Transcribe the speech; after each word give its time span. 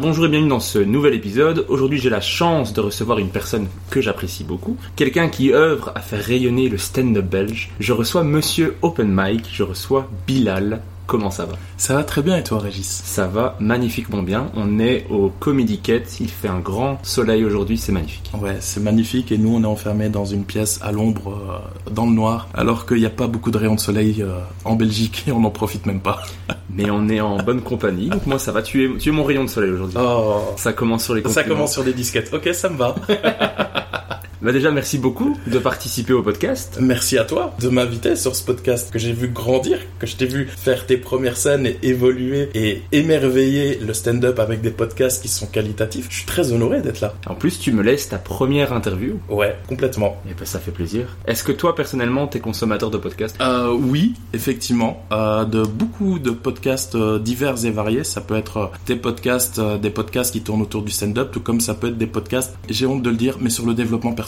Bonjour 0.00 0.26
et 0.26 0.28
bienvenue 0.28 0.48
dans 0.48 0.60
ce 0.60 0.78
nouvel 0.78 1.14
épisode. 1.14 1.66
Aujourd'hui 1.68 1.98
j'ai 1.98 2.08
la 2.08 2.20
chance 2.20 2.72
de 2.72 2.80
recevoir 2.80 3.18
une 3.18 3.30
personne 3.30 3.66
que 3.90 4.00
j'apprécie 4.00 4.42
beaucoup, 4.42 4.76
quelqu'un 4.96 5.28
qui 5.28 5.52
œuvre 5.52 5.92
à 5.94 6.00
faire 6.00 6.24
rayonner 6.24 6.68
le 6.68 6.78
stand-up 6.78 7.26
belge. 7.26 7.70
Je 7.78 7.92
reçois 7.92 8.24
Monsieur 8.24 8.76
Open 8.82 9.08
Mic, 9.12 9.48
je 9.52 9.64
reçois 9.64 10.08
Bilal. 10.26 10.82
Comment 11.08 11.30
ça 11.30 11.46
va 11.46 11.54
Ça 11.78 11.94
va 11.94 12.04
très 12.04 12.20
bien 12.20 12.36
et 12.36 12.42
toi 12.42 12.58
Régis 12.58 12.86
Ça 12.86 13.26
va 13.26 13.56
magnifiquement 13.60 14.22
bien. 14.22 14.50
On 14.54 14.78
est 14.78 15.06
au 15.08 15.32
Comedy 15.40 15.78
Cat, 15.78 16.02
il 16.20 16.28
fait 16.28 16.48
un 16.48 16.58
grand 16.58 16.98
soleil 17.02 17.46
aujourd'hui, 17.46 17.78
c'est 17.78 17.92
magnifique. 17.92 18.30
Ouais, 18.38 18.58
c'est 18.60 18.80
magnifique 18.80 19.32
et 19.32 19.38
nous 19.38 19.56
on 19.56 19.62
est 19.62 19.66
enfermés 19.66 20.10
dans 20.10 20.26
une 20.26 20.44
pièce 20.44 20.78
à 20.82 20.92
l'ombre, 20.92 21.32
euh, 21.32 21.90
dans 21.90 22.04
le 22.04 22.12
noir, 22.12 22.50
alors 22.52 22.84
qu'il 22.84 22.98
n'y 22.98 23.06
a 23.06 23.10
pas 23.10 23.26
beaucoup 23.26 23.50
de 23.50 23.56
rayons 23.56 23.76
de 23.76 23.80
soleil 23.80 24.20
euh, 24.20 24.38
en 24.66 24.76
Belgique 24.76 25.24
et 25.26 25.32
on 25.32 25.40
n'en 25.40 25.50
profite 25.50 25.86
même 25.86 26.00
pas. 26.00 26.20
Mais 26.74 26.90
on 26.90 27.08
est 27.08 27.22
en 27.22 27.38
bonne 27.38 27.62
compagnie, 27.62 28.10
donc 28.10 28.26
moi 28.26 28.38
ça 28.38 28.52
va, 28.52 28.60
tu 28.60 28.84
es, 28.84 28.98
tu 28.98 29.08
es 29.08 29.12
mon 29.12 29.24
rayon 29.24 29.44
de 29.44 29.48
soleil 29.48 29.70
aujourd'hui. 29.70 29.96
Oh, 29.98 30.42
Ça 30.56 30.74
commence 30.74 31.04
sur 31.04 31.14
les 31.14 31.26
ça 31.26 31.42
commence 31.42 31.72
sur 31.72 31.84
des 31.84 31.94
disquettes. 31.94 32.34
Ok, 32.34 32.50
ça 32.52 32.68
me 32.68 32.76
va. 32.76 32.94
Bah 34.40 34.52
déjà 34.52 34.70
merci 34.70 34.98
beaucoup 34.98 35.36
de 35.48 35.58
participer 35.58 36.12
au 36.12 36.22
podcast. 36.22 36.78
Merci 36.80 37.18
à 37.18 37.24
toi 37.24 37.56
de 37.60 37.68
m'inviter 37.68 38.14
sur 38.14 38.36
ce 38.36 38.44
podcast 38.44 38.92
que 38.92 38.98
j'ai 39.00 39.12
vu 39.12 39.26
grandir, 39.26 39.80
que 39.98 40.06
je 40.06 40.14
t'ai 40.14 40.26
vu 40.26 40.46
faire 40.46 40.86
tes 40.86 40.96
premières 40.96 41.36
scènes 41.36 41.66
et 41.66 41.76
évoluer 41.82 42.48
et 42.54 42.82
émerveiller 42.92 43.80
le 43.84 43.92
stand-up 43.92 44.38
avec 44.38 44.60
des 44.60 44.70
podcasts 44.70 45.22
qui 45.22 45.28
sont 45.28 45.46
qualitatifs. 45.46 46.06
Je 46.08 46.18
suis 46.18 46.26
très 46.26 46.52
honoré 46.52 46.82
d'être 46.82 47.00
là. 47.00 47.14
En 47.26 47.34
plus 47.34 47.58
tu 47.58 47.72
me 47.72 47.82
laisses 47.82 48.10
ta 48.10 48.18
première 48.18 48.72
interview. 48.72 49.18
Ouais, 49.28 49.56
complètement. 49.68 50.22
Et 50.30 50.34
ben 50.34 50.44
ça 50.44 50.60
fait 50.60 50.70
plaisir. 50.70 51.16
Est-ce 51.26 51.42
que 51.42 51.50
toi 51.50 51.74
personnellement 51.74 52.28
t'es 52.28 52.38
consommateur 52.38 52.90
de 52.90 52.98
podcasts? 52.98 53.36
Euh, 53.40 53.72
oui, 53.72 54.14
effectivement, 54.34 55.02
euh, 55.10 55.44
de 55.46 55.64
beaucoup 55.64 56.20
de 56.20 56.30
podcasts 56.30 56.94
euh, 56.94 57.18
divers 57.18 57.64
et 57.64 57.72
variés. 57.72 58.04
Ça 58.04 58.20
peut 58.20 58.36
être 58.36 58.56
euh, 58.56 58.66
des 58.86 58.94
podcasts, 58.94 59.58
euh, 59.58 59.78
des 59.78 59.90
podcasts 59.90 60.32
qui 60.32 60.42
tournent 60.42 60.62
autour 60.62 60.82
du 60.82 60.92
stand-up, 60.92 61.30
tout 61.32 61.40
comme 61.40 61.60
ça 61.60 61.74
peut 61.74 61.88
être 61.88 61.98
des 61.98 62.06
podcasts. 62.06 62.56
J'ai 62.68 62.86
honte 62.86 63.02
de 63.02 63.10
le 63.10 63.16
dire, 63.16 63.38
mais 63.40 63.50
sur 63.50 63.66
le 63.66 63.74
développement 63.74 64.12
personnel. 64.12 64.27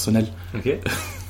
Ok. 0.55 0.69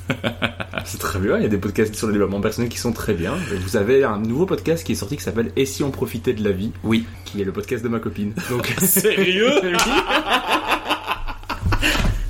c'est 0.85 0.99
très 0.99 1.19
bien, 1.19 1.37
il 1.37 1.43
y 1.43 1.45
a 1.45 1.49
des 1.49 1.57
podcasts 1.57 1.95
sur 1.95 2.07
le 2.07 2.13
développement 2.13 2.41
personnel 2.41 2.69
qui 2.69 2.77
sont 2.77 2.91
très 2.91 3.13
bien. 3.13 3.33
Vous 3.63 3.77
avez 3.77 4.03
un 4.03 4.17
nouveau 4.19 4.45
podcast 4.45 4.85
qui 4.85 4.93
est 4.93 4.95
sorti 4.95 5.17
qui 5.17 5.23
s'appelle 5.23 5.51
Et 5.55 5.65
si 5.65 5.83
on 5.83 5.91
profitait 5.91 6.33
de 6.33 6.43
la 6.43 6.51
vie? 6.51 6.71
Oui. 6.83 7.05
qui 7.25 7.41
est 7.41 7.45
le 7.45 7.51
podcast 7.51 7.83
de 7.83 7.89
ma 7.89 7.99
copine. 7.99 8.33
Donc 8.49 8.73
Sérieux? 8.81 9.51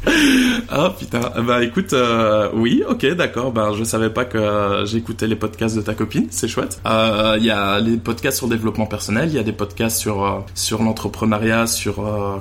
Ah 0.74 0.94
putain, 0.98 1.20
bah 1.46 1.64
écoute, 1.64 1.92
euh, 1.92 2.50
oui, 2.54 2.82
ok, 2.88 3.06
d'accord, 3.16 3.52
bah 3.52 3.72
je 3.78 3.84
savais 3.84 4.10
pas 4.10 4.24
que 4.24 4.38
euh, 4.38 4.86
j'écoutais 4.86 5.28
les 5.28 5.36
podcasts 5.36 5.76
de 5.76 5.82
ta 5.82 5.94
copine, 5.94 6.28
c'est 6.30 6.48
chouette. 6.48 6.80
Euh, 6.86 7.36
Il 7.40 7.46
y 7.46 7.52
a 7.52 7.80
les 7.82 7.98
podcasts 7.98 8.38
sur 8.38 8.48
développement 8.48 8.86
personnel, 8.86 9.28
il 9.30 9.36
y 9.36 9.40
a 9.40 9.44
des 9.44 9.52
podcasts 9.52 9.98
sur 9.98 10.24
euh, 10.26 10.40
sur 10.56 10.82
l'entrepreneuriat, 10.82 11.68
sur 11.68 11.96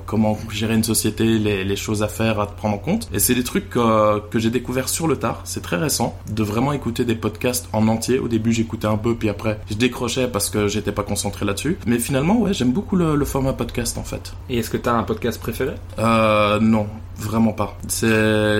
comment 0.06 0.38
gérer 0.53 0.75
une 0.75 0.84
société, 0.84 1.25
les, 1.38 1.64
les 1.64 1.77
choses 1.77 2.03
à 2.05 2.08
faire, 2.08 2.38
à 2.38 2.47
prendre 2.47 2.77
en 2.77 2.78
compte. 2.78 3.08
Et 3.12 3.19
c'est 3.19 3.34
des 3.34 3.42
trucs 3.44 3.77
euh, 3.77 4.20
que 4.31 4.38
j'ai 4.38 4.50
découvert 4.50 4.88
sur 4.88 5.08
le 5.08 5.16
tard, 5.16 5.41
c'est 5.44 5.62
très 5.62 5.77
récent, 5.77 6.16
de 6.31 6.42
vraiment 6.44 6.72
écouter 6.72 7.05
des 7.05 7.16
podcasts 7.16 7.69
en 7.72 7.88
entier. 7.88 8.19
Au 8.20 8.28
début 8.28 8.53
j'écoutais 8.53 8.86
un 8.86 8.97
peu, 8.97 9.14
puis 9.16 9.28
après 9.28 9.58
je 9.70 9.75
décrochais 9.75 10.28
parce 10.28 10.50
que 10.50 10.69
j'étais 10.69 10.92
pas 10.92 11.03
concentré 11.03 11.44
là-dessus. 11.44 11.78
Mais 11.86 11.98
finalement, 11.98 12.38
ouais, 12.41 12.55
j'aime 12.55 12.72
beaucoup 12.72 12.94
le, 12.94 13.16
le 13.16 13.25
format 13.25 13.55
podcast 13.55 13.98
en 13.98 14.05
fait. 14.05 14.33
Et 14.48 14.58
est-ce 14.58 14.70
que 14.70 14.77
t'as 14.77 14.92
un 14.92 15.03
podcast 15.03 15.41
préféré? 15.41 15.72
Euh, 15.98 16.61
non, 16.61 16.86
vraiment 17.20 17.52
pas. 17.52 17.78
C'est, 17.88 18.06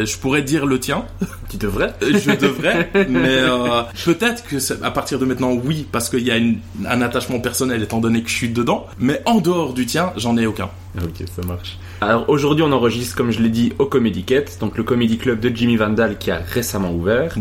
je 0.07 0.19
pourrais 0.19 0.43
dire 0.43 0.67
le 0.67 0.79
tien. 0.79 1.05
Tu 1.51 1.57
devrais. 1.57 1.93
Je 2.01 2.37
devrais, 2.37 2.89
mais 3.09 3.27
euh, 3.29 3.83
peut-être 4.05 4.45
que 4.47 4.61
c'est- 4.61 4.81
à 4.85 4.93
partir 4.93 5.19
de 5.19 5.25
maintenant, 5.25 5.51
oui, 5.53 5.85
parce 5.91 6.09
qu'il 6.09 6.21
y 6.23 6.31
a 6.31 6.37
une- 6.37 6.59
un 6.89 7.03
attachement 7.03 7.41
personnel 7.41 7.83
étant 7.83 7.99
donné 7.99 8.23
que 8.23 8.31
je 8.31 8.35
suis 8.37 8.51
dedans. 8.51 8.87
Mais 9.01 9.21
en 9.27 9.41
dehors 9.41 9.73
du 9.75 9.85
tien, 9.85 10.13
j'en 10.17 10.37
ai 10.37 10.47
aucun. 10.47 10.71
Ok, 11.03 11.27
ça 11.35 11.43
marche. 11.47 11.77
Alors 12.01 12.29
aujourd'hui 12.29 12.65
on 12.65 12.71
enregistre 12.73 13.17
comme 13.17 13.31
je 13.33 13.41
l'ai 13.43 13.49
dit 13.49 13.73
au 13.79 13.87
Comedy 13.87 14.23
Cat, 14.23 14.45
donc 14.61 14.77
le 14.79 14.85
comedy 14.85 15.19
club 15.19 15.39
de 15.41 15.49
Jimmy 15.55 15.77
Vandal 15.77 16.19
qui 16.19 16.31
a 16.31 16.39
récemment 16.39 16.93
ouvert. 16.93 17.35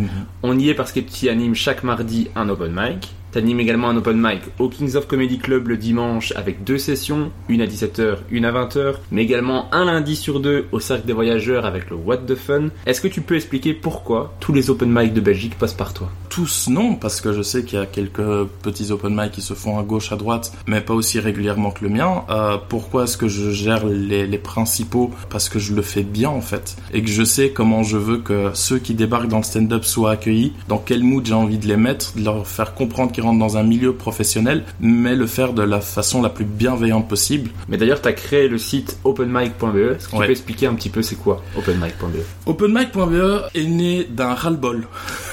On 0.44 0.58
y 0.58 0.69
est 0.69 0.74
parce 0.74 0.91
que 0.91 1.00
tu 1.00 1.28
y 1.28 1.29
animes 1.29 1.56
chaque 1.56 1.84
mardi 1.84 2.29
un 2.35 2.50
open 2.50 2.72
mic. 2.75 3.09
Tu 3.31 3.38
animes 3.38 3.59
également 3.59 3.90
un 3.90 3.97
open 3.97 4.17
mic 4.19 4.41
au 4.57 4.69
Kings 4.69 4.95
of 4.95 5.07
Comedy 5.07 5.38
Club 5.38 5.67
le 5.67 5.78
dimanche 5.78 6.34
avec 6.35 6.63
deux 6.63 6.79
sessions, 6.79 7.31
une 7.47 7.62
à 7.62 7.67
17h, 7.67 8.17
une 8.31 8.45
à 8.45 8.51
20h, 8.51 8.95
mais 9.12 9.22
également 9.22 9.72
un 9.73 9.85
lundi 9.85 10.16
sur 10.16 10.40
deux 10.40 10.66
au 10.72 10.79
Cercle 10.79 11.06
des 11.06 11.13
Voyageurs 11.13 11.66
avec 11.66 11.90
le 11.91 11.95
What 11.95 12.17
the 12.17 12.35
Fun. 12.35 12.69
Est-ce 12.88 13.01
que 13.01 13.07
tu 13.07 13.22
peux 13.22 13.35
expliquer 13.35 13.73
pourquoi 13.73 14.34
tous 14.40 14.53
les 14.53 14.72
open 14.72 14.90
mic 14.91 15.13
de 15.13 15.22
Belgique 15.22 15.57
passent 15.59 15.73
par 15.75 15.94
toi? 15.94 16.12
Tous 16.29 16.67
non, 16.69 16.94
parce 16.95 17.22
que 17.22 17.34
je 17.34 17.41
sais 17.41 17.63
qu'il 17.63 17.79
y 17.79 17.81
a 17.81 17.85
quelques 17.88 18.22
petits 18.62 18.91
open 18.91 19.13
mic 19.16 19.31
qui 19.31 19.41
se 19.41 19.53
font 19.56 19.79
à 19.79 19.84
gauche, 19.84 20.12
à 20.12 20.16
droite, 20.16 20.53
mais 20.67 20.79
pas 20.79 20.94
aussi 20.94 21.19
régulièrement 21.19 21.72
que 21.72 21.84
le 21.84 21.90
mien. 21.90 22.23
Euh, 22.29 22.57
pourquoi 22.69 23.03
est-ce 23.06 23.17
que 23.17 23.28
je 23.28 23.50
gère 23.51 23.85
les, 23.88 24.28
les 24.28 24.38
principaux? 24.38 25.09
Parce 25.31 25.50
que 25.50 25.57
je 25.59 25.73
le 25.73 25.81
fais 25.81 26.03
bien 26.03 26.29
en 26.29 26.40
fait, 26.41 26.78
et 26.94 27.01
que 27.01 27.09
je 27.09 27.23
sais 27.23 27.50
comment 27.50 27.81
je 27.84 27.97
veux 27.97 28.19
que 28.19 28.51
ceux 28.53 28.78
qui 28.78 28.94
débarquent 28.94 29.28
dans 29.28 29.38
le 29.40 29.44
stand-up 29.44 29.84
soient 29.84 30.12
accueillis, 30.12 30.53
dans 30.67 30.78
quel 30.78 31.03
mood 31.03 31.25
j'ai 31.25 31.34
envie 31.34 31.57
de 31.57 31.67
les 31.67 31.78
mettre, 31.78 32.16
de 32.16 32.23
leur 32.23 32.46
faire 32.47 32.73
comprendre 32.75 33.11
qu'ils 33.11 33.23
rentrent 33.23 33.40
dans 33.40 33.57
un 33.57 33.63
milieu 33.63 33.94
professionnel, 33.94 34.63
mais 34.79 35.16
le 35.16 35.25
faire 35.25 35.53
de 35.53 35.63
la 35.63 35.81
façon 35.81 36.22
la 36.22 36.29
plus 36.29 36.46
bienveillante 36.46 37.07
possible. 37.07 37.50
Mais 37.67 37.78
d'ailleurs 37.78 38.01
tu 38.01 38.07
as 38.07 38.13
créé 38.13 38.47
le 38.47 38.59
site 38.59 38.97
openmic.be. 39.03 39.75
Est-ce 39.96 40.06
que 40.06 40.11
tu 40.11 40.17
Ouais. 40.17 40.25
peux 40.28 40.31
expliquer 40.31 40.67
un 40.67 40.75
petit 40.75 40.90
peu 40.90 41.01
c'est 41.01 41.16
quoi 41.16 41.41
openmic.be 41.57 42.17
OpenMic.be 42.46 43.50
est 43.56 43.63
né 43.66 44.03
d'un 44.03 44.35
ras-le-bol. 44.35 44.88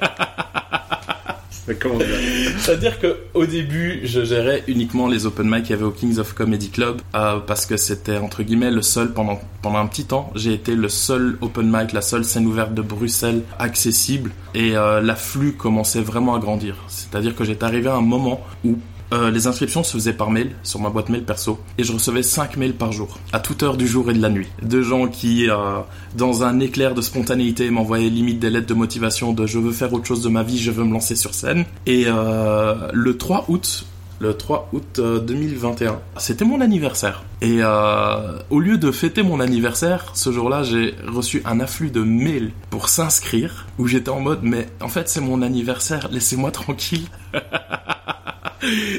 C'est-à-dire 2.59 2.99
que 2.99 3.17
au 3.35 3.47
début, 3.47 4.01
je 4.05 4.25
gérais 4.25 4.63
uniquement 4.67 5.09
les 5.09 5.27
open 5.27 5.49
mic 5.49 5.65
qu'il 5.65 5.71
y 5.71 5.75
avait 5.75 5.85
au 5.85 5.91
Kings 5.91 6.19
of 6.19 6.35
Comedy 6.35 6.71
Club 6.71 7.01
euh, 7.15 7.39
parce 7.47 7.67
que 7.67 7.77
c'était 7.77 8.19
entre 8.19 8.43
guillemets 8.43 8.71
le 8.71 8.83
seul 8.83 9.13
pendant 9.13 9.41
pendant 9.63 9.79
un 9.79 9.87
petit 9.87 10.05
temps. 10.05 10.31
J'ai 10.35 10.53
été 10.53 10.75
le 10.75 10.89
seul 10.89 11.39
open 11.41 11.71
mic, 11.71 11.93
la 11.93 12.03
seule 12.03 12.25
scène 12.25 12.47
ouverte 12.47 12.75
de 12.75 12.83
Bruxelles 12.83 13.43
accessible 13.59 14.33
et 14.55 14.77
euh, 14.77 15.01
l'afflux 15.01 15.53
commençait 15.53 16.01
vraiment 16.03 16.35
à 16.35 16.39
grandir. 16.39 16.77
C'est-à-dire 16.89 17.35
que 17.35 17.45
j'étais 17.45 17.65
arrivé 17.65 17.89
à 17.89 17.95
un 17.95 18.01
moment 18.01 18.41
où 18.65 18.79
euh, 19.13 19.31
les 19.31 19.47
inscriptions 19.47 19.83
se 19.83 19.93
faisaient 19.93 20.13
par 20.13 20.31
mail 20.31 20.53
sur 20.63 20.81
ma 20.81 20.91
boîte 20.91 21.09
mail 21.09 21.25
perso 21.25 21.59
et 21.79 21.85
je 21.85 21.93
recevais 21.93 22.23
5 22.23 22.57
mails 22.57 22.75
par 22.75 22.93
jour 22.93 23.19
à 23.33 23.41
toute 23.41 23.63
heure 23.63 23.77
du 23.77 23.87
jour 23.87 24.11
et 24.11 24.15
de 24.15 24.23
la 24.23 24.31
nuit 24.31 24.49
de 24.63 24.83
gens 24.83 25.09
qui 25.09 25.49
euh, 25.49 25.81
dans 26.17 26.43
un 26.45 26.61
éclair 26.61 26.95
de 26.95 27.03
spontanéité 27.03 27.71
m'envoyaient 27.71 28.11
limite 28.11 28.41
des 28.41 28.51
lettres 28.51 28.67
de 28.67 28.75
motivation 28.75 29.33
de 29.33 29.47
je 29.47 29.59
veux 29.59 29.73
faire 29.73 29.93
autre 29.93 30.07
chose 30.07 30.23
de 30.23 30.29
ma 30.29 30.43
vie 30.43 30.59
je 30.59 30.71
veux 30.71 30.85
me 30.85 30.93
lancer 30.93 31.17
sur 31.17 31.35
scène 31.35 31.65
et 31.87 32.05
euh, 32.07 32.75
le 32.93 33.17
3 33.17 33.47
août 33.49 33.87
le 34.23 34.35
3 34.35 34.69
août 34.73 35.01
euh, 35.01 35.19
2021. 35.19 35.99
C'était 36.17 36.45
mon 36.45 36.61
anniversaire. 36.61 37.25
Et 37.41 37.59
euh, 37.61 38.39
au 38.51 38.61
lieu 38.61 38.79
de 38.79 38.93
fêter 38.93 39.25
mon 39.25 39.41
anniversaire, 39.41 40.13
ce 40.15 40.31
jour-là, 40.31 40.63
j'ai 40.63 40.95
reçu 41.09 41.43
un 41.45 41.59
afflux 41.59 41.91
de 41.91 42.03
mails 42.03 42.53
pour 42.71 42.89
s'inscrire, 42.89 43.67
où 43.79 43.89
j'étais 43.89 44.11
en 44.11 44.21
mode, 44.21 44.41
mais 44.43 44.69
en 44.81 44.89
fait, 44.89 45.09
c'est 45.09 45.21
mon 45.21 45.43
anniversaire, 45.43 46.09
laissez-moi 46.11 46.53
tranquille. 46.53 47.09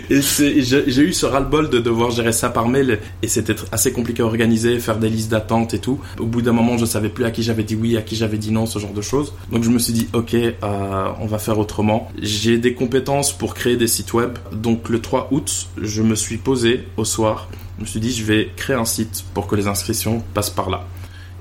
Et 0.09 0.22
j'ai 0.22 1.02
eu 1.02 1.14
ce 1.14 1.26
ras-le-bol 1.26 1.70
de 1.70 1.80
devoir 1.80 2.12
gérer 2.12 2.31
ça 2.31 2.50
par 2.50 2.68
mail 2.68 3.00
et 3.22 3.28
c'était 3.28 3.56
assez 3.72 3.92
compliqué 3.92 4.22
à 4.22 4.26
organiser, 4.26 4.80
faire 4.80 4.98
des 4.98 5.09
listes 5.09 5.31
d'attente 5.31 5.74
et 5.74 5.80
tout. 5.80 6.00
Au 6.20 6.26
bout 6.26 6.42
d'un 6.42 6.52
moment, 6.52 6.78
je 6.78 6.86
savais 6.86 7.09
plus 7.09 7.26
à 7.26 7.31
qui 7.31 7.44
j'avais 7.44 7.64
dit 7.64 7.76
oui, 7.76 7.98
à 7.98 8.02
qui 8.02 8.16
j'avais 8.16 8.38
dit 8.38 8.52
non, 8.52 8.66
ce 8.66 8.80
genre 8.80 8.94
de 8.94 9.02
choses. 9.02 9.34
Donc 9.52 9.64
je 9.64 9.70
me 9.70 9.80
suis 9.80 9.94
dit, 9.94 10.08
ok, 10.14 10.34
euh, 10.34 10.53
on 11.20 11.26
va 11.26 11.40
faire 11.40 11.59
autrement. 11.59 12.09
J'ai 12.22 12.58
des 12.58 12.74
compétences 12.74 13.32
pour 13.32 13.53
créer 13.53 13.76
des 13.76 13.88
sites 13.88 14.14
web. 14.14 14.38
Donc 14.52 14.90
le 14.90 15.00
3 15.00 15.30
août, 15.32 15.68
je 15.82 16.02
me 16.02 16.16
suis 16.16 16.38
posé 16.38 16.86
au 16.98 17.06
soir. 17.06 17.50
Je 17.78 17.84
me 17.84 17.88
suis 17.88 18.00
dit, 18.00 18.12
je 18.14 18.24
vais 18.24 18.50
créer 18.56 18.76
un 18.76 18.86
site 18.86 19.26
pour 19.34 19.48
que 19.48 19.56
les 19.56 19.68
inscriptions 19.68 20.24
passent 20.34 20.50
par 20.50 20.70
là. 20.70 20.86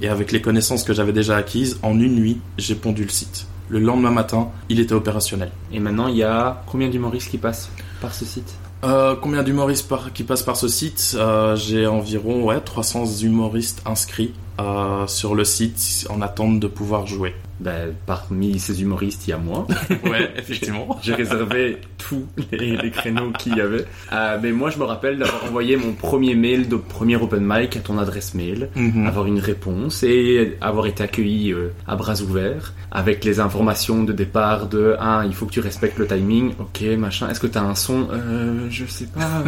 Et 0.01 0.09
avec 0.09 0.33
les 0.33 0.41
connaissances 0.41 0.83
que 0.83 0.93
j'avais 0.93 1.13
déjà 1.13 1.37
acquises, 1.37 1.79
en 1.83 1.99
une 2.01 2.17
nuit, 2.17 2.41
j'ai 2.59 2.75
pondu 2.75 3.05
le 3.05 3.11
site. 3.11 3.47
Le 3.73 3.79
lendemain 3.79 4.11
matin, 4.11 4.51
il 4.69 4.81
était 4.81 4.93
opérationnel. 4.93 5.51
Et 5.73 5.81
maintenant, 5.81 6.07
il 6.09 6.17
y 6.19 6.23
a 6.23 6.63
combien 6.67 6.91
d'humoristes 6.91 7.31
qui 7.31 7.39
passent 7.39 7.71
par 8.03 8.13
ce 8.13 8.27
site? 8.27 8.55
Euh, 8.85 9.17
combien 9.19 9.43
d'humoristes 9.43 9.89
par- 9.89 10.13
qui 10.13 10.25
passent 10.25 10.43
par 10.43 10.57
ce 10.59 10.69
site? 10.69 11.17
Euh, 11.19 11.57
J'ai 11.57 11.87
environ 11.87 12.45
ouais, 12.45 12.61
300 12.61 13.07
humoristes 13.23 13.81
inscrits 13.87 14.35
euh, 14.61 15.07
sur 15.07 15.35
le 15.35 15.45
site 15.47 16.07
en 16.11 16.21
attente 16.21 16.61
de 16.61 16.67
pouvoir 16.67 17.07
jouer. 17.07 17.35
Ben, 17.63 17.93
Parmi 18.07 18.59
ces 18.59 18.83
humoristes, 18.83 19.27
il 19.27 19.31
y 19.31 19.33
a 19.33 19.39
moi. 19.39 19.67
Ouais, 20.05 20.31
effectivement. 20.37 20.99
J'ai 21.03 21.15
réservé 21.15 21.79
tous 21.99 22.27
les, 22.51 22.77
les 22.77 22.91
créneaux 22.91 23.31
qu'il 23.39 23.57
y 23.57 23.61
avait. 23.61 23.85
Euh, 24.13 24.39
mais 24.43 24.53
moi, 24.53 24.71
je 24.71 24.79
me 24.79 24.85
rappelle 24.85 25.19
d'avoir 25.19 25.45
envoyé 25.45 25.77
mon 25.77 25.93
premier 25.93 26.35
mail 26.35 26.69
de 26.69 26.77
premier 26.77 27.17
open 27.17 27.43
mic 27.47 27.77
à 27.77 27.81
ton 27.81 27.99
adresse 27.99 28.35
mail, 28.35 28.69
Mhm. 28.77 29.07
avoir 29.07 29.27
une 29.27 29.39
réponse 29.39 30.03
et 30.03 30.57
avoir 30.61 30.87
été 30.87 31.03
accueilli 31.05 31.53
euh, 31.53 31.69
à 31.87 31.97
bras 31.97 32.21
ouverts 32.21 32.73
avec 32.91 33.25
les 33.25 33.41
informations 33.41 34.03
de 34.05 34.13
départ 34.13 34.67
de 34.67 34.97
ah, 34.99 35.23
il 35.27 35.35
faut 35.35 35.47
que 35.47 35.53
tu 35.53 35.61
respectes 35.61 35.99
le 35.99 36.07
timing. 36.07 36.53
Ok, 36.59 36.83
machin. 36.99 37.29
Est-ce 37.31 37.41
que 37.41 37.47
t'as 37.47 37.63
un 37.63 37.75
son? 37.75 38.09
Euh, 38.13 38.67
Je 38.71 38.85
sais 38.87 39.07
pas. 39.07 39.43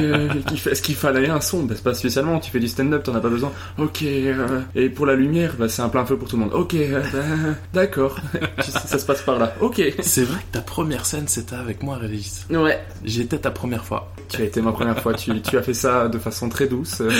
euh, 0.00 0.28
Est-ce 0.70 0.82
qu'il 0.82 0.94
fallait 0.94 1.28
un 1.28 1.40
son? 1.40 1.64
Ben, 1.64 1.74
c'est 1.76 1.82
pas 1.84 1.94
spécialement. 1.94 2.38
Tu 2.38 2.50
fais 2.50 2.60
du 2.60 2.68
stand-up, 2.68 3.02
t'en 3.02 3.14
as 3.14 3.20
pas 3.20 3.28
besoin. 3.28 3.52
Ok. 3.78 4.02
et 4.02 4.88
pour 4.88 5.06
la 5.06 5.14
lumière, 5.14 5.54
ben, 5.58 5.68
c'est 5.68 5.82
un 5.82 5.88
plein 5.88 6.04
feu 6.06 6.16
pour 6.16 6.28
tout 6.28 6.36
le 6.36 6.42
monde. 6.44 6.52
Ok. 6.54 6.74
ben, 6.74 7.02
D'accord. 7.74 8.18
ça 8.60 8.98
se 8.98 9.04
passe 9.04 9.22
par 9.22 9.38
là. 9.38 9.54
Ok. 9.60 9.82
C'est 10.00 10.24
vrai 10.24 10.40
que 10.40 10.58
ta 10.58 10.60
première 10.60 11.06
scène, 11.06 11.28
c'était 11.28 11.56
avec 11.56 11.82
moi, 11.82 11.96
Régis. 11.96 12.46
Ouais. 12.50 12.80
J'étais 13.04 13.38
ta 13.38 13.50
première 13.50 13.84
fois. 13.84 14.12
Tu 14.28 14.42
as 14.42 14.44
été 14.44 14.60
ma 14.60 14.72
première 14.72 15.00
fois. 15.00 15.14
Tu, 15.14 15.40
tu 15.42 15.58
as 15.58 15.62
fait 15.62 15.74
ça 15.74 16.08
de 16.08 16.18
façon 16.18 16.48
très 16.48 16.66
douce. 16.66 17.02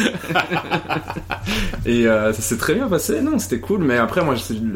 Et 1.87 2.07
euh, 2.07 2.33
ça 2.33 2.43
s'est 2.43 2.57
très 2.57 2.75
bien 2.75 2.89
passé. 2.89 3.21
Non, 3.21 3.39
c'était 3.39 3.61
cool. 3.61 3.83
Mais 3.83 3.97
après, 3.97 4.25
moi, 4.25 4.35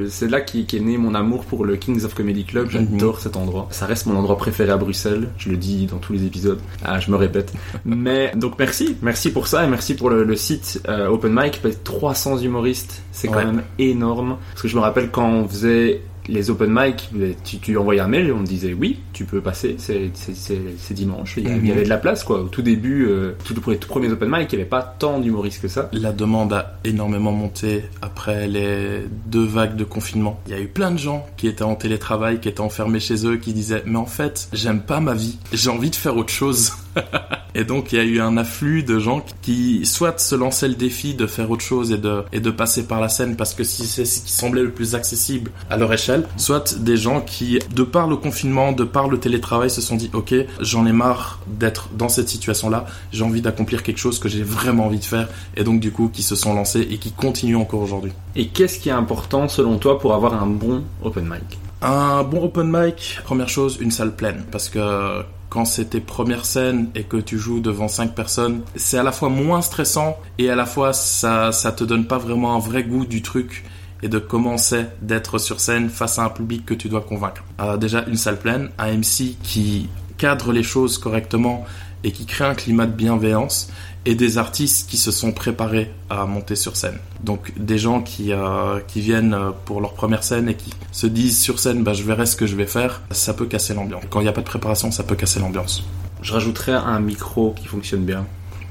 c'est 0.08 0.30
là 0.30 0.40
qui, 0.40 0.60
est 0.60 0.80
né 0.80 0.98
mon 0.98 1.14
amour 1.14 1.44
pour 1.44 1.64
le 1.64 1.76
Kings 1.76 2.04
of 2.04 2.14
Comedy 2.14 2.44
Club. 2.44 2.68
J'adore 2.70 3.20
cet 3.20 3.36
endroit. 3.36 3.68
Ça 3.70 3.86
reste 3.86 4.06
mon 4.06 4.16
endroit 4.16 4.36
préféré 4.36 4.72
à 4.72 4.76
Bruxelles. 4.76 5.28
Je 5.38 5.50
le 5.50 5.56
dis 5.56 5.86
dans 5.86 5.98
tous 5.98 6.12
les 6.12 6.24
épisodes. 6.24 6.60
Ah, 6.84 7.00
je 7.00 7.10
me 7.10 7.16
répète. 7.16 7.52
Mais 7.84 8.32
donc 8.34 8.58
merci, 8.58 8.96
merci 9.02 9.30
pour 9.30 9.46
ça 9.46 9.64
et 9.64 9.68
merci 9.68 9.94
pour 9.94 10.10
le, 10.10 10.34
site 10.36 10.80
euh, 10.88 11.08
Open 11.08 11.32
Mic. 11.32 11.60
300 11.84 12.38
humoristes, 12.38 13.02
c'est 13.12 13.28
quand 13.28 13.44
même 13.44 13.62
énorme. 13.78 14.38
Parce 14.50 14.62
que 14.62 14.68
je 14.68 14.76
me 14.76 14.80
rappelle 14.80 15.10
quand 15.10 15.23
on 15.26 15.48
faisait 15.48 16.00
les 16.28 16.50
open 16.50 16.70
mic, 16.72 17.10
tu, 17.44 17.58
tu, 17.58 17.76
envoyais 17.76 18.00
un 18.00 18.08
mail 18.08 18.28
et 18.28 18.32
on 18.32 18.42
te 18.42 18.48
disait 18.48 18.72
oui, 18.72 19.00
tu 19.12 19.24
peux 19.24 19.40
passer, 19.40 19.76
c'est 19.78 20.94
dimanche. 20.94 21.34
Il 21.36 21.48
y, 21.48 21.50
mhm. 21.50 21.70
avait 21.70 21.84
de 21.84 21.88
la 21.88 21.98
place 21.98 22.24
quoi. 22.24 22.40
Au 22.40 22.48
tout 22.48 22.62
début, 22.62 23.06
euh, 23.06 23.32
tout, 23.44 23.54
pour 23.60 23.72
les 23.72 23.78
tout 23.78 23.88
premiers 23.88 24.10
open 24.10 24.28
mic, 24.30 24.52
il 24.52 24.56
n'y 24.56 24.62
avait 24.62 24.68
pas 24.68 24.82
tant 24.98 25.18
d'humoristes 25.18 25.60
que 25.60 25.68
ça. 25.68 25.90
La 25.92 26.12
demande 26.12 26.52
a 26.52 26.78
énormément 26.84 27.32
monté 27.32 27.84
après 28.00 28.46
les 28.46 29.02
deux 29.26 29.44
vagues 29.44 29.76
de 29.76 29.84
confinement. 29.84 30.40
Il 30.46 30.52
y 30.52 30.56
a 30.56 30.60
eu 30.60 30.68
plein 30.68 30.90
de 30.90 30.98
gens 30.98 31.26
qui 31.36 31.46
étaient 31.46 31.64
en 31.64 31.74
télétravail, 31.74 32.40
qui 32.40 32.48
étaient 32.48 32.60
enfermés 32.60 33.00
chez 33.00 33.26
eux, 33.26 33.36
qui 33.36 33.52
disaient 33.52 33.82
mais 33.86 33.98
en 33.98 34.06
fait, 34.06 34.48
j'aime 34.52 34.80
pas 34.80 35.00
ma 35.00 35.14
vie, 35.14 35.38
j'ai 35.52 35.70
envie 35.70 35.90
de 35.90 35.96
faire 35.96 36.16
autre 36.16 36.32
chose. 36.32 36.72
et 37.54 37.64
donc 37.64 37.92
il 37.92 37.96
y 37.96 38.00
a 38.00 38.04
eu 38.04 38.20
un 38.20 38.36
afflux 38.36 38.82
de 38.82 38.98
gens 38.98 39.24
qui 39.42 39.84
soit 39.86 40.18
se 40.18 40.34
lançaient 40.34 40.68
le 40.68 40.74
défi 40.74 41.14
de 41.14 41.26
faire 41.26 41.50
autre 41.50 41.64
chose 41.64 41.92
et 41.92 41.98
de, 41.98 42.22
et 42.32 42.40
de 42.40 42.50
passer 42.50 42.86
par 42.86 43.00
la 43.00 43.08
scène 43.08 43.36
parce 43.36 43.54
que 43.54 43.64
c'est 43.64 44.04
ce 44.04 44.20
qui 44.20 44.32
semblait 44.32 44.62
le 44.62 44.70
plus 44.70 44.94
accessible 44.94 45.50
à 45.70 45.76
leur 45.76 45.92
échelle, 45.92 46.26
soit 46.36 46.78
des 46.78 46.96
gens 46.96 47.20
qui, 47.20 47.58
de 47.74 47.82
par 47.82 48.08
le 48.08 48.16
confinement, 48.16 48.72
de 48.72 48.84
par 48.84 49.08
le 49.08 49.18
télétravail, 49.18 49.70
se 49.70 49.80
sont 49.80 49.96
dit 49.96 50.10
ok, 50.12 50.34
j'en 50.60 50.86
ai 50.86 50.92
marre 50.92 51.40
d'être 51.46 51.88
dans 51.96 52.08
cette 52.08 52.28
situation-là, 52.28 52.86
j'ai 53.12 53.24
envie 53.24 53.42
d'accomplir 53.42 53.82
quelque 53.82 53.98
chose 53.98 54.18
que 54.18 54.28
j'ai 54.28 54.42
vraiment 54.42 54.86
envie 54.86 54.98
de 54.98 55.04
faire 55.04 55.28
et 55.56 55.64
donc 55.64 55.80
du 55.80 55.90
coup 55.90 56.08
qui 56.12 56.22
se 56.22 56.36
sont 56.36 56.54
lancés 56.54 56.86
et 56.90 56.98
qui 56.98 57.12
continuent 57.12 57.56
encore 57.56 57.80
aujourd'hui. 57.80 58.12
Et 58.36 58.48
qu'est-ce 58.48 58.78
qui 58.78 58.88
est 58.88 58.92
important 58.92 59.48
selon 59.48 59.78
toi 59.78 59.98
pour 59.98 60.14
avoir 60.14 60.34
un 60.42 60.46
bon 60.46 60.82
open 61.02 61.24
mic? 61.24 61.58
Un 61.82 62.22
bon 62.22 62.44
open 62.44 62.70
mic, 62.70 63.20
première 63.24 63.48
chose, 63.48 63.76
une 63.80 63.90
salle 63.90 64.16
pleine. 64.16 64.44
Parce 64.50 64.68
que 64.68 65.22
quand 65.54 65.64
c'est 65.64 65.90
tes 65.90 66.00
premières 66.00 66.46
scènes 66.46 66.90
et 66.96 67.04
que 67.04 67.16
tu 67.16 67.38
joues 67.38 67.60
devant 67.60 67.86
cinq 67.86 68.16
personnes, 68.16 68.62
c'est 68.74 68.98
à 68.98 69.04
la 69.04 69.12
fois 69.12 69.28
moins 69.28 69.62
stressant 69.62 70.18
et 70.36 70.50
à 70.50 70.56
la 70.56 70.66
fois 70.66 70.92
ça, 70.92 71.52
ça 71.52 71.70
te 71.70 71.84
donne 71.84 72.08
pas 72.08 72.18
vraiment 72.18 72.56
un 72.56 72.58
vrai 72.58 72.82
goût 72.82 73.06
du 73.06 73.22
truc 73.22 73.64
et 74.02 74.08
de 74.08 74.18
comment 74.18 74.58
c'est 74.58 74.90
d'être 75.00 75.38
sur 75.38 75.60
scène 75.60 75.90
face 75.90 76.18
à 76.18 76.24
un 76.24 76.28
public 76.28 76.66
que 76.66 76.74
tu 76.74 76.88
dois 76.88 77.02
convaincre. 77.02 77.44
Euh, 77.60 77.76
déjà 77.76 78.04
une 78.08 78.16
salle 78.16 78.40
pleine, 78.40 78.70
un 78.78 78.96
MC 78.96 79.36
qui 79.44 79.88
cadre 80.18 80.52
les 80.52 80.64
choses 80.64 80.98
correctement 80.98 81.64
et 82.02 82.10
qui 82.10 82.26
crée 82.26 82.46
un 82.46 82.56
climat 82.56 82.86
de 82.86 82.92
bienveillance 82.92 83.70
et 84.06 84.14
des 84.14 84.38
artistes 84.38 84.88
qui 84.88 84.96
se 84.96 85.10
sont 85.10 85.32
préparés 85.32 85.90
à 86.10 86.26
monter 86.26 86.56
sur 86.56 86.76
scène. 86.76 86.98
Donc 87.22 87.52
des 87.56 87.78
gens 87.78 88.02
qui, 88.02 88.32
euh, 88.32 88.80
qui 88.86 89.00
viennent 89.00 89.36
pour 89.64 89.80
leur 89.80 89.94
première 89.94 90.24
scène 90.24 90.48
et 90.48 90.54
qui 90.54 90.72
se 90.92 91.06
disent 91.06 91.40
sur 91.40 91.58
scène 91.58 91.82
bah, 91.82 91.94
je 91.94 92.02
verrai 92.02 92.26
ce 92.26 92.36
que 92.36 92.46
je 92.46 92.56
vais 92.56 92.66
faire, 92.66 93.02
ça 93.10 93.34
peut 93.34 93.46
casser 93.46 93.74
l'ambiance. 93.74 94.04
Quand 94.10 94.20
il 94.20 94.24
n'y 94.24 94.28
a 94.28 94.32
pas 94.32 94.42
de 94.42 94.46
préparation, 94.46 94.90
ça 94.90 95.02
peut 95.02 95.16
casser 95.16 95.40
l'ambiance. 95.40 95.84
Je 96.22 96.32
rajouterais 96.32 96.72
un 96.72 97.00
micro 97.00 97.52
qui 97.52 97.66
fonctionne 97.66 98.04
bien. 98.04 98.26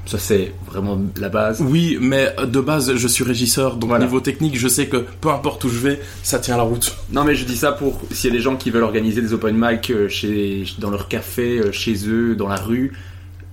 Ça, 0.06 0.18
c'est 0.18 0.52
vraiment 0.66 1.00
la 1.16 1.30
base. 1.30 1.62
Oui, 1.62 1.96
mais 1.98 2.34
de 2.46 2.60
base, 2.60 2.94
je 2.94 3.08
suis 3.08 3.24
régisseur, 3.24 3.76
donc 3.76 3.90
au 3.90 3.98
niveau 3.98 4.20
technique, 4.20 4.58
je 4.58 4.68
sais 4.68 4.86
que 4.86 4.98
peu 4.98 5.30
importe 5.30 5.64
où 5.64 5.70
je 5.70 5.78
vais, 5.78 6.00
ça 6.22 6.38
tient 6.38 6.58
la 6.58 6.62
route. 6.62 6.94
Non, 7.10 7.24
mais 7.24 7.34
je 7.34 7.46
dis 7.46 7.56
ça 7.56 7.72
pour 7.72 7.98
s'il 8.10 8.30
y 8.30 8.32
a 8.34 8.36
des 8.36 8.42
gens 8.42 8.56
qui 8.56 8.70
veulent 8.70 8.82
organiser 8.82 9.22
des 9.22 9.32
open 9.32 9.56
mic 9.56 9.90
euh, 9.90 10.08
chez, 10.08 10.64
dans 10.78 10.90
leur 10.90 11.08
café, 11.08 11.58
euh, 11.58 11.72
chez 11.72 12.06
eux, 12.06 12.36
dans 12.36 12.48
la 12.48 12.56
rue 12.56 12.92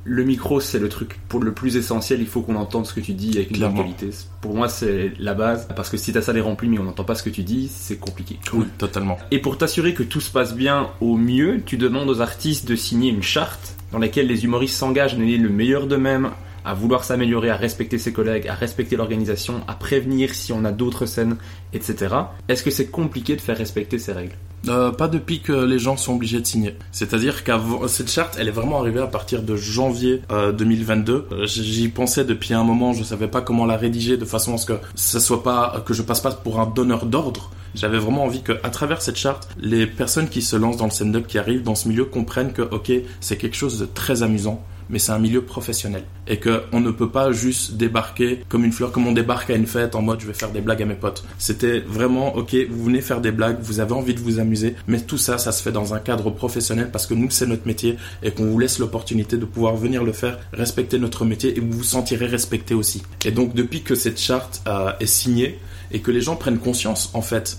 le 0.03 0.23
micro, 0.23 0.59
c'est 0.59 0.79
le 0.79 0.89
truc 0.89 1.19
pour 1.27 1.41
le 1.41 1.53
plus 1.53 1.77
essentiel. 1.77 2.21
Il 2.21 2.27
faut 2.27 2.41
qu'on 2.41 2.55
entende 2.55 2.85
ce 2.85 2.93
que 2.93 2.99
tu 2.99 3.13
dis 3.13 3.37
avec 3.37 3.51
une 3.51 3.59
bonne 3.59 3.75
qualité. 3.75 4.09
Pour 4.41 4.55
moi, 4.55 4.67
c'est 4.67 5.13
la 5.19 5.33
base. 5.33 5.67
Parce 5.75 5.89
que 5.89 5.97
si 5.97 6.13
ta 6.13 6.21
salle 6.21 6.37
est 6.37 6.41
remplie 6.41 6.69
mais 6.69 6.79
on 6.79 6.83
n'entend 6.83 7.03
pas 7.03 7.15
ce 7.15 7.23
que 7.23 7.29
tu 7.29 7.43
dis, 7.43 7.69
c'est 7.73 7.97
compliqué. 7.97 8.39
Oui, 8.53 8.65
totalement. 8.77 9.17
Et 9.31 9.39
pour 9.39 9.57
t'assurer 9.57 9.93
que 9.93 10.03
tout 10.03 10.21
se 10.21 10.31
passe 10.31 10.55
bien 10.55 10.89
au 11.01 11.17
mieux, 11.17 11.61
tu 11.65 11.77
demandes 11.77 12.09
aux 12.09 12.21
artistes 12.21 12.67
de 12.67 12.75
signer 12.75 13.11
une 13.11 13.23
charte 13.23 13.75
dans 13.91 13.99
laquelle 13.99 14.27
les 14.27 14.43
humoristes 14.45 14.75
s'engagent 14.75 15.13
à 15.13 15.17
donner 15.17 15.37
le 15.37 15.49
meilleur 15.49 15.85
d'eux-mêmes, 15.87 16.31
à 16.63 16.73
vouloir 16.73 17.03
s'améliorer, 17.03 17.49
à 17.49 17.55
respecter 17.55 17.97
ses 17.97 18.13
collègues, 18.13 18.47
à 18.47 18.53
respecter 18.53 18.95
l'organisation, 18.95 19.61
à 19.67 19.73
prévenir 19.73 20.33
si 20.33 20.53
on 20.53 20.63
a 20.65 20.71
d'autres 20.71 21.05
scènes, 21.05 21.37
etc. 21.73 22.15
Est-ce 22.47 22.63
que 22.63 22.71
c'est 22.71 22.87
compliqué 22.87 23.35
de 23.35 23.41
faire 23.41 23.57
respecter 23.57 23.99
ces 23.99 24.13
règles? 24.13 24.35
Euh, 24.67 24.91
pas 24.91 25.07
depuis 25.07 25.39
que 25.39 25.51
les 25.51 25.79
gens 25.79 25.97
sont 25.97 26.15
obligés 26.15 26.39
de 26.39 26.45
signer. 26.45 26.75
C'est-à-dire 26.91 27.43
qu'avant 27.43 27.87
cette 27.87 28.11
charte, 28.11 28.37
elle 28.39 28.47
est 28.47 28.51
vraiment 28.51 28.79
arrivée 28.79 28.99
à 28.99 29.07
partir 29.07 29.41
de 29.41 29.55
janvier 29.55 30.21
2022. 30.29 31.27
Euh, 31.31 31.45
j'y 31.45 31.89
pensais 31.89 32.25
depuis 32.25 32.53
un 32.53 32.63
moment, 32.63 32.93
je 32.93 33.03
savais 33.03 33.27
pas 33.27 33.41
comment 33.41 33.65
la 33.65 33.77
rédiger 33.77 34.17
de 34.17 34.25
façon 34.25 34.55
à 34.55 34.57
ce 34.57 34.65
que 34.65 34.73
ça 34.95 35.19
soit 35.19 35.43
pas 35.43 35.83
que 35.85 35.93
je 35.93 36.01
passe 36.01 36.21
pas 36.21 36.31
pour 36.31 36.59
un 36.59 36.67
donneur 36.67 37.05
d'ordre. 37.05 37.51
J'avais 37.73 37.97
vraiment 37.97 38.25
envie 38.25 38.41
que, 38.41 38.53
à 38.63 38.69
travers 38.69 39.01
cette 39.01 39.17
charte, 39.17 39.47
les 39.57 39.87
personnes 39.87 40.27
qui 40.27 40.41
se 40.41 40.55
lancent 40.55 40.77
dans 40.77 40.85
le 40.85 40.91
stand-up, 40.91 41.25
qui 41.25 41.37
arrivent 41.37 41.63
dans 41.63 41.75
ce 41.75 41.87
milieu, 41.87 42.03
comprennent 42.05 42.51
que, 42.51 42.61
ok, 42.61 42.91
c'est 43.21 43.37
quelque 43.37 43.55
chose 43.55 43.79
de 43.79 43.85
très 43.85 44.23
amusant 44.23 44.61
mais 44.91 44.99
c'est 44.99 45.11
un 45.11 45.19
milieu 45.19 45.41
professionnel. 45.41 46.03
Et 46.27 46.39
qu'on 46.39 46.79
ne 46.79 46.91
peut 46.91 47.09
pas 47.09 47.31
juste 47.31 47.73
débarquer 47.75 48.43
comme 48.49 48.63
une 48.63 48.71
fleur, 48.71 48.91
comme 48.91 49.07
on 49.07 49.11
débarque 49.11 49.49
à 49.49 49.55
une 49.55 49.65
fête 49.65 49.95
en 49.95 50.01
mode 50.01 50.19
je 50.21 50.27
vais 50.27 50.33
faire 50.33 50.51
des 50.51 50.61
blagues 50.61 50.83
à 50.83 50.85
mes 50.85 50.95
potes. 50.95 51.23
C'était 51.37 51.79
vraiment, 51.79 52.35
ok, 52.35 52.55
vous 52.69 52.83
venez 52.85 53.01
faire 53.01 53.21
des 53.21 53.31
blagues, 53.31 53.57
vous 53.61 53.79
avez 53.79 53.93
envie 53.93 54.13
de 54.13 54.19
vous 54.19 54.39
amuser, 54.39 54.75
mais 54.87 54.99
tout 55.01 55.17
ça, 55.17 55.37
ça 55.37 55.51
se 55.51 55.63
fait 55.63 55.71
dans 55.71 55.93
un 55.93 55.99
cadre 55.99 56.29
professionnel 56.29 56.89
parce 56.91 57.07
que 57.07 57.13
nous, 57.13 57.29
c'est 57.29 57.47
notre 57.47 57.65
métier 57.65 57.97
et 58.21 58.31
qu'on 58.31 58.45
vous 58.45 58.59
laisse 58.59 58.79
l'opportunité 58.79 59.37
de 59.37 59.45
pouvoir 59.45 59.75
venir 59.75 60.03
le 60.03 60.11
faire, 60.11 60.39
respecter 60.53 60.99
notre 60.99 61.25
métier 61.25 61.57
et 61.57 61.59
vous 61.59 61.71
vous 61.71 61.83
sentirez 61.83 62.27
respecté 62.27 62.73
aussi. 62.73 63.01
Et 63.25 63.31
donc, 63.31 63.55
depuis 63.55 63.81
que 63.81 63.95
cette 63.95 64.19
charte 64.19 64.61
euh, 64.67 64.91
est 64.99 65.05
signée 65.05 65.59
et 65.91 65.99
que 65.99 66.11
les 66.11 66.21
gens 66.21 66.35
prennent 66.35 66.59
conscience, 66.59 67.09
en 67.13 67.21
fait, 67.21 67.57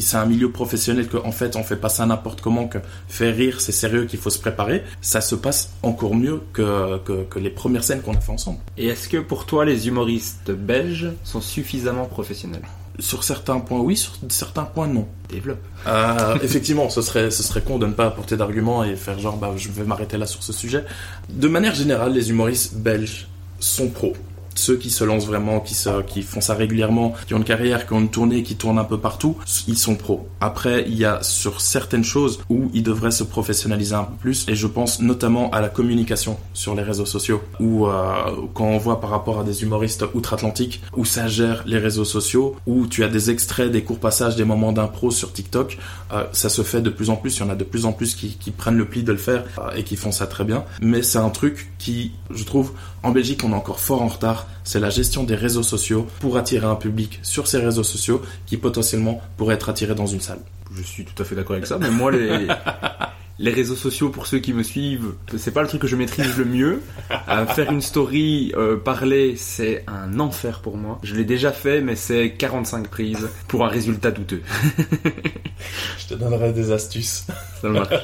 c'est 0.00 0.16
un 0.16 0.26
milieu 0.26 0.50
professionnel 0.50 1.08
qu'en 1.08 1.32
fait 1.32 1.56
on 1.56 1.62
fait 1.62 1.76
pas 1.76 1.88
ça 1.88 2.06
n'importe 2.06 2.40
comment, 2.40 2.66
que 2.66 2.78
faire 3.08 3.34
rire 3.34 3.60
c'est 3.60 3.72
sérieux 3.72 4.04
qu'il 4.04 4.18
faut 4.18 4.30
se 4.30 4.38
préparer, 4.38 4.82
ça 5.00 5.20
se 5.20 5.34
passe 5.34 5.70
encore 5.82 6.14
mieux 6.14 6.42
que, 6.52 6.98
que, 6.98 7.38
les 7.38 7.50
premières 7.50 7.84
scènes 7.84 8.00
qu'on 8.02 8.14
a 8.14 8.20
fait 8.20 8.32
ensemble. 8.32 8.58
Et 8.76 8.86
est-ce 8.86 9.08
que 9.08 9.18
pour 9.18 9.46
toi 9.46 9.64
les 9.64 9.88
humoristes 9.88 10.50
belges 10.50 11.10
sont 11.24 11.40
suffisamment 11.40 12.06
professionnels? 12.06 12.62
Sur 13.00 13.24
certains 13.24 13.58
points, 13.58 13.80
oui. 13.80 13.96
Sur 13.96 14.12
certains 14.28 14.62
points, 14.62 14.86
non. 14.86 15.08
Développe. 15.28 15.58
Euh, 15.88 16.36
effectivement, 16.42 16.88
ce 16.90 17.02
serait, 17.02 17.32
ce 17.32 17.42
serait 17.42 17.60
con 17.60 17.78
de 17.78 17.86
ne 17.86 17.92
pas 17.92 18.06
apporter 18.06 18.36
d'arguments 18.36 18.84
et 18.84 18.94
faire 18.94 19.18
genre, 19.18 19.36
bah, 19.36 19.52
je 19.56 19.68
vais 19.70 19.82
m'arrêter 19.82 20.16
là 20.16 20.26
sur 20.26 20.44
ce 20.44 20.52
sujet. 20.52 20.84
De 21.28 21.48
manière 21.48 21.74
générale, 21.74 22.12
les 22.12 22.30
humoristes 22.30 22.76
belges 22.76 23.26
sont 23.58 23.88
pros 23.88 24.12
ceux 24.54 24.76
qui 24.76 24.90
se 24.90 25.04
lancent 25.04 25.26
vraiment, 25.26 25.60
qui, 25.60 26.22
font 26.22 26.40
ça 26.40 26.54
régulièrement, 26.54 27.14
qui 27.26 27.34
ont 27.34 27.38
une 27.38 27.44
carrière, 27.44 27.86
qui 27.86 27.92
ont 27.92 28.00
une 28.00 28.10
tournée, 28.10 28.42
qui 28.42 28.56
tournent 28.56 28.78
un 28.78 28.84
peu 28.84 28.98
partout, 28.98 29.36
ils 29.66 29.78
sont 29.78 29.94
pros. 29.94 30.28
Après, 30.40 30.84
il 30.86 30.94
y 30.94 31.04
a 31.04 31.22
sur 31.22 31.60
certaines 31.60 32.04
choses 32.04 32.40
où 32.48 32.70
ils 32.74 32.82
devraient 32.82 33.10
se 33.10 33.24
professionnaliser 33.24 33.94
un 33.94 34.04
peu 34.04 34.14
plus, 34.16 34.46
et 34.48 34.54
je 34.54 34.66
pense 34.66 35.00
notamment 35.00 35.50
à 35.50 35.60
la 35.60 35.68
communication 35.68 36.38
sur 36.52 36.74
les 36.74 36.82
réseaux 36.82 37.06
sociaux, 37.06 37.42
où 37.60 37.86
euh, 37.86 38.14
quand 38.54 38.66
on 38.66 38.78
voit 38.78 39.00
par 39.00 39.10
rapport 39.10 39.40
à 39.40 39.44
des 39.44 39.62
humoristes 39.62 40.04
outre-Atlantique, 40.14 40.82
où 40.96 41.04
ça 41.04 41.26
gère 41.26 41.64
les 41.66 41.78
réseaux 41.78 42.04
sociaux, 42.04 42.56
où 42.66 42.86
tu 42.86 43.04
as 43.04 43.08
des 43.08 43.30
extraits, 43.30 43.70
des 43.70 43.82
courts 43.82 43.98
passages, 43.98 44.36
des 44.36 44.44
moments 44.44 44.72
d'impro 44.72 45.10
sur 45.10 45.32
TikTok, 45.32 45.78
euh, 46.12 46.24
ça 46.32 46.48
se 46.48 46.62
fait 46.62 46.80
de 46.80 46.90
plus 46.90 47.10
en 47.10 47.16
plus, 47.16 47.36
il 47.36 47.40
y 47.40 47.42
en 47.42 47.50
a 47.50 47.56
de 47.56 47.64
plus 47.64 47.86
en 47.86 47.92
plus 47.92 48.14
qui, 48.14 48.36
qui 48.36 48.50
prennent 48.50 48.76
le 48.76 48.86
pli 48.86 49.02
de 49.02 49.12
le 49.12 49.18
faire 49.18 49.44
euh, 49.58 49.70
et 49.76 49.84
qui 49.84 49.96
font 49.96 50.12
ça 50.12 50.26
très 50.26 50.44
bien, 50.44 50.64
mais 50.80 51.02
c'est 51.02 51.18
un 51.18 51.30
truc 51.30 51.72
qui, 51.78 52.12
je 52.30 52.44
trouve, 52.44 52.72
en 53.04 53.12
Belgique, 53.12 53.42
on 53.44 53.52
est 53.52 53.54
encore 53.54 53.80
fort 53.80 54.02
en 54.02 54.08
retard. 54.08 54.46
C'est 54.64 54.80
la 54.80 54.90
gestion 54.90 55.24
des 55.24 55.34
réseaux 55.34 55.62
sociaux 55.62 56.06
pour 56.20 56.36
attirer 56.38 56.66
un 56.66 56.74
public 56.74 57.20
sur 57.22 57.46
ces 57.46 57.58
réseaux 57.58 57.84
sociaux 57.84 58.22
qui 58.46 58.56
potentiellement 58.56 59.20
pourrait 59.36 59.54
être 59.56 59.68
attiré 59.68 59.94
dans 59.94 60.06
une 60.06 60.20
salle. 60.20 60.40
Je 60.74 60.82
suis 60.82 61.04
tout 61.04 61.22
à 61.22 61.26
fait 61.26 61.36
d'accord 61.36 61.54
avec 61.54 61.66
ça, 61.66 61.78
mais 61.78 61.90
moi, 61.90 62.10
les, 62.10 62.48
les 63.38 63.50
réseaux 63.50 63.74
sociaux, 63.74 64.10
pour 64.10 64.26
ceux 64.26 64.38
qui 64.38 64.52
me 64.52 64.62
suivent, 64.62 65.14
c'est 65.36 65.50
pas 65.50 65.62
le 65.62 65.68
truc 65.68 65.82
que 65.82 65.88
je 65.88 65.96
maîtrise 65.96 66.38
le 66.38 66.44
mieux. 66.44 66.80
Euh, 67.28 67.46
faire 67.46 67.72
une 67.72 67.80
story, 67.80 68.52
euh, 68.56 68.76
parler, 68.76 69.34
c'est 69.36 69.84
un 69.88 70.20
enfer 70.20 70.60
pour 70.60 70.76
moi. 70.76 71.00
Je 71.02 71.16
l'ai 71.16 71.24
déjà 71.24 71.50
fait, 71.50 71.80
mais 71.80 71.96
c'est 71.96 72.30
45 72.32 72.88
prises 72.88 73.28
pour 73.48 73.64
un 73.64 73.68
résultat 73.68 74.12
douteux. 74.12 74.42
je 75.98 76.06
te 76.06 76.14
donnerai 76.14 76.52
des 76.52 76.70
astuces. 76.70 77.26
Ça 77.60 77.68
marche. 77.70 77.94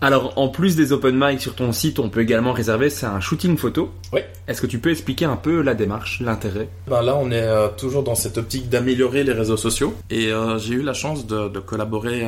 Alors, 0.00 0.32
en 0.36 0.48
plus 0.48 0.74
des 0.74 0.92
open 0.92 1.14
mic 1.16 1.40
sur 1.40 1.54
ton 1.54 1.70
site, 1.72 1.98
on 1.98 2.08
peut 2.08 2.22
également 2.22 2.52
réserver, 2.52 2.90
c'est 2.90 3.06
un 3.06 3.20
shooting 3.20 3.56
photo. 3.56 3.92
Oui. 4.12 4.20
Est-ce 4.48 4.60
que 4.60 4.66
tu 4.66 4.78
peux 4.78 4.90
expliquer 4.90 5.26
un 5.26 5.36
peu 5.36 5.60
la 5.60 5.74
démarche, 5.74 6.20
l'intérêt? 6.20 6.68
Ben 6.88 7.02
Là, 7.02 7.16
on 7.16 7.30
est 7.30 7.42
euh, 7.42 7.68
toujours 7.68 8.02
dans 8.02 8.14
cette 8.14 8.38
optique 8.38 8.68
d'améliorer 8.68 9.22
les 9.22 9.32
réseaux 9.32 9.56
sociaux. 9.56 9.94
Et 10.10 10.30
j'ai 10.58 10.74
eu 10.74 10.82
la 10.82 10.94
chance 10.94 11.26
de, 11.26 11.48
de 11.48 11.60
collaborer 11.60 12.26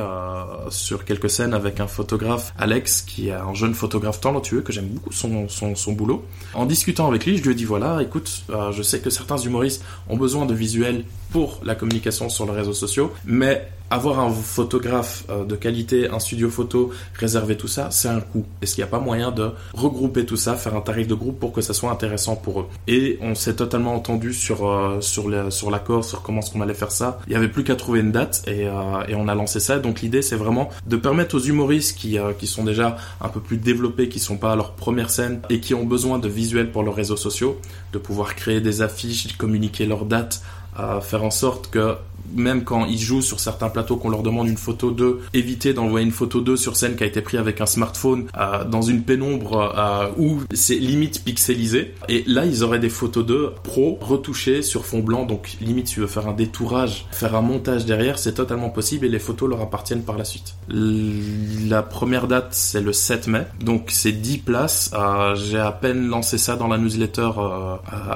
sur 0.68 1.04
quelques 1.04 1.30
scènes 1.30 1.54
avec 1.54 1.80
un 1.80 1.86
photographe 1.86 2.03
photographe 2.04 2.52
Alex, 2.58 3.00
qui 3.00 3.28
est 3.28 3.32
un 3.32 3.54
jeune 3.54 3.72
photographe 3.72 4.20
talentueux, 4.20 4.60
que 4.60 4.74
j'aime 4.74 4.88
beaucoup 4.88 5.12
son, 5.12 5.92
boulot. 5.92 6.22
En 6.52 6.66
discutant 6.66 7.08
avec 7.08 7.24
lui, 7.24 7.38
je 7.38 7.42
lui 7.42 7.52
ai 7.52 7.54
dit 7.54 7.64
voilà, 7.64 8.02
écoute, 8.02 8.44
euh, 8.50 8.72
je 8.72 8.82
sais 8.82 9.00
que 9.00 9.08
certains 9.08 9.38
humoristes 9.38 9.82
ont 10.10 10.18
besoin 10.18 10.44
de 10.44 10.52
visuels 10.52 11.04
pour 11.30 11.60
la 11.64 11.74
communication 11.74 12.28
sur 12.28 12.44
les 12.44 12.52
réseaux 12.52 12.74
sociaux, 12.74 13.10
mais 13.24 13.66
avoir 13.90 14.18
un 14.18 14.30
photographe 14.30 15.24
euh, 15.30 15.44
de 15.44 15.56
qualité, 15.56 16.08
un 16.08 16.18
studio 16.18 16.48
photo, 16.50 16.90
réserver 17.14 17.56
tout 17.56 17.68
ça, 17.68 17.90
c'est 17.90 18.08
un 18.08 18.20
coût. 18.20 18.44
Est-ce 18.62 18.74
qu'il 18.74 18.82
n'y 18.82 18.88
a 18.88 18.90
pas 18.90 18.98
moyen 18.98 19.30
de 19.30 19.50
regrouper 19.74 20.24
tout 20.24 20.36
ça, 20.36 20.56
faire 20.56 20.74
un 20.74 20.80
tarif 20.80 21.06
de 21.06 21.14
groupe 21.14 21.38
pour 21.38 21.52
que 21.52 21.60
ça 21.60 21.74
soit 21.74 21.90
intéressant 21.90 22.36
pour 22.36 22.60
eux? 22.60 22.66
Et 22.88 23.18
on 23.20 23.34
s'est 23.34 23.56
totalement 23.56 23.94
entendu 23.94 24.32
sur 24.32 24.68
euh, 24.68 25.00
sur 25.00 25.70
l'accord, 25.70 26.04
sur 26.04 26.22
comment 26.22 26.40
est-ce 26.40 26.50
qu'on 26.50 26.60
allait 26.60 26.74
faire 26.74 26.92
ça. 26.92 27.20
Il 27.26 27.32
y 27.32 27.36
avait 27.36 27.48
plus 27.48 27.64
qu'à 27.64 27.76
trouver 27.76 28.00
une 28.00 28.12
date 28.12 28.42
et, 28.46 28.66
euh, 28.66 28.72
et 29.08 29.14
on 29.14 29.28
a 29.28 29.34
lancé 29.34 29.60
ça. 29.60 29.78
Donc 29.78 30.00
l'idée 30.00 30.22
c'est 30.22 30.36
vraiment 30.36 30.70
de 30.86 30.96
permettre 30.96 31.36
aux 31.36 31.40
humoristes 31.40 31.96
qui 31.98 32.18
qui 32.38 32.46
sont 32.46 32.64
déjà 32.64 32.96
un 33.20 33.28
peu 33.28 33.40
plus 33.40 33.58
développés, 33.58 34.08
qui 34.08 34.18
sont 34.18 34.36
pas 34.36 34.52
à 34.52 34.56
leur 34.56 34.72
première 34.72 35.10
scène 35.10 35.40
et 35.50 35.60
qui 35.60 35.74
ont 35.74 35.84
besoin 35.84 36.18
de 36.18 36.28
visuels 36.28 36.70
pour 36.70 36.82
leurs 36.82 36.94
réseaux 36.94 37.16
sociaux, 37.16 37.58
de 37.92 37.98
pouvoir 37.98 38.34
créer 38.34 38.60
des 38.60 38.82
affiches, 38.82 39.36
communiquer 39.36 39.86
leurs 39.86 40.04
dates, 40.04 40.42
à 40.76 41.00
faire 41.00 41.24
en 41.24 41.30
sorte 41.30 41.70
que 41.70 41.96
même 42.32 42.64
quand 42.64 42.86
ils 42.86 42.98
jouent 42.98 43.22
sur 43.22 43.40
certains 43.40 43.68
plateaux 43.68 43.96
qu'on 43.96 44.08
leur 44.08 44.22
demande 44.22 44.48
une 44.48 44.56
photo 44.56 44.90
d'eux, 44.90 45.20
éviter 45.32 45.72
d'envoyer 45.72 46.04
une 46.06 46.12
photo 46.12 46.40
d'eux 46.40 46.56
sur 46.56 46.76
scène 46.76 46.96
qui 46.96 47.04
a 47.04 47.06
été 47.06 47.20
prise 47.20 47.40
avec 47.40 47.60
un 47.60 47.66
smartphone 47.66 48.26
euh, 48.36 48.64
dans 48.64 48.82
une 48.82 49.02
pénombre 49.02 49.74
euh, 49.76 50.08
où 50.16 50.40
c'est 50.52 50.76
limite 50.76 51.24
pixelisé. 51.24 51.94
Et 52.08 52.24
là, 52.26 52.44
ils 52.44 52.62
auraient 52.64 52.78
des 52.78 52.88
photos 52.88 53.24
d'eux 53.24 53.52
pro 53.62 53.98
retouchées 54.00 54.62
sur 54.62 54.84
fond 54.84 55.00
blanc. 55.00 55.24
Donc 55.24 55.56
limite, 55.60 55.88
si 55.88 55.94
tu 55.94 56.00
veux 56.00 56.06
faire 56.06 56.28
un 56.28 56.32
détourage, 56.32 57.06
faire 57.12 57.34
un 57.34 57.42
montage 57.42 57.84
derrière, 57.84 58.18
c'est 58.18 58.34
totalement 58.34 58.70
possible 58.70 59.06
et 59.06 59.08
les 59.08 59.18
photos 59.18 59.48
leur 59.48 59.60
appartiennent 59.60 60.02
par 60.02 60.18
la 60.18 60.24
suite. 60.24 60.54
La 60.68 61.82
première 61.82 62.26
date, 62.26 62.48
c'est 62.50 62.80
le 62.80 62.92
7 62.92 63.26
mai. 63.28 63.46
Donc 63.60 63.90
c'est 63.90 64.12
10 64.12 64.38
places. 64.38 64.90
Euh, 64.94 65.34
j'ai 65.34 65.58
à 65.58 65.72
peine 65.72 66.08
lancé 66.08 66.38
ça 66.38 66.56
dans 66.56 66.68
la 66.68 66.78
newsletter 66.78 67.30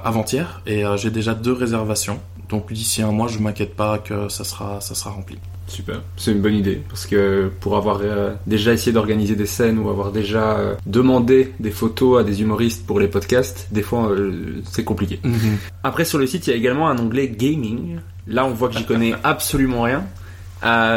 avant-hier 0.05 0.63
et 0.67 0.85
j'ai 0.97 1.11
déjà 1.11 1.35
deux 1.35 1.53
réservations. 1.53 2.21
Donc 2.49 2.73
d'ici 2.73 3.03
un 3.03 3.13
mois, 3.13 3.29
je 3.29 3.39
m'inquiète 3.39 3.75
pas 3.75 3.99
que 3.99 4.29
ça 4.29 4.45
sera, 4.45 4.81
ça 4.81 4.95
sera 4.95 5.11
rempli. 5.11 5.39
Super, 5.69 6.01
c'est 6.17 6.33
une 6.33 6.41
bonne 6.41 6.55
idée 6.55 6.81
parce 6.89 7.07
que 7.07 7.53
pour 7.61 7.77
avoir 7.77 8.01
euh, 8.03 8.35
déjà 8.47 8.73
essayé 8.73 8.91
d'organiser 8.91 9.37
des 9.37 9.45
scènes 9.45 9.79
ou 9.79 9.91
avoir 9.91 10.13
déjà 10.13 10.57
euh, 10.57 10.75
demandé 10.87 11.53
des 11.61 11.71
photos 11.71 12.21
à 12.21 12.25
des 12.25 12.41
humoristes 12.41 12.87
pour 12.87 12.99
les 12.99 13.07
podcasts, 13.07 13.69
des 13.71 13.83
fois 13.83 14.11
euh, 14.11 14.63
c'est 14.71 14.85
compliqué. 14.85 15.21
Mhm. 15.23 15.59
Après 15.85 16.07
sur 16.07 16.19
le 16.19 16.27
site 16.27 16.47
il 16.47 16.51
y 16.51 16.53
a 16.55 16.57
également 16.57 16.89
un 16.89 16.99
onglet 16.99 17.29
gaming. 17.29 17.99
Là 18.27 18.47
on 18.47 18.55
voit 18.55 18.71
que 18.71 18.79
j'y 18.79 18.87
connais 18.87 19.13
absolument 19.25 19.83
rien. 19.83 20.05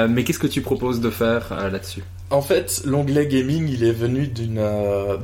mais 0.07 0.23
qu'est-ce 0.23 0.39
que 0.39 0.47
tu 0.47 0.61
proposes 0.61 1.01
de 1.01 1.09
faire 1.09 1.69
là-dessus? 1.69 2.03
En 2.29 2.41
fait, 2.41 2.83
l'onglet 2.85 3.27
gaming, 3.27 3.67
il 3.67 3.83
est 3.83 3.91
venu 3.91 4.25
d'une 4.27 4.65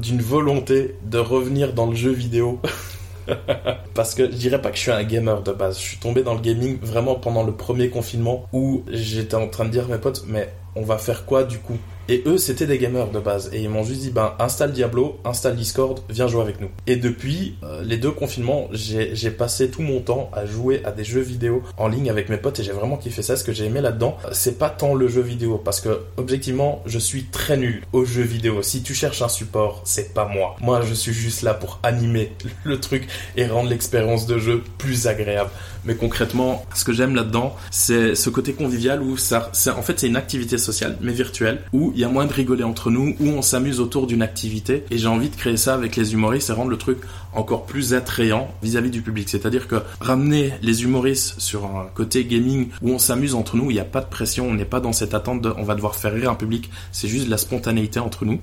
d'une 0.02 0.22
volonté 0.22 0.96
de 1.06 1.20
revenir 1.20 1.72
dans 1.72 1.86
le 1.86 1.96
jeu 1.96 2.12
vidéo. 2.12 2.60
Parce 3.94 4.16
que 4.16 4.26
je 4.26 4.36
dirais 4.36 4.62
pas 4.62 4.70
que 4.70 4.78
je 4.78 4.82
suis 4.82 4.92
un 4.92 5.04
gamer 5.04 5.42
de 5.42 5.52
base. 5.52 5.80
Je 5.80 5.84
suis 5.84 5.98
tombé 5.98 6.24
dans 6.24 6.34
le 6.34 6.42
gaming 6.42 6.80
vraiment 6.82 7.16
pendant 7.16 7.44
le 7.44 7.54
premier 7.54 7.90
confinement 7.90 8.48
où 8.54 8.84
j'étais 8.90 9.36
en 9.36 9.48
train 9.48 9.66
de 9.66 9.70
dire 9.70 9.86
à 9.86 9.88
mes 9.88 9.98
potes, 9.98 10.24
mais 10.28 10.50
on 10.78 10.84
va 10.84 10.98
faire 10.98 11.26
quoi 11.26 11.44
du 11.44 11.60
coup? 11.60 11.78
Et 12.10 12.24
eux, 12.26 12.38
c'était 12.38 12.68
des 12.68 12.78
gamers 12.78 13.12
de 13.12 13.20
base. 13.20 13.50
Et 13.52 13.60
ils 13.62 13.70
m'ont 13.70 13.84
juste 13.84 14.00
dit, 14.00 14.12
ben, 14.12 14.34
installe 14.40 14.72
Diablo, 14.72 15.20
installe 15.26 15.58
Discord, 15.58 16.00
viens 16.10 16.28
jouer 16.28 16.42
avec 16.42 16.62
nous. 16.62 16.70
Et 16.86 16.96
depuis 16.96 17.58
euh, 17.64 17.84
les 17.84 17.98
deux 17.98 18.12
confinements, 18.12 18.70
j'ai 18.72 19.32
passé 19.32 19.70
tout 19.70 19.82
mon 19.82 20.00
temps 20.00 20.30
à 20.32 20.46
jouer 20.46 20.82
à 20.86 20.92
des 20.92 21.04
jeux 21.04 21.22
vidéo 21.22 21.64
en 21.78 21.90
ligne 21.90 22.10
avec 22.10 22.30
mes 22.30 22.38
potes 22.38 22.62
et 22.62 22.64
j'ai 22.64 22.72
vraiment 22.72 22.96
kiffé 22.96 23.22
ça. 23.22 23.36
Ce 23.36 23.44
que 23.44 23.52
j'ai 23.52 23.66
aimé 23.66 23.82
là-dedans, 23.82 24.18
c'est 24.32 24.58
pas 24.58 24.70
tant 24.70 24.94
le 24.94 25.10
jeu 25.10 25.22
vidéo 25.22 25.58
parce 25.58 25.82
que, 25.82 26.04
objectivement, 26.16 26.82
je 26.86 26.98
suis 26.98 27.26
très 27.26 27.58
nul 27.58 27.84
aux 27.92 28.06
jeux 28.06 28.24
vidéo. 28.24 28.62
Si 28.62 28.84
tu 28.84 28.94
cherches 28.94 29.22
un 29.22 29.28
support, 29.28 29.82
c'est 29.84 30.14
pas 30.14 30.26
moi. 30.26 30.56
Moi, 30.62 30.82
je 30.84 30.94
suis 30.94 31.14
juste 31.14 31.42
là 31.42 31.54
pour 31.54 31.80
animer 31.84 32.32
le 32.64 32.80
truc 32.80 33.06
et 33.36 33.48
rendre 33.48 33.70
l'expérience 33.70 34.28
de 34.28 34.38
jeu 34.38 34.64
plus 34.78 35.08
agréable. 35.08 35.50
Mais 35.88 35.96
concrètement, 35.96 36.66
ce 36.76 36.84
que 36.84 36.92
j'aime 36.92 37.16
là-dedans, 37.16 37.56
c'est 37.72 38.14
ce 38.14 38.30
côté 38.30 38.52
convivial 38.52 39.02
où 39.02 39.16
ça, 39.16 39.50
en 39.68 39.82
fait, 39.82 40.02
c'est 40.02 40.08
une 40.08 40.18
activité 40.18 40.58
sociale, 40.58 40.98
mais 41.00 41.14
virtuelle, 41.14 41.62
où 41.72 41.94
il 41.96 42.02
y 42.02 42.04
a 42.04 42.10
moins 42.10 42.26
de 42.26 42.34
rigoler 42.34 42.66
entre 42.66 42.92
nous, 42.92 43.16
où 43.22 43.28
on 43.30 43.42
s'amuse 43.42 43.80
autour 43.80 44.06
d'une 44.06 44.22
activité. 44.22 44.84
Et 44.92 44.98
j'ai 44.98 45.08
envie 45.08 45.30
de 45.30 45.36
créer 45.38 45.56
ça 45.56 45.74
avec 45.74 45.96
les 45.96 46.12
humoristes 46.12 46.50
et 46.50 46.54
rendre 46.54 46.72
le 46.72 46.78
truc 46.78 46.98
encore 47.34 47.66
plus 47.66 47.94
attrayant 47.94 48.54
vis-à-vis 48.62 48.90
du 48.90 49.02
public. 49.02 49.30
C'est-à-dire 49.30 49.70
que 49.70 49.78
ramener 50.02 50.54
les 50.62 50.84
humoristes 50.84 51.40
sur 51.40 51.66
un 51.66 51.88
côté 51.96 52.26
gaming 52.26 52.68
où 52.82 52.92
on 52.92 53.00
s'amuse 53.00 53.34
entre 53.34 53.56
nous, 53.56 53.72
il 53.72 53.76
n'y 53.76 53.80
a 53.80 53.86
pas 53.86 54.02
de 54.02 54.08
pression, 54.08 54.50
on 54.50 54.56
n'est 54.56 54.66
pas 54.66 54.82
dans 54.82 54.92
cette 54.92 55.14
attente 55.14 55.42
de 55.42 55.54
on 55.56 55.64
va 55.64 55.76
devoir 55.76 55.96
faire 55.96 56.14
rire 56.14 56.30
un 56.30 56.36
public, 56.36 56.70
c'est 56.92 57.08
juste 57.08 57.28
de 57.28 57.32
la 57.32 57.38
spontanéité 57.38 58.02
entre 58.02 58.26
nous 58.26 58.42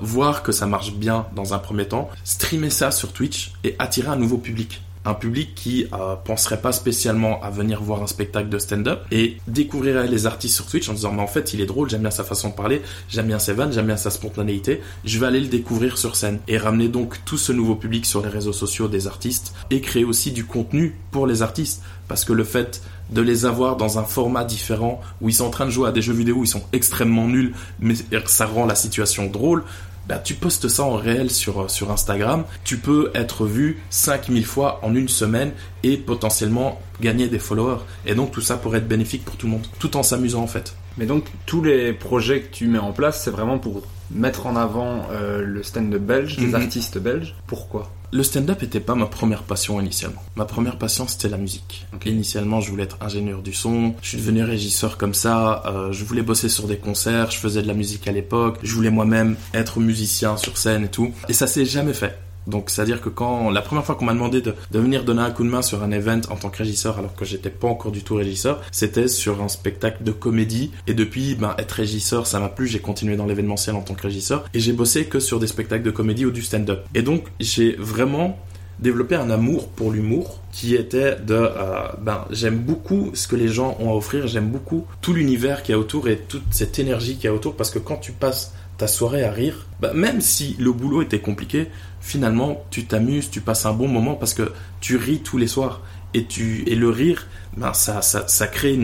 voir 0.00 0.42
que 0.42 0.52
ça 0.52 0.66
marche 0.66 0.94
bien 0.94 1.26
dans 1.34 1.54
un 1.54 1.58
premier 1.58 1.86
temps, 1.86 2.08
streamer 2.24 2.70
ça 2.70 2.90
sur 2.90 3.12
Twitch 3.12 3.52
et 3.62 3.76
attirer 3.78 4.08
un 4.08 4.16
nouveau 4.16 4.38
public 4.38 4.82
un 5.04 5.14
public 5.14 5.54
qui 5.54 5.86
euh, 5.92 6.14
penserait 6.16 6.60
pas 6.60 6.72
spécialement 6.72 7.42
à 7.42 7.50
venir 7.50 7.82
voir 7.82 8.02
un 8.02 8.06
spectacle 8.06 8.48
de 8.48 8.58
stand-up 8.58 9.00
et 9.10 9.38
découvrirait 9.48 10.06
les 10.06 10.26
artistes 10.26 10.54
sur 10.54 10.66
Twitch 10.66 10.88
en 10.88 10.92
disant 10.92 11.12
mais 11.12 11.22
en 11.22 11.26
fait 11.26 11.52
il 11.54 11.60
est 11.60 11.66
drôle, 11.66 11.90
j'aime 11.90 12.02
bien 12.02 12.10
sa 12.10 12.24
façon 12.24 12.50
de 12.50 12.54
parler, 12.54 12.82
j'aime 13.08 13.26
bien 13.26 13.38
ses 13.38 13.52
vannes, 13.52 13.72
j'aime 13.72 13.86
bien 13.86 13.96
sa 13.96 14.10
spontanéité, 14.10 14.80
je 15.04 15.18
vais 15.18 15.26
aller 15.26 15.40
le 15.40 15.48
découvrir 15.48 15.98
sur 15.98 16.16
scène 16.16 16.38
et 16.46 16.56
ramener 16.56 16.88
donc 16.88 17.24
tout 17.24 17.38
ce 17.38 17.52
nouveau 17.52 17.74
public 17.74 18.06
sur 18.06 18.22
les 18.22 18.28
réseaux 18.28 18.52
sociaux 18.52 18.88
des 18.88 19.06
artistes 19.06 19.54
et 19.70 19.80
créer 19.80 20.04
aussi 20.04 20.30
du 20.30 20.44
contenu 20.44 20.96
pour 21.10 21.26
les 21.26 21.42
artistes. 21.42 21.82
Parce 22.08 22.24
que 22.24 22.32
le 22.32 22.44
fait 22.44 22.82
de 23.10 23.22
les 23.22 23.46
avoir 23.46 23.76
dans 23.76 23.98
un 23.98 24.04
format 24.04 24.44
différent 24.44 25.00
où 25.20 25.28
ils 25.28 25.34
sont 25.34 25.46
en 25.46 25.50
train 25.50 25.66
de 25.66 25.70
jouer 25.70 25.88
à 25.88 25.92
des 25.92 26.02
jeux 26.02 26.12
vidéo 26.12 26.36
où 26.36 26.44
ils 26.44 26.48
sont 26.48 26.64
extrêmement 26.72 27.26
nuls 27.26 27.54
mais 27.80 27.94
ça 28.26 28.46
rend 28.46 28.66
la 28.66 28.74
situation 28.74 29.26
drôle 29.26 29.64
bah, 30.08 30.18
tu 30.18 30.34
postes 30.34 30.68
ça 30.68 30.84
en 30.84 30.96
réel 30.96 31.30
sur, 31.30 31.70
sur 31.70 31.90
Instagram, 31.90 32.44
tu 32.64 32.78
peux 32.78 33.10
être 33.14 33.46
vu 33.46 33.80
5000 33.90 34.44
fois 34.44 34.80
en 34.82 34.94
une 34.94 35.08
semaine 35.08 35.52
et 35.82 35.96
potentiellement 35.96 36.80
gagner 37.00 37.28
des 37.28 37.38
followers. 37.38 37.80
Et 38.06 38.14
donc 38.14 38.32
tout 38.32 38.40
ça 38.40 38.56
pourrait 38.56 38.78
être 38.78 38.88
bénéfique 38.88 39.24
pour 39.24 39.36
tout 39.36 39.46
le 39.46 39.52
monde, 39.52 39.66
tout 39.78 39.96
en 39.96 40.02
s'amusant 40.02 40.42
en 40.42 40.46
fait. 40.46 40.74
Mais 40.98 41.06
donc 41.06 41.24
tous 41.46 41.62
les 41.62 41.92
projets 41.92 42.40
que 42.40 42.52
tu 42.52 42.66
mets 42.66 42.78
en 42.78 42.92
place, 42.92 43.22
c'est 43.22 43.30
vraiment 43.30 43.58
pour 43.58 43.82
mettre 44.14 44.46
en 44.46 44.56
avant 44.56 45.06
euh, 45.10 45.42
le 45.44 45.62
stand-up 45.62 46.02
belge, 46.02 46.36
des 46.36 46.46
mhm. 46.46 46.54
artistes 46.54 46.98
belges. 46.98 47.34
Pourquoi? 47.46 47.90
Le 48.12 48.22
stand-up 48.22 48.60
n'était 48.60 48.80
pas 48.80 48.94
ma 48.94 49.06
première 49.06 49.42
passion 49.42 49.80
initialement. 49.80 50.22
Ma 50.36 50.44
première 50.44 50.76
passion 50.76 51.08
c'était 51.08 51.30
la 51.30 51.38
musique. 51.38 51.86
Initialement, 52.04 52.60
je 52.60 52.70
voulais 52.70 52.82
être 52.82 52.98
ingénieur 53.00 53.40
du 53.40 53.54
son. 53.54 53.94
Je 54.02 54.08
suis 54.08 54.18
devenu 54.18 54.42
régisseur 54.42 54.98
comme 54.98 55.14
ça. 55.14 55.62
Euh, 55.66 55.92
je 55.92 56.04
voulais 56.04 56.22
bosser 56.22 56.50
sur 56.50 56.66
des 56.66 56.76
concerts. 56.76 57.30
Je 57.30 57.38
faisais 57.38 57.62
de 57.62 57.68
la 57.68 57.74
musique 57.74 58.06
à 58.06 58.12
l'époque. 58.12 58.58
Je 58.62 58.74
voulais 58.74 58.90
moi-même 58.90 59.36
être 59.54 59.80
musicien 59.80 60.36
sur 60.36 60.58
scène 60.58 60.84
et 60.84 60.88
tout. 60.88 61.12
Et 61.30 61.32
ça 61.32 61.46
s'est 61.46 61.64
jamais 61.64 61.94
fait. 61.94 62.18
Donc, 62.46 62.70
c'est-à-dire 62.70 63.00
que 63.00 63.08
quand 63.08 63.50
la 63.50 63.62
première 63.62 63.84
fois 63.84 63.94
qu'on 63.94 64.04
m'a 64.04 64.14
demandé 64.14 64.40
de, 64.40 64.54
venir 64.72 65.04
donner 65.04 65.22
un 65.22 65.30
coup 65.30 65.44
de 65.44 65.48
main 65.48 65.62
sur 65.62 65.82
un 65.82 65.90
event 65.92 66.20
en 66.30 66.36
tant 66.36 66.50
que 66.50 66.58
régisseur, 66.58 66.98
alors 66.98 67.14
que 67.14 67.24
j'étais 67.24 67.50
pas 67.50 67.68
encore 67.68 67.92
du 67.92 68.02
tout 68.02 68.14
régisseur, 68.14 68.60
c'était 68.70 69.08
sur 69.08 69.42
un 69.42 69.48
spectacle 69.48 70.02
de 70.04 70.12
comédie. 70.12 70.72
Et 70.86 70.94
depuis, 70.94 71.34
ben, 71.34 71.54
être 71.58 71.72
régisseur, 71.72 72.26
ça 72.26 72.40
m'a 72.40 72.48
plu. 72.48 72.66
J'ai 72.66 72.80
continué 72.80 73.16
dans 73.16 73.26
l'événementiel 73.26 73.76
en 73.76 73.82
tant 73.82 73.94
que 73.94 74.02
régisseur 74.02 74.44
et 74.54 74.60
j'ai 74.60 74.72
bossé 74.72 75.06
que 75.06 75.20
sur 75.20 75.38
des 75.38 75.46
spectacles 75.46 75.84
de 75.84 75.90
comédie 75.90 76.26
ou 76.26 76.30
du 76.30 76.42
stand-up. 76.42 76.84
Et 76.94 77.02
donc, 77.02 77.24
j'ai 77.40 77.76
vraiment 77.78 78.38
développé 78.82 79.14
un 79.14 79.30
amour 79.30 79.68
pour 79.68 79.92
l'humour 79.92 80.40
qui 80.50 80.74
était 80.74 81.16
de 81.16 81.34
euh, 81.34 81.88
ben 82.00 82.26
j'aime 82.30 82.58
beaucoup 82.58 83.10
ce 83.14 83.28
que 83.28 83.36
les 83.36 83.48
gens 83.48 83.76
ont 83.80 83.90
à 83.90 83.94
offrir 83.94 84.26
j'aime 84.26 84.48
beaucoup 84.48 84.86
tout 85.00 85.12
l'univers 85.12 85.62
qui 85.62 85.72
a 85.72 85.78
autour 85.78 86.08
et 86.08 86.16
toute 86.16 86.42
cette 86.50 86.78
énergie 86.78 87.16
qui 87.16 87.28
a 87.28 87.34
autour 87.34 87.54
parce 87.54 87.70
que 87.70 87.78
quand 87.78 87.96
tu 87.96 88.12
passes 88.12 88.54
ta 88.78 88.88
soirée 88.88 89.24
à 89.24 89.30
rire 89.30 89.66
ben, 89.80 89.92
même 89.92 90.20
si 90.20 90.56
le 90.58 90.72
boulot 90.72 91.02
était 91.02 91.20
compliqué 91.20 91.68
finalement, 92.02 92.62
tu 92.70 92.84
t'amuses, 92.84 93.30
tu 93.30 93.40
passes 93.40 93.64
un 93.64 93.72
bon 93.72 93.88
moment 93.88 94.14
parce 94.14 94.34
que 94.34 94.52
tu 94.80 94.96
ris 94.96 95.20
tous 95.20 95.38
les 95.38 95.46
soirs. 95.46 95.80
Et, 96.14 96.26
tu, 96.26 96.64
et 96.66 96.74
le 96.74 96.90
rire, 96.90 97.26
ben, 97.56 97.72
ça, 97.72 98.02
ça, 98.02 98.46
crée 98.48 98.74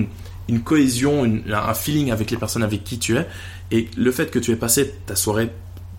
une, 0.49 0.61
cohésion, 0.63 1.25
un 1.53 1.75
feeling 1.75 2.11
avec 2.11 2.31
les 2.31 2.39
personnes 2.39 2.63
avec 2.63 2.85
qui 2.85 2.99
tu 2.99 3.19
es. 3.19 3.27
Et 3.71 3.89
le 3.99 4.11
fait 4.13 4.31
que 4.31 4.39
tu 4.39 4.53
aies 4.53 4.57
passé 4.57 4.95
ta 5.05 5.15
soirée, 5.15 5.51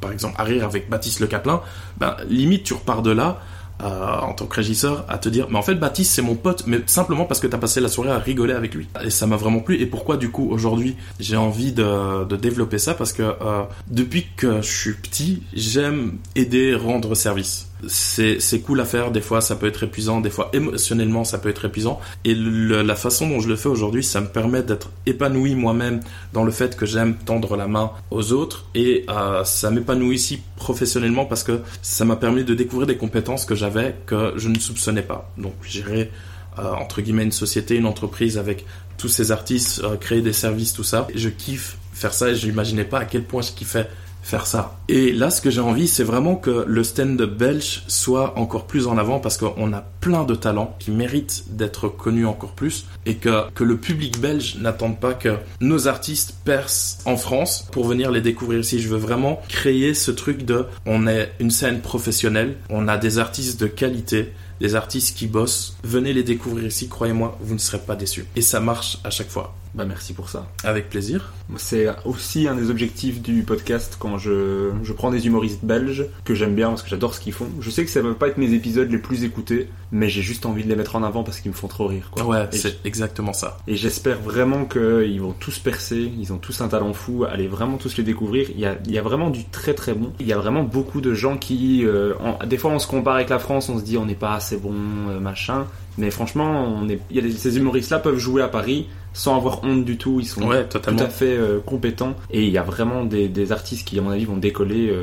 par 0.02 0.12
exemple, 0.12 0.36
à 0.40 0.44
rire 0.44 0.64
avec 0.64 0.90
Baptiste 0.90 1.20
Le 1.20 1.28
Caplin, 1.28 1.62
ben, 1.98 2.16
limite, 2.30 2.64
tu 2.64 2.74
repars 2.74 3.04
de 3.04 3.12
là 3.12 3.42
en 3.82 4.34
tant 4.34 4.46
que 4.46 4.56
régisseur 4.56 5.06
à 5.08 5.18
te 5.18 5.30
dire 5.30 5.48
mais 5.50 5.58
en 5.58 5.62
fait 5.62 5.76
Baptiste 5.76 6.12
c'est 6.12 6.22
mon 6.22 6.36
pote 6.36 6.64
mais 6.68 6.80
simplement 6.86 7.26
parce 7.26 7.40
que 7.40 7.48
tu 7.48 7.56
as 7.56 7.60
passé 7.60 7.80
la 7.80 7.88
soirée 7.88 8.12
à 8.12 8.20
rigoler 8.20 8.54
avec 8.54 8.76
lui. 8.76 8.88
Et 9.04 9.10
ça 9.10 9.28
m'a 9.28 9.38
vraiment 9.38 9.60
plu. 9.60 9.80
Et 9.80 9.86
pourquoi 9.86 10.18
du 10.18 10.30
coup 10.32 10.48
aujourd'hui 10.50 10.96
j'ai 11.20 11.38
envie 11.38 11.72
de, 11.72 12.26
de, 12.26 12.36
développer 12.36 12.78
ça? 12.78 12.94
Parce 12.94 13.14
que 13.14 13.24
euh, 13.24 13.64
depuis 13.88 14.28
que 14.36 14.62
je 14.62 14.70
suis 14.70 14.94
petit 14.94 15.44
j'aime 15.54 16.18
aider 16.36 16.76
rendre 16.76 17.16
service 17.16 17.69
c'est 17.88 18.62
cool 18.62 18.82
à 18.82 18.86
faire, 18.86 19.12
des 19.12 19.22
fois 19.22 19.42
ça 19.42 19.56
peut 19.56 19.68
être 19.68 19.84
épuisant, 19.84 20.22
des 20.22 20.30
fois 20.30 20.50
émotionnellement 20.54 21.24
ça 21.24 21.38
peut 21.38 21.50
être 21.50 21.66
épuisant. 21.66 22.00
Et 22.26 22.36
la 22.36 22.96
façon 22.96 23.28
dont 23.30 23.40
je 23.40 23.48
le 23.48 23.56
fais 23.56 23.70
aujourd'hui, 23.70 24.04
ça 24.04 24.22
me 24.22 24.28
permet 24.28 24.64
d'être 24.64 24.90
épanoui 25.06 25.56
moi-même 25.56 26.02
dans 26.34 26.44
le 26.44 26.52
fait 26.52 26.76
que 26.76 26.86
j'aime 26.86 27.16
tendre 27.16 27.56
la 27.56 27.68
main 27.68 27.92
aux 28.12 28.34
autres. 28.34 28.66
Et 28.76 29.06
euh, 29.10 29.44
ça 29.44 29.72
m'épanouit 29.72 30.16
ici 30.16 30.42
professionnellement 30.56 31.26
parce 31.26 31.44
que 31.44 31.62
ça 31.82 32.06
m'a 32.06 32.16
permis 32.16 32.44
de 32.44 32.54
découvrir 32.54 32.88
des 32.88 32.98
compétences 32.98 33.46
que 33.46 33.56
j'avais 33.56 33.96
que 34.06 34.34
je 34.36 34.50
ne 34.50 34.60
soupçonnais 34.60 35.02
pas. 35.02 35.32
Donc 35.38 35.54
gérer 35.64 36.12
euh, 36.58 36.74
entre 36.74 37.02
guillemets 37.02 37.24
une 37.24 37.32
société, 37.32 37.76
une 37.76 37.86
entreprise 37.86 38.38
avec 38.38 38.66
tous 38.98 39.08
ces 39.08 39.32
artistes, 39.32 39.82
euh, 39.84 39.96
créer 39.96 40.22
des 40.22 40.34
services, 40.34 40.74
tout 40.74 40.84
ça. 40.84 41.08
Je 41.16 41.30
kiffe 41.30 41.78
faire 41.94 42.14
ça 42.14 42.30
et 42.30 42.36
je 42.36 42.48
n'imaginais 42.48 42.84
pas 42.84 43.00
à 43.00 43.06
quel 43.06 43.24
point 43.24 43.42
je 43.42 43.52
kiffais 43.52 43.88
faire 44.30 44.46
ça. 44.46 44.80
Et 44.88 45.12
là, 45.12 45.32
ce 45.32 45.42
que 45.42 45.50
j'ai 45.50 45.60
envie, 45.62 45.88
c'est 45.88 46.04
vraiment 46.04 46.36
que 46.36 46.64
le 46.68 46.84
stand-up 46.84 47.32
belge 47.32 47.84
soit 47.88 48.38
encore 48.38 48.68
plus 48.68 48.88
en 48.88 48.98
avant 48.98 49.20
parce 49.20 49.38
qu'on 49.38 49.74
a 49.74 49.84
plein 50.02 50.24
de 50.24 50.36
talents 50.36 50.76
qui 50.80 50.92
méritent 50.92 51.46
d'être 51.50 51.90
connus 51.90 52.26
encore 52.26 52.52
plus 52.52 52.86
et 53.06 53.16
que, 53.16 53.50
que 53.52 53.64
le 53.64 53.78
public 53.78 54.20
belge 54.20 54.58
n'attende 54.60 55.00
pas 55.00 55.14
que 55.14 55.38
nos 55.62 55.88
artistes 55.88 56.36
percent 56.46 57.00
en 57.06 57.18
France 57.18 57.68
pour 57.72 57.86
venir 57.86 58.12
les 58.12 58.22
découvrir 58.22 58.60
ici. 58.60 58.80
Je 58.80 58.88
veux 58.88 58.98
vraiment 58.98 59.42
créer 59.50 59.94
ce 59.94 60.12
truc 60.12 60.46
de 60.46 60.66
on 60.86 61.08
est 61.08 61.32
une 61.40 61.52
scène 61.52 61.82
professionnelle, 61.82 62.58
on 62.70 62.88
a 62.88 62.98
des 62.98 63.18
artistes 63.18 63.60
de 63.60 63.68
qualité 63.68 64.32
des 64.60 64.76
artistes 64.76 65.18
qui 65.18 65.28
bossent. 65.28 65.78
Venez 65.84 66.14
les 66.14 66.24
découvrir 66.24 66.66
ici, 66.68 66.90
croyez-moi, 66.90 67.38
vous 67.42 67.54
ne 67.54 67.60
serez 67.60 67.80
pas 67.80 67.96
déçus. 67.96 68.26
Et 68.36 68.42
ça 68.42 68.60
marche 68.60 68.98
à 69.04 69.10
chaque 69.10 69.30
fois. 69.30 69.56
Bah 69.76 69.86
merci 69.86 70.14
pour 70.14 70.30
ça. 70.30 70.48
Avec 70.64 70.90
plaisir. 70.90 71.32
C'est 71.58 71.88
aussi 72.06 72.48
un 72.48 72.56
des 72.56 72.70
objectifs 72.70 73.22
du 73.22 73.44
podcast 73.44 73.98
quand 74.00 74.18
je, 74.18 74.72
je 74.84 74.94
prends 74.94 75.12
des 75.12 75.28
humoristes 75.28 75.64
belges 75.64 76.06
que 76.24 76.34
j'aime 76.34 76.56
bien 76.56 76.70
parce 76.70 76.82
que 76.82 76.90
j'adore 76.90 77.14
ce 77.14 77.20
qu'ils 77.20 77.34
font. 77.34 77.48
Je 77.60 77.70
sais 77.70 77.86
que 77.86 77.92
ça 77.92 78.02
va 78.02 78.14
pas 78.14 78.28
être 78.28 78.38
mes 78.38 78.54
épisodes 78.54 78.90
les 78.90 78.98
plus 78.98 79.24
écoutés, 79.24 79.70
mais 79.92 80.10
j'ai 80.10 80.22
juste 80.22 80.46
envie 80.46 80.64
de 80.64 80.70
les 80.70 80.76
mettre 80.76 80.96
en 80.96 81.04
avant 81.04 81.24
parce 81.24 81.40
qu'ils 81.40 81.52
me 81.52 81.56
font 81.56 81.68
trop 81.68 81.88
rire. 81.88 82.10
Quoi. 82.12 82.26
Ouais, 82.26 82.48
c'est 82.52 82.84
exactement 82.86 83.34
ça. 83.34 83.58
Et 83.68 83.76
j'espère 83.76 84.20
vraiment 84.20 84.66
qu'ils 84.66 85.22
vont 85.22 85.34
tous 85.34 85.60
percer, 85.60 86.12
ils 86.18 86.34
ont 86.34 86.38
tous 86.38 86.62
un 86.62 86.68
talent 86.68 86.94
fou, 86.94 87.26
allez 87.26 87.48
vraiment 87.48 87.78
tous 87.78 87.98
les 87.98 88.04
découvrir. 88.04 88.50
Il 88.52 88.60
y 88.60 88.66
a, 88.66 88.78
il 88.86 88.92
y 88.92 88.98
a 88.98 89.02
vraiment 89.02 89.30
du 89.30 89.46
très 89.46 89.74
très 89.74 89.94
bon. 89.94 90.12
Il 90.20 90.28
y 90.28 90.34
a 90.34 90.38
vraiment 90.38 90.64
beaucoup 90.64 91.02
de 91.02 91.14
gens 91.14 91.38
qui, 91.38 91.86
euh, 91.86 92.14
des 92.46 92.58
fois 92.58 92.72
on 92.72 92.80
se 92.80 92.88
compare 92.88 93.16
avec 93.16 93.30
la 93.30 93.40
France, 93.40 93.70
on 93.70 93.78
se 93.78 93.84
dit 93.84 93.98
on 93.98 94.06
n'est 94.06 94.16
pas 94.16 94.34
assez 94.34 94.58
bon, 94.58 94.74
euh, 95.10 95.20
machin. 95.20 95.68
Mais 95.98 96.12
franchement, 96.12 96.66
on 96.66 96.88
est, 96.88 97.00
il 97.12 97.18
y 97.18 97.28
a 97.28 97.38
ces 97.38 97.58
humoristes-là 97.58 98.00
peuvent 98.00 98.18
jouer 98.18 98.42
à 98.42 98.48
Paris 98.48 98.88
sans 99.14 99.36
avoir 99.36 99.64
honte 99.64 99.86
du 99.86 99.98
tout. 99.98 100.20
Ils 100.20 100.28
sont 100.28 100.42
tout 100.70 100.80
à 101.00 101.10
fait 101.10 101.38
euh, 101.38 101.60
compétents. 101.66 102.16
Et 102.32 102.44
il 102.44 102.52
y 102.52 102.58
a 102.58 102.64
vraiment 102.64 103.06
des, 103.06 103.52
artistes 103.52 103.88
qui, 103.88 104.00
à 104.00 104.02
mon 104.02 104.12
avis, 104.12 104.26
vont 104.26 104.38
décoller. 104.38 104.94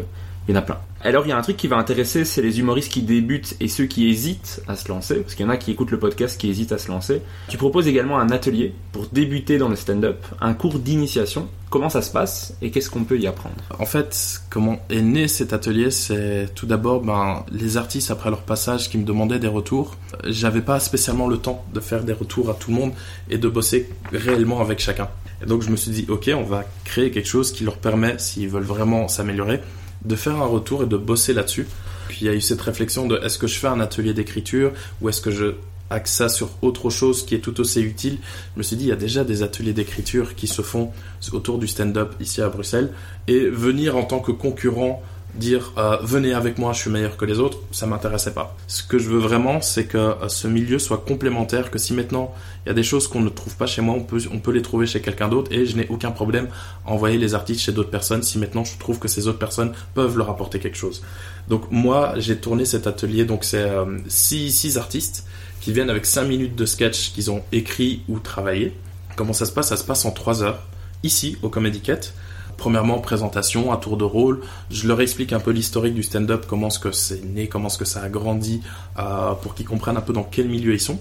Il 0.49 0.55
y 0.55 0.57
en 0.57 0.61
a 0.61 0.63
plein. 0.63 0.79
Alors 1.03 1.27
il 1.27 1.29
y 1.29 1.33
a 1.33 1.37
un 1.37 1.43
truc 1.43 1.57
qui 1.57 1.69
va 1.69 1.77
intéresser, 1.77 2.25
c'est 2.25 2.43
les 2.43 2.59
humoristes 2.59 2.91
qui 2.91 3.03
débutent 3.03 3.57
et 3.61 3.69
ceux 3.69 3.87
qui 3.87 4.09
hésitent 4.09 4.63
à 4.67 4.77
se 4.77 4.89
lancer, 4.89 5.17
parce 5.17 5.35
qu'il 5.35 5.45
y 5.45 5.49
en 5.49 5.53
a 5.53 5.57
qui 5.57 5.71
écoutent 5.71 5.91
le 5.91 5.99
podcast 5.99 6.41
qui 6.41 6.49
hésitent 6.49 6.73
à 6.73 6.79
se 6.79 6.89
lancer. 6.89 7.23
Tu 7.49 7.57
proposes 7.57 7.87
également 7.87 8.19
un 8.19 8.31
atelier 8.31 8.75
pour 8.93 9.07
débuter 9.13 9.59
dans 9.59 9.69
le 9.69 9.77
stand-up, 9.77 10.25
un 10.41 10.55
cours 10.55 10.79
d'initiation. 10.79 11.49
Comment 11.69 11.91
ça 11.91 12.01
se 12.01 12.11
passe 12.11 12.55
et 12.63 12.71
qu'est-ce 12.71 12.91
qu'on 12.91 13.05
peut 13.05 13.19
y 13.19 13.27
apprendre? 13.27 13.57
En 13.79 13.87
fait, 13.87 14.41
comment 14.51 14.79
est 14.89 15.03
né 15.03 15.29
cet 15.29 15.53
atelier? 15.53 15.91
C'est 15.91 16.49
tout 16.55 16.67
d'abord 16.67 17.03
ben, 17.03 17.45
les 17.51 17.77
artistes 17.77 18.11
après 18.11 18.31
leur 18.31 18.43
passage 18.43 18.89
qui 18.89 18.99
me 18.99 19.05
demandaient 19.05 19.41
des 19.41 19.49
retours. 19.49 19.97
J'avais 20.25 20.63
pas 20.63 20.81
spécialement 20.81 21.29
le 21.29 21.39
temps 21.39 21.65
de 21.75 21.81
faire 21.81 22.05
des 22.05 22.13
retours 22.13 22.51
à 22.51 22.55
tout 22.55 22.71
le 22.71 22.77
monde 22.77 22.93
et 23.31 23.39
de 23.39 23.49
bosser 23.49 23.91
réellement 24.13 24.61
avec 24.61 24.79
chacun. 24.79 25.09
Et 25.43 25.47
donc 25.47 25.63
je 25.63 25.71
me 25.71 25.77
suis 25.77 25.91
dit 25.91 26.07
ok, 26.09 26.31
on 26.35 26.45
va 26.45 26.65
créer 26.85 27.11
quelque 27.11 27.29
chose 27.29 27.53
qui 27.53 27.65
leur 27.65 27.77
permet, 27.77 28.19
s'ils 28.19 28.49
veulent 28.49 28.63
vraiment 28.63 29.09
s'améliorer, 29.09 29.61
de 30.05 30.17
faire 30.17 30.37
un 30.37 30.47
retour 30.47 30.83
et 30.83 30.87
de 30.87 30.97
bosser 30.97 31.33
là-dessus. 31.33 31.67
Puis 32.09 32.19
il 32.23 32.27
y 32.27 32.31
a 32.31 32.35
eu 32.35 32.41
cette 32.41 32.61
réflexion 32.61 33.07
de 33.07 33.19
est-ce 33.19 33.39
que 33.39 33.47
je 33.47 33.59
fais 33.59 33.67
un 33.67 33.81
atelier 33.81 34.15
d'écriture 34.15 34.73
ou 35.01 35.09
est-ce 35.09 35.21
que 35.21 35.31
je 35.31 35.55
axe 35.89 36.13
ça 36.13 36.29
sur 36.29 36.51
autre 36.63 36.91
chose 36.91 37.25
qui 37.25 37.35
est 37.35 37.41
tout 37.41 37.61
aussi 37.61 37.81
utile? 37.81 38.19
Je 38.55 38.59
me 38.59 38.63
suis 38.63 38.77
dit, 38.77 38.85
il 38.85 38.89
y 38.89 38.93
a 38.93 38.97
déjà 38.97 39.25
des 39.25 39.43
ateliers 39.43 39.73
d'écriture 39.73 40.35
qui 40.35 40.47
se 40.47 40.63
font 40.63 40.91
autour 41.33 41.59
du 41.59 41.69
stand-up 41.69 42.15
ici 42.21 42.43
à 42.43 42.49
Bruxelles. 42.49 42.93
Et 43.29 43.49
venir 43.49 43.97
en 43.97 44.05
tant 44.05 44.21
que 44.21 44.33
concurrent 44.33 45.03
dire 45.37 45.73
euh, 45.79 45.97
venez 46.03 46.35
avec 46.35 46.59
moi, 46.59 46.73
je 46.73 46.81
suis 46.81 46.91
meilleur 46.91 47.17
que 47.17 47.25
les 47.25 47.39
autres, 47.39 47.59
ça 47.73 47.87
m'intéressait 47.87 48.33
pas. 48.33 48.57
Ce 48.67 48.83
que 48.83 48.99
je 48.99 49.09
veux 49.09 49.19
vraiment, 49.19 49.61
c'est 49.61 49.85
que 49.85 49.99
euh, 49.99 50.29
ce 50.29 50.49
milieu 50.49 50.79
soit 50.79 50.99
complémentaire, 50.99 51.71
que 51.71 51.79
si 51.79 51.95
maintenant 51.95 52.35
il 52.65 52.69
y 52.69 52.73
a 52.73 52.75
des 52.75 52.83
choses 52.83 53.09
qu'on 53.09 53.21
ne 53.21 53.29
trouve 53.29 53.57
pas 53.57 53.67
chez 53.67 53.83
moi, 53.83 53.95
on 53.95 54.03
peut, 54.03 54.21
on 54.33 54.39
peut 54.39 54.53
les 54.53 54.63
trouver 54.63 54.87
chez 54.87 55.01
quelqu'un 55.01 55.29
d'autre 55.29 55.53
et 55.53 55.67
je 55.67 55.77
n'ai 55.77 55.87
aucun 55.89 56.11
problème 56.11 56.49
à 56.87 56.91
envoyer 56.91 57.19
les 57.19 57.35
artistes 57.35 57.61
chez 57.61 57.73
d'autres 57.73 57.91
personnes 57.91 58.23
si 58.23 58.39
maintenant 58.39 58.65
je 58.65 58.79
trouve 58.79 58.99
que 58.99 59.09
ces 59.09 59.29
autres 59.29 59.39
personnes 59.39 59.73
peuvent 59.95 60.17
leur 60.17 60.31
apporter 60.31 60.59
quelque 60.59 60.79
chose. 60.79 61.03
Donc 61.49 61.71
moi, 61.71 62.15
j'ai 62.17 62.37
tourné 62.37 62.65
cet 62.65 62.87
atelier, 62.87 63.25
donc 63.25 63.45
c'est 63.45 63.63
euh, 63.63 63.99
six, 64.09 64.51
six 64.51 64.79
artistes 64.79 65.27
qui 65.61 65.73
viennent 65.73 65.91
avec 65.91 66.07
5 66.07 66.25
minutes 66.25 66.55
de 66.55 66.67
sketch 66.67 67.13
qu'ils 67.13 67.31
ont 67.31 67.43
écrit 67.53 68.03
ou 68.09 68.19
travaillé. 68.19 68.77
Comment 69.17 69.33
ça 69.33 69.47
se 69.47 69.53
passe? 69.53 69.69
Ça 69.69 69.77
se 69.77 69.85
passe 69.85 70.05
en 70.05 70.11
3 70.11 70.43
heures, 70.43 70.63
ici, 71.03 71.37
au 71.43 71.49
Comedy 71.49 71.81
Cat. 71.81 72.13
Premièrement, 72.57 72.99
présentation, 72.99 73.73
un 73.73 73.77
tour 73.77 73.97
de 73.97 74.05
rôle. 74.05 74.41
Je 74.71 74.89
leur 74.89 75.01
explique 75.01 75.33
un 75.33 75.41
peu 75.41 75.51
l'historique 75.51 75.95
du 75.95 76.03
stand-up, 76.03 76.47
comment 76.49 76.71
ce 76.71 76.79
que 76.79 76.93
c'est 76.93 77.23
né, 77.25 77.49
comment 77.49 77.69
ce 77.69 77.79
que 77.79 77.85
ça 77.85 78.03
a 78.03 78.09
grandi, 78.09 78.63
euh, 78.99 79.33
pour 79.35 79.55
qu'ils 79.55 79.67
comprennent 79.67 79.97
un 79.97 80.03
peu 80.03 80.13
dans 80.13 80.25
quel 80.25 80.49
milieu 80.49 80.73
ils 80.73 80.81
sont. 80.81 80.99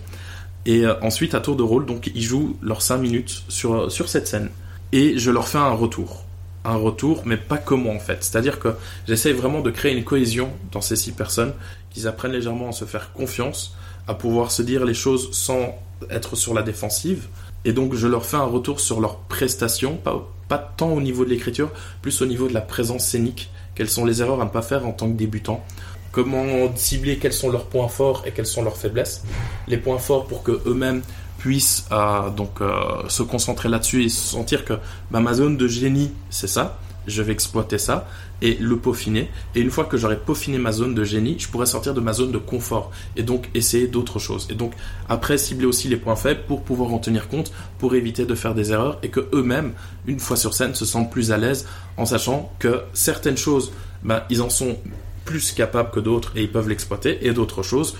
Et 0.65 0.85
euh, 0.85 0.95
ensuite, 1.01 1.33
à 1.33 1.39
tour 1.39 1.55
de 1.55 1.63
rôle, 1.63 1.85
donc 1.85 2.11
ils 2.13 2.21
jouent 2.21 2.57
leurs 2.61 2.81
5 2.81 2.97
minutes 2.97 3.43
sur, 3.47 3.91
sur 3.91 4.09
cette 4.09 4.27
scène. 4.27 4.49
Et 4.91 5.17
je 5.17 5.31
leur 5.31 5.47
fais 5.47 5.57
un 5.57 5.73
retour. 5.73 6.25
Un 6.65 6.75
retour, 6.75 7.21
mais 7.25 7.37
pas 7.37 7.57
comment 7.57 7.91
en 7.91 7.99
fait. 7.99 8.23
C'est-à-dire 8.23 8.59
que 8.59 8.69
j'essaye 9.07 9.33
vraiment 9.33 9.61
de 9.61 9.69
créer 9.69 9.95
une 9.95 10.03
cohésion 10.03 10.49
dans 10.71 10.81
ces 10.81 10.95
6 10.95 11.11
personnes, 11.11 11.53
qu'ils 11.91 12.07
apprennent 12.07 12.31
légèrement 12.31 12.69
à 12.69 12.71
se 12.71 12.85
faire 12.85 13.13
confiance, 13.13 13.75
à 14.07 14.15
pouvoir 14.15 14.51
se 14.51 14.61
dire 14.61 14.83
les 14.83 14.95
choses 14.95 15.31
sans 15.31 15.75
être 16.09 16.35
sur 16.35 16.53
la 16.53 16.63
défensive. 16.63 17.27
Et 17.65 17.73
donc 17.73 17.93
je 17.93 18.07
leur 18.07 18.25
fais 18.25 18.37
un 18.37 18.45
retour 18.45 18.79
sur 18.79 18.99
leurs 18.99 19.17
prestations, 19.17 19.95
pas, 19.97 20.27
pas 20.47 20.57
tant 20.57 20.91
au 20.91 21.01
niveau 21.01 21.25
de 21.25 21.29
l'écriture, 21.29 21.71
plus 22.01 22.21
au 22.21 22.25
niveau 22.25 22.47
de 22.47 22.53
la 22.53 22.61
présence 22.61 23.05
scénique. 23.05 23.49
Quelles 23.75 23.89
sont 23.89 24.05
les 24.05 24.21
erreurs 24.21 24.41
à 24.41 24.45
ne 24.45 24.49
pas 24.49 24.61
faire 24.61 24.87
en 24.87 24.91
tant 24.91 25.07
que 25.07 25.17
débutant? 25.17 25.63
Comment 26.11 26.45
cibler 26.75 27.17
quels 27.17 27.33
sont 27.33 27.49
leurs 27.49 27.65
points 27.65 27.89
forts 27.89 28.23
et 28.25 28.31
quelles 28.31 28.45
sont 28.45 28.63
leurs 28.63 28.77
faiblesses? 28.77 29.23
Les 29.67 29.77
points 29.77 29.97
forts 29.97 30.27
pour 30.27 30.43
que 30.43 30.61
eux-mêmes 30.65 31.01
puissent 31.37 31.85
euh, 31.91 32.29
donc 32.29 32.61
euh, 32.61 33.07
se 33.09 33.21
concentrer 33.21 33.69
là-dessus 33.69 34.05
et 34.05 34.09
sentir 34.09 34.63
que 34.63 34.73
bah, 35.11 35.19
ma 35.19 35.33
zone 35.33 35.57
de 35.57 35.67
génie 35.67 36.11
c'est 36.29 36.47
ça 36.47 36.79
je 37.07 37.21
vais 37.21 37.33
exploiter 37.33 37.77
ça 37.77 38.07
et 38.41 38.55
le 38.55 38.77
peaufiner. 38.77 39.29
Et 39.55 39.61
une 39.61 39.71
fois 39.71 39.85
que 39.85 39.97
j'aurai 39.97 40.17
peaufiné 40.17 40.57
ma 40.57 40.71
zone 40.71 40.93
de 40.93 41.03
génie, 41.03 41.37
je 41.39 41.47
pourrai 41.47 41.65
sortir 41.65 41.93
de 41.93 42.01
ma 42.01 42.13
zone 42.13 42.31
de 42.31 42.37
confort 42.37 42.91
et 43.15 43.23
donc 43.23 43.49
essayer 43.53 43.87
d'autres 43.87 44.19
choses. 44.19 44.47
Et 44.49 44.55
donc 44.55 44.73
après 45.09 45.37
cibler 45.37 45.65
aussi 45.65 45.87
les 45.87 45.97
points 45.97 46.15
faibles 46.15 46.41
pour 46.47 46.63
pouvoir 46.63 46.93
en 46.93 46.99
tenir 46.99 47.27
compte, 47.27 47.51
pour 47.79 47.95
éviter 47.95 48.25
de 48.25 48.35
faire 48.35 48.55
des 48.55 48.71
erreurs 48.71 48.99
et 49.03 49.09
que 49.09 49.27
eux-mêmes, 49.33 49.73
une 50.07 50.19
fois 50.19 50.37
sur 50.37 50.53
scène, 50.53 50.75
se 50.75 50.85
sentent 50.85 51.11
plus 51.11 51.31
à 51.31 51.37
l'aise 51.37 51.67
en 51.97 52.05
sachant 52.05 52.51
que 52.59 52.81
certaines 52.93 53.37
choses, 53.37 53.71
ben, 54.03 54.23
ils 54.29 54.41
en 54.41 54.49
sont 54.49 54.77
plus 55.23 55.51
capables 55.51 55.91
que 55.91 55.99
d'autres 55.99 56.33
et 56.35 56.43
ils 56.43 56.51
peuvent 56.51 56.69
l'exploiter 56.69 57.25
et 57.25 57.33
d'autres 57.33 57.63
choses, 57.63 57.95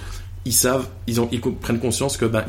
ils 0.46 0.54
savent, 0.54 0.88
ils, 1.08 1.20
prennent 1.60 1.80
conscience 1.80 2.18
que 2.18 2.26
ben, 2.26 2.46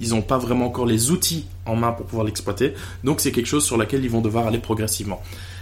ils 0.00 0.10
n'ont 0.10 0.22
pas 0.22 0.38
vraiment 0.38 0.66
encore 0.66 0.86
les 0.86 1.10
outils 1.10 1.46
en 1.64 1.74
main 1.74 1.92
pour 1.92 2.06
pouvoir 2.06 2.24
l'exploiter. 2.24 2.74
Donc 3.02 3.20
c'est 3.20 3.32
quelque 3.32 3.46
chose 3.48 3.64
sur 3.64 3.76
laquelle 3.76 4.04
ils 4.04 4.10
vont 4.10 4.20
devoir 4.20 4.46
aller 4.46 4.58
progressivement. 4.58 5.20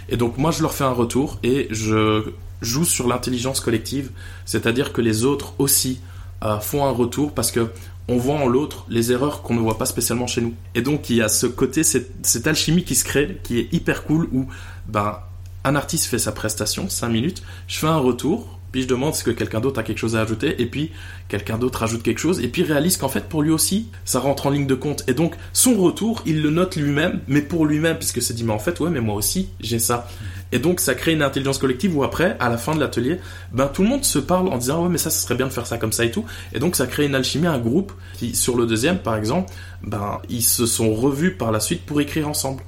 Et 0.09 0.17
donc 0.17 0.37
moi 0.37 0.51
je 0.51 0.61
leur 0.61 0.73
fais 0.73 0.83
un 0.83 0.91
retour 0.91 1.39
et 1.43 1.67
je 1.71 2.23
joue 2.61 2.85
sur 2.85 3.07
l'intelligence 3.07 3.59
collective, 3.59 4.11
c'est-à-dire 4.45 4.93
que 4.93 5.01
les 5.01 5.25
autres 5.25 5.53
aussi 5.57 5.99
euh, 6.43 6.59
font 6.59 6.85
un 6.85 6.91
retour 6.91 7.33
parce 7.33 7.51
que 7.51 7.71
on 8.07 8.17
voit 8.17 8.35
en 8.35 8.47
l'autre 8.47 8.85
les 8.87 9.11
erreurs 9.11 9.41
qu'on 9.41 9.55
ne 9.55 9.59
voit 9.59 9.77
pas 9.77 9.85
spécialement 9.85 10.27
chez 10.27 10.41
nous. 10.41 10.53
Et 10.75 10.81
donc 10.81 11.09
il 11.09 11.17
y 11.17 11.21
a 11.21 11.27
ce 11.27 11.47
côté, 11.47 11.83
cette, 11.83 12.47
alchimie 12.47 12.83
qui 12.83 12.95
se 12.95 13.03
crée, 13.03 13.39
qui 13.43 13.59
est 13.59 13.73
hyper 13.73 14.03
cool 14.03 14.27
où 14.31 14.47
ben 14.87 15.19
un 15.63 15.75
artiste 15.75 16.05
fait 16.05 16.19
sa 16.19 16.31
prestation, 16.31 16.89
5 16.89 17.09
minutes, 17.09 17.41
je 17.67 17.79
fais 17.79 17.87
un 17.87 17.97
retour, 17.97 18.59
puis 18.75 18.81
je 18.81 18.89
demande 18.89 19.15
si 19.15 19.23
que 19.23 19.31
quelqu'un 19.31 19.61
d'autre 19.61 19.79
a 19.79 19.83
quelque 19.83 19.99
chose 19.99 20.17
à 20.17 20.21
ajouter, 20.21 20.61
et 20.61 20.65
puis 20.65 20.91
quelqu'un 21.29 21.57
d'autre 21.57 21.81
ajoute 21.83 22.03
quelque 22.03 22.19
chose, 22.19 22.41
et 22.41 22.49
puis 22.49 22.61
réalise 22.61 22.97
qu'en 22.97 23.07
fait 23.07 23.29
pour 23.29 23.41
lui 23.41 23.51
aussi, 23.51 23.87
ça 24.03 24.19
rentre 24.19 24.47
en 24.47 24.49
ligne 24.49 24.67
de 24.67 24.75
compte. 24.75 25.05
Et 25.07 25.13
donc 25.13 25.35
son 25.53 25.75
retour, 25.75 26.21
il 26.25 26.41
le 26.41 26.49
note 26.49 26.75
lui-même, 26.75 27.21
mais 27.29 27.41
pour 27.41 27.65
lui-même, 27.65 27.97
puisque 27.97 28.21
c'est 28.21 28.33
dit, 28.33 28.43
mais 28.43 28.51
en 28.51 28.59
fait, 28.59 28.77
ouais, 28.81 28.89
mais 28.89 28.99
moi 28.99 29.15
aussi, 29.15 29.47
j'ai 29.61 29.79
ça. 29.79 30.09
Et 30.51 30.59
donc 30.59 30.81
ça 30.81 30.93
crée 30.93 31.13
une 31.13 31.21
intelligence 31.21 31.57
collective 31.57 31.95
où 31.95 32.03
après, 32.03 32.35
à 32.41 32.49
la 32.49 32.57
fin 32.57 32.75
de 32.75 32.81
l'atelier, 32.81 33.17
ben 33.53 33.67
tout 33.67 33.81
le 33.81 33.87
monde 33.87 34.03
se 34.03 34.19
parle 34.19 34.49
en 34.49 34.57
disant, 34.57 34.83
ouais, 34.83 34.89
mais 34.89 34.97
ça, 34.97 35.09
ce 35.09 35.23
serait 35.23 35.35
bien 35.35 35.47
de 35.47 35.53
faire 35.53 35.67
ça 35.67 35.77
comme 35.77 35.93
ça 35.93 36.03
et 36.03 36.11
tout. 36.11 36.25
Et 36.51 36.59
donc 36.59 36.75
ça 36.75 36.85
crée 36.85 37.05
une 37.05 37.15
alchimie, 37.15 37.47
un 37.47 37.59
groupe 37.59 37.93
qui, 38.17 38.35
sur 38.35 38.57
le 38.57 38.65
deuxième, 38.65 38.97
par 38.97 39.15
exemple, 39.15 39.53
ben 39.83 40.19
ils 40.27 40.43
se 40.43 40.65
sont 40.65 40.93
revus 40.93 41.31
par 41.31 41.53
la 41.53 41.61
suite 41.61 41.85
pour 41.85 42.01
écrire 42.01 42.27
ensemble. 42.27 42.61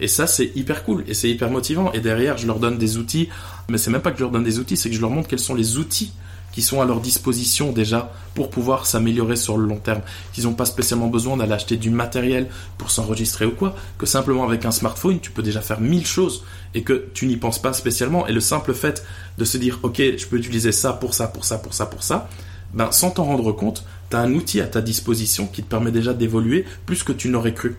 Et 0.00 0.08
ça, 0.08 0.26
c'est 0.26 0.52
hyper 0.54 0.84
cool 0.84 1.04
et 1.06 1.14
c'est 1.14 1.28
hyper 1.28 1.50
motivant. 1.50 1.92
Et 1.92 2.00
derrière, 2.00 2.38
je 2.38 2.46
leur 2.46 2.58
donne 2.58 2.78
des 2.78 2.96
outils. 2.96 3.28
Mais 3.68 3.78
c'est 3.78 3.90
même 3.90 4.00
pas 4.00 4.10
que 4.10 4.18
je 4.18 4.22
leur 4.22 4.30
donne 4.30 4.44
des 4.44 4.58
outils, 4.58 4.76
c'est 4.76 4.88
que 4.90 4.96
je 4.96 5.00
leur 5.00 5.10
montre 5.10 5.28
quels 5.28 5.38
sont 5.38 5.54
les 5.54 5.76
outils 5.76 6.12
qui 6.52 6.62
sont 6.62 6.80
à 6.80 6.84
leur 6.84 7.00
disposition 7.00 7.72
déjà 7.72 8.12
pour 8.34 8.50
pouvoir 8.50 8.86
s'améliorer 8.86 9.36
sur 9.36 9.56
le 9.58 9.66
long 9.66 9.76
terme. 9.76 10.00
Qu'ils 10.32 10.44
n'ont 10.44 10.54
pas 10.54 10.64
spécialement 10.64 11.06
besoin 11.06 11.36
d'aller 11.36 11.52
acheter 11.52 11.76
du 11.76 11.90
matériel 11.90 12.48
pour 12.78 12.90
s'enregistrer 12.90 13.44
ou 13.44 13.52
quoi. 13.52 13.76
Que 13.96 14.06
simplement 14.06 14.44
avec 14.44 14.64
un 14.64 14.70
smartphone, 14.70 15.20
tu 15.20 15.30
peux 15.30 15.42
déjà 15.42 15.60
faire 15.60 15.80
mille 15.80 16.06
choses 16.06 16.44
et 16.74 16.82
que 16.82 17.08
tu 17.14 17.26
n'y 17.26 17.36
penses 17.36 17.60
pas 17.60 17.72
spécialement. 17.72 18.26
Et 18.26 18.32
le 18.32 18.40
simple 18.40 18.74
fait 18.74 19.04
de 19.36 19.44
se 19.44 19.58
dire, 19.58 19.78
ok, 19.82 19.98
je 19.98 20.26
peux 20.26 20.36
utiliser 20.36 20.72
ça 20.72 20.92
pour 20.92 21.14
ça, 21.14 21.28
pour 21.28 21.44
ça, 21.44 21.58
pour 21.58 21.74
ça, 21.74 21.86
pour 21.86 22.02
ça, 22.02 22.28
ben, 22.74 22.90
sans 22.90 23.10
t'en 23.10 23.24
rendre 23.24 23.52
compte, 23.52 23.84
tu 24.10 24.16
as 24.16 24.20
un 24.20 24.32
outil 24.34 24.60
à 24.60 24.66
ta 24.66 24.80
disposition 24.80 25.46
qui 25.46 25.62
te 25.62 25.68
permet 25.68 25.92
déjà 25.92 26.12
d'évoluer 26.12 26.64
plus 26.86 27.02
que 27.02 27.12
tu 27.12 27.28
n'aurais 27.28 27.54
cru. 27.54 27.76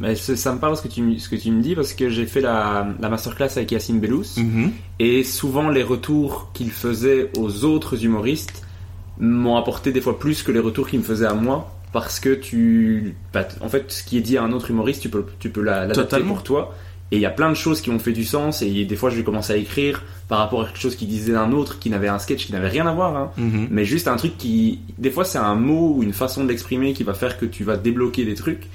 Mais 0.00 0.14
ça 0.14 0.52
me 0.52 0.58
parle 0.58 0.76
ce 0.76 0.82
que 0.82 0.88
tu, 0.88 1.18
ce 1.18 1.28
que 1.28 1.34
tu 1.34 1.50
me 1.50 1.60
dis 1.60 1.74
parce 1.74 1.92
que 1.92 2.08
j'ai 2.08 2.26
fait 2.26 2.40
la, 2.40 2.86
la 3.00 3.08
masterclass 3.08 3.48
avec 3.56 3.72
Yacine 3.72 3.98
Bellous 3.98 4.36
mhm. 4.36 4.70
et 5.00 5.24
souvent 5.24 5.70
les 5.70 5.82
retours 5.82 6.50
qu'il 6.54 6.70
faisait 6.70 7.30
aux 7.36 7.64
autres 7.64 8.04
humoristes 8.04 8.62
m'ont 9.18 9.56
apporté 9.56 9.90
des 9.90 10.00
fois 10.00 10.18
plus 10.18 10.44
que 10.44 10.52
les 10.52 10.60
retours 10.60 10.88
qu'il 10.88 11.00
me 11.00 11.04
faisait 11.04 11.26
à 11.26 11.34
moi 11.34 11.74
parce 11.92 12.20
que 12.20 12.34
tu 12.34 13.16
bah, 13.32 13.48
en 13.60 13.68
fait 13.68 13.90
ce 13.90 14.04
qui 14.04 14.18
est 14.18 14.20
dit 14.20 14.36
à 14.36 14.44
un 14.44 14.52
autre 14.52 14.70
humoriste 14.70 15.02
tu 15.02 15.08
peux 15.08 15.24
tu 15.40 15.50
peux 15.50 15.62
l'adapter 15.62 16.20
pour 16.20 16.44
toi 16.44 16.74
Et 17.10 17.16
il 17.16 17.20
y 17.20 17.26
a 17.26 17.30
plein 17.30 17.48
de 17.48 17.54
choses 17.54 17.80
qui 17.80 17.90
ont 17.90 17.98
fait 17.98 18.12
du 18.12 18.24
sens, 18.24 18.60
et 18.60 18.84
des 18.84 18.96
fois 18.96 19.08
je 19.08 19.16
vais 19.16 19.24
commencer 19.24 19.54
à 19.54 19.56
écrire 19.56 20.04
par 20.28 20.38
rapport 20.40 20.62
à 20.62 20.64
quelque 20.66 20.78
chose 20.78 20.94
qui 20.94 21.06
disait 21.06 21.32
d'un 21.32 21.52
autre, 21.52 21.78
qui 21.78 21.88
n'avait 21.88 22.08
un 22.08 22.18
sketch 22.18 22.46
qui 22.46 22.52
n'avait 22.52 22.68
rien 22.68 22.86
à 22.86 22.92
voir, 22.92 23.16
hein. 23.16 23.30
Mhm. 23.38 23.68
mais 23.70 23.86
juste 23.86 24.08
un 24.08 24.16
truc 24.16 24.36
qui, 24.36 24.80
des 24.98 25.10
fois 25.10 25.24
c'est 25.24 25.38
un 25.38 25.54
mot 25.54 25.94
ou 25.96 26.02
une 26.02 26.12
façon 26.12 26.44
de 26.44 26.48
l'exprimer 26.50 26.92
qui 26.92 27.04
va 27.04 27.14
faire 27.14 27.38
que 27.38 27.46
tu 27.46 27.64
vas 27.64 27.78
débloquer 27.78 28.26
des 28.26 28.34
trucs. 28.34 28.68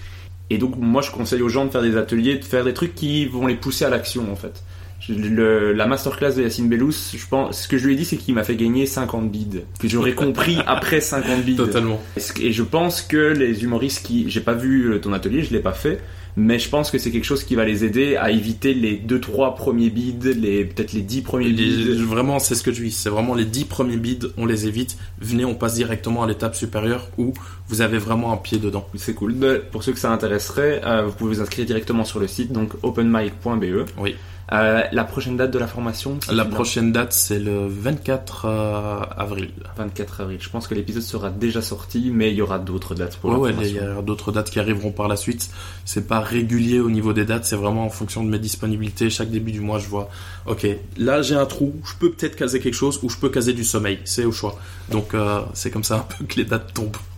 Et 0.53 0.57
donc 0.59 0.75
moi 0.77 1.01
je 1.01 1.09
conseille 1.11 1.41
aux 1.41 1.49
gens 1.49 1.65
de 1.65 1.71
faire 1.71 1.81
des 1.81 1.97
ateliers, 1.97 2.37
de 2.37 2.45
faire 2.45 2.63
des 2.63 2.73
trucs 2.73 2.93
qui 2.95 3.25
vont 3.25 3.47
les 3.47 3.55
pousser 3.55 3.85
à 3.85 3.89
l'action 3.89 4.31
en 4.31 4.35
fait. 4.35 4.63
Le- 5.09 5.73
la 5.73 5.85
masterclass 5.85 6.33
de 6.35 6.43
Yacine 6.43 6.69
Bellous, 6.69 6.93
je 7.13 7.27
pense, 7.29 7.63
ce 7.63 7.67
que 7.67 7.77
je 7.77 7.85
lui 7.87 7.93
ai 7.93 7.97
dit 7.97 8.05
c'est 8.05 8.15
qu'il 8.15 8.33
m'a 8.35 8.43
fait 8.45 8.55
gagner 8.55 8.85
50 8.85 9.29
bides, 9.29 9.63
que 9.79 9.87
j'aurais 9.89 10.13
compris 10.13 10.57
après 10.67 11.01
50 11.01 11.41
bides. 11.43 11.57
Totalement. 11.57 12.01
Et 12.39 12.53
je 12.53 12.63
pense 12.63 13.01
que 13.01 13.17
les 13.17 13.63
humoristes 13.65 14.05
qui, 14.05 14.29
j'ai 14.29 14.39
pas 14.39 14.53
vu 14.53 14.97
ton 15.01 15.11
atelier, 15.11 15.43
je 15.43 15.51
l'ai 15.51 15.59
pas 15.59 15.73
fait, 15.73 15.99
mais 16.35 16.59
je 16.59 16.69
pense 16.69 16.89
que 16.91 16.97
c'est 16.97 17.11
quelque 17.11 17.25
chose 17.25 17.43
qui 17.43 17.55
va 17.55 17.65
les 17.65 17.85
aider 17.85 18.15
à 18.15 18.31
éviter 18.31 18.73
les 18.73 18.97
2-3 18.97 19.55
premiers 19.55 19.89
bides, 19.89 20.25
les 20.25 20.65
peut-être 20.65 20.93
les 20.93 21.01
10 21.01 21.21
premiers 21.21 21.51
bides. 21.51 22.01
vraiment, 22.01 22.39
c'est 22.39 22.55
ce 22.55 22.63
que 22.63 22.71
je 22.71 22.83
dis. 22.83 22.91
C'est 22.91 23.09
vraiment 23.09 23.35
les 23.35 23.45
10 23.45 23.65
premiers 23.65 23.97
bids, 23.97 24.27
on 24.37 24.45
les 24.45 24.67
évite. 24.67 24.97
Venez, 25.19 25.45
on 25.45 25.55
passe 25.55 25.75
directement 25.75 26.23
à 26.23 26.27
l'étape 26.27 26.55
supérieure 26.55 27.09
où 27.17 27.33
vous 27.67 27.81
avez 27.81 27.97
vraiment 27.97 28.33
un 28.33 28.37
pied 28.37 28.57
dedans. 28.57 28.87
C'est 28.95 29.13
cool. 29.13 29.35
Pour 29.71 29.83
ceux 29.83 29.93
que 29.93 29.99
ça 29.99 30.11
intéresserait, 30.11 30.81
euh, 30.85 31.05
vous 31.05 31.13
pouvez 31.13 31.35
vous 31.35 31.41
inscrire 31.41 31.65
directement 31.65 32.05
sur 32.05 32.19
le 32.19 32.27
site, 32.27 32.51
donc 32.51 32.71
openmic.be. 32.81 33.87
Oui. 33.99 34.15
Euh, 34.51 34.83
la 34.91 35.03
prochaine 35.05 35.37
date 35.37 35.51
de 35.51 35.57
la 35.59 35.67
formation 35.67 36.19
La 36.31 36.43
prochaine 36.45 36.91
date, 36.91 37.13
c'est 37.13 37.39
le 37.39 37.65
24 37.67 38.45
euh, 38.45 38.99
avril. 39.17 39.49
24 39.77 40.21
avril. 40.21 40.37
Je 40.41 40.49
pense 40.49 40.67
que 40.67 40.75
l'épisode 40.75 41.01
sera 41.01 41.29
déjà 41.29 41.61
sorti, 41.61 42.11
mais 42.13 42.31
il 42.31 42.35
y 42.37 42.41
aura 42.41 42.59
d'autres 42.59 42.93
dates 42.93 43.15
pour 43.17 43.29
Ouais, 43.29 43.35
la 43.37 43.41
ouais, 43.41 43.51
formation. 43.53 43.75
il 43.81 43.95
y 43.95 43.99
a 43.99 44.01
d'autres 44.01 44.31
dates 44.31 44.49
qui 44.49 44.59
arriveront 44.59 44.91
par 44.91 45.07
la 45.07 45.15
suite. 45.15 45.49
C'est 45.85 46.07
pas 46.07 46.19
régulier 46.19 46.79
au 46.79 46.89
niveau 46.89 47.13
des 47.13 47.25
dates, 47.25 47.45
c'est 47.45 47.55
vraiment 47.55 47.85
en 47.85 47.89
fonction 47.89 48.23
de 48.23 48.29
mes 48.29 48.39
disponibilités. 48.39 49.09
Chaque 49.09 49.31
début 49.31 49.53
du 49.53 49.61
mois, 49.61 49.79
je 49.79 49.87
vois, 49.87 50.09
ok, 50.45 50.67
là 50.97 51.21
j'ai 51.21 51.35
un 51.35 51.45
trou, 51.45 51.73
je 51.85 51.93
peux 51.97 52.11
peut-être 52.11 52.35
caser 52.35 52.59
quelque 52.59 52.73
chose 52.73 52.99
ou 53.01 53.09
je 53.09 53.17
peux 53.17 53.29
caser 53.29 53.53
du 53.53 53.63
sommeil. 53.63 53.99
C'est 54.03 54.25
au 54.25 54.31
choix. 54.31 54.59
Donc 54.89 55.13
euh, 55.13 55.41
c'est 55.53 55.71
comme 55.71 55.83
ça 55.85 55.95
un 55.95 55.99
peu 56.17 56.25
que 56.25 56.35
les 56.35 56.45
dates 56.45 56.73
tombent. 56.73 56.97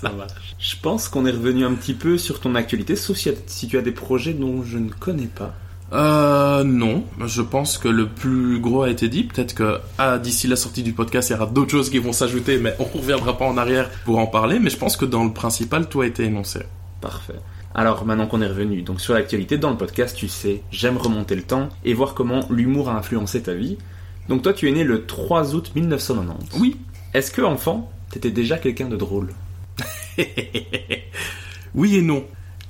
Ça 0.00 0.10
marche. 0.10 0.32
Je 0.58 0.74
pense 0.80 1.08
qu'on 1.08 1.26
est 1.26 1.30
revenu 1.32 1.64
un 1.64 1.74
petit 1.74 1.94
peu 1.94 2.16
sur 2.18 2.40
ton 2.40 2.54
actualité, 2.54 2.96
sauf 2.96 3.18
si 3.46 3.68
tu 3.68 3.78
as 3.78 3.82
des 3.82 3.92
projets 3.92 4.32
dont 4.32 4.62
je 4.64 4.78
ne 4.78 4.88
connais 4.90 5.26
pas. 5.26 5.54
Euh, 5.92 6.64
non, 6.64 7.04
je 7.26 7.42
pense 7.42 7.76
que 7.76 7.88
le 7.88 8.08
plus 8.08 8.60
gros 8.60 8.82
a 8.82 8.90
été 8.90 9.08
dit. 9.08 9.24
Peut-être 9.24 9.54
que 9.54 9.78
ah, 9.98 10.18
d'ici 10.18 10.48
la 10.48 10.56
sortie 10.56 10.82
du 10.82 10.92
podcast, 10.92 11.30
il 11.30 11.32
y 11.34 11.36
aura 11.36 11.46
d'autres 11.46 11.70
choses 11.70 11.90
qui 11.90 11.98
vont 11.98 12.12
s'ajouter, 12.12 12.58
mais 12.58 12.74
on 12.78 12.84
reviendra 12.84 13.36
pas 13.36 13.44
en 13.44 13.58
arrière 13.58 13.90
pour 14.04 14.18
en 14.18 14.26
parler. 14.26 14.58
Mais 14.58 14.70
je 14.70 14.76
pense 14.76 14.96
que 14.96 15.04
dans 15.04 15.24
le 15.24 15.32
principal, 15.32 15.88
tout 15.88 16.00
a 16.00 16.06
été 16.06 16.24
énoncé. 16.24 16.60
Parfait. 17.00 17.38
Alors 17.74 18.04
maintenant 18.04 18.26
qu'on 18.26 18.42
est 18.42 18.46
revenu 18.46 18.82
donc 18.82 19.00
sur 19.00 19.14
l'actualité 19.14 19.56
dans 19.56 19.70
le 19.70 19.76
podcast, 19.76 20.14
tu 20.16 20.28
sais, 20.28 20.62
j'aime 20.70 20.98
remonter 20.98 21.34
le 21.34 21.42
temps 21.42 21.70
et 21.84 21.94
voir 21.94 22.12
comment 22.12 22.46
l'humour 22.50 22.90
a 22.90 22.96
influencé 22.96 23.42
ta 23.42 23.54
vie. 23.54 23.78
Donc 24.28 24.42
toi 24.42 24.52
tu 24.52 24.68
es 24.68 24.72
né 24.72 24.84
le 24.84 25.06
3 25.06 25.54
août 25.54 25.72
1990. 25.74 26.58
Oui. 26.60 26.76
Est-ce 27.14 27.30
que 27.30 27.42
enfant, 27.42 27.90
t'étais 28.10 28.30
déjà 28.30 28.58
quelqu'un 28.58 28.88
de 28.88 28.96
drôle? 28.96 29.32
Oui 31.74 31.96
et 31.96 32.02
non. 32.02 32.24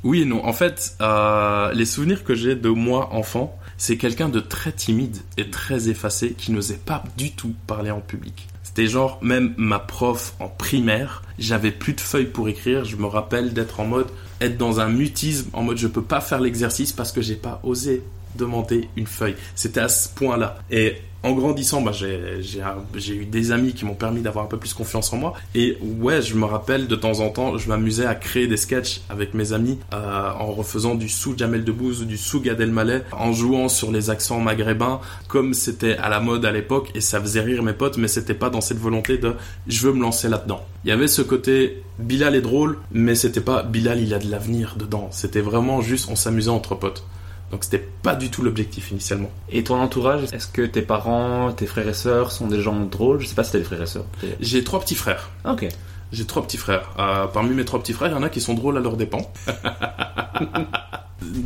Oui 0.05 0.23
et 0.23 0.25
non. 0.25 0.45
En 0.45 0.53
fait, 0.53 0.97
euh, 1.01 1.73
les 1.73 1.85
souvenirs 1.85 2.25
que 2.25 2.35
j'ai 2.35 2.57
de 2.57 2.69
moi 2.69 3.11
enfant, 3.13 3.57
c'est 3.77 3.97
quelqu'un 3.97 4.29
de 4.29 4.41
très 4.41 4.73
timide 4.73 5.19
et 5.37 5.51
très 5.51 5.89
effacé 5.89 6.33
qui 6.33 6.53
n'osait 6.53 6.81
pas 6.85 7.05
du 7.17 7.33
tout 7.33 7.55
parler 7.67 7.91
en 7.91 8.01
public. 8.01 8.49
C'était 8.63 8.87
genre 8.87 9.19
même 9.23 9.55
ma 9.57 9.79
prof 9.79 10.35
en 10.41 10.49
primaire, 10.49 11.23
j'avais 11.39 11.71
plus 11.71 11.93
de 11.93 12.01
feuilles 12.01 12.27
pour 12.27 12.49
écrire. 12.49 12.85
Je 12.85 12.97
me 12.97 13.07
rappelle 13.07 13.53
d'être 13.53 13.81
en 13.81 13.87
mode 13.87 14.09
être 14.41 14.57
dans 14.57 14.81
un 14.81 14.89
mutisme, 14.89 15.51
en 15.53 15.63
mode 15.63 15.77
je 15.77 15.87
peux 15.87 16.03
pas 16.03 16.21
faire 16.21 16.41
l'exercice 16.41 16.93
parce 16.93 17.13
que 17.13 17.21
j'ai 17.21 17.37
pas 17.37 17.61
osé 17.65 18.03
demander 18.37 18.89
une 18.97 19.07
feuille. 19.07 19.37
C'était 19.55 19.81
à 19.81 19.89
ce 19.89 20.09
point-là. 20.09 20.59
Et 20.71 20.97
en 21.23 21.33
grandissant, 21.33 21.83
bah, 21.83 21.93
j'ai 21.93 23.15
eu 23.15 23.25
des 23.25 23.53
amis 23.53 23.75
qui 23.75 23.85
m'ont 23.85 23.95
permis 23.95 24.23
d'avoir 24.23 24.45
un 24.45 24.49
peu 24.49 24.57
plus 24.57 24.75
confiance 24.75 25.13
en 25.13 25.19
moi. 25.19 25.35
Et 25.55 25.79
ouais, 25.81 26.21
je 26.21 26.35
me 26.35 26.45
rappelle 26.45 26.89
de 26.89 26.97
temps 26.97 27.21
en 27.21 27.31
temps, 27.31 27.59
je 27.59 27.69
m'amusais 27.69 28.07
à 28.07 28.15
créer 28.15 28.47
des 28.47 28.57
sketchs 28.57 29.03
avec 29.09 29.35
mes 29.35 29.53
amis 29.53 29.79
euh, 29.95 30.31
en 30.39 30.53
refaisant 30.53 30.95
du 30.95 31.09
sous 31.09 31.37
Jamel 31.37 31.65
Debbouze 31.65 32.03
ou 32.03 32.05
du 32.05 32.17
sous 32.17 32.41
Gad 32.41 32.61
Elmaleh, 32.61 33.03
en 33.13 33.33
jouant 33.33 33.69
sur 33.69 33.93
les 33.93 34.11
accents 34.11 34.41
maghrébins 34.41 35.01
comme 35.29 35.55
c'était 35.55 35.97
à 35.97 36.09
la 36.09 36.21
mode 36.21 36.45
à 36.45 36.53
l'époque 36.53 36.91
et 36.95 37.01
ça 37.01 37.21
faisait 37.21 37.41
rire 37.41 37.63
mes 37.63 37.73
potes, 37.73 37.99
mais 37.99 38.09
c'était 38.09 38.35
pas 38.35 38.51
dans 38.51 38.61
cette 38.61 38.79
volonté 38.79 39.19
de 39.19 39.35
je 39.67 39.87
veux 39.87 39.93
me 39.93 40.03
lancer 40.03 40.29
là-dedans. 40.29 40.65
Il 40.85 40.89
y 40.89 40.93
avait 40.93 41.09
ce 41.09 41.23
côté 41.23 41.83
Bilal 41.99 42.35
est 42.35 42.41
drôle, 42.41 42.79
mais 42.91 43.15
c'était 43.15 43.41
pas 43.41 43.63
Bilal 43.63 44.01
il 44.01 44.13
a 44.15 44.19
de 44.19 44.31
l'avenir 44.31 44.75
dedans. 44.77 45.09
C'était 45.13 45.41
vraiment 45.41 45.81
juste 45.81 46.09
on 46.11 46.17
s'amusait 46.17 46.51
entre 46.51 46.75
potes. 46.75 47.05
Donc 47.53 47.65
c'était 47.65 47.87
pas 48.03 48.15
du 48.15 48.31
tout 48.31 48.43
l'objectif 48.43 48.91
initialement. 48.91 49.31
Et 49.51 49.63
ton 49.63 49.79
entourage, 49.79 50.25
est-ce 50.33 50.47
que 50.47 50.63
tes 50.63 50.81
parents, 50.81 51.53
tes 51.53 51.67
frères 51.67 51.87
et 51.87 51.95
sœurs 51.95 52.33
sont 52.33 52.49
des 52.49 52.63
gens 52.63 52.81
drôles? 52.81 53.21
Je 53.21 53.27
sais 53.27 53.35
pas 53.35 53.45
si 53.45 53.53
t'as 53.53 53.59
des 53.59 53.65
frères 53.65 53.83
et 53.83 53.87
sœurs. 53.87 54.07
J'ai 54.41 54.65
trois 54.65 54.81
petits 54.81 54.95
frères. 54.95 55.31
Ok. 55.45 55.69
J'ai 56.13 56.25
trois 56.25 56.43
petits 56.43 56.57
frères. 56.57 56.91
Euh, 56.99 57.27
parmi 57.27 57.55
mes 57.55 57.65
trois 57.65 57.81
petits 57.81 57.93
frères, 57.93 58.11
il 58.11 58.15
y 58.15 58.19
en 58.19 58.23
a 58.23 58.31
qui 58.31 58.41
sont 58.41 58.55
drôles 58.55 58.79
à 58.79 58.81
leurs 58.81 58.97
dépens. 58.97 59.31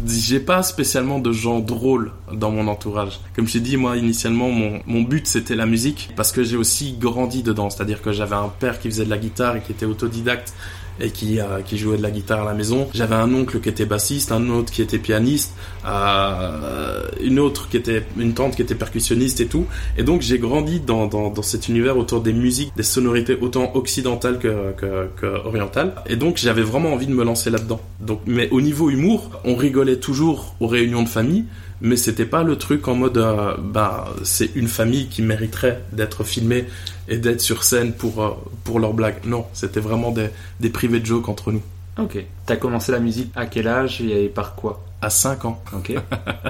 J'ai 0.07 0.41
pas 0.41 0.63
spécialement 0.63 1.19
de 1.19 1.33
gens 1.33 1.61
drôles 1.61 2.13
dans 2.33 2.51
mon 2.51 2.67
entourage. 2.67 3.21
Comme 3.35 3.47
je 3.47 3.55
t'ai 3.55 3.61
dit, 3.61 3.77
moi, 3.77 3.97
initialement, 3.97 4.49
mon, 4.49 4.81
mon 4.87 5.03
but, 5.03 5.27
c'était 5.27 5.55
la 5.55 5.67
musique, 5.67 6.11
parce 6.17 6.33
que 6.33 6.43
j'ai 6.43 6.57
aussi 6.57 6.97
grandi 6.99 7.43
dedans. 7.43 7.69
C'est-à-dire 7.71 8.01
que 8.01 8.11
j'avais 8.11 8.35
un 8.35 8.49
père 8.49 8.81
qui 8.81 8.89
faisait 8.89 9.05
de 9.05 9.11
la 9.11 9.19
guitare 9.19 9.57
et 9.57 9.61
qui 9.61 9.73
était 9.73 9.87
autodidacte 9.87 10.55
et 11.01 11.11
qui, 11.11 11.41
euh, 11.41 11.61
qui 11.65 11.79
jouait 11.79 11.97
de 11.97 12.03
la 12.03 12.11
guitare 12.11 12.43
à 12.43 12.45
la 12.45 12.55
maison. 12.55 12.89
J'avais 12.95 13.15
un 13.15 13.33
oncle 13.35 13.61
qui 13.61 13.69
était 13.69 13.87
bassiste, 13.87 14.33
un 14.33 14.49
autre 14.51 14.73
qui 14.73 14.83
était 14.83 14.99
pianiste, 14.99 15.55
euh, 15.87 17.03
une 17.21 17.39
autre 17.39 17.69
qui 17.69 17.77
était, 17.77 18.05
une 18.17 18.35
tante 18.35 18.57
qui 18.57 18.63
était 18.63 18.75
percussionniste 18.75 19.41
et 19.41 19.47
tout. 19.47 19.67
Et 19.97 20.03
donc 20.03 20.23
j'ai 20.23 20.39
grandi 20.39 20.81
dans, 20.81 21.07
dans, 21.07 21.31
dans 21.31 21.43
cet 21.43 21.69
univers 21.69 21.97
autour 21.97 22.21
des 22.21 22.33
musiques, 22.33 22.73
des 22.77 22.83
sonorités 22.83 23.37
autant 23.41 23.75
occidentales 23.75 24.39
que, 24.39 24.73
que, 24.77 25.09
que 25.17 25.27
orientales. 25.47 25.95
Et 26.07 26.17
donc 26.17 26.37
j'avais 26.37 26.63
vraiment 26.63 26.93
envie 26.93 27.07
de 27.07 27.15
me 27.15 27.25
lancer 27.25 27.51
là-dedans. 27.51 27.81
Donc, 28.01 28.21
mais 28.27 28.49
au 28.51 28.61
niveau 28.61 28.91
humour, 28.91 29.31
on 29.45 29.55
rigolait 29.57 29.97
toujours 29.97 30.55
aux 30.61 30.67
réunions 30.67 31.03
de 31.03 31.09
famille, 31.09 31.45
mais 31.81 31.97
c'était 31.97 32.25
pas 32.25 32.43
le 32.43 32.57
truc 32.57 32.89
en 32.89 32.95
mode, 32.95 33.19
euh, 33.19 33.55
bah 33.59 34.09
c'est 34.23 34.51
une 34.55 34.69
famille 34.69 35.09
qui 35.09 35.23
mériterait 35.23 35.83
d'être 35.93 36.25
filmée 36.25 36.65
et 37.09 37.19
d'être 37.19 37.41
sur 37.41 37.65
scène 37.65 37.93
pour 37.93 38.23
euh, 38.23 38.31
pour 38.65 38.81
leurs 38.81 38.95
blagues. 38.95 39.25
Non, 39.25 39.47
c'était 39.53 39.81
vraiment 39.81 40.11
des 40.11 40.29
des 40.61 40.71
privés 40.71 41.01
de 41.01 41.07
jokes 41.07 41.29
entre 41.29 41.53
nous. 41.53 41.63
Ok. 41.99 42.19
T'as 42.45 42.57
commencé 42.57 42.93
la 42.93 43.01
musique 43.01 43.33
à 43.35 43.47
quel 43.47 43.69
âge 43.69 44.03
et 44.03 44.29
par 44.29 44.55
quoi? 44.55 44.85
À 45.01 45.11
5 45.11 45.45
ans. 45.45 45.63
Ok. 45.75 45.95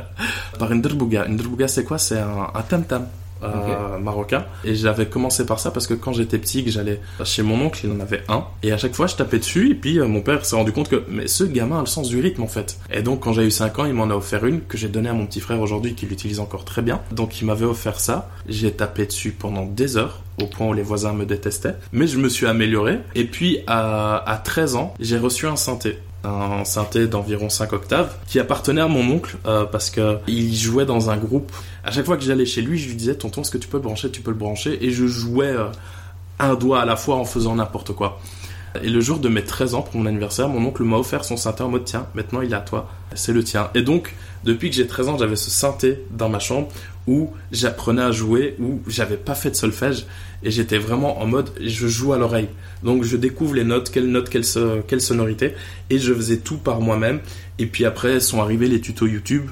par. 0.58 1.24
Une 1.26 1.36
derbouga, 1.36 1.68
c'est 1.68 1.84
quoi? 1.84 1.98
C'est 1.98 2.18
un, 2.18 2.50
un 2.54 2.62
tam-tam 2.62 3.06
euh, 3.42 3.98
marocain. 3.98 4.46
Et 4.64 4.74
j'avais 4.74 5.06
commencé 5.06 5.44
par 5.44 5.60
ça 5.60 5.70
parce 5.70 5.86
que 5.86 5.94
quand 5.94 6.12
j'étais 6.12 6.38
petit, 6.38 6.64
que 6.64 6.70
j'allais 6.70 7.00
chez 7.24 7.42
mon 7.42 7.60
oncle, 7.60 7.80
il 7.84 7.90
en 7.90 8.00
avait 8.00 8.22
un. 8.28 8.44
Et 8.62 8.72
à 8.72 8.78
chaque 8.78 8.94
fois, 8.94 9.06
je 9.06 9.16
tapais 9.16 9.38
dessus. 9.38 9.70
Et 9.70 9.74
puis, 9.74 9.98
euh, 9.98 10.06
mon 10.06 10.20
père 10.20 10.44
s'est 10.44 10.56
rendu 10.56 10.72
compte 10.72 10.88
que 10.88 11.04
mais 11.08 11.26
ce 11.26 11.44
gamin 11.44 11.78
a 11.78 11.80
le 11.80 11.86
sens 11.86 12.08
du 12.08 12.20
rythme, 12.20 12.42
en 12.42 12.48
fait. 12.48 12.78
Et 12.92 13.02
donc, 13.02 13.20
quand 13.20 13.32
j'ai 13.32 13.44
eu 13.44 13.50
5 13.50 13.78
ans, 13.78 13.84
il 13.84 13.94
m'en 13.94 14.10
a 14.10 14.14
offert 14.14 14.44
une 14.46 14.62
que 14.62 14.78
j'ai 14.78 14.88
donnée 14.88 15.08
à 15.08 15.14
mon 15.14 15.26
petit 15.26 15.40
frère 15.40 15.60
aujourd'hui, 15.60 15.94
qui 15.94 16.06
l'utilise 16.06 16.40
encore 16.40 16.64
très 16.64 16.82
bien. 16.82 17.00
Donc, 17.12 17.40
il 17.40 17.46
m'avait 17.46 17.66
offert 17.66 18.00
ça. 18.00 18.30
J'ai 18.48 18.72
tapé 18.72 19.06
dessus 19.06 19.32
pendant 19.32 19.66
des 19.66 19.96
heures 19.96 20.22
au 20.40 20.46
point 20.46 20.66
où 20.66 20.72
les 20.74 20.82
voisins 20.82 21.12
me 21.12 21.24
détestaient. 21.24 21.76
Mais 21.92 22.06
je 22.06 22.18
me 22.18 22.28
suis 22.28 22.46
amélioré. 22.46 22.98
Et 23.14 23.24
puis, 23.24 23.60
à, 23.66 24.16
à 24.30 24.36
13 24.36 24.76
ans, 24.76 24.94
j'ai 25.00 25.18
reçu 25.18 25.46
un 25.46 25.56
synthé 25.56 25.98
un 26.26 26.64
synthé 26.64 27.06
d'environ 27.06 27.48
5 27.48 27.72
octaves 27.72 28.14
qui 28.26 28.40
appartenait 28.40 28.80
à 28.80 28.88
mon 28.88 29.08
oncle 29.08 29.36
euh, 29.46 29.64
parce 29.64 29.90
que 29.90 30.18
il 30.26 30.54
jouait 30.54 30.86
dans 30.86 31.10
un 31.10 31.16
groupe. 31.16 31.52
À 31.84 31.92
chaque 31.92 32.04
fois 32.04 32.16
que 32.16 32.24
j'allais 32.24 32.46
chez 32.46 32.62
lui, 32.62 32.78
je 32.78 32.88
lui 32.88 32.96
disais 32.96 33.14
tonton, 33.14 33.42
est-ce 33.42 33.50
que 33.50 33.58
tu 33.58 33.68
peux 33.68 33.76
le 33.76 33.82
brancher? 33.82 34.10
Tu 34.10 34.20
peux 34.20 34.30
le 34.30 34.36
brancher 34.36 34.84
et 34.84 34.90
je 34.90 35.06
jouais 35.06 35.46
euh, 35.46 35.66
un 36.38 36.54
doigt 36.54 36.80
à 36.80 36.84
la 36.84 36.96
fois 36.96 37.16
en 37.16 37.24
faisant 37.24 37.54
n'importe 37.54 37.92
quoi. 37.92 38.20
Et 38.82 38.90
le 38.90 39.00
jour 39.00 39.18
de 39.18 39.28
mes 39.28 39.42
13 39.42 39.74
ans, 39.74 39.82
pour 39.82 39.98
mon 39.98 40.06
anniversaire, 40.06 40.48
mon 40.48 40.66
oncle 40.66 40.82
m'a 40.82 40.96
offert 40.96 41.24
son 41.24 41.36
synthé 41.36 41.62
en 41.62 41.68
mode 41.68 41.84
tiens, 41.84 42.06
maintenant 42.14 42.42
il 42.42 42.52
est 42.52 42.56
à 42.56 42.60
toi, 42.60 42.90
c'est 43.14 43.32
le 43.32 43.42
tien. 43.42 43.70
Et 43.74 43.82
donc, 43.82 44.14
depuis 44.44 44.68
que 44.68 44.76
j'ai 44.76 44.86
13 44.86 45.08
ans, 45.08 45.18
j'avais 45.18 45.36
ce 45.36 45.50
synthé 45.50 46.02
dans 46.10 46.28
ma 46.28 46.38
chambre 46.38 46.68
où 47.06 47.30
j'apprenais 47.52 48.02
à 48.02 48.10
jouer, 48.10 48.56
où 48.60 48.80
j'avais 48.88 49.16
pas 49.16 49.34
fait 49.34 49.50
de 49.50 49.56
solfège 49.56 50.06
et 50.42 50.50
j'étais 50.50 50.78
vraiment 50.78 51.20
en 51.20 51.26
mode 51.26 51.50
je 51.60 51.86
joue 51.86 52.12
à 52.12 52.18
l'oreille. 52.18 52.48
Donc 52.82 53.04
je 53.04 53.16
découvre 53.16 53.54
les 53.54 53.64
notes, 53.64 53.94
notes, 53.96 54.28
quelle, 54.28 54.44
so 54.44 54.82
quelle 54.86 55.00
sonorité 55.00 55.54
et 55.90 55.98
je 55.98 56.12
faisais 56.12 56.38
tout 56.38 56.58
par 56.58 56.80
moi-même. 56.80 57.20
Et 57.58 57.66
puis 57.66 57.84
après 57.84 58.20
sont 58.20 58.40
arrivés 58.40 58.68
les 58.68 58.80
tutos 58.80 59.06
YouTube 59.06 59.50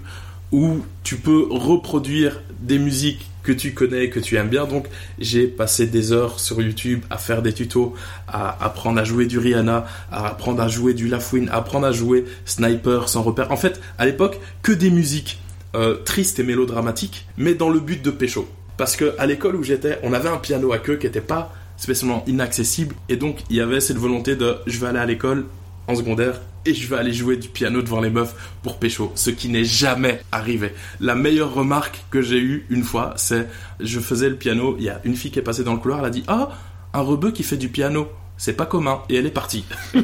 où 0.53 0.83
tu 1.03 1.17
peux 1.17 1.47
reproduire 1.51 2.40
des 2.61 2.79
musiques 2.79 3.27
que 3.43 3.53
tu 3.53 3.75
connais, 3.75 4.09
que 4.09 4.21
tu 4.21 4.37
aimes 4.37 4.49
bien. 4.49 4.67
Donc, 4.67 4.87
j'ai 5.19 5.47
passé 5.47 5.87
des 5.87 6.12
heures 6.12 6.40
sur 6.40 6.61
YouTube 6.61 7.03
à 7.11 7.19
faire 7.19 7.43
des 7.43 7.53
tutos, 7.53 7.95
à 8.27 8.64
apprendre 8.64 9.01
à 9.01 9.05
jouer 9.05 9.27
du 9.27 9.38
Rihanna, 9.38 9.87
à 10.11 10.29
apprendre 10.29 10.62
à 10.62 10.69
jouer 10.69 10.95
du 10.95 11.09
Lafouine, 11.09 11.49
à 11.51 11.57
apprendre 11.57 11.87
à 11.87 11.93
jouer 11.93 12.25
Sniper 12.47 13.09
sans 13.09 13.23
repère. 13.23 13.53
En 13.53 13.57
fait, 13.57 13.81
à 13.99 14.07
l'époque, 14.07 14.40
que 14.62 14.73
des 14.73 14.90
musiques 14.90 15.38
euh, 15.75 15.97
tristes 16.05 16.39
et 16.39 16.43
mélodramatiques, 16.43 17.27
mais 17.37 17.55
dans 17.55 17.71
le 17.71 17.81
but 17.81 18.03
de 18.03 18.11
pécho. 18.11 18.49
Parce 18.77 18.97
que 18.97 19.15
à 19.19 19.27
l'école 19.27 19.57
où 19.57 19.63
j'étais, 19.63 19.99
on 20.03 20.13
avait 20.13 20.29
un 20.29 20.37
piano 20.37 20.73
à 20.73 20.79
queue 20.79 20.97
qui 20.97 21.07
n'était 21.07 21.21
pas 21.21 21.53
spécialement 21.77 22.25
inaccessible, 22.27 22.95
et 23.09 23.17
donc 23.17 23.39
il 23.51 23.57
y 23.57 23.61
avait 23.61 23.81
cette 23.81 23.99
volonté 23.99 24.37
de 24.37 24.57
je 24.67 24.79
vais 24.79 24.89
aller 24.89 24.99
à 24.99 25.07
l'école 25.07 25.47
en 25.87 25.95
secondaire 25.95 26.41
et 26.67 26.73
je 26.75 26.89
vais 26.89 26.97
aller 26.97 27.13
jouer 27.13 27.37
du 27.37 27.49
piano 27.49 27.83
devant 27.83 28.01
les 28.01 28.11
meufs 28.11 28.35
pour 28.63 28.79
pécho, 28.79 29.13
ce 29.15 29.31
qui 29.31 29.49
n'est 29.49 29.65
jamais 29.65 30.21
arrivé. 30.33 30.73
La 31.01 31.15
meilleure 31.15 31.53
remarque 31.53 32.05
que 32.11 32.23
j'ai 32.23 32.39
eue 32.39 32.67
une 32.71 32.83
fois, 32.83 33.13
c'est 33.17 33.49
je 33.81 34.01
faisais 34.01 34.31
le 34.31 34.37
piano, 34.37 34.77
il 34.79 34.85
y 34.85 34.89
a 34.89 35.01
une 35.05 35.15
fille 35.15 35.31
qui 35.31 35.39
est 35.39 35.43
passée 35.43 35.65
dans 35.65 35.75
le 35.75 35.81
couloir, 35.81 36.01
elle 36.01 36.07
a 36.07 36.11
dit 36.11 36.25
"Ah, 36.27 36.51
un 36.95 37.01
rebeu 37.01 37.33
qui 37.33 37.43
fait 37.43 37.57
du 37.57 37.69
piano." 37.69 38.09
C'est 38.37 38.55
pas 38.55 38.66
commun 38.66 39.03
et 39.09 39.16
elle 39.16 39.27
est 39.27 39.31
partie. 39.31 39.64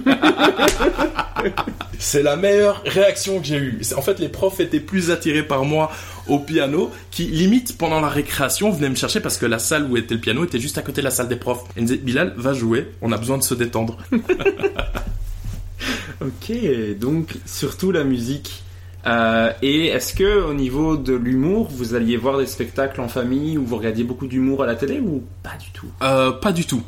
c'est 1.98 2.22
la 2.22 2.36
meilleure 2.36 2.82
réaction 2.86 3.40
que 3.40 3.46
j'ai 3.46 3.56
eue. 3.56 3.80
En 3.96 4.02
fait, 4.02 4.18
les 4.18 4.28
profs 4.28 4.60
étaient 4.60 4.80
plus 4.80 5.10
attirés 5.10 5.42
par 5.42 5.64
moi 5.64 5.90
au 6.28 6.38
piano, 6.38 6.90
qui 7.10 7.24
limite 7.24 7.76
pendant 7.76 8.00
la 8.00 8.08
récréation 8.08 8.70
venaient 8.70 8.90
me 8.90 8.94
chercher 8.94 9.20
parce 9.20 9.36
que 9.36 9.46
la 9.46 9.58
salle 9.58 9.90
où 9.90 9.96
était 9.96 10.14
le 10.14 10.20
piano 10.20 10.44
était 10.44 10.60
juste 10.60 10.78
à 10.78 10.82
côté 10.82 11.00
de 11.00 11.06
la 11.06 11.10
salle 11.10 11.28
des 11.28 11.36
profs. 11.36 11.64
Et 11.70 11.78
ils 11.78 11.82
me 11.82 11.86
disaient 11.88 11.98
Bilal, 11.98 12.34
va 12.36 12.52
jouer, 12.52 12.88
on 13.02 13.12
a 13.12 13.18
besoin 13.18 13.36
de 13.36 13.42
se 13.42 13.54
détendre. 13.54 13.98
Ok, 16.20 16.52
donc 16.98 17.38
surtout 17.46 17.92
la 17.92 18.04
musique. 18.04 18.62
Euh, 19.06 19.50
et 19.62 19.86
est-ce 19.86 20.12
que 20.12 20.42
au 20.42 20.52
niveau 20.52 20.98
de 20.98 21.14
l'humour, 21.14 21.68
vous 21.70 21.94
alliez 21.94 22.18
voir 22.18 22.36
des 22.36 22.44
spectacles 22.44 23.00
en 23.00 23.08
famille 23.08 23.56
ou 23.56 23.64
vous 23.64 23.76
regardiez 23.76 24.04
beaucoup 24.04 24.26
d'humour 24.26 24.62
à 24.62 24.66
la 24.66 24.74
télé 24.74 25.00
ou 25.00 25.24
pas 25.42 25.56
du 25.58 25.70
tout? 25.70 25.86
Euh, 26.02 26.32
pas 26.32 26.52
du 26.52 26.66
tout. 26.66 26.82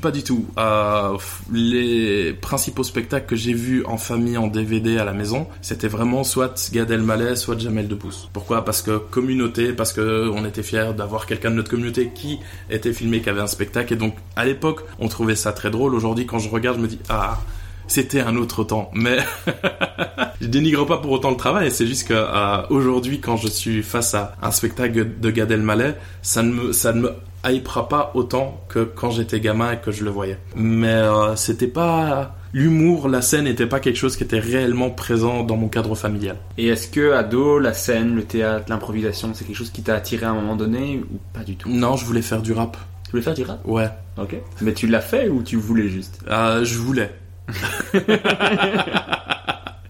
Pas 0.00 0.10
du 0.10 0.22
tout. 0.22 0.46
Euh, 0.58 1.16
les 1.52 2.32
principaux 2.34 2.84
spectacles 2.84 3.26
que 3.26 3.36
j'ai 3.36 3.54
vus 3.54 3.84
en 3.84 3.96
famille 3.96 4.36
en 4.36 4.46
DVD 4.46 4.98
à 4.98 5.04
la 5.04 5.12
maison, 5.12 5.46
c'était 5.60 5.88
vraiment 5.88 6.24
soit 6.24 6.70
Gad 6.72 6.90
Elmaleh, 6.90 7.36
soit 7.36 7.58
Jamel 7.58 7.88
Debbouze. 7.88 8.28
Pourquoi? 8.32 8.64
Parce 8.64 8.82
que 8.82 8.98
communauté, 8.98 9.72
parce 9.72 9.92
que 9.92 10.30
on 10.32 10.44
était 10.44 10.62
fiers 10.62 10.92
d'avoir 10.96 11.26
quelqu'un 11.26 11.50
de 11.50 11.56
notre 11.56 11.70
communauté 11.70 12.10
qui 12.14 12.38
était 12.70 12.92
filmé, 12.92 13.20
qui 13.20 13.30
avait 13.30 13.40
un 13.40 13.46
spectacle. 13.46 13.92
Et 13.92 13.96
donc, 13.96 14.14
à 14.36 14.44
l'époque, 14.44 14.84
on 14.98 15.08
trouvait 15.08 15.36
ça 15.36 15.52
très 15.52 15.70
drôle. 15.70 15.94
Aujourd'hui, 15.94 16.26
quand 16.26 16.38
je 16.38 16.48
regarde, 16.48 16.78
je 16.78 16.82
me 16.82 16.88
dis 16.88 16.98
ah. 17.08 17.38
C'était 17.88 18.20
un 18.20 18.36
autre 18.36 18.64
temps, 18.64 18.90
mais 18.94 19.18
je 20.40 20.46
dénigre 20.46 20.86
pas 20.86 20.98
pour 20.98 21.10
autant 21.10 21.30
le 21.30 21.36
travail. 21.36 21.70
C'est 21.70 21.86
juste 21.86 22.08
que 22.08 22.14
euh, 22.14 22.62
aujourd'hui, 22.70 23.20
quand 23.20 23.36
je 23.36 23.48
suis 23.48 23.82
face 23.82 24.14
à 24.14 24.34
un 24.40 24.50
spectacle 24.50 25.18
de 25.20 25.30
Gad 25.30 25.50
Elmaleh, 25.50 25.94
ça 26.22 26.42
ne 26.42 26.52
me, 26.52 26.72
ça 26.72 26.92
ne 26.92 27.02
me 27.02 27.12
hypera 27.44 27.88
pas 27.88 28.12
autant 28.14 28.60
que 28.68 28.84
quand 28.84 29.10
j'étais 29.10 29.40
gamin 29.40 29.72
et 29.72 29.78
que 29.78 29.90
je 29.90 30.04
le 30.04 30.10
voyais. 30.10 30.38
Mais 30.54 30.88
euh, 30.92 31.34
c'était 31.36 31.66
pas 31.66 32.36
l'humour, 32.52 33.08
la 33.08 33.22
scène 33.22 33.44
n'était 33.44 33.66
pas 33.66 33.80
quelque 33.80 33.96
chose 33.96 34.16
qui 34.16 34.22
était 34.24 34.38
réellement 34.38 34.90
présent 34.90 35.42
dans 35.42 35.56
mon 35.56 35.68
cadre 35.68 35.94
familial. 35.94 36.36
Et 36.58 36.68
est-ce 36.68 36.88
que 36.88 37.12
ado, 37.12 37.58
la 37.58 37.72
scène, 37.72 38.14
le 38.14 38.24
théâtre, 38.24 38.66
l'improvisation, 38.68 39.32
c'est 39.34 39.44
quelque 39.44 39.56
chose 39.56 39.70
qui 39.70 39.82
t'a 39.82 39.94
attiré 39.94 40.26
à 40.26 40.30
un 40.30 40.34
moment 40.34 40.56
donné 40.56 41.02
ou 41.12 41.18
pas 41.32 41.44
du 41.44 41.56
tout? 41.56 41.68
Non, 41.68 41.96
je 41.96 42.04
voulais 42.04 42.22
faire 42.22 42.42
du 42.42 42.52
rap. 42.52 42.76
Tu 43.04 43.10
voulais 43.12 43.22
faire 43.22 43.34
du 43.34 43.42
rap? 43.42 43.60
Ouais, 43.64 43.88
Ok. 44.18 44.36
Mais 44.60 44.74
tu 44.74 44.86
l'as 44.86 45.00
fait 45.00 45.28
ou 45.28 45.42
tu 45.42 45.56
voulais 45.56 45.88
juste? 45.88 46.20
Euh, 46.28 46.64
je 46.64 46.78
voulais. 46.78 47.10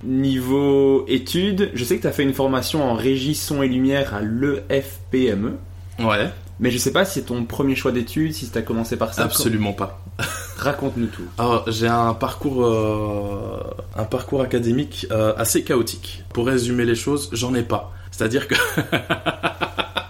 Niveau 0.05 1.05
études, 1.07 1.71
je 1.75 1.85
sais 1.85 1.97
que 1.97 2.03
tu 2.03 2.09
as 2.09 2.13
fait 2.13 2.25
une 2.25 2.33
formation 2.35 2.83
en 2.83 2.95
régie 2.95 3.35
son 3.37 3.63
et 3.63 3.69
lumière 3.69 4.15
à 4.15 4.21
l'EFPME. 4.21 5.57
Ouais. 6.01 6.31
Mais 6.63 6.71
je 6.71 6.79
sais 6.79 6.93
pas 6.93 7.05
si 7.05 7.15
c'est 7.15 7.27
ton 7.27 7.45
premier 7.45 7.75
choix 7.75 7.91
d'études, 7.91 8.33
si 8.35 8.49
tu 8.49 8.57
as 8.57 8.63
commencé 8.63 8.97
par 8.97 9.13
ça. 9.13 9.25
absolument 9.25 9.73
pas. 9.73 10.01
Raconte-nous 10.59 11.09
tout. 11.09 11.25
Alors, 11.37 11.69
j'ai 11.69 11.89
un 11.89 12.15
parcours, 12.15 12.65
euh, 12.65 13.61
un 13.97 14.05
parcours 14.05 14.43
académique 14.43 15.09
euh, 15.11 15.35
assez 15.37 15.65
chaotique. 15.65 16.23
Pour 16.33 16.47
résumer 16.47 16.85
les 16.85 16.95
choses, 16.95 17.31
j'en 17.33 17.53
ai 17.57 17.65
pas. 17.65 17.93
C'est-à-dire 18.13 18.47
que 18.47 18.55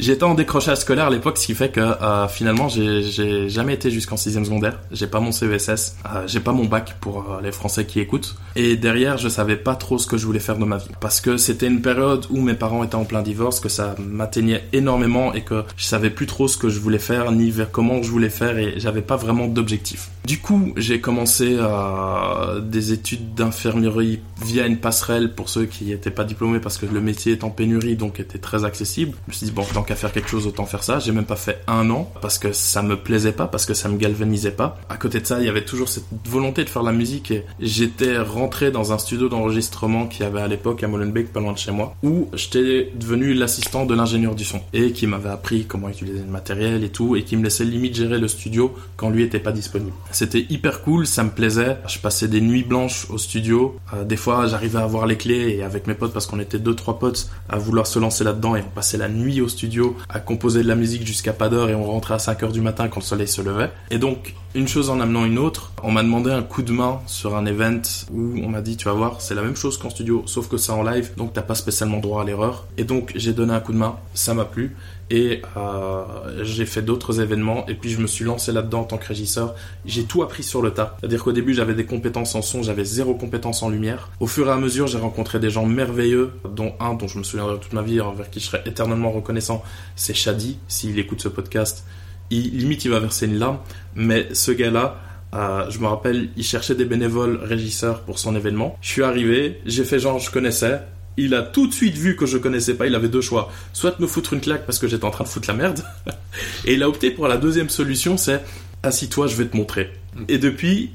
j'étais 0.00 0.24
en 0.24 0.34
décrochage 0.34 0.78
scolaire 0.78 1.06
à 1.06 1.10
l'époque, 1.10 1.38
ce 1.38 1.46
qui 1.46 1.54
fait 1.54 1.70
que 1.70 1.80
euh, 1.80 2.28
finalement, 2.28 2.68
j'ai- 2.68 3.48
jamais 3.48 3.74
été 3.74 3.90
jusqu'en 3.90 4.16
sixième 4.16 4.44
secondaire. 4.44 4.78
J'ai 4.92 5.06
pas 5.06 5.20
mon 5.20 5.32
CESS, 5.32 5.96
euh, 6.06 6.22
j'ai 6.26 6.40
pas 6.40 6.52
mon 6.52 6.64
bac 6.64 6.96
pour 7.00 7.18
euh, 7.20 7.40
les 7.42 7.52
Français 7.52 7.84
qui 7.86 8.00
écoutent. 8.00 8.36
Et 8.56 8.76
derrière, 8.76 9.18
je 9.18 9.28
savais 9.28 9.56
pas 9.56 9.74
trop 9.76 9.98
ce 9.98 10.06
que 10.06 10.16
je 10.16 10.26
voulais 10.26 10.38
faire 10.40 10.58
de 10.58 10.64
ma 10.64 10.76
vie, 10.78 10.88
parce 11.00 11.20
que 11.20 11.36
c'était 11.36 11.66
une 11.66 11.80
période 11.82 12.26
où 12.30 12.40
mes 12.40 12.54
parents 12.54 12.82
étaient 12.84 12.94
en 12.94 13.04
plein 13.04 13.22
divorce, 13.22 13.60
que 13.60 13.68
ça 13.68 13.94
m'atteignait 13.98 14.64
énormément 14.72 15.32
et 15.34 15.42
que 15.42 15.64
je 15.76 15.84
savais 15.84 16.10
plus 16.10 16.26
trop 16.26 16.48
ce 16.48 16.56
que 16.56 16.68
je 16.68 16.78
voulais 16.80 16.98
faire 16.98 17.30
ni 17.32 17.50
vers 17.50 17.70
comment 17.70 18.02
je 18.02 18.10
voulais 18.10 18.30
faire 18.30 18.58
et 18.58 18.74
j'avais 18.78 19.02
pas 19.02 19.16
vraiment 19.16 19.46
d'objectif. 19.46 20.08
Du 20.26 20.40
coup, 20.40 20.72
j'ai 20.76 21.00
commencé 21.00 21.56
euh, 21.56 22.58
des 22.58 22.90
études 22.90 23.34
d'infirmerie 23.34 24.18
via 24.44 24.66
une 24.66 24.78
passerelle 24.78 25.32
pour 25.32 25.48
ceux 25.48 25.66
qui 25.66 25.84
n'étaient 25.84 26.10
pas 26.10 26.24
diplômés 26.24 26.58
parce 26.58 26.78
que 26.78 26.86
le 26.86 27.00
métier 27.00 27.34
est 27.34 27.44
en 27.44 27.50
pénurie 27.50 27.94
donc 27.94 28.18
était 28.18 28.38
très 28.38 28.64
accessible. 28.64 29.16
Je 29.28 29.30
me 29.30 29.36
suis 29.36 29.46
dit 29.46 29.52
bon, 29.52 29.62
tant 29.72 29.84
qu'à 29.84 29.94
faire 29.94 30.10
quelque 30.10 30.28
chose, 30.28 30.48
autant 30.48 30.66
faire 30.66 30.82
ça. 30.82 30.98
J'ai 30.98 31.12
même 31.12 31.26
pas 31.26 31.36
fait 31.36 31.62
un 31.68 31.88
an 31.90 32.10
parce 32.20 32.40
que 32.40 32.52
ça 32.52 32.82
me 32.82 32.96
plaisait 32.96 33.30
pas, 33.30 33.46
parce 33.46 33.66
que 33.66 33.72
ça 33.72 33.88
me 33.88 33.98
galvanisait 33.98 34.50
pas. 34.50 34.80
À 34.88 34.96
côté 34.96 35.20
de 35.20 35.26
ça, 35.26 35.38
il 35.38 35.46
y 35.46 35.48
avait 35.48 35.64
toujours 35.64 35.88
cette 35.88 36.06
volonté 36.24 36.64
de 36.64 36.70
faire 36.70 36.82
la 36.82 36.90
musique 36.90 37.30
et 37.30 37.44
j'étais 37.60 38.18
rentré 38.18 38.72
dans 38.72 38.92
un 38.92 38.98
studio 38.98 39.28
d'enregistrement 39.28 40.08
qui 40.08 40.24
avait 40.24 40.40
à 40.40 40.48
l'époque 40.48 40.82
à 40.82 40.88
Molenbeek, 40.88 41.32
pas 41.32 41.38
loin 41.38 41.52
de 41.52 41.58
chez 41.58 41.70
moi, 41.70 41.94
où 42.02 42.30
j'étais 42.34 42.90
devenu 42.96 43.32
l'assistant 43.32 43.86
de 43.86 43.94
l'ingénieur 43.94 44.34
du 44.34 44.44
son 44.44 44.60
et 44.72 44.90
qui 44.90 45.06
m'avait 45.06 45.30
appris 45.30 45.66
comment 45.66 45.88
utiliser 45.88 46.18
le 46.18 46.32
matériel 46.32 46.82
et 46.82 46.88
tout 46.88 47.14
et 47.14 47.22
qui 47.22 47.36
me 47.36 47.44
laissait 47.44 47.64
limite 47.64 47.94
gérer 47.94 48.18
le 48.18 48.26
studio 48.26 48.74
quand 48.96 49.08
lui 49.08 49.22
était 49.22 49.38
pas 49.38 49.52
disponible. 49.52 49.92
C'était 50.18 50.46
hyper 50.48 50.80
cool, 50.80 51.06
ça 51.06 51.24
me 51.24 51.28
plaisait. 51.28 51.76
Je 51.86 51.98
passais 51.98 52.26
des 52.26 52.40
nuits 52.40 52.62
blanches 52.62 53.06
au 53.10 53.18
studio. 53.18 53.76
Euh, 53.92 54.02
des 54.02 54.16
fois, 54.16 54.46
j'arrivais 54.46 54.78
à 54.78 54.84
avoir 54.84 55.04
les 55.04 55.18
clés 55.18 55.56
et 55.58 55.62
avec 55.62 55.86
mes 55.86 55.92
potes, 55.92 56.14
parce 56.14 56.24
qu'on 56.24 56.40
était 56.40 56.58
deux 56.58 56.74
trois 56.74 56.98
potes 56.98 57.28
à 57.50 57.58
vouloir 57.58 57.86
se 57.86 57.98
lancer 57.98 58.24
là-dedans 58.24 58.56
et 58.56 58.62
on 58.62 58.74
passait 58.74 58.96
la 58.96 59.10
nuit 59.10 59.42
au 59.42 59.48
studio 59.48 59.94
à 60.08 60.18
composer 60.18 60.62
de 60.62 60.68
la 60.68 60.74
musique 60.74 61.06
jusqu'à 61.06 61.34
pas 61.34 61.50
d'heure 61.50 61.68
et 61.68 61.74
on 61.74 61.84
rentrait 61.84 62.14
à 62.14 62.18
5 62.18 62.44
heures 62.44 62.52
du 62.52 62.62
matin 62.62 62.88
quand 62.88 63.00
le 63.00 63.04
soleil 63.04 63.28
se 63.28 63.42
levait. 63.42 63.70
Et 63.90 63.98
donc, 63.98 64.34
une 64.54 64.68
chose 64.68 64.88
en 64.88 65.00
amenant 65.00 65.26
une 65.26 65.36
autre, 65.36 65.72
on 65.82 65.90
m'a 65.90 66.02
demandé 66.02 66.30
un 66.30 66.42
coup 66.42 66.62
de 66.62 66.72
main 66.72 67.02
sur 67.06 67.36
un 67.36 67.44
event 67.44 67.82
où 68.10 68.38
on 68.42 68.48
m'a 68.48 68.62
dit, 68.62 68.78
tu 68.78 68.86
vas 68.86 68.94
voir, 68.94 69.20
c'est 69.20 69.34
la 69.34 69.42
même 69.42 69.54
chose 69.54 69.76
qu'en 69.76 69.90
studio, 69.90 70.22
sauf 70.24 70.48
que 70.48 70.56
c'est 70.56 70.72
en 70.72 70.82
live, 70.82 71.10
donc 71.18 71.34
t'as 71.34 71.42
pas 71.42 71.54
spécialement 71.54 71.98
droit 71.98 72.22
à 72.22 72.24
l'erreur. 72.24 72.64
Et 72.78 72.84
donc, 72.84 73.12
j'ai 73.16 73.34
donné 73.34 73.52
un 73.52 73.60
coup 73.60 73.74
de 73.74 73.76
main, 73.76 73.96
ça 74.14 74.32
m'a 74.32 74.46
plu. 74.46 74.74
Et 75.10 75.42
euh, 75.56 76.02
j'ai 76.42 76.66
fait 76.66 76.82
d'autres 76.82 77.20
événements 77.20 77.64
et 77.68 77.74
puis 77.74 77.90
je 77.90 78.00
me 78.00 78.08
suis 78.08 78.24
lancé 78.24 78.50
là-dedans 78.50 78.80
en 78.80 78.84
tant 78.84 78.98
que 78.98 79.06
régisseur. 79.06 79.54
J'ai 79.84 80.04
tout 80.04 80.22
appris 80.22 80.42
sur 80.42 80.62
le 80.62 80.72
tas. 80.72 80.96
C'est-à-dire 80.98 81.22
qu'au 81.22 81.32
début 81.32 81.54
j'avais 81.54 81.74
des 81.74 81.84
compétences 81.84 82.34
en 82.34 82.42
son, 82.42 82.62
j'avais 82.62 82.84
zéro 82.84 83.14
compétence 83.14 83.62
en 83.62 83.68
lumière. 83.68 84.10
Au 84.18 84.26
fur 84.26 84.48
et 84.48 84.50
à 84.50 84.56
mesure 84.56 84.88
j'ai 84.88 84.98
rencontré 84.98 85.38
des 85.38 85.50
gens 85.50 85.64
merveilleux, 85.64 86.32
dont 86.48 86.74
un 86.80 86.94
dont 86.94 87.06
je 87.06 87.18
me 87.18 87.22
souviendrai 87.22 87.58
toute 87.60 87.72
ma 87.72 87.82
vie, 87.82 88.00
envers 88.00 88.30
qui 88.30 88.40
je 88.40 88.46
serai 88.46 88.62
éternellement 88.66 89.12
reconnaissant, 89.12 89.62
c'est 89.94 90.14
Shadi. 90.14 90.58
S'il 90.66 90.98
écoute 90.98 91.20
ce 91.20 91.28
podcast, 91.28 91.84
il, 92.30 92.58
limite 92.58 92.84
il 92.84 92.90
va 92.90 92.98
verser 92.98 93.26
une 93.26 93.38
larme. 93.38 93.58
Mais 93.94 94.34
ce 94.34 94.50
gars-là, 94.50 95.00
euh, 95.34 95.70
je 95.70 95.78
me 95.78 95.86
rappelle, 95.86 96.30
il 96.36 96.44
cherchait 96.44 96.74
des 96.74 96.84
bénévoles 96.84 97.38
régisseurs 97.42 98.02
pour 98.02 98.18
son 98.18 98.34
événement. 98.34 98.76
Je 98.80 98.88
suis 98.88 99.02
arrivé, 99.02 99.60
j'ai 99.66 99.84
fait 99.84 99.98
genre 99.98 100.18
je 100.18 100.30
connaissais. 100.30 100.80
Il 101.16 101.34
a 101.34 101.42
tout 101.42 101.66
de 101.66 101.72
suite 101.72 101.96
vu 101.96 102.16
que 102.16 102.26
je 102.26 102.38
connaissais 102.38 102.74
pas. 102.74 102.86
Il 102.86 102.94
avait 102.94 103.08
deux 103.08 103.20
choix. 103.20 103.50
Soit 103.72 103.98
me 104.00 104.06
foutre 104.06 104.34
une 104.34 104.40
claque 104.40 104.66
parce 104.66 104.78
que 104.78 104.86
j'étais 104.86 105.04
en 105.04 105.10
train 105.10 105.24
de 105.24 105.28
foutre 105.28 105.48
la 105.48 105.54
merde. 105.54 105.82
Et 106.64 106.74
il 106.74 106.82
a 106.82 106.88
opté 106.88 107.10
pour 107.10 107.28
la 107.28 107.36
deuxième 107.38 107.70
solution, 107.70 108.16
c'est 108.16 108.42
assis-toi, 108.82 109.26
je 109.26 109.36
vais 109.36 109.46
te 109.46 109.56
montrer. 109.56 109.92
Et 110.28 110.38
depuis, 110.38 110.92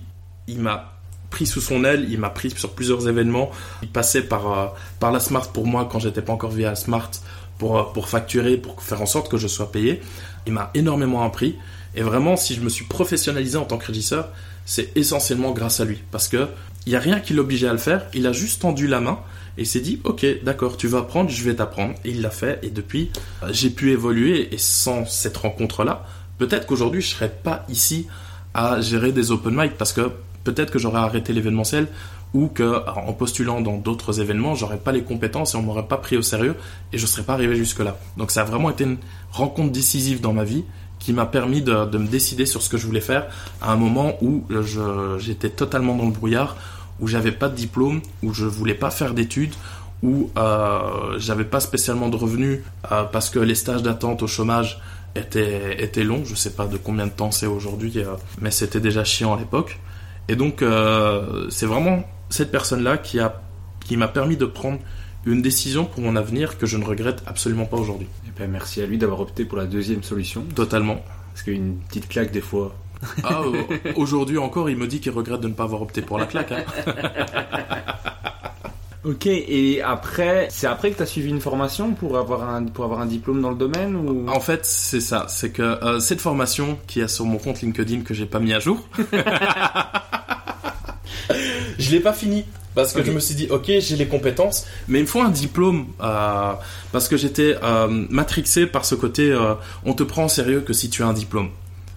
il 0.48 0.60
m'a 0.60 0.94
pris 1.30 1.48
sous 1.48 1.62
son 1.62 1.84
aile, 1.84 2.08
il 2.10 2.20
m'a 2.20 2.30
pris 2.30 2.52
sur 2.52 2.74
plusieurs 2.74 3.08
événements. 3.08 3.52
Il 3.82 3.90
passait 3.90 4.22
par, 4.22 4.60
euh, 4.60 4.68
par 5.00 5.12
la 5.12 5.20
Smart 5.20 5.52
pour 5.52 5.66
moi 5.66 5.88
quand 5.92 6.00
j'étais 6.00 6.22
pas 6.22 6.34
encore 6.34 6.52
via 6.52 6.76
Smart 6.76 7.10
pour, 7.58 7.80
euh, 7.80 7.84
pour 7.94 8.08
facturer, 8.08 8.58
pour 8.58 8.82
faire 8.84 9.02
en 9.02 9.06
sorte 9.06 9.32
que 9.32 9.38
je 9.38 9.48
sois 9.48 9.72
payé. 9.72 10.02
Il 10.46 10.54
m'a 10.54 10.70
énormément 10.74 11.24
appris. 11.24 11.56
Et 11.96 12.02
vraiment, 12.02 12.38
si 12.38 12.54
je 12.56 12.62
me 12.62 12.70
suis 12.70 12.86
professionnalisé 12.86 13.58
en 13.58 13.66
tant 13.66 13.78
que 13.78 13.88
régisseur, 13.88 14.30
c'est 14.66 14.96
essentiellement 14.96 15.52
grâce 15.52 15.80
à 15.80 15.86
lui. 15.86 16.00
Parce 16.12 16.28
que 16.28 16.48
il 16.86 16.92
n'y 16.92 16.96
a 16.96 17.00
rien 17.00 17.20
qui 17.20 17.34
l'obligeait 17.34 17.68
à 17.68 17.74
le 17.74 17.78
faire. 17.78 18.06
Il 18.14 18.26
a 18.28 18.32
juste 18.32 18.62
tendu 18.62 18.88
la 18.88 19.02
main 19.02 19.20
et 19.58 19.62
il 19.62 19.66
s'est 19.68 19.80
dit, 19.82 20.00
ok, 20.04 20.26
d'accord, 20.44 20.78
tu 20.78 20.88
vas 20.88 21.00
apprendre, 21.00 21.30
je 21.30 21.44
vais 21.44 21.56
t'apprendre. 21.56 21.94
Et 22.06 22.12
il 22.12 22.22
l'a 22.22 22.30
fait. 22.30 22.60
Et 22.64 22.70
depuis, 22.70 23.12
euh, 23.44 23.50
j'ai 23.52 23.70
pu 23.70 23.92
évoluer. 23.92 24.54
Et 24.54 24.58
sans 24.58 25.06
cette 25.06 25.38
rencontre-là, 25.38 26.06
peut-être 26.38 26.66
qu'aujourd'hui, 26.68 27.02
je 27.02 27.10
serais 27.10 27.30
pas 27.44 27.66
ici 27.70 28.08
à 28.54 28.82
gérer 28.82 29.12
des 29.12 29.32
open 29.32 29.54
mic 29.56 29.78
parce 29.78 29.94
que 29.94 30.12
peut-être 30.44 30.72
que 30.72 30.80
j'aurais 30.80 31.00
arrêté 31.00 31.34
l'événementiel 31.34 31.88
ou 32.34 32.48
que 32.48 32.82
en 32.88 33.12
postulant 33.14 33.60
dans 33.62 33.78
d'autres 33.78 34.22
événements, 34.22 34.56
j'aurais 34.56 34.78
pas 34.78 34.92
les 34.94 35.04
compétences 35.04 35.54
et 35.54 35.58
on 35.58 35.62
m'aurait 35.62 35.88
pas 35.88 35.98
pris 35.98 36.16
au 36.18 36.22
sérieux 36.22 36.56
et 36.94 36.98
je 36.98 37.06
serais 37.06 37.24
pas 37.24 37.34
arrivé 37.34 37.56
jusque 37.56 37.80
là. 37.80 37.98
Donc 38.18 38.32
ça 38.32 38.42
a 38.42 38.44
vraiment 38.46 38.70
été 38.70 38.86
une 38.86 38.98
rencontre 39.32 39.72
décisive 39.72 40.22
dans 40.22 40.32
ma 40.34 40.46
vie 40.46 40.64
qui 41.00 41.12
m'a 41.14 41.26
permis 41.26 41.62
de, 41.62 41.74
me 41.98 42.08
décider 42.08 42.46
sur 42.46 42.62
ce 42.62 42.70
que 42.70 42.78
je 42.78 42.86
voulais 42.86 43.02
faire 43.02 43.28
à 43.62 43.72
un 43.74 43.76
moment 43.76 44.14
où 44.22 44.44
je- 44.50 45.18
j'étais 45.20 45.50
totalement 45.50 45.96
dans 45.96 46.06
le 46.06 46.12
brouillard, 46.12 46.56
où 47.02 47.08
j'avais 47.08 47.32
pas 47.32 47.50
de 47.50 47.56
diplôme, 47.56 48.02
où 48.24 48.34
je 48.34 48.46
voulais 48.46 48.76
pas 48.76 48.92
faire 48.92 49.14
d'études, 49.14 49.54
où 50.04 50.30
euh, 50.38 51.20
j'avais 51.20 51.44
pas 51.44 51.60
spécialement 51.60 52.10
de 52.10 52.16
revenus 52.16 52.60
euh, 52.92 53.04
parce 53.04 53.30
que 53.30 53.40
les 53.40 53.56
stages 53.56 53.84
d'attente 53.84 54.24
au 54.24 54.28
chômage 54.28 54.80
étaient, 55.16 55.84
étaient 55.84 56.04
longs. 56.04 56.24
Je 56.26 56.36
sais 56.36 56.52
pas 56.52 56.68
de 56.68 56.78
combien 56.78 57.08
de 57.08 57.12
temps 57.12 57.32
c'est 57.32 57.48
aujourd'hui, 57.48 57.94
euh, 57.98 58.16
mais 58.40 58.52
c'était 58.52 58.80
déjà 58.80 59.04
chiant 59.04 59.34
à 59.36 59.40
l'époque. 59.40 59.80
Et 60.28 60.36
donc 60.36 60.62
euh, 60.62 61.48
c'est 61.50 61.66
vraiment 61.66 62.04
cette 62.30 62.52
personne-là 62.52 62.98
qui 62.98 63.20
a 63.20 63.42
qui 63.86 63.98
m'a 63.98 64.08
permis 64.08 64.38
de 64.38 64.46
prendre 64.46 64.80
une 65.26 65.42
décision 65.42 65.86
pour 65.86 66.02
mon 66.02 66.16
avenir 66.16 66.58
que 66.58 66.66
je 66.66 66.78
ne 66.78 66.86
regrette 66.86 67.24
absolument 67.26 67.66
pas 67.66 67.78
aujourd'hui. 67.78 68.08
Eh 68.28 68.40
ben, 68.40 68.50
merci 68.50 68.82
à 68.82 68.86
lui 68.86 68.98
d'avoir 68.98 69.20
opté 69.20 69.44
pour 69.44 69.58
la 69.58 69.66
deuxième 69.66 70.04
solution. 70.04 70.44
Totalement. 70.56 71.04
Parce 71.34 71.44
qu'une 71.44 71.78
petite 71.90 72.08
claque, 72.08 72.32
des 72.32 72.42
fois, 72.42 72.76
Ah, 73.24 73.42
aujourd'hui 73.96 74.38
encore, 74.38 74.70
il 74.70 74.78
me 74.78 74.88
dit 74.88 75.00
qu'il 75.00 75.12
regrette 75.12 75.42
de 75.42 75.48
ne 75.48 75.54
pas 75.54 75.64
avoir 75.64 75.82
opté 75.82 76.02
pour 76.02 76.18
la 76.18 76.26
claque. 76.26 76.52
Hein. 76.52 76.64
Ok, 79.04 79.26
et 79.26 79.82
après, 79.82 80.48
c'est 80.52 80.68
après 80.68 80.92
que 80.92 80.98
tu 80.98 81.02
as 81.02 81.08
suivi 81.08 81.30
une 81.30 81.42
formation 81.42 81.94
pour 81.94 82.20
avoir 82.20 82.48
un, 82.48 82.66
pour 82.66 82.86
avoir 82.86 83.02
un 83.02 83.08
diplôme 83.08 83.42
dans 83.42 83.50
le 83.50 83.56
domaine 83.56 83.96
ou... 83.96 84.30
En 84.30 84.40
fait, 84.40 84.64
c'est 84.64 85.02
ça. 85.02 85.26
C'est 85.28 85.50
que 85.50 85.64
euh, 85.64 86.00
cette 86.00 86.22
formation 86.22 86.78
qui 86.86 87.00
est 87.00 87.08
sur 87.08 87.26
mon 87.26 87.40
compte 87.40 87.62
LinkedIn 87.62 88.02
que 88.02 88.14
j'ai 88.14 88.28
pas 88.28 88.40
mis 88.40 88.54
à 88.54 88.60
jour, 88.60 88.88
je 91.80 91.92
l'ai 91.92 92.00
pas 92.00 92.14
fini. 92.14 92.46
Parce 92.76 92.94
que 92.94 93.04
je 93.04 93.12
me 93.12 93.20
suis 93.20 93.34
dit, 93.36 93.48
ok, 93.50 93.66
j'ai 93.80 93.96
les 93.98 94.08
compétences, 94.08 94.66
mais 94.88 95.00
il 95.00 95.02
me 95.02 95.08
faut 95.08 95.20
un 95.20 95.30
diplôme. 95.30 95.88
Euh, 96.02 96.54
parce 96.92 97.10
que 97.10 97.18
j'étais 97.18 97.58
euh, 97.64 97.88
matrixé 98.10 98.68
par 98.68 98.86
ce 98.86 98.94
côté, 98.96 99.36
on 99.84 99.94
te 99.94 100.04
prend 100.04 100.26
en 100.26 100.30
sérieux 100.30 100.62
que 100.62 100.74
si 100.74 100.92
tu 100.92 101.02
as 101.02 101.08
un 101.08 101.14
diplôme 101.14 101.50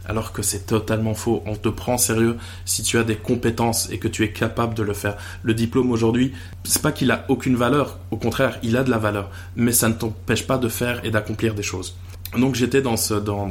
alors 0.06 0.32
que 0.32 0.42
c'est 0.42 0.66
totalement 0.66 1.14
faux. 1.14 1.42
On 1.46 1.56
te 1.56 1.68
prend 1.68 1.98
sérieux 1.98 2.36
si 2.64 2.82
tu 2.82 2.98
as 2.98 3.04
des 3.04 3.16
compétences 3.16 3.88
et 3.90 3.98
que 3.98 4.08
tu 4.08 4.24
es 4.24 4.32
capable 4.32 4.74
de 4.74 4.82
le 4.82 4.92
faire. 4.92 5.16
Le 5.42 5.54
diplôme 5.54 5.90
aujourd'hui, 5.90 6.32
c'est 6.64 6.82
pas 6.82 6.92
qu'il 6.92 7.10
a 7.10 7.24
aucune 7.28 7.56
valeur, 7.56 7.98
au 8.10 8.16
contraire, 8.16 8.58
il 8.62 8.76
a 8.76 8.84
de 8.84 8.90
la 8.90 8.98
valeur, 8.98 9.30
mais 9.56 9.72
ça 9.72 9.88
ne 9.88 9.94
t'empêche 9.94 10.46
pas 10.46 10.58
de 10.58 10.68
faire 10.68 11.04
et 11.04 11.10
d'accomplir 11.10 11.54
des 11.54 11.62
choses. 11.62 11.96
Donc 12.38 12.56
j'étais 12.56 12.82
dans, 12.82 12.96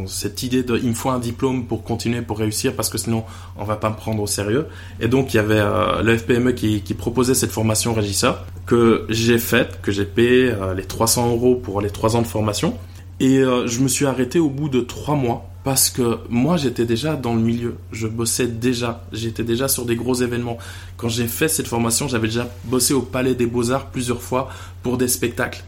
cette 0.07 0.43
idée 0.43 0.63
de 0.63 0.77
il 0.77 0.89
me 0.89 0.93
faut 0.93 1.09
un 1.09 1.19
diplôme 1.19 1.65
pour 1.65 1.83
continuer, 1.83 2.21
pour 2.21 2.37
réussir, 2.37 2.75
parce 2.75 2.89
que 2.89 2.97
sinon 2.97 3.23
on 3.57 3.63
va 3.63 3.77
pas 3.77 3.89
me 3.89 3.95
prendre 3.95 4.21
au 4.21 4.27
sérieux. 4.27 4.67
Et 4.99 5.07
donc 5.07 5.33
il 5.33 5.37
y 5.37 5.39
avait 5.39 5.59
euh, 5.59 6.01
le 6.01 6.17
FPME 6.17 6.51
qui, 6.51 6.81
proposait 6.93 7.33
cette 7.33 7.51
formation 7.51 7.93
régisseur 7.93 8.45
que 8.65 9.05
j'ai 9.09 9.39
faite, 9.39 9.79
que 9.81 9.91
j'ai 9.91 10.05
payé 10.05 10.51
euh, 10.51 10.73
les 10.73 10.83
300 10.83 11.31
euros 11.31 11.55
pour 11.55 11.81
les 11.81 11.89
3 11.89 12.15
ans 12.17 12.21
de 12.21 12.27
formation. 12.27 12.77
Et 13.19 13.37
euh, 13.37 13.67
je 13.67 13.79
me 13.79 13.87
suis 13.87 14.05
arrêté 14.05 14.39
au 14.39 14.49
bout 14.49 14.69
de 14.69 14.81
3 14.81 15.15
mois 15.15 15.49
parce 15.63 15.89
que 15.89 16.19
moi 16.29 16.57
j'étais 16.57 16.85
déjà 16.85 17.15
dans 17.15 17.35
le 17.35 17.41
milieu, 17.41 17.77
je 17.91 18.07
bossais 18.07 18.47
déjà, 18.47 19.05
j'étais 19.11 19.43
déjà 19.43 19.67
sur 19.67 19.85
des 19.85 19.95
gros 19.95 20.15
événements. 20.15 20.57
Quand 20.97 21.09
j'ai 21.09 21.27
fait 21.27 21.47
cette 21.47 21.67
formation, 21.67 22.07
j'avais 22.07 22.27
déjà 22.27 22.49
bossé 22.65 22.93
au 22.93 23.01
Palais 23.01 23.35
des 23.35 23.45
Beaux-Arts 23.45 23.87
plusieurs 23.87 24.21
fois 24.21 24.49
pour 24.81 24.97
des 24.97 25.07
spectacles. 25.07 25.63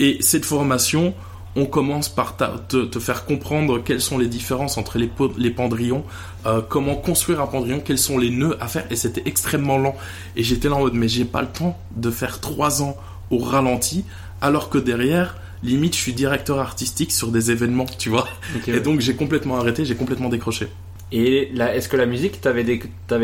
Et 0.00 0.18
cette 0.20 0.44
formation, 0.44 1.14
on 1.56 1.66
commence 1.66 2.08
par 2.08 2.36
te, 2.36 2.98
faire 3.00 3.24
comprendre 3.24 3.82
quelles 3.82 4.00
sont 4.00 4.16
les 4.16 4.28
différences 4.28 4.78
entre 4.78 4.96
les, 4.98 5.10
les 5.36 5.50
pendrillons, 5.50 6.04
euh, 6.46 6.62
comment 6.66 6.94
construire 6.94 7.40
un 7.40 7.46
pendrillon, 7.46 7.80
quels 7.84 7.98
sont 7.98 8.16
les 8.16 8.30
nœuds 8.30 8.56
à 8.60 8.68
faire, 8.68 8.86
et 8.90 8.96
c'était 8.96 9.22
extrêmement 9.26 9.76
lent. 9.76 9.96
Et 10.36 10.44
j'étais 10.44 10.68
là 10.68 10.76
en 10.76 10.80
mode, 10.80 10.94
mais 10.94 11.08
j'ai 11.08 11.24
pas 11.24 11.42
le 11.42 11.48
temps 11.48 11.76
de 11.96 12.10
faire 12.10 12.40
trois 12.40 12.82
ans 12.82 12.96
au 13.30 13.38
ralenti, 13.38 14.04
alors 14.40 14.70
que 14.70 14.78
derrière, 14.78 15.36
limite 15.62 15.94
je 15.94 16.00
suis 16.00 16.12
directeur 16.12 16.58
artistique 16.58 17.12
sur 17.12 17.28
des 17.28 17.50
événements, 17.50 17.86
tu 17.98 18.08
vois. 18.08 18.28
et 18.66 18.80
donc 18.80 19.00
j'ai 19.00 19.14
complètement 19.14 19.56
arrêté, 19.56 19.84
j'ai 19.84 19.96
complètement 19.96 20.28
décroché. 20.28 20.68
Et 21.10 21.52
est-ce 21.58 21.88
que 21.88 21.96
la 21.96 22.06
musique, 22.06 22.40
t'avais, 22.40 22.64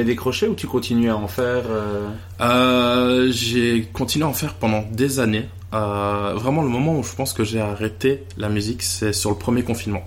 décroché 0.05 0.49
ou 0.49 0.55
tu 0.55 0.67
continues 0.67 1.11
à 1.11 1.17
en 1.17 1.29
faire 1.29 1.65
euh 1.69 2.09
euh, 2.41 3.31
J'ai 3.31 3.87
continué 3.93 4.25
à 4.25 4.29
en 4.29 4.33
faire 4.33 4.55
pendant 4.55 4.85
des 4.91 5.21
années. 5.21 5.47
Euh, 5.75 6.33
vraiment, 6.35 6.63
le 6.63 6.69
moment 6.69 6.99
où 6.99 7.03
je 7.03 7.15
pense 7.15 7.35
que 7.35 7.45
j'ai 7.45 7.61
arrêté 7.61 8.25
la 8.39 8.49
musique, 8.49 8.83
c'est 8.83 9.13
sur 9.13 9.31
le 9.31 9.37
premier 9.37 9.63
confinement. 9.63 10.03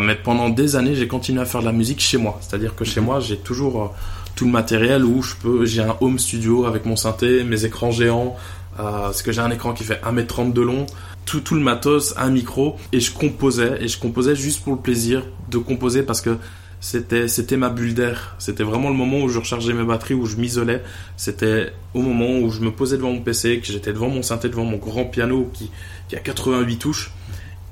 mais 0.00 0.14
pendant 0.14 0.48
des 0.48 0.76
années, 0.76 0.94
j'ai 0.94 1.08
continué 1.08 1.40
à 1.40 1.44
faire 1.44 1.60
de 1.60 1.66
la 1.66 1.72
musique 1.72 2.00
chez 2.00 2.18
moi. 2.18 2.38
C'est-à-dire 2.40 2.76
que 2.76 2.84
chez 2.84 3.00
moi, 3.00 3.18
j'ai 3.18 3.36
toujours 3.36 3.94
tout 4.36 4.44
le 4.44 4.52
matériel 4.52 5.04
où 5.04 5.22
je 5.22 5.34
peux, 5.34 5.64
j'ai 5.64 5.82
un 5.82 5.96
home 6.00 6.20
studio 6.20 6.66
avec 6.66 6.86
mon 6.86 6.96
synthé, 6.96 7.42
mes 7.42 7.64
écrans 7.64 7.90
géants, 7.90 8.36
parce 8.76 9.22
que 9.22 9.32
j'ai 9.32 9.40
un 9.40 9.50
écran 9.50 9.72
qui 9.72 9.82
fait 9.82 10.00
1m30 10.04 10.52
de 10.52 10.60
long, 10.60 10.86
tout, 11.24 11.40
tout 11.40 11.54
le 11.54 11.60
matos, 11.60 12.14
un 12.16 12.30
micro, 12.30 12.76
et 12.92 13.00
je 13.00 13.12
composais, 13.12 13.78
et 13.80 13.88
je 13.88 13.98
composais 13.98 14.34
juste 14.34 14.62
pour 14.62 14.74
le 14.74 14.80
plaisir 14.80 15.24
de 15.50 15.58
composer 15.58 16.02
parce 16.02 16.20
que 16.20 16.36
c'était 16.80 17.28
c'était 17.28 17.56
ma 17.56 17.68
bulle 17.70 17.94
d'air. 17.94 18.34
C'était 18.38 18.64
vraiment 18.64 18.90
le 18.90 18.96
moment 18.96 19.20
où 19.20 19.28
je 19.28 19.38
rechargeais 19.38 19.72
mes 19.72 19.84
batteries, 19.84 20.14
où 20.14 20.26
je 20.26 20.36
m'isolais. 20.36 20.82
C'était 21.16 21.72
au 21.94 22.02
moment 22.02 22.40
où 22.40 22.50
je 22.50 22.60
me 22.60 22.72
posais 22.72 22.96
devant 22.96 23.12
mon 23.12 23.20
PC, 23.20 23.60
que 23.60 23.66
j'étais 23.66 23.92
devant 23.92 24.08
mon 24.08 24.22
synthé, 24.22 24.48
devant 24.48 24.64
mon 24.64 24.78
grand 24.78 25.04
piano 25.04 25.48
qui, 25.52 25.70
qui 26.08 26.16
a 26.16 26.18
88 26.18 26.76
touches, 26.78 27.12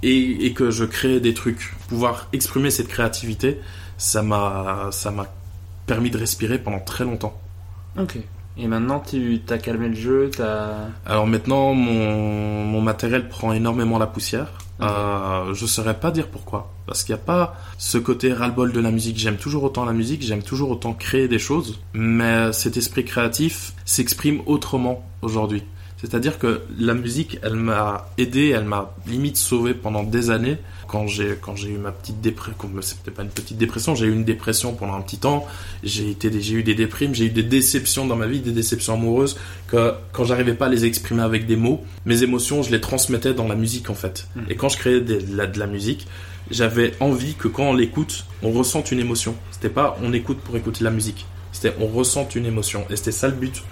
et, 0.03 0.47
et 0.47 0.53
que 0.53 0.71
je 0.71 0.85
créais 0.85 1.19
des 1.19 1.35
trucs. 1.35 1.75
Pouvoir 1.89 2.29
exprimer 2.33 2.71
cette 2.71 2.89
créativité, 2.89 3.59
ça 3.99 4.23
m'a 4.23 4.91
ça 4.93 5.11
m'a 5.11 5.27
permis 5.87 6.11
de 6.11 6.19
respirer 6.19 6.59
pendant 6.59 6.79
très 6.79 7.05
longtemps. 7.05 7.37
Ok. 7.99 8.19
Et 8.63 8.67
maintenant, 8.67 9.01
tu 9.01 9.41
as 9.49 9.59
calmé 9.59 9.89
le 9.89 9.95
jeu 9.95 10.31
as... 10.39 10.89
Alors 11.07 11.27
maintenant, 11.27 11.73
mon, 11.73 12.65
mon, 12.65 12.83
matériel 12.83 13.29
prend 13.29 13.53
énormément 13.53 13.99
la 13.99 14.07
poussière. 14.07 14.53
Euh, 14.83 15.55
je 15.55 15.65
saurais 15.67 15.99
pas 15.99 16.11
dire 16.11 16.29
pourquoi. 16.29 16.71
Parce 16.87 17.03
qu'il 17.03 17.15
n'y 17.15 17.21
a 17.21 17.25
pas 17.25 17.57
ce 17.79 17.97
côté 17.97 18.33
ras-le-bol 18.33 18.73
de 18.73 18.81
la 18.81 18.91
musique. 18.91 19.19
J'aime 19.19 19.37
toujours 19.37 19.63
autant 19.63 19.87
la 19.87 19.95
musique, 19.95 20.23
j'aime 20.23 20.43
toujours 20.43 20.71
autant 20.71 20.93
créer 20.93 21.27
des 21.27 21.39
choses. 21.39 21.81
Mais 21.95 22.53
cet 22.53 22.77
esprit 22.77 23.05
créatif 23.05 23.73
s'exprime 23.87 24.43
autrement 24.45 25.09
aujourd'hui. 25.23 25.65
C'est-à-dire 26.01 26.39
que 26.39 26.63
la 26.79 26.95
musique, 26.95 27.39
elle 27.43 27.57
m'a 27.57 28.09
aidé, 28.17 28.49
elle 28.49 28.65
m'a 28.65 28.95
limite 29.07 29.37
sauvé 29.37 29.75
pendant 29.75 30.03
des 30.03 30.31
années. 30.31 30.57
Quand 30.89 31.07
j'ai 31.07 31.37
quand 31.41 31.55
j'ai 31.57 31.69
eu 31.69 31.77
ma 31.77 31.93
petite 31.93 32.21
dépression, 32.21 32.57
c'était 32.81 33.11
pas 33.11 33.23
une 33.23 33.29
petite 33.29 33.59
dépression, 33.59 33.95
j'ai 33.95 34.07
eu 34.07 34.13
une 34.13 34.25
dépression 34.25 34.73
pendant 34.75 34.95
un 34.95 35.03
petit 35.03 35.19
temps. 35.19 35.47
J'ai 35.85 36.11
été 36.11 36.31
j'ai 36.41 36.55
eu 36.55 36.63
des 36.63 36.75
déprimes, 36.75 37.15
j'ai 37.15 37.27
eu 37.27 37.31
des 37.31 37.43
déceptions 37.43 38.07
dans 38.07 38.17
ma 38.17 38.27
vie, 38.27 38.41
des 38.41 38.53
déceptions 38.53 38.95
amoureuses 38.95 39.37
que 39.69 39.93
quand 40.13 40.25
j'arrivais 40.25 40.55
pas 40.55 40.67
à 40.67 40.69
les 40.69 40.87
exprimer 40.87 41.23
avec 41.23 41.47
des 41.47 41.57
mots, 41.57 41.85
mes 42.07 42.23
émotions, 42.23 42.63
je 42.63 42.71
les 42.71 42.81
transmettais 42.81 43.35
dans 43.35 43.47
la 43.47 43.55
musique 43.55 43.91
en 43.91 43.95
fait. 43.95 44.27
Hmm. 44.35 44.41
Et 44.49 44.57
quand 44.57 44.71
je 44.71 44.79
créais 44.79 45.01
de 45.01 45.21
la, 45.33 45.47
de 45.47 45.59
la 45.59 45.67
musique, 45.67 46.07
j'avais 46.51 46.95
envie 47.01 47.35
que 47.35 47.47
quand 47.47 47.65
on 47.65 47.75
l'écoute, 47.75 48.25
on 48.43 48.51
ressente 48.51 48.91
une 48.91 49.01
émotion. 49.01 49.35
C'était 49.51 49.69
pas 49.69 49.99
on 50.03 50.13
écoute 50.13 50.39
pour 50.39 50.57
écouter 50.57 50.83
la 50.83 50.91
musique. 50.91 51.27
C'était 51.53 51.75
on 51.79 51.87
ressente 51.87 52.35
une 52.35 52.47
émotion. 52.47 52.87
Et 52.91 52.97
c'était 52.97 53.13
ça 53.13 53.29
le 53.29 53.35
but 53.35 53.63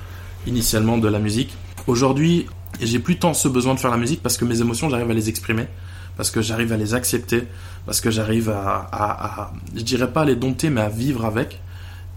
initialement 0.47 0.99
de 0.99 1.09
la 1.09 1.19
musique. 1.19 1.57
Aujourd'hui, 1.89 2.45
j'ai 2.83 2.99
plus 2.99 3.19
tant 3.19 3.33
ce 3.33 3.49
besoin 3.49 3.75
de 3.75 3.81
faire 3.81 3.91
la 3.91 3.97
musique 3.97 4.23
parce 4.23 4.37
que 4.37 4.45
mes 4.45 4.61
émotions, 4.61 4.91
j'arrive 4.91 5.11
à 5.11 5.15
les 5.15 5.31
exprimer, 5.31 5.69
parce 6.19 6.31
que 6.31 6.43
j'arrive 6.43 6.71
à 6.71 6.77
les 6.77 6.93
accepter, 6.93 7.45
parce 7.87 8.03
que 8.03 8.11
j'arrive 8.11 8.51
à, 8.51 9.53
je 9.75 9.81
dirais 9.81 10.13
pas 10.13 10.21
à 10.21 10.25
les 10.27 10.37
dompter, 10.37 10.69
mais 10.69 10.83
à 10.83 10.91
vivre 10.91 11.25
avec 11.25 11.63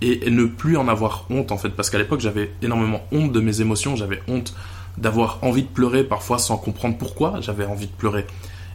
et, 0.01 0.29
ne 0.29 0.43
plus 0.43 0.75
en 0.75 0.89
avoir 0.89 1.25
honte 1.29 1.53
en 1.53 1.57
fait. 1.57 1.69
Parce 1.69 1.89
qu'à 1.89 1.97
l'époque, 1.97 2.19
j'avais 2.19 2.51
énormément 2.61 3.01
honte 3.13 3.31
de 3.31 3.39
mes 3.39 3.61
émotions, 3.61 3.95
j'avais 3.95 4.21
honte 4.27 4.53
d'avoir 4.97 5.39
envie 5.41 5.63
de 5.63 5.69
pleurer 5.69 6.03
parfois 6.03 6.37
sans 6.37 6.57
comprendre 6.57 6.97
pourquoi 6.97 7.39
j'avais 7.39 7.63
envie 7.63 7.87
de 7.87 7.93
pleurer. 7.93 8.27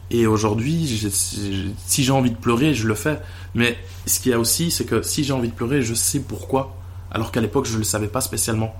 Et 0.09 0.25
aujourd'hui, 0.25 1.11
si 1.11 2.03
j'ai 2.03 2.11
envie 2.11 2.31
de 2.31 2.37
pleurer, 2.37 2.73
je 2.73 2.87
le 2.87 2.95
fais. 2.95 3.19
Mais 3.53 3.77
ce 4.07 4.19
qu'il 4.19 4.31
y 4.31 4.33
a 4.33 4.39
aussi, 4.39 4.71
c'est 4.71 4.85
que 4.85 5.03
si 5.03 5.23
j'ai 5.23 5.33
envie 5.33 5.49
de 5.49 5.53
pleurer, 5.53 5.83
je 5.83 5.93
sais 5.93 6.21
pourquoi. 6.21 6.75
Alors 7.11 7.31
qu'à 7.31 7.41
l'époque, 7.41 7.67
je 7.67 7.73
ne 7.73 7.77
le 7.77 7.83
savais 7.83 8.07
pas 8.07 8.21
spécialement. 8.21 8.73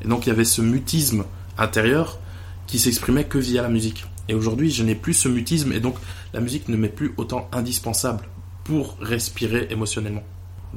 Et 0.00 0.08
donc, 0.08 0.24
il 0.24 0.30
y 0.30 0.32
avait 0.32 0.46
ce 0.46 0.62
mutisme 0.62 1.24
intérieur 1.58 2.18
qui 2.66 2.78
s'exprimait 2.78 3.24
que 3.24 3.38
via 3.38 3.62
la 3.62 3.68
musique. 3.68 4.04
Et 4.28 4.34
aujourd'hui, 4.34 4.70
je 4.70 4.82
n'ai 4.82 4.94
plus 4.94 5.14
ce 5.14 5.28
mutisme 5.28 5.72
et 5.72 5.80
donc 5.80 5.96
la 6.32 6.40
musique 6.40 6.68
ne 6.68 6.76
m'est 6.76 6.88
plus 6.88 7.14
autant 7.16 7.48
indispensable 7.52 8.24
pour 8.64 8.96
respirer 9.00 9.68
émotionnellement. 9.70 10.22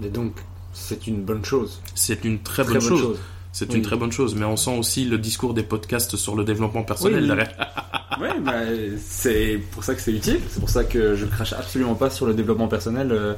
Et 0.01 0.09
donc, 0.09 0.33
c'est 0.73 1.07
une 1.07 1.21
bonne 1.21 1.43
chose. 1.43 1.81
C'est 1.95 2.23
une 2.23 2.39
très, 2.39 2.63
bonne, 2.63 2.79
chose. 2.79 3.19
C'est 3.51 3.73
une 3.73 3.81
très 3.81 3.97
bonne 3.97 4.11
chose, 4.11 4.35
mais 4.35 4.45
on 4.45 4.55
sent 4.55 4.77
aussi 4.77 5.05
le 5.05 5.17
discours 5.17 5.53
des 5.53 5.63
podcasts 5.63 6.15
sur 6.15 6.35
le 6.35 6.45
développement 6.45 6.83
personnel 6.83 7.27
derrière. 7.27 7.51
oui, 8.21 8.29
bah, 8.41 8.61
c'est 8.97 9.59
pour 9.71 9.83
ça 9.83 9.95
que 9.95 10.01
c'est 10.01 10.13
utile. 10.13 10.39
C'est 10.49 10.61
pour 10.61 10.69
ça 10.69 10.85
que 10.85 11.15
je 11.15 11.25
crache 11.25 11.51
absolument 11.51 11.95
pas 11.95 12.09
sur 12.09 12.25
le 12.25 12.33
développement 12.33 12.69
personnel. 12.69 13.11
Euh, 13.11 13.33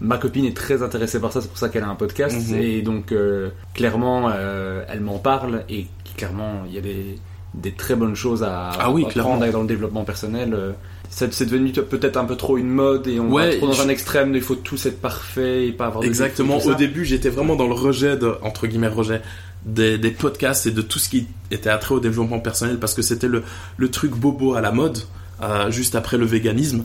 ma 0.00 0.18
copine 0.18 0.44
est 0.44 0.56
très 0.56 0.82
intéressée 0.82 1.20
par 1.20 1.32
ça, 1.32 1.40
c'est 1.40 1.48
pour 1.48 1.58
ça 1.58 1.68
qu'elle 1.68 1.82
a 1.82 1.88
un 1.88 1.96
podcast. 1.96 2.50
Mhm. 2.50 2.60
Et 2.60 2.82
donc, 2.82 3.10
euh, 3.10 3.50
clairement, 3.74 4.30
euh, 4.32 4.84
elle 4.88 5.00
m'en 5.00 5.18
parle 5.18 5.64
et 5.68 5.86
clairement, 6.20 6.62
il 6.66 6.74
y 6.74 6.78
a 6.78 6.82
des, 6.82 7.18
des 7.54 7.72
très 7.72 7.96
bonnes 7.96 8.14
choses 8.14 8.42
à 8.42 8.70
ah 8.78 8.90
oui, 8.90 9.04
apprendre 9.04 9.50
dans 9.50 9.62
le 9.62 9.66
développement 9.66 10.04
personnel. 10.04 10.52
Euh, 10.52 10.72
c'est 11.08 11.44
devenu 11.46 11.72
peut-être 11.72 12.18
un 12.18 12.24
peu 12.24 12.36
trop 12.36 12.56
une 12.56 12.68
mode 12.68 13.08
et 13.08 13.18
on 13.18 13.32
ouais, 13.32 13.52
va 13.52 13.56
trop 13.56 13.66
dans 13.66 13.80
un 13.80 13.88
extrême, 13.88 14.34
il 14.34 14.42
faut 14.42 14.54
tout 14.54 14.76
être 14.86 15.00
parfait 15.00 15.66
et 15.66 15.72
pas 15.72 15.86
avoir 15.86 16.02
de 16.02 16.06
Exactement. 16.06 16.58
Au 16.58 16.74
début, 16.74 17.04
j'étais 17.04 17.30
vraiment 17.30 17.56
dans 17.56 17.66
le 17.66 17.74
rejet 17.74 18.16
de, 18.16 18.36
entre 18.42 18.66
guillemets, 18.66 18.88
rejet 18.88 19.22
des, 19.64 19.98
des, 19.98 20.10
podcasts 20.10 20.66
et 20.66 20.70
de 20.70 20.82
tout 20.82 20.98
ce 20.98 21.08
qui 21.08 21.26
était 21.50 21.70
attrait 21.70 21.96
au 21.96 22.00
développement 22.00 22.38
personnel 22.38 22.78
parce 22.78 22.94
que 22.94 23.02
c'était 23.02 23.28
le, 23.28 23.42
le 23.76 23.90
truc 23.90 24.12
bobo 24.12 24.54
à 24.54 24.60
la 24.60 24.70
mode, 24.72 24.98
euh, 25.42 25.70
juste 25.70 25.94
après 25.94 26.16
le 26.16 26.26
véganisme. 26.26 26.84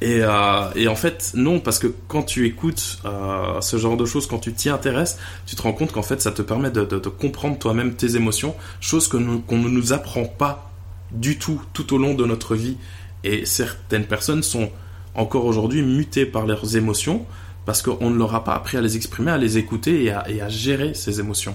Et, 0.00 0.20
euh, 0.22 0.70
et, 0.74 0.88
en 0.88 0.96
fait, 0.96 1.32
non, 1.34 1.60
parce 1.60 1.78
que 1.78 1.88
quand 2.08 2.22
tu 2.22 2.46
écoutes 2.46 3.00
euh, 3.04 3.60
ce 3.60 3.76
genre 3.76 3.96
de 3.96 4.06
choses, 4.06 4.26
quand 4.26 4.38
tu 4.38 4.52
t'y 4.52 4.70
intéresses, 4.70 5.18
tu 5.46 5.56
te 5.56 5.62
rends 5.62 5.72
compte 5.72 5.92
qu'en 5.92 6.02
fait, 6.02 6.22
ça 6.22 6.32
te 6.32 6.40
permet 6.40 6.70
de, 6.70 6.84
comprendre 7.08 7.58
toi-même 7.58 7.94
tes 7.94 8.16
émotions, 8.16 8.54
chose 8.80 9.08
qu'on 9.08 9.20
ne 9.20 9.68
nous 9.68 9.92
apprend 9.92 10.24
pas 10.24 10.70
du 11.10 11.38
tout 11.38 11.60
tout 11.74 11.94
au 11.94 11.98
long 11.98 12.14
de 12.14 12.24
notre 12.24 12.54
vie. 12.54 12.78
Et 13.24 13.44
certaines 13.44 14.06
personnes 14.06 14.42
sont 14.42 14.70
encore 15.14 15.44
aujourd'hui 15.44 15.82
mutées 15.82 16.24
par 16.24 16.46
leurs 16.46 16.76
émotions 16.76 17.26
parce 17.66 17.82
qu'on 17.82 18.08
ne 18.08 18.16
leur 18.16 18.34
a 18.34 18.42
pas 18.42 18.54
appris 18.54 18.78
à 18.78 18.80
les 18.80 18.96
exprimer, 18.96 19.32
à 19.32 19.36
les 19.36 19.58
écouter 19.58 20.04
et 20.04 20.10
à, 20.10 20.30
et 20.30 20.40
à 20.40 20.48
gérer 20.48 20.94
ces 20.94 21.20
émotions. 21.20 21.54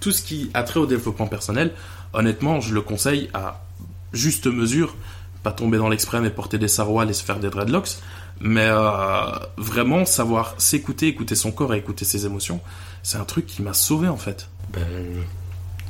Tout 0.00 0.12
ce 0.12 0.22
qui 0.22 0.50
a 0.52 0.64
trait 0.64 0.80
au 0.80 0.86
développement 0.86 1.26
personnel, 1.26 1.72
honnêtement, 2.12 2.60
je 2.60 2.74
le 2.74 2.82
conseille 2.82 3.30
à 3.32 3.64
juste 4.12 4.46
mesure 4.46 4.96
pas 5.42 5.52
tomber 5.52 5.78
dans 5.78 5.88
l'extrême 5.88 6.24
et 6.24 6.30
porter 6.30 6.58
des 6.58 6.68
sarouals 6.68 7.10
et 7.10 7.12
se 7.14 7.24
faire 7.24 7.38
des 7.38 7.50
dreadlocks. 7.50 7.96
Mais 8.40 8.68
euh, 8.68 9.22
vraiment 9.58 10.04
savoir 10.06 10.54
s'écouter, 10.58 11.08
écouter 11.08 11.34
son 11.34 11.52
corps 11.52 11.74
et 11.74 11.78
écouter 11.78 12.04
ses 12.06 12.24
émotions, 12.24 12.60
c'est 13.02 13.18
un 13.18 13.24
truc 13.24 13.46
qui 13.46 13.62
m'a 13.62 13.74
sauvé 13.74 14.08
en 14.08 14.16
fait. 14.16 14.48
Ben, 14.72 14.82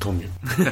tant 0.01 0.13
mieux. 0.13 0.29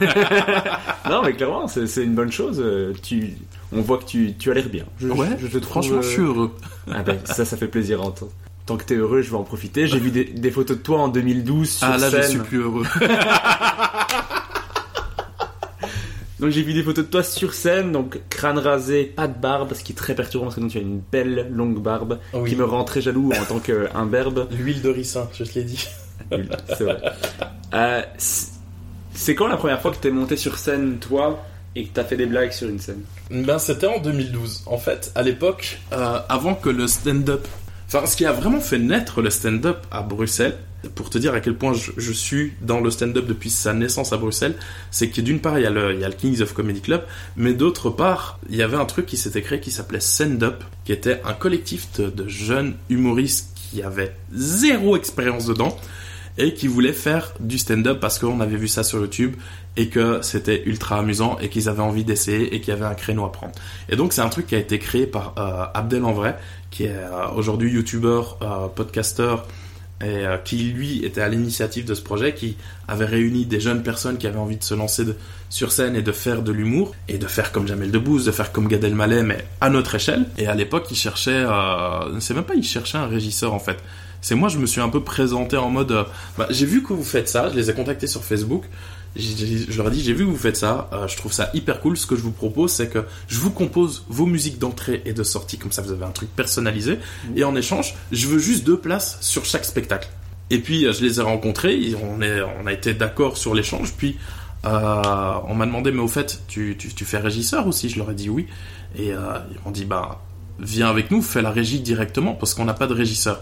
non, 1.08 1.22
mais 1.22 1.34
clairement, 1.34 1.68
c'est 1.68 2.02
une 2.02 2.14
bonne 2.14 2.32
chose. 2.32 2.60
Euh, 2.60 2.92
tu, 3.02 3.34
on 3.72 3.80
voit 3.80 3.98
que 3.98 4.04
tu, 4.06 4.34
tu 4.36 4.50
as 4.50 4.54
l'air 4.54 4.68
bien. 4.68 4.84
ouais, 5.02 5.28
je, 5.40 5.58
te 5.58 5.64
franchement, 5.64 6.02
je 6.02 6.08
suis 6.08 6.22
heureux. 6.22 6.56
Ah 6.90 7.02
ben, 7.02 7.18
ça, 7.24 7.44
ça 7.44 7.56
fait 7.56 7.68
plaisir 7.68 8.00
à 8.00 8.06
entendre. 8.06 8.32
Tant 8.66 8.76
que 8.76 8.84
t'es 8.84 8.96
heureux, 8.96 9.22
je 9.22 9.30
vais 9.30 9.36
en 9.36 9.44
profiter. 9.44 9.86
J'ai 9.86 9.98
vu 9.98 10.10
des, 10.10 10.24
des, 10.24 10.50
photos 10.50 10.76
de 10.76 10.82
toi 10.82 10.98
en 11.00 11.08
2012 11.08 11.70
sur 11.70 11.86
Ah 11.86 11.96
là, 11.96 12.10
scène. 12.10 12.22
je 12.22 12.28
suis 12.28 12.38
plus 12.38 12.58
heureux. 12.58 12.84
Donc 16.40 16.50
j'ai 16.50 16.62
vu 16.62 16.72
des 16.72 16.82
photos 16.82 17.04
de 17.04 17.10
toi 17.10 17.22
sur 17.22 17.52
scène, 17.54 17.90
donc 17.92 18.20
crâne 18.30 18.58
rasé, 18.58 19.04
pas 19.04 19.26
de 19.26 19.36
barbe, 19.38 19.74
ce 19.74 19.82
qui 19.82 19.92
est 19.92 19.96
très 19.96 20.14
perturbant 20.14 20.46
parce 20.46 20.56
que 20.56 20.60
donc 20.60 20.70
tu 20.70 20.78
as 20.78 20.82
une 20.82 21.00
belle 21.00 21.48
longue 21.52 21.82
barbe 21.82 22.18
Oui. 22.32 22.50
qui 22.50 22.56
me 22.56 22.64
rend 22.64 22.84
très 22.84 23.00
jaloux 23.00 23.32
en 23.32 23.44
tant 23.44 23.58
qu'imberbe. 23.58 24.46
L'huile 24.52 24.80
de 24.82 24.88
ricin, 24.90 25.28
je 25.34 25.44
te 25.44 25.58
l'ai 25.58 25.64
dit. 25.64 25.88
C'est 26.68 26.84
vrai. 26.84 27.00
Euh, 27.74 28.02
c'est 28.18 28.48
c'est 29.14 29.34
quand 29.34 29.48
la 29.48 29.56
première 29.56 29.80
fois 29.82 29.90
que 29.90 29.96
t'es 29.96 30.12
monté 30.12 30.36
sur 30.36 30.58
scène, 30.58 30.98
toi, 31.00 31.44
et 31.74 31.86
que 31.86 31.92
t'as 31.92 32.04
fait 32.04 32.16
des 32.16 32.26
blagues 32.26 32.52
sur 32.52 32.68
une 32.68 32.78
scène? 32.78 33.02
Ben, 33.32 33.58
c'était 33.58 33.88
en 33.88 33.98
2012. 33.98 34.62
En 34.66 34.78
fait, 34.78 35.10
à 35.16 35.22
l'époque, 35.22 35.80
euh, 35.92 36.20
avant 36.28 36.54
que 36.54 36.68
le 36.68 36.86
stand-up. 36.86 37.46
Enfin, 37.88 38.04
ce 38.04 38.16
qui 38.16 38.26
a 38.26 38.32
vraiment 38.32 38.60
fait 38.60 38.78
naître 38.78 39.22
le 39.22 39.30
stand-up 39.30 39.86
à 39.90 40.02
Bruxelles, 40.02 40.58
pour 40.94 41.10
te 41.10 41.18
dire 41.18 41.34
à 41.34 41.40
quel 41.40 41.56
point 41.56 41.72
je, 41.72 42.12
suis 42.12 42.52
dans 42.60 42.80
le 42.80 42.90
stand-up 42.90 43.26
depuis 43.26 43.50
sa 43.50 43.72
naissance 43.72 44.12
à 44.12 44.18
Bruxelles, 44.18 44.54
c'est 44.90 45.08
que 45.08 45.20
d'une 45.20 45.40
part, 45.40 45.58
il 45.58 45.62
y, 45.62 45.66
a 45.66 45.70
le, 45.70 46.10
Kings 46.10 46.42
of 46.42 46.52
Comedy 46.52 46.82
Club, 46.82 47.04
mais 47.36 47.54
d'autre 47.54 47.90
part, 47.90 48.38
il 48.50 48.56
y 48.56 48.62
avait 48.62 48.76
un 48.76 48.84
truc 48.84 49.06
qui 49.06 49.16
s'était 49.16 49.42
créé 49.42 49.58
qui 49.58 49.70
s'appelait 49.70 50.00
Stand 50.00 50.42
Up, 50.42 50.62
qui 50.84 50.92
était 50.92 51.20
un 51.24 51.32
collectif 51.32 51.88
de, 51.98 52.10
de 52.10 52.28
jeunes 52.28 52.74
humoristes 52.90 53.56
qui 53.56 53.82
avaient 53.82 54.14
zéro 54.32 54.96
expérience 54.96 55.46
dedans 55.46 55.76
et 56.36 56.54
qui 56.54 56.68
voulaient 56.68 56.92
faire 56.92 57.32
du 57.40 57.58
stand-up 57.58 57.98
parce 58.00 58.18
qu'on 58.18 58.40
avait 58.40 58.56
vu 58.56 58.68
ça 58.68 58.84
sur 58.84 59.00
YouTube 59.00 59.34
et 59.78 59.88
que 59.88 60.18
c'était 60.20 60.62
ultra 60.66 60.98
amusant 60.98 61.38
et 61.40 61.48
qu'ils 61.48 61.70
avaient 61.70 61.82
envie 61.82 62.04
d'essayer 62.04 62.54
et 62.54 62.60
qu'il 62.60 62.74
y 62.74 62.76
avait 62.76 62.84
un 62.84 62.94
créneau 62.94 63.24
à 63.24 63.32
prendre. 63.32 63.52
Et 63.88 63.96
donc 63.96 64.12
c'est 64.12 64.20
un 64.20 64.28
truc 64.28 64.46
qui 64.46 64.54
a 64.54 64.58
été 64.58 64.78
créé 64.78 65.06
par 65.06 65.34
euh, 65.38 65.64
Abdel 65.72 66.04
en 66.04 66.12
vrai, 66.12 66.36
qui 66.70 66.84
est 66.84 66.94
euh, 66.94 67.28
aujourd'hui 67.34 67.72
youtubeur, 67.72 68.36
euh, 68.42 68.68
podcasteur 68.68 69.46
et 70.00 70.26
euh, 70.26 70.36
qui 70.38 70.58
lui 70.58 71.04
était 71.04 71.20
à 71.20 71.28
l'initiative 71.28 71.84
de 71.84 71.94
ce 71.94 72.02
projet, 72.02 72.34
qui 72.34 72.56
avait 72.86 73.04
réuni 73.04 73.46
des 73.46 73.60
jeunes 73.60 73.82
personnes 73.82 74.18
qui 74.18 74.26
avaient 74.26 74.38
envie 74.38 74.56
de 74.56 74.64
se 74.64 74.74
lancer 74.74 75.04
sur 75.50 75.72
scène 75.72 75.96
et 75.96 76.02
de 76.02 76.12
faire 76.12 76.42
de 76.42 76.52
l'humour 76.52 76.94
et 77.08 77.18
de 77.18 77.26
faire 77.26 77.52
comme 77.52 77.66
Jamel 77.66 77.90
Debbouze, 77.90 78.24
de 78.24 78.30
faire 78.30 78.52
comme 78.52 78.68
Gad 78.68 78.84
Elmaleh 78.84 79.22
mais 79.22 79.44
à 79.60 79.70
notre 79.70 79.94
échelle. 79.94 80.26
Et 80.38 80.46
à 80.46 80.54
l'époque, 80.54 80.86
il 80.90 80.96
cherchait, 80.96 81.44
euh, 81.44 82.20
c'est 82.20 82.34
même 82.34 82.44
pas 82.44 82.54
il 82.54 82.64
cherchait 82.64 82.98
un 82.98 83.06
régisseur 83.06 83.54
en 83.54 83.58
fait. 83.58 83.78
C'est 84.20 84.34
moi, 84.34 84.48
je 84.48 84.58
me 84.58 84.66
suis 84.66 84.80
un 84.80 84.88
peu 84.88 85.02
présenté 85.02 85.56
en 85.56 85.70
mode, 85.70 86.06
bah, 86.36 86.48
j'ai 86.50 86.66
vu 86.66 86.82
que 86.82 86.92
vous 86.92 87.04
faites 87.04 87.28
ça, 87.28 87.50
je 87.50 87.54
les 87.54 87.70
ai 87.70 87.74
contactés 87.74 88.08
sur 88.08 88.24
Facebook. 88.24 88.64
Je 89.16 89.76
leur 89.76 89.88
ai 89.88 89.90
dit, 89.90 90.02
j'ai 90.02 90.12
vu 90.12 90.24
que 90.24 90.30
vous 90.30 90.36
faites 90.36 90.56
ça, 90.56 90.88
euh, 90.92 91.08
je 91.08 91.16
trouve 91.16 91.32
ça 91.32 91.50
hyper 91.54 91.80
cool. 91.80 91.96
Ce 91.96 92.06
que 92.06 92.14
je 92.14 92.22
vous 92.22 92.30
propose, 92.30 92.72
c'est 92.72 92.88
que 92.88 93.04
je 93.26 93.38
vous 93.38 93.50
compose 93.50 94.04
vos 94.08 94.26
musiques 94.26 94.58
d'entrée 94.58 95.02
et 95.06 95.12
de 95.12 95.22
sortie, 95.22 95.58
comme 95.58 95.72
ça 95.72 95.82
vous 95.82 95.92
avez 95.92 96.04
un 96.04 96.10
truc 96.10 96.28
personnalisé. 96.34 96.98
Et 97.34 97.44
en 97.44 97.56
échange, 97.56 97.94
je 98.12 98.28
veux 98.28 98.38
juste 98.38 98.64
deux 98.64 98.78
places 98.78 99.18
sur 99.20 99.44
chaque 99.44 99.64
spectacle. 99.64 100.08
Et 100.50 100.58
puis 100.58 100.86
euh, 100.86 100.92
je 100.92 101.04
les 101.04 101.20
ai 101.20 101.22
rencontrés, 101.22 101.94
on, 102.02 102.66
a 102.66 102.72
été 102.72 102.94
d'accord 102.94 103.36
sur 103.36 103.54
l'échange. 103.54 103.92
Puis 103.96 104.16
euh, 104.64 105.34
on 105.46 105.54
m'a 105.54 105.66
demandé, 105.66 105.92
mais 105.92 106.00
au 106.00 106.08
fait, 106.08 106.42
tu, 106.48 106.76
fais 106.90 107.18
régisseur 107.18 107.66
aussi? 107.66 107.88
Je 107.88 107.98
leur 107.98 108.10
ai 108.10 108.14
dit 108.14 108.28
oui. 108.28 108.46
Et 108.96 109.12
euh, 109.12 109.38
ils 109.50 109.58
m'ont 109.64 109.70
dit, 109.70 109.84
bah 109.84 110.22
viens 110.58 110.88
avec 110.88 111.10
nous, 111.10 111.22
fais 111.22 111.42
la 111.42 111.50
régie 111.50 111.80
directement, 111.80 112.34
parce 112.34 112.54
qu'on 112.54 112.64
n'a 112.64 112.74
pas 112.74 112.86
de 112.86 112.94
régisseur. 112.94 113.40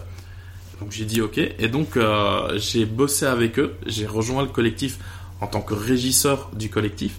Donc 0.80 0.92
j'ai 0.92 1.06
dit 1.06 1.22
ok, 1.22 1.38
et 1.38 1.68
donc 1.68 1.98
j'ai 2.56 2.84
bossé 2.84 3.24
avec 3.24 3.58
eux, 3.58 3.76
j'ai 3.86 4.04
rejoint 4.04 4.42
le 4.42 4.50
collectif 4.50 4.98
en 5.40 5.46
tant 5.46 5.60
que 5.60 5.74
régisseur 5.74 6.50
du 6.54 6.68
collectif. 6.68 7.18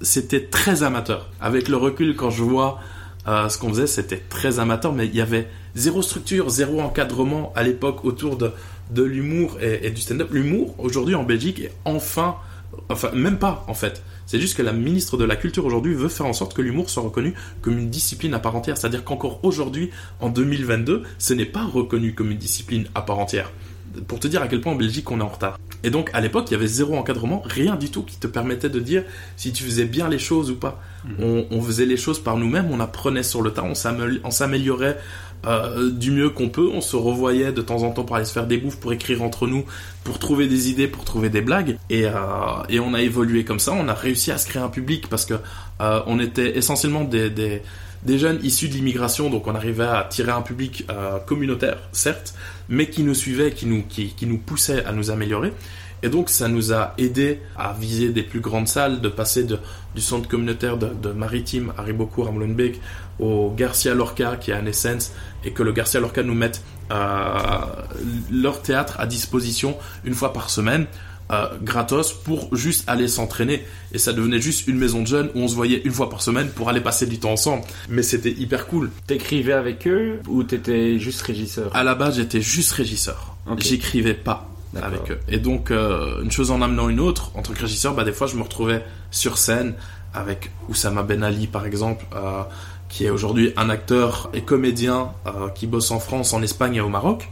C'était 0.00 0.44
très 0.44 0.82
amateur. 0.82 1.30
Avec 1.40 1.68
le 1.68 1.76
recul, 1.76 2.16
quand 2.16 2.30
je 2.30 2.42
vois 2.42 2.80
euh, 3.28 3.48
ce 3.48 3.58
qu'on 3.58 3.68
faisait, 3.68 3.86
c'était 3.86 4.22
très 4.28 4.58
amateur, 4.58 4.92
mais 4.92 5.06
il 5.06 5.14
y 5.14 5.20
avait 5.20 5.48
zéro 5.74 6.02
structure, 6.02 6.50
zéro 6.50 6.80
encadrement 6.80 7.52
à 7.54 7.62
l'époque 7.62 8.04
autour 8.04 8.36
de, 8.36 8.52
de 8.90 9.02
l'humour 9.02 9.58
et, 9.60 9.86
et 9.86 9.90
du 9.90 10.00
stand-up. 10.00 10.28
L'humour, 10.32 10.74
aujourd'hui 10.78 11.14
en 11.14 11.22
Belgique, 11.22 11.60
est 11.60 11.72
enfin, 11.84 12.36
enfin 12.88 13.10
même 13.12 13.38
pas 13.38 13.64
en 13.68 13.74
fait. 13.74 14.02
C'est 14.26 14.40
juste 14.40 14.56
que 14.56 14.62
la 14.62 14.72
ministre 14.72 15.16
de 15.16 15.24
la 15.24 15.36
Culture 15.36 15.66
aujourd'hui 15.66 15.94
veut 15.94 16.08
faire 16.08 16.26
en 16.26 16.32
sorte 16.32 16.54
que 16.54 16.62
l'humour 16.62 16.88
soit 16.88 17.02
reconnu 17.02 17.34
comme 17.60 17.78
une 17.78 17.90
discipline 17.90 18.34
à 18.34 18.38
part 18.38 18.56
entière. 18.56 18.76
C'est-à-dire 18.76 19.04
qu'encore 19.04 19.40
aujourd'hui, 19.44 19.90
en 20.20 20.30
2022, 20.30 21.02
ce 21.18 21.34
n'est 21.34 21.44
pas 21.44 21.64
reconnu 21.64 22.14
comme 22.14 22.30
une 22.30 22.38
discipline 22.38 22.86
à 22.94 23.02
part 23.02 23.18
entière. 23.18 23.52
Pour 24.08 24.20
te 24.20 24.26
dire 24.28 24.42
à 24.42 24.48
quel 24.48 24.60
point 24.60 24.72
en 24.72 24.76
Belgique 24.76 25.10
on 25.10 25.20
est 25.20 25.22
en 25.22 25.28
retard. 25.28 25.58
Et 25.84 25.90
donc 25.90 26.10
à 26.12 26.20
l'époque, 26.20 26.46
il 26.48 26.52
y 26.52 26.56
avait 26.56 26.66
zéro 26.66 26.96
encadrement, 26.96 27.42
rien 27.44 27.76
du 27.76 27.90
tout 27.90 28.02
qui 28.02 28.16
te 28.16 28.26
permettait 28.26 28.70
de 28.70 28.80
dire 28.80 29.04
si 29.36 29.52
tu 29.52 29.64
faisais 29.64 29.84
bien 29.84 30.08
les 30.08 30.18
choses 30.18 30.50
ou 30.50 30.56
pas. 30.56 30.80
On, 31.18 31.46
on 31.50 31.60
faisait 31.60 31.86
les 31.86 31.96
choses 31.96 32.22
par 32.22 32.36
nous-mêmes, 32.36 32.68
on 32.70 32.78
apprenait 32.80 33.24
sur 33.24 33.42
le 33.42 33.50
tas, 33.50 33.64
on 33.64 33.74
s'amé- 33.74 34.20
on 34.22 34.30
s'améliorait 34.30 34.98
euh, 35.44 35.90
du 35.90 36.12
mieux 36.12 36.30
qu'on 36.30 36.48
peut, 36.48 36.68
on 36.72 36.80
se 36.80 36.94
revoyait 36.94 37.52
de 37.52 37.60
temps 37.62 37.82
en 37.82 37.90
temps 37.90 38.04
pour 38.04 38.14
aller 38.14 38.24
se 38.24 38.32
faire 38.32 38.46
des 38.46 38.58
bouffes, 38.58 38.78
pour 38.78 38.92
écrire 38.92 39.22
entre 39.22 39.48
nous, 39.48 39.64
pour 40.04 40.20
trouver 40.20 40.46
des 40.46 40.70
idées, 40.70 40.86
pour 40.86 41.04
trouver 41.04 41.30
des 41.30 41.40
blagues. 41.40 41.76
Et, 41.90 42.06
euh, 42.06 42.12
et 42.68 42.78
on 42.78 42.94
a 42.94 43.02
évolué 43.02 43.44
comme 43.44 43.58
ça, 43.58 43.72
on 43.72 43.88
a 43.88 43.94
réussi 43.94 44.30
à 44.30 44.38
se 44.38 44.46
créer 44.46 44.62
un 44.62 44.68
public 44.68 45.08
parce 45.08 45.24
que 45.24 45.34
euh, 45.80 46.00
on 46.06 46.20
était 46.20 46.56
essentiellement 46.56 47.02
des, 47.02 47.28
des, 47.28 47.62
des 48.04 48.18
jeunes 48.18 48.38
issus 48.44 48.68
de 48.68 48.74
l'immigration, 48.74 49.30
donc 49.30 49.48
on 49.48 49.54
arrivait 49.56 49.82
à 49.82 50.06
tirer 50.08 50.30
un 50.30 50.42
public 50.42 50.84
euh, 50.90 51.18
communautaire, 51.18 51.78
certes, 51.90 52.34
mais 52.68 52.88
qui 52.88 53.02
nous 53.02 53.14
suivait, 53.14 53.52
qui 53.52 53.66
nous, 53.66 53.82
qui, 53.82 54.08
qui 54.14 54.26
nous 54.26 54.38
poussait 54.38 54.84
à 54.84 54.92
nous 54.92 55.10
améliorer. 55.10 55.52
Et 56.02 56.08
donc 56.08 56.30
ça 56.30 56.48
nous 56.48 56.72
a 56.72 56.94
aidé 56.98 57.40
à 57.56 57.72
viser 57.72 58.08
des 58.08 58.24
plus 58.24 58.40
grandes 58.40 58.66
salles, 58.66 59.00
de 59.00 59.08
passer 59.08 59.44
de, 59.44 59.58
du 59.94 60.00
centre 60.00 60.28
communautaire 60.28 60.76
de, 60.76 61.12
Maritime 61.12 61.72
à 61.78 61.82
Ribocourt, 61.82 62.28
à 62.28 62.32
Molenbeek, 62.32 62.80
au 63.20 63.52
Garcia 63.56 63.94
Lorca 63.94 64.36
qui 64.36 64.50
est 64.50 64.54
à 64.54 64.62
Essence, 64.62 65.12
et 65.44 65.52
que 65.52 65.62
le 65.62 65.72
Garcia 65.72 66.00
Lorca 66.00 66.24
nous 66.24 66.34
mette 66.34 66.62
euh, 66.90 67.34
leur 68.32 68.62
théâtre 68.62 68.98
à 68.98 69.06
disposition 69.06 69.76
une 70.04 70.14
fois 70.14 70.32
par 70.32 70.50
semaine. 70.50 70.86
Euh, 71.32 71.46
gratos 71.62 72.12
pour 72.12 72.54
juste 72.54 72.84
aller 72.88 73.08
s'entraîner. 73.08 73.64
Et 73.92 73.98
ça 73.98 74.12
devenait 74.12 74.40
juste 74.40 74.66
une 74.68 74.76
maison 74.76 75.02
de 75.02 75.06
jeunes 75.06 75.30
où 75.34 75.40
on 75.40 75.48
se 75.48 75.54
voyait 75.54 75.82
une 75.84 75.92
fois 75.92 76.10
par 76.10 76.22
semaine 76.22 76.48
pour 76.48 76.68
aller 76.68 76.80
passer 76.80 77.06
du 77.06 77.18
temps 77.18 77.32
ensemble. 77.32 77.64
Mais 77.88 78.02
c'était 78.02 78.32
hyper 78.32 78.66
cool. 78.66 78.90
T'écrivais 79.06 79.52
avec 79.52 79.86
eux 79.86 80.20
ou 80.28 80.42
t'étais 80.42 80.98
juste 80.98 81.22
régisseur? 81.22 81.74
À 81.74 81.84
la 81.84 81.94
base 81.94 82.16
j'étais 82.16 82.40
juste 82.40 82.72
régisseur. 82.72 83.36
J'écrivais 83.58 84.14
pas 84.14 84.48
avec 84.80 85.10
eux. 85.10 85.18
Et 85.28 85.38
donc, 85.38 85.70
euh, 85.70 86.22
une 86.22 86.30
chose 86.30 86.50
en 86.50 86.62
amenant 86.62 86.88
une 86.88 87.00
autre, 87.00 87.30
en 87.34 87.42
tant 87.42 87.52
que 87.52 87.60
régisseur, 87.60 87.94
bah, 87.94 88.04
des 88.04 88.12
fois, 88.12 88.26
je 88.26 88.36
me 88.36 88.42
retrouvais 88.42 88.84
sur 89.10 89.38
scène 89.38 89.74
avec 90.14 90.50
Oussama 90.68 91.02
Ben 91.02 91.22
Ali, 91.22 91.46
par 91.46 91.66
exemple, 91.66 92.04
euh, 92.14 92.42
qui 92.88 93.04
est 93.04 93.10
aujourd'hui 93.10 93.52
un 93.56 93.70
acteur 93.70 94.30
et 94.34 94.42
comédien 94.42 95.12
euh, 95.26 95.48
qui 95.50 95.66
bosse 95.66 95.90
en 95.90 95.98
France, 95.98 96.32
en 96.32 96.42
Espagne 96.42 96.76
et 96.76 96.80
au 96.80 96.88
Maroc, 96.88 97.28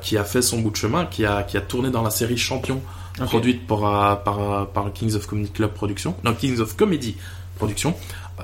qui 0.00 0.16
a 0.16 0.24
fait 0.24 0.40
son 0.40 0.60
bout 0.60 0.70
de 0.70 0.76
chemin, 0.76 1.04
qui 1.04 1.26
a, 1.26 1.42
qui 1.42 1.56
a 1.58 1.60
tourné 1.60 1.90
dans 1.90 2.02
la 2.02 2.10
série 2.10 2.38
Champion, 2.38 2.80
Produite 3.26 3.66
par, 3.66 3.84
euh, 3.84 4.62
euh, 4.62 4.64
par 4.64 4.92
Kings 4.92 5.14
of 5.14 5.26
Comedy 5.26 5.50
Club 5.50 5.72
Production, 5.72 6.14
non, 6.24 6.34
Kings 6.34 6.60
of 6.60 6.76
Comedy 6.76 7.16
Production. 7.56 7.94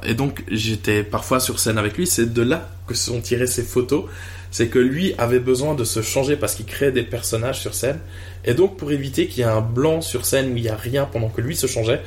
Et 0.03 0.15
donc, 0.15 0.45
j'étais 0.51 1.05
parfois 1.05 1.41
sur 1.41 1.61
scène 1.61 1.79
avec 1.79 1.97
lui. 1.97 2.07
C'est 2.07 2.33
de 2.33 2.43
là 2.43 2.69
que 2.87 2.95
sont 2.95 3.21
tirées 3.21 3.47
ces 3.47 3.63
photos. 3.63 4.05
C'est 4.51 4.69
que 4.69 4.79
lui 4.79 5.15
avait 5.19 5.41
besoin 5.41 5.75
de 5.75 5.85
se 5.85 6.03
changer 6.03 6.37
parce 6.37 6.55
qu'il 6.55 6.67
créait 6.67 6.93
des 6.93 7.03
personnages 7.03 7.61
sur 7.61 7.75
scène. 7.75 7.99
Et 8.45 8.55
donc, 8.55 8.77
pour 8.77 8.93
éviter 8.93 9.27
qu'il 9.27 9.41
y 9.41 9.43
ait 9.43 9.51
un 9.51 9.61
blanc 9.61 10.01
sur 10.01 10.27
scène 10.27 10.53
où 10.53 10.57
il 10.57 10.63
n'y 10.63 10.69
a 10.69 10.77
rien 10.77 11.05
pendant 11.05 11.29
que 11.29 11.41
lui 11.41 11.57
se 11.57 11.67
changeait, 11.67 12.03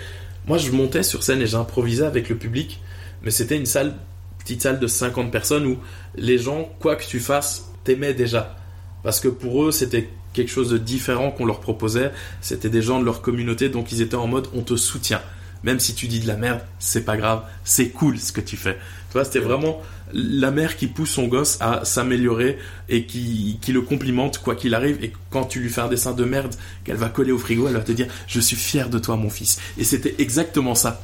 moi, 0.48 0.58
je 0.58 0.72
montais 0.72 1.04
sur 1.04 1.24
scène 1.24 1.42
et 1.42 1.48
j'improvisais 1.48 2.06
avec 2.06 2.30
le 2.30 2.38
public. 2.38 2.82
Mais 3.22 3.32
c'était 3.32 3.58
une 3.58 3.66
salle, 3.66 3.96
petite 4.40 4.62
salle 4.62 4.80
de 4.80 4.88
50 4.88 5.32
personnes 5.32 5.66
où 5.66 5.78
les 6.16 6.38
gens, 6.38 6.70
quoi 6.80 6.96
que 6.96 7.06
tu 7.06 7.20
fasses, 7.20 7.70
t'aimaient 7.84 8.14
déjà. 8.14 8.56
Parce 9.04 9.20
que 9.20 9.28
pour 9.28 9.66
eux, 9.66 9.72
c'était 9.72 10.10
quelque 10.38 10.52
chose 10.52 10.70
de 10.70 10.78
différent 10.78 11.32
qu'on 11.32 11.46
leur 11.46 11.60
proposait. 11.60 12.12
C'était 12.42 12.70
des 12.70 12.84
gens 12.84 13.00
de 13.00 13.06
leur 13.06 13.22
communauté, 13.22 13.70
donc 13.70 13.92
ils 13.92 14.02
étaient 14.02 14.16
en 14.16 14.28
mode 14.28 14.48
on 14.54 14.62
te 14.62 14.76
soutient. 14.76 15.22
Même 15.64 15.80
si 15.80 15.96
tu 15.96 16.08
dis 16.08 16.20
de 16.20 16.28
la 16.28 16.36
merde, 16.36 16.62
c'est 16.78 17.04
pas 17.04 17.18
grave, 17.18 17.42
c'est 17.64 17.90
cool 17.90 18.20
ce 18.20 18.32
que 18.32 18.42
tu 18.42 18.56
fais. 18.56 18.76
Tu 19.10 19.14
vois, 19.14 19.26
c'était 19.26 19.40
vraiment 19.40 19.82
la 20.14 20.52
mère 20.52 20.78
qui 20.78 20.86
pousse 20.86 21.10
son 21.10 21.26
gosse 21.28 21.58
à 21.60 21.84
s'améliorer 21.84 22.60
et 22.88 23.06
qui, 23.06 23.58
qui 23.62 23.74
le 23.74 23.82
complimente 23.82 24.38
quoi 24.38 24.56
qu'il 24.56 24.76
arrive. 24.76 25.04
Et 25.04 25.12
quand 25.32 25.46
tu 25.46 25.60
lui 25.60 25.70
fais 25.70 25.82
un 25.82 25.88
dessin 25.88 26.14
de 26.14 26.24
merde 26.24 26.54
qu'elle 26.84 26.98
va 26.98 27.10
coller 27.10 27.32
au 27.32 27.40
frigo, 27.40 27.68
elle 27.68 27.74
va 27.74 27.80
te 27.80 27.92
dire 27.92 28.08
Je 28.28 28.40
suis 28.40 28.56
fier 28.56 28.90
de 28.90 29.00
toi, 29.00 29.16
mon 29.16 29.32
fils. 29.32 29.60
Et 29.80 29.84
c'était 29.84 30.14
exactement 30.20 30.76
ça. 30.76 31.02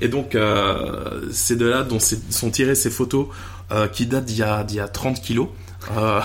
Et 0.00 0.06
donc, 0.06 0.36
euh, 0.36 1.28
c'est 1.32 1.56
de 1.56 1.66
là 1.66 1.82
dont 1.82 1.98
sont 1.98 2.50
tirées 2.50 2.76
ces 2.76 2.90
photos 2.90 3.26
euh, 3.72 3.88
qui 3.88 4.06
datent 4.06 4.26
d'il 4.26 4.36
y, 4.36 4.74
y 4.74 4.80
a 4.80 4.88
30 4.88 5.20
kilos. 5.20 5.48
Euh, 5.98 6.20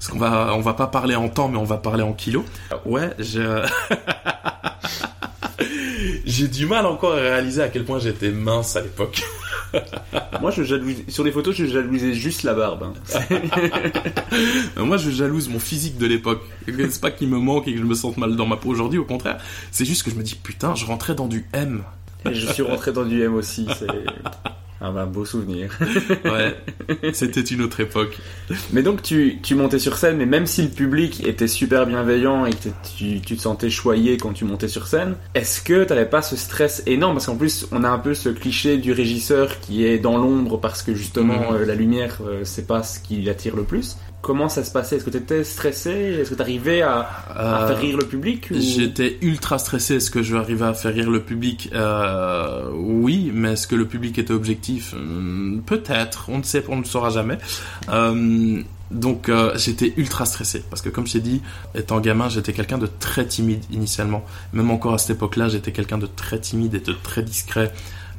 parce 0.00 0.12
qu'on 0.12 0.18
va, 0.18 0.54
on 0.54 0.60
va 0.60 0.72
pas 0.72 0.86
parler 0.86 1.14
en 1.14 1.28
temps, 1.28 1.48
mais 1.48 1.58
on 1.58 1.64
va 1.64 1.76
parler 1.76 2.02
en 2.02 2.14
kilos. 2.14 2.46
Ouais, 2.86 3.10
je... 3.18 3.68
j'ai 6.24 6.48
du 6.48 6.64
mal 6.64 6.86
encore 6.86 7.12
à 7.12 7.16
réaliser 7.16 7.60
à 7.60 7.68
quel 7.68 7.84
point 7.84 7.98
j'étais 7.98 8.30
mince 8.30 8.76
à 8.76 8.80
l'époque. 8.80 9.22
Moi, 10.40 10.52
je 10.52 10.62
jalouse... 10.62 10.94
sur 11.08 11.22
les 11.22 11.30
photos, 11.30 11.54
je 11.54 11.66
jalousais 11.66 12.14
juste 12.14 12.44
la 12.44 12.54
barbe. 12.54 12.94
hein. 13.18 13.40
Moi, 14.82 14.96
je 14.96 15.10
jalouse 15.10 15.50
mon 15.50 15.60
physique 15.60 15.98
de 15.98 16.06
l'époque. 16.06 16.40
C'est 16.66 17.00
pas 17.02 17.10
qu'il 17.10 17.28
me 17.28 17.38
manque 17.38 17.68
et 17.68 17.74
que 17.74 17.78
je 17.78 17.84
me 17.84 17.94
sente 17.94 18.16
mal 18.16 18.36
dans 18.36 18.46
ma 18.46 18.56
peau 18.56 18.70
aujourd'hui, 18.70 18.98
au 18.98 19.04
contraire. 19.04 19.36
C'est 19.70 19.84
juste 19.84 20.02
que 20.02 20.10
je 20.10 20.16
me 20.16 20.22
dis, 20.22 20.34
putain, 20.34 20.74
je 20.76 20.86
rentrais 20.86 21.14
dans 21.14 21.26
du 21.26 21.46
M. 21.52 21.82
Et 22.24 22.32
je 22.32 22.50
suis 22.50 22.62
rentré 22.62 22.92
dans 22.92 23.04
du 23.04 23.22
M 23.22 23.34
aussi. 23.34 23.68
C'est 23.78 23.86
un 24.80 24.92
bah, 24.92 25.04
beau 25.06 25.24
souvenir. 25.24 25.70
Ouais, 26.24 26.56
c'était 27.12 27.40
une 27.40 27.62
autre 27.62 27.80
époque. 27.80 28.18
Mais 28.72 28.82
donc 28.82 29.02
tu, 29.02 29.38
tu 29.42 29.54
montais 29.54 29.78
sur 29.78 29.96
scène, 29.96 30.16
mais 30.16 30.26
même 30.26 30.46
si 30.46 30.62
le 30.62 30.68
public 30.68 31.26
était 31.26 31.48
super 31.48 31.86
bienveillant 31.86 32.46
et 32.46 32.50
que 32.52 32.68
tu, 32.96 33.20
tu 33.20 33.36
te 33.36 33.40
sentais 33.40 33.70
choyé 33.70 34.16
quand 34.16 34.32
tu 34.32 34.44
montais 34.44 34.68
sur 34.68 34.86
scène, 34.86 35.14
est-ce 35.34 35.60
que 35.62 35.84
t'avais 35.84 36.06
pas 36.06 36.22
ce 36.22 36.36
stress 36.36 36.82
énorme? 36.86 37.14
Parce 37.14 37.26
qu'en 37.26 37.36
plus, 37.36 37.66
on 37.72 37.84
a 37.84 37.88
un 37.88 37.98
peu 37.98 38.14
ce 38.14 38.28
cliché 38.28 38.76
du 38.78 38.92
régisseur 38.92 39.60
qui 39.60 39.84
est 39.84 39.98
dans 39.98 40.16
l'ombre 40.16 40.58
parce 40.60 40.82
que 40.82 40.94
justement 40.94 41.50
Mhm. 41.50 41.56
euh, 41.56 41.66
la 41.66 41.74
lumière, 41.74 42.18
euh, 42.26 42.40
c'est 42.44 42.66
pas 42.66 42.82
ce 42.82 43.00
qui 43.00 43.20
l'attire 43.22 43.56
le 43.56 43.64
plus. 43.64 43.96
Comment 44.22 44.50
ça 44.50 44.62
se 44.64 44.70
passait? 44.70 44.96
Est-ce 44.96 45.04
que 45.04 45.10
t'étais 45.10 45.44
stressé? 45.44 45.90
Est-ce 45.90 46.30
que 46.30 46.34
t'arrivais 46.34 46.82
à, 46.82 47.00
à 47.30 47.64
Euh, 47.64 47.68
faire 47.68 47.78
rire 47.80 47.96
le 47.96 48.04
public 48.06 48.48
ou- 48.50 48.60
J'étais 48.60 49.16
ultra 49.22 49.58
stressé. 49.58 49.94
Est-ce 49.96 50.10
que 50.10 50.22
je 50.22 50.34
vais 50.34 50.38
arriver 50.40 50.66
à 50.66 50.74
faire 50.74 50.92
rire 50.92 51.10
le 51.10 51.20
public? 51.22 51.70
Euh, 51.72 52.68
Oui, 52.74 53.30
mais 53.32 53.52
est-ce 53.52 53.66
que 53.66 53.74
le 53.76 53.86
public 53.86 54.18
était 54.18 54.34
objectif? 54.34 54.92
Hum, 54.94 55.62
Peut-être. 55.64 56.26
On 56.28 56.38
ne 56.38 56.42
sait, 56.42 56.62
on 56.68 56.76
ne 56.76 56.82
le 56.82 56.86
saura 56.86 57.08
jamais. 57.10 57.38
Euh, 57.88 58.62
donc 58.90 59.30
j'étais 59.54 59.94
ultra 59.96 60.26
stressé 60.26 60.64
parce 60.68 60.82
que 60.82 60.88
comme 60.88 61.06
je 61.06 61.12
t'ai 61.12 61.20
dit, 61.20 61.40
étant 61.74 62.00
gamin, 62.00 62.28
j'étais 62.28 62.52
quelqu'un 62.52 62.76
de 62.78 62.88
très 62.98 63.24
timide 63.24 63.64
initialement. 63.70 64.24
Même 64.52 64.70
encore 64.70 64.94
à 64.94 64.98
cette 64.98 65.16
époque-là, 65.16 65.48
j'étais 65.48 65.70
quelqu'un 65.72 65.98
de 65.98 66.06
très 66.08 66.38
timide 66.40 66.74
et 66.74 66.80
de 66.80 66.92
très 66.92 67.22
discret 67.22 67.72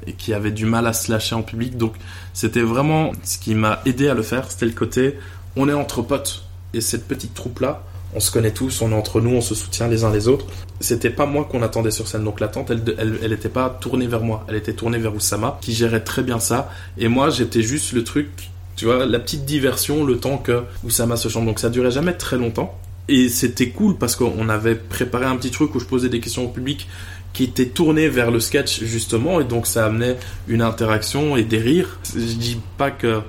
et 0.08 0.14
qui 0.14 0.34
avait 0.34 0.52
du 0.52 0.66
mal 0.66 0.88
à 0.88 0.94
se 0.94 1.12
lâcher 1.12 1.36
en 1.36 1.44
public. 1.44 1.78
Donc 1.78 1.94
c'était 2.34 2.62
vraiment 2.62 3.12
ce 3.24 3.38
qui 3.38 3.54
m'a 3.54 3.82
aidé 3.86 4.08
à 4.08 4.14
le 4.14 4.24
faire. 4.24 4.50
C'était 4.50 4.66
le 4.66 4.72
côté, 4.72 5.20
on 5.56 5.70
est 5.70 5.74
entre 5.74 6.02
potes 6.02 6.44
et 6.74 6.82
cette 6.82 7.08
petite 7.08 7.34
troupe-là, 7.34 7.84
on 8.14 8.20
se 8.20 8.32
connaît 8.32 8.52
tous, 8.52 8.82
on 8.82 8.92
est 8.92 8.96
entre 8.96 9.22
nous, 9.22 9.32
on 9.32 9.42
se 9.42 9.56
soutient 9.56 9.88
les 9.88 10.04
uns 10.04 10.12
les 10.12 10.28
autres. 10.28 10.46
C'était 10.80 11.10
pas 11.10 11.26
moi 11.26 11.46
qu'on 11.50 11.62
attendait 11.62 11.92
sur 11.92 12.08
scène, 12.08 12.24
donc 12.24 12.40
l'attente, 12.40 12.70
elle, 12.70 12.84
elle, 12.98 13.20
elle 13.24 13.34
était 13.34 13.50
pas 13.50 13.78
tournée 13.82 14.08
vers 14.08 14.22
moi, 14.22 14.46
elle 14.50 14.56
était 14.56 14.74
tournée 14.74 14.98
vers 14.98 15.16
Oussama, 15.16 15.60
qui 15.62 15.74
gérait 15.74 16.04
très 16.04 16.24
bien 16.24 16.40
ça. 16.40 16.70
Et 16.98 17.08
moi, 17.08 17.30
j'étais 17.30 17.62
juste 17.62 17.94
le 17.94 18.04
truc, 18.04 18.50
tu 18.76 18.86
vois, 18.86 19.06
la 19.06 19.20
petite 19.20 19.46
diversion, 19.46 20.04
le 20.04 20.18
temps 20.18 20.38
que 20.38 20.64
Oussama 20.84 21.16
se 21.16 21.30
chante. 21.30 21.46
Donc 21.46 21.60
ça 21.60 21.70
durait 21.70 21.92
jamais 21.92 22.14
très 22.14 22.38
longtemps. 22.38 22.78
Et 23.08 23.30
c'était 23.30 23.70
cool 23.70 23.98
parce 23.98 24.16
qu'on 24.16 24.50
avait 24.50 24.76
préparé 24.76 25.26
un 25.26 25.36
petit 25.36 25.52
truc 25.52 25.74
où 25.76 25.80
je 25.80 25.86
posais 25.86 26.10
des 26.10 26.20
questions 26.20 26.46
au 26.46 26.50
public 26.50 26.88
qui 27.34 27.46
était 27.46 27.68
tourné 27.68 28.10
vers 28.10 28.30
le 28.30 28.40
sketch 28.40 28.84
justement, 28.84 29.40
et 29.40 29.46
donc 29.46 29.66
ça 29.66 29.86
amenait 29.86 30.18
une 30.48 30.62
interaction 30.62 31.38
et 31.38 31.44
des 31.44 31.60
rires. 31.60 32.00
Je 32.14 32.20
dis 32.20 32.60
pas 32.78 32.92
que 32.92 33.22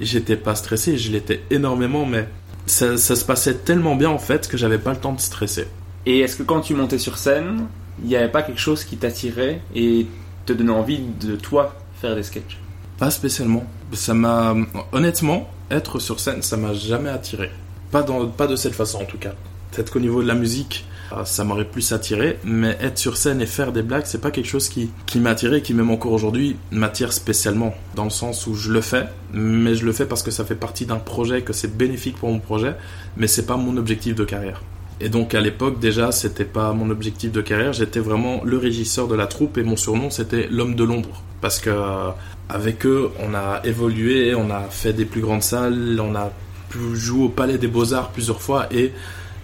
j'étais 0.00 0.36
pas 0.36 0.54
stressé, 0.54 0.96
je 0.96 1.10
l'étais 1.10 1.42
énormément, 1.50 2.06
mais 2.06 2.28
ça, 2.66 2.96
ça 2.96 3.16
se 3.16 3.24
passait 3.24 3.54
tellement 3.54 3.96
bien 3.96 4.10
en 4.10 4.18
fait 4.18 4.48
que 4.48 4.56
j'avais 4.56 4.78
pas 4.78 4.92
le 4.92 4.98
temps 4.98 5.12
de 5.12 5.20
stresser. 5.20 5.66
Et 6.06 6.20
est-ce 6.20 6.36
que 6.36 6.42
quand 6.42 6.60
tu 6.60 6.74
montais 6.74 6.98
sur 6.98 7.18
scène, 7.18 7.66
il 8.02 8.08
n'y 8.08 8.16
avait 8.16 8.30
pas 8.30 8.42
quelque 8.42 8.60
chose 8.60 8.84
qui 8.84 8.96
t'attirait 8.96 9.60
et 9.74 10.06
te 10.46 10.52
donnait 10.52 10.72
envie 10.72 11.00
de 11.20 11.36
toi 11.36 11.76
faire 12.00 12.14
des 12.14 12.22
sketchs? 12.22 12.58
Pas 12.98 13.10
spécialement. 13.10 13.64
Ça 13.92 14.14
m'a 14.14 14.54
honnêtement 14.92 15.50
être 15.70 15.98
sur 15.98 16.20
scène, 16.20 16.42
ça 16.42 16.56
m'a 16.56 16.74
jamais 16.74 17.10
attiré. 17.10 17.50
Pas 17.90 18.02
dans 18.02 18.26
pas 18.26 18.46
de 18.46 18.56
cette 18.56 18.74
façon 18.74 18.98
en 19.00 19.04
tout 19.04 19.18
cas. 19.18 19.34
Peut-être 19.70 19.92
qu'au 19.92 20.00
niveau 20.00 20.22
de 20.22 20.28
la 20.28 20.34
musique, 20.34 20.86
ça 21.24 21.44
m'aurait 21.44 21.64
plus 21.64 21.92
attiré, 21.92 22.38
mais 22.44 22.76
être 22.80 22.98
sur 22.98 23.16
scène 23.16 23.40
et 23.40 23.46
faire 23.46 23.72
des 23.72 23.82
blagues, 23.82 24.04
c'est 24.06 24.20
pas 24.20 24.30
quelque 24.30 24.48
chose 24.48 24.68
qui, 24.68 24.90
qui 25.06 25.20
m'a 25.20 25.30
attiré, 25.30 25.62
qui 25.62 25.74
même 25.74 25.90
encore 25.90 26.12
aujourd'hui 26.12 26.56
m'attire 26.70 27.12
spécialement, 27.12 27.74
dans 27.94 28.04
le 28.04 28.10
sens 28.10 28.46
où 28.46 28.54
je 28.54 28.70
le 28.70 28.80
fais, 28.80 29.06
mais 29.32 29.74
je 29.74 29.84
le 29.84 29.92
fais 29.92 30.06
parce 30.06 30.22
que 30.22 30.30
ça 30.30 30.44
fait 30.44 30.54
partie 30.54 30.86
d'un 30.86 30.98
projet, 30.98 31.42
que 31.42 31.52
c'est 31.52 31.76
bénéfique 31.76 32.16
pour 32.16 32.30
mon 32.30 32.40
projet, 32.40 32.74
mais 33.16 33.26
c'est 33.26 33.46
pas 33.46 33.56
mon 33.56 33.76
objectif 33.76 34.14
de 34.14 34.24
carrière. 34.24 34.62
Et 35.00 35.08
donc 35.08 35.34
à 35.34 35.40
l'époque 35.40 35.78
déjà, 35.78 36.12
c'était 36.12 36.44
pas 36.44 36.72
mon 36.72 36.90
objectif 36.90 37.30
de 37.32 37.40
carrière, 37.40 37.72
j'étais 37.72 38.00
vraiment 38.00 38.42
le 38.44 38.58
régisseur 38.58 39.08
de 39.08 39.14
la 39.14 39.26
troupe 39.26 39.56
et 39.56 39.62
mon 39.62 39.76
surnom 39.76 40.10
c'était 40.10 40.48
l'homme 40.50 40.74
de 40.74 40.84
l'ombre, 40.84 41.22
parce 41.40 41.60
que 41.60 41.70
euh, 41.70 42.10
avec 42.48 42.84
eux, 42.84 43.10
on 43.20 43.34
a 43.34 43.60
évolué, 43.64 44.34
on 44.34 44.50
a 44.50 44.62
fait 44.70 44.92
des 44.92 45.04
plus 45.04 45.20
grandes 45.20 45.42
salles, 45.42 46.00
on 46.00 46.14
a 46.14 46.32
pu 46.68 46.78
jouer 46.96 47.24
au 47.24 47.28
Palais 47.28 47.58
des 47.58 47.68
Beaux-Arts 47.68 48.10
plusieurs 48.10 48.42
fois 48.42 48.66
et 48.70 48.92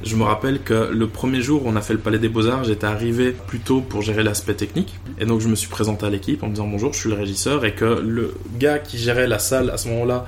je 0.05 0.16
me 0.16 0.22
rappelle 0.24 0.61
que 0.62 0.90
le 0.92 1.07
premier 1.09 1.40
jour 1.40 1.64
où 1.64 1.68
on 1.68 1.76
a 1.76 1.80
fait 1.80 1.94
le 1.94 1.98
Palais 1.98 2.18
des 2.18 2.28
Beaux-Arts, 2.28 2.64
j'étais 2.64 2.86
arrivé 2.86 3.34
plus 3.46 3.61
tôt 3.61 3.80
pour 3.80 4.02
gérer 4.02 4.22
l'aspect 4.22 4.55
technique. 4.55 4.94
Et 5.18 5.24
donc 5.26 5.40
je 5.40 5.48
me 5.48 5.55
suis 5.55 5.68
présenté 5.68 6.07
à 6.07 6.11
l'équipe 6.11 6.42
en 6.42 6.46
me 6.48 6.52
disant 6.52 6.66
bonjour, 6.66 6.92
je 6.92 6.98
suis 7.00 7.09
le 7.09 7.16
régisseur. 7.16 7.64
Et 7.64 7.74
que 7.74 7.84
le 7.84 8.34
gars 8.59 8.78
qui 8.78 8.98
gérait 8.98 9.26
la 9.26 9.38
salle 9.38 9.70
à 9.70 9.76
ce 9.76 9.88
moment-là, 9.88 10.26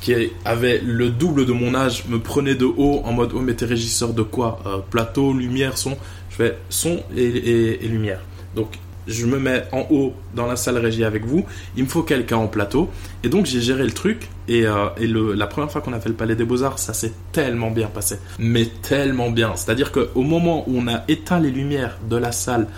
qui 0.00 0.14
avait 0.44 0.80
le 0.84 1.10
double 1.10 1.44
de 1.46 1.52
mon 1.52 1.74
âge, 1.74 2.04
me 2.08 2.18
prenait 2.18 2.54
de 2.54 2.64
haut 2.64 3.02
en 3.04 3.12
mode 3.12 3.32
oh 3.34 3.40
mais 3.40 3.54
t'es 3.54 3.66
régisseur 3.66 4.12
de 4.14 4.22
quoi? 4.22 4.60
Euh, 4.66 4.78
Plateau, 4.90 5.32
lumière, 5.32 5.76
son. 5.76 5.96
Je 6.30 6.36
fais 6.36 6.58
son 6.70 7.02
et, 7.16 7.22
et- 7.24 7.84
et 7.84 7.88
lumière. 7.88 8.20
Donc 8.54 8.78
je 9.08 9.26
me 9.26 9.38
mets 9.38 9.64
en 9.72 9.86
haut 9.90 10.12
dans 10.34 10.46
la 10.46 10.56
salle 10.56 10.78
régie 10.78 11.04
avec 11.04 11.24
vous. 11.24 11.44
Il 11.76 11.84
me 11.84 11.88
faut 11.88 12.02
quelqu'un 12.02 12.36
en 12.36 12.46
plateau. 12.46 12.90
Et 13.24 13.28
donc 13.28 13.46
j'ai 13.46 13.60
géré 13.60 13.84
le 13.84 13.90
truc. 13.90 14.28
Et, 14.46 14.66
euh, 14.66 15.34
la 15.34 15.46
première 15.46 15.72
fois 15.72 15.80
qu'on 15.80 15.92
a 15.92 16.00
fait 16.00 16.10
le 16.10 16.14
Palais 16.14 16.36
des 16.36 16.44
Beaux-Arts, 16.44 16.78
ça 16.78 16.92
s'est 16.92 17.12
tellement 17.32 17.70
bien 17.70 17.88
passé. 17.88 18.18
Mais 18.38 18.66
tellement 18.66 19.30
bien. 19.30 19.52
C'est-à-dire 19.56 19.90
qu'au 19.90 20.22
moment 20.22 20.68
où 20.68 20.78
on 20.78 20.86
a 20.86 21.02
éteint 21.08 21.40
les 21.40 21.50
lumières 21.50 21.98
de 22.08 22.16
la 22.16 22.32
salle 22.32 22.68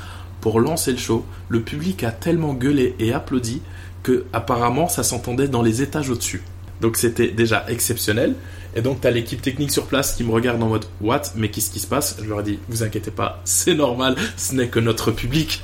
pour 0.40 0.60
lancer 0.60 0.92
le 0.92 0.98
show, 0.98 1.26
le 1.48 1.60
public 1.60 2.04
a 2.04 2.12
tellement 2.12 2.54
gueulé 2.54 2.94
et 2.98 3.12
applaudi 3.12 3.60
que 4.02 4.24
apparemment 4.32 4.88
ça 4.88 5.02
s'entendait 5.02 5.48
dans 5.48 5.62
les 5.62 5.82
étages 5.82 6.08
au-dessus. 6.08 6.42
Donc 6.80 6.96
c'était 6.96 7.28
déjà 7.28 7.64
exceptionnel. 7.68 8.34
Et 8.76 8.82
donc 8.82 9.00
t'as 9.00 9.10
l'équipe 9.10 9.42
technique 9.42 9.72
sur 9.72 9.86
place 9.86 10.14
qui 10.14 10.22
me 10.22 10.30
regarde 10.30 10.62
en 10.62 10.68
mode 10.68 10.84
What? 11.00 11.22
Mais 11.34 11.50
qu'est-ce 11.50 11.70
qui 11.70 11.80
se 11.80 11.88
passe? 11.88 12.16
Je 12.22 12.28
leur 12.28 12.40
ai 12.40 12.44
dit 12.44 12.58
Vous 12.68 12.82
inquiétez 12.82 13.10
pas, 13.10 13.40
c'est 13.44 13.74
normal, 13.74 14.14
ce 14.36 14.54
n'est 14.54 14.68
que 14.68 14.78
notre 14.78 15.10
public. 15.10 15.62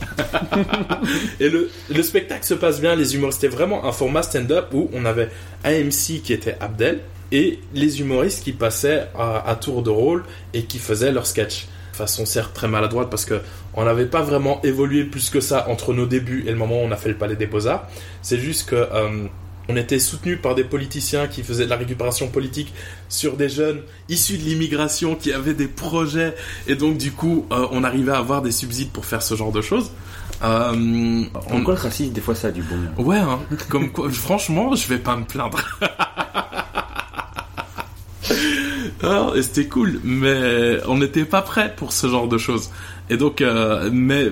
et 1.40 1.48
le, 1.48 1.70
le 1.88 2.02
spectacle 2.02 2.44
se 2.44 2.54
passe 2.54 2.80
bien, 2.80 2.96
les 2.96 3.14
humoristes, 3.14 3.40
c'était 3.40 3.54
vraiment 3.54 3.86
un 3.86 3.92
format 3.92 4.22
stand-up 4.22 4.68
où 4.72 4.90
on 4.92 5.04
avait 5.04 5.30
un 5.64 5.70
MC 5.84 6.20
qui 6.22 6.32
était 6.32 6.56
Abdel 6.60 7.00
et 7.32 7.58
les 7.74 8.00
humoristes 8.00 8.44
qui 8.44 8.52
passaient 8.52 9.08
à, 9.18 9.56
tour 9.60 9.82
de 9.82 9.90
rôle 9.90 10.24
et 10.54 10.64
qui 10.64 10.78
faisaient 10.78 11.12
leur 11.12 11.26
sketch. 11.26 11.66
Façon 11.92 12.26
certes 12.26 12.52
très 12.52 12.68
maladroite 12.68 13.08
parce 13.08 13.24
que 13.24 13.40
on 13.74 13.84
n'avait 13.84 14.06
pas 14.06 14.22
vraiment 14.22 14.60
évolué 14.62 15.04
plus 15.04 15.30
que 15.30 15.40
ça 15.40 15.68
entre 15.68 15.94
nos 15.94 16.06
débuts 16.06 16.44
et 16.46 16.50
le 16.50 16.56
moment 16.56 16.82
où 16.82 16.84
on 16.84 16.92
a 16.92 16.96
fait 16.96 17.08
le 17.08 17.16
Palais 17.16 17.36
des 17.36 17.46
Beaux-Arts. 17.46 17.88
C'est 18.22 18.38
juste 18.38 18.68
que 18.68 18.76
euh, 18.76 19.26
on 19.68 19.76
était 19.76 19.98
soutenu 19.98 20.36
par 20.36 20.54
des 20.54 20.64
politiciens 20.64 21.26
qui 21.26 21.42
faisaient 21.42 21.64
de 21.64 21.70
la 21.70 21.76
récupération 21.76 22.28
politique 22.28 22.72
sur 23.08 23.36
des 23.36 23.48
jeunes 23.48 23.80
issus 24.08 24.38
de 24.38 24.42
l'immigration 24.44 25.14
qui 25.16 25.32
avaient 25.32 25.54
des 25.54 25.66
projets 25.68 26.34
et 26.66 26.74
donc 26.76 26.98
du 26.98 27.12
coup 27.12 27.46
euh, 27.52 27.66
on 27.72 27.82
arrivait 27.84 28.12
à 28.12 28.18
avoir 28.18 28.42
des 28.42 28.52
subsides 28.52 28.90
pour 28.90 29.04
faire 29.06 29.22
ce 29.22 29.34
genre 29.34 29.52
de 29.52 29.60
choses. 29.62 29.90
Euh, 30.44 30.72
on- 30.72 31.24
Pourquoi 31.48 31.74
le 31.74 31.80
racisme, 31.80 32.12
des 32.12 32.20
fois, 32.20 32.34
ça 32.34 32.48
a 32.48 32.50
du 32.50 32.62
bon 32.62 32.76
Ouais, 33.02 33.16
hein, 33.16 33.38
comme 33.70 33.90
quoi, 33.90 34.10
franchement, 34.10 34.74
je 34.74 34.86
vais 34.86 34.98
pas 34.98 35.16
me 35.16 35.24
plaindre. 35.24 35.58
Ah, 39.02 39.30
et 39.36 39.42
c'était 39.42 39.66
cool, 39.66 40.00
mais 40.02 40.78
on 40.88 40.98
n'était 40.98 41.24
pas 41.26 41.42
prêt 41.42 41.72
pour 41.76 41.92
ce 41.92 42.08
genre 42.08 42.28
de 42.28 42.38
choses. 42.38 42.70
Et 43.10 43.16
donc, 43.16 43.40
euh, 43.40 43.88
mais 43.92 44.30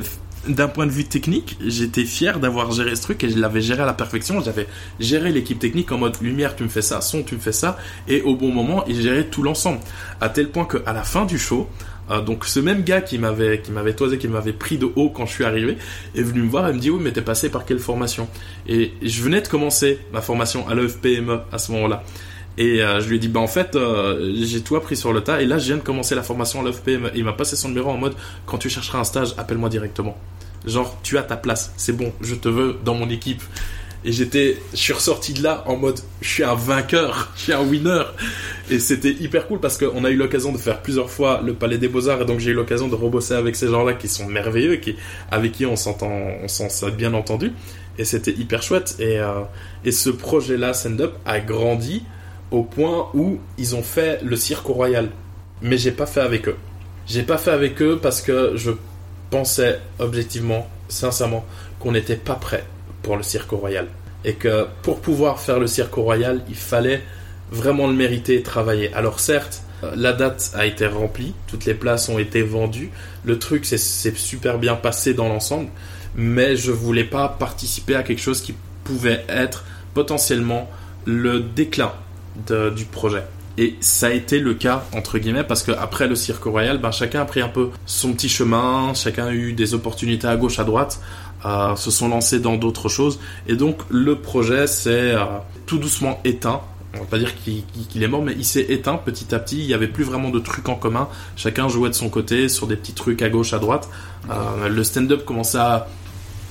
d'un 0.48 0.68
point 0.68 0.86
de 0.86 0.90
vue 0.90 1.04
technique, 1.04 1.56
j'étais 1.64 2.04
fier 2.04 2.40
d'avoir 2.40 2.70
géré 2.72 2.94
ce 2.96 3.02
truc 3.02 3.24
et 3.24 3.30
je 3.30 3.38
l'avais 3.38 3.60
géré 3.60 3.82
à 3.82 3.86
la 3.86 3.94
perfection. 3.94 4.40
J'avais 4.40 4.66
géré 5.00 5.32
l'équipe 5.32 5.58
technique 5.58 5.92
en 5.92 5.98
mode 5.98 6.20
lumière, 6.20 6.56
tu 6.56 6.62
me 6.62 6.68
fais 6.68 6.82
ça, 6.82 7.00
son, 7.00 7.22
tu 7.22 7.34
me 7.34 7.40
fais 7.40 7.52
ça, 7.52 7.76
et 8.08 8.22
au 8.22 8.36
bon 8.36 8.50
moment, 8.50 8.86
et 8.86 8.94
gérer 8.94 9.26
tout 9.26 9.42
l'ensemble. 9.42 9.80
À 10.20 10.28
tel 10.28 10.48
point 10.48 10.66
qu'à 10.66 10.92
la 10.92 11.02
fin 11.02 11.24
du 11.24 11.38
show, 11.38 11.68
euh, 12.10 12.20
donc 12.20 12.44
ce 12.44 12.60
même 12.60 12.82
gars 12.82 13.00
qui 13.00 13.18
m'avait 13.18 13.60
qui 13.62 13.72
m'avait 13.72 13.94
toisé, 13.94 14.18
qui 14.18 14.28
m'avait 14.28 14.52
pris 14.52 14.76
de 14.76 14.88
haut 14.96 15.08
quand 15.08 15.26
je 15.26 15.32
suis 15.32 15.44
arrivé, 15.44 15.78
est 16.14 16.22
venu 16.22 16.42
me 16.42 16.48
voir 16.48 16.68
et 16.68 16.72
me 16.72 16.78
dit 16.78 16.90
oui 16.90 17.00
mais 17.02 17.12
t'es 17.12 17.22
passé 17.22 17.48
par 17.48 17.64
quelle 17.64 17.78
formation? 17.78 18.28
Et 18.68 18.92
je 19.02 19.22
venais 19.22 19.40
de 19.40 19.48
commencer 19.48 19.98
ma 20.12 20.20
formation 20.20 20.68
à 20.68 20.74
l'EFPME 20.74 21.40
à 21.50 21.58
ce 21.58 21.72
moment-là. 21.72 22.04
Et 22.56 22.82
euh, 22.82 23.00
je 23.00 23.08
lui 23.08 23.16
ai 23.16 23.18
dit 23.18 23.28
bah 23.28 23.40
en 23.40 23.48
fait 23.48 23.74
euh, 23.74 24.32
j'ai 24.42 24.60
tout 24.60 24.76
appris 24.76 24.96
sur 24.96 25.12
le 25.12 25.22
tas 25.22 25.42
et 25.42 25.46
là 25.46 25.58
je 25.58 25.66
viens 25.66 25.76
de 25.76 25.82
commencer 25.82 26.14
la 26.14 26.22
formation 26.22 26.64
à. 26.64 26.70
Et 26.70 26.98
il 27.16 27.24
m'a 27.24 27.32
passé 27.32 27.56
son 27.56 27.68
numéro 27.68 27.90
en 27.90 27.96
mode 27.96 28.14
quand 28.46 28.58
tu 28.58 28.68
chercheras 28.68 29.00
un 29.00 29.04
stage 29.04 29.34
appelle-moi 29.38 29.68
directement. 29.68 30.16
Genre 30.66 30.96
tu 31.02 31.18
as 31.18 31.22
ta 31.22 31.36
place, 31.36 31.72
c'est 31.76 31.96
bon, 31.96 32.12
je 32.20 32.34
te 32.34 32.48
veux 32.48 32.76
dans 32.84 32.94
mon 32.94 33.10
équipe. 33.10 33.42
Et 34.06 34.12
j'étais, 34.12 34.58
je 34.72 34.78
suis 34.78 34.92
ressorti 34.92 35.32
de 35.32 35.42
là 35.42 35.64
en 35.66 35.76
mode, 35.76 35.98
je 36.20 36.28
suis 36.28 36.44
un 36.44 36.54
vainqueur, 36.54 37.32
je 37.36 37.44
suis 37.44 37.52
un 37.54 37.62
winner. 37.62 38.02
Et 38.70 38.78
c'était 38.78 39.12
hyper 39.12 39.48
cool 39.48 39.60
parce 39.60 39.78
qu'on 39.78 40.04
a 40.04 40.10
eu 40.10 40.16
l'occasion 40.16 40.52
de 40.52 40.58
faire 40.58 40.82
plusieurs 40.82 41.10
fois 41.10 41.40
le 41.42 41.54
Palais 41.54 41.78
des 41.78 41.88
Beaux-Arts 41.88 42.20
et 42.20 42.24
donc 42.26 42.38
j'ai 42.38 42.50
eu 42.50 42.54
l'occasion 42.54 42.88
de 42.88 42.94
rebosser 42.94 43.32
avec 43.32 43.56
ces 43.56 43.68
gens-là 43.68 43.94
qui 43.94 44.08
sont 44.08 44.26
merveilleux, 44.26 44.76
qui, 44.76 44.96
avec 45.30 45.52
qui 45.52 45.64
on 45.64 45.76
s'entend, 45.76 46.12
on 46.42 46.48
s'en 46.48 46.90
bien 46.90 47.14
entendu. 47.14 47.52
Et 47.96 48.04
c'était 48.04 48.32
hyper 48.32 48.62
chouette. 48.62 48.96
Et, 48.98 49.18
euh, 49.20 49.40
et 49.86 49.92
ce 49.92 50.10
projet-là, 50.10 50.74
Stand 50.74 51.00
Up, 51.00 51.14
a 51.24 51.40
grandi 51.40 52.02
au 52.54 52.62
point 52.62 53.08
où 53.14 53.38
ils 53.58 53.74
ont 53.74 53.82
fait 53.82 54.20
le 54.22 54.36
Cirque 54.36 54.66
Royal. 54.66 55.10
Mais 55.62 55.76
j'ai 55.76 55.92
pas 55.92 56.06
fait 56.06 56.20
avec 56.20 56.48
eux. 56.48 56.56
J'ai 57.06 57.22
pas 57.22 57.38
fait 57.38 57.50
avec 57.50 57.82
eux 57.82 57.98
parce 58.00 58.22
que 58.22 58.52
je 58.56 58.70
pensais 59.30 59.80
objectivement, 59.98 60.68
sincèrement, 60.88 61.44
qu'on 61.80 61.92
n'était 61.92 62.16
pas 62.16 62.34
prêt 62.34 62.64
pour 63.02 63.16
le 63.16 63.22
Cirque 63.22 63.50
Royal. 63.50 63.86
et 64.24 64.34
que 64.34 64.66
pour 64.82 65.00
pouvoir 65.00 65.40
faire 65.40 65.58
le 65.58 65.66
cirque 65.66 65.94
royal, 65.94 66.42
il 66.48 66.54
fallait 66.54 67.02
vraiment 67.50 67.86
le 67.86 67.92
mériter 67.92 68.36
et 68.36 68.42
travailler. 68.42 68.92
Alors 68.94 69.20
certes, 69.20 69.62
la 69.94 70.12
date 70.12 70.50
a 70.54 70.64
été 70.64 70.86
remplie, 70.86 71.34
toutes 71.46 71.66
les 71.66 71.74
places 71.74 72.08
ont 72.08 72.18
été 72.18 72.42
vendues, 72.42 72.90
le 73.24 73.38
truc 73.38 73.66
s'est 73.66 73.76
super 73.76 74.58
bien 74.58 74.76
passé 74.76 75.12
dans 75.12 75.28
l'ensemble, 75.28 75.68
mais 76.16 76.56
je 76.56 76.72
voulais 76.72 77.04
pas 77.04 77.28
participer 77.28 77.94
à 77.94 78.02
quelque 78.02 78.22
chose 78.22 78.40
qui 78.40 78.54
pouvait 78.82 79.24
être 79.28 79.64
potentiellement 79.92 80.70
le 81.04 81.40
déclin 81.40 81.92
du 82.36 82.84
projet. 82.84 83.24
Et 83.56 83.76
ça 83.80 84.08
a 84.08 84.10
été 84.10 84.40
le 84.40 84.54
cas, 84.54 84.84
entre 84.94 85.18
guillemets, 85.18 85.44
parce 85.44 85.62
qu'après 85.62 86.08
le 86.08 86.16
Cirque 86.16 86.44
Royal, 86.44 86.78
ben, 86.78 86.90
chacun 86.90 87.20
a 87.20 87.24
pris 87.24 87.40
un 87.40 87.48
peu 87.48 87.70
son 87.86 88.12
petit 88.12 88.28
chemin, 88.28 88.92
chacun 88.94 89.26
a 89.26 89.32
eu 89.32 89.52
des 89.52 89.74
opportunités 89.74 90.26
à 90.26 90.36
gauche, 90.36 90.58
à 90.58 90.64
droite, 90.64 91.00
euh, 91.44 91.76
se 91.76 91.90
sont 91.90 92.08
lancés 92.08 92.40
dans 92.40 92.56
d'autres 92.56 92.88
choses. 92.88 93.20
Et 93.46 93.54
donc, 93.54 93.78
le 93.90 94.16
projet 94.16 94.66
s'est 94.66 95.12
euh, 95.14 95.24
tout 95.66 95.78
doucement 95.78 96.20
éteint. 96.24 96.62
On 96.94 97.00
va 97.00 97.04
pas 97.04 97.18
dire 97.18 97.32
qu'il 97.36 98.02
est 98.02 98.08
mort, 98.08 98.22
mais 98.22 98.34
il 98.36 98.44
s'est 98.44 98.66
éteint 98.68 98.96
petit 98.96 99.32
à 99.34 99.38
petit. 99.38 99.60
Il 99.60 99.66
n'y 99.66 99.74
avait 99.74 99.88
plus 99.88 100.04
vraiment 100.04 100.30
de 100.30 100.38
trucs 100.40 100.68
en 100.68 100.74
commun. 100.74 101.08
Chacun 101.36 101.68
jouait 101.68 101.90
de 101.90 101.94
son 101.94 102.08
côté 102.08 102.48
sur 102.48 102.66
des 102.66 102.76
petits 102.76 102.92
trucs 102.92 103.22
à 103.22 103.28
gauche, 103.28 103.52
à 103.52 103.58
droite. 103.58 103.88
Euh, 104.30 104.68
le 104.68 104.84
stand-up 104.84 105.24
commençait 105.24 105.58
à 105.58 105.86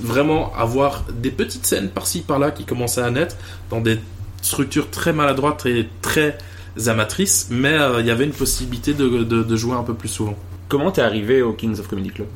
vraiment 0.00 0.52
avoir 0.54 1.04
des 1.12 1.30
petites 1.30 1.66
scènes 1.66 1.88
par-ci, 1.88 2.22
par-là 2.22 2.50
qui 2.50 2.64
commençaient 2.64 3.02
à 3.02 3.10
naître 3.10 3.36
dans 3.70 3.80
des 3.80 3.98
structures 4.44 4.90
très 4.90 5.12
maladroites 5.12 5.66
et 5.66 5.88
très 6.02 6.38
amatrices, 6.86 7.48
mais 7.50 7.72
euh, 7.72 8.00
il 8.00 8.06
y 8.06 8.10
avait 8.10 8.24
une 8.24 8.32
possibilité 8.32 8.94
de, 8.94 9.56
jouer 9.56 9.76
un 9.76 9.82
peu 9.82 9.94
plus 9.94 10.08
souvent. 10.08 10.36
Comment 10.68 10.90
t'es 10.90 11.02
arrivé 11.02 11.42
au 11.42 11.52
Kings 11.52 11.78
of 11.78 11.88
Comedy 11.88 12.10
Club? 12.10 12.28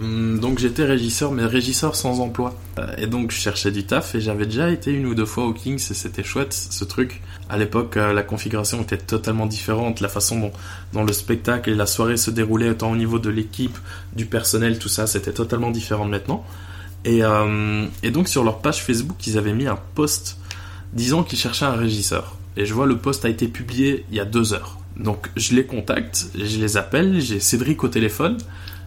Hum, 0.00 0.38
donc 0.40 0.58
j'étais 0.58 0.84
régisseur, 0.84 1.32
mais 1.32 1.44
régisseur 1.44 1.96
sans 1.96 2.20
emploi. 2.20 2.54
Euh, 2.78 2.86
et 2.96 3.06
donc 3.06 3.32
je 3.32 3.36
cherchais 3.36 3.70
du 3.70 3.84
taf 3.84 4.14
et 4.14 4.20
j'avais 4.20 4.46
déjà 4.46 4.70
été 4.70 4.92
une 4.92 5.06
ou 5.06 5.14
deux 5.14 5.26
fois 5.26 5.44
au 5.44 5.52
Kings 5.52 5.82
et 5.90 5.94
c'était 5.94 6.22
chouette 6.22 6.52
ce 6.52 6.84
truc. 6.84 7.20
À 7.50 7.58
l'époque, 7.58 7.96
euh, 7.96 8.12
la 8.12 8.22
configuration 8.22 8.80
était 8.80 8.96
totalement 8.96 9.46
différente. 9.46 10.00
La 10.00 10.08
façon 10.08 10.50
dont, 10.92 11.04
le 11.04 11.12
spectacle 11.12 11.68
et 11.68 11.74
la 11.74 11.86
soirée 11.86 12.16
se 12.16 12.30
déroulaient, 12.30 12.74
tant 12.74 12.92
au 12.92 12.96
niveau 12.96 13.18
de 13.18 13.28
l'équipe, 13.28 13.76
du 14.14 14.24
personnel, 14.24 14.78
tout 14.78 14.88
ça, 14.88 15.06
c'était 15.06 15.32
totalement 15.32 15.70
différent 15.70 16.06
de 16.06 16.10
maintenant. 16.10 16.44
Et, 17.06 17.22
et 18.02 18.10
donc 18.10 18.28
sur 18.28 18.44
leur 18.44 18.58
page 18.58 18.82
Facebook, 18.82 19.26
ils 19.26 19.38
avaient 19.38 19.54
mis 19.54 19.66
un 19.66 19.78
post 19.94 20.36
disant 20.92 21.22
qu'ils 21.22 21.38
cherchaient 21.38 21.66
un 21.66 21.76
régisseur 21.76 22.36
et 22.56 22.66
je 22.66 22.74
vois 22.74 22.86
le 22.86 22.98
poste 22.98 23.24
a 23.24 23.28
été 23.28 23.48
publié 23.48 24.04
il 24.10 24.16
y 24.16 24.20
a 24.20 24.24
deux 24.24 24.52
heures. 24.52 24.78
Donc 24.96 25.30
je 25.36 25.54
les 25.54 25.64
contacte, 25.64 26.26
je 26.34 26.58
les 26.58 26.76
appelle, 26.76 27.20
j'ai 27.20 27.40
Cédric 27.40 27.82
au 27.84 27.88
téléphone, 27.88 28.36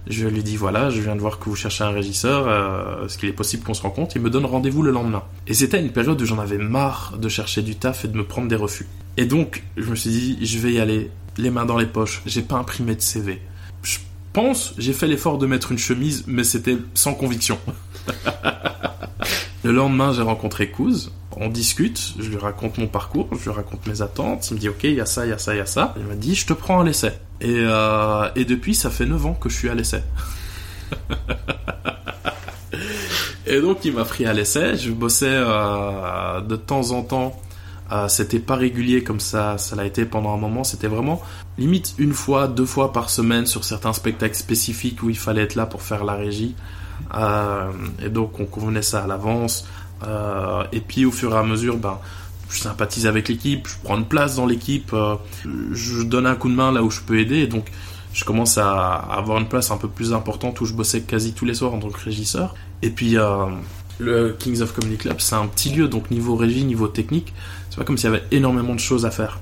je 0.08 0.28
lui 0.28 0.43
dis 0.43 0.58
voilà, 0.58 0.89
je 0.89 1.01
viens 1.01 1.16
de 1.16 1.22
voir 1.22 1.39
que 1.39 1.45
vous 1.45 1.56
cherchez 1.56 1.84
un 1.84 1.89
régisseur, 1.89 2.47
euh, 2.47 3.06
est-ce 3.06 3.18
qu'il 3.18 3.30
est 3.30 3.34
possible 3.34 3.64
qu'on 3.64 3.74
se 3.74 3.82
rencontre? 3.82 4.16
Il 4.16 4.22
me 4.22 4.30
donne 4.30 4.45
rendez-vous 4.45 4.84
le 4.84 4.91
lendemain. 4.91 5.24
Et 5.47 5.54
c'était 5.54 5.80
une 5.80 5.91
période 5.91 6.22
où 6.22 6.26
j'en 6.26 6.39
avais 6.39 6.58
marre 6.58 7.18
de 7.18 7.30
chercher 7.30 7.62
du 7.62 7.76
taf 7.76 8.06
et 8.06 8.08
de 8.08 8.18
me 8.18 8.26
prendre 8.26 8.47
des 8.47 8.56
refus. 8.56 8.88
Et 9.18 9.26
donc 9.26 9.64
je 9.78 9.89
me 9.89 9.95
suis 9.95 10.10
dit 10.10 10.38
je 10.45 10.60
vais 10.60 10.74
y 10.74 10.80
aller, 10.80 11.10
les 11.38 11.49
mains 11.49 11.66
dans 11.66 11.78
les 11.78 11.88
poches, 11.88 12.22
j'ai 12.26 12.41
pas 12.41 12.58
imprimé 12.58 12.95
de 12.95 13.01
CV. 13.01 13.41
Je 13.82 13.97
pense, 14.34 14.74
j'ai 14.78 14.93
fait 14.93 15.08
l'effort 15.08 15.38
de 15.38 15.47
mettre 15.47 15.72
une 15.72 15.78
chemise, 15.78 16.26
mais 16.28 16.43
c'était 16.43 16.78
sans 16.93 17.14
conviction. 17.14 17.58
le 19.64 19.72
lendemain 19.72 20.14
j'ai 20.14 20.22
rencontré 20.22 20.70
Kouz, 20.70 21.11
on 21.38 21.49
discute, 21.49 22.14
je 22.20 22.30
lui 22.30 22.38
raconte 22.38 22.78
mon 22.78 22.88
parcours, 22.88 23.28
je 23.32 23.49
lui 23.49 23.55
raconte 23.55 23.86
mes 23.88 24.01
attentes, 24.01 24.49
il 24.49 24.55
me 24.55 24.59
dit 24.59 24.70
ok, 24.70 24.84
il 24.84 24.95
y 24.95 25.01
a 25.01 25.05
ça, 25.05 25.26
il 25.26 25.30
y 25.30 25.34
a 25.34 25.38
ça, 25.38 25.53
il 25.53 25.57
y 25.57 25.61
a 25.61 25.66
ça. 25.66 25.93
Il 25.97 26.05
m'a 26.05 26.16
dit 26.16 26.36
je 26.36 26.45
te 26.45 26.53
prends 26.53 26.82
à 26.82 26.84
l'essai. 26.84 27.14
Et, 27.41 27.55
euh, 27.57 28.30
depuis, 28.36 28.76
ça 28.76 28.89
fait 28.89 29.05
9 29.05 29.26
ans 29.26 29.34
que 29.34 29.49
je 29.49 29.55
suis 29.55 29.70
à 29.70 29.76
l'essai. 29.76 30.03
et 33.47 33.59
donc 33.61 33.84
il 33.86 33.93
m'a 33.93 34.05
pris 34.05 34.26
à 34.26 34.34
l'essai, 34.34 34.78
je 34.78 34.91
bossais 34.91 35.26
euh, 35.30 36.41
de 36.41 36.55
temps 36.55 36.91
en 36.91 37.03
temps. 37.03 37.39
Euh, 37.91 38.07
c'était 38.07 38.39
pas 38.39 38.55
régulier 38.55 39.03
comme 39.03 39.20
ça, 39.20 39.57
ça 39.57 39.76
l'a 39.76 39.86
été 39.86 40.05
pendant 40.05 40.34
un 40.34 40.38
moment. 40.38 40.64
C'était 40.64 40.88
vraiment 40.88 41.22
limite 41.57 41.93
une 41.97 42.14
fois, 42.14 42.47
deux 42.47 42.66
fois 42.66 42.91
par 42.91 43.09
semaine 43.09 43.45
sur 43.45 43.64
certains 43.64 43.93
spectacles 43.93 44.36
spécifiques 44.36 45.03
où 45.03 45.09
il 45.09 45.18
fallait 45.18 45.43
être 45.43 45.55
là 45.55 45.66
pour 45.66 45.82
faire 45.82 46.03
la 46.03 46.16
régie. 46.16 46.55
Et 48.04 48.10
donc 48.10 48.39
on 48.39 48.46
convenait 48.46 48.82
ça 48.82 49.04
à 49.04 49.08
l'avance. 49.08 49.66
Euh, 50.08 50.64
et 50.72 50.80
puis 50.80 51.06
au 51.06 51.12
fur 51.12 51.34
et 51.34 51.38
à 51.38 51.44
mesure, 51.44 51.78
ben, 51.78 52.00
je 52.50 52.60
sympathise 52.60 53.08
avec 53.08 53.30
l'équipe, 53.30 53.68
je 53.68 53.76
prends 53.84 53.98
une 53.98 54.06
place 54.06 54.36
dans 54.36 54.46
l'équipe, 54.46 54.91
euh, 54.94 55.16
je 55.72 56.04
donne 56.04 56.28
un 56.28 56.36
coup 56.36 56.50
de 56.50 56.56
main 56.56 56.72
là 56.72 56.84
où 56.84 56.91
je 56.91 57.02
peux 57.02 57.20
aider, 57.20 57.38
et 57.38 57.48
donc 57.48 57.72
je 58.14 58.24
commence 58.26 58.58
à 58.58 58.96
avoir 58.96 59.39
une 59.39 59.48
place 59.48 59.72
un 59.72 59.78
peu 59.78 59.88
plus 59.88 60.14
importante 60.14 60.62
où 60.62 60.66
je 60.66 60.74
bossais 60.74 61.02
quasi 61.02 61.34
tous 61.34 61.46
les 61.46 61.56
soirs 61.56 61.74
en 61.74 61.80
tant 61.80 61.89
que 61.89 62.00
régisseur. 62.00 62.54
Et 62.82 62.89
puis 62.89 63.18
euh, 63.18 63.46
le 63.98 64.36
Kings 64.38 64.62
of 64.62 64.74
Comedy 64.74 64.98
Club, 64.98 65.20
c'est 65.20 65.36
un 65.36 65.48
petit 65.48 65.70
lieu, 65.70 65.88
donc 65.88 66.12
niveau 66.12 66.36
régie, 66.36 66.64
niveau 66.64 66.88
technique, 66.88 67.34
c'est 67.70 67.78
pas 67.78 67.86
comme 67.86 67.98
s'il 67.98 68.10
y 68.12 68.14
avait 68.14 68.26
énormément 68.32 68.76
de 68.76 68.80
choses 68.80 69.06
à 69.06 69.12
faire. 69.12 69.39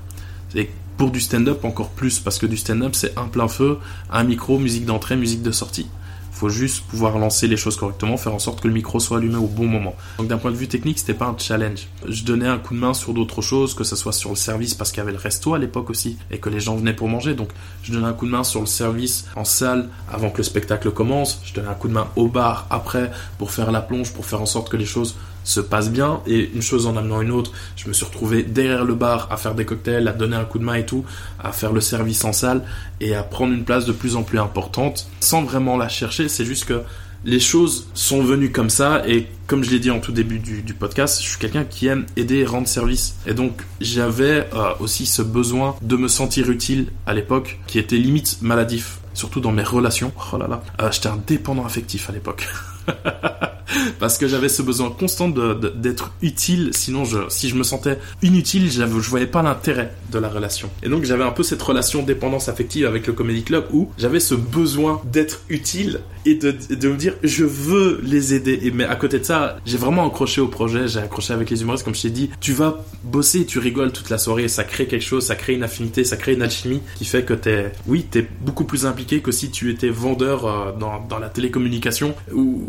Et 0.54 0.70
pour 0.96 1.10
du 1.10 1.20
stand-up 1.20 1.64
encore 1.64 1.90
plus, 1.90 2.20
parce 2.20 2.38
que 2.38 2.46
du 2.46 2.56
stand-up 2.56 2.94
c'est 2.94 3.18
un 3.18 3.26
plein 3.26 3.48
feu, 3.48 3.78
un 4.10 4.24
micro, 4.24 4.58
musique 4.58 4.86
d'entrée, 4.86 5.16
musique 5.16 5.42
de 5.42 5.50
sortie 5.50 5.88
faut 6.32 6.48
juste 6.48 6.84
pouvoir 6.86 7.18
lancer 7.18 7.46
les 7.46 7.56
choses 7.56 7.76
correctement, 7.76 8.16
faire 8.16 8.34
en 8.34 8.38
sorte 8.38 8.60
que 8.60 8.68
le 8.68 8.74
micro 8.74 8.98
soit 8.98 9.18
allumé 9.18 9.36
au 9.36 9.46
bon 9.46 9.66
moment. 9.66 9.94
Donc 10.18 10.28
d'un 10.28 10.38
point 10.38 10.50
de 10.50 10.56
vue 10.56 10.68
technique, 10.68 10.98
c'était 10.98 11.14
pas 11.14 11.26
un 11.26 11.36
challenge. 11.38 11.88
Je 12.08 12.24
donnais 12.24 12.48
un 12.48 12.58
coup 12.58 12.74
de 12.74 12.80
main 12.80 12.94
sur 12.94 13.14
d'autres 13.14 13.42
choses, 13.42 13.74
que 13.74 13.84
ce 13.84 13.96
soit 13.96 14.12
sur 14.12 14.30
le 14.30 14.36
service 14.36 14.74
parce 14.74 14.90
qu'il 14.90 14.98
y 14.98 15.02
avait 15.02 15.12
le 15.12 15.18
resto 15.18 15.54
à 15.54 15.58
l'époque 15.58 15.90
aussi 15.90 16.16
et 16.30 16.38
que 16.38 16.48
les 16.48 16.60
gens 16.60 16.74
venaient 16.76 16.96
pour 16.96 17.08
manger. 17.08 17.34
Donc 17.34 17.50
je 17.82 17.92
donnais 17.92 18.06
un 18.06 18.12
coup 18.12 18.26
de 18.26 18.32
main 18.32 18.44
sur 18.44 18.60
le 18.60 18.66
service 18.66 19.26
en 19.36 19.44
salle 19.44 19.88
avant 20.10 20.30
que 20.30 20.38
le 20.38 20.42
spectacle 20.44 20.90
commence. 20.90 21.40
Je 21.44 21.54
donnais 21.54 21.68
un 21.68 21.74
coup 21.74 21.88
de 21.88 21.92
main 21.92 22.08
au 22.16 22.28
bar 22.28 22.66
après 22.70 23.10
pour 23.38 23.50
faire 23.50 23.70
la 23.70 23.80
plonge, 23.80 24.12
pour 24.12 24.26
faire 24.26 24.40
en 24.40 24.46
sorte 24.46 24.68
que 24.68 24.76
les 24.76 24.86
choses 24.86 25.16
se 25.44 25.60
passe 25.60 25.90
bien 25.90 26.20
et 26.26 26.50
une 26.54 26.62
chose 26.62 26.86
en 26.86 26.96
amenant 26.96 27.20
une 27.20 27.30
autre, 27.30 27.52
je 27.76 27.88
me 27.88 27.92
suis 27.92 28.04
retrouvé 28.04 28.42
derrière 28.42 28.84
le 28.84 28.94
bar 28.94 29.28
à 29.30 29.36
faire 29.36 29.54
des 29.54 29.64
cocktails, 29.64 30.08
à 30.08 30.12
donner 30.12 30.36
un 30.36 30.44
coup 30.44 30.58
de 30.58 30.64
main 30.64 30.74
et 30.74 30.86
tout, 30.86 31.04
à 31.42 31.52
faire 31.52 31.72
le 31.72 31.80
service 31.80 32.24
en 32.24 32.32
salle 32.32 32.62
et 33.00 33.14
à 33.14 33.22
prendre 33.22 33.52
une 33.52 33.64
place 33.64 33.84
de 33.84 33.92
plus 33.92 34.16
en 34.16 34.22
plus 34.22 34.38
importante 34.38 35.08
sans 35.20 35.42
vraiment 35.42 35.76
la 35.76 35.88
chercher, 35.88 36.28
c'est 36.28 36.44
juste 36.44 36.66
que 36.66 36.82
les 37.24 37.40
choses 37.40 37.86
sont 37.94 38.22
venues 38.22 38.50
comme 38.50 38.70
ça 38.70 39.02
et 39.06 39.28
comme 39.46 39.62
je 39.62 39.70
l'ai 39.70 39.78
dit 39.78 39.90
en 39.90 40.00
tout 40.00 40.12
début 40.12 40.38
du, 40.38 40.74
podcast, 40.74 41.22
je 41.22 41.28
suis 41.28 41.38
quelqu'un 41.38 41.64
qui 41.64 41.86
aime 41.86 42.06
aider 42.16 42.38
et 42.38 42.46
rendre 42.46 42.66
service. 42.66 43.16
Et 43.26 43.34
donc 43.34 43.62
j'avais 43.80 44.48
euh, 44.54 44.72
aussi 44.80 45.06
ce 45.06 45.22
besoin 45.22 45.76
de 45.82 45.96
me 45.96 46.08
sentir 46.08 46.50
utile 46.50 46.88
à 47.06 47.14
l'époque 47.14 47.58
qui 47.66 47.78
était 47.78 47.96
limite 47.96 48.38
maladif, 48.42 48.98
surtout 49.14 49.40
dans 49.40 49.52
mes 49.52 49.62
relations. 49.62 50.12
Oh 50.32 50.38
là 50.38 50.48
là, 50.48 50.62
euh, 50.80 50.90
j'étais 50.90 51.08
un 51.08 51.20
dépendant 51.26 51.64
affectif 51.64 52.08
à 52.08 52.12
l'époque. 52.12 52.48
parce 53.98 54.18
que 54.18 54.26
j'avais 54.26 54.48
ce 54.48 54.62
besoin 54.62 54.90
constant 54.90 55.28
d'être 55.28 56.12
utile. 56.22 56.70
Sinon, 56.72 57.04
je, 57.04 57.18
si 57.28 57.48
je 57.48 57.54
me 57.54 57.62
sentais 57.62 57.98
inutile, 58.22 58.70
je 58.70 58.84
voyais 58.84 59.26
pas 59.26 59.42
l'intérêt 59.42 59.92
de 60.10 60.18
la 60.18 60.28
relation. 60.28 60.70
Et 60.82 60.88
donc, 60.88 61.04
j'avais 61.04 61.24
un 61.24 61.30
peu 61.30 61.42
cette 61.42 61.62
relation 61.62 62.02
dépendance 62.02 62.48
affective 62.48 62.86
avec 62.86 63.06
le 63.06 63.12
Comedy 63.12 63.42
Club 63.42 63.66
où 63.72 63.90
j'avais 63.98 64.20
ce 64.20 64.34
besoin 64.34 65.00
d'être 65.04 65.42
utile 65.48 66.00
et 66.24 66.34
de, 66.34 66.88
me 66.88 66.96
dire 66.96 67.14
je 67.22 67.44
veux 67.44 68.00
les 68.02 68.34
aider. 68.34 68.60
Et, 68.62 68.70
mais 68.70 68.84
à 68.84 68.96
côté 68.96 69.18
de 69.18 69.24
ça, 69.24 69.56
j'ai 69.64 69.78
vraiment 69.78 70.06
accroché 70.06 70.40
au 70.40 70.48
projet, 70.48 70.88
j'ai 70.88 71.00
accroché 71.00 71.32
avec 71.32 71.50
les 71.50 71.62
humoristes, 71.62 71.84
comme 71.84 71.94
je 71.94 72.02
t'ai 72.02 72.10
dit. 72.10 72.30
Tu 72.40 72.52
vas 72.52 72.84
bosser 73.04 73.44
tu 73.46 73.58
rigoles 73.58 73.92
toute 73.92 74.10
la 74.10 74.18
soirée, 74.18 74.48
ça 74.48 74.64
crée 74.64 74.86
quelque 74.86 75.04
chose, 75.04 75.24
ça 75.24 75.34
crée 75.34 75.54
une 75.54 75.62
affinité, 75.62 76.04
ça 76.04 76.16
crée 76.16 76.34
une 76.34 76.42
alchimie 76.42 76.80
qui 76.96 77.04
fait 77.04 77.24
que 77.24 77.34
t'es, 77.34 77.72
oui, 77.86 78.06
t'es 78.08 78.26
beaucoup 78.40 78.64
plus 78.64 78.86
impliqué 78.86 79.20
que 79.20 79.32
si 79.32 79.50
tu 79.50 79.70
étais 79.70 79.88
vendeur 79.88 80.46
euh, 80.46 80.72
dans, 80.78 81.04
dans 81.08 81.18
la 81.18 81.28
télécommunication 81.28 82.14
où 82.32 82.62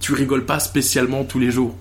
tu 0.00 0.14
rigoles 0.14 0.44
pas 0.44 0.60
spécialement 0.60 1.24
tous 1.24 1.38
les 1.38 1.50
jours. 1.50 1.74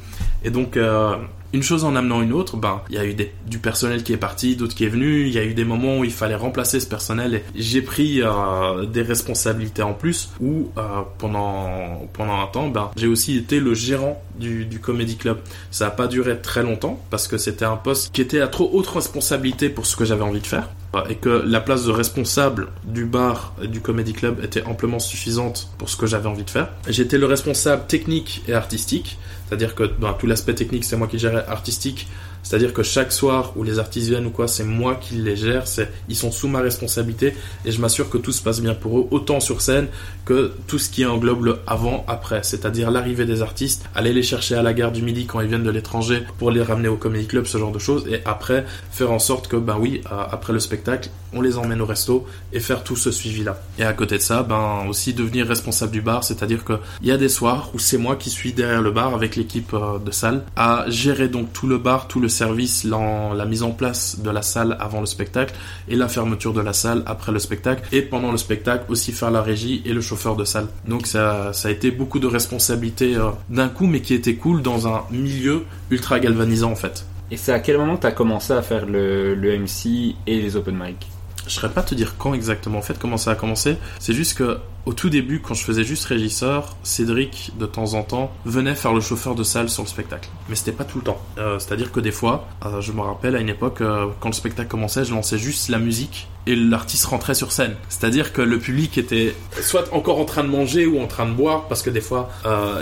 Et 0.43 0.49
donc, 0.49 0.77
euh, 0.77 1.15
une 1.53 1.63
chose 1.63 1.83
en 1.83 1.95
amenant 1.95 2.21
une 2.21 2.31
autre, 2.31 2.55
ben, 2.55 2.81
il 2.89 2.95
y 2.95 2.97
a 2.97 3.05
eu 3.05 3.15
du 3.45 3.59
personnel 3.59 4.03
qui 4.03 4.13
est 4.13 4.17
parti, 4.17 4.55
d'autres 4.55 4.73
qui 4.73 4.85
est 4.85 4.89
venu, 4.89 5.27
il 5.27 5.33
y 5.33 5.37
a 5.37 5.43
eu 5.43 5.53
des 5.53 5.65
moments 5.65 5.99
où 5.99 6.05
il 6.05 6.11
fallait 6.11 6.35
remplacer 6.35 6.79
ce 6.79 6.87
personnel 6.87 7.35
et 7.35 7.43
j'ai 7.55 7.81
pris 7.81 8.21
euh, 8.21 8.85
des 8.85 9.01
responsabilités 9.01 9.81
en 9.81 9.93
plus 9.93 10.31
où 10.39 10.69
euh, 10.77 10.81
pendant, 11.17 12.07
pendant 12.13 12.39
un 12.41 12.47
temps, 12.47 12.69
ben, 12.69 12.91
j'ai 12.95 13.07
aussi 13.07 13.37
été 13.37 13.59
le 13.59 13.73
gérant 13.73 14.21
du, 14.41 14.79
Comedy 14.79 15.15
Club. 15.15 15.39
Ça 15.69 15.85
n'a 15.85 15.91
pas 15.91 16.07
duré 16.07 16.39
très 16.39 16.63
longtemps 16.63 16.99
parce 17.09 17.27
que 17.27 17.37
c'était 17.37 17.65
un 17.65 17.77
poste 17.77 18.11
qui 18.13 18.21
était 18.21 18.41
à 18.41 18.47
trop 18.47 18.69
haute 18.73 18.87
responsabilité 18.87 19.69
pour 19.69 19.85
ce 19.85 19.95
que 19.95 20.03
j'avais 20.03 20.23
envie 20.23 20.41
de 20.41 20.47
faire 20.47 20.69
et 21.09 21.15
que 21.15 21.29
la 21.29 21.61
place 21.61 21.85
de 21.85 21.91
responsable 21.91 22.67
du 22.83 23.05
bar 23.05 23.53
et 23.61 23.67
du 23.67 23.79
comedy 23.79 24.11
club 24.11 24.43
était 24.43 24.63
amplement 24.63 24.99
suffisante 24.99 25.69
pour 25.77 25.89
ce 25.89 25.95
que 25.95 26.05
j'avais 26.05 26.27
envie 26.27 26.43
de 26.43 26.49
faire. 26.49 26.69
J'étais 26.87 27.17
le 27.17 27.27
responsable 27.27 27.85
technique 27.87 28.43
et 28.47 28.53
artistique, 28.53 29.17
c'est-à-dire 29.47 29.73
que 29.73 29.83
ben, 29.83 30.13
tout 30.19 30.27
l'aspect 30.27 30.53
technique 30.53 30.83
c'est 30.83 30.97
moi 30.97 31.07
qui 31.07 31.17
gérais, 31.17 31.45
artistique 31.47 32.07
C'est-à-dire 32.51 32.73
que 32.73 32.83
chaque 32.83 33.13
soir 33.13 33.53
où 33.55 33.63
les 33.63 33.79
artistes 33.79 34.09
viennent 34.09 34.25
ou 34.25 34.29
quoi, 34.29 34.45
c'est 34.45 34.65
moi 34.65 34.95
qui 34.95 35.15
les 35.15 35.37
gère, 35.37 35.67
c'est 35.69 35.89
ils 36.09 36.17
sont 36.17 36.31
sous 36.31 36.49
ma 36.49 36.59
responsabilité 36.59 37.33
et 37.63 37.71
je 37.71 37.79
m'assure 37.79 38.09
que 38.09 38.17
tout 38.17 38.33
se 38.33 38.41
passe 38.41 38.59
bien 38.59 38.73
pour 38.73 38.99
eux, 38.99 39.07
autant 39.09 39.39
sur 39.39 39.61
scène 39.61 39.87
que 40.25 40.51
tout 40.67 40.77
ce 40.77 40.89
qui 40.89 41.05
englobe 41.05 41.45
le 41.45 41.59
avant 41.65 42.03
après, 42.09 42.43
c'est-à-dire 42.43 42.91
l'arrivée 42.91 43.25
des 43.25 43.41
artistes, 43.41 43.85
aller 43.95 44.11
les 44.11 44.21
chercher 44.21 44.55
à 44.55 44.63
la 44.63 44.73
gare 44.73 44.91
du 44.91 45.01
midi 45.01 45.25
quand 45.27 45.39
ils 45.39 45.47
viennent 45.47 45.63
de 45.63 45.69
l'étranger 45.69 46.23
pour 46.39 46.51
les 46.51 46.61
ramener 46.61 46.89
au 46.89 46.97
comedy 46.97 47.25
club, 47.25 47.45
ce 47.45 47.57
genre 47.57 47.71
de 47.71 47.79
choses 47.79 48.05
et 48.09 48.19
après 48.25 48.65
faire 48.91 49.13
en 49.13 49.19
sorte 49.19 49.47
que 49.47 49.55
ben 49.55 49.77
oui, 49.79 50.01
euh, 50.11 50.23
après 50.29 50.51
le 50.51 50.59
spectacle, 50.59 51.09
on 51.31 51.39
les 51.39 51.57
emmène 51.57 51.79
au 51.79 51.85
resto 51.85 52.27
et 52.51 52.59
faire 52.59 52.83
tout 52.83 52.97
ce 52.97 53.11
suivi 53.11 53.45
là. 53.45 53.61
Et 53.79 53.85
à 53.85 53.93
côté 53.93 54.17
de 54.17 54.21
ça, 54.21 54.43
ben 54.43 54.87
aussi 54.89 55.13
devenir 55.13 55.47
responsable 55.47 55.93
du 55.93 56.01
bar, 56.01 56.25
c'est-à-dire 56.25 56.65
que 56.65 56.73
il 57.01 57.07
y 57.07 57.11
a 57.11 57.17
des 57.17 57.29
soirs 57.29 57.69
où 57.73 57.79
c'est 57.79 57.97
moi 57.97 58.17
qui 58.17 58.29
suis 58.29 58.51
derrière 58.51 58.81
le 58.81 58.91
bar 58.91 59.15
avec 59.15 59.37
l'équipe 59.37 59.73
euh, 59.73 59.99
de 59.99 60.11
salle 60.11 60.43
à 60.57 60.83
gérer 60.89 61.29
donc 61.29 61.53
tout 61.53 61.67
le 61.67 61.77
bar, 61.77 62.09
tout 62.09 62.19
le 62.19 62.27
service, 62.27 62.40
la, 62.45 63.45
mise 63.45 63.63
en 63.63 63.71
place 63.71 64.19
de 64.19 64.29
la 64.29 64.41
salle 64.41 64.77
avant 64.79 64.99
le 64.99 65.05
spectacle 65.05 65.53
et 65.87 65.95
la 65.95 66.07
fermeture 66.07 66.53
de 66.53 66.61
la 66.61 66.73
salle 66.73 67.03
après 67.05 67.31
le 67.31 67.39
spectacle 67.39 67.83
et 67.91 68.01
pendant 68.01 68.31
le 68.31 68.37
spectacle 68.37 68.85
aussi 68.89 69.11
faire 69.11 69.31
la 69.31 69.41
régie 69.41 69.81
et 69.85 69.93
le 69.93 70.01
chauffeur 70.01 70.35
de 70.35 70.45
salle. 70.45 70.67
Donc 70.87 71.07
ça, 71.07 71.53
ça 71.53 71.67
a 71.67 71.71
été 71.71 71.91
beaucoup 71.91 72.19
de 72.19 72.27
responsabilités 72.27 73.15
euh, 73.15 73.29
d'un 73.49 73.69
coup 73.69 73.87
mais 73.87 74.01
qui 74.01 74.13
était 74.13 74.35
cool 74.35 74.61
dans 74.61 74.87
un 74.87 75.03
milieu 75.11 75.63
ultra 75.89 76.19
galvanisant 76.19 76.71
en 76.71 76.75
fait. 76.75 77.05
Et 77.29 77.37
c'est 77.37 77.53
à 77.53 77.59
quel 77.59 77.77
moment 77.77 77.97
tu 77.97 78.07
as 78.07 78.11
commencé 78.11 78.53
à 78.53 78.61
faire 78.61 78.85
le 78.85 79.35
MC 79.57 80.15
et 80.27 80.41
les 80.41 80.55
open 80.55 80.75
mic? 80.77 81.07
Je 81.51 81.55
saurais 81.59 81.73
pas 81.73 81.83
te 81.83 81.93
dire 81.93 82.15
quand 82.17 82.33
exactement 82.33 82.79
en 82.79 82.81
fait 82.81 82.97
comment 82.97 83.17
ça 83.17 83.31
a 83.31 83.35
commencé. 83.35 83.75
C'est 83.99 84.13
juste 84.13 84.37
que 84.37 84.59
au 84.87 84.93
tout 84.93 85.09
début, 85.09 85.41
quand 85.41 85.53
je 85.53 85.63
faisais 85.63 85.83
juste 85.83 86.05
régisseur, 86.05 86.75
Cédric, 86.81 87.51
de 87.59 87.67
temps 87.67 87.93
en 87.93 88.01
temps, 88.01 88.31
venait 88.45 88.73
faire 88.73 88.93
le 88.93 89.01
chauffeur 89.01 89.35
de 89.35 89.43
salle 89.43 89.69
sur 89.69 89.83
le 89.83 89.87
spectacle. 89.87 90.27
Mais 90.49 90.55
c'était 90.55 90.71
pas 90.71 90.85
tout 90.85 90.97
le 90.97 91.03
temps. 91.03 91.21
Euh, 91.37 91.59
c'est-à-dire 91.59 91.91
que 91.91 91.99
des 91.99 92.09
fois, 92.09 92.47
euh, 92.65 92.81
je 92.81 92.91
me 92.91 93.01
rappelle 93.01 93.35
à 93.35 93.39
une 93.39 93.49
époque, 93.49 93.81
euh, 93.81 94.07
quand 94.19 94.29
le 94.29 94.33
spectacle 94.33 94.69
commençait, 94.69 95.05
je 95.05 95.13
lançais 95.13 95.37
juste 95.37 95.69
la 95.69 95.77
musique 95.77 96.29
et 96.47 96.55
l'artiste 96.55 97.05
rentrait 97.05 97.35
sur 97.35 97.51
scène. 97.51 97.75
C'est-à-dire 97.89 98.33
que 98.33 98.41
le 98.41 98.57
public 98.57 98.97
était 98.97 99.35
soit 99.61 99.93
encore 99.93 100.19
en 100.19 100.25
train 100.25 100.43
de 100.43 100.49
manger 100.49 100.87
ou 100.87 100.99
en 100.99 101.05
train 101.05 101.27
de 101.27 101.33
boire, 101.33 101.67
parce 101.67 101.83
que 101.83 101.91
des 101.91 102.01
fois, 102.01 102.31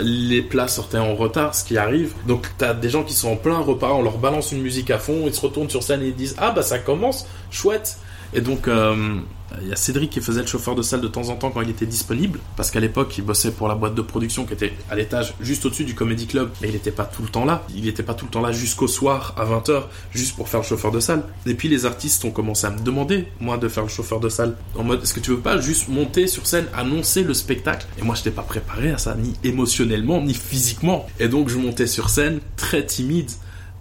les 0.02 0.42
plats 0.42 0.70
sortaient 0.70 0.98
en 0.98 1.16
retard, 1.16 1.54
ce 1.54 1.66
qui 1.66 1.78
arrive. 1.78 2.14
Donc 2.26 2.48
t'as 2.58 2.74
des 2.74 2.90
gens 2.90 3.04
qui 3.04 3.14
sont 3.14 3.34
en 3.34 3.36
plein 3.36 3.58
repas, 3.58 3.92
on 3.92 4.02
leur 4.02 4.18
balance 4.18 4.54
une 4.54 4.62
musique 4.62 4.90
à 4.92 4.98
fond, 4.98 5.24
ils 5.26 5.34
se 5.34 5.42
retournent 5.42 5.70
sur 5.70 5.84
scène 5.84 6.02
et 6.04 6.08
ils 6.08 6.16
disent 6.16 6.36
«Ah 6.38 6.52
bah 6.52 6.62
ça 6.62 6.80
commence, 6.80 7.28
chouette!» 7.52 7.98
Et 8.34 8.42
donc, 8.42 8.68
euh, 8.68 9.20
il 9.62 9.68
y 9.68 9.74
a 9.74 9.76
Cédric 9.76 10.12
qui 10.12 10.22
faisait 10.22 10.42
le 10.42 10.48
chauffeur 10.48 10.76
de 10.76 10.82
salle 10.82 11.02
de 11.02 11.08
temps 11.08 11.30
en 11.30 11.36
temps 11.36 11.50
quand 11.50 11.62
il 11.62 11.70
était 11.70 11.86
disponible, 11.86 12.40
parce 12.56 12.72
qu'à 12.72 12.80
l'époque, 12.80 13.18
il 13.18 13.24
bossait 13.24 13.52
pour 13.52 13.68
la 13.68 13.76
boîte 13.76 13.96
de 13.96 14.02
production 14.02 14.46
qui 14.46 14.54
était 14.54 14.74
à 14.90 14.96
l'étage 14.96 15.34
juste 15.40 15.66
au-dessus 15.66 15.86
du 15.86 15.96
Comedy 15.96 16.28
Club, 16.28 16.52
mais 16.62 16.68
il 16.68 16.74
n'était 16.74 16.92
pas 16.92 17.06
tout 17.06 17.24
le 17.24 17.30
temps 17.30 17.46
là. 17.46 17.64
Il 17.74 17.84
n'était 17.86 18.04
pas 18.04 18.14
tout 18.14 18.26
le 18.26 18.32
temps 18.32 18.42
là 18.42 18.52
jusqu'au 18.52 18.88
soir 18.88 19.34
à 19.38 19.46
20h, 19.46 19.84
juste 20.12 20.36
pour 20.36 20.50
faire 20.50 20.62
le 20.62 20.66
chauffeur 20.66 20.92
de 20.92 21.00
salle. 21.00 21.24
Et 21.46 21.56
puis 21.56 21.68
les 21.68 21.86
artistes 21.86 22.24
ont 22.26 22.32
commencé 22.32 22.68
à 22.68 22.70
me 22.70 22.80
demander, 22.80 23.28
moi, 23.40 23.58
de 23.58 23.68
faire 23.68 23.84
le 23.84 23.90
chauffeur 23.90 24.20
de 24.20 24.30
salle. 24.30 24.56
En 24.76 24.84
mode, 24.84 25.02
est-ce 25.02 25.14
que 25.14 25.20
tu 25.20 25.32
veux 25.32 25.40
pas 25.40 25.60
juste 25.60 25.90
monter 25.90 26.28
sur 26.28 26.46
scène, 26.46 26.66
annoncer 26.76 27.24
le 27.24 27.34
spectacle? 27.34 27.88
Et 27.98 28.04
moi, 28.04 28.16
je 28.16 28.22
n'étais 28.22 28.32
pas 28.32 28.44
préparé 28.44 28.92
à 28.92 28.98
ça, 28.98 29.16
ni 29.16 29.34
émotionnellement, 29.44 30.22
ni 30.22 30.34
physiquement. 30.34 31.08
Et 31.20 31.28
donc, 31.28 31.50
je 31.50 31.58
montais 31.58 31.88
sur 31.88 32.10
scène, 32.10 32.40
très 32.56 32.86
timide, 32.86 33.32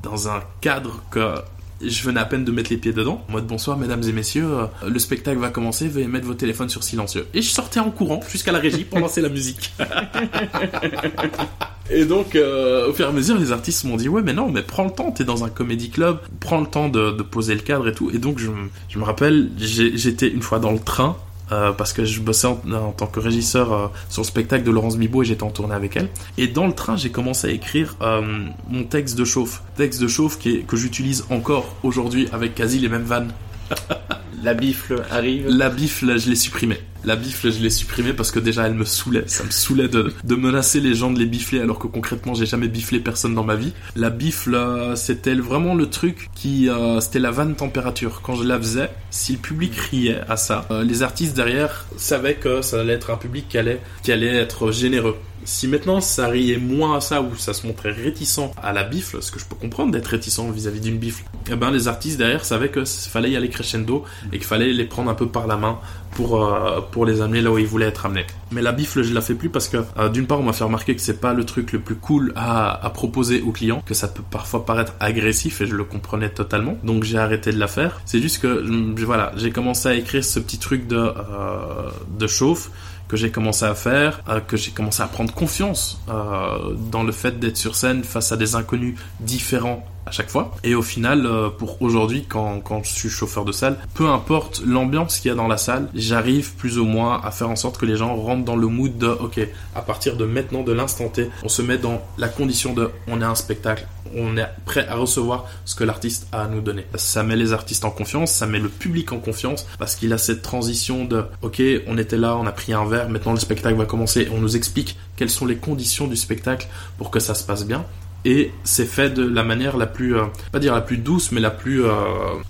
dans 0.03 0.29
un 0.29 0.41
cadre 0.61 1.03
que 1.11 1.35
je 1.83 2.03
venais 2.03 2.21
à 2.21 2.25
peine 2.25 2.45
de 2.45 2.53
mettre 2.53 2.71
les 2.71 2.77
pieds 2.77 2.93
dedans, 2.93 3.25
en 3.29 3.33
mode 3.33 3.47
bonsoir 3.47 3.77
mesdames 3.77 4.03
et 4.03 4.13
messieurs, 4.13 4.47
euh, 4.47 4.89
le 4.89 4.99
spectacle 4.99 5.39
va 5.39 5.51
commencer, 5.51 5.89
veuillez 5.89 6.09
mettre 6.09 6.27
vos 6.27 6.35
téléphones 6.35 6.69
sur 6.69 6.83
silencieux. 6.83 7.27
Et 7.35 7.43
je 7.43 7.51
sortais 7.51 7.81
en 7.81 7.91
courant 7.91 8.21
jusqu'à 8.31 8.53
la 8.53 8.59
régie 8.59 8.85
pour 8.85 8.99
lancer 8.99 9.21
la 9.21 9.29
musique. 9.29 9.73
et 11.91 12.05
donc, 12.05 12.35
euh, 12.35 12.89
au 12.89 12.93
fur 12.93 13.07
et 13.07 13.09
à 13.09 13.13
mesure, 13.13 13.39
les 13.39 13.53
artistes 13.53 13.85
m'ont 13.85 13.97
dit 13.97 14.09
ouais 14.09 14.23
mais 14.23 14.33
non, 14.33 14.51
mais 14.51 14.63
prends 14.63 14.85
le 14.85 14.91
temps, 14.91 15.13
t'es 15.13 15.25
dans 15.25 15.45
un 15.45 15.51
comédie 15.51 15.91
club, 15.91 16.19
prends 16.41 16.61
le 16.61 16.67
temps 16.67 16.89
de, 16.89 17.11
poser 17.23 17.55
le 17.55 17.61
cadre 17.61 17.89
et 17.89 17.93
tout. 17.93 18.11
Et 18.11 18.19
donc 18.19 18.39
je, 18.39 18.51
je 18.89 18.99
me 18.99 19.05
rappelle, 19.05 19.51
j'étais 19.59 20.29
une 20.29 20.43
fois 20.43 20.59
dans 20.59 20.73
le 20.73 20.81
train 20.81 21.17
euh, 21.53 21.73
parce 21.73 21.93
que 21.93 22.05
je 22.05 22.21
bossais 22.21 22.47
en, 22.47 22.57
tant 22.97 23.07
que 23.07 23.21
régisseur 23.21 23.73
euh, 23.73 23.87
sur 24.09 24.23
le 24.23 24.27
spectacle 24.27 24.65
de 24.65 24.71
Laurence 24.71 24.97
Bibot 24.97 25.23
et 25.23 25.27
j'étais 25.27 25.43
en 25.43 25.51
tournée 25.51 25.75
avec 25.75 25.97
elle. 25.97 26.09
Et 26.37 26.49
dans 26.49 26.67
le 26.67 26.75
train, 26.75 26.97
j'ai 26.97 27.11
commencé 27.11 27.49
à 27.49 27.51
écrire 27.51 27.97
euh, 28.03 28.47
mon 28.69 28.85
texte 28.85 29.17
de 29.19 29.25
chauffe. 29.25 29.63
Texte 29.77 30.01
de 30.01 30.09
chauffe 30.09 30.39
qui 30.39 30.65
que 30.65 30.77
j'utilise 30.77 31.25
encore 31.31 31.75
aujourd'hui 31.83 32.29
avec 32.33 32.55
quasi 32.55 32.79
les 32.79 32.89
mêmes 32.89 33.03
vannes. 33.03 33.33
La 34.43 34.55
bifle 34.55 35.03
arrive 35.11 35.49
La 35.49 35.69
bifle, 35.69 36.19
je 36.19 36.31
l'ai 36.31 36.37
supprimée. 36.37 36.79
La 37.05 37.17
bifle, 37.17 37.51
je 37.53 37.61
l'ai 37.61 37.71
supprimée 37.71 38.13
parce 38.13 38.31
que 38.31 38.39
déjà 38.39 38.67
elle 38.67 38.75
me 38.75 38.85
saoulait. 38.85 39.25
Ça 39.27 39.45
me 39.45 39.51
saoulait 39.51 39.89
de, 39.89 40.13
menacer 40.35 40.81
les 40.81 40.95
gens 40.95 41.11
de 41.11 41.19
les 41.19 41.27
bifler 41.27 41.61
alors 41.61 41.79
que 41.79 41.87
concrètement 41.87 42.35
j'ai 42.35 42.47
jamais 42.47 42.69
biflé 42.69 43.01
personne 43.01 43.35
dans 43.35 43.45
ma 43.45 43.57
vie. 43.57 43.73
La 43.97 44.11
bifle, 44.11 44.55
euh, 44.55 44.97
c'était 44.97 45.35
vraiment 45.35 45.75
le 45.75 45.87
truc 45.87 46.29
qui, 46.35 46.69
euh, 46.69 47.01
c'était 47.01 47.19
la 47.19 47.31
vanne 47.31 47.57
température. 47.57 48.21
Quand 48.23 48.37
je 48.37 48.45
la 48.45 48.59
faisais, 48.59 48.91
si 49.11 49.33
le 49.33 49.39
public 49.39 49.75
riait 49.75 50.21
à 50.29 50.37
ça, 50.37 50.67
euh, 50.71 50.85
les 50.85 51.03
artistes 51.03 51.35
derrière 51.35 51.87
savaient 51.97 52.37
que 52.37 52.63
ça 52.63 52.81
allait 52.81 52.95
être 52.95 53.11
un 53.11 53.17
public 53.17 53.47
qui 53.49 53.59
allait, 53.59 53.81
qui 54.03 54.13
allait 54.13 54.35
être 54.35 54.71
généreux. 54.71 55.17
Si 55.49 55.67
maintenant 55.67 56.03
ça 56.03 56.29
riait 56.29 56.59
moins 56.59 56.99
à 56.99 57.01
ça 57.01 57.23
ou 57.23 57.35
ça 57.37 57.55
se 57.55 57.67
montrait 57.67 57.91
réticent 57.91 58.51
à 58.63 58.75
la 58.75 58.85
bifle, 58.85 59.23
ce 59.23 59.33
que 59.33 59.41
je 59.41 59.47
peux 59.47 59.55
comprendre 59.55 59.93
d'être 59.93 60.09
réticent 60.09 60.41
vis-à-vis 60.41 60.81
d'une 60.81 60.99
bifle, 60.99 61.25
eh 61.51 61.57
ben 61.57 61.71
les 61.71 61.89
artistes 61.89 62.19
derrière 62.19 62.45
savaient 62.45 62.69
que 62.69 62.85
fallait 62.85 63.31
y 63.31 63.37
aller 63.37 63.49
crescendo 63.49 64.05
et 64.31 64.37
qu'il 64.37 64.47
fallait 64.47 64.75
les 64.75 64.85
prendre 64.85 65.11
un 65.11 65.15
peu 65.15 65.27
par 65.27 65.47
la 65.47 65.57
main 65.57 65.79
pour 66.11 66.45
euh, 66.45 67.05
les 67.07 67.23
amener 67.23 67.41
là 67.41 67.51
où 67.51 67.57
ils 67.57 67.67
voulaient 67.67 67.87
être 67.87 68.05
amenés. 68.05 68.27
Mais 68.51 68.61
la 68.61 68.73
bifle, 68.73 69.03
je 69.03 69.15
la 69.15 69.23
fais 69.23 69.35
plus 69.35 69.49
parce 69.49 69.69
que 69.69 69.79
euh, 69.99 70.11
d'une 70.11 70.27
part, 70.27 70.41
on 70.41 70.43
m'a 70.43 70.53
fait 70.53 70.65
remarquer 70.65 70.95
que 70.95 71.01
c'est 71.01 71.21
pas 71.21 71.33
le 71.33 71.45
truc 71.45 71.73
le 71.73 71.79
plus 71.79 71.95
cool 71.95 72.35
à, 72.37 72.91
proposer 72.93 73.41
aux 73.41 73.53
clients, 73.53 73.83
que 73.87 73.95
ça 73.95 74.09
peut 74.09 74.23
parfois 74.31 74.67
paraître 74.67 74.93
agressif 75.01 75.63
et 75.63 75.67
je 75.67 75.75
le 75.75 75.85
comprenais 75.85 76.29
totalement. 76.29 76.77
Donc 76.85 77.05
j'ai 77.05 77.17
arrêté 77.17 77.53
de 77.53 77.59
la 77.59 77.69
faire. 77.69 78.03
C'est 78.05 78.21
juste 78.21 78.43
que 78.43 79.03
voilà, 79.03 79.33
j'ai 79.37 79.51
commencé 79.51 79.89
à 79.89 79.95
écrire 79.95 80.25
ce 80.25 80.41
petit 80.41 80.59
truc 80.59 80.87
de 80.89 80.97
euh, 80.99 81.91
de 82.19 82.27
chauffe 82.27 82.71
que 83.09 83.17
j'ai 83.17 83.31
commencé 83.31 83.65
à 83.65 83.75
faire, 83.75 84.23
euh, 84.29 84.41
que 84.41 84.57
j'ai 84.57 84.71
commencé 84.71 85.03
à 85.03 85.07
prendre 85.07 85.33
confiance 85.35 86.01
euh, 86.09 86.75
dans 86.91 87.03
le 87.03 87.13
fait 87.13 87.41
d'être 87.41 87.57
sur 87.57 87.75
scène 87.75 88.05
face 88.05 88.33
à 88.33 88.37
des 88.37 88.55
inconnus 88.55 88.97
différents 89.21 89.85
chaque 90.11 90.31
fois. 90.31 90.55
Et 90.65 90.75
au 90.75 90.83
final, 90.83 91.27
euh, 91.27 91.49
pour 91.51 91.81
aujourd'hui, 91.83 92.25
quand, 92.29 92.61
quand 92.61 92.85
je 92.85 92.93
suis 92.93 93.09
chauffeur 93.09 93.45
de 93.45 93.53
salle, 93.53 93.79
peu 93.95 94.09
importe 94.09 94.63
l'ambiance 94.65 95.19
qu'il 95.19 95.29
y 95.29 95.33
a 95.33 95.35
dans 95.35 95.49
la 95.49 95.57
salle, 95.57 95.89
j'arrive 95.95 96.55
plus 96.55 96.79
ou 96.79 96.85
moins 96.85 97.21
à 97.23 97.31
faire 97.31 97.51
en 97.51 97.57
sorte 97.57 97.79
que 97.79 97.87
les 97.87 97.97
gens 97.97 98.15
rentrent 98.17 98.45
dans 98.45 98.57
le 98.57 98.67
mood 98.67 98.97
de 98.97 99.09
ok, 99.09 99.41
à 99.75 99.83
partir 99.83 100.17
de 100.17 100.25
maintenant, 100.25 100.63
de 100.63 100.73
l'instant 100.73 101.09
T, 101.09 101.31
on 101.43 101.49
se 101.49 101.63
met 101.63 101.79
dans 101.79 102.03
la 102.17 102.29
condition 102.29 102.73
de 102.73 102.91
on 103.07 103.21
est 103.21 103.25
un 103.25 103.35
spectacle, 103.35 103.87
on 104.17 104.37
est 104.37 104.49
prêt 104.65 104.87
à 104.89 104.95
recevoir 104.95 105.47
ce 105.65 105.75
que 105.75 105.85
l'artiste 105.85 106.29
a 106.33 106.43
à 106.43 106.49
nous 106.49 106.61
donner. 106.61 106.87
Ça 106.95 107.23
met 107.23 107.37
les 107.37 107.53
artistes 107.53 107.85
en 107.85 107.91
confiance, 107.91 108.33
ça 108.33 108.47
met 108.47 108.59
le 108.59 108.69
public 108.69 109.13
en 109.13 109.19
confiance 109.19 109.67
parce 109.79 109.95
qu'il 109.95 110.13
a 110.13 110.19
cette 110.19 110.43
transition 110.43 111.05
de 111.05 111.25
ok, 111.43 111.63
on 111.87 111.99
était 111.99 112.17
là, 112.17 112.37
on 112.37 112.47
a 112.47 112.53
pris 112.53 112.73
un 112.73 112.85
verre, 112.85 113.09
maintenant 113.09 113.33
le 113.33 113.41
spectacle 113.41 113.77
va 113.77 113.87
commencer, 113.87 114.29
on 114.33 114.39
nous 114.39 114.57
explique 114.57 114.97
quelles 115.17 115.31
sont 115.31 115.47
les 115.47 115.57
conditions 115.57 116.07
du 116.07 116.17
spectacle 116.17 116.69
pour 116.97 117.11
que 117.11 117.21
ça 117.21 117.35
se 117.35 117.45
passe 117.45 117.67
bien 117.67 117.85
et 118.25 118.53
c'est 118.65 118.87
fait 118.87 119.11
de 119.11 119.27
la 119.27 119.43
manière 119.43 119.77
la 119.77 119.87
plus, 119.87 120.17
euh, 120.17 120.25
pas 120.53 120.59
dire 120.59 120.75
la 120.75 120.81
plus 120.81 120.99
douce, 120.99 121.33
mais 121.33 121.41
la 121.41 121.51
plus, 121.51 121.85
euh, 121.85 121.93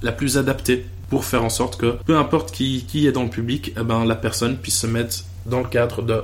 la 0.02 0.12
plus 0.12 0.38
adaptée 0.38 0.86
pour 1.10 1.24
faire 1.24 1.44
en 1.44 1.50
sorte 1.50 1.78
que 1.78 1.96
peu 2.04 2.16
importe 2.16 2.52
qui, 2.52 2.84
qui 2.86 3.06
est 3.06 3.12
dans 3.12 3.22
le 3.22 3.30
public, 3.30 3.72
eh 3.78 3.82
ben, 3.82 4.04
la 4.04 4.14
personne 4.14 4.58
puisse 4.58 4.78
se 4.78 4.86
mettre 4.86 5.24
dans 5.46 5.60
le 5.60 5.68
cadre 5.68 6.02
de 6.02 6.22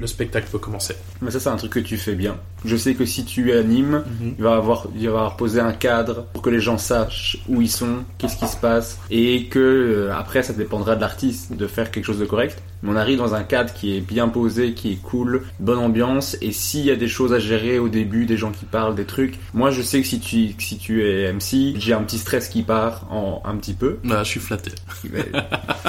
le 0.00 0.06
spectacle 0.06 0.48
peut 0.50 0.58
commencer. 0.58 0.94
Mais 1.22 1.30
ça, 1.30 1.40
c'est 1.40 1.48
un 1.48 1.56
truc 1.56 1.72
que 1.72 1.80
tu 1.80 1.96
fais 1.96 2.14
bien. 2.14 2.36
Je 2.64 2.76
sais 2.76 2.94
que 2.94 3.04
si 3.04 3.24
tu 3.24 3.52
animes, 3.52 4.02
mhm. 4.20 4.34
il, 4.38 4.42
va 4.44 4.56
avoir, 4.56 4.86
il 4.96 5.04
va 5.08 5.18
avoir 5.18 5.36
posé 5.36 5.60
un 5.60 5.72
cadre 5.72 6.26
pour 6.32 6.42
que 6.42 6.50
les 6.50 6.60
gens 6.60 6.78
sachent 6.78 7.38
où 7.48 7.60
ils 7.60 7.70
sont, 7.70 8.04
qu'est-ce 8.18 8.36
qui 8.36 8.48
se 8.48 8.56
passe, 8.56 8.98
et 9.10 9.46
que 9.46 9.58
euh, 9.58 10.14
après, 10.14 10.42
ça 10.42 10.52
dépendra 10.52 10.96
de 10.96 11.00
l'artiste 11.00 11.52
de 11.52 11.66
faire 11.66 11.90
quelque 11.90 12.04
chose 12.04 12.18
de 12.18 12.26
correct 12.26 12.62
on 12.86 12.96
arrive 12.96 13.18
dans 13.18 13.34
un 13.34 13.42
cadre 13.42 13.72
qui 13.72 13.96
est 13.96 14.00
bien 14.00 14.28
posé, 14.28 14.74
qui 14.74 14.92
est 14.92 15.02
cool, 15.02 15.42
bonne 15.58 15.78
ambiance, 15.78 16.36
et 16.42 16.52
s'il 16.52 16.84
y 16.84 16.90
a 16.90 16.96
des 16.96 17.08
choses 17.08 17.32
à 17.32 17.38
gérer 17.38 17.78
au 17.78 17.88
début, 17.88 18.26
des 18.26 18.36
gens 18.36 18.52
qui 18.52 18.64
parlent, 18.64 18.94
des 18.94 19.06
trucs, 19.06 19.38
moi 19.54 19.70
je 19.70 19.82
sais 19.82 20.00
que 20.00 20.06
si 20.06 20.20
tu, 20.20 20.54
si 20.58 20.78
tu 20.78 21.08
es 21.08 21.32
MC, 21.32 21.74
j'ai 21.78 21.92
un 21.92 22.02
petit 22.02 22.18
stress 22.18 22.48
qui 22.48 22.62
part 22.62 23.06
en 23.10 23.42
un 23.44 23.56
petit 23.56 23.74
peu. 23.74 23.98
Bah, 24.04 24.22
je 24.22 24.30
suis 24.30 24.40
flatté. 24.40 24.72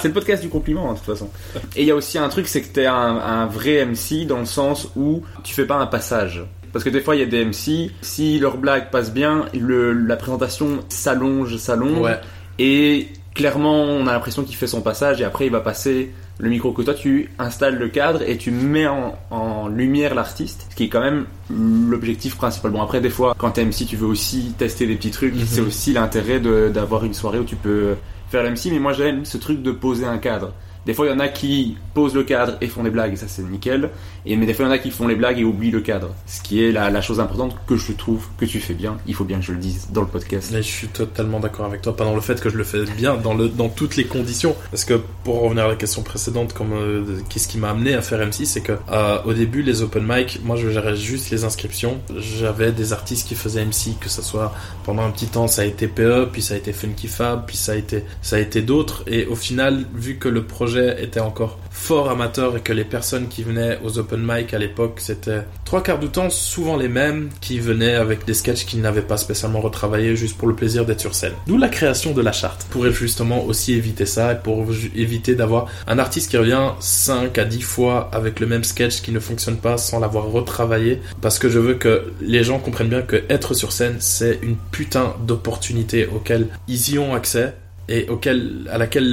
c'est 0.01 0.07
le 0.07 0.13
podcast 0.13 0.41
du 0.41 0.49
compliment, 0.49 0.89
hein, 0.89 0.93
de 0.93 0.97
toute 0.99 1.07
façon. 1.07 1.29
Et 1.75 1.81
il 1.81 1.87
y 1.87 1.91
a 1.91 1.95
aussi 1.95 2.17
un 2.17 2.29
truc, 2.29 2.47
c'est 2.47 2.61
que 2.61 2.73
t'es 2.73 2.85
un, 2.85 2.93
un 2.93 3.45
vrai 3.45 3.85
MC 3.85 4.25
dans 4.25 4.39
le 4.39 4.45
sens 4.45 4.89
où 4.95 5.21
tu 5.43 5.53
fais 5.53 5.65
pas 5.65 5.75
un 5.75 5.87
passage. 5.87 6.43
Parce 6.75 6.83
que 6.83 6.89
des 6.89 6.99
fois, 6.99 7.15
il 7.15 7.19
y 7.19 7.23
a 7.23 7.25
des 7.25 7.45
MC, 7.45 7.89
si 8.01 8.37
leur 8.37 8.57
blague 8.57 8.91
passe 8.91 9.13
bien, 9.13 9.45
le, 9.57 9.93
la 9.93 10.17
présentation 10.17 10.79
s'allonge, 10.89 11.55
s'allonge. 11.55 12.01
Ouais. 12.01 12.19
Et 12.59 13.07
clairement, 13.33 13.83
on 13.83 14.07
a 14.07 14.11
l'impression 14.11 14.43
qu'il 14.43 14.57
fait 14.57 14.67
son 14.67 14.81
passage 14.81 15.21
et 15.21 15.23
après, 15.23 15.45
il 15.45 15.53
va 15.53 15.61
passer 15.61 16.11
le 16.37 16.49
micro 16.49 16.73
que 16.73 16.81
toi 16.81 16.93
tu 16.93 17.31
installes 17.39 17.77
le 17.77 17.87
cadre 17.87 18.23
et 18.23 18.35
tu 18.35 18.51
mets 18.51 18.87
en, 18.87 19.69
lumière 19.69 20.15
l'artiste, 20.15 20.67
ce 20.69 20.75
qui 20.75 20.83
est 20.83 20.89
quand 20.89 20.99
même 20.99 21.27
l'objectif 21.49 22.35
principal. 22.35 22.71
Bon 22.71 22.81
après 22.81 22.99
des 22.99 23.09
fois 23.09 23.33
quand 23.37 23.51
t'es 23.51 23.63
MC 23.63 23.85
tu 23.87 23.95
veux 23.95 24.07
aussi 24.07 24.53
tester 24.57 24.85
des 24.85 24.95
petits 24.95 25.11
trucs, 25.11 25.33
mhm. 25.33 25.45
c'est 25.45 25.61
aussi 25.61 25.93
l'intérêt 25.93 26.41
d'avoir 26.41 27.05
une 27.05 27.13
soirée 27.13 27.39
où 27.39 27.45
tu 27.45 27.55
peux 27.55 27.95
faire 28.29 28.43
l'MC, 28.43 28.71
mais 28.71 28.79
moi 28.79 28.91
j'aime 28.91 29.23
ce 29.23 29.37
truc 29.37 29.61
de 29.61 29.71
poser 29.71 30.05
un 30.05 30.17
cadre. 30.17 30.51
Des 30.85 30.93
fois, 30.93 31.07
il 31.07 31.09
y 31.09 31.13
en 31.13 31.19
a 31.19 31.29
qui 31.29 31.77
posent 31.95 32.13
le 32.13 32.23
cadre 32.23 32.57
et 32.61 32.67
font 32.67 32.83
des 32.83 32.91
blagues, 32.91 33.13
et 33.13 33.15
ça 33.15 33.27
c'est 33.27 33.41
nickel. 33.41 33.89
Et, 34.25 34.35
mais 34.35 34.45
des 34.45 34.53
fois, 34.53 34.65
il 34.65 34.67
y 34.67 34.71
en 34.71 34.73
a 34.73 34.77
qui 34.77 34.91
font 34.91 35.07
les 35.07 35.15
blagues 35.15 35.39
et 35.39 35.43
oublient 35.43 35.71
le 35.71 35.79
cadre. 35.79 36.13
Ce 36.27 36.41
qui 36.41 36.63
est 36.63 36.71
la, 36.71 37.01
chose 37.01 37.19
importante 37.19 37.55
que 37.67 37.77
je 37.77 37.93
trouve 37.93 38.27
que 38.37 38.45
tu 38.45 38.59
fais 38.59 38.73
bien. 38.73 38.97
Il 39.07 39.15
faut 39.15 39.23
bien 39.23 39.39
que 39.39 39.45
je 39.45 39.53
le 39.53 39.59
dise 39.59 39.87
dans 39.91 40.01
le 40.01 40.07
podcast. 40.07 40.51
Mais 40.53 40.61
je 40.61 40.67
suis 40.67 40.87
totalement 40.87 41.39
d'accord 41.39 41.65
avec 41.65 41.81
toi, 41.81 41.95
pas 41.95 42.03
dans 42.03 42.13
le 42.13 42.21
fait 42.21 42.39
que 42.39 42.49
je 42.49 42.57
le 42.57 42.63
fais 42.63 42.83
bien, 42.83 43.15
dans, 43.15 43.69
toutes 43.69 43.95
les 43.95 44.05
conditions. 44.05 44.55
Parce 44.71 44.83
que 44.83 44.99
pour 45.23 45.41
revenir 45.41 45.65
à 45.65 45.67
la 45.69 45.75
question 45.75 46.03
précédente, 46.03 46.53
euh, 46.59 47.19
qu'est-ce 47.29 47.47
qui 47.47 47.57
m'a 47.57 47.69
amené 47.69 47.93
à 47.93 48.01
faire 48.01 48.19
MC, 48.19 48.45
c'est 48.45 48.61
que 48.61 48.73
euh, 48.91 49.17
au 49.23 49.33
début, 49.33 49.61
les 49.61 49.81
open 49.81 50.05
mic, 50.05 50.41
moi 50.43 50.57
je 50.57 50.69
gérais 50.69 50.95
juste 50.97 51.29
les 51.29 51.45
inscriptions. 51.45 51.99
J'avais 52.17 52.71
des 52.73 52.91
artistes 52.91 53.27
qui 53.27 53.35
faisaient 53.35 53.63
MC, 53.63 53.97
que 53.99 54.09
ce 54.09 54.21
soit 54.21 54.53
pendant 54.83 55.03
un 55.03 55.11
petit 55.11 55.27
temps, 55.27 55.47
ça 55.47 55.61
a 55.61 55.65
été 55.65 55.87
PE, 55.87 56.29
puis 56.31 56.41
ça 56.41 56.55
a 56.55 56.57
été 56.57 56.73
Funky 56.73 57.07
Fab, 57.07 57.45
puis 57.45 57.55
ça 57.55 57.71
a 57.71 57.75
été, 57.75 58.03
ça 58.21 58.35
a 58.35 58.39
été 58.39 58.61
d'autres. 58.61 59.03
Et 59.07 59.25
au 59.27 59.35
final, 59.35 59.85
vu 59.95 60.17
que 60.17 60.27
le 60.27 60.43
projet 60.43 61.01
était 61.01 61.19
encore 61.19 61.57
fort 61.75 62.09
amateur 62.09 62.57
et 62.57 62.61
que 62.61 62.73
les 62.73 62.85
personnes 62.85 63.27
qui 63.27 63.43
venaient 63.43 63.77
aux 63.83 63.99
open 63.99 64.21
mic 64.25 64.53
à 64.53 64.57
l'époque, 64.57 64.99
c'était 64.99 65.41
trois 65.65 65.83
quarts 65.83 65.99
du 65.99 66.07
temps 66.07 66.29
souvent 66.29 66.77
les 66.77 66.87
mêmes 66.87 67.29
qui 67.41 67.59
venaient 67.59 67.95
avec 67.95 68.25
des 68.25 68.33
sketchs 68.33 68.65
qu'ils 68.65 68.81
n'avaient 68.81 69.01
pas 69.01 69.17
spécialement 69.17 69.59
retravaillés 69.59 70.15
juste 70.15 70.37
pour 70.37 70.47
le 70.47 70.55
plaisir 70.55 70.85
d'être 70.85 71.01
sur 71.01 71.13
scène. 71.13 71.33
D'où 71.45 71.57
la 71.57 71.67
création 71.67 72.13
de 72.13 72.21
la 72.21 72.31
charte 72.31 72.65
pour 72.71 72.89
justement 72.89 73.43
aussi 73.45 73.73
éviter 73.73 74.05
ça 74.05 74.33
et 74.33 74.37
pour 74.37 74.65
éviter 74.95 75.35
d'avoir 75.35 75.67
un 75.85 75.99
artiste 75.99 76.31
qui 76.31 76.37
revient 76.37 76.71
5 76.79 77.37
à 77.37 77.45
10 77.45 77.61
fois 77.61 78.09
avec 78.11 78.39
le 78.39 78.47
même 78.47 78.63
sketch 78.63 79.01
qui 79.01 79.11
ne 79.11 79.19
fonctionne 79.19 79.57
pas 79.57 79.77
sans 79.77 79.99
l'avoir 79.99 80.25
retravaillé 80.25 81.01
parce 81.21 81.37
que 81.37 81.49
je 81.49 81.59
veux 81.59 81.75
que 81.75 82.13
les 82.21 82.43
gens 82.43 82.57
comprennent 82.57 82.89
bien 82.89 83.01
que 83.01 83.23
être 83.29 83.53
sur 83.53 83.71
scène 83.71 83.97
c'est 83.99 84.39
une 84.41 84.55
putain 84.71 85.15
d'opportunité 85.25 86.07
auquel 86.07 86.47
ils 86.67 86.93
y 86.93 86.99
ont 86.99 87.13
accès 87.13 87.53
et 87.87 88.09
auquel, 88.09 88.67
à 88.71 88.77
laquelle 88.77 89.11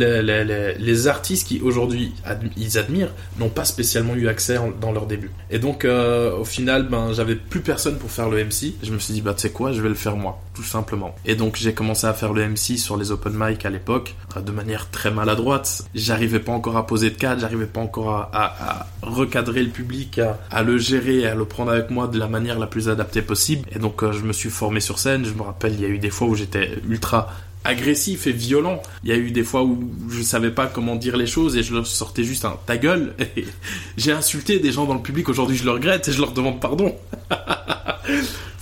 les, 0.79 1.07
artistes 1.09 1.49
qui 1.49 1.61
aujourd'hui 1.61 2.13
ils 2.57 2.79
admirent 2.79 3.13
n'ont 3.39 3.49
pas 3.49 3.65
spécialement 3.65 4.15
eu 4.15 4.29
accès 4.29 4.59
dans 4.81 4.93
leur 4.93 5.07
début. 5.07 5.31
Et 5.51 5.59
donc 5.59 5.85
euh, 5.85 6.37
au 6.37 6.45
final, 6.45 6.89
ben 6.89 7.13
j'avais 7.13 7.35
plus 7.35 7.61
personne 7.61 7.97
pour 7.99 8.11
faire 8.11 8.29
le 8.29 8.45
MC. 8.45 8.75
Je 8.83 8.93
me 8.93 8.99
suis 8.99 9.15
dit 9.15 9.21
bah 9.21 9.35
tu 9.35 9.43
sais 9.43 9.51
quoi, 9.51 9.73
je 9.73 9.83
vais 9.83 9.89
le 9.89 9.95
faire 9.95 10.17
moi, 10.17 10.41
tout 10.55 10.63
simplement. 10.63 11.15
Et 11.25 11.35
donc 11.35 11.57
j'ai 11.57 11.75
commencé 11.75 12.07
à 12.07 12.15
faire 12.15 12.33
le 12.33 12.49
MC 12.49 12.79
sur 12.79 12.97
les 12.97 13.11
open 13.11 13.33
mic 13.37 13.67
à 13.67 13.71
l'époque 13.71 14.15
euh, 14.37 14.41
de 14.41 14.53
manière 14.53 14.91
très 14.91 15.11
maladroite. 15.11 15.83
J'arrivais 15.95 16.41
pas 16.41 16.53
encore 16.53 16.77
à 16.77 16.87
poser 16.87 17.11
de 17.11 17.17
cadre, 17.17 17.41
j'arrivais 17.41 17.67
pas 17.67 17.81
encore 17.81 18.31
à, 18.33 18.87
recadrer 19.03 19.63
le 19.63 19.71
public, 19.71 20.19
à, 20.19 20.39
à, 20.51 20.63
le 20.63 20.79
gérer, 20.79 21.27
à 21.27 21.35
le 21.35 21.45
prendre 21.45 21.73
avec 21.73 21.91
moi 21.91 22.07
de 22.07 22.19
la 22.19 22.29
manière 22.29 22.59
la 22.59 22.67
plus 22.67 22.89
adaptée 22.89 23.23
possible. 23.23 23.69
Et 23.75 23.79
donc 23.79 24.03
euh, 24.03 24.13
je 24.13 24.23
me 24.23 24.33
suis 24.33 24.51
formé 24.51 24.81
sur 24.81 24.99
scène. 24.99 25.25
Je 25.25 25.35
me 25.35 25.43
rappelle, 25.43 25.75
il 25.75 25.81
y 25.81 25.85
a 25.85 25.89
eu 25.89 25.99
des 25.99 26.11
fois 26.11 26.29
où 26.29 26.35
j'étais 26.35 26.79
ultra 26.89 27.33
agressif 27.65 28.27
et 28.27 28.33
violent. 28.33 28.83
Il 29.05 29.11
y 29.11 29.13
a 29.13 29.17
eu 29.17 29.31
des 29.31 29.45
fois 29.45 29.63
où 29.63 29.79
je 30.11 30.23
savais 30.23 30.51
pas 30.51 30.67
comment 30.67 30.97
dire 30.97 31.17
les 31.17 31.27
choses 31.27 31.57
et 31.57 31.63
je 31.63 31.75
leur 31.75 31.87
sortais 31.87 32.25
juste 32.25 32.45
un 32.45 32.57
ta 32.67 32.77
gueule. 32.77 33.15
J'ai 33.97 34.13
insulté 34.13 34.59
des 34.59 34.73
gens 34.73 34.85
dans 34.85 34.95
le 34.95 35.03
public. 35.03 35.29
Aujourd'hui, 35.29 35.57
je 35.57 35.65
le 35.65 35.73
regrette 35.73 36.09
et 36.09 36.13
je 36.13 36.21
leur 36.21 36.33
demande 36.33 36.61
pardon. 36.61 36.97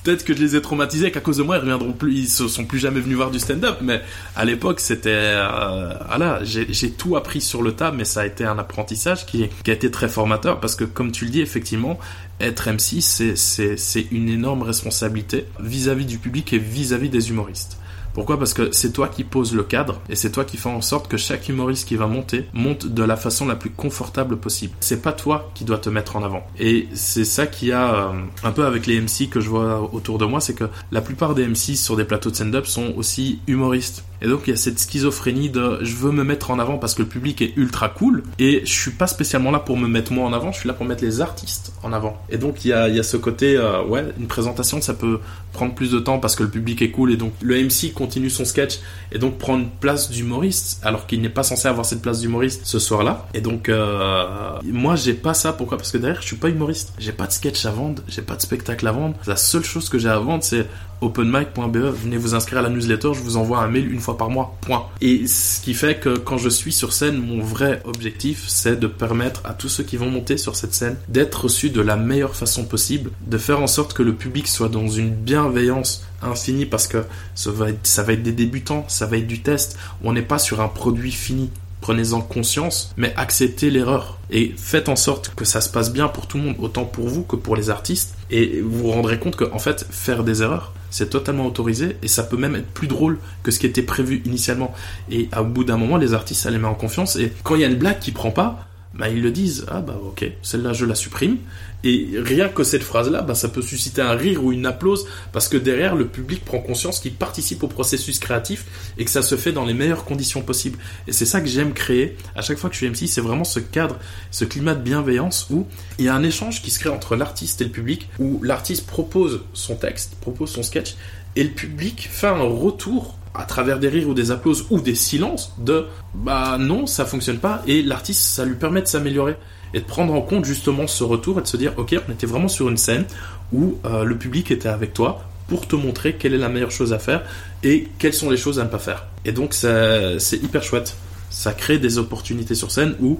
Peut-être 0.03 0.25
que 0.25 0.35
je 0.35 0.41
les 0.41 0.57
ai 0.57 0.63
traumatisés 0.63 1.11
qu'à 1.11 1.21
cause 1.21 1.37
de 1.37 1.43
moi, 1.43 1.57
ils 1.57 1.61
reviendront 1.61 1.93
plus, 1.93 2.15
ils 2.15 2.29
se 2.29 2.49
sont 2.49 2.65
plus 2.65 2.79
jamais 2.79 3.01
venus 3.01 3.17
voir 3.17 3.31
du 3.31 3.39
stand-up. 3.39 3.79
Mais 3.83 4.01
à 4.35 4.47
l'époque, 4.47 4.81
c'était, 4.81 5.11
euh, 5.13 5.93
voilà, 6.07 6.41
j'ai 6.43 6.91
tout 6.91 7.17
appris 7.17 7.43
sur 7.43 7.63
le 7.63 7.73
tas, 7.73 7.93
mais 7.93 8.07
ça 8.07 8.23
a 8.23 8.27
été 8.27 8.45
un 8.45 8.59
apprentissage 8.59 9.27
qui, 9.27 9.49
qui 9.63 9.71
a 9.71 9.75
été 9.75 9.91
très 9.91 10.09
formateur 10.09 10.59
parce 10.61 10.75
que, 10.75 10.85
comme 10.85 11.13
tu 11.13 11.27
le 11.27 11.31
dis, 11.31 11.41
effectivement, 11.43 11.99
être 12.41 12.71
MC, 12.71 13.03
c'est 13.03 14.07
une 14.11 14.31
énorme 14.31 14.63
responsabilité 14.63 15.45
vis-à-vis 15.61 16.05
-vis 16.05 16.09
du 16.09 16.19
public 16.19 16.53
et 16.55 16.59
vis 16.59 16.95
à 16.95 16.99
-vis 16.99 17.11
des 17.11 17.29
humoristes. 17.29 17.80
Pourquoi? 18.21 18.39
Parce 18.39 18.53
que 18.53 18.71
c'est 18.71 18.93
toi 18.93 19.09
qui 19.09 19.25
poses 19.25 19.55
le 19.55 19.63
cadre 19.63 20.03
et 20.11 20.15
c'est 20.15 20.31
toi 20.31 20.45
qui 20.45 20.59
fais 20.59 20.69
en 20.69 20.83
sorte 20.83 21.09
que 21.09 21.17
chaque 21.17 21.49
humoriste 21.49 21.89
qui 21.89 21.97
va 21.97 22.07
monter 22.07 22.45
monte 22.53 22.87
de 22.87 23.03
la 23.03 23.17
façon 23.17 23.47
la 23.47 23.57
plus 23.57 23.71
confortable 23.71 24.37
possible. 24.37 24.75
C'est 24.81 25.01
pas 25.01 25.15
toi 25.15 25.51
qui 25.55 25.65
dois 25.65 25.79
te 25.79 25.89
mettre 25.89 26.17
en 26.17 26.23
avant. 26.23 26.47
Et 26.59 26.87
c'est 26.93 27.25
ça 27.25 27.47
qui 27.47 27.73
a 27.73 27.95
euh, 27.95 28.13
un 28.45 28.53
peu 28.53 28.67
avec 28.67 28.87
les 28.87 29.01
MC 29.01 29.31
que 29.31 29.41
je 29.41 29.49
vois 29.49 29.89
autour 29.95 30.19
de 30.19 30.27
moi, 30.27 30.43
c'est 30.43 30.53
que 30.53 30.65
la 30.93 31.01
plupart 31.01 31.35
des 31.35 31.47
MC 31.47 31.77
sur 31.77 31.97
des 31.97 32.05
plateaux 32.05 32.29
de 32.29 32.35
stand-up 32.35 32.67
sont 32.67 32.93
aussi 32.95 33.41
humoristes. 33.47 34.05
Et 34.23 34.29
donc 34.29 34.43
il 34.47 34.51
y 34.51 34.53
a 34.53 34.57
cette 34.57 34.79
schizophrénie 34.79 35.49
de 35.49 35.79
je 35.81 35.95
veux 35.95 36.13
me 36.13 36.25
mettre 36.25 36.51
en 36.51 36.59
avant 36.59 36.77
parce 36.77 36.95
que 36.95 37.03
le 37.03 37.09
public 37.09 37.41
est 37.41 37.57
ultra 37.57 37.89
cool 37.89 38.23
et 38.39 38.61
je 38.65 38.73
suis 38.73 38.91
pas 38.91 39.07
spécialement 39.07 39.51
là 39.51 39.61
pour 39.61 39.79
me 39.79 39.89
mettre 39.89 40.13
moi 40.13 40.27
en 40.27 40.33
avant, 40.33 40.53
je 40.53 40.59
suis 40.59 40.69
là 40.69 40.75
pour 40.75 40.85
mettre 40.85 41.03
les 41.03 41.21
artistes 41.21 41.73
en 41.83 41.93
avant. 41.93 42.21
Et 42.29 42.37
donc 42.37 42.65
il 42.65 42.69
y 42.69 42.73
a, 42.73 42.89
il 42.89 42.97
y 42.97 43.01
a 43.01 43.03
ce 43.03 43.17
côté, 43.17 43.57
euh, 43.57 43.83
ouais, 43.85 44.05
une 44.19 44.27
présentation 44.27 44.81
ça 44.83 44.95
peut 44.95 45.21
prendre 45.53 45.75
plus 45.75 45.91
de 45.91 45.99
temps 45.99 46.19
parce 46.19 46.37
que 46.37 46.43
le 46.43 46.51
public 46.51 46.83
est 46.83 46.91
cool 46.91 47.13
et 47.13 47.17
donc 47.17 47.33
le 47.41 47.57
MC 47.63 47.93
continue 48.11 48.31
son 48.31 48.45
sketch 48.45 48.81
et 49.13 49.19
donc 49.19 49.39
prend 49.39 49.57
une 49.57 49.71
place 49.71 50.11
d'humoriste 50.11 50.81
alors 50.83 51.07
qu'il 51.07 51.21
n'est 51.23 51.29
pas 51.29 51.45
censé 51.45 51.69
avoir 51.69 51.87
cette 51.87 52.03
place 52.03 52.21
d'humoriste 52.21 52.63
ce 52.65 52.81
soir-là. 52.81 53.29
Et 53.35 53.41
donc 53.41 53.69
euh, 53.69 54.59
moi 54.65 54.97
j'ai 54.97 55.15
pas 55.15 55.33
ça, 55.33 55.53
pourquoi? 55.53 55.79
Parce 55.79 55.93
que 55.93 55.99
derrière 55.99 56.21
je 56.21 56.27
suis 56.27 56.37
pas 56.37 56.49
humoriste, 56.49 56.93
j'ai 56.99 57.13
pas 57.13 57.29
de 57.29 57.33
sketch 57.33 57.65
à 57.67 57.71
vendre, 57.71 58.03
j'ai 58.09 58.23
pas 58.23 58.35
de 58.35 58.43
spectacle 58.43 58.85
à 58.89 58.93
vendre. 58.93 59.15
La 59.29 59.37
seule 59.37 59.63
chose 59.63 59.89
que 59.89 59.99
j'ai 59.99 60.09
à 60.09 60.19
vendre 60.19 60.43
c'est 60.43 60.67
openmic.be, 61.01 61.77
venez 61.77 62.17
vous 62.17 62.35
inscrire 62.35 62.59
à 62.59 62.63
la 62.63 62.71
newsletter, 62.71 63.13
je 63.15 63.21
vous 63.21 63.37
envoie 63.37 63.59
un 63.59 63.69
mail 63.69 63.91
une 63.93 64.01
fois 64.01 64.17
par 64.17 64.31
mois, 64.31 64.57
point. 64.61 64.87
Et 65.01 65.27
ce 65.27 65.61
qui 65.61 65.75
fait 65.75 65.99
que 65.99 66.19
quand 66.19 66.39
je 66.39 66.49
suis 66.49 66.73
sur 66.73 66.93
scène, 66.93 67.19
mon 67.19 67.43
vrai 67.43 67.83
objectif, 67.85 68.45
c'est 68.49 68.79
de 68.79 68.87
permettre 68.87 69.41
à 69.45 69.55
tous 69.55 69.69
ceux 69.69 69.85
qui 69.85 69.97
vont 69.97 70.11
monter 70.11 70.37
sur 70.37 70.57
cette 70.57 70.75
scène 70.75 70.97
d'être 71.09 71.45
reçus 71.45 71.71
de 71.71 71.81
la 71.81 71.97
meilleure 71.97 72.37
façon 72.37 72.65
possible, 72.65 73.11
de 73.27 73.39
faire 73.39 73.61
en 73.61 73.67
sorte 73.67 73.95
que 73.95 74.03
le 74.03 74.15
public 74.15 74.49
soit 74.49 74.69
dans 74.69 74.89
une 74.89 75.11
bienveillance 75.11 76.05
infinie 76.23 76.67
parce 76.67 76.87
que 76.87 77.05
ça 77.35 77.51
va 77.51 77.71
être, 77.71 77.87
ça 77.87 78.03
va 78.03 78.13
être 78.13 78.23
des 78.23 78.33
débutants, 78.33 78.85
ça 78.89 79.07
va 79.07 79.17
être 79.17 79.27
du 79.27 79.43
test, 79.43 79.79
on 80.05 80.13
n'est 80.13 80.23
pas 80.23 80.39
sur 80.39 80.61
un 80.61 80.69
produit 80.69 81.13
fini. 81.13 81.51
Prenez-en 81.81 82.21
conscience, 82.21 82.93
mais 82.97 83.13
acceptez 83.17 83.71
l'erreur 83.71 84.19
et 84.31 84.55
faites 84.57 84.89
en 84.89 84.97
sorte 84.97 85.35
que 85.35 85.45
ça 85.45 85.61
se 85.61 85.71
passe 85.71 85.93
bien 85.93 86.09
pour 86.09 86.27
tout 86.27 86.37
le 86.37 86.45
monde, 86.45 86.57
autant 86.59 86.85
pour 86.85 87.09
vous 87.09 87.23
que 87.23 87.37
pour 87.37 87.57
les 87.57 87.71
artistes. 87.71 88.15
Et 88.31 88.61
vous 88.61 88.83
vous 88.83 88.91
rendrez 88.91 89.19
compte 89.19 89.37
qu'en 89.37 89.59
fait, 89.59 89.87
faire 89.91 90.23
des 90.23 90.43
erreurs, 90.43 90.73
c'est 90.91 91.11
totalement 91.11 91.47
autorisé 91.47 91.97
et 92.03 92.09
ça 92.09 92.23
peut 92.23 92.37
même 92.37 92.57
être 92.57 92.71
plus 92.71 92.89
drôle 92.89 93.19
que 93.43 93.51
ce 93.51 93.59
qui 93.59 93.67
était 93.67 93.83
prévu 93.83 94.23
initialement. 94.27 94.75
Et 95.11 95.29
à 95.33 95.43
bout 95.43 95.65
d'un 95.65 95.77
moment, 95.77 95.97
les 95.97 96.15
artistes, 96.15 96.43
ça 96.43 96.51
les 96.51 96.59
met 96.59 96.69
en 96.69 96.75
confiance 96.75 97.17
et 97.17 97.33
quand 97.45 97.55
il 97.55 97.63
y 97.63 97.65
a 97.65 97.69
une 97.69 97.79
blague 97.79 97.99
qui 97.99 98.13
prend 98.13 98.31
pas, 98.31 98.67
bah, 98.95 99.09
ils 99.09 99.23
le 99.23 99.31
disent, 99.31 99.67
ah 99.69 99.81
bah 99.81 99.99
ok, 100.03 100.31
celle-là 100.43 100.73
je 100.73 100.85
la 100.85 100.95
supprime. 100.95 101.39
Et 101.83 102.11
rien 102.17 102.49
que 102.49 102.63
cette 102.65 102.83
phrase-là, 102.83 103.23
bah, 103.23 103.35
ça 103.35 103.49
peut 103.49 103.63
susciter 103.63 104.03
un 104.03 104.13
rire 104.13 104.45
ou 104.45 104.53
une 104.53 104.67
applause 104.67 105.07
parce 105.33 105.49
que 105.49 105.57
derrière, 105.57 105.95
le 105.95 106.07
public 106.07 106.45
prend 106.45 106.59
conscience 106.59 107.01
qu'il 107.01 107.15
participe 107.15 107.63
au 107.63 107.69
processus 107.69 108.19
créatif 108.19 108.67
et 108.99 109.05
que 109.05 109.11
ça 109.11 109.23
se 109.23 109.37
fait 109.37 109.53
dans 109.53 109.65
les 109.65 109.75
meilleures 109.75 110.05
conditions 110.05 110.43
possibles. 110.43 110.79
Et 111.07 111.13
c'est 111.13 111.25
ça 111.25 111.41
que 111.41 111.47
j'aime 111.47 111.73
créer 111.73 112.17
à 112.35 112.43
chaque 112.43 112.59
fois 112.59 112.69
que 112.69 112.75
je 112.75 112.81
suis 112.81 112.91
MC, 112.91 113.09
c'est 113.09 113.21
vraiment 113.21 113.45
ce 113.45 113.61
cadre, 113.61 113.97
ce 114.31 114.45
climat 114.45 114.75
de 114.75 114.83
bienveillance 114.83 115.47
où 115.51 115.67
il 115.99 116.05
y 116.05 116.09
a 116.09 116.15
un 116.15 116.23
échange 116.23 116.61
qui 116.61 116.71
se 116.71 116.81
crée 116.81 116.91
entre 116.91 117.17
l'artiste 117.17 117.61
et 117.63 117.65
le 117.65 117.71
public, 117.71 118.09
où 118.19 118.43
l'artiste 118.43 118.87
propose 118.87 119.43
son 119.55 119.77
texte, 119.77 120.17
propose 120.21 120.51
son 120.51 120.63
sketch, 120.63 120.97
et 121.37 121.45
le 121.45 121.51
public 121.51 122.09
fait 122.11 122.27
un 122.27 122.43
retour 122.43 123.20
à 123.35 123.45
travers 123.45 123.79
des 123.79 123.89
rires 123.89 124.09
ou 124.09 124.15
des 124.15 124.31
applauses 124.31 124.67
ou 124.71 124.81
des 124.81 124.95
silences 124.95 125.53
de 125.59 125.87
bah 126.15 126.57
non 126.59 126.87
ça 126.87 127.05
fonctionne 127.05 127.39
pas 127.39 127.63
et 127.67 127.83
l'artiste 127.83 128.23
ça 128.23 128.45
lui 128.45 128.57
permet 128.57 128.83
de 128.83 128.87
s'améliorer 128.89 129.37
et 129.73 129.81
de 129.81 129.85
prendre 129.85 130.15
en 130.15 130.21
compte 130.21 130.45
justement 130.45 130.89
ce 130.89 131.05
retour 131.05 131.39
et 131.39 131.43
de 131.43 131.47
se 131.47 131.57
dire 131.57 131.73
ok 131.77 131.95
on 132.09 132.13
était 132.13 132.27
vraiment 132.27 132.49
sur 132.49 132.69
une 132.69 132.77
scène 132.77 133.05
où 133.53 133.79
euh, 133.85 134.05
le 134.05 134.17
public 134.19 134.51
était 134.51 134.69
avec 134.69 134.95
toi 134.95 135.25
pour 135.51 135.67
te 135.67 135.75
montrer 135.75 136.15
quelle 136.15 136.33
est 136.33 136.39
la 136.39 136.49
meilleure 136.49 136.71
chose 136.71 136.93
à 136.93 137.01
faire 137.01 137.25
et 137.65 137.89
quelles 137.99 138.15
sont 138.15 138.31
les 138.31 138.37
choses 138.37 138.61
à 138.61 138.65
ne 138.65 138.69
pas 138.69 138.79
faire. 138.79 139.07
Et 139.25 139.33
donc 139.33 139.53
c'est 139.53 140.37
hyper 140.37 140.63
chouette. 140.63 140.97
Ça 141.29 141.53
crée 141.53 141.79
des 141.79 141.99
opportunités 141.99 142.55
sur 142.55 142.71
scène 142.71 142.95
où 143.01 143.19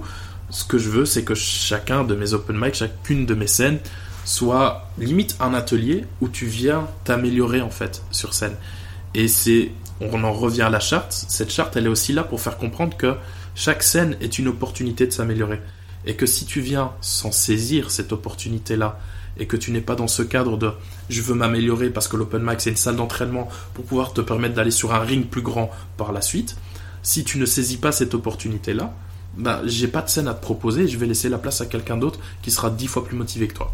ce 0.49 0.63
que 0.63 0.77
je 0.77 0.89
veux 0.89 1.05
c'est 1.05 1.23
que 1.23 1.35
chacun 1.35 2.05
de 2.05 2.15
mes 2.15 2.33
open 2.33 2.57
mic 2.57 2.73
chacune 2.73 3.25
de 3.25 3.35
mes 3.35 3.47
scènes 3.47 3.79
soit 4.23 4.89
limite 4.97 5.35
un 5.41 5.53
atelier 5.53 6.05
où 6.21 6.29
tu 6.29 6.45
viens 6.45 6.87
t'améliorer 7.03 7.61
en 7.61 7.69
fait 7.69 8.01
sur 8.11 8.33
scène. 8.33 8.55
Et 9.13 9.27
c'est 9.27 9.71
on 10.11 10.23
en 10.23 10.33
revient 10.33 10.63
à 10.63 10.69
la 10.69 10.79
charte. 10.79 11.11
Cette 11.27 11.51
charte, 11.51 11.75
elle 11.77 11.85
est 11.85 11.89
aussi 11.89 12.13
là 12.13 12.23
pour 12.23 12.41
faire 12.41 12.57
comprendre 12.57 12.97
que 12.97 13.15
chaque 13.55 13.83
scène 13.83 14.17
est 14.21 14.39
une 14.39 14.47
opportunité 14.47 15.05
de 15.05 15.11
s'améliorer. 15.11 15.61
Et 16.05 16.15
que 16.15 16.25
si 16.25 16.45
tu 16.45 16.61
viens 16.61 16.91
sans 17.01 17.31
saisir 17.31 17.91
cette 17.91 18.11
opportunité-là, 18.11 18.99
et 19.37 19.45
que 19.45 19.57
tu 19.57 19.71
n'es 19.71 19.81
pas 19.81 19.95
dans 19.95 20.07
ce 20.07 20.23
cadre 20.23 20.57
de 20.57 20.71
je 21.09 21.21
veux 21.21 21.35
m'améliorer 21.35 21.89
parce 21.89 22.07
que 22.07 22.17
l'open 22.17 22.43
mic 22.43 22.59
c'est 22.59 22.69
une 22.69 22.75
salle 22.75 22.97
d'entraînement 22.97 23.47
pour 23.73 23.85
pouvoir 23.85 24.13
te 24.13 24.21
permettre 24.21 24.55
d'aller 24.55 24.71
sur 24.71 24.93
un 24.93 24.99
ring 24.99 25.25
plus 25.25 25.41
grand 25.41 25.71
par 25.97 26.11
la 26.11 26.21
suite, 26.21 26.57
si 27.03 27.23
tu 27.23 27.37
ne 27.39 27.45
saisis 27.45 27.77
pas 27.77 27.91
cette 27.91 28.13
opportunité-là, 28.13 28.93
bah, 29.37 29.61
j'ai 29.65 29.87
pas 29.87 30.01
de 30.01 30.09
scène 30.09 30.27
à 30.27 30.33
te 30.33 30.41
proposer, 30.41 30.87
je 30.87 30.97
vais 30.97 31.05
laisser 31.05 31.29
la 31.29 31.37
place 31.37 31.61
à 31.61 31.65
quelqu'un 31.65 31.97
d'autre 31.97 32.19
qui 32.41 32.51
sera 32.51 32.69
dix 32.69 32.87
fois 32.87 33.05
plus 33.05 33.15
motivé 33.15 33.47
que 33.47 33.53
toi. 33.53 33.73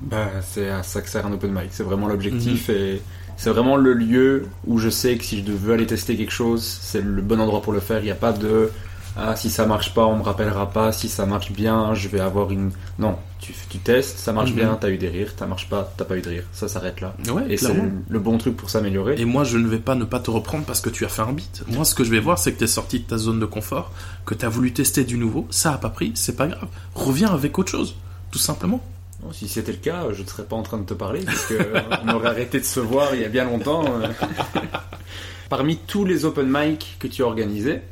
Bah, 0.00 0.28
c'est 0.48 0.68
à 0.68 0.82
ça 0.82 1.00
que 1.02 1.08
sert 1.08 1.26
un 1.26 1.32
open 1.32 1.52
mic, 1.52 1.68
c'est 1.70 1.82
vraiment 1.82 2.08
l'objectif 2.08 2.68
mhm. 2.68 2.74
et 2.74 3.02
c'est 3.36 3.50
vraiment 3.50 3.76
le 3.76 3.92
lieu 3.94 4.46
où 4.66 4.78
je 4.78 4.88
sais 4.90 5.16
que 5.16 5.24
si 5.24 5.44
je 5.44 5.52
veux 5.52 5.74
aller 5.74 5.86
tester 5.86 6.16
quelque 6.16 6.32
chose, 6.32 6.62
c'est 6.62 7.02
le 7.02 7.22
bon 7.22 7.40
endroit 7.40 7.62
pour 7.62 7.72
le 7.72 7.80
faire. 7.80 8.00
Il 8.00 8.04
n'y 8.04 8.10
a 8.10 8.14
pas 8.16 8.32
de 8.32 8.70
ah 9.14 9.36
si 9.36 9.50
ça 9.50 9.66
marche 9.66 9.92
pas, 9.92 10.06
on 10.06 10.16
me 10.16 10.22
rappellera 10.22 10.70
pas. 10.70 10.90
Si 10.90 11.08
ça 11.08 11.26
marche 11.26 11.52
bien, 11.52 11.92
je 11.94 12.08
vais 12.08 12.20
avoir 12.20 12.50
une. 12.50 12.70
Non, 12.98 13.16
tu, 13.40 13.52
tu 13.68 13.76
testes, 13.78 14.16
ça 14.18 14.32
marche 14.32 14.50
Mhm. 14.50 14.56
bien, 14.56 14.78
t'as 14.80 14.88
eu 14.88 14.96
des 14.96 15.08
rires. 15.10 15.32
Ça 15.38 15.46
marche 15.46 15.68
pas, 15.68 15.92
t'as 15.98 16.06
pas 16.06 16.16
eu 16.16 16.22
de 16.22 16.30
rire. 16.30 16.44
Ça 16.52 16.66
s'arrête 16.66 17.00
là. 17.02 17.14
Ouais, 17.30 17.42
Et 17.50 17.58
c'est 17.58 17.74
le, 18.08 18.18
bon 18.18 18.38
truc 18.38 18.56
pour 18.56 18.70
s'améliorer. 18.70 19.16
Et 19.20 19.26
moi, 19.26 19.44
je 19.44 19.58
ne 19.58 19.68
vais 19.68 19.78
pas 19.80 19.94
ne 19.96 20.04
pas 20.04 20.18
te 20.18 20.30
reprendre 20.30 20.64
parce 20.64 20.80
que 20.80 20.88
tu 20.88 21.04
as 21.04 21.08
fait 21.08 21.20
un 21.22 21.32
beat. 21.32 21.62
Moi, 21.68 21.84
ce 21.84 21.94
que 21.94 22.04
je 22.04 22.10
vais 22.10 22.20
voir, 22.20 22.38
c'est 22.38 22.52
que 22.52 22.58
tu 22.58 22.64
es 22.64 22.68
sorti 22.68 23.00
de 23.00 23.04
ta 23.04 23.18
zone 23.18 23.38
de 23.38 23.44
confort, 23.44 23.92
que 24.24 24.34
tu 24.34 24.46
as 24.46 24.48
voulu 24.48 24.72
tester 24.72 25.04
du 25.04 25.18
nouveau, 25.18 25.46
ça 25.50 25.74
a 25.74 25.78
pas 25.78 25.90
pris, 25.90 26.12
c'est 26.14 26.36
pas 26.36 26.46
grave. 26.46 26.68
Reviens 26.94 27.34
avec 27.34 27.58
autre 27.58 27.70
chose, 27.70 27.96
tout 28.30 28.38
simplement. 28.38 28.82
Non, 29.22 29.32
si 29.32 29.46
c'était 29.48 29.72
le 29.72 29.78
cas, 29.78 30.06
je 30.12 30.22
ne 30.22 30.26
serais 30.26 30.44
pas 30.44 30.56
en 30.56 30.62
train 30.62 30.78
de 30.78 30.84
te 30.84 30.94
parler, 30.94 31.20
parce 31.24 31.46
que 31.46 31.54
euh, 31.54 31.80
aurait 32.14 32.28
arrêté 32.28 32.58
de 32.58 32.64
se 32.64 32.80
voir 32.80 33.14
il 33.14 33.20
y 33.20 33.24
a 33.24 33.28
bien 33.28 33.44
longtemps. 33.44 33.84
euh. 33.86 34.08
Parmi 35.48 35.76
tous 35.76 36.04
les 36.04 36.24
open 36.24 36.46
mic 36.50 36.96
que 36.98 37.06
tu 37.06 37.22
as 37.22 37.26
organisés, 37.26 37.82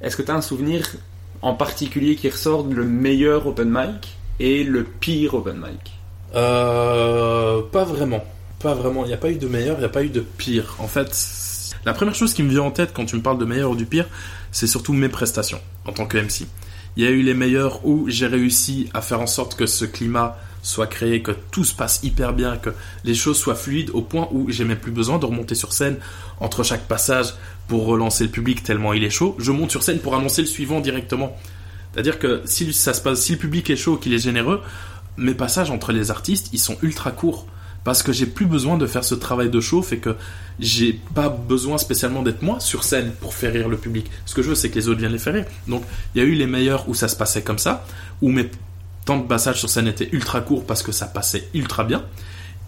est-ce 0.00 0.16
que 0.16 0.22
tu 0.22 0.30
as 0.30 0.34
un 0.34 0.40
souvenir 0.40 0.86
en 1.42 1.52
particulier 1.54 2.14
qui 2.16 2.28
ressort 2.30 2.64
le 2.66 2.84
meilleur 2.84 3.46
open 3.46 3.68
mic 3.68 4.16
et 4.38 4.62
le 4.64 4.84
pire 4.84 5.34
open 5.34 5.56
mic? 5.56 5.92
Euh, 6.34 7.60
pas 7.72 7.84
vraiment. 7.84 8.24
Pas 8.60 8.74
vraiment. 8.74 9.04
Il 9.04 9.08
n'y 9.08 9.14
a 9.14 9.18
pas 9.18 9.30
eu 9.30 9.36
de 9.36 9.48
meilleur, 9.48 9.76
il 9.76 9.80
n'y 9.80 9.84
a 9.86 9.90
pas 9.90 10.04
eu 10.04 10.08
de 10.10 10.20
pire. 10.20 10.76
En 10.78 10.86
fait, 10.86 11.12
la 11.84 11.92
première 11.92 12.14
chose 12.14 12.32
qui 12.34 12.42
me 12.44 12.50
vient 12.50 12.62
en 12.62 12.70
tête 12.70 12.92
quand 12.94 13.04
tu 13.04 13.16
me 13.16 13.22
parles 13.22 13.38
de 13.38 13.44
meilleur 13.44 13.70
ou 13.70 13.76
du 13.76 13.86
pire, 13.86 14.06
c'est 14.52 14.66
surtout 14.68 14.92
mes 14.92 15.08
prestations 15.08 15.60
en 15.86 15.92
tant 15.92 16.06
que 16.06 16.16
MC. 16.18 16.46
Il 16.96 17.04
y 17.04 17.06
a 17.06 17.10
eu 17.10 17.22
les 17.22 17.34
meilleurs 17.34 17.84
où 17.84 18.08
j'ai 18.08 18.26
réussi 18.26 18.88
à 18.94 19.02
faire 19.02 19.20
en 19.20 19.26
sorte 19.26 19.54
que 19.56 19.66
ce 19.66 19.84
climat 19.84 20.38
soit 20.66 20.88
créé, 20.88 21.22
que 21.22 21.32
tout 21.50 21.64
se 21.64 21.74
passe 21.74 22.00
hyper 22.02 22.32
bien, 22.32 22.56
que 22.56 22.70
les 23.04 23.14
choses 23.14 23.38
soient 23.38 23.54
fluides 23.54 23.90
au 23.92 24.02
point 24.02 24.28
où 24.32 24.50
j'ai 24.50 24.64
même 24.64 24.78
plus 24.78 24.90
besoin 24.90 25.18
de 25.18 25.24
remonter 25.24 25.54
sur 25.54 25.72
scène 25.72 25.96
entre 26.40 26.64
chaque 26.64 26.88
passage 26.88 27.34
pour 27.68 27.86
relancer 27.86 28.24
le 28.24 28.30
public 28.30 28.62
tellement 28.62 28.92
il 28.92 29.04
est 29.04 29.10
chaud. 29.10 29.36
Je 29.38 29.52
monte 29.52 29.70
sur 29.70 29.82
scène 29.82 30.00
pour 30.00 30.16
annoncer 30.16 30.42
le 30.42 30.48
suivant 30.48 30.80
directement. 30.80 31.36
C'est-à-dire 31.92 32.18
que 32.18 32.42
si 32.44 32.72
ça 32.72 32.94
se 32.94 33.00
passe, 33.00 33.22
si 33.22 33.32
le 33.32 33.38
public 33.38 33.70
est 33.70 33.76
chaud, 33.76 33.96
qu'il 33.96 34.12
est 34.12 34.18
généreux, 34.18 34.60
mes 35.16 35.34
passages 35.34 35.70
entre 35.70 35.92
les 35.92 36.10
artistes, 36.10 36.48
ils 36.52 36.58
sont 36.58 36.76
ultra 36.82 37.12
courts 37.12 37.46
parce 37.84 38.02
que 38.02 38.12
j'ai 38.12 38.26
plus 38.26 38.46
besoin 38.46 38.76
de 38.76 38.86
faire 38.86 39.04
ce 39.04 39.14
travail 39.14 39.48
de 39.48 39.60
chauffe 39.60 39.92
et 39.92 39.98
que 39.98 40.16
j'ai 40.58 41.00
pas 41.14 41.28
besoin 41.28 41.78
spécialement 41.78 42.22
d'être 42.22 42.42
moi 42.42 42.58
sur 42.58 42.82
scène 42.82 43.12
pour 43.20 43.32
faire 43.34 43.52
rire 43.52 43.68
le 43.68 43.76
public. 43.76 44.10
Ce 44.24 44.34
que 44.34 44.42
je 44.42 44.48
veux, 44.48 44.54
c'est 44.56 44.70
que 44.70 44.74
les 44.74 44.88
autres 44.88 44.98
viennent 44.98 45.12
les 45.12 45.20
faire 45.20 45.34
rire. 45.34 45.44
Donc, 45.68 45.84
il 46.12 46.20
y 46.20 46.24
a 46.24 46.26
eu 46.26 46.34
les 46.34 46.48
meilleurs 46.48 46.88
où 46.88 46.94
ça 46.94 47.06
se 47.06 47.14
passait 47.14 47.42
comme 47.42 47.58
ça, 47.58 47.86
où 48.20 48.28
mes 48.28 48.50
temps 49.06 49.16
de 49.16 49.26
passage 49.26 49.60
sur 49.60 49.70
scène 49.70 49.86
étaient 49.86 50.10
ultra 50.12 50.42
courts 50.42 50.66
parce 50.66 50.82
que 50.82 50.92
ça 50.92 51.06
passait 51.06 51.48
ultra 51.54 51.84
bien. 51.84 52.04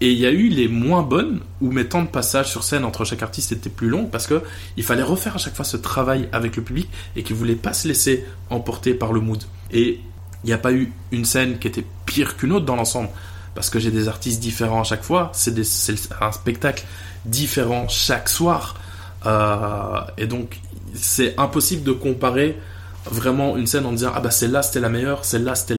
Et 0.01 0.11
il 0.11 0.17
y 0.17 0.25
a 0.25 0.31
eu 0.31 0.47
les 0.47 0.69
moins 0.69 1.03
bonnes 1.03 1.41
où 1.59 1.71
mes 1.71 1.85
temps 1.85 2.01
de 2.01 2.07
passage 2.07 2.49
sur 2.49 2.63
scène 2.63 2.85
entre 2.85 3.03
chaque 3.03 3.21
artiste 3.21 3.51
étaient 3.51 3.69
plus 3.69 3.89
longs 3.89 4.05
parce 4.05 4.27
que 4.27 4.41
il 4.77 4.83
fallait 4.83 5.03
refaire 5.03 5.35
à 5.35 5.37
chaque 5.37 5.55
fois 5.55 5.65
ce 5.65 5.75
travail 5.75 6.29
avec 6.31 6.55
le 6.55 6.63
public 6.63 6.89
et 7.17 7.23
qui 7.23 7.33
voulait 7.33 7.55
pas 7.55 7.73
se 7.73 7.87
laisser 7.87 8.25
emporter 8.49 8.93
par 8.93 9.11
le 9.11 9.19
mood. 9.19 9.43
Et 9.71 9.99
il 10.43 10.47
n'y 10.47 10.53
a 10.53 10.57
pas 10.57 10.71
eu 10.71 10.93
une 11.11 11.25
scène 11.25 11.59
qui 11.59 11.67
était 11.67 11.85
pire 12.05 12.37
qu'une 12.37 12.53
autre 12.53 12.65
dans 12.65 12.77
l'ensemble 12.77 13.09
parce 13.53 13.69
que 13.69 13.77
j'ai 13.77 13.91
des 13.91 14.07
artistes 14.07 14.39
différents 14.39 14.79
à 14.79 14.85
chaque 14.85 15.03
fois. 15.03 15.31
C'est 15.33 15.53
un 16.21 16.31
spectacle 16.31 16.85
différent 17.25 17.89
chaque 17.89 18.29
soir. 18.29 18.75
Euh, 19.25 19.99
et 20.17 20.27
donc, 20.27 20.61
c'est 20.93 21.37
impossible 21.37 21.83
de 21.83 21.91
comparer 21.91 22.57
vraiment 23.05 23.57
une 23.57 23.67
scène 23.67 23.85
en 23.85 23.91
disant 23.91 24.13
Ah 24.15 24.21
bah 24.21 24.31
celle-là 24.31 24.61
c'était 24.63 24.79
la 24.79 24.89
meilleure, 24.89 25.25
celle-là 25.25 25.55
c'était 25.55 25.78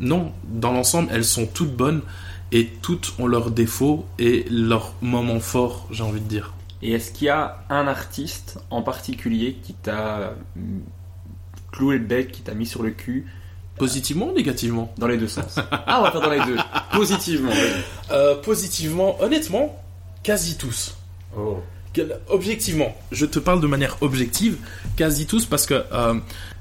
Non, 0.00 0.32
dans 0.44 0.72
l'ensemble, 0.72 1.08
elles 1.12 1.24
sont 1.24 1.46
toutes 1.46 1.74
bonnes 1.74 2.02
et 2.52 2.66
toutes 2.82 3.14
ont 3.18 3.26
leurs 3.26 3.50
défauts 3.50 4.06
et 4.18 4.44
leurs 4.50 4.92
moments 5.00 5.40
forts, 5.40 5.88
j'ai 5.90 6.02
envie 6.02 6.20
de 6.20 6.28
dire. 6.28 6.52
Et 6.82 6.92
est-ce 6.92 7.10
qu'il 7.10 7.26
y 7.26 7.30
a 7.30 7.64
un 7.70 7.86
artiste 7.86 8.58
en 8.70 8.82
particulier 8.82 9.56
qui 9.62 9.72
t'a 9.74 10.34
mm, 10.54 10.78
cloué 11.72 11.98
le 11.98 12.04
bec, 12.04 12.32
qui 12.32 12.42
t'a 12.42 12.54
mis 12.54 12.66
sur 12.66 12.82
le 12.82 12.90
cul 12.90 13.26
Positivement 13.78 14.28
ou 14.28 14.32
négativement? 14.32 14.92
dans 14.96 15.06
les 15.06 15.18
deux 15.18 15.28
sens? 15.28 15.56
Ah, 15.70 15.98
on 16.00 16.02
va 16.02 16.12
faire 16.12 16.20
dans 16.20 16.30
les 16.30 16.44
deux. 16.44 16.56
Positivement. 16.92 17.52
Euh, 18.10 18.36
Positivement, 18.36 19.20
honnêtement, 19.20 19.82
quasi 20.22 20.56
tous. 20.56 20.96
Oh. 21.36 21.58
Objectivement, 22.28 22.94
je 23.10 23.24
te 23.24 23.38
parle 23.38 23.60
de 23.60 23.66
manière 23.66 23.96
objective, 24.02 24.58
quasi 24.96 25.26
tous, 25.26 25.46
parce 25.46 25.64
que 25.66 25.82
euh, 25.92 26.14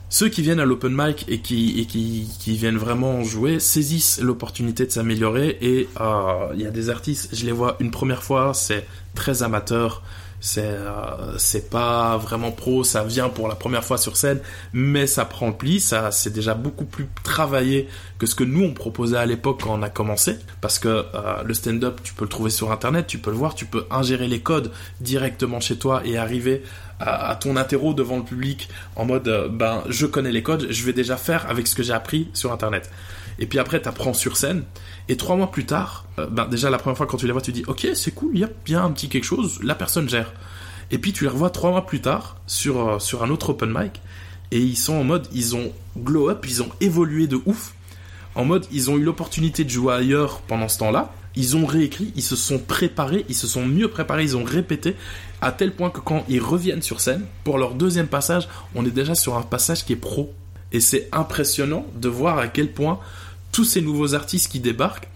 ceux 0.10 0.30
qui 0.30 0.42
viennent 0.42 0.60
à 0.60 0.66
l'open 0.66 0.94
mic 0.96 1.26
et 1.28 1.40
qui, 1.40 1.80
et 1.80 1.86
qui, 1.86 2.30
qui 2.40 2.56
viennent 2.56 2.78
vraiment 2.78 3.24
jouer 3.24 3.60
saisissent 3.60 4.20
l'opportunité 4.22 4.86
de 4.86 4.92
s'améliorer. 4.92 5.58
Et 5.62 5.90
euh, 6.00 6.54
il 6.54 6.62
y 6.62 6.66
a 6.66 6.72
des 6.72 6.90
artistes, 6.90 7.30
je 7.34 7.46
les 7.46 7.52
vois 7.52 7.76
une 7.80 7.92
première 7.92 8.24
fois, 8.24 8.54
c'est 8.54 8.86
très 9.16 9.44
amateur, 9.44 10.04
c'est 10.40 10.62
euh, 10.64 11.38
c'est 11.38 11.70
pas 11.70 12.18
vraiment 12.18 12.52
pro, 12.52 12.84
ça 12.84 13.04
vient 13.04 13.30
pour 13.30 13.48
la 13.48 13.56
première 13.56 13.84
fois 13.84 13.98
sur 13.98 14.16
scène, 14.16 14.40
mais 14.74 15.08
ça 15.08 15.26
prend 15.26 15.48
le 15.48 15.54
pli, 15.54 15.80
ça 15.80 16.12
c'est 16.12 16.32
déjà 16.32 16.54
beaucoup 16.54 16.86
plus 16.86 17.08
travaillé 17.24 17.88
que 18.20 18.28
ce 18.28 18.36
que 18.36 18.44
nous 18.44 18.64
on 18.64 18.74
proposait 18.74 19.18
à 19.18 19.26
l'époque 19.26 19.62
quand 19.64 19.78
on 19.78 19.82
a 19.82 19.90
commencé, 19.90 20.38
parce 20.62 20.78
que 20.78 20.88
euh, 20.88 21.44
le 21.44 21.54
stand-up 21.54 22.02
tu 22.04 22.14
peux 22.14 22.26
le 22.26 22.30
trouver 22.30 22.52
sur 22.52 22.72
internet, 22.72 23.08
tu 23.08 23.18
peux 23.18 23.32
le 23.32 23.38
voir, 23.38 23.56
tu 23.56 23.66
peux 23.66 23.86
ingérer 23.90 24.28
les 24.28 24.40
codes 24.40 24.72
directement 25.02 25.60
chez 25.60 25.78
toi 25.78 26.02
et 26.06 26.18
arriver 26.18 26.62
à, 27.00 27.36
ton 27.36 27.58
interro 27.58 27.94
devant 27.94 28.18
le 28.18 28.24
public 28.24 28.70
en 28.96 29.06
mode 29.06 29.28
euh, 29.28 29.50
ben 29.50 29.84
je 29.90 30.06
connais 30.06 30.32
les 30.32 30.44
codes, 30.44 30.68
je 30.70 30.84
vais 30.84 30.94
déjà 30.94 31.18
faire 31.18 31.50
avec 31.50 31.68
ce 31.68 31.76
que 31.76 31.84
j'ai 31.84 31.94
appris 31.94 32.30
sur 32.34 32.52
internet. 32.52 32.90
Et 33.38 33.48
puis 33.48 33.60
après, 33.60 33.82
t'apprends 33.82 34.14
sur 34.14 34.38
scène. 34.38 34.64
Et 35.10 35.18
trois 35.18 35.36
mois 35.36 35.52
plus 35.52 35.66
tard, 35.66 36.06
euh, 36.20 36.28
ben 36.28 36.48
déjà 36.48 36.70
la 36.70 36.78
première 36.78 36.98
fois 36.98 37.06
quand 37.06 37.18
tu 37.18 37.26
les 37.26 37.32
vois, 37.32 37.42
tu 37.42 37.52
dis 37.52 37.64
ok 37.68 37.88
c'est 37.94 38.12
cool, 38.12 38.32
il 38.34 38.40
y 38.40 38.44
a 38.44 38.50
bien 38.64 38.84
un 38.84 38.92
petit 38.92 39.10
quelque 39.10 39.26
chose, 39.26 39.60
la 39.62 39.76
personne 39.76 40.10
gère. 40.10 40.34
Et 40.92 40.98
puis 40.98 41.14
tu 41.14 41.26
les 41.26 41.30
revois 41.30 41.50
trois 41.50 41.72
mois 41.72 41.86
plus 41.86 42.02
tard 42.02 42.38
sur 42.48 42.88
euh, 42.88 43.00
sur 43.00 43.24
un 43.24 43.30
autre 43.30 43.50
open 43.50 43.70
mic 43.70 44.02
et 44.52 44.60
ils 44.60 44.78
sont 44.78 44.94
en 44.94 45.04
mode 45.04 45.28
ils 45.34 45.56
ont 45.56 45.74
glow 45.98 46.30
up, 46.30 46.46
ils 46.48 46.64
ont 46.64 46.70
évolué 46.82 47.28
de 47.28 47.40
ouf. 47.46 47.74
En 48.36 48.46
mode 48.46 48.66
ils 48.72 48.90
ont 48.90 48.98
eu 48.98 49.04
l'opportunité 49.04 49.64
de 49.64 49.70
jouer 49.70 49.94
ailleurs 49.94 50.42
pendant 50.42 50.68
ce 50.68 50.80
temps-là. 50.80 51.14
Ils 51.38 51.58
ont 51.58 51.66
réécrit, 51.66 52.14
ils 52.16 52.24
se 52.24 52.38
sont 52.38 52.60
préparés, 52.60 53.26
ils 53.28 53.36
se 53.36 53.46
sont 53.46 53.66
mieux 53.66 53.90
préparés, 53.90 54.24
ils 54.24 54.38
ont 54.38 54.46
répété 54.46 54.96
à 55.46 55.52
tel 55.52 55.72
point 55.72 55.92
que 55.92 56.00
quand 56.00 56.26
ils 56.28 56.42
reviennent 56.42 56.82
sur 56.82 57.00
scène 57.00 57.24
pour 57.44 57.60
leur 57.60 57.76
deuxième 57.76 58.08
passage, 58.08 58.48
on 58.74 58.84
est 58.84 58.90
déjà 58.90 59.14
sur 59.14 59.38
un 59.38 59.44
passage 59.44 59.86
qui 59.86 59.94
est 59.94 59.96
pro. 59.96 60.34
Et 60.72 60.80
c'est 60.80 61.08
impressionnant 61.12 61.86
de 61.96 62.10
voir 62.10 62.40
à 62.40 62.48
quel 62.48 62.72
point 62.72 63.00
tous 63.52 63.64
ces 63.64 63.82
nouveaux 63.82 64.16
artistes 64.16 64.52
qui 64.52 64.60
débarquent 64.60 65.08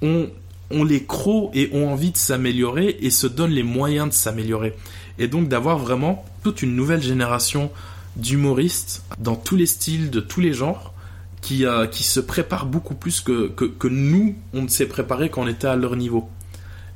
ont, 0.00 0.30
les 0.70 1.02
crocs 1.02 1.50
et 1.52 1.68
ont 1.72 1.90
envie 1.90 2.12
de 2.12 2.16
s'améliorer 2.16 2.96
et 3.00 3.10
se 3.10 3.26
donnent 3.26 3.50
les 3.50 3.64
moyens 3.64 4.08
de 4.08 4.14
s'améliorer. 4.14 4.76
Et 5.18 5.26
donc 5.26 5.48
d'avoir 5.48 5.78
vraiment 5.78 6.24
toute 6.44 6.62
une 6.62 6.76
nouvelle 6.76 7.02
génération 7.02 7.72
d'humoristes 8.14 9.02
dans 9.18 9.34
tous 9.34 9.56
les 9.56 9.66
styles, 9.66 10.10
de 10.10 10.20
tous 10.20 10.40
les 10.40 10.52
genres, 10.52 10.94
qui, 11.40 11.66
euh, 11.66 11.90
se 11.90 12.20
préparent 12.20 12.66
beaucoup 12.66 12.94
plus 12.94 13.20
que, 13.20 13.48
que, 13.48 13.88
nous, 13.88 14.36
on 14.54 14.68
s'est 14.68 14.86
préparé 14.86 15.28
quand 15.28 15.42
on 15.42 15.48
était 15.48 15.66
à 15.66 15.74
leur 15.74 15.96
niveau. 15.96 16.28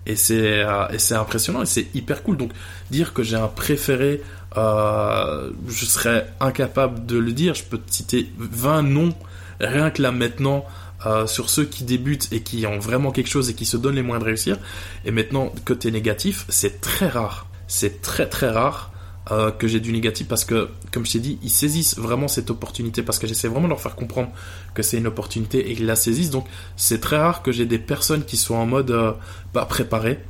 Et 0.07 0.17
c'est 0.17 0.63
euh, 0.63 0.89
et 0.93 0.99
c'est 0.99 1.15
impressionnant 1.15 1.63
et 1.63 1.67
c'est 1.67 1.89
hyper 1.95 2.23
cool. 2.23 2.37
Donc 2.37 2.53
dire 2.91 3.13
que 3.13 3.23
j'ai 3.23 3.37
un 3.37 3.49
préféré, 3.49 4.23
euh, 4.57 5.51
je 5.69 5.85
serais 5.85 6.33
incapable 6.41 7.07
de 7.07 7.19
le 7.19 7.33
dire. 7.33 7.55
Je 7.55 7.65
peux 7.65 7.79
te 7.79 7.93
citer 7.93 8.31
20 8.39 8.83
noms 8.83 9.15
rien 9.61 9.91
que 9.91 10.03
là 10.03 10.13
maintenant 10.13 10.65
euh, 11.05 11.27
sur 11.27 11.51
ceux 11.51 11.65
qui 11.65 11.85
débutent 11.85 12.33
et 12.33 12.41
qui 12.41 12.67
ont 12.67 12.79
vraiment 12.79 13.13
quelque 13.13 13.29
chose 13.29 13.51
et 13.51 13.55
qui 13.55 13.67
se 13.67 13.77
donnent 13.77 13.95
les 13.97 14.03
moyens 14.03 14.23
de 14.23 14.29
réussir. 14.29 14.59
Et 15.05 15.11
maintenant, 15.11 15.53
côté 15.65 15.91
négatif, 15.91 16.47
c'est 16.49 16.81
très 16.81 17.09
rare. 17.09 17.47
C'est 17.69 18.01
très 18.01 18.27
très 18.27 18.49
rare 18.49 18.93
euh, 19.33 19.51
que 19.51 19.67
j'ai 19.67 19.81
du 19.81 19.93
négatif 19.93 20.29
parce 20.29 20.45
que, 20.45 20.69
comme 20.93 21.05
je 21.05 21.13
t'ai 21.13 21.19
dit, 21.19 21.39
ils 21.43 21.51
saisissent 21.51 21.99
vraiment 21.99 22.29
cette 22.29 22.49
opportunité 22.51 23.03
parce 23.03 23.19
que 23.19 23.27
j'essaie 23.27 23.49
vraiment 23.49 23.65
de 23.65 23.71
leur 23.71 23.81
faire 23.81 23.97
comprendre 23.97 24.31
que 24.73 24.85
c'est 24.85 24.99
une 24.99 25.09
opportunité 25.09 25.69
et 25.69 25.75
qu'ils 25.75 25.87
la 25.87 25.97
saisissent. 25.97 26.31
Donc, 26.31 26.47
c'est 26.77 27.01
très 27.01 27.19
rare 27.19 27.43
que 27.43 27.51
j'ai 27.51 27.67
des 27.67 27.81
personnes 27.81 28.25
qui 28.25 28.37
soient 28.37 28.59
en 28.59 28.67
mode 28.67 28.93
euh, 28.93 29.13
pas 29.53 29.67
préparé 29.67 30.21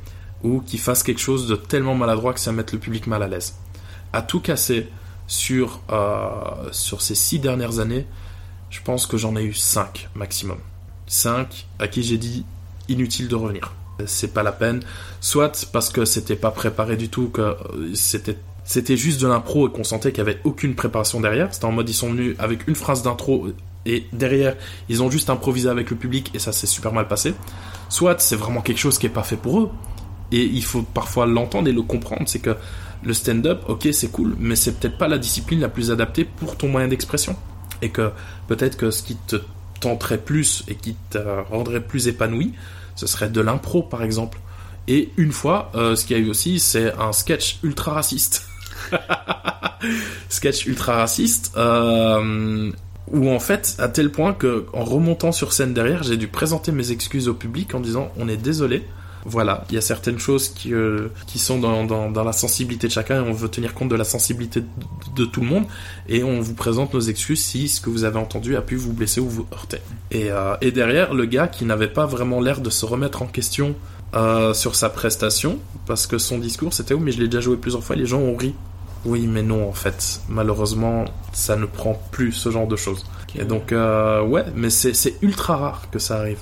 ou 0.43 0.61
qui 0.61 0.79
fassent 0.79 1.03
quelque 1.03 1.21
chose 1.21 1.47
de 1.47 1.55
tellement 1.55 1.93
maladroit 1.93 2.33
que 2.33 2.39
ça 2.39 2.51
mette 2.51 2.73
le 2.73 2.79
public 2.79 3.05
mal 3.05 3.21
à 3.21 3.27
l'aise. 3.27 3.55
À 4.13 4.23
tout 4.23 4.39
casser 4.39 4.89
sur, 5.27 5.81
euh, 5.91 6.29
sur 6.71 7.03
ces 7.03 7.13
six 7.13 7.37
dernières 7.37 7.77
années, 7.77 8.07
je 8.71 8.81
pense 8.81 9.05
que 9.05 9.17
j'en 9.17 9.35
ai 9.35 9.43
eu 9.43 9.53
cinq 9.53 10.09
maximum. 10.15 10.57
Cinq 11.05 11.67
à 11.77 11.87
qui 11.87 12.01
j'ai 12.01 12.17
dit 12.17 12.45
inutile 12.87 13.27
de 13.27 13.35
revenir. 13.35 13.73
C'est 14.07 14.33
pas 14.33 14.43
la 14.43 14.51
peine. 14.51 14.81
Soit 15.21 15.69
parce 15.71 15.89
que 15.89 16.03
c'était 16.05 16.35
pas 16.35 16.51
préparé 16.51 16.97
du 16.97 17.09
tout, 17.09 17.29
que 17.29 17.55
c'était 17.93 18.37
c'était 18.67 18.97
juste 18.97 19.21
de 19.21 19.27
l'impro 19.27 19.69
et 19.69 19.71
qu'on 19.71 19.85
sentait 19.85 20.11
qu'il 20.11 20.21
n'y 20.25 20.29
avait 20.29 20.41
aucune 20.43 20.75
préparation 20.75 21.21
derrière. 21.21 21.53
C'était 21.53 21.65
en 21.65 21.71
mode 21.71 21.89
ils 21.89 21.93
sont 21.93 22.09
venus 22.09 22.35
avec 22.37 22.67
une 22.67 22.75
phrase 22.75 23.01
d'intro 23.01 23.47
et 23.85 24.05
derrière 24.11 24.57
ils 24.89 25.01
ont 25.01 25.09
juste 25.09 25.29
improvisé 25.29 25.69
avec 25.69 25.89
le 25.89 25.95
public 25.95 26.31
et 26.33 26.39
ça 26.39 26.51
s'est 26.51 26.67
super 26.67 26.91
mal 26.91 27.07
passé. 27.07 27.33
Soit 27.87 28.19
c'est 28.19 28.35
vraiment 28.35 28.61
quelque 28.61 28.79
chose 28.79 28.97
qui 28.97 29.05
est 29.05 29.09
pas 29.09 29.23
fait 29.23 29.37
pour 29.37 29.61
eux 29.61 29.69
et 30.33 30.43
il 30.43 30.63
faut 30.65 30.81
parfois 30.81 31.25
l'entendre 31.25 31.69
et 31.69 31.71
le 31.71 31.81
comprendre. 31.81 32.23
C'est 32.25 32.39
que 32.39 32.57
le 33.03 33.13
stand-up, 33.13 33.63
ok 33.69 33.87
c'est 33.93 34.11
cool, 34.11 34.35
mais 34.37 34.57
c'est 34.57 34.73
peut-être 34.73 34.97
pas 34.97 35.07
la 35.07 35.17
discipline 35.17 35.61
la 35.61 35.69
plus 35.69 35.89
adaptée 35.89 36.25
pour 36.25 36.57
ton 36.57 36.67
moyen 36.67 36.89
d'expression 36.89 37.37
et 37.81 37.89
que 37.89 38.11
peut-être 38.49 38.75
que 38.75 38.91
ce 38.91 39.01
qui 39.01 39.15
te 39.15 39.37
tenterait 39.79 40.17
plus 40.17 40.65
et 40.67 40.75
qui 40.75 40.97
te 41.09 41.19
rendrait 41.49 41.79
plus 41.79 42.09
épanoui, 42.09 42.51
ce 42.97 43.07
serait 43.07 43.29
de 43.29 43.39
l'impro 43.39 43.81
par 43.81 44.03
exemple. 44.03 44.39
Et 44.89 45.09
une 45.15 45.31
fois, 45.31 45.71
euh, 45.75 45.95
ce 45.95 46.05
qu'il 46.05 46.17
y 46.17 46.19
a 46.19 46.23
eu 46.23 46.29
aussi, 46.29 46.59
c'est 46.59 46.93
un 46.95 47.13
sketch 47.13 47.59
ultra 47.63 47.93
raciste. 47.93 48.46
sketch 50.29 50.65
ultra 50.65 50.95
raciste 50.95 51.53
euh, 51.57 52.71
où 53.11 53.29
en 53.29 53.39
fait 53.39 53.75
à 53.79 53.87
tel 53.87 54.11
point 54.11 54.33
que 54.33 54.65
en 54.73 54.83
remontant 54.83 55.31
sur 55.31 55.53
scène 55.53 55.73
derrière 55.73 56.03
j'ai 56.03 56.17
dû 56.17 56.27
présenter 56.27 56.71
mes 56.71 56.91
excuses 56.91 57.27
au 57.27 57.33
public 57.33 57.73
en 57.75 57.79
disant 57.79 58.09
on 58.17 58.27
est 58.27 58.37
désolé. 58.37 58.83
Voilà 59.25 59.65
il 59.69 59.75
y 59.75 59.77
a 59.77 59.81
certaines 59.81 60.19
choses 60.19 60.47
qui, 60.47 60.73
euh, 60.73 61.09
qui 61.25 61.37
sont 61.37 61.59
dans, 61.59 61.83
dans, 61.83 62.23
la 62.23 62.31
sensibilité 62.31 62.87
de 62.87 62.93
chacun 62.93 63.17
et 63.17 63.27
on 63.27 63.33
veut 63.33 63.49
tenir 63.49 63.73
compte 63.73 63.89
de 63.89 63.95
la 63.95 64.05
sensibilité 64.05 64.61
de, 64.61 64.67
de, 65.17 65.25
tout 65.25 65.41
le 65.41 65.47
monde. 65.47 65.65
Et 66.07 66.23
on 66.23 66.39
vous 66.39 66.53
présente 66.53 66.93
nos 66.93 67.01
excuses 67.01 67.43
si 67.43 67.67
ce 67.67 67.81
que 67.81 67.89
vous 67.89 68.05
avez 68.05 68.19
entendu 68.19 68.55
a 68.55 68.61
pu 68.61 68.77
vous 68.77 68.93
blesser 68.93 69.19
ou 69.19 69.27
vous 69.27 69.45
heurter. 69.51 69.79
Et, 70.11 70.31
euh, 70.31 70.55
et 70.61 70.71
derrière 70.71 71.13
le 71.13 71.25
gars 71.25 71.49
qui 71.49 71.65
n'avait 71.65 71.89
pas 71.89 72.05
vraiment 72.05 72.39
l'air 72.39 72.61
de 72.61 72.69
se 72.69 72.85
remettre 72.85 73.21
en 73.21 73.25
question 73.25 73.75
euh, 74.13 74.53
sur 74.53 74.75
sa 74.75 74.89
prestation 74.89 75.59
parce 75.85 76.07
que 76.07 76.17
son 76.17 76.37
discours 76.37 76.73
c'était 76.73 76.93
oh 76.93 76.99
mais 76.99 77.11
je 77.11 77.19
l'ai 77.19 77.27
déjà 77.27 77.41
joué 77.41 77.57
plusieurs 77.57 77.83
fois 77.83 77.95
les 77.95 78.05
gens 78.05 78.19
ont 78.19 78.37
ri 78.37 78.55
oui, 79.05 79.27
mais 79.27 79.43
non, 79.43 79.69
en 79.69 79.73
fait. 79.73 80.21
Malheureusement, 80.27 81.05
ça 81.31 81.55
ne 81.55 81.65
prend 81.65 81.99
plus 82.11 82.33
ce 82.33 82.49
genre 82.49 82.67
de 82.67 82.75
choses. 82.75 83.05
Okay. 83.23 83.41
Et 83.41 83.45
donc, 83.45 83.71
euh, 83.71 84.21
ouais, 84.23 84.45
mais 84.55 84.69
c'est 84.69 85.15
ultra 85.21 85.55
rare 85.57 85.89
que 85.91 85.99
ça 85.99 86.17
arrive. 86.17 86.39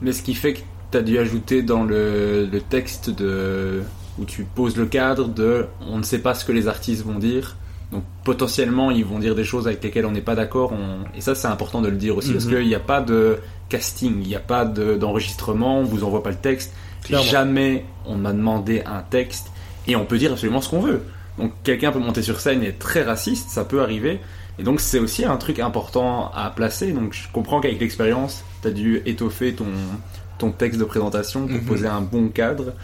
Mais 0.00 0.12
ce 0.12 0.22
qui 0.22 0.34
fait 0.34 0.54
que 0.54 0.60
tu 0.90 0.98
as 0.98 1.02
dû 1.02 1.18
ajouter 1.18 1.62
dans 1.62 1.84
le, 1.84 2.46
le, 2.46 2.60
texte 2.60 3.08
de 3.08 3.82
où 4.18 4.24
tu 4.24 4.44
poses 4.44 4.76
le 4.76 4.84
cadre 4.84 5.28
de 5.28 5.66
on 5.88 5.96
ne 5.96 6.02
sait 6.02 6.18
pas 6.18 6.34
ce 6.34 6.44
que 6.44 6.52
les 6.52 6.68
artistes 6.68 7.04
vont 7.04 7.18
dire. 7.18 7.56
Donc 7.92 8.04
potentiellement, 8.24 8.90
ils 8.90 9.04
vont 9.04 9.18
dire 9.18 9.34
des 9.34 9.44
choses 9.44 9.66
avec 9.66 9.82
lesquelles 9.82 10.06
on 10.06 10.12
n'est 10.12 10.20
pas 10.20 10.34
d'accord. 10.34 10.72
On... 10.72 11.04
Et 11.16 11.20
ça, 11.20 11.34
c'est 11.34 11.48
important 11.48 11.80
de 11.80 11.88
le 11.88 11.96
dire 11.96 12.16
aussi, 12.16 12.28
mm 12.28 12.32
-hmm. 12.32 12.34
parce 12.34 12.46
qu'il 12.46 12.66
n'y 12.68 12.74
a 12.74 12.80
pas 12.80 13.00
de 13.00 13.38
casting, 13.68 14.14
il 14.20 14.28
n'y 14.28 14.36
a 14.36 14.40
pas 14.40 14.64
d'enregistrement, 14.64 15.80
on 15.80 15.84
vous 15.84 16.04
envoie 16.04 16.22
pas 16.22 16.30
le 16.30 16.42
texte. 16.50 16.72
Clairement. 17.04 17.26
Jamais 17.26 17.84
on 18.06 18.16
m'a 18.16 18.32
demandé 18.32 18.82
un 18.86 19.02
texte 19.02 19.50
et 19.86 19.96
on 19.96 20.04
peut 20.04 20.18
dire 20.18 20.32
absolument 20.32 20.60
ce 20.60 20.68
qu'on 20.68 20.80
veut. 20.80 21.02
Donc 21.38 21.52
quelqu'un 21.64 21.92
peut 21.92 21.98
monter 21.98 22.22
sur 22.22 22.40
scène 22.40 22.62
et 22.62 22.68
être 22.68 22.78
très 22.78 23.02
raciste, 23.02 23.50
ça 23.50 23.64
peut 23.64 23.80
arriver. 23.80 24.20
Et 24.58 24.62
donc 24.62 24.80
c'est 24.80 24.98
aussi 24.98 25.24
un 25.24 25.36
truc 25.36 25.58
important 25.58 26.30
à 26.34 26.50
placer. 26.50 26.92
Donc 26.92 27.14
je 27.14 27.28
comprends 27.32 27.60
qu'avec 27.60 27.80
l'expérience, 27.80 28.44
tu 28.62 28.68
as 28.68 28.70
dû 28.70 29.02
étoffer 29.06 29.54
ton, 29.54 29.66
ton 30.38 30.50
texte 30.50 30.78
de 30.78 30.84
présentation 30.84 31.46
pour 31.46 31.56
-hmm. 31.56 31.64
poser 31.64 31.86
un 31.86 32.02
bon 32.02 32.28
cadre. 32.28 32.74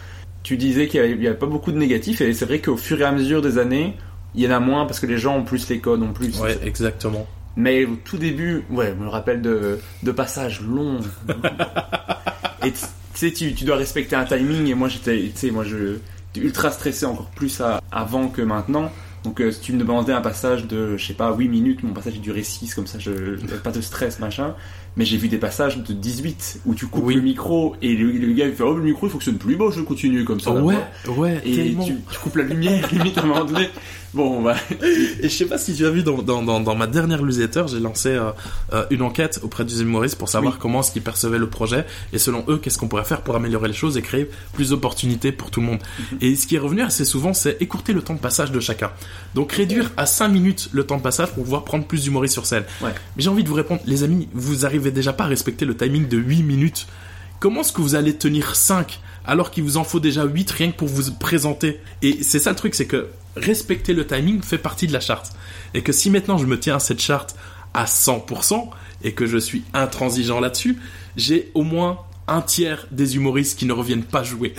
Tu 0.43 0.57
disais 0.57 0.87
qu'il 0.87 1.01
n'y 1.01 1.11
avait, 1.13 1.27
avait, 1.27 1.37
pas 1.37 1.45
beaucoup 1.45 1.71
de 1.71 1.77
négatifs 1.77 2.21
et 2.21 2.33
c'est 2.33 2.45
vrai 2.45 2.59
qu'au 2.59 2.77
fur 2.77 2.99
et 3.01 3.03
à 3.03 3.11
mesure 3.11 3.41
des 3.41 3.57
années, 3.57 3.95
il 4.35 4.43
y 4.43 4.47
en 4.47 4.51
a 4.51 4.59
moins 4.59 4.85
parce 4.85 4.99
que 4.99 5.05
les 5.05 5.17
gens 5.17 5.37
ont 5.37 5.43
plus 5.43 5.67
les 5.69 5.79
codes, 5.79 6.01
ont 6.01 6.13
plus. 6.13 6.39
Ouais, 6.39 6.57
exactement. 6.63 7.27
Mais 7.55 7.85
au 7.85 7.95
tout 7.95 8.17
début, 8.17 8.63
ouais, 8.69 8.93
je 8.97 9.03
me 9.03 9.09
rappelle 9.09 9.41
de, 9.41 9.79
de 10.03 10.11
passages 10.11 10.61
longs. 10.61 11.01
et 12.65 12.71
sais, 13.19 13.31
tu, 13.31 13.53
tu 13.53 13.65
dois 13.65 13.75
respecter 13.75 14.15
un 14.15 14.25
timing 14.25 14.67
et 14.67 14.73
moi 14.73 14.87
j'étais, 14.87 15.19
tu 15.19 15.31
sais, 15.35 15.51
moi 15.51 15.63
je 15.63 15.97
ultra 16.35 16.71
stressé 16.71 17.05
encore 17.05 17.29
plus 17.31 17.61
à, 17.61 17.81
avant 17.91 18.27
que 18.27 18.41
maintenant. 18.41 18.91
Donc 19.23 19.41
euh, 19.41 19.51
si 19.51 19.59
tu 19.59 19.73
me 19.73 19.79
demandais 19.79 20.13
un 20.13 20.21
passage 20.21 20.65
de, 20.65 20.95
je 20.95 21.05
sais 21.05 21.13
pas, 21.13 21.35
8 21.35 21.49
minutes, 21.49 21.83
mon 21.83 21.93
passage 21.93 22.15
est 22.15 22.19
duré 22.19 22.41
6, 22.41 22.73
comme 22.73 22.87
ça, 22.87 22.99
je 22.99 23.11
pas 23.63 23.71
de 23.71 23.81
stress, 23.81 24.19
machin. 24.19 24.55
Mais 24.95 25.05
j'ai 25.05 25.17
vu 25.17 25.27
des 25.27 25.37
passages 25.37 25.77
de 25.77 25.93
18 25.93 26.61
où 26.65 26.73
tu 26.73 26.87
coupes 26.87 27.05
oui. 27.05 27.15
le 27.15 27.21
micro 27.21 27.75
et 27.81 27.95
le, 27.95 28.11
le, 28.11 28.33
gars 28.33 28.47
il 28.47 28.53
fait 28.53 28.63
oh 28.63 28.73
le 28.73 28.83
micro 28.83 29.07
il 29.07 29.09
fonctionne 29.09 29.37
plus, 29.37 29.55
bon 29.55 29.71
je 29.71 29.81
continue 29.81 30.23
comme 30.23 30.39
ça. 30.39 30.51
Ouais, 30.51 30.75
ouais, 31.07 31.41
et 31.45 31.75
tu, 31.75 31.75
tu, 31.75 32.19
coupes 32.21 32.37
la 32.37 32.43
lumière 32.43 32.87
limite 32.91 33.17
à 33.17 33.21
un 33.21 33.25
moment 33.25 33.45
donné. 33.45 33.69
Bon, 34.13 34.41
bah. 34.41 34.55
Et 35.21 35.29
je 35.29 35.35
sais 35.35 35.45
pas 35.45 35.57
si 35.57 35.75
tu 35.75 35.85
as 35.85 35.89
vu 35.89 36.01
dans, 36.03 36.21
dans, 36.21 36.41
dans, 36.41 36.59
dans 36.59 36.75
ma 36.75 36.87
dernière 36.87 37.21
newsletter, 37.21 37.65
j'ai 37.67 37.79
lancé 37.79 38.09
euh, 38.09 38.31
euh, 38.73 38.85
une 38.89 39.01
enquête 39.01 39.39
auprès 39.43 39.65
des 39.65 39.81
humoristes 39.81 40.17
pour 40.17 40.29
savoir 40.29 40.53
oui. 40.53 40.59
comment 40.59 40.79
est-ce 40.79 40.91
qu'ils 40.91 41.03
percevaient 41.03 41.37
le 41.37 41.49
projet 41.49 41.85
et 42.11 42.17
selon 42.17 42.43
eux, 42.47 42.57
qu'est-ce 42.57 42.77
qu'on 42.77 42.87
pourrait 42.87 43.05
faire 43.05 43.21
pour 43.21 43.35
améliorer 43.35 43.67
les 43.67 43.73
choses 43.73 43.97
et 43.97 44.01
créer 44.01 44.29
plus 44.53 44.69
d'opportunités 44.69 45.31
pour 45.31 45.51
tout 45.51 45.61
le 45.61 45.67
monde. 45.67 45.79
Mm 45.79 46.03
-hmm. 46.03 46.25
Et 46.25 46.35
ce 46.35 46.47
qui 46.47 46.55
est 46.55 46.59
revenu 46.59 46.81
assez 46.81 47.05
souvent, 47.05 47.33
c'est 47.33 47.57
écourter 47.61 47.93
le 47.93 48.01
temps 48.01 48.15
de 48.15 48.19
passage 48.19 48.51
de 48.51 48.59
chacun. 48.59 48.91
Donc 49.35 49.51
réduire 49.51 49.91
à 49.97 50.05
5 50.05 50.27
minutes 50.29 50.69
le 50.71 50.83
temps 50.85 50.97
de 50.97 51.03
passage 51.03 51.29
pour 51.33 51.43
pouvoir 51.43 51.63
prendre 51.63 51.85
plus 51.85 52.01
d'humoristes 52.03 52.33
sur 52.33 52.45
scène. 52.45 52.63
Ouais. 52.81 52.93
Mais 53.15 53.23
j'ai 53.23 53.29
envie 53.29 53.43
de 53.43 53.49
vous 53.49 53.55
répondre, 53.63 53.81
les 53.85 54.03
amis, 54.03 54.27
vous 54.33 54.65
arrivez 54.65 54.91
déjà 54.91 55.13
pas 55.13 55.25
à 55.25 55.27
respecter 55.27 55.65
le 55.65 55.75
timing 55.75 56.07
de 56.07 56.17
8 56.17 56.43
minutes. 56.43 56.87
Comment 57.39 57.61
est-ce 57.61 57.71
que 57.71 57.81
vous 57.81 57.95
allez 57.95 58.15
tenir 58.17 58.55
5 58.55 58.99
alors 59.25 59.51
qu'il 59.51 59.63
vous 59.63 59.77
en 59.77 59.83
faut 59.83 59.99
déjà 59.99 60.23
8 60.25 60.51
rien 60.51 60.71
que 60.71 60.77
pour 60.77 60.87
vous 60.87 61.11
présenter? 61.13 61.79
Et 62.01 62.23
c'est 62.23 62.39
ça 62.39 62.49
le 62.49 62.55
truc, 62.55 62.73
c'est 62.75 62.87
que 62.87 63.07
respecter 63.35 63.93
le 63.93 64.05
timing 64.05 64.41
fait 64.41 64.57
partie 64.57 64.87
de 64.87 64.93
la 64.93 64.99
charte. 64.99 65.33
Et 65.73 65.81
que 65.81 65.91
si 65.91 66.09
maintenant 66.09 66.37
je 66.37 66.45
me 66.45 66.59
tiens 66.59 66.77
à 66.77 66.79
cette 66.79 67.01
charte 67.01 67.35
à 67.73 67.85
100% 67.85 68.69
et 69.03 69.13
que 69.13 69.25
je 69.25 69.37
suis 69.37 69.63
intransigeant 69.73 70.39
là-dessus, 70.39 70.79
j'ai 71.15 71.51
au 71.53 71.63
moins 71.63 71.99
un 72.27 72.41
tiers 72.41 72.87
des 72.91 73.15
humoristes 73.15 73.57
qui 73.57 73.65
ne 73.65 73.73
reviennent 73.73 74.03
pas 74.03 74.23
jouer. 74.23 74.53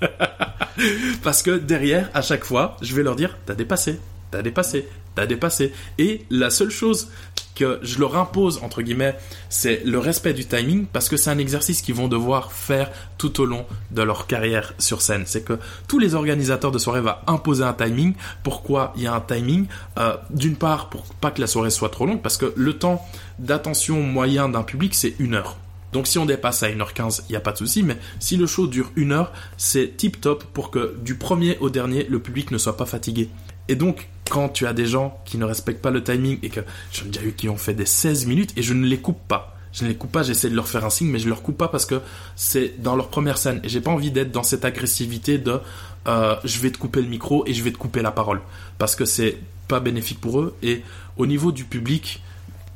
Parce 1.22 1.42
que 1.42 1.58
derrière, 1.58 2.10
à 2.14 2.22
chaque 2.22 2.44
fois, 2.44 2.76
je 2.82 2.94
vais 2.94 3.02
leur 3.02 3.16
dire, 3.16 3.38
t'as 3.46 3.54
dépassé, 3.54 3.98
t'as 4.30 4.42
dépassé, 4.42 4.88
t'as 5.14 5.26
dépassé. 5.26 5.72
Et 5.98 6.24
la 6.30 6.50
seule 6.50 6.70
chose 6.70 7.08
que 7.56 7.80
je 7.82 7.98
leur 7.98 8.16
impose, 8.16 8.60
entre 8.62 8.82
guillemets, 8.82 9.16
c'est 9.48 9.82
le 9.84 9.98
respect 9.98 10.34
du 10.34 10.44
timing 10.44 10.86
parce 10.86 11.08
que 11.08 11.16
c'est 11.16 11.30
un 11.30 11.38
exercice 11.38 11.82
qu'ils 11.82 11.94
vont 11.94 12.06
devoir 12.06 12.52
faire 12.52 12.92
tout 13.18 13.40
au 13.40 13.46
long 13.46 13.66
de 13.90 14.02
leur 14.02 14.28
carrière 14.28 14.74
sur 14.78 15.02
scène. 15.02 15.24
C'est 15.26 15.42
que 15.42 15.58
tous 15.88 15.98
les 15.98 16.14
organisateurs 16.14 16.70
de 16.70 16.78
soirée 16.78 17.00
vont 17.00 17.14
imposer 17.26 17.64
un 17.64 17.72
timing. 17.72 18.14
Pourquoi 18.44 18.92
il 18.96 19.02
y 19.02 19.06
a 19.08 19.14
un 19.14 19.20
timing? 19.20 19.66
Euh, 19.98 20.16
D'une 20.30 20.56
part, 20.56 20.90
pour 20.90 21.02
pas 21.20 21.30
que 21.32 21.40
la 21.40 21.46
soirée 21.46 21.70
soit 21.70 21.88
trop 21.88 22.06
longue 22.06 22.22
parce 22.22 22.36
que 22.36 22.52
le 22.54 22.74
temps 22.74 23.04
d'attention 23.38 24.02
moyen 24.02 24.48
d'un 24.48 24.62
public, 24.62 24.94
c'est 24.94 25.14
une 25.18 25.34
heure. 25.34 25.56
Donc 25.92 26.06
si 26.06 26.18
on 26.18 26.26
dépasse 26.26 26.62
à 26.62 26.68
1h15, 26.68 27.22
il 27.28 27.32
n'y 27.32 27.36
a 27.36 27.40
pas 27.40 27.52
de 27.52 27.58
souci, 27.58 27.82
mais 27.82 27.96
si 28.20 28.36
le 28.36 28.46
show 28.46 28.66
dure 28.66 28.90
une 28.96 29.12
heure, 29.12 29.32
c'est 29.56 29.96
tip 29.96 30.20
top 30.20 30.44
pour 30.44 30.70
que 30.70 30.94
du 31.00 31.14
premier 31.14 31.56
au 31.60 31.70
dernier, 31.70 32.06
le 32.10 32.18
public 32.18 32.50
ne 32.50 32.58
soit 32.58 32.76
pas 32.76 32.84
fatigué. 32.84 33.30
Et 33.68 33.76
donc, 33.76 34.08
quand 34.30 34.48
tu 34.48 34.66
as 34.66 34.72
des 34.72 34.86
gens 34.86 35.18
qui 35.24 35.38
ne 35.38 35.44
respectent 35.44 35.82
pas 35.82 35.90
le 35.90 36.02
timing 36.02 36.38
et 36.42 36.48
que 36.48 36.60
j'en 36.92 37.04
ai 37.06 37.08
déjà 37.08 37.26
eu 37.26 37.32
qui 37.32 37.48
ont 37.48 37.56
fait 37.56 37.74
des 37.74 37.86
16 37.86 38.26
minutes 38.26 38.52
et 38.56 38.62
je 38.62 38.74
ne 38.74 38.86
les 38.86 38.98
coupe 38.98 39.20
pas. 39.28 39.56
Je 39.72 39.84
ne 39.84 39.90
les 39.90 39.94
coupe 39.94 40.10
pas, 40.10 40.22
j'essaie 40.22 40.48
de 40.48 40.54
leur 40.54 40.68
faire 40.68 40.86
un 40.86 40.90
signe, 40.90 41.08
mais 41.08 41.18
je 41.18 41.28
leur 41.28 41.42
coupe 41.42 41.58
pas 41.58 41.68
parce 41.68 41.84
que 41.84 42.00
c'est 42.34 42.80
dans 42.80 42.96
leur 42.96 43.08
première 43.08 43.36
scène. 43.36 43.60
Et 43.62 43.68
j'ai 43.68 43.82
pas 43.82 43.90
envie 43.90 44.10
d'être 44.10 44.32
dans 44.32 44.42
cette 44.42 44.64
agressivité 44.64 45.36
de 45.36 45.60
euh, 46.08 46.36
je 46.44 46.60
vais 46.60 46.70
te 46.70 46.78
couper 46.78 47.02
le 47.02 47.08
micro 47.08 47.44
et 47.46 47.52
je 47.52 47.62
vais 47.62 47.72
te 47.72 47.76
couper 47.76 48.00
la 48.00 48.10
parole. 48.10 48.40
Parce 48.78 48.96
que 48.96 49.04
c'est 49.04 49.36
pas 49.68 49.80
bénéfique 49.80 50.20
pour 50.20 50.40
eux. 50.40 50.56
Et 50.62 50.82
au 51.18 51.26
niveau 51.26 51.52
du 51.52 51.64
public, 51.64 52.22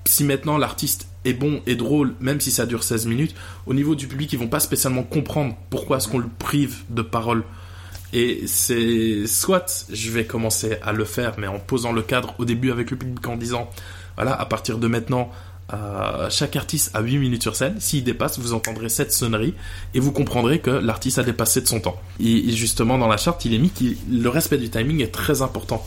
si 0.04 0.24
maintenant 0.24 0.58
l'artiste 0.58 1.08
est 1.24 1.32
bon 1.32 1.62
et 1.66 1.74
drôle, 1.74 2.14
même 2.20 2.40
si 2.40 2.50
ça 2.50 2.66
dure 2.66 2.82
16 2.82 3.06
minutes, 3.06 3.34
au 3.66 3.74
niveau 3.74 3.94
du 3.94 4.06
public, 4.06 4.32
ils 4.32 4.38
vont 4.38 4.48
pas 4.48 4.60
spécialement 4.60 5.02
comprendre 5.02 5.56
pourquoi 5.70 5.98
est-ce 5.98 6.08
qu'on 6.08 6.18
le 6.18 6.28
prive 6.38 6.82
de 6.90 7.02
parole. 7.02 7.44
Et 8.12 8.42
c'est 8.46 9.26
soit 9.26 9.86
je 9.90 10.10
vais 10.10 10.24
commencer 10.24 10.78
à 10.82 10.92
le 10.92 11.04
faire, 11.04 11.34
mais 11.38 11.46
en 11.46 11.58
posant 11.58 11.92
le 11.92 12.02
cadre 12.02 12.34
au 12.38 12.44
début 12.44 12.70
avec 12.70 12.90
le 12.90 12.96
public 12.96 13.26
en 13.26 13.36
disant, 13.36 13.70
voilà, 14.16 14.34
à 14.34 14.46
partir 14.46 14.78
de 14.78 14.88
maintenant, 14.88 15.30
euh, 15.72 16.28
chaque 16.30 16.56
artiste 16.56 16.90
a 16.94 17.00
8 17.00 17.18
minutes 17.18 17.42
sur 17.42 17.54
scène. 17.54 17.76
S'il 17.78 18.02
dépasse, 18.02 18.38
vous 18.38 18.52
entendrez 18.52 18.88
cette 18.88 19.12
sonnerie 19.12 19.54
et 19.94 20.00
vous 20.00 20.12
comprendrez 20.12 20.58
que 20.58 20.70
l'artiste 20.70 21.18
a 21.18 21.22
dépassé 21.22 21.60
de 21.60 21.68
son 21.68 21.80
temps. 21.80 22.00
Et, 22.18 22.50
justement, 22.50 22.98
dans 22.98 23.08
la 23.08 23.16
charte, 23.16 23.44
il 23.44 23.54
est 23.54 23.58
mis 23.58 23.70
que 23.70 23.84
le 24.10 24.28
respect 24.28 24.58
du 24.58 24.70
timing 24.70 25.00
est 25.00 25.12
très 25.12 25.42
important. 25.42 25.84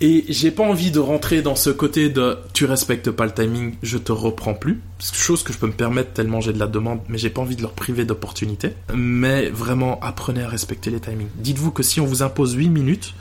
Et 0.00 0.24
j'ai 0.28 0.52
pas 0.52 0.62
envie 0.62 0.92
de 0.92 1.00
rentrer 1.00 1.42
dans 1.42 1.56
ce 1.56 1.70
côté 1.70 2.08
de 2.08 2.38
tu 2.52 2.66
respectes 2.66 3.10
pas 3.10 3.26
le 3.26 3.32
timing, 3.32 3.74
je 3.82 3.98
te 3.98 4.12
reprends 4.12 4.54
plus. 4.54 4.80
Chose 5.12 5.42
que 5.42 5.52
je 5.52 5.58
peux 5.58 5.66
me 5.66 5.72
permettre 5.72 6.12
tellement 6.12 6.40
j'ai 6.40 6.52
de 6.52 6.58
la 6.58 6.68
demande, 6.68 7.00
mais 7.08 7.18
j'ai 7.18 7.30
pas 7.30 7.40
envie 7.40 7.56
de 7.56 7.62
leur 7.62 7.72
priver 7.72 8.04
d'opportunités. 8.04 8.74
Mais 8.94 9.50
vraiment, 9.50 9.98
apprenez 10.00 10.42
à 10.42 10.48
respecter 10.48 10.90
les 10.90 11.00
timings. 11.00 11.28
Dites-vous 11.36 11.72
que 11.72 11.82
si 11.82 12.00
on 12.00 12.06
vous 12.06 12.22
impose 12.22 12.54
8 12.54 12.68
minutes 12.68 13.14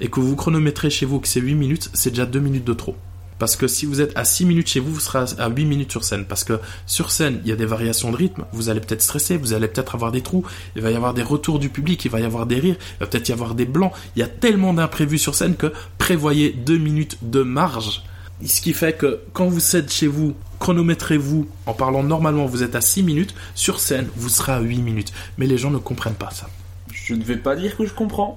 et 0.00 0.08
que 0.08 0.18
vous 0.18 0.34
chronométrez 0.34 0.90
chez 0.90 1.06
vous 1.06 1.20
que 1.20 1.28
c'est 1.28 1.40
8 1.40 1.54
minutes, 1.54 1.90
c'est 1.94 2.10
déjà 2.10 2.26
2 2.26 2.40
minutes 2.40 2.64
de 2.64 2.74
trop. 2.74 2.96
Parce 3.38 3.56
que 3.56 3.66
si 3.66 3.86
vous 3.86 4.00
êtes 4.00 4.16
à 4.16 4.24
6 4.24 4.44
minutes 4.44 4.68
chez 4.68 4.80
vous, 4.80 4.92
vous 4.92 5.00
serez 5.00 5.24
à 5.38 5.48
8 5.48 5.64
minutes 5.64 5.90
sur 5.90 6.04
scène. 6.04 6.24
Parce 6.24 6.44
que 6.44 6.60
sur 6.86 7.10
scène, 7.10 7.40
il 7.44 7.50
y 7.50 7.52
a 7.52 7.56
des 7.56 7.66
variations 7.66 8.10
de 8.10 8.16
rythme. 8.16 8.44
Vous 8.52 8.68
allez 8.68 8.80
peut-être 8.80 9.02
stresser, 9.02 9.36
vous 9.36 9.52
allez 9.52 9.68
peut-être 9.68 9.94
avoir 9.94 10.12
des 10.12 10.20
trous. 10.20 10.44
Il 10.76 10.82
va 10.82 10.90
y 10.90 10.96
avoir 10.96 11.14
des 11.14 11.22
retours 11.22 11.58
du 11.58 11.68
public, 11.68 12.04
il 12.04 12.10
va 12.10 12.20
y 12.20 12.24
avoir 12.24 12.46
des 12.46 12.60
rires, 12.60 12.76
il 12.78 13.00
va 13.00 13.06
peut-être 13.06 13.28
y 13.28 13.32
avoir 13.32 13.54
des 13.54 13.66
blancs. 13.66 13.92
Il 14.16 14.20
y 14.20 14.22
a 14.22 14.28
tellement 14.28 14.74
d'imprévus 14.74 15.18
sur 15.18 15.34
scène 15.34 15.56
que 15.56 15.72
prévoyez 15.98 16.52
2 16.52 16.78
minutes 16.78 17.18
de 17.22 17.42
marge. 17.42 18.02
Ce 18.44 18.60
qui 18.60 18.72
fait 18.72 18.92
que 18.92 19.20
quand 19.32 19.46
vous 19.46 19.76
êtes 19.76 19.92
chez 19.92 20.06
vous, 20.06 20.34
chronométrez-vous 20.58 21.48
en 21.66 21.72
parlant 21.72 22.02
normalement, 22.02 22.46
vous 22.46 22.62
êtes 22.62 22.74
à 22.74 22.80
6 22.80 23.02
minutes. 23.02 23.34
Sur 23.54 23.80
scène, 23.80 24.08
vous 24.16 24.28
serez 24.28 24.52
à 24.52 24.60
8 24.60 24.78
minutes. 24.78 25.12
Mais 25.38 25.46
les 25.46 25.58
gens 25.58 25.70
ne 25.70 25.78
comprennent 25.78 26.14
pas 26.14 26.30
ça 26.30 26.48
je 27.04 27.14
ne 27.14 27.22
vais 27.22 27.36
pas 27.36 27.54
dire 27.54 27.76
que 27.76 27.84
je 27.84 27.92
comprends. 27.92 28.34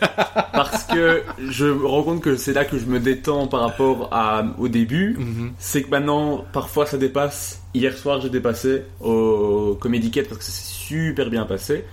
parce 0.52 0.84
que 0.84 1.22
je 1.50 1.66
me 1.66 1.86
rends 1.86 2.02
compte 2.02 2.22
que 2.22 2.36
c'est 2.36 2.54
là 2.54 2.64
que 2.64 2.78
je 2.78 2.86
me 2.86 2.98
détends 2.98 3.46
par 3.46 3.60
rapport 3.60 4.08
à, 4.10 4.42
au 4.58 4.68
début. 4.68 5.16
Mhm. 5.18 5.52
C'est 5.58 5.82
que 5.82 5.90
maintenant, 5.90 6.44
parfois 6.52 6.86
ça 6.86 6.96
dépasse. 6.96 7.60
Hier 7.74 7.96
soir, 7.96 8.22
j'ai 8.22 8.30
dépassé 8.30 8.84
au 9.02 9.76
Comedy 9.78 10.10
parce 10.10 10.38
que 10.38 10.44
ça 10.44 10.50
s'est 10.50 10.72
super 10.72 11.28
bien 11.28 11.44
passé. 11.44 11.84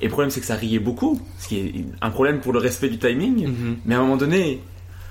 Et 0.00 0.04
le 0.04 0.10
problème, 0.10 0.30
c'est 0.30 0.40
que 0.40 0.46
ça 0.46 0.54
riait 0.54 0.78
beaucoup. 0.78 1.20
Ce 1.38 1.48
qui 1.48 1.58
est 1.58 1.84
un 2.00 2.10
problème 2.10 2.40
pour 2.40 2.52
le 2.52 2.60
respect 2.60 2.88
du 2.88 2.98
timing. 2.98 3.48
Mhm. 3.48 3.76
Mais 3.84 3.96
à 3.96 3.98
un 3.98 4.02
moment 4.02 4.16
donné, 4.16 4.60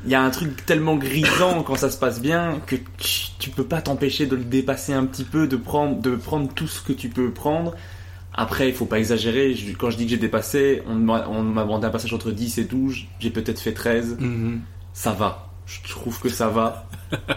il 0.06 0.10
y 0.10 0.16
a 0.16 0.22
un 0.22 0.30
truc 0.30 0.66
tellement 0.66 0.96
grisant 0.96 1.64
quand 1.64 1.76
ça 1.76 1.90
se 1.90 1.98
passe 1.98 2.22
bien 2.22 2.62
que 2.66 2.78
tu, 2.98 3.26
tu 3.40 3.50
peux 3.50 3.66
pas 3.66 3.82
t'empêcher 3.82 4.26
de 4.26 4.38
le 4.38 4.44
dépasser 4.46 4.94
un 4.94 5.06
petit 5.06 5.26
peu, 5.26 5.48
de 5.48 5.58
prendre, 5.58 6.02
de 6.02 6.16
prendre 6.16 6.50
tout 6.54 6.68
ce 6.68 6.82
que 6.82 6.94
tu 6.94 7.10
peux 7.10 7.30
prendre 7.30 7.76
après, 8.34 8.70
il 8.70 8.74
faut 8.74 8.86
pas 8.86 9.00
exagérer. 9.00 9.56
quand 9.78 9.90
je 9.90 9.98
dis 9.98 10.06
que 10.06 10.12
j'ai 10.12 10.18
dépassé, 10.18 10.84
on 10.88 10.96
m'a 10.96 11.22
demandé 11.22 11.88
un 11.88 11.90
passage 11.90 12.14
entre 12.14 12.32
10 12.32 12.60
et 12.60 12.64
12. 12.64 13.06
J'ai 13.20 13.30
peut-être 13.30 13.60
fait 13.60 13.74
13. 13.74 14.18
Mhm. 14.20 14.62
Ça 14.94 15.12
va. 15.12 15.50
Je 15.66 15.90
trouve 15.90 16.20
que 16.20 16.30
ça 16.30 16.48
va. 16.48 16.86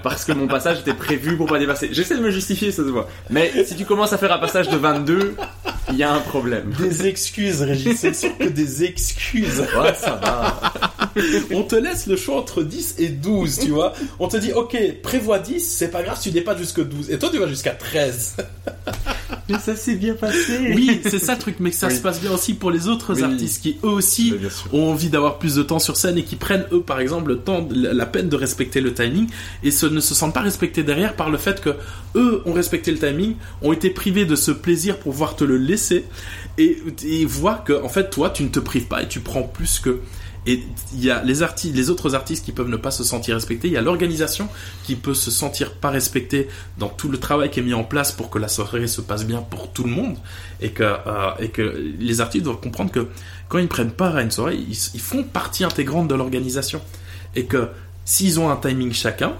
Parce 0.03 0.25
que 0.25 0.33
mon 0.33 0.47
passage 0.47 0.81
était 0.81 0.95
prévu 0.95 1.37
pour 1.37 1.47
pas 1.47 1.59
dépasser. 1.59 1.89
J'essaie 1.93 2.17
de 2.17 2.23
me 2.23 2.31
justifier, 2.31 2.71
ça 2.73 2.83
se 2.83 2.89
voit. 2.89 3.09
Mais 3.31 3.65
si 3.65 3.77
tu 3.77 3.85
commences 3.85 4.13
à 4.13 4.19
faire 4.19 4.33
un 4.33 4.39
passage 4.39 4.69
de 4.69 4.77
22, 4.77 5.37
il 5.91 5.97
y 5.97 6.03
a 6.03 6.13
un 6.13 6.21
problème. 6.21 6.73
Des 6.79 7.07
excuses, 7.07 7.63
Régis. 7.63 8.01
Ce 8.01 8.13
sont 8.13 8.31
que 8.31 8.49
des 8.49 8.85
excuses. 8.85 9.61
Ouais, 9.61 9.95
ça 9.95 10.17
va. 10.23 10.73
On 11.53 11.63
te 11.63 11.77
laisse 11.77 12.07
le 12.07 12.17
choix 12.17 12.37
entre 12.39 12.63
10 12.63 12.97
et 12.99 13.09
12, 13.09 13.61
tu 13.61 13.71
vois. 13.71 13.93
On 14.19 14.29
te 14.29 14.37
dit, 14.37 14.53
ok, 14.53 14.77
prévois 15.03 15.39
10, 15.39 15.61
c'est 15.61 15.91
pas 15.91 16.03
grave, 16.03 16.19
tu 16.21 16.31
dépasses 16.31 16.59
jusqu'à 16.59 16.83
12. 16.83 17.11
Et 17.11 17.19
toi, 17.19 17.31
tu 17.31 17.39
vas 17.39 17.47
jusqu'à 17.47 17.73
13. 17.73 18.37
Mais 19.49 19.59
ça 19.59 19.77
s'est 19.77 19.97
bien 19.97 20.15
passé. 20.15 20.73
Oui, 20.75 21.01
c'est 21.03 21.19
ça 21.19 21.35
le 21.35 21.39
truc, 21.39 21.57
mais 21.61 21.71
que 21.71 21.77
ça 21.77 21.91
se 21.91 22.01
passe 22.01 22.21
bien 22.21 22.33
aussi 22.33 22.55
pour 22.55 22.71
les 22.71 22.89
autres 22.89 23.23
artistes 23.23 23.63
qui 23.63 23.77
eux 23.85 23.89
aussi 23.89 24.35
ont 24.73 24.91
envie 24.91 25.09
d'avoir 25.09 25.39
plus 25.39 25.55
de 25.55 25.63
temps 25.63 25.79
sur 25.79 25.97
scène 25.97 26.19
et 26.19 26.25
qui 26.25 26.37
prennent 26.37 26.67
eux 26.73 26.81
par 26.81 27.01
exemple 27.01 27.29
le 27.29 27.39
temps, 27.39 27.67
la 27.71 28.07
peine 28.07 28.29
de 28.29 28.37
respecter 28.37 28.81
le 28.81 28.95
timing 28.95 29.29
et 29.63 29.69
ne 29.69 30.01
se 30.01 30.15
sentent 30.15 30.35
pas 30.35 30.41
respectés 30.41 30.83
derrière 30.83 31.15
par 31.15 31.31
le 31.31 31.39
fait 31.39 31.61
que 31.61 31.71
eux 32.15 32.43
ont 32.47 32.53
respecté 32.53 32.91
le 32.91 32.99
timing, 32.99 33.37
ont 33.63 33.73
été 33.73 33.91
privés 33.91 34.25
de 34.25 34.37
ce 34.37 34.51
plaisir 34.51 34.99
pour 34.99 35.13
pouvoir 35.13 35.37
te 35.37 35.45
le 35.45 35.57
laisser 35.57 36.05
et, 36.59 36.79
et 37.07 37.25
voient 37.25 37.63
que 37.65 37.73
en 37.83 37.89
fait 37.89 38.11
toi 38.11 38.31
tu 38.31 38.43
ne 38.43 38.49
te 38.49 38.61
prives 38.61 38.87
pas 38.87 39.03
et 39.03 39.09
tu 39.09 39.21
prends 39.21 39.43
plus 39.43 39.79
que 39.79 40.01
et 40.47 40.63
il 40.93 41.05
y 41.05 41.11
a 41.11 41.23
les 41.23 41.43
artistes, 41.43 41.75
les 41.75 41.91
autres 41.91 42.15
artistes 42.15 42.45
qui 42.45 42.53
peuvent 42.53 42.69
ne 42.69 42.77
pas 42.77 42.91
se 42.91 43.03
sentir 43.03 43.35
respectés. 43.35 43.69
Il 43.69 43.75
y 43.75 43.77
a 43.77 43.81
l'organisation 43.81 44.49
qui 44.85 44.95
peut 44.95 45.15
se 45.15 45.31
sentir 45.31 45.73
pas 45.73 45.91
respectée 45.91 46.49
dans 46.79 46.89
tout 46.89 47.09
le 47.09 47.19
travail 47.19 47.51
qui 47.51 47.61
est 47.61 47.63
mis 47.63 47.75
en 47.75 47.85
place 47.85 48.13
pour 48.13 48.29
que 48.29 48.39
la 48.39 48.49
soirée 48.49 48.87
se 48.87 49.01
passe 49.01 49.25
bien 49.25 49.41
pour 49.41 49.73
tout 49.73 49.85
le 49.85 49.91
monde. 49.91 50.17
Et 50.61 50.71
que, 50.71 50.83
euh, 50.83 51.31
et 51.39 51.49
que 51.49 51.95
les 51.99 52.21
artistes 52.21 52.45
doivent 52.45 52.61
comprendre 52.61 52.91
que 52.91 53.09
quand 53.49 53.59
ils 53.59 53.69
prennent 53.69 53.93
part 53.93 54.17
à 54.17 54.23
une 54.23 54.31
soirée, 54.31 54.57
ils, 54.57 54.77
ils 54.95 55.01
font 55.01 55.23
partie 55.23 55.65
intégrante 55.65 56.09
de 56.09 56.15
l'organisation. 56.15 56.83
Et 57.35 57.47
que 57.47 57.69
s'ils 58.05 58.39
ont 58.39 58.51
un 58.51 58.57
timing 58.57 58.93
chacun, 58.93 59.35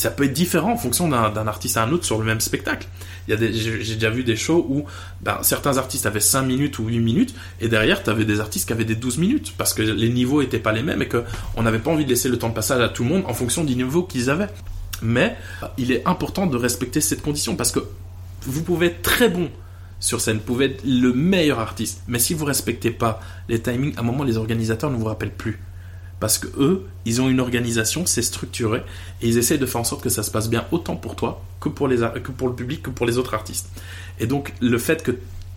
ça 0.00 0.10
peut 0.10 0.24
être 0.24 0.32
différent 0.32 0.72
en 0.72 0.76
fonction 0.78 1.08
d'un 1.08 1.46
artiste 1.46 1.76
à 1.76 1.82
un 1.82 1.92
autre 1.92 2.06
sur 2.06 2.18
le 2.18 2.24
même 2.24 2.40
spectacle. 2.40 2.88
J'ai 3.28 3.36
déjà 3.36 4.08
vu 4.08 4.24
des 4.24 4.34
shows 4.34 4.66
où 4.66 4.84
ben, 5.20 5.38
certains 5.42 5.76
artistes 5.76 6.06
avaient 6.06 6.20
5 6.20 6.40
minutes 6.40 6.78
ou 6.78 6.86
8 6.86 7.00
minutes 7.00 7.34
et 7.60 7.68
derrière 7.68 8.02
tu 8.02 8.08
avais 8.08 8.24
des 8.24 8.40
artistes 8.40 8.66
qui 8.66 8.72
avaient 8.72 8.86
des 8.86 8.94
12 8.94 9.18
minutes 9.18 9.52
parce 9.58 9.74
que 9.74 9.82
les 9.82 10.08
niveaux 10.08 10.40
étaient 10.40 10.58
pas 10.58 10.72
les 10.72 10.82
mêmes 10.82 11.02
et 11.02 11.08
qu'on 11.08 11.62
n'avait 11.62 11.80
pas 11.80 11.90
envie 11.90 12.04
de 12.04 12.08
laisser 12.08 12.30
le 12.30 12.38
temps 12.38 12.48
de 12.48 12.54
passage 12.54 12.80
à 12.80 12.88
tout 12.88 13.02
le 13.02 13.10
monde 13.10 13.24
en 13.26 13.34
fonction 13.34 13.62
du 13.62 13.76
niveau 13.76 14.02
qu'ils 14.02 14.30
avaient. 14.30 14.48
Mais 15.02 15.36
il 15.76 15.92
est 15.92 16.08
important 16.08 16.46
de 16.46 16.56
respecter 16.56 17.02
cette 17.02 17.20
condition 17.20 17.54
parce 17.54 17.70
que 17.70 17.80
vous 18.46 18.62
pouvez 18.62 18.86
être 18.86 19.02
très 19.02 19.28
bon 19.28 19.50
sur 19.98 20.22
scène, 20.22 20.38
vous 20.38 20.44
pouvez 20.44 20.64
être 20.64 20.82
le 20.82 21.12
meilleur 21.12 21.60
artiste, 21.60 22.00
mais 22.08 22.18
si 22.18 22.32
vous 22.32 22.46
respectez 22.46 22.90
pas 22.90 23.20
les 23.50 23.60
timings, 23.60 23.94
à 23.98 24.00
un 24.00 24.02
moment 24.02 24.24
les 24.24 24.38
organisateurs 24.38 24.90
ne 24.90 24.96
vous 24.96 25.04
rappellent 25.04 25.30
plus 25.30 25.60
parce 26.20 26.38
que 26.38 26.46
eux, 26.58 26.86
ils 27.06 27.20
ont 27.20 27.28
une 27.28 27.40
organisation, 27.40 28.04
c'est 28.06 28.22
structuré, 28.22 28.82
et 29.22 29.28
ils 29.28 29.38
essayent 29.38 29.58
de 29.58 29.66
faire 29.66 29.80
en 29.80 29.84
sorte 29.84 30.02
que 30.02 30.10
ça 30.10 30.22
se 30.22 30.30
passe 30.30 30.50
bien 30.50 30.66
autant 30.70 30.94
pour 30.94 31.16
toi 31.16 31.42
que 31.60 31.70
pour, 31.70 31.88
les, 31.88 31.96
que 32.22 32.30
pour 32.30 32.48
le 32.48 32.54
public, 32.54 32.82
que 32.82 32.90
pour 32.90 33.06
les 33.06 33.18
autres 33.18 33.34
artistes. 33.34 33.68
Et 34.20 34.26
donc, 34.26 34.52
le 34.60 34.78
fait 34.78 35.02
que 35.02 35.12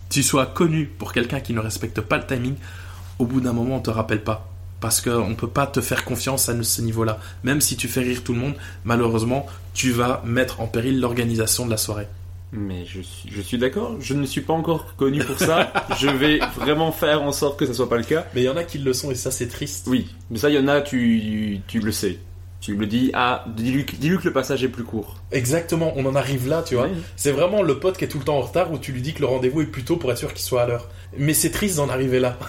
tu 0.08 0.22
sois 0.22 0.46
connu 0.46 0.86
pour 0.86 1.12
quelqu'un 1.12 1.40
qui 1.40 1.52
ne 1.52 1.60
respecte 1.60 2.00
pas 2.00 2.16
le 2.16 2.26
timing, 2.26 2.54
au 3.18 3.26
bout 3.26 3.40
d'un 3.40 3.52
moment, 3.52 3.76
on 3.76 3.80
te 3.80 3.90
rappelle 3.90 4.22
pas. 4.22 4.50
Parce 4.80 5.00
qu'on 5.00 5.30
ne 5.30 5.34
peut 5.34 5.48
pas 5.48 5.66
te 5.66 5.80
faire 5.80 6.04
confiance 6.04 6.48
à 6.48 6.62
ce 6.62 6.82
niveau-là. 6.82 7.18
Même 7.42 7.60
si 7.60 7.76
tu 7.76 7.88
fais 7.88 8.00
rire 8.00 8.22
tout 8.22 8.34
le 8.34 8.40
monde, 8.40 8.54
malheureusement, 8.84 9.46
tu 9.72 9.92
vas 9.92 10.22
mettre 10.26 10.60
en 10.60 10.66
péril 10.66 11.00
l'organisation 11.00 11.64
de 11.64 11.70
la 11.70 11.76
soirée. 11.76 12.08
Mais 12.56 12.84
je 12.86 13.00
suis, 13.00 13.28
je 13.30 13.40
suis 13.40 13.58
d'accord, 13.58 13.96
je 14.00 14.14
ne 14.14 14.24
suis 14.24 14.40
pas 14.40 14.52
encore 14.52 14.94
connu 14.94 15.18
pour 15.24 15.38
ça. 15.38 15.72
je 15.98 16.08
vais 16.08 16.38
vraiment 16.56 16.92
faire 16.92 17.22
en 17.22 17.32
sorte 17.32 17.58
que 17.58 17.66
ça 17.66 17.74
soit 17.74 17.88
pas 17.88 17.96
le 17.96 18.04
cas. 18.04 18.26
Mais 18.34 18.42
il 18.42 18.44
y 18.44 18.48
en 18.48 18.56
a 18.56 18.62
qui 18.62 18.78
le 18.78 18.92
sont 18.92 19.10
et 19.10 19.16
ça 19.16 19.32
c'est 19.32 19.48
triste. 19.48 19.88
Oui, 19.88 20.06
mais 20.30 20.38
ça 20.38 20.50
il 20.50 20.54
y 20.54 20.58
en 20.58 20.68
a, 20.68 20.80
tu, 20.80 21.60
tu 21.66 21.80
le 21.80 21.90
sais. 21.90 22.18
Tu 22.60 22.74
me 22.74 22.86
dis, 22.86 23.10
ah, 23.12 23.44
dis-lui 23.54 23.84
dis 23.84 24.16
que 24.16 24.24
le 24.24 24.32
passage 24.32 24.64
est 24.64 24.68
plus 24.68 24.84
court. 24.84 25.16
Exactement, 25.32 25.92
on 25.96 26.06
en 26.06 26.14
arrive 26.14 26.48
là, 26.48 26.62
tu 26.62 26.76
vois. 26.76 26.88
C'est 27.14 27.32
vraiment 27.32 27.60
le 27.60 27.78
pote 27.78 27.98
qui 27.98 28.04
est 28.04 28.08
tout 28.08 28.18
le 28.18 28.24
temps 28.24 28.38
en 28.38 28.40
retard 28.40 28.72
où 28.72 28.78
tu 28.78 28.92
lui 28.92 29.02
dis 29.02 29.12
que 29.12 29.20
le 29.20 29.26
rendez-vous 29.26 29.60
est 29.60 29.66
plus 29.66 29.84
tôt 29.84 29.96
pour 29.96 30.10
être 30.10 30.16
sûr 30.16 30.32
qu'il 30.32 30.44
soit 30.44 30.62
à 30.62 30.66
l'heure. 30.66 30.88
Mais 31.18 31.34
c'est 31.34 31.50
triste 31.50 31.76
d'en 31.76 31.90
arriver 31.90 32.20
là. 32.20 32.38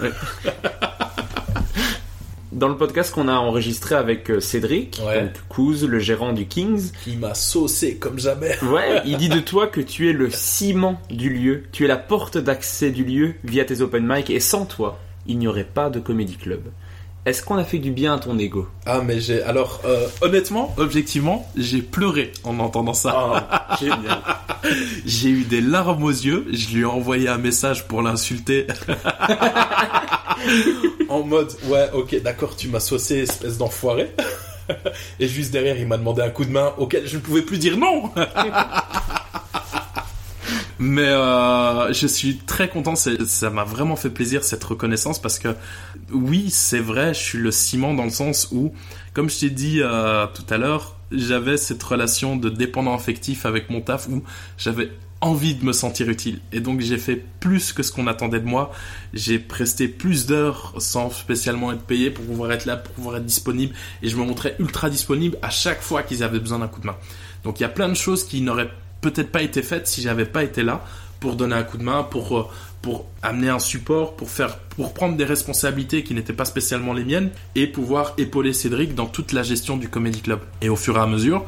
dans 2.56 2.68
le 2.68 2.76
podcast 2.76 3.14
qu'on 3.14 3.28
a 3.28 3.34
enregistré 3.34 3.94
avec 3.94 4.30
euh, 4.30 4.40
Cédric, 4.40 4.98
donc 4.98 5.82
le 5.82 5.98
gérant 5.98 6.32
du 6.32 6.46
Kings. 6.46 6.90
Il 7.06 7.18
m'a 7.18 7.34
saucé 7.34 7.96
comme 7.96 8.18
jamais. 8.18 8.56
ouais, 8.64 9.02
il 9.04 9.18
dit 9.18 9.28
de 9.28 9.40
toi 9.40 9.66
que 9.66 9.82
tu 9.82 10.08
es 10.08 10.12
le 10.12 10.30
ciment 10.30 11.00
du 11.10 11.28
lieu, 11.28 11.64
tu 11.70 11.84
es 11.84 11.86
la 11.86 11.98
porte 11.98 12.38
d'accès 12.38 12.90
du 12.90 13.04
lieu 13.04 13.34
via 13.44 13.64
tes 13.66 13.82
open 13.82 14.06
mic 14.06 14.30
et 14.30 14.40
sans 14.40 14.64
toi, 14.64 14.98
il 15.26 15.38
n'y 15.38 15.46
aurait 15.46 15.64
pas 15.64 15.90
de 15.90 16.00
comedy 16.00 16.36
club. 16.36 16.62
Est-ce 17.26 17.42
qu'on 17.42 17.56
a 17.56 17.64
fait 17.64 17.78
du 17.78 17.90
bien 17.90 18.14
à 18.14 18.18
ton 18.20 18.38
ego 18.38 18.68
Ah 18.86 19.00
mais 19.04 19.20
j'ai 19.20 19.42
alors 19.42 19.80
euh, 19.84 20.06
honnêtement, 20.20 20.72
objectivement, 20.76 21.50
j'ai 21.56 21.82
pleuré 21.82 22.30
en 22.44 22.60
entendant 22.60 22.94
ça. 22.94 23.16
Oh, 23.18 23.34
génial. 23.80 24.22
j'ai 25.06 25.30
eu 25.30 25.42
des 25.42 25.60
larmes 25.60 26.04
aux 26.04 26.10
yeux. 26.10 26.46
Je 26.52 26.72
lui 26.72 26.82
ai 26.82 26.84
envoyé 26.84 27.28
un 27.28 27.38
message 27.38 27.88
pour 27.88 28.00
l'insulter. 28.00 28.68
en 31.08 31.24
mode 31.24 31.52
ouais 31.64 31.90
ok 31.92 32.22
d'accord 32.22 32.54
tu 32.54 32.68
m'as 32.68 32.78
saucé 32.78 33.16
espèce 33.16 33.58
d'enfoiré. 33.58 34.12
Et 35.18 35.26
juste 35.26 35.50
derrière 35.50 35.80
il 35.80 35.88
m'a 35.88 35.98
demandé 35.98 36.22
un 36.22 36.30
coup 36.30 36.44
de 36.44 36.52
main 36.52 36.74
auquel 36.78 37.08
je 37.08 37.16
ne 37.16 37.22
pouvais 37.22 37.42
plus 37.42 37.58
dire 37.58 37.76
non. 37.76 38.12
Mais 40.78 41.08
euh, 41.08 41.92
je 41.92 42.06
suis 42.06 42.36
très 42.36 42.68
content, 42.68 42.94
ça 42.96 43.50
m'a 43.50 43.64
vraiment 43.64 43.96
fait 43.96 44.10
plaisir 44.10 44.44
cette 44.44 44.62
reconnaissance 44.62 45.18
parce 45.18 45.38
que 45.38 45.54
oui, 46.12 46.50
c'est 46.50 46.80
vrai, 46.80 47.14
je 47.14 47.20
suis 47.20 47.38
le 47.38 47.50
ciment 47.50 47.94
dans 47.94 48.04
le 48.04 48.10
sens 48.10 48.48
où, 48.52 48.74
comme 49.14 49.30
je 49.30 49.40
t'ai 49.40 49.50
dit 49.50 49.80
euh, 49.80 50.26
tout 50.26 50.44
à 50.52 50.58
l'heure, 50.58 50.96
j'avais 51.12 51.56
cette 51.56 51.82
relation 51.82 52.36
de 52.36 52.50
dépendant 52.50 52.94
affectif 52.94 53.46
avec 53.46 53.70
mon 53.70 53.80
taf 53.80 54.08
où 54.08 54.22
j'avais 54.58 54.90
envie 55.22 55.54
de 55.54 55.64
me 55.64 55.72
sentir 55.72 56.10
utile. 56.10 56.40
Et 56.52 56.60
donc 56.60 56.80
j'ai 56.80 56.98
fait 56.98 57.24
plus 57.40 57.72
que 57.72 57.82
ce 57.82 57.90
qu'on 57.90 58.06
attendait 58.06 58.40
de 58.40 58.46
moi. 58.46 58.70
J'ai 59.14 59.38
presté 59.38 59.88
plus 59.88 60.26
d'heures 60.26 60.74
sans 60.78 61.10
spécialement 61.10 61.72
être 61.72 61.82
payé 61.82 62.10
pour 62.10 62.24
pouvoir 62.26 62.52
être 62.52 62.66
là, 62.66 62.76
pour 62.76 62.94
pouvoir 62.94 63.16
être 63.16 63.24
disponible. 63.24 63.74
Et 64.02 64.08
je 64.08 64.16
me 64.16 64.24
montrais 64.24 64.56
ultra 64.58 64.90
disponible 64.90 65.38
à 65.40 65.48
chaque 65.48 65.80
fois 65.80 66.02
qu'ils 66.02 66.22
avaient 66.22 66.38
besoin 66.38 66.58
d'un 66.58 66.68
coup 66.68 66.80
de 66.80 66.86
main. 66.86 66.96
Donc 67.44 67.60
il 67.60 67.62
y 67.62 67.66
a 67.66 67.70
plein 67.70 67.88
de 67.88 67.94
choses 67.94 68.24
qui 68.24 68.42
n'auraient 68.42 68.70
peut-être 69.10 69.30
pas 69.30 69.42
été 69.42 69.62
faite 69.62 69.86
si 69.86 70.02
j'avais 70.02 70.26
pas 70.26 70.42
été 70.42 70.62
là 70.62 70.84
pour 71.20 71.36
donner 71.36 71.54
un 71.54 71.62
coup 71.62 71.78
de 71.78 71.82
main, 71.82 72.02
pour, 72.02 72.38
euh, 72.38 72.48
pour 72.82 73.06
amener 73.22 73.48
un 73.48 73.58
support, 73.58 74.16
pour 74.16 74.30
faire, 74.30 74.58
pour 74.76 74.92
prendre 74.94 75.16
des 75.16 75.24
responsabilités 75.24 76.02
qui 76.02 76.12
n'étaient 76.14 76.32
pas 76.32 76.44
spécialement 76.44 76.92
les 76.92 77.04
miennes 77.04 77.30
et 77.54 77.66
pouvoir 77.66 78.14
épauler 78.18 78.52
Cédric 78.52 78.94
dans 78.94 79.06
toute 79.06 79.32
la 79.32 79.42
gestion 79.42 79.76
du 79.76 79.88
Comedy 79.88 80.20
Club. 80.20 80.40
Et 80.60 80.68
au 80.68 80.76
fur 80.76 80.96
et 80.96 81.00
à 81.00 81.06
mesure, 81.06 81.44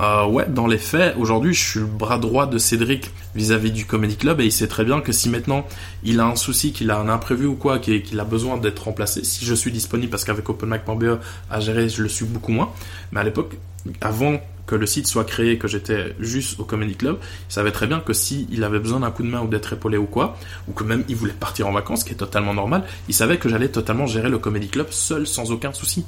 Euh, 0.00 0.26
ouais, 0.26 0.46
dans 0.48 0.68
les 0.68 0.78
faits, 0.78 1.16
aujourd'hui, 1.18 1.52
je 1.54 1.70
suis 1.70 1.80
le 1.80 1.86
bras 1.86 2.18
droit 2.18 2.46
de 2.46 2.56
Cédric 2.56 3.10
vis-à-vis 3.34 3.72
du 3.72 3.84
Comedy 3.84 4.16
Club 4.16 4.40
et 4.40 4.44
il 4.44 4.52
sait 4.52 4.68
très 4.68 4.84
bien 4.84 5.00
que 5.00 5.10
si 5.10 5.28
maintenant 5.28 5.66
il 6.04 6.20
a 6.20 6.26
un 6.26 6.36
souci, 6.36 6.72
qu'il 6.72 6.92
a 6.92 6.98
un 6.98 7.08
imprévu 7.08 7.46
ou 7.46 7.56
quoi, 7.56 7.80
qu'il 7.80 8.20
a 8.20 8.24
besoin 8.24 8.58
d'être 8.58 8.84
remplacé, 8.84 9.24
si 9.24 9.44
je 9.44 9.54
suis 9.56 9.72
disponible, 9.72 10.10
parce 10.10 10.24
qu'avec 10.24 10.48
OpenMic.be 10.48 11.18
à 11.50 11.58
gérer, 11.58 11.88
je 11.88 12.04
le 12.04 12.08
suis 12.08 12.26
beaucoup 12.26 12.52
moins. 12.52 12.70
Mais 13.10 13.18
à 13.18 13.24
l'époque, 13.24 13.56
avant 14.00 14.38
que 14.68 14.76
le 14.76 14.86
site 14.86 15.06
soit 15.06 15.24
créé, 15.24 15.58
que 15.58 15.66
j'étais 15.66 16.14
juste 16.20 16.60
au 16.60 16.64
Comedy 16.64 16.94
Club, 16.94 17.18
il 17.48 17.52
savait 17.52 17.72
très 17.72 17.86
bien 17.86 18.00
que 18.00 18.12
s'il 18.12 18.62
avait 18.62 18.78
besoin 18.78 19.00
d'un 19.00 19.10
coup 19.10 19.22
de 19.22 19.28
main 19.28 19.40
ou 19.40 19.48
d'être 19.48 19.72
épaulé 19.72 19.96
ou 19.96 20.04
quoi, 20.04 20.36
ou 20.68 20.72
que 20.72 20.84
même 20.84 21.04
il 21.08 21.16
voulait 21.16 21.32
partir 21.32 21.66
en 21.66 21.72
vacances, 21.72 22.00
ce 22.00 22.04
qui 22.04 22.12
est 22.12 22.16
totalement 22.16 22.54
normal, 22.54 22.84
il 23.08 23.14
savait 23.14 23.38
que 23.38 23.48
j'allais 23.48 23.70
totalement 23.70 24.06
gérer 24.06 24.28
le 24.28 24.38
Comedy 24.38 24.68
Club 24.68 24.88
seul, 24.90 25.26
sans 25.26 25.50
aucun 25.50 25.72
souci. 25.72 26.04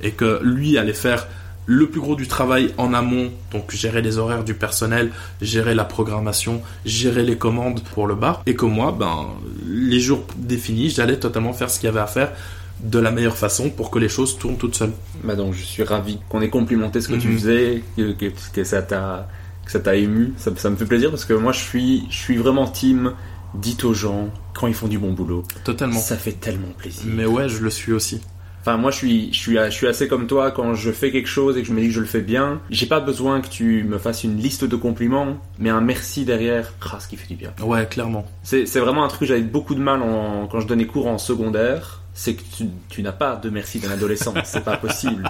Et 0.00 0.12
que 0.12 0.40
lui 0.42 0.78
allait 0.78 0.94
faire 0.94 1.28
le 1.66 1.86
plus 1.86 2.00
gros 2.00 2.16
du 2.16 2.26
travail 2.26 2.72
en 2.78 2.94
amont, 2.94 3.30
donc 3.52 3.72
gérer 3.72 4.00
les 4.00 4.16
horaires 4.16 4.42
du 4.42 4.54
personnel, 4.54 5.10
gérer 5.42 5.74
la 5.74 5.84
programmation, 5.84 6.62
gérer 6.86 7.24
les 7.24 7.36
commandes 7.36 7.82
pour 7.92 8.06
le 8.06 8.14
bar, 8.14 8.42
et 8.46 8.54
que 8.54 8.64
moi, 8.64 8.96
ben, 8.98 9.26
les 9.66 10.00
jours 10.00 10.24
définis, 10.36 10.88
j'allais 10.88 11.18
totalement 11.18 11.52
faire 11.52 11.68
ce 11.68 11.78
qu'il 11.78 11.88
y 11.88 11.90
avait 11.90 12.00
à 12.00 12.06
faire 12.06 12.32
de 12.80 12.98
la 12.98 13.10
meilleure 13.10 13.36
façon 13.36 13.70
pour 13.70 13.90
que 13.90 13.98
les 13.98 14.08
choses 14.08 14.38
tournent 14.38 14.56
toutes 14.56 14.76
seules. 14.76 14.92
Bah 15.24 15.34
donc 15.34 15.54
je 15.54 15.62
suis 15.62 15.82
ravi 15.82 16.18
qu'on 16.28 16.40
ait 16.40 16.50
complimenté 16.50 17.00
ce 17.00 17.08
que 17.08 17.16
tu 17.16 17.28
mhm. 17.28 17.38
faisais, 17.38 17.82
que, 17.96 18.12
que, 18.12 18.64
ça 18.64 18.82
t'a 18.82 19.28
que 19.64 19.70
ça 19.70 19.80
t'a 19.80 19.96
ému, 19.96 20.32
ça, 20.36 20.50
ça, 20.56 20.70
me 20.70 20.76
fait 20.76 20.86
plaisir 20.86 21.10
parce 21.10 21.24
que 21.24 21.34
moi 21.34 21.52
je 21.52 21.60
suis 21.60 22.06
je 22.10 22.16
suis 22.16 22.36
vraiment 22.36 22.66
team 22.66 23.12
dites 23.54 23.84
aux 23.84 23.94
gens 23.94 24.28
quand 24.54 24.66
ils 24.66 24.74
font 24.74 24.88
du 24.88 24.98
bon 24.98 25.12
boulot. 25.12 25.44
Totalement. 25.64 25.98
Ça 25.98 26.16
fait 26.16 26.32
tellement 26.32 26.72
plaisir. 26.76 27.04
Mais 27.06 27.26
ouais, 27.26 27.48
je 27.48 27.62
le 27.62 27.70
suis 27.70 27.92
aussi. 27.92 28.20
Enfin, 28.60 28.76
moi, 28.76 28.90
je 28.90 28.96
suis, 28.96 29.32
je 29.32 29.38
suis, 29.38 29.56
je 29.56 29.70
suis 29.70 29.86
assez 29.86 30.08
comme 30.08 30.26
toi 30.26 30.50
quand 30.50 30.74
je 30.74 30.90
fais 30.90 31.10
quelque 31.10 31.28
chose 31.28 31.56
et 31.56 31.62
que 31.62 31.68
je 31.68 31.72
me 31.72 31.80
dis 31.80 31.86
que 31.86 31.94
je 31.94 32.00
le 32.00 32.06
fais 32.06 32.20
bien. 32.20 32.60
J'ai 32.70 32.86
pas 32.86 33.00
besoin 33.00 33.40
que 33.40 33.48
tu 33.48 33.84
me 33.84 33.98
fasses 33.98 34.24
une 34.24 34.36
liste 34.36 34.64
de 34.64 34.76
compliments, 34.76 35.38
mais 35.58 35.70
un 35.70 35.80
merci 35.80 36.24
derrière. 36.24 36.74
Ah, 36.82 36.98
ce 37.00 37.08
qui 37.08 37.16
fait 37.16 37.28
du 37.28 37.36
bien. 37.36 37.52
Ouais, 37.62 37.86
clairement. 37.86 38.26
C'est, 38.42 38.66
c'est 38.66 38.80
vraiment 38.80 39.04
un 39.04 39.08
truc 39.08 39.20
que 39.20 39.26
j'avais 39.26 39.40
beaucoup 39.40 39.74
de 39.74 39.80
mal 39.80 40.02
en, 40.02 40.48
quand 40.48 40.60
je 40.60 40.66
donnais 40.66 40.86
cours 40.86 41.06
en 41.06 41.18
secondaire 41.18 42.02
c'est 42.18 42.34
que 42.34 42.42
tu, 42.90 43.00
n'as 43.00 43.12
pas 43.12 43.36
de 43.36 43.48
merci 43.48 43.78
d'un 43.78 43.92
adolescent, 43.92 44.34
c'est 44.44 44.64
pas 44.64 44.76
possible. 44.76 45.22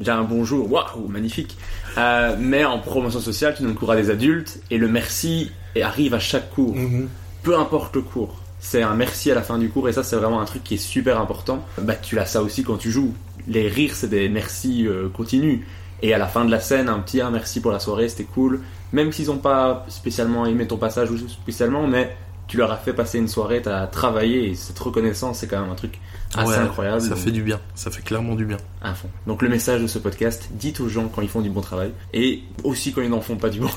J'ai 0.00 0.12
un 0.12 0.22
bonjour, 0.22 0.70
waouh, 0.70 1.08
magnifique. 1.08 1.58
Euh, 1.98 2.36
mais 2.38 2.64
en 2.64 2.78
promotion 2.78 3.18
sociale, 3.18 3.54
tu 3.56 3.64
donnes 3.64 3.74
cours 3.74 3.90
à 3.90 3.96
des 3.96 4.10
adultes 4.10 4.60
et 4.70 4.78
le 4.78 4.86
merci 4.86 5.50
arrive 5.82 6.14
à 6.14 6.20
chaque 6.20 6.50
cours, 6.50 6.76
mhm. 6.76 7.08
peu 7.42 7.58
importe 7.58 7.96
le 7.96 8.02
cours. 8.02 8.40
C'est 8.60 8.80
un 8.80 8.94
merci 8.94 9.32
à 9.32 9.34
la 9.34 9.42
fin 9.42 9.58
du 9.58 9.70
cours 9.70 9.88
et 9.88 9.92
ça 9.92 10.04
c'est 10.04 10.14
vraiment 10.14 10.40
un 10.40 10.44
truc 10.44 10.62
qui 10.62 10.74
est 10.74 10.78
super 10.78 11.20
important. 11.20 11.66
Bah 11.78 11.96
tu 11.96 12.16
as 12.20 12.26
ça 12.26 12.42
aussi 12.42 12.62
quand 12.62 12.76
tu 12.76 12.92
joues. 12.92 13.12
Les 13.48 13.66
rires 13.66 13.94
c'est 13.94 14.08
des 14.08 14.28
merci 14.28 14.86
euh, 14.86 15.08
continus 15.08 15.66
et 16.00 16.14
à 16.14 16.18
la 16.18 16.28
fin 16.28 16.44
de 16.44 16.50
la 16.52 16.60
scène 16.60 16.88
un 16.88 17.00
petit 17.00 17.20
merci 17.32 17.60
pour 17.60 17.72
la 17.72 17.80
soirée, 17.80 18.08
c'était 18.08 18.22
cool. 18.22 18.60
Même 18.92 19.10
s'ils 19.10 19.26
n'ont 19.26 19.38
pas 19.38 19.84
spécialement 19.88 20.46
aimé 20.46 20.68
ton 20.68 20.76
passage 20.76 21.10
ou 21.10 21.18
spécialement, 21.28 21.88
mais 21.88 22.16
tu 22.48 22.56
leur 22.56 22.70
as 22.70 22.76
fait 22.76 22.92
passer 22.92 23.18
une 23.18 23.28
soirée, 23.28 23.62
tu 23.62 23.68
as 23.68 23.86
travaillé 23.86 24.50
et 24.50 24.54
cette 24.54 24.78
reconnaissance 24.78 25.38
c'est 25.38 25.46
quand 25.46 25.60
même 25.60 25.70
un 25.70 25.74
truc 25.74 25.98
assez 26.36 26.58
incroyable. 26.58 27.00
Ça 27.00 27.16
fait 27.16 27.30
du 27.30 27.42
bien, 27.42 27.60
ça 27.74 27.90
fait 27.90 28.02
clairement 28.02 28.34
du 28.34 28.44
bien. 28.44 28.58
À 28.82 28.94
fond. 28.94 29.08
Donc 29.26 29.42
le 29.42 29.48
message 29.48 29.80
de 29.80 29.86
ce 29.86 29.98
podcast, 29.98 30.48
dites 30.52 30.80
aux 30.80 30.88
gens 30.88 31.08
quand 31.08 31.22
ils 31.22 31.28
font 31.28 31.40
du 31.40 31.50
bon 31.50 31.60
travail 31.60 31.92
et 32.12 32.42
aussi 32.64 32.92
quand 32.92 33.02
ils 33.02 33.10
n'en 33.10 33.20
font 33.20 33.36
pas 33.36 33.50
du 33.50 33.60
bon. 33.60 33.70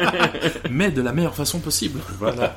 Mais 0.70 0.90
de 0.90 1.02
la 1.02 1.12
meilleure 1.12 1.34
façon 1.34 1.60
possible. 1.60 2.00
Voilà. 2.18 2.54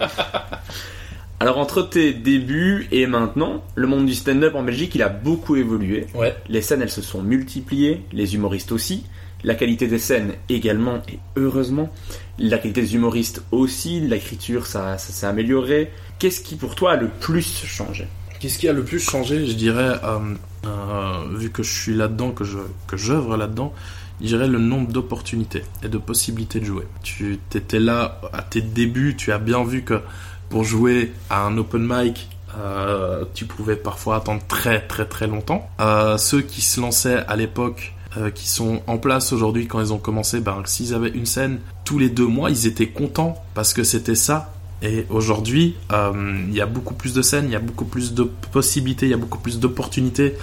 Alors 1.40 1.58
entre 1.58 1.82
tes 1.82 2.14
débuts 2.14 2.88
et 2.92 3.06
maintenant, 3.06 3.64
le 3.76 3.86
monde 3.86 4.06
du 4.06 4.16
stand-up 4.16 4.56
en 4.56 4.64
Belgique, 4.64 4.96
il 4.96 5.04
a 5.04 5.10
beaucoup 5.10 5.58
évolué. 5.58 6.08
Ouais. 6.16 6.36
Les 6.48 6.62
scènes, 6.62 6.82
elles 6.82 6.90
se 6.90 7.02
sont 7.02 7.22
multipliées, 7.22 8.06
les 8.14 8.36
humoristes 8.36 8.72
aussi. 8.72 9.04
La 9.44 9.56
qualité 9.56 9.88
des 9.88 10.00
scènes 10.00 10.34
également, 10.50 11.02
et 11.10 11.20
heureusement. 11.36 11.92
La 12.40 12.58
qualité 12.58 12.82
des 12.82 12.96
humoristes 12.96 13.44
aussi, 13.52 14.00
l'écriture, 14.00 14.66
ça, 14.66 14.98
ça 14.98 15.14
s'est 15.14 15.26
amélioré. 15.26 15.92
Qu'est-ce 16.20 16.42
qui 16.42 16.56
pour 16.56 16.76
toi 16.76 16.94
a 16.94 16.96
le 16.96 17.10
plus 17.10 17.64
changé? 17.66 18.08
Qu'est-ce 18.40 18.58
qui 18.60 18.68
a 18.68 18.74
le 18.74 18.84
plus 18.84 19.00
changé? 19.00 19.46
Je 19.46 19.54
dirais, 19.54 19.96
euh, 20.04 20.20
euh, 20.66 21.38
vu 21.38 21.50
que 21.50 21.64
je 21.64 21.72
suis 21.72 21.94
là-dedans, 21.94 22.32
que 22.32 22.44
je 22.44 22.58
que 22.88 22.98
j'œuvre 22.98 23.38
là-dedans, 23.38 23.74
je 24.20 24.28
dirais 24.28 24.48
le 24.48 24.60
nombre 24.60 24.92
d'opportunités 24.92 25.64
et 25.82 25.88
de 25.88 25.98
possibilités 25.98 26.60
de 26.60 26.66
jouer. 26.66 26.84
Tu 27.04 27.40
étais 27.56 27.80
là 27.80 28.20
à 28.34 28.42
tes 28.42 28.62
débuts, 28.62 29.16
tu 29.18 29.32
as 29.32 29.38
bien 29.38 29.64
vu 29.64 29.84
que 29.84 30.02
pour 30.50 30.66
jouer 30.66 31.14
à 31.30 31.46
un 31.46 31.58
open 31.58 31.88
mic, 31.90 32.30
euh, 32.58 33.24
tu 33.34 33.46
pouvais 33.46 33.76
parfois 33.78 34.18
attendre 34.18 34.42
très 34.48 34.82
très 34.82 35.06
très 35.06 35.28
longtemps. 35.28 35.70
ceux 36.18 36.42
qui 36.42 36.62
se 36.62 36.82
lançaient 36.82 37.24
à 37.28 37.36
l'époque, 37.38 37.93
qui 38.36 38.48
sont 38.48 38.82
en 38.88 38.98
place 38.98 39.34
aujourd'hui 39.34 39.68
quand 39.68 39.80
ils 39.80 39.94
ont 39.94 39.98
commencé, 39.98 40.40
ben, 40.40 40.62
s'ils 40.66 40.94
avaient 40.94 41.10
une 41.10 41.26
scène 41.26 41.60
tous 41.86 41.98
les 41.98 42.10
deux 42.10 42.28
mois, 42.28 42.50
ils 42.50 42.68
étaient 42.68 42.90
contents 42.90 43.36
parce 43.54 43.74
que 43.74 43.84
c'était 43.84 44.16
ça 44.16 44.54
et 44.84 45.06
aujourd'hui, 45.10 45.76
euh, 45.94 46.44
il 46.48 46.54
y 46.54 46.60
a 46.60 46.66
beaucoup 46.66 46.94
plus 46.94 47.14
de 47.14 47.22
scènes, 47.22 47.46
il 47.46 47.52
y 47.52 47.56
a 47.56 47.60
beaucoup 47.60 47.86
plus 47.86 48.14
de 48.14 48.24
possibilités, 48.52 49.06
il 49.06 49.12
y 49.12 49.14
a 49.14 49.18
beaucoup 49.18 49.40
plus 49.40 49.60
d'opportunités. 49.60 50.36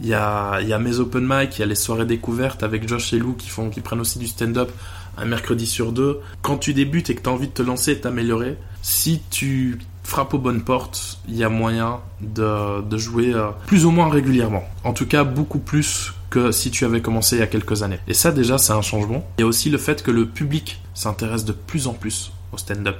Il 0.00 0.08
y 0.08 0.14
a, 0.14 0.60
y 0.62 0.72
a 0.72 0.78
mes 0.80 0.98
open 0.98 1.24
mic, 1.24 1.56
il 1.56 1.60
y 1.60 1.62
a 1.62 1.66
les 1.66 1.76
soirées 1.76 2.04
découvertes 2.04 2.64
avec 2.64 2.88
Josh 2.88 3.12
et 3.12 3.18
Lou 3.18 3.34
qui, 3.34 3.48
font, 3.48 3.70
qui 3.70 3.80
prennent 3.80 4.00
aussi 4.00 4.18
du 4.18 4.26
stand-up 4.26 4.72
un 5.16 5.24
mercredi 5.26 5.66
sur 5.66 5.92
deux. 5.92 6.18
Quand 6.42 6.58
tu 6.58 6.74
débutes 6.74 7.08
et 7.10 7.14
que 7.14 7.22
tu 7.22 7.28
as 7.28 7.32
envie 7.32 7.46
de 7.46 7.52
te 7.52 7.62
lancer 7.62 7.92
et 7.92 8.00
t'améliorer, 8.00 8.58
si 8.82 9.22
tu 9.30 9.78
frappes 10.02 10.34
aux 10.34 10.38
bonnes 10.38 10.62
portes, 10.62 11.20
il 11.28 11.36
y 11.36 11.44
a 11.44 11.48
moyen 11.48 12.00
de, 12.20 12.82
de 12.82 12.98
jouer 12.98 13.32
euh, 13.32 13.50
plus 13.68 13.86
ou 13.86 13.92
moins 13.92 14.10
régulièrement. 14.10 14.64
En 14.82 14.92
tout 14.92 15.06
cas, 15.06 15.22
beaucoup 15.22 15.60
plus 15.60 16.12
que 16.34 16.50
si 16.50 16.72
tu 16.72 16.84
avais 16.84 17.00
commencé 17.00 17.36
il 17.36 17.38
y 17.38 17.42
a 17.42 17.46
quelques 17.46 17.84
années. 17.84 18.00
Et 18.08 18.14
ça 18.14 18.32
déjà, 18.32 18.58
c'est 18.58 18.72
un 18.72 18.82
changement. 18.82 19.24
Il 19.38 19.42
y 19.42 19.44
a 19.44 19.46
aussi 19.46 19.70
le 19.70 19.78
fait 19.78 20.02
que 20.02 20.10
le 20.10 20.26
public 20.26 20.80
s'intéresse 20.92 21.44
de 21.44 21.52
plus 21.52 21.86
en 21.86 21.92
plus 21.92 22.32
stand-up. 22.58 22.96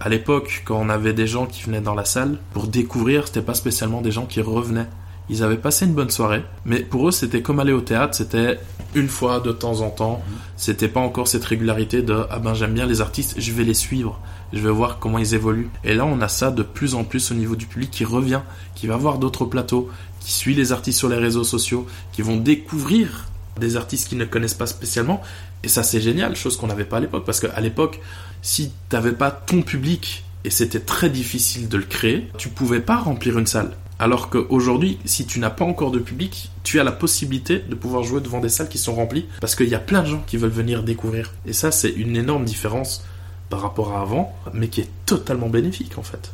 À 0.00 0.08
l'époque, 0.08 0.62
quand 0.64 0.78
on 0.80 0.88
avait 0.88 1.12
des 1.12 1.26
gens 1.26 1.46
qui 1.46 1.62
venaient 1.62 1.82
dans 1.82 1.94
la 1.94 2.04
salle, 2.04 2.38
pour 2.52 2.66
découvrir, 2.66 3.26
c'était 3.26 3.42
pas 3.42 3.54
spécialement 3.54 4.00
des 4.00 4.10
gens 4.10 4.26
qui 4.26 4.40
revenaient. 4.40 4.86
Ils 5.30 5.42
avaient 5.42 5.58
passé 5.58 5.84
une 5.84 5.92
bonne 5.92 6.08
soirée, 6.10 6.42
mais 6.64 6.80
pour 6.80 7.08
eux, 7.08 7.10
c'était 7.10 7.42
comme 7.42 7.60
aller 7.60 7.72
au 7.72 7.82
théâtre, 7.82 8.14
c'était 8.14 8.58
une 8.94 9.08
fois 9.08 9.40
de 9.40 9.52
temps 9.52 9.82
en 9.82 9.90
temps. 9.90 10.22
C'était 10.56 10.88
pas 10.88 11.00
encore 11.00 11.28
cette 11.28 11.44
régularité 11.44 12.00
de 12.00 12.24
ah 12.30 12.38
ben 12.38 12.54
j'aime 12.54 12.72
bien 12.72 12.86
les 12.86 13.02
artistes, 13.02 13.34
je 13.36 13.52
vais 13.52 13.64
les 13.64 13.74
suivre, 13.74 14.18
je 14.52 14.60
vais 14.60 14.70
voir 14.70 14.98
comment 14.98 15.18
ils 15.18 15.34
évoluent. 15.34 15.70
Et 15.84 15.94
là, 15.94 16.06
on 16.06 16.20
a 16.20 16.28
ça 16.28 16.50
de 16.50 16.62
plus 16.62 16.94
en 16.94 17.04
plus 17.04 17.30
au 17.30 17.34
niveau 17.34 17.56
du 17.56 17.66
public 17.66 17.90
qui 17.90 18.04
revient, 18.04 18.40
qui 18.74 18.86
va 18.86 18.96
voir 18.96 19.18
d'autres 19.18 19.44
plateaux, 19.44 19.90
qui 20.20 20.32
suit 20.32 20.54
les 20.54 20.72
artistes 20.72 20.98
sur 20.98 21.08
les 21.08 21.16
réseaux 21.16 21.44
sociaux, 21.44 21.86
qui 22.12 22.22
vont 22.22 22.36
découvrir 22.36 23.26
des 23.58 23.76
artistes 23.76 24.08
qu'ils 24.08 24.18
ne 24.18 24.24
connaissent 24.24 24.54
pas 24.54 24.66
spécialement. 24.66 25.20
Et 25.62 25.68
ça, 25.68 25.82
c'est 25.82 26.00
génial, 26.00 26.36
chose 26.36 26.56
qu'on 26.56 26.68
n'avait 26.68 26.84
pas 26.84 26.98
à 26.98 27.00
l'époque. 27.00 27.24
Parce 27.24 27.40
qu'à 27.40 27.60
l'époque, 27.60 28.00
si 28.42 28.70
tu 28.88 28.96
n'avais 28.96 29.12
pas 29.12 29.30
ton 29.30 29.62
public 29.62 30.24
et 30.44 30.50
c'était 30.50 30.80
très 30.80 31.10
difficile 31.10 31.68
de 31.68 31.76
le 31.76 31.84
créer, 31.84 32.28
tu 32.38 32.48
pouvais 32.48 32.80
pas 32.80 32.96
remplir 32.96 33.38
une 33.38 33.46
salle. 33.46 33.76
Alors 33.98 34.30
qu'aujourd'hui, 34.30 34.98
si 35.04 35.26
tu 35.26 35.40
n'as 35.40 35.50
pas 35.50 35.64
encore 35.64 35.90
de 35.90 35.98
public, 35.98 36.50
tu 36.62 36.78
as 36.78 36.84
la 36.84 36.92
possibilité 36.92 37.58
de 37.58 37.74
pouvoir 37.74 38.04
jouer 38.04 38.20
devant 38.20 38.38
des 38.38 38.48
salles 38.48 38.68
qui 38.68 38.78
sont 38.78 38.94
remplies 38.94 39.26
parce 39.40 39.56
qu'il 39.56 39.68
y 39.68 39.74
a 39.74 39.80
plein 39.80 40.02
de 40.02 40.08
gens 40.08 40.22
qui 40.24 40.36
veulent 40.36 40.50
venir 40.50 40.84
découvrir. 40.84 41.32
Et 41.46 41.52
ça, 41.52 41.72
c'est 41.72 41.90
une 41.90 42.16
énorme 42.16 42.44
différence 42.44 43.02
par 43.50 43.60
rapport 43.60 43.92
à 43.94 44.00
avant, 44.00 44.34
mais 44.52 44.68
qui 44.68 44.82
est 44.82 44.90
totalement 45.06 45.48
bénéfique 45.48 45.98
en 45.98 46.02
fait 46.02 46.32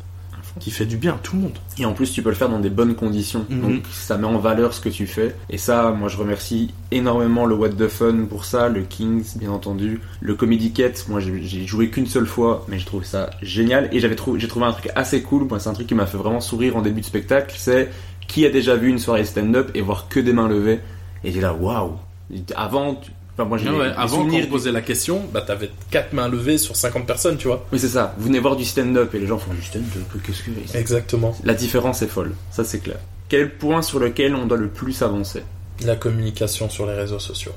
qui 0.59 0.71
fait 0.71 0.85
du 0.85 0.97
bien 0.97 1.15
à 1.15 1.17
tout 1.17 1.35
le 1.35 1.43
monde. 1.43 1.57
Et 1.77 1.85
en 1.85 1.93
plus, 1.93 2.11
tu 2.11 2.21
peux 2.21 2.29
le 2.29 2.35
faire 2.35 2.49
dans 2.49 2.59
des 2.59 2.69
bonnes 2.69 2.95
conditions. 2.95 3.45
Mhm. 3.49 3.61
Donc, 3.61 3.83
ça 3.91 4.17
met 4.17 4.27
en 4.27 4.37
valeur 4.37 4.73
ce 4.73 4.81
que 4.81 4.89
tu 4.89 5.07
fais. 5.07 5.35
Et 5.49 5.57
ça, 5.57 5.91
moi, 5.91 6.07
je 6.07 6.17
remercie 6.17 6.73
énormément 6.91 7.45
le 7.45 7.55
What 7.55 7.69
the 7.69 7.87
Fun 7.87 8.25
pour 8.29 8.45
ça, 8.45 8.69
le 8.69 8.81
Kings, 8.81 9.37
bien 9.37 9.51
entendu, 9.51 9.99
le 10.21 10.35
Comedy 10.35 10.71
Cat. 10.71 10.93
Moi, 11.09 11.19
j'ai 11.19 11.65
joué 11.65 11.89
qu'une 11.89 12.07
seule 12.07 12.25
fois, 12.25 12.65
mais 12.69 12.79
je 12.79 12.85
trouve 12.85 13.03
ça 13.03 13.29
génial. 13.41 13.89
Et 13.91 13.99
j'avais 13.99 14.15
trouvé, 14.15 14.39
j'ai 14.39 14.47
trouvé 14.47 14.65
un 14.65 14.71
truc 14.71 14.89
assez 14.95 15.21
cool. 15.21 15.45
Moi, 15.45 15.59
c'est 15.59 15.69
un 15.69 15.73
truc 15.73 15.87
qui 15.87 15.95
m'a 15.95 16.05
fait 16.05 16.17
vraiment 16.17 16.41
sourire 16.41 16.77
en 16.77 16.81
début 16.81 17.01
de 17.01 17.05
spectacle. 17.05 17.55
C'est 17.57 17.89
qui 18.27 18.45
a 18.45 18.49
déjà 18.49 18.75
vu 18.75 18.89
une 18.89 18.99
soirée 18.99 19.25
stand-up 19.25 19.71
et 19.75 19.81
voir 19.81 20.07
que 20.07 20.19
des 20.19 20.33
mains 20.33 20.47
levées. 20.47 20.79
Et 21.23 21.31
j'ai 21.31 21.41
là, 21.41 21.53
waouh. 21.53 21.93
Avant, 22.55 22.99
moi, 23.43 23.57
Avant 23.97 24.25
qu'on 24.25 24.45
posait 24.45 24.71
la 24.71 24.81
question, 24.81 25.25
bah, 25.33 25.41
t'avais 25.41 25.69
4 25.91 26.13
mains 26.13 26.29
levées 26.29 26.57
sur 26.57 26.75
50 26.75 27.05
personnes, 27.05 27.37
tu 27.37 27.47
vois. 27.47 27.65
Oui, 27.73 27.79
c'est 27.79 27.89
ça. 27.89 28.15
Vous 28.17 28.27
venez 28.27 28.39
voir 28.39 28.55
du 28.55 28.63
stand-up 28.63 29.13
et 29.13 29.19
les 29.19 29.27
gens 29.27 29.37
font 29.37 29.53
du 29.53 29.61
stand-up, 29.61 30.21
qu'est-ce 30.25 30.43
que 30.43 30.51
c'est? 30.65 30.79
Exactement. 30.79 31.35
La 31.43 31.53
différence 31.53 32.01
est 32.01 32.07
folle, 32.07 32.33
ça 32.51 32.63
c'est 32.63 32.79
clair. 32.79 32.97
Quel 33.27 33.57
point 33.57 33.81
sur 33.81 33.99
lequel 33.99 34.35
on 34.35 34.45
doit 34.45 34.57
le 34.57 34.69
plus 34.69 35.01
avancer? 35.01 35.43
La 35.83 35.95
communication 35.95 36.69
sur 36.69 36.85
les 36.85 36.93
réseaux 36.93 37.19
sociaux. 37.19 37.51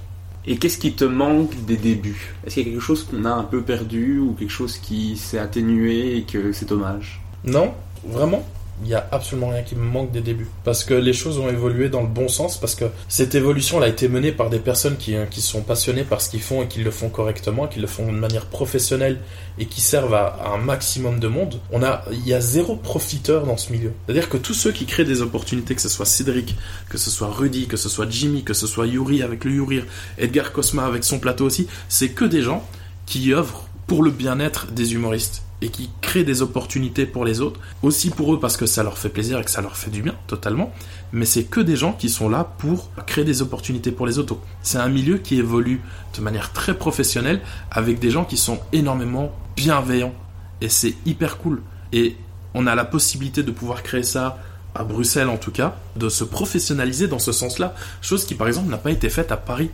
Et 0.46 0.56
qu'est-ce 0.56 0.78
qui 0.78 0.94
te 0.94 1.04
manque 1.04 1.54
des 1.66 1.76
débuts? 1.76 2.34
Est-ce 2.44 2.54
qu'il 2.54 2.66
y 2.66 2.70
a 2.70 2.72
quelque 2.72 2.82
chose 2.82 3.04
qu'on 3.04 3.24
a 3.26 3.30
un 3.30 3.44
peu 3.44 3.60
perdu 3.60 4.18
ou 4.18 4.32
quelque 4.32 4.50
chose 4.50 4.78
qui 4.78 5.16
s'est 5.16 5.38
atténué 5.38 6.16
et 6.16 6.22
que 6.22 6.52
c'est 6.52 6.68
dommage? 6.68 7.20
Non, 7.44 7.74
vraiment. 8.06 8.48
Il 8.82 8.88
y 8.88 8.94
a 8.94 9.08
absolument 9.12 9.48
rien 9.48 9.62
qui 9.62 9.74
me 9.74 9.84
manque 9.84 10.12
des 10.12 10.20
débuts. 10.20 10.48
Parce 10.64 10.84
que 10.84 10.94
les 10.94 11.12
choses 11.12 11.38
ont 11.38 11.48
évolué 11.48 11.88
dans 11.88 12.02
le 12.02 12.08
bon 12.08 12.28
sens, 12.28 12.58
parce 12.58 12.74
que 12.74 12.84
cette 13.08 13.34
évolution 13.34 13.80
a 13.80 13.88
été 13.88 14.08
menée 14.08 14.32
par 14.32 14.50
des 14.50 14.58
personnes 14.58 14.96
qui, 14.96 15.14
euh, 15.16 15.26
qui 15.26 15.40
sont 15.40 15.62
passionnées 15.62 16.04
par 16.04 16.20
ce 16.20 16.30
qu'ils 16.30 16.42
font 16.42 16.62
et 16.62 16.68
qui 16.68 16.82
le 16.82 16.90
font 16.90 17.08
correctement, 17.08 17.66
qui 17.66 17.80
le 17.80 17.86
font 17.86 18.12
de 18.12 18.18
manière 18.18 18.46
professionnelle 18.46 19.20
et 19.58 19.66
qui 19.66 19.80
servent 19.80 20.14
à, 20.14 20.52
un 20.54 20.58
maximum 20.58 21.18
de 21.18 21.28
monde. 21.28 21.60
On 21.72 21.82
a, 21.82 22.04
il 22.12 22.26
y 22.26 22.34
a 22.34 22.40
zéro 22.40 22.76
profiteur 22.76 23.44
dans 23.44 23.56
ce 23.56 23.72
milieu. 23.72 23.92
C'est-à-dire 24.06 24.28
que 24.28 24.36
tous 24.36 24.54
ceux 24.54 24.72
qui 24.72 24.86
créent 24.86 25.04
des 25.04 25.22
opportunités, 25.22 25.74
que 25.74 25.82
ce 25.82 25.88
soit 25.88 26.06
Cédric, 26.06 26.56
que 26.88 26.98
ce 26.98 27.10
soit 27.10 27.28
Rudy, 27.28 27.66
que 27.66 27.76
ce 27.76 27.88
soit 27.88 28.08
Jimmy, 28.08 28.44
que 28.44 28.54
ce 28.54 28.66
soit 28.66 28.86
Yuri 28.86 29.22
avec 29.22 29.44
le 29.44 29.52
Yurir, 29.52 29.84
Edgar 30.18 30.52
Cosma 30.52 30.86
avec 30.86 31.04
son 31.04 31.18
plateau 31.18 31.46
aussi, 31.46 31.66
c'est 31.88 32.10
que 32.10 32.24
des 32.24 32.42
gens 32.42 32.66
qui 33.06 33.32
œuvrent 33.32 33.68
pour 33.86 34.02
le 34.02 34.10
bien-être 34.10 34.70
des 34.70 34.94
humoristes 34.94 35.42
et 35.60 35.70
qui 35.70 35.90
créent 36.00 36.24
des 36.24 36.42
opportunités 36.42 37.06
pour 37.06 37.24
les 37.24 37.40
autres, 37.40 37.60
aussi 37.82 38.10
pour 38.10 38.32
eux 38.32 38.40
parce 38.40 38.56
que 38.56 38.66
ça 38.66 38.82
leur 38.82 38.98
fait 38.98 39.08
plaisir 39.08 39.38
et 39.38 39.44
que 39.44 39.50
ça 39.50 39.60
leur 39.60 39.76
fait 39.76 39.90
du 39.90 40.02
bien 40.02 40.14
totalement, 40.26 40.72
mais 41.12 41.24
c'est 41.24 41.44
que 41.44 41.60
des 41.60 41.76
gens 41.76 41.92
qui 41.92 42.08
sont 42.08 42.28
là 42.28 42.44
pour 42.58 42.90
créer 43.06 43.24
des 43.24 43.42
opportunités 43.42 43.90
pour 43.90 44.06
les 44.06 44.18
autres. 44.18 44.36
C'est 44.62 44.78
un 44.78 44.88
milieu 44.88 45.18
qui 45.18 45.36
évolue 45.36 45.80
de 46.16 46.20
manière 46.20 46.52
très 46.52 46.74
professionnelle 46.74 47.40
avec 47.70 47.98
des 47.98 48.10
gens 48.10 48.24
qui 48.24 48.36
sont 48.36 48.60
énormément 48.72 49.32
bienveillants 49.56 50.14
et 50.60 50.68
c'est 50.68 50.94
hyper 51.06 51.38
cool. 51.38 51.62
Et 51.92 52.16
on 52.54 52.66
a 52.66 52.74
la 52.74 52.84
possibilité 52.84 53.42
de 53.42 53.50
pouvoir 53.50 53.82
créer 53.82 54.02
ça 54.02 54.38
à 54.74 54.84
Bruxelles 54.84 55.28
en 55.28 55.38
tout 55.38 55.50
cas, 55.50 55.76
de 55.96 56.08
se 56.08 56.22
professionnaliser 56.22 57.08
dans 57.08 57.18
ce 57.18 57.32
sens-là, 57.32 57.74
chose 58.00 58.24
qui 58.24 58.34
par 58.34 58.46
exemple 58.46 58.70
n'a 58.70 58.78
pas 58.78 58.92
été 58.92 59.08
faite 59.08 59.32
à 59.32 59.36
Paris. 59.36 59.70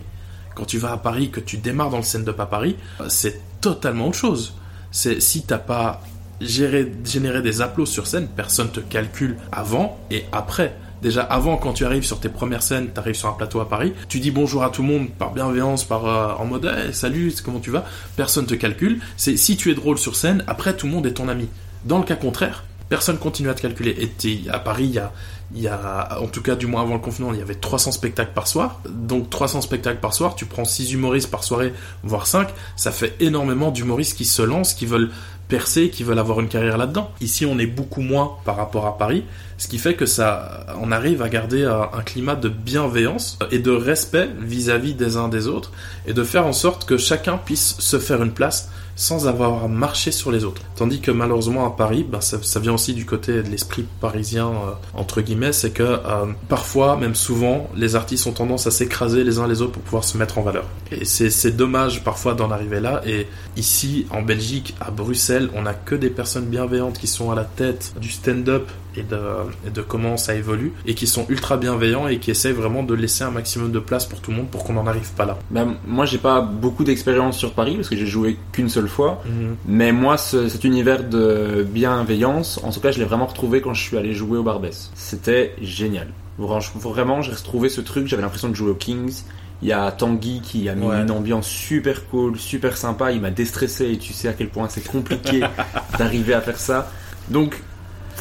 Quand 0.55 0.65
tu 0.65 0.79
vas 0.79 0.93
à 0.93 0.97
Paris, 0.97 1.31
que 1.31 1.41
tu 1.41 1.59
démarres 1.59 1.91
dans 1.91 1.97
le 1.99 2.05
stand-up 2.05 2.39
à 2.39 2.47
Paris, 2.47 2.77
c'est 3.09 3.41
totalement 3.61 4.09
autre 4.09 4.19
chose 4.19 4.55
c'est 4.95 5.21
si 5.21 5.43
t'as 5.43 5.59
pas 5.59 6.01
généré 6.41 7.43
des 7.43 7.61
applaudissements 7.61 7.95
sur 7.95 8.07
scène, 8.07 8.29
personne 8.29 8.71
te 8.71 8.81
calcule 8.81 9.37
avant 9.51 9.99
et 10.11 10.25
après. 10.31 10.77
Déjà 11.03 11.23
avant, 11.23 11.57
quand 11.57 11.73
tu 11.73 11.85
arrives 11.85 12.05
sur 12.05 12.21
tes 12.21 12.29
premières 12.29 12.63
scènes, 12.63 12.89
tu 12.95 13.01
arrives 13.01 13.17
sur 13.17 13.29
un 13.29 13.33
plateau 13.33 13.61
à 13.61 13.69
Paris, 13.69 13.93
tu 14.09 14.21
dis 14.21 14.31
bonjour 14.31 14.63
à 14.63 14.71
tout 14.71 14.83
le 14.83 14.89
monde 14.89 15.11
par 15.11 15.33
bienveillance, 15.33 15.85
par 15.85 16.07
euh, 16.07 16.33
en 16.41 16.47
mode 16.47 16.71
salut, 16.93 17.35
comment 17.45 17.59
tu 17.59 17.71
vas? 17.71 17.85
Personne 18.17 18.47
te 18.47 18.55
calcule. 18.55 19.01
C'est 19.17 19.37
si 19.37 19.57
tu 19.57 19.73
es 19.73 19.75
drôle 19.75 19.99
sur 19.99 20.15
scène, 20.15 20.45
après 20.47 20.77
tout 20.77 20.87
le 20.87 20.93
monde 20.93 21.07
est 21.07 21.15
ton 21.15 21.29
ami. 21.29 21.49
Dans 21.85 21.99
le 21.99 22.05
cas 22.05 22.17
contraire, 22.17 22.65
personne 22.89 23.19
continue 23.19 23.51
à 23.51 23.55
te 23.55 23.63
calculer. 23.63 23.97
Et 23.99 24.49
à 24.49 24.61
Paris, 24.61 24.85
il 24.85 24.93
y 24.93 24.99
a, 25.01 25.13
il 25.55 25.63
y 25.63 25.69
a, 25.69 26.19
en 26.21 26.27
tout 26.27 26.43
cas 26.43 26.57
du 26.57 26.67
moins 26.67 26.83
avant 26.83 26.95
le 26.95 27.01
confinement, 27.01 27.33
il 27.33 27.39
y 27.39 27.43
avait 27.43 27.55
300 27.55 27.93
spectacles 27.93 28.33
par 28.35 28.49
soir. 28.49 28.81
Donc 28.89 29.31
300 29.31 29.61
spectacles 29.61 30.01
par 30.01 30.15
soir, 30.15 30.35
tu 30.35 30.47
prends 30.47 30.65
6 30.65 30.93
humoristes 30.93 31.31
par 31.31 31.45
soirée, 31.45 31.73
voire 32.03 32.27
5, 32.27 32.49
ça 32.77 32.91
fait 32.91 33.15
énormément 33.21 33.71
d'humoristes 33.71 34.17
qui 34.17 34.25
se 34.25 34.43
lancent, 34.43 34.75
qui 34.75 34.87
veulent 34.87 35.11
percer, 35.49 35.91
qui 35.91 36.05
veulent 36.05 36.19
avoir 36.19 36.41
une 36.41 36.49
carrière 36.49 36.79
là-dedans. 36.79 37.11
Ici, 37.21 37.47
on 37.47 37.59
est 37.59 37.67
beaucoup 37.67 38.01
moins 38.01 38.37
par 38.45 38.57
rapport 38.57 38.87
à 38.87 38.97
Paris, 38.97 39.25
ce 39.59 39.69
qui 39.69 39.79
fait 39.79 39.95
que 39.95 40.07
ça, 40.07 40.67
on 40.81 40.91
arrive 40.91 41.23
à 41.23 41.29
garder 41.29 41.65
un, 41.65 42.03
climat 42.03 42.35
de 42.35 42.49
bienveillance 42.49 43.39
et 43.51 43.59
de 43.59 43.71
respect 43.71 44.29
vis-à-vis 44.41 44.95
des 44.95 45.17
uns 45.17 45.29
des 45.29 45.47
autres, 45.47 45.73
et 46.07 46.13
de 46.13 46.25
faire 46.25 46.47
en 46.47 46.53
sorte 46.53 46.87
que 46.87 46.97
chacun 46.97 47.39
puisse 47.39 47.77
se 47.79 47.99
faire 47.99 48.23
une 48.23 48.33
place 48.33 48.71
sans 48.97 49.27
avoir 49.27 49.69
marché 49.69 50.13
sur 50.13 50.31
les 50.31 50.45
autres. 50.45 50.63
Tandis 50.77 51.01
que 51.01 51.11
malheureusement 51.11 51.67
à 51.67 51.71
Paris, 51.71 52.07
ben, 52.09 52.21
ça, 52.21 52.61
vient 52.61 52.75
aussi 52.75 52.95
du 52.95 53.05
côté 53.07 53.43
de 53.43 53.49
l'esprit 53.49 53.85
parisien, 54.01 54.49
euh, 54.49 54.73
entre 54.95 55.21
guillemets, 55.21 55.53
c'est 55.53 55.71
que 55.71 55.83
euh, 55.83 56.27
parfois, 56.49 56.97
même 56.97 57.15
souvent, 57.15 57.69
les 57.75 57.97
artistes 57.97 58.27
ont 58.27 58.33
tendance 58.33 58.67
à 58.67 58.71
s'écraser 58.71 59.25
les 59.25 59.39
uns 59.39 59.49
les 59.49 59.63
autres 59.63 59.73
pour 59.73 59.83
pouvoir 59.83 60.05
se 60.05 60.17
mettre 60.17 60.39
en 60.39 60.43
valeur. 60.43 60.65
Et 60.91 61.05
c'est 61.05 61.57
dommage 61.57 62.05
parfois 62.05 62.35
d'en 62.35 62.51
arriver 62.51 62.81
là. 62.81 63.03
Et 63.07 63.27
ici, 63.57 64.07
en 64.11 64.23
Belgique, 64.23 64.75
à 64.81 64.91
Bruxelles, 64.91 65.51
on 65.55 65.63
n'a 65.63 65.75
que 65.75 65.95
des 65.95 66.11
personnes 66.11 66.47
bienveillantes 66.47 66.99
qui 66.99 67.07
sont 67.07 67.31
à 67.31 67.35
la 67.35 67.45
tête 67.45 67.95
du 68.01 68.11
stand-up 68.11 68.69
et 68.97 69.03
de, 69.03 69.71
de, 69.71 69.83
comment 69.83 70.17
ça 70.17 70.35
évolue 70.35 70.73
et 70.87 70.95
qui 70.95 71.07
sont 71.07 71.27
ultra 71.29 71.57
bienveillants 71.57 72.09
et 72.09 72.19
qui 72.19 72.31
essayent 72.31 72.53
vraiment 72.53 72.83
de 72.83 72.95
laisser 72.95 73.25
un 73.25 73.31
maximum 73.31 73.73
de 73.73 73.79
place 73.79 74.07
pour 74.07 74.21
tout 74.21 74.31
le 74.31 74.39
monde 74.39 74.49
pour 74.49 74.65
qu'on 74.65 74.75
n'en 74.75 74.87
arrive 74.87 75.11
pas 75.13 75.25
là. 75.25 75.39
Ben, 75.51 75.77
moi 75.87 76.05
j'ai 76.05 76.19
pas 76.19 76.41
beaucoup 76.41 76.85
d'expérience 76.85 77.37
sur 77.39 77.53
Paris 77.53 77.77
parce 77.77 77.89
que 77.89 77.97
j'ai 77.97 78.07
joué 78.07 78.39
qu'une 78.53 78.69
seule 78.69 78.89
fois 78.89 79.23
mhm. 79.27 79.57
mais 79.67 79.93
moi 79.93 80.17
cet 80.19 80.65
univers 80.65 81.05
de 81.05 81.67
bienveillance 81.69 82.61
en 82.63 82.71
tout 82.71 82.81
cas 82.81 82.91
je 82.91 82.99
l'ai 82.99 83.05
vraiment 83.05 83.27
retrouvé 83.27 83.61
quand 83.61 83.75
je 83.75 83.83
suis 83.83 83.97
allé 83.97 84.15
jouer 84.15 84.39
au 84.39 84.43
Barbès. 84.43 84.91
C'était 84.95 85.55
génial. 85.61 86.09
Vraiment 86.39 87.23
j'ai 87.23 87.33
retrouvé 87.33 87.69
ce 87.69 87.81
truc, 87.81 88.09
j'avais 88.09 88.23
l'impression 88.23 88.49
de 88.49 88.55
jouer 88.55 88.71
aux 88.71 88.77
Kings. 88.77 89.23
Il 89.63 89.69
y 89.69 89.73
a 89.73 89.91
Tanguy 89.93 90.41
qui 90.43 90.69
a 90.69 90.75
mis 90.75 90.87
une 90.87 91.11
ambiance 91.11 91.47
super 91.47 92.07
cool, 92.09 92.39
super 92.39 92.77
sympa. 92.77 93.13
Il 93.13 93.21
m'a 93.21 93.31
déstressé 93.31 93.93
et 93.93 93.99
tu 93.99 94.13
sais 94.13 94.29
à 94.29 94.33
quel 94.35 94.49
point 94.49 94.69
c'est 94.69 94.87
compliqué 94.87 95.41
d'arriver 95.99 96.35
à 96.35 96.41
faire 96.41 96.59
ça. 96.59 96.91
Donc 97.31 97.63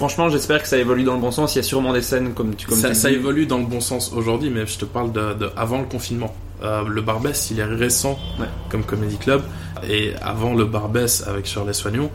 Franchement, 0.04 0.28
j'espère 0.28 0.62
que 0.62 0.68
ça 0.68 0.78
évolue 0.78 1.06
dans 1.06 1.14
le 1.14 1.22
bon 1.22 1.32
sens. 1.32 1.56
Il 1.56 1.60
y 1.60 1.62
a 1.62 1.64
sûrement 1.64 1.94
des 1.94 2.02
scènes 2.02 2.34
comme 2.34 2.56
tu 2.56 2.68
comme 2.68 2.78
ça, 2.78 2.94
ça 2.94 3.10
évolue 3.10 3.46
dans 3.46 3.58
le 3.58 3.64
bon 3.64 3.80
sens 3.80 4.12
aujourd'hui, 4.14 4.50
mais 4.50 4.68
je 4.68 4.78
te 4.78 4.84
parle 4.84 5.14
de, 5.14 5.50
avant 5.56 5.80
le 5.80 5.86
confinement. 5.86 6.36
Euh, 6.62 6.84
le 6.86 7.02
Barbès, 7.02 7.52
il 7.52 7.60
est 7.62 7.64
récent 7.64 8.20
comme 8.68 8.84
comédie 8.84 9.16
club. 9.16 9.44
Et 9.90 10.12
avant 10.22 10.56
le 10.56 10.66
Barbès 10.66 11.26
avec 11.26 11.46
Shirley 11.46 11.72
Soignon, 11.72 12.10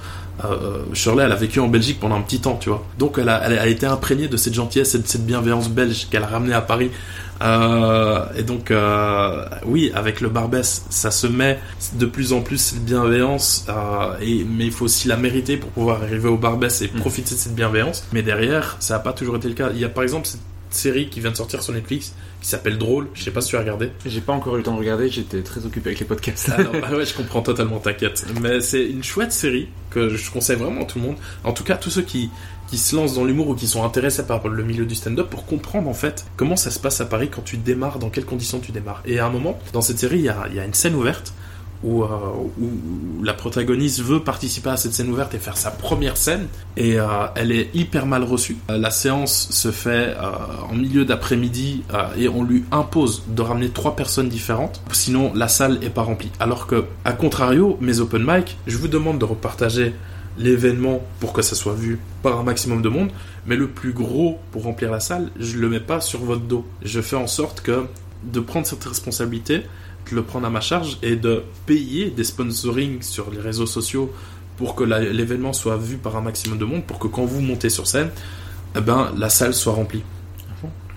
euh, 0.44 0.85
Shirley, 0.93 1.24
elle 1.24 1.32
a 1.32 1.36
vécu 1.36 1.60
en 1.60 1.69
Belgique 1.69 1.98
pendant 1.98 2.16
un 2.16 2.20
petit 2.20 2.40
temps, 2.40 2.59
tu 2.60 2.69
vois. 2.69 2.85
Donc 2.98 3.16
elle 3.19 3.31
a, 3.31 3.40
elle 3.47 3.59
a 3.59 3.66
été 3.66 3.86
imprégnée 3.86 4.28
de 4.28 4.36
cette 4.36 4.52
gentillesse 4.52 4.94
et 4.94 4.98
de 4.98 5.06
cette 5.06 5.24
bienveillance 5.24 5.70
belge 5.70 6.09
qu'elle 6.10 6.24
a 6.24 6.27
ramenée 6.27 6.52
à 6.52 6.60
Paris. 6.60 6.90
Euh, 7.43 8.24
et 8.36 8.43
donc, 8.43 8.70
euh, 8.70 9.44
oui, 9.65 9.90
avec 9.94 10.20
le 10.20 10.28
Barbès, 10.28 10.85
ça 10.90 11.10
se 11.10 11.27
met 11.27 11.59
de 11.94 12.06
plus 12.06 12.32
en 12.32 12.40
plus 12.40 12.59
cette 12.59 12.85
bienveillance, 12.85 13.66
euh, 13.69 14.16
et, 14.20 14.44
mais 14.44 14.66
il 14.66 14.73
faut 14.73 14.86
aussi 14.86 15.09
la 15.09 15.16
mériter 15.16 15.56
pour 15.56 15.70
pouvoir 15.70 16.02
arriver 16.02 16.28
au 16.28 16.36
Barbès 16.36 16.82
et 16.82 16.90
mm. 16.93 17.01
profiter 17.01 17.35
de 17.35 17.40
cette 17.40 17.55
bienveillance. 17.55 18.06
Mais 18.12 18.23
derrière, 18.23 18.77
ça 18.81 18.94
n'a 18.94 19.01
pas 19.01 19.12
toujours 19.12 19.36
été 19.36 19.48
le 19.48 19.55
cas. 19.55 19.70
Il 19.73 19.81
y 19.81 19.85
a 19.85 19.89
par 19.89 20.02
exemple 20.02 20.27
cette 20.27 20.40
série 20.74 21.09
qui 21.09 21.20
vient 21.20 21.31
de 21.31 21.36
sortir 21.36 21.62
sur 21.62 21.73
Netflix 21.73 22.15
qui 22.40 22.49
s'appelle 22.49 22.78
Drôle. 22.78 23.09
Je 23.15 23.23
sais 23.23 23.31
pas 23.31 23.40
si 23.40 23.49
tu 23.49 23.57
as 23.57 23.61
regardé. 23.61 23.90
J'ai 24.07 24.20
pas 24.20 24.32
encore 24.32 24.55
eu 24.55 24.59
le 24.59 24.65
temps 24.65 24.74
de 24.74 24.78
regarder, 24.78 25.09
j'étais 25.09 25.43
très 25.43 25.65
occupé 25.66 25.90
avec 25.90 26.01
les 26.01 26.07
podcasts. 26.07 26.51
Ah 26.57 26.62
bah 26.62 26.97
ouais, 26.97 27.07
je 27.07 27.15
comprends 27.15 27.43
totalement, 27.43 27.78
t'inquiète. 27.78 28.27
Mais 28.40 28.61
c'est 28.61 28.85
une 28.85 29.03
chouette 29.03 29.32
série 29.32 29.69
que 29.90 30.16
je 30.16 30.31
conseille 30.31 30.57
vraiment 30.57 30.82
à 30.82 30.85
tout 30.85 30.99
le 30.99 31.07
monde. 31.07 31.16
En 31.45 31.53
tout 31.53 31.65
cas, 31.65 31.77
tous 31.77 31.90
ceux 31.90 32.03
qui, 32.03 32.31
qui 32.69 32.78
se 32.78 32.95
lancent 32.95 33.15
dans 33.15 33.24
l'humour 33.24 33.49
ou 33.49 33.55
qui 33.55 33.66
sont 33.66 33.85
intéressés 33.85 34.27
par 34.27 34.47
le 34.47 34.62
milieu 34.62 34.86
du 34.86 34.95
stand-up 34.95 35.28
pour 35.31 35.47
comprendre 35.47 35.89
en 35.89 35.95
fait 35.95 36.27
comment 36.36 36.57
ça 36.57 36.70
se 36.70 36.78
passe 36.78 37.01
à 37.01 37.07
Paris 37.07 37.28
quand 37.31 37.43
tu 37.43 37.57
démarres, 37.57 37.99
dans 37.99 38.11
quelles 38.11 38.27
conditions 38.27 38.61
tu 38.61 38.73
démarres. 38.73 39.03
Et 39.07 39.19
à 39.19 39.27
un 39.27 39.31
moment, 39.31 39.59
dans 39.73 39.82
cette 39.82 39.99
série, 39.99 40.19
il 40.19 40.24
y 40.24 40.28
a, 40.28 40.47
il 40.51 40.57
y 40.57 40.61
a 40.61 40.65
une 40.65 40.74
scène 40.74 40.95
ouverte 40.95 41.32
où, 41.83 42.03
euh, 42.03 42.07
où, 42.61 43.25
la 43.25 43.35
protagoniste 43.35 44.01
veut 44.01 44.21
participer 44.21 44.71
à 44.71 44.77
cette 44.77 44.93
scène 44.93 45.11
ouverte 45.11 45.35
et 45.35 45.39
faire 45.39 45.57
sa 45.57 45.71
première 45.71 46.17
scène 46.17 46.47
et 46.77 46.99
euh, 46.99 47.07
elle 47.35 47.53
est 47.53 47.71
hyper 47.75 48.07
mal 48.07 48.25
reçue. 48.25 48.57
Euh, 48.71 48.79
la 48.79 48.91
séance 48.91 49.49
se 49.51 49.71
fait 49.71 50.17
en 50.71 50.75
milieu 50.75 51.05
d'après-midi 51.05 51.83
et 52.17 52.29
on 52.29 52.43
lui 52.43 52.65
impose 52.71 53.25
de 53.29 53.43
ramener 53.43 53.71
trois 53.71 53.97
personnes 53.97 54.29
différentes, 54.29 54.81
sinon 54.93 55.33
la 55.35 55.49
salle 55.49 55.79
est 55.83 55.91
pas 55.91 56.03
remplie. 56.03 56.31
Alors 56.41 56.67
que, 56.67 56.85
à 57.05 57.13
contrario, 57.13 57.77
mes 57.81 58.01
open 58.01 58.25
mic, 58.27 58.57
je 58.67 58.77
vous 58.77 58.89
demande 58.89 59.19
de 59.19 59.25
repartager 59.25 59.95
l'événement 60.39 61.03
pour 61.21 61.33
que 61.33 61.43
ça 61.43 61.57
soit 61.57 61.75
vu 61.75 61.99
par 62.23 62.39
un 62.39 62.43
maximum 62.43 62.81
de 62.83 62.89
monde, 62.89 63.11
mais 63.47 63.57
le 63.57 63.69
plus 63.69 63.93
gros 63.93 64.39
pour 64.53 64.63
remplir 64.65 64.91
la 64.91 65.01
salle, 65.01 65.31
je 65.39 65.59
le 65.59 65.69
mets 65.69 65.81
pas 65.81 66.01
sur 66.01 66.21
votre 66.21 66.43
dos. 66.43 66.65
Je 66.83 67.01
fais 67.01 67.17
en 67.17 67.27
sorte 67.27 67.61
que 67.61 67.87
de 68.25 68.41
prendre 68.41 68.67
cette 68.67 68.85
responsabilité, 68.85 69.63
de 70.11 70.17
le 70.17 70.23
prendre 70.23 70.47
à 70.47 70.51
ma 70.51 70.61
charge 70.61 70.99
et 71.03 71.17
de 71.17 71.43
payer 71.67 72.11
des 72.11 72.25
sponsorings 72.25 73.03
sur 73.03 73.31
les 73.31 73.41
réseaux 73.41 73.67
sociaux 73.67 74.13
pour 74.57 74.75
que 74.75 74.85
l'événement 74.85 75.53
soit 75.53 75.77
vu 75.77 75.97
par 75.97 76.17
un 76.17 76.21
maximum 76.21 76.59
de 76.59 76.65
monde, 76.65 76.85
pour 76.85 76.99
que 76.99 77.07
quand 77.07 77.25
vous 77.25 77.41
montez 77.41 77.71
sur 77.71 77.87
scène, 77.87 78.11
eh 78.77 78.81
ben, 78.81 79.13
la 79.17 79.31
salle 79.31 79.55
soit 79.55 79.73
remplie. 79.73 80.03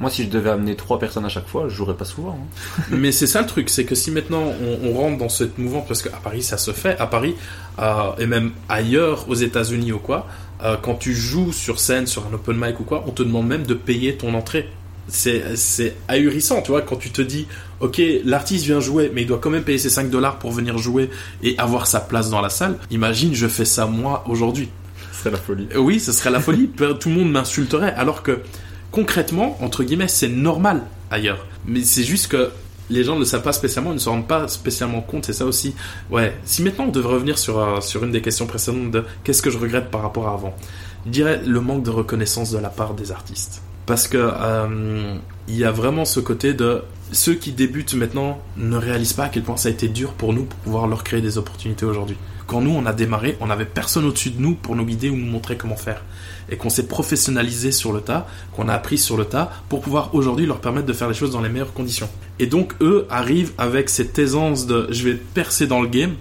Moi, 0.01 0.09
si 0.09 0.23
je 0.23 0.29
devais 0.29 0.49
amener 0.49 0.75
trois 0.75 0.97
personnes 0.97 1.25
à 1.25 1.29
chaque 1.29 1.47
fois, 1.47 1.65
je 1.69 1.75
jouerais 1.75 1.93
pas 1.93 2.05
souvent. 2.05 2.35
Hein. 2.41 2.83
Mais 2.89 3.11
c'est 3.11 3.27
ça 3.27 3.39
le 3.41 3.45
truc, 3.45 3.69
c'est 3.69 3.85
que 3.85 3.93
si 3.93 4.09
maintenant 4.09 4.51
on, 4.83 4.93
rentre 4.93 5.19
dans 5.19 5.29
cette 5.29 5.59
mouvement, 5.59 5.81
parce 5.81 6.01
qu'à 6.01 6.09
Paris 6.09 6.41
ça 6.41 6.57
se 6.57 6.71
fait, 6.71 6.97
à 6.99 7.05
Paris 7.05 7.35
euh, 7.77 8.11
et 8.17 8.25
même 8.25 8.51
ailleurs, 8.67 9.29
aux 9.29 9.35
États-Unis 9.35 9.91
ou 9.91 9.99
quoi, 9.99 10.27
euh, 10.63 10.75
quand 10.81 10.95
tu 10.95 11.13
joues 11.13 11.51
sur 11.51 11.79
scène, 11.79 12.07
sur 12.07 12.25
un 12.25 12.33
open 12.33 12.57
mic 12.57 12.79
ou 12.79 12.83
quoi, 12.83 13.03
on 13.05 13.11
te 13.11 13.21
demande 13.21 13.47
même 13.47 13.63
de 13.63 13.75
payer 13.75 14.15
ton 14.17 14.33
entrée. 14.33 14.71
C'est 15.07 15.95
ahurissant, 16.07 16.61
tu 16.61 16.71
vois, 16.71 16.81
quand 16.81 16.95
tu 16.95 17.09
te 17.09 17.21
dis, 17.21 17.47
ok, 17.79 18.01
l'artiste 18.23 18.65
vient 18.65 18.79
jouer, 18.79 19.11
mais 19.13 19.23
il 19.23 19.27
doit 19.27 19.39
quand 19.39 19.49
même 19.49 19.63
payer 19.63 19.77
ses 19.77 19.89
5 19.89 20.09
dollars 20.09 20.39
pour 20.39 20.51
venir 20.51 20.77
jouer 20.77 21.09
et 21.43 21.57
avoir 21.57 21.87
sa 21.87 21.99
place 21.99 22.29
dans 22.29 22.41
la 22.41 22.49
salle. 22.49 22.77
Imagine, 22.91 23.33
je 23.33 23.47
fais 23.47 23.65
ça 23.65 23.87
moi 23.87 24.23
aujourd'hui. 24.27 24.69
Ce 25.11 25.19
serait 25.19 25.31
la 25.31 25.37
folie. 25.37 25.67
Oui, 25.75 25.99
ce 25.99 26.11
serait 26.11 26.31
la 26.31 26.39
folie. 26.39 26.69
Tout 26.99 27.09
le 27.09 27.15
monde 27.15 27.31
m'insulterait. 27.31 27.93
Alors 27.95 28.23
que 28.23 28.39
concrètement, 28.91 29.57
entre 29.61 29.83
guillemets, 29.83 30.07
c'est 30.07 30.29
normal 30.29 30.83
ailleurs. 31.09 31.45
Mais 31.65 31.83
c'est 31.83 32.03
juste 32.03 32.27
que 32.27 32.51
les 32.89 33.03
gens 33.03 33.15
ne 33.15 33.19
le 33.19 33.25
savent 33.25 33.41
pas 33.41 33.53
spécialement, 33.53 33.91
ils 33.91 33.95
ne 33.95 33.99
se 33.99 34.09
rendent 34.09 34.27
pas 34.27 34.47
spécialement 34.47 35.01
compte, 35.01 35.25
c'est 35.25 35.33
ça 35.33 35.45
aussi. 35.45 35.73
Ouais, 36.09 36.35
si 36.43 36.61
maintenant 36.61 36.85
on 36.85 36.91
devrait 36.91 37.13
revenir 37.13 37.37
sur, 37.37 37.57
euh, 37.57 37.79
sur 37.79 38.03
une 38.03 38.11
des 38.11 38.21
questions 38.21 38.45
précédentes 38.47 38.91
de 38.91 39.05
qu'est-ce 39.23 39.41
que 39.41 39.49
je 39.49 39.57
regrette 39.57 39.89
par 39.89 40.01
rapport 40.01 40.27
à 40.27 40.33
avant, 40.33 40.53
je 41.05 41.11
dirais 41.11 41.41
le 41.45 41.61
manque 41.61 41.83
de 41.83 41.89
reconnaissance 41.89 42.51
de 42.51 42.57
la 42.57 42.69
part 42.69 42.93
des 42.93 43.11
artistes. 43.11 43.61
Parce 43.85 44.07
que 44.07 44.17
euh, 44.17 45.15
il 45.47 45.55
y 45.55 45.63
a 45.63 45.71
vraiment 45.71 46.05
ce 46.05 46.19
côté 46.19 46.53
de 46.53 46.83
ceux 47.11 47.33
qui 47.33 47.51
débutent 47.51 47.93
maintenant 47.93 48.39
ne 48.57 48.77
réalisent 48.77 49.13
pas 49.13 49.25
à 49.25 49.29
quel 49.29 49.43
point 49.43 49.57
ça 49.57 49.67
a 49.67 49.71
été 49.71 49.89
dur 49.89 50.13
pour 50.13 50.31
nous 50.33 50.45
pour 50.45 50.59
pouvoir 50.59 50.87
leur 50.87 51.03
créer 51.03 51.19
des 51.19 51.37
opportunités 51.37 51.85
aujourd'hui 51.85 52.15
quand 52.51 52.59
nous 52.59 52.71
on 52.71 52.85
a 52.85 52.91
démarré, 52.91 53.37
on 53.39 53.47
n'avait 53.47 53.63
personne 53.63 54.03
au-dessus 54.03 54.31
de 54.31 54.41
nous 54.41 54.55
pour 54.55 54.75
nous 54.75 54.83
guider 54.83 55.09
ou 55.09 55.15
nous 55.15 55.31
montrer 55.31 55.55
comment 55.55 55.77
faire. 55.77 56.03
Et 56.49 56.57
qu'on 56.57 56.69
s'est 56.69 56.85
professionnalisé 56.85 57.71
sur 57.71 57.93
le 57.93 58.01
tas, 58.01 58.27
qu'on 58.51 58.67
a 58.67 58.73
appris 58.73 58.97
sur 58.97 59.15
le 59.15 59.23
tas, 59.23 59.53
pour 59.69 59.79
pouvoir 59.79 60.13
aujourd'hui 60.13 60.45
leur 60.45 60.59
permettre 60.59 60.85
de 60.85 60.91
faire 60.91 61.07
les 61.07 61.13
choses 61.13 61.31
dans 61.31 61.39
les 61.39 61.47
meilleures 61.47 61.71
conditions. 61.71 62.09
Et 62.39 62.47
donc 62.47 62.73
eux 62.81 63.07
arrivent 63.09 63.53
avec 63.57 63.89
cette 63.89 64.19
aisance 64.19 64.67
de 64.67 64.85
je 64.89 65.07
vais 65.07 65.13
percer 65.13 65.65
dans 65.65 65.81
le 65.81 65.87
game 65.87 66.15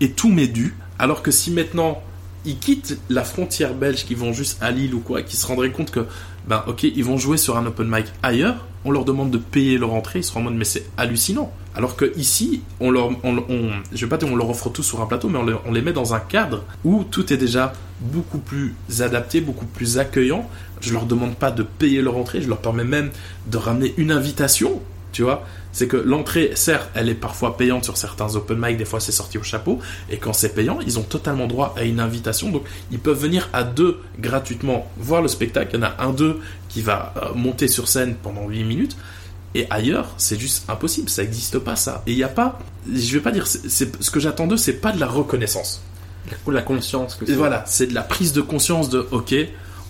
et 0.00 0.12
tout 0.12 0.30
m'est 0.30 0.48
dû. 0.48 0.74
Alors 0.98 1.22
que 1.22 1.30
si 1.30 1.50
maintenant 1.50 2.02
ils 2.46 2.58
quittent 2.58 2.98
la 3.10 3.22
frontière 3.22 3.74
belge, 3.74 4.06
qui 4.06 4.14
vont 4.14 4.32
juste 4.32 4.62
à 4.62 4.70
Lille 4.70 4.94
ou 4.94 5.00
quoi, 5.00 5.20
qui 5.20 5.36
se 5.36 5.46
rendraient 5.46 5.70
compte 5.70 5.90
que, 5.90 6.06
ben 6.48 6.62
ok, 6.66 6.82
ils 6.84 7.04
vont 7.04 7.16
jouer 7.16 7.36
sur 7.36 7.56
un 7.56 7.66
open 7.66 7.88
mic 7.88 8.06
ailleurs, 8.22 8.66
on 8.84 8.90
leur 8.90 9.04
demande 9.04 9.30
de 9.30 9.38
payer 9.38 9.78
leur 9.78 9.92
entrée, 9.92 10.20
ils 10.20 10.24
seront 10.24 10.40
en 10.40 10.44
mode 10.44 10.54
mais 10.54 10.64
c'est 10.64 10.86
hallucinant. 10.96 11.52
Alors 11.74 11.96
que 11.96 12.12
ici, 12.16 12.62
on 12.80 12.90
leur, 12.90 13.10
on, 13.24 13.42
je 13.92 14.04
vais 14.04 14.08
pas 14.08 14.16
dire 14.16 14.28
on 14.30 14.36
leur 14.36 14.50
offre 14.50 14.68
tout 14.68 14.82
sur 14.82 15.00
un 15.00 15.06
plateau, 15.06 15.28
mais 15.28 15.38
on, 15.66 15.72
les 15.72 15.82
met 15.82 15.92
dans 15.92 16.14
un 16.14 16.20
cadre 16.20 16.64
où 16.84 17.02
tout 17.04 17.32
est 17.32 17.36
déjà 17.36 17.72
beaucoup 18.00 18.38
plus 18.38 18.74
adapté, 19.00 19.40
beaucoup 19.40 19.66
plus 19.66 19.98
accueillant. 19.98 20.48
Je 20.80 20.92
leur 20.92 21.06
demande 21.06 21.34
pas 21.34 21.50
de 21.50 21.62
payer 21.62 22.02
leur 22.02 22.16
entrée, 22.16 22.42
je 22.42 22.48
leur 22.48 22.58
permets 22.58 22.84
même 22.84 23.10
de 23.46 23.56
ramener 23.56 23.94
une 23.96 24.12
invitation, 24.12 24.80
tu 25.12 25.22
vois 25.22 25.44
c'est 25.74 25.88
que 25.88 25.96
l'entrée, 25.96 26.52
certes, 26.54 26.88
elle 26.94 27.08
est 27.08 27.14
parfois 27.14 27.56
payante 27.56 27.84
sur 27.84 27.96
certains 27.96 28.36
open 28.36 28.56
mic, 28.58 28.78
des 28.78 28.84
fois 28.84 29.00
c'est 29.00 29.12
sorti 29.12 29.36
au 29.38 29.42
chapeau, 29.42 29.80
et 30.08 30.16
quand 30.18 30.32
c'est 30.32 30.54
payant, 30.54 30.78
ils 30.86 30.98
ont 31.00 31.02
totalement 31.02 31.48
droit 31.48 31.74
à 31.76 31.82
une 31.82 31.98
invitation, 32.00 32.50
donc 32.50 32.62
ils 32.92 33.00
peuvent 33.00 33.18
venir 33.18 33.50
à 33.52 33.64
deux 33.64 34.00
gratuitement 34.20 34.88
voir 34.96 35.20
le 35.20 35.28
spectacle, 35.28 35.72
il 35.74 35.80
y 35.80 35.82
en 35.82 35.86
a 35.86 35.96
un 35.98 36.12
d'eux 36.12 36.40
qui 36.68 36.80
va 36.80 37.12
euh, 37.16 37.34
monter 37.34 37.66
sur 37.66 37.88
scène 37.88 38.14
pendant 38.22 38.48
8 38.48 38.64
minutes, 38.64 38.96
et 39.56 39.66
ailleurs, 39.68 40.14
c'est 40.16 40.38
juste 40.38 40.68
impossible, 40.70 41.08
ça 41.08 41.22
n'existe 41.22 41.58
pas 41.58 41.76
ça. 41.76 42.02
Et 42.06 42.12
il 42.12 42.16
n'y 42.16 42.24
a 42.24 42.28
pas, 42.28 42.58
je 42.92 43.14
vais 43.14 43.22
pas 43.22 43.30
dire, 43.30 43.46
ce 43.46 44.10
que 44.10 44.18
j'attends 44.18 44.46
d'eux, 44.46 44.56
c'est 44.56 44.74
pas 44.74 44.90
de 44.90 44.98
la 44.98 45.06
reconnaissance. 45.06 45.82
La 46.46 46.62
conscience 46.62 47.14
que 47.14 47.26
c'est. 47.26 47.34
Voilà, 47.34 47.64
c'est 47.66 47.86
de 47.86 47.94
la 47.94 48.02
prise 48.02 48.32
de 48.32 48.40
conscience 48.40 48.88
de, 48.88 49.06
ok, 49.10 49.34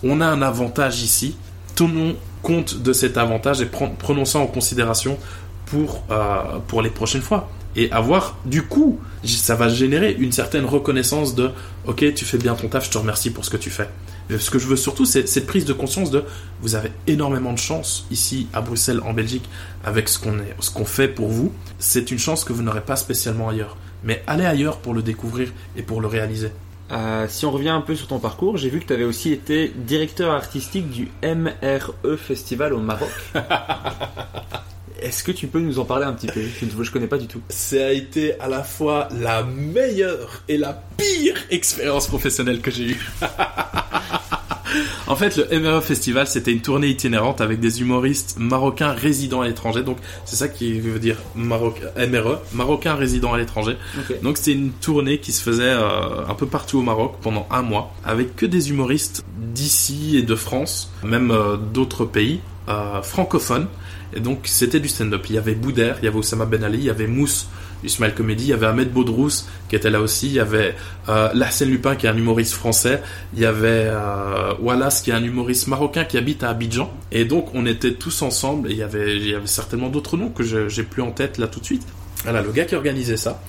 on 0.03 0.19
a 0.21 0.25
un 0.25 0.41
avantage 0.41 1.01
ici, 1.01 1.35
tenons 1.75 2.15
compte 2.43 2.77
de 2.77 2.93
cet 2.93 3.17
avantage 3.17 3.61
et 3.61 3.65
prenons 3.65 4.25
ça 4.25 4.37
en 4.37 4.45
considération 4.45 5.17
pour, 5.65 6.03
euh, 6.11 6.59
pour 6.67 6.81
les 6.81 6.89
prochaines 6.89 7.21
fois. 7.21 7.49
Et 7.77 7.91
avoir, 7.91 8.37
du 8.45 8.63
coup, 8.63 8.99
ça 9.25 9.55
va 9.55 9.67
générer 9.67 10.15
une 10.17 10.31
certaine 10.31 10.63
reconnaissance 10.63 11.35
de 11.35 11.51
Ok, 11.85 12.05
tu 12.13 12.23
fais 12.23 12.37
bien 12.37 12.55
ton 12.55 12.69
taf, 12.69 12.85
je 12.85 12.91
te 12.91 12.97
remercie 12.97 13.31
pour 13.31 13.43
ce 13.43 13.49
que 13.49 13.57
tu 13.57 13.69
fais. 13.69 13.89
ce 14.29 14.49
que 14.49 14.59
je 14.59 14.67
veux 14.67 14.77
surtout, 14.77 15.05
c'est 15.05 15.27
cette 15.27 15.45
prise 15.45 15.65
de 15.65 15.73
conscience 15.73 16.09
de 16.09 16.23
Vous 16.61 16.75
avez 16.75 16.91
énormément 17.05 17.51
de 17.51 17.59
chance 17.59 18.07
ici 18.11 18.47
à 18.53 18.61
Bruxelles, 18.61 19.01
en 19.03 19.13
Belgique, 19.13 19.49
avec 19.83 20.07
ce 20.07 20.19
qu'on 20.19 20.37
qu'on 20.73 20.85
fait 20.85 21.09
pour 21.09 21.27
vous. 21.27 21.51
C'est 21.77 22.11
une 22.11 22.19
chance 22.19 22.45
que 22.45 22.53
vous 22.53 22.63
n'aurez 22.63 22.81
pas 22.81 22.95
spécialement 22.95 23.49
ailleurs. 23.49 23.75
Mais 24.03 24.23
allez 24.25 24.45
ailleurs 24.45 24.77
pour 24.77 24.93
le 24.93 25.01
découvrir 25.01 25.51
et 25.75 25.81
pour 25.81 25.99
le 25.99 26.07
réaliser. 26.07 26.51
Euh, 26.91 27.25
si 27.27 27.45
on 27.45 27.51
revient 27.51 27.69
un 27.69 27.81
peu 27.81 27.95
sur 27.95 28.07
ton 28.07 28.19
parcours, 28.19 28.57
j'ai 28.57 28.69
vu 28.69 28.79
que 28.79 28.85
tu 28.85 28.93
avais 28.93 29.03
aussi 29.03 29.33
été 29.33 29.73
directeur 29.75 30.31
artistique 30.31 30.89
du 30.89 31.09
MRE 31.23 32.17
Festival 32.17 32.73
au 32.73 32.79
Maroc. 32.79 33.09
Est-ce 35.05 35.23
que 35.23 35.31
tu 35.31 35.45
peux 35.45 35.59
nous 35.59 35.77
en 35.77 35.85
parler 35.85 36.03
un 36.03 36.13
petit 36.13 36.25
peu? 36.25 36.41
Je 36.41 36.65
ne 36.65 36.85
connais 36.89 37.05
pas 37.05 37.19
du 37.19 37.27
tout. 37.27 37.39
Ça 37.49 37.75
a 37.85 37.91
été 37.91 38.39
à 38.39 38.47
la 38.47 38.63
fois 38.63 39.07
la 39.21 39.43
meilleure 39.43 40.41
et 40.49 40.57
la 40.57 40.81
pire 40.97 41.35
expérience 41.51 42.07
professionnelle 42.07 42.59
que 42.59 42.71
j'ai 42.71 42.85
eue. 42.85 43.07
en 45.07 45.15
fait, 45.15 45.37
le 45.37 45.59
MRE 45.59 45.83
Festival, 45.83 46.25
c'était 46.25 46.51
une 46.51 46.61
tournée 46.61 46.87
itinérante 46.87 47.39
avec 47.39 47.59
des 47.59 47.81
humoristes 47.81 48.37
marocains 48.39 48.93
résidant 48.93 49.41
à 49.41 49.47
l'étranger. 49.47 49.83
Donc, 49.83 49.97
c'est 50.25 50.37
ça 50.37 50.47
qui 50.47 50.79
veut 50.79 50.97
dire 50.97 51.17
Maroc 51.35 51.81
MRE, 51.95 52.39
marocains 52.53 52.95
résidant 52.95 53.31
à 53.31 53.37
l'étranger. 53.37 53.77
Donc, 54.23 54.37
c'était 54.37 54.53
une 54.53 54.71
tournée 54.71 55.19
qui 55.19 55.31
se 55.31 55.43
faisait 55.43 55.63
euh, 55.65 56.25
un 56.27 56.33
peu 56.33 56.47
partout 56.47 56.79
au 56.79 56.83
Maroc 56.83 57.17
pendant 57.21 57.47
un 57.51 57.61
mois, 57.61 57.93
avec 58.03 58.35
que 58.35 58.47
des 58.47 58.71
humoristes 58.71 59.23
d'ici 59.37 60.17
et 60.17 60.23
de 60.23 60.35
France, 60.35 60.91
même 61.03 61.29
euh, 61.29 61.57
d'autres 61.57 62.05
pays 62.05 62.39
euh, 62.69 63.03
francophones. 63.03 63.67
Et 64.13 64.19
donc 64.19 64.41
c'était 64.43 64.79
du 64.79 64.87
stand-up. 64.87 65.25
Il 65.29 65.35
y 65.35 65.37
avait 65.37 65.55
Boudère, 65.55 65.97
il 66.01 66.05
y 66.05 66.07
avait 66.07 66.17
Oussama 66.17 66.45
Ben 66.45 66.63
Ali, 66.63 66.79
il 66.79 66.85
y 66.85 66.89
avait 66.89 67.07
Mousse 67.07 67.47
Smile 67.89 68.13
Comedy, 68.13 68.45
il 68.45 68.49
y 68.49 68.53
avait 68.53 68.65
Ahmed 68.65 68.91
Baudrousse 68.91 69.47
qui 69.69 69.75
était 69.75 69.89
là 69.89 70.01
aussi, 70.01 70.27
il 70.27 70.33
y 70.33 70.39
avait 70.39 70.75
euh, 71.09 71.29
Lupin 71.61 71.95
qui 71.95 72.05
est 72.05 72.09
un 72.09 72.17
humoriste 72.17 72.53
français, 72.53 73.01
il 73.33 73.39
y 73.39 73.45
avait 73.45 73.87
euh, 73.87 74.53
Wallace 74.59 75.01
qui 75.01 75.11
est 75.11 75.13
un 75.13 75.23
humoriste 75.23 75.67
marocain 75.67 76.05
qui 76.05 76.17
habite 76.17 76.43
à 76.43 76.49
Abidjan. 76.49 76.91
Et 77.11 77.25
donc 77.25 77.53
on 77.53 77.65
était 77.65 77.93
tous 77.93 78.21
ensemble 78.21 78.69
et 78.69 78.73
il 78.73 78.77
y 78.77 78.83
avait, 78.83 79.17
il 79.17 79.29
y 79.29 79.35
avait 79.35 79.47
certainement 79.47 79.89
d'autres 79.89 80.17
noms 80.17 80.29
que 80.29 80.43
j'ai 80.43 80.83
plus 80.83 81.01
en 81.01 81.11
tête 81.11 81.37
là 81.37 81.47
tout 81.47 81.59
de 81.59 81.65
suite. 81.65 81.85
Voilà, 82.23 82.41
le 82.41 82.51
gars 82.51 82.65
qui 82.65 82.75
organisait 82.75 83.17
ça, 83.17 83.41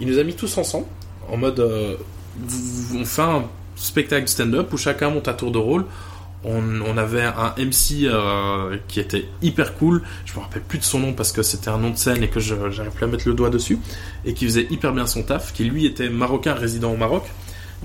il 0.00 0.08
nous 0.08 0.18
a 0.18 0.24
mis 0.24 0.34
tous 0.34 0.58
ensemble 0.58 0.86
en 1.28 1.36
mode 1.36 1.60
euh, 1.60 1.96
on 2.94 3.04
fait 3.04 3.22
un 3.22 3.44
spectacle 3.76 4.28
stand-up 4.28 4.72
où 4.72 4.76
chacun 4.76 5.10
monte 5.10 5.28
à 5.28 5.34
tour 5.34 5.50
de 5.50 5.58
rôle 5.58 5.84
on, 6.44 6.96
avait 6.96 7.24
un 7.24 7.54
MC 7.58 8.04
euh, 8.04 8.76
qui 8.88 9.00
était 9.00 9.26
hyper 9.42 9.74
cool. 9.74 10.02
Je 10.24 10.34
me 10.34 10.40
rappelle 10.40 10.62
plus 10.62 10.78
de 10.78 10.84
son 10.84 11.00
nom 11.00 11.12
parce 11.12 11.32
que 11.32 11.42
c'était 11.42 11.70
un 11.70 11.78
nom 11.78 11.90
de 11.90 11.96
scène 11.96 12.22
et 12.22 12.28
que 12.28 12.40
j'arrive 12.40 12.92
plus 12.94 13.04
à 13.04 13.08
mettre 13.08 13.28
le 13.28 13.34
doigt 13.34 13.50
dessus. 13.50 13.78
Et 14.24 14.34
qui 14.34 14.44
faisait 14.44 14.66
hyper 14.70 14.92
bien 14.92 15.06
son 15.06 15.22
taf. 15.22 15.52
Qui 15.52 15.64
lui 15.64 15.86
était 15.86 16.08
marocain 16.08 16.54
résident 16.54 16.92
au 16.92 16.96
Maroc 16.96 17.24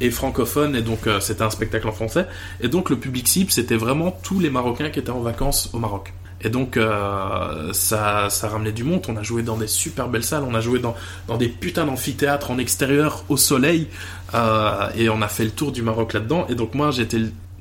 et 0.02 0.12
francophone 0.12 0.78
et 0.78 0.82
donc 0.82 1.08
euh, 1.08 1.20
c'était 1.20 1.42
un 1.42 1.50
spectacle 1.50 1.88
en 1.88 1.92
français. 1.92 2.28
Et 2.62 2.68
donc 2.68 2.90
le 2.90 2.98
public 2.98 3.28
cible 3.28 3.52
c'était 3.52 3.76
vraiment 3.76 4.12
tous 4.24 4.40
les 4.40 4.50
Marocains 4.50 4.90
qui 4.90 5.00
étaient 5.00 5.10
en 5.10 5.22
vacances 5.22 5.70
au 5.74 5.80
Maroc. 5.80 6.14
Et 6.42 6.50
donc 6.50 6.78
euh, 6.78 7.74
ça, 7.74 8.30
ça 8.30 8.48
ramenait 8.48 8.72
du 8.72 8.86
monde. 8.86 9.06
On 9.10 9.18
a 9.18 9.24
joué 9.24 9.44
dans 9.44 9.58
des 9.58 9.68
super 9.68 10.08
belles 10.08 10.24
salles, 10.24 10.44
on 10.48 10.56
a 10.56 10.62
joué 10.62 10.80
dans, 10.80 10.96
dans 11.28 11.36
des 11.36 11.50
putains 11.50 11.86
d'amphithéâtres 11.86 12.52
en 12.52 12.58
extérieur 12.60 13.26
au 13.28 13.36
soleil 13.36 13.88
et 14.96 15.10
on 15.10 15.22
a 15.22 15.28
fait 15.28 15.44
le 15.44 15.52
tour 15.52 15.72
du 15.74 15.82
Maroc 15.82 16.14
là-dedans. 16.14 16.46
Et 16.48 16.56
donc 16.56 16.76
moi 16.76 16.92
j'étais 16.92 17.20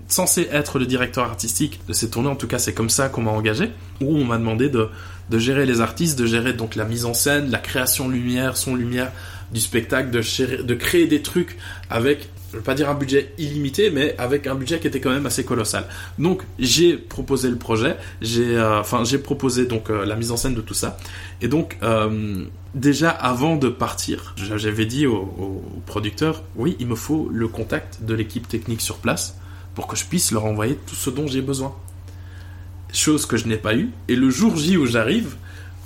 censé 0.09 0.49
être 0.51 0.79
le 0.79 0.87
directeur 0.87 1.25
artistique 1.25 1.81
de 1.87 1.93
ces 1.93 2.11
tournées, 2.11 2.29
en 2.29 2.37
tout 2.37 2.49
cas 2.49 2.59
c'est 2.59 2.73
comme 2.73 2.91
ça 2.91 3.09
qu'on 3.09 3.23
m'a 3.23 3.31
engagé, 3.31 3.71
où 4.01 4.17
on 4.17 4.25
m'a 4.25 4.39
demandé 4.39 4.71
de, 4.71 4.89
de, 5.31 5.39
gérer 5.39 5.67
les 5.67 5.81
artistes, 5.81 6.19
de 6.19 6.27
gérer 6.27 6.55
donc 6.55 6.75
la 6.75 6.85
mise 6.85 7.05
en 7.05 7.15
scène, 7.15 7.51
la 7.51 7.59
création 7.59 8.09
lumière, 8.09 8.57
son 8.57 8.75
lumière 8.75 9.13
du 9.53 9.61
spectacle, 9.61 10.11
de, 10.11 10.63
de 10.63 10.75
créer 10.75 11.07
des 11.07 11.21
trucs 11.21 11.59
avec, 11.91 12.31
je 12.51 12.57
veux 12.57 12.63
pas 12.63 12.75
dire 12.75 12.89
un 12.89 12.95
budget 12.95 13.35
illimité, 13.37 13.91
mais 13.91 14.15
avec 14.17 14.47
un 14.47 14.55
budget 14.55 14.81
qui 14.81 14.87
était 14.87 15.01
quand 15.01 15.11
même 15.11 15.27
assez 15.27 15.45
colossal. 15.45 15.85
Donc 16.19 16.43
j'ai 16.59 16.97
proposé 16.97 17.51
le 17.51 17.57
projet, 17.57 17.97
j'ai 18.23 18.57
euh, 18.57 18.83
j'ai 19.05 19.19
proposé 19.19 19.67
donc 19.67 19.91
euh, 19.91 20.07
la 20.07 20.17
mise 20.17 20.33
en 20.33 20.39
scène 20.39 20.55
de 20.55 20.63
tout 20.63 20.75
ça, 20.75 20.97
et 21.43 21.49
donc 21.49 21.77
euh, 21.83 22.45
déjà 22.75 23.11
avant 23.11 23.57
de 23.57 23.69
partir, 23.69 24.35
j'avais 24.39 24.87
dit 24.87 25.07
au 25.07 25.63
producteur, 25.85 26.45
oui 26.57 26.77
il 26.81 26.87
me 26.87 26.95
faut 26.95 27.29
le 27.31 27.49
contact 27.49 28.03
de 28.05 28.15
l'équipe 28.15 28.49
technique 28.49 28.81
sur 28.81 28.97
place 28.97 29.37
pour 29.79 29.87
que 29.87 29.95
je 29.95 30.05
puisse 30.05 30.33
leur 30.33 30.45
envoyer 30.45 30.75
tout 30.75 30.97
ce 30.97 31.09
dont 31.09 31.29
j'ai 31.29 31.41
besoin. 31.41 31.73
Chose 32.93 33.27
que 33.27 33.37
je 33.37 33.47
n'ai 33.47 33.59
pas 33.59 33.77
eu. 33.77 33.91
Et 34.09 34.17
le 34.17 34.29
jour 34.29 34.57
J 34.57 34.77
où 34.77 34.87
j'arrive, 34.87 35.37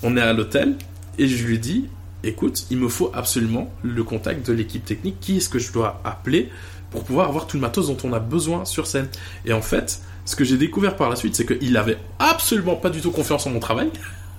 on 0.03 0.17
est 0.17 0.21
à 0.23 0.33
l'hôtel 0.33 0.79
et 1.19 1.29
je 1.29 1.47
lui 1.47 1.59
dis 1.59 1.91
écoute, 2.25 2.65
il 2.71 2.79
me 2.79 2.89
faut 2.89 3.11
absolument 3.13 3.71
le 3.83 4.03
contact 4.03 4.47
de 4.47 4.55
l'équipe 4.55 4.83
technique. 4.83 5.21
Qui 5.21 5.37
est-ce 5.37 5.51
que 5.51 5.59
je 5.59 5.71
dois 5.75 6.01
appeler 6.05 6.49
pour 6.91 7.05
pouvoir 7.05 7.29
avoir 7.29 7.47
tout 7.47 7.59
le 7.59 7.61
matos 7.61 7.89
dont 7.89 7.99
on 8.05 8.15
a 8.15 8.19
besoin 8.19 8.65
sur 8.65 8.87
scène 8.87 9.09
Et 9.45 9.53
en 9.53 9.61
fait, 9.61 10.01
ce 10.25 10.37
que 10.37 10.45
j'ai 10.45 10.57
découvert 10.57 10.97
par 10.97 11.11
la 11.11 11.17
suite, 11.17 11.37
c'est 11.37 11.45
qu'il 11.45 11.77
avait 11.77 11.99
absolument 12.19 12.77
pas 12.77 12.89
du 12.89 13.03
tout 13.03 13.11
confiance 13.11 13.47
en 13.47 13.51
mon 13.51 13.61
travail. 13.61 13.91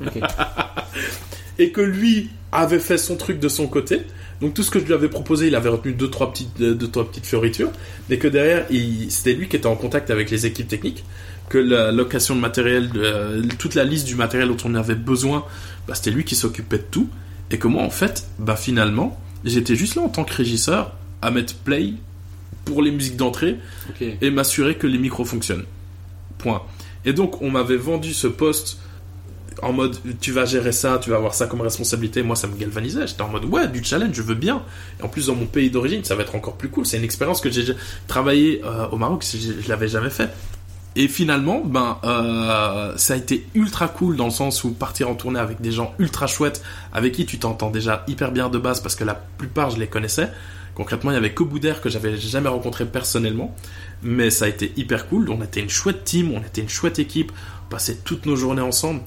et 1.60 1.72
que 1.72 1.82
lui 1.82 2.32
avait 2.54 2.80
fait 2.80 2.98
son 2.98 3.16
truc 3.16 3.40
de 3.40 3.50
son 3.50 3.68
côté. 3.68 4.02
Donc 4.42 4.54
tout 4.54 4.64
ce 4.64 4.72
que 4.72 4.80
je 4.80 4.86
lui 4.86 4.94
avais 4.94 5.10
proposé, 5.10 5.48
il 5.48 5.56
avait 5.56 5.70
retenu 5.70 5.94
deux 5.94 6.10
trois 6.10 6.32
petites 6.32 6.60
euh, 6.62 6.74
deux 6.74 6.88
trois 6.88 7.08
petites 7.08 7.26
fioritures, 7.26 7.72
mais 8.10 8.18
que 8.18 8.28
derrière, 8.28 8.66
c'était 9.10 9.34
lui 9.34 9.48
qui 9.48 9.56
était 9.56 9.68
en 9.68 9.76
contact 9.76 10.12
avec 10.12 10.30
les 10.30 10.46
équipes 10.46 10.68
techniques, 10.68 11.06
que 11.50 11.58
la 11.58 11.92
location 11.92 12.36
de 12.36 12.42
matériel, 12.42 12.90
euh, 12.96 13.44
toute 13.58 13.76
la 13.76 13.84
liste 13.84 14.06
du 14.06 14.16
matériel 14.16 14.50
dont 14.50 14.58
on 14.66 14.76
avait 14.76 14.96
besoin, 14.96 15.46
bah, 15.88 15.96
c'était 15.96 16.12
lui 16.12 16.24
qui 16.24 16.36
s'occupait 16.36 16.78
de 16.78 16.86
tout, 16.90 17.10
et 17.52 17.58
que 17.58 17.68
moi 17.68 17.84
en 17.84 17.90
fait, 17.90 18.28
bah 18.40 18.56
finalement, 18.56 19.20
j'étais 19.46 19.76
juste 19.76 19.96
là 19.96 20.02
en 20.02 20.10
tant 20.10 20.24
que 20.24 20.34
régisseur 20.34 20.94
à 21.22 21.32
mettre 21.32 21.56
play 21.56 21.94
pour 22.66 22.82
les 22.82 22.92
musiques 22.92 23.18
d'entrée 23.18 23.58
et 24.00 24.30
m'assurer 24.30 24.76
que 24.76 24.88
les 24.88 24.98
micros 24.98 25.26
fonctionnent. 25.26 25.66
Point. 26.38 26.64
Et 27.06 27.14
donc 27.14 27.42
on 27.42 27.52
m'avait 27.52 27.78
vendu 27.78 28.14
ce 28.14 28.28
poste 28.28 28.80
en 29.62 29.74
mode 29.74 29.98
tu 30.20 30.32
vas 30.32 30.46
gérer 30.46 30.72
ça, 30.72 31.00
tu 31.02 31.10
vas 31.10 31.18
avoir 31.18 31.34
ça 31.34 31.48
comme 31.48 31.62
responsabilité. 31.62 32.24
Moi, 32.24 32.36
ça 32.36 32.48
me 32.48 32.56
galvanisait. 32.56 33.08
J'étais 33.08 33.22
en 33.22 33.30
mode 33.30 33.46
ouais, 33.46 33.68
du 33.68 33.84
challenge, 33.84 34.14
je 34.14 34.22
veux 34.22 34.36
bien. 34.36 34.64
Et 35.00 35.04
en 35.04 35.10
plus, 35.10 35.28
dans 35.28 35.36
mon 35.36 35.46
pays 35.46 35.70
d'origine, 35.70 36.04
ça 36.04 36.16
va 36.16 36.24
être 36.24 36.36
encore 36.36 36.56
plus 36.56 36.70
cool. 36.70 36.86
C'est 36.86 36.98
une 36.98 37.04
expérience 37.04 37.42
que 37.42 37.50
j'ai 37.50 37.66
travaillé 38.08 38.62
euh, 38.64 38.88
au 38.90 38.98
Maroc, 38.98 39.26
je, 39.30 39.62
je 39.62 39.70
l'avais 39.70 39.88
jamais 39.88 40.10
fait. 40.10 40.30
Et 40.96 41.08
finalement, 41.08 41.62
ben, 41.66 41.98
euh, 42.04 42.94
ça 42.98 43.16
a 43.16 43.18
été 43.18 43.48
ultra 43.56 43.88
cool 43.88 44.16
dans 44.16 44.26
le 44.26 44.32
sens 44.32 44.64
où 44.64 44.72
partir 44.72 45.10
en 45.10 45.16
tournée 45.16 45.40
avec 45.40 45.60
des 45.60 45.72
gens 45.72 45.94
ultra 45.98 46.28
chouettes, 46.28 46.62
avec 46.92 47.14
qui 47.14 47.26
tu 47.26 47.40
t'entends 47.40 47.72
déjà 47.72 48.04
hyper 48.08 48.32
bien 48.32 48.50
de 48.50 48.60
base 48.60 48.80
parce 48.80 48.96
que 48.96 49.04
la 49.04 49.16
plupart 49.16 49.72
je 49.72 49.80
les 49.80 49.88
connaissais. 49.88 50.30
Concrètement, 50.76 51.12
il 51.12 51.16
y 51.16 51.18
avait 51.18 51.34
que 51.34 51.44
Boudère 51.44 51.82
que 51.82 51.90
j'avais 51.90 52.18
jamais 52.18 52.50
rencontré 52.50 52.86
personnellement, 52.86 53.56
mais 54.02 54.30
ça 54.30 54.46
a 54.46 54.48
été 54.48 54.72
hyper 54.76 55.08
cool. 55.08 55.30
On 55.30 55.42
était 55.44 55.62
une 55.62 55.70
chouette 55.70 56.04
team, 56.04 56.32
on 56.34 56.42
était 56.42 56.62
une 56.62 56.70
chouette 56.70 57.00
équipe, 57.00 57.32
on 57.68 57.70
passait 57.72 57.98
toutes 58.04 58.26
nos 58.26 58.36
journées 58.36 58.62
ensemble. 58.62 59.02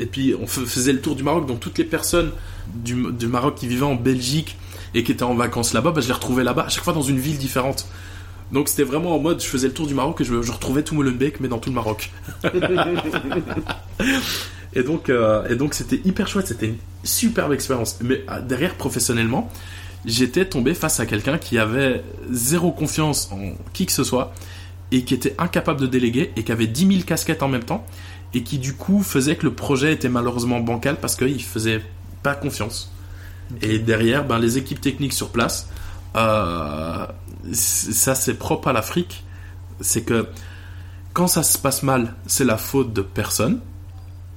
Et 0.00 0.06
puis 0.06 0.34
on 0.40 0.46
faisait 0.46 0.92
le 0.92 1.00
tour 1.00 1.14
du 1.14 1.22
Maroc, 1.22 1.46
donc 1.46 1.60
toutes 1.60 1.78
les 1.78 1.84
personnes 1.84 2.32
du, 2.74 2.94
Maroc 3.26 3.56
qui 3.56 3.66
vivaient 3.66 3.84
en 3.84 3.94
Belgique 3.94 4.56
et 4.94 5.04
qui 5.04 5.12
était 5.12 5.22
en 5.22 5.34
vacances 5.34 5.72
là-bas, 5.72 5.92
bah, 5.92 6.00
je 6.00 6.08
les 6.08 6.12
retrouvais 6.12 6.44
là-bas, 6.44 6.64
à 6.64 6.68
chaque 6.68 6.84
fois 6.84 6.92
dans 6.92 7.02
une 7.02 7.18
ville 7.18 7.38
différente. 7.38 7.86
Donc 8.52 8.68
c'était 8.68 8.82
vraiment 8.84 9.14
en 9.14 9.18
mode, 9.18 9.40
je 9.40 9.46
faisais 9.46 9.68
le 9.68 9.74
tour 9.74 9.86
du 9.86 9.94
Maroc 9.94 10.20
et 10.20 10.24
je, 10.24 10.42
je 10.42 10.52
retrouvais 10.52 10.82
tout 10.82 10.94
Molenbeek, 10.94 11.40
mais 11.40 11.48
dans 11.48 11.58
tout 11.58 11.70
le 11.70 11.74
Maroc. 11.74 12.10
et 14.74 14.82
donc, 14.82 15.08
euh, 15.08 15.48
et 15.48 15.56
donc 15.56 15.72
c'était 15.72 16.00
hyper 16.04 16.28
chouette, 16.28 16.48
c'était 16.48 16.66
une 16.66 16.76
superbe 17.02 17.52
expérience. 17.52 17.98
Mais 18.02 18.24
euh, 18.28 18.42
derrière, 18.42 18.74
professionnellement, 18.74 19.50
j'étais 20.04 20.44
tombé 20.44 20.74
face 20.74 21.00
à 21.00 21.06
quelqu'un 21.06 21.38
qui 21.38 21.58
avait 21.58 22.02
zéro 22.30 22.72
confiance 22.72 23.30
en 23.32 23.52
qui 23.72 23.86
que 23.86 23.92
ce 23.92 24.04
soit 24.04 24.34
et 24.90 25.04
qui 25.04 25.14
était 25.14 25.34
incapable 25.38 25.80
de 25.80 25.86
déléguer 25.86 26.32
et 26.36 26.42
qui 26.42 26.52
avait 26.52 26.66
10 26.66 26.86
000 26.86 27.00
casquettes 27.06 27.42
en 27.42 27.48
même 27.48 27.64
temps 27.64 27.86
et 28.34 28.42
qui 28.42 28.58
du 28.58 28.74
coup 28.74 29.02
faisait 29.02 29.36
que 29.36 29.44
le 29.44 29.54
projet 29.54 29.92
était 29.92 30.08
malheureusement 30.08 30.60
bancal 30.60 30.96
parce 31.00 31.16
qu'il 31.16 31.42
faisait 31.42 31.82
pas 32.22 32.34
confiance. 32.34 32.92
Et 33.60 33.78
derrière, 33.78 34.26
ben, 34.26 34.38
les 34.38 34.58
équipes 34.58 34.80
techniques 34.80 35.12
sur 35.12 35.30
place, 35.30 35.68
euh, 36.16 37.06
ça 37.52 38.14
c'est 38.14 38.34
propre 38.34 38.68
à 38.68 38.72
l'Afrique, 38.72 39.24
c'est 39.80 40.02
que 40.02 40.26
quand 41.12 41.26
ça 41.26 41.42
se 41.42 41.58
passe 41.58 41.82
mal, 41.82 42.14
c'est 42.26 42.44
la 42.44 42.56
faute 42.56 42.92
de 42.92 43.02
personne, 43.02 43.60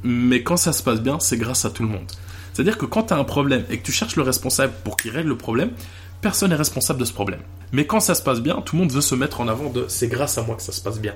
mais 0.03 0.43
quand 0.43 0.57
ça 0.57 0.73
se 0.73 0.83
passe 0.83 1.01
bien, 1.01 1.19
c'est 1.19 1.37
grâce 1.37 1.63
à 1.65 1.69
tout 1.69 1.83
le 1.83 1.89
monde. 1.89 2.05
C'est-à-dire 2.53 2.77
que 2.77 2.85
quand 2.85 3.03
tu 3.03 3.13
as 3.13 3.17
un 3.17 3.23
problème 3.23 3.65
et 3.69 3.79
que 3.79 3.85
tu 3.85 3.91
cherches 3.91 4.15
le 4.15 4.23
responsable 4.23 4.73
pour 4.83 4.97
qu'il 4.97 5.11
règle 5.11 5.29
le 5.29 5.37
problème, 5.37 5.71
personne 6.21 6.49
n'est 6.49 6.55
responsable 6.55 6.99
de 6.99 7.05
ce 7.05 7.13
problème. 7.13 7.41
Mais 7.71 7.85
quand 7.85 7.99
ça 7.99 8.15
se 8.15 8.21
passe 8.21 8.41
bien, 8.41 8.61
tout 8.61 8.75
le 8.75 8.81
monde 8.81 8.91
veut 8.91 9.01
se 9.01 9.15
mettre 9.15 9.41
en 9.41 9.47
avant 9.47 9.69
de 9.69 9.85
c'est 9.87 10.07
grâce 10.07 10.37
à 10.37 10.43
moi 10.43 10.55
que 10.55 10.61
ça 10.61 10.71
se 10.71 10.81
passe 10.81 10.99
bien. 10.99 11.13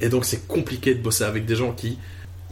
Et 0.00 0.08
donc 0.08 0.24
c'est 0.24 0.46
compliqué 0.46 0.94
de 0.94 1.02
bosser 1.02 1.24
avec 1.24 1.46
des 1.46 1.56
gens 1.56 1.72
qui... 1.72 1.98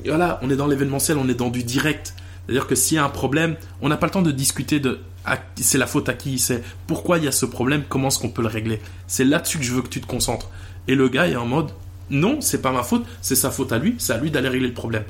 Voilà, 0.05 0.39
on 0.43 0.51
est 0.51 0.57
dans 0.57 0.67
l'événementiel, 0.67 1.19
on 1.19 1.29
est 1.29 1.35
dans 1.35 1.51
du 1.51 1.63
direct. 1.63 2.15
C'est-à-dire 2.47 2.67
que 2.67 2.75
s'il 2.75 2.97
y 2.97 2.99
a 2.99 3.05
un 3.05 3.11
problème, 3.11 3.57
on 3.81 3.89
n'a 3.89 3.97
pas 3.97 4.07
le 4.07 4.13
temps 4.13 4.23
de 4.23 4.33
discuter 4.33 4.81
de 4.81 5.01
c'est 5.57 5.79
la 5.79 5.87
faute 5.87 6.09
à 6.11 6.13
qui, 6.13 6.39
c'est 6.39 6.63
pourquoi 6.87 7.17
il 7.19 7.25
y 7.25 7.29
a 7.29 7.33
ce 7.33 7.47
problème, 7.47 7.85
comment 7.89 8.09
est-ce 8.09 8.19
qu'on 8.19 8.29
peut 8.29 8.43
le 8.43 8.49
régler. 8.49 8.81
C'est 9.07 9.25
là-dessus 9.25 9.59
que 9.59 9.65
je 9.65 9.73
veux 9.73 9.81
que 9.81 9.89
tu 9.89 10.01
te 10.03 10.07
concentres. 10.07 10.51
Et 10.87 10.95
le 10.95 11.09
gars 11.09 11.27
est 11.27 11.37
en 11.37 11.47
mode 11.47 11.71
non, 12.11 12.43
c'est 12.43 12.61
pas 12.61 12.73
ma 12.73 12.83
faute, 12.83 13.07
c'est 13.23 13.35
sa 13.35 13.51
faute 13.51 13.73
à 13.73 13.79
lui, 13.79 13.95
c'est 13.99 14.13
à 14.13 14.19
lui 14.19 14.31
d'aller 14.31 14.49
régler 14.49 14.69
le 14.69 14.75
problème. 14.75 15.05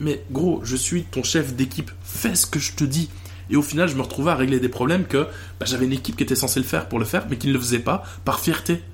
Mais 0.00 0.24
gros, 0.32 0.60
je 0.64 0.74
suis 0.74 1.04
ton 1.04 1.22
chef 1.22 1.54
d'équipe, 1.54 1.92
fais 2.02 2.34
ce 2.34 2.46
que 2.46 2.58
je 2.58 2.72
te 2.72 2.82
dis. 2.82 3.08
Et 3.50 3.56
au 3.56 3.62
final, 3.62 3.88
je 3.88 3.94
me 3.94 4.02
retrouvais 4.02 4.32
à 4.32 4.34
régler 4.34 4.58
des 4.60 4.68
problèmes 4.68 5.04
que 5.04 5.28
bah, 5.60 5.66
j'avais 5.66 5.86
une 5.86 5.92
équipe 5.92 6.16
qui 6.16 6.24
était 6.24 6.34
censée 6.34 6.60
le 6.60 6.66
faire 6.66 6.88
pour 6.88 6.98
le 6.98 7.04
faire, 7.04 7.26
mais 7.30 7.36
qui 7.36 7.46
ne 7.46 7.52
le 7.52 7.60
faisait 7.60 7.78
pas 7.78 8.02
par 8.24 8.40
fierté. 8.40 8.82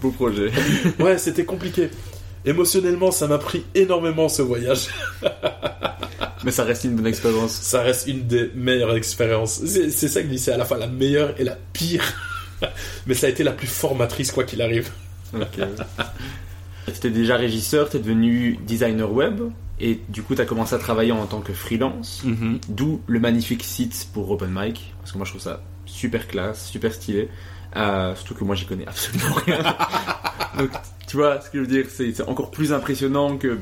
Beau 0.00 0.10
projet. 0.10 0.50
ouais, 0.98 1.18
c'était 1.18 1.44
compliqué. 1.44 1.90
Émotionnellement, 2.44 3.10
ça 3.10 3.26
m'a 3.26 3.38
pris 3.38 3.64
énormément 3.74 4.28
ce 4.28 4.42
voyage. 4.42 4.86
mais 6.44 6.50
ça 6.50 6.64
reste 6.64 6.84
une 6.84 6.96
bonne 6.96 7.06
expérience. 7.06 7.52
Ça 7.52 7.82
reste 7.82 8.06
une 8.06 8.26
des 8.26 8.50
meilleures 8.54 8.96
expériences. 8.96 9.60
C'est 9.64 9.90
ça 9.90 10.20
que 10.22 10.26
je 10.28 10.32
dis, 10.32 10.38
c'est 10.38 10.52
à 10.52 10.56
la 10.56 10.64
fois 10.64 10.78
la 10.78 10.86
meilleure 10.86 11.34
et 11.40 11.44
la 11.44 11.56
pire. 11.72 12.04
mais 13.06 13.14
ça 13.14 13.26
a 13.26 13.30
été 13.30 13.42
la 13.44 13.52
plus 13.52 13.66
formatrice, 13.66 14.32
quoi 14.32 14.44
qu'il 14.44 14.62
arrive. 14.62 14.90
Ok. 15.34 15.58
Tu 16.86 16.90
étais 16.92 17.10
déjà 17.10 17.36
régisseur, 17.36 17.90
tu 17.90 17.96
es 17.96 18.00
devenu 18.00 18.58
designer 18.66 19.12
web. 19.12 19.40
Et 19.80 20.00
du 20.08 20.22
coup, 20.22 20.34
tu 20.34 20.40
as 20.40 20.44
commencé 20.46 20.74
à 20.74 20.78
travailler 20.78 21.12
en 21.12 21.26
tant 21.26 21.40
que 21.40 21.52
freelance, 21.52 22.22
Mhm. 22.24 22.58
d'où 22.68 23.00
le 23.06 23.20
magnifique 23.20 23.62
site 23.62 24.08
pour 24.12 24.28
Open 24.30 24.50
Mic, 24.52 24.92
parce 25.00 25.12
que 25.12 25.18
moi 25.18 25.24
je 25.24 25.30
trouve 25.30 25.42
ça 25.42 25.62
super 25.86 26.26
classe, 26.26 26.66
super 26.68 26.92
stylé. 26.92 27.28
Euh, 27.76 28.14
surtout 28.14 28.34
que 28.34 28.44
moi 28.44 28.54
j'y 28.54 28.66
connais 28.66 28.86
absolument 28.86 29.34
rien. 29.46 29.58
Donc, 30.58 30.70
tu 31.06 31.16
vois, 31.16 31.40
ce 31.40 31.50
que 31.50 31.58
je 31.58 31.62
veux 31.62 31.66
dire, 31.66 31.86
c'est 31.88 32.20
encore 32.28 32.50
plus 32.50 32.72
impressionnant 32.72 33.38
que, 33.38 33.58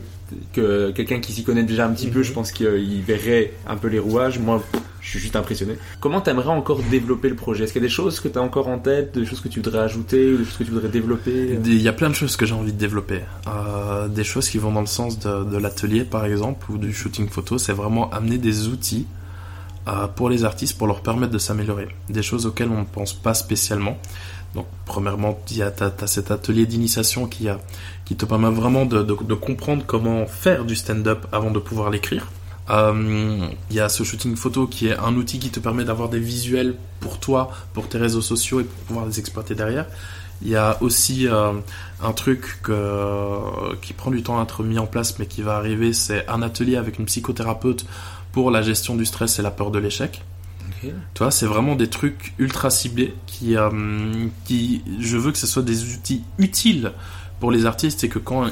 que 0.52 0.90
quelqu'un 0.90 1.20
qui 1.20 1.32
s'y 1.32 1.44
connaît 1.44 1.62
déjà 1.62 1.86
un 1.86 1.92
petit 1.92 2.08
peu. 2.08 2.22
Je 2.22 2.32
pense 2.32 2.50
qu'il 2.50 3.02
verrait 3.02 3.52
un 3.68 3.76
peu 3.76 3.88
les 3.88 3.98
rouages. 3.98 4.38
Moi, 4.38 4.62
je 5.00 5.10
suis 5.10 5.20
juste 5.20 5.36
impressionné. 5.36 5.76
Comment 6.00 6.20
t'aimerais 6.20 6.48
encore 6.48 6.80
développer 6.90 7.28
le 7.28 7.36
projet? 7.36 7.64
Est-ce 7.64 7.72
qu'il 7.72 7.82
y 7.82 7.84
a 7.84 7.88
des 7.88 7.94
choses 7.94 8.18
que 8.18 8.26
tu 8.26 8.38
as 8.38 8.42
encore 8.42 8.66
en 8.66 8.78
tête, 8.78 9.16
des 9.16 9.26
choses 9.26 9.40
que 9.40 9.48
tu 9.48 9.60
voudrais 9.60 9.78
ajouter, 9.78 10.32
ou 10.32 10.38
des 10.38 10.44
choses 10.44 10.56
que 10.56 10.64
tu 10.64 10.70
voudrais 10.72 10.88
développer? 10.88 11.58
Il 11.64 11.80
y 11.80 11.88
a 11.88 11.92
plein 11.92 12.08
de 12.08 12.14
choses 12.14 12.36
que 12.36 12.46
j'ai 12.46 12.54
envie 12.54 12.72
de 12.72 12.78
développer. 12.78 13.20
Euh, 13.46 14.08
des 14.08 14.24
choses 14.24 14.48
qui 14.48 14.58
vont 14.58 14.72
dans 14.72 14.80
le 14.80 14.86
sens 14.86 15.18
de, 15.20 15.44
de 15.44 15.56
l'atelier, 15.56 16.02
par 16.02 16.24
exemple, 16.24 16.70
ou 16.72 16.78
du 16.78 16.92
shooting 16.92 17.28
photo. 17.28 17.58
C'est 17.58 17.72
vraiment 17.72 18.10
amener 18.10 18.38
des 18.38 18.66
outils 18.66 19.06
pour 20.16 20.28
les 20.28 20.44
artistes 20.44 20.76
pour 20.76 20.86
leur 20.86 21.00
permettre 21.00 21.32
de 21.32 21.38
s'améliorer. 21.38 21.88
Des 22.08 22.22
choses 22.22 22.46
auxquelles 22.46 22.70
on 22.70 22.80
ne 22.80 22.84
pense 22.84 23.12
pas 23.12 23.34
spécialement. 23.34 23.96
Donc, 24.54 24.66
premièrement, 24.86 25.38
il 25.50 25.58
y 25.58 25.62
a 25.62 25.70
t'as- 25.70 25.90
t'as 25.90 26.06
cet 26.06 26.30
atelier 26.30 26.66
d'initiation 26.66 27.26
qui, 27.26 27.46
te 28.16 28.24
permet 28.24 28.50
vraiment 28.50 28.86
de, 28.86 29.02
comprendre 29.34 29.84
comment 29.86 30.26
faire 30.26 30.64
du 30.64 30.74
stand-up 30.74 31.26
avant 31.30 31.50
de 31.50 31.58
pouvoir 31.58 31.90
l'écrire. 31.90 32.26
Euh, 32.70 33.48
Il 33.70 33.76
y 33.76 33.80
a 33.80 33.88
ce 33.88 34.02
shooting 34.02 34.34
photo 34.34 34.66
qui 34.66 34.88
est 34.88 34.96
un 34.98 35.14
outil 35.14 35.38
qui 35.38 35.50
te 35.50 35.60
permet 35.60 35.84
d'avoir 35.84 36.08
des 36.08 36.18
visuels 36.18 36.74
pour 37.00 37.20
toi, 37.20 37.50
pour 37.74 37.88
tes 37.88 37.98
réseaux 37.98 38.22
sociaux 38.22 38.60
et 38.60 38.64
pour 38.64 38.78
pouvoir 38.86 39.06
les 39.06 39.20
exploiter 39.20 39.54
derrière. 39.54 39.86
Il 40.42 40.48
y 40.48 40.56
a 40.56 40.76
aussi 40.82 41.28
euh, 41.28 41.52
un 42.02 42.12
truc 42.12 42.60
qui 43.82 43.92
prend 43.92 44.10
du 44.10 44.22
temps 44.22 44.38
à 44.40 44.42
être 44.42 44.62
mis 44.62 44.78
en 44.78 44.86
place 44.86 45.18
mais 45.18 45.26
qui 45.26 45.42
va 45.42 45.56
arriver, 45.56 45.92
c'est 45.92 46.26
un 46.28 46.42
atelier 46.42 46.76
avec 46.76 46.98
une 46.98 47.06
psychothérapeute 47.06 47.86
pour 48.36 48.50
la 48.50 48.60
gestion 48.60 48.96
du 48.96 49.06
stress 49.06 49.38
et 49.38 49.42
la 49.42 49.50
peur 49.50 49.70
de 49.70 49.78
l'échec. 49.78 50.22
Ok. 50.60 50.90
Tu 51.14 51.22
vois, 51.22 51.30
c'est 51.30 51.46
vraiment 51.46 51.74
des 51.74 51.88
trucs 51.88 52.34
ultra 52.36 52.68
ciblés 52.68 53.14
qui, 53.26 53.56
euh, 53.56 53.70
qui, 54.44 54.82
je 55.00 55.16
veux 55.16 55.32
que 55.32 55.38
ce 55.38 55.46
soit 55.46 55.62
des 55.62 55.94
outils 55.94 56.22
utiles 56.36 56.92
pour 57.40 57.50
les 57.50 57.64
artistes 57.64 58.04
et 58.04 58.10
que 58.10 58.18
quand 58.18 58.50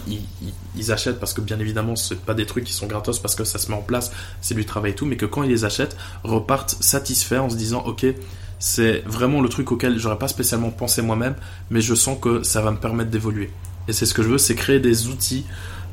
ils, 0.74 0.90
achètent, 0.90 1.20
parce 1.20 1.34
que 1.34 1.42
bien 1.42 1.58
évidemment, 1.58 1.96
c'est 1.96 2.18
pas 2.18 2.32
des 2.32 2.46
trucs 2.46 2.64
qui 2.64 2.72
sont 2.72 2.86
gratos 2.86 3.18
parce 3.18 3.34
que 3.34 3.44
ça 3.44 3.58
se 3.58 3.70
met 3.70 3.76
en 3.76 3.82
place, 3.82 4.10
c'est 4.40 4.54
du 4.54 4.64
travail 4.64 4.92
et 4.92 4.94
tout, 4.94 5.04
mais 5.04 5.18
que 5.18 5.26
quand 5.26 5.42
ils 5.42 5.50
les 5.50 5.66
achètent, 5.66 5.98
repartent 6.22 6.78
satisfaits 6.80 7.40
en 7.40 7.50
se 7.50 7.56
disant, 7.56 7.82
ok, 7.84 8.06
c'est 8.58 9.02
vraiment 9.04 9.42
le 9.42 9.50
truc 9.50 9.70
auquel 9.70 9.98
j'aurais 9.98 10.18
pas 10.18 10.28
spécialement 10.28 10.70
pensé 10.70 11.02
moi-même, 11.02 11.34
mais 11.68 11.82
je 11.82 11.94
sens 11.94 12.16
que 12.18 12.42
ça 12.42 12.62
va 12.62 12.70
me 12.70 12.78
permettre 12.78 13.10
d'évoluer. 13.10 13.50
Et 13.86 13.92
c'est 13.92 14.06
ce 14.06 14.14
que 14.14 14.22
je 14.22 14.28
veux, 14.28 14.38
c'est 14.38 14.54
créer 14.54 14.80
des 14.80 15.08
outils, 15.08 15.44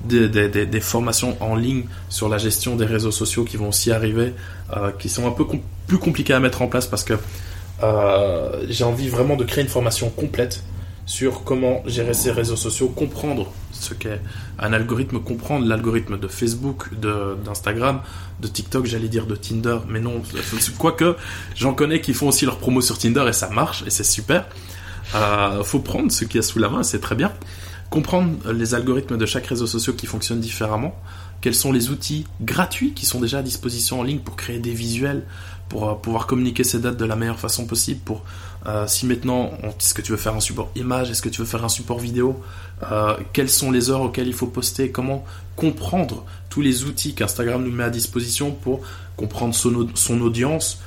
des, 0.06 0.82
formations 0.82 1.38
en 1.41 1.56
ligne 1.56 1.84
sur 2.10 2.30
la 2.30 2.38
gestion 2.38 2.76
des 2.76 2.86
réseaux 2.86 3.11
sociaux 3.11 3.44
qui 3.44 3.57
vont 3.57 3.69
aussi 3.69 3.91
arriver, 3.91 4.34
euh, 4.76 4.91
qui 4.91 5.10
sont 5.10 5.28
un 5.28 5.32
peu 5.32 5.45
plus 5.88 5.98
compliquées 5.98 6.34
à 6.34 6.40
mettre 6.40 6.61
en 6.61 6.68
place 6.68 6.88
parce 6.88 7.03
que 7.03 7.14
euh, 7.84 8.64
j'ai 8.69 8.84
envie 8.84 9.10
vraiment 9.10 9.36
de 9.36 9.44
créer 9.44 9.64
une 9.64 9.69
formation 9.69 10.10
complète 10.10 10.64
sur 11.06 11.44
comment 11.44 11.84
gérer 11.88 12.14
ces 12.14 12.32
réseaux 12.32 12.56
sociaux, 12.56 12.88
comprendre 12.88 13.52
ce 13.72 13.94
qu'est 13.94 14.22
un 14.60 14.72
algorithme, 14.72 15.19
comprendre 15.19 15.65
l'algorithme 15.65 16.18
de 16.18 16.28
Facebook, 16.28 16.94
de- 16.99 17.36
d'Instagram, 17.44 18.02
de, 18.40 18.48
TikTok, 18.48 18.86
j'allais 18.86 19.07
dire 19.07 19.26
de 19.26 19.36
Tinder, 19.36 19.80
mais 19.88 19.99
non, 19.99 20.22
quoique 20.78 21.15
j'en 21.56 21.73
connais 21.73 22.02
qui 22.02 22.14
font 22.14 22.28
aussi 22.28 22.45
leur 22.45 22.57
promo 22.57 22.82
sur 22.82 22.98
Tinder 22.98 23.26
et 23.28 23.34
ça 23.34 23.49
marche 23.49 23.84
et 23.88 23.90
c'est 23.90 24.03
super. 24.03 24.45
Euh, 25.15 25.64
faut 25.64 25.80
prendre 25.80 26.11
ce 26.11 26.23
qu'il 26.23 26.38
y 26.38 26.40
a 26.40 26.44
sous 26.44 26.60
la 26.60 26.69
main, 26.69 26.84
c'est 26.84 27.02
très 27.02 27.15
bien. 27.15 27.34
Comprendre 27.91 28.53
les 28.53 28.73
algorithmes 28.73 29.18
de 29.18 29.26
chaque 29.26 29.45
réseau 29.47 29.68
social 29.68 29.97
qui 29.97 30.07
fonctionnent 30.07 30.39
différemment. 30.39 30.95
Quels 31.41 31.55
sont 31.55 31.73
les 31.73 31.89
outils 31.89 32.26
gratuits 32.41 32.93
qui 32.93 33.05
sont 33.05 33.19
déjà 33.19 33.39
à 33.39 33.41
disposition 33.43 33.99
en 33.99 34.03
ligne 34.03 34.19
pour 34.19 34.38
créer 34.38 34.59
des 34.59 34.72
visuels, 34.72 35.26
pour 35.68 35.89
euh, 35.89 35.95
pouvoir 35.95 36.26
communiquer 36.26 36.63
ces 36.63 36.80
dates 36.80 36.95
de 36.95 37.03
la 37.03 37.18
meilleure 37.18 37.39
façon 37.39 37.65
possible. 37.65 37.99
Pour 38.05 38.23
euh, 38.65 38.88
si 38.88 39.05
maintenant, 39.05 39.51
est-ce 39.63 39.93
que 39.93 40.01
tu 40.01 40.11
veux 40.11 40.18
faire 40.18 40.35
un 40.35 40.39
support 40.39 40.72
image, 40.76 41.11
est-ce 41.11 41.22
que 41.22 41.27
tu 41.27 41.41
veux 41.41 41.47
faire 41.47 41.65
un 41.65 41.69
support 41.69 41.99
vidéo, 41.99 42.41
euh, 42.89 43.18
quelles 43.34 43.49
sont 43.49 43.72
les 43.72 43.89
heures 43.89 44.01
auxquelles 44.01 44.27
il 44.27 44.34
faut 44.34 44.47
poster, 44.47 44.91
comment 44.91 45.26
comprendre 45.57 46.26
tous 46.49 46.61
les 46.61 46.85
outils 46.85 47.13
qu'Instagram 47.13 47.61
nous 47.61 47.72
met 47.72 47.84
à 47.84 47.89
disposition 47.89 48.51
pour 48.51 48.81
comprendre 49.18 49.53
son, 49.53 49.89
son 49.95 50.22
audience, 50.22 50.80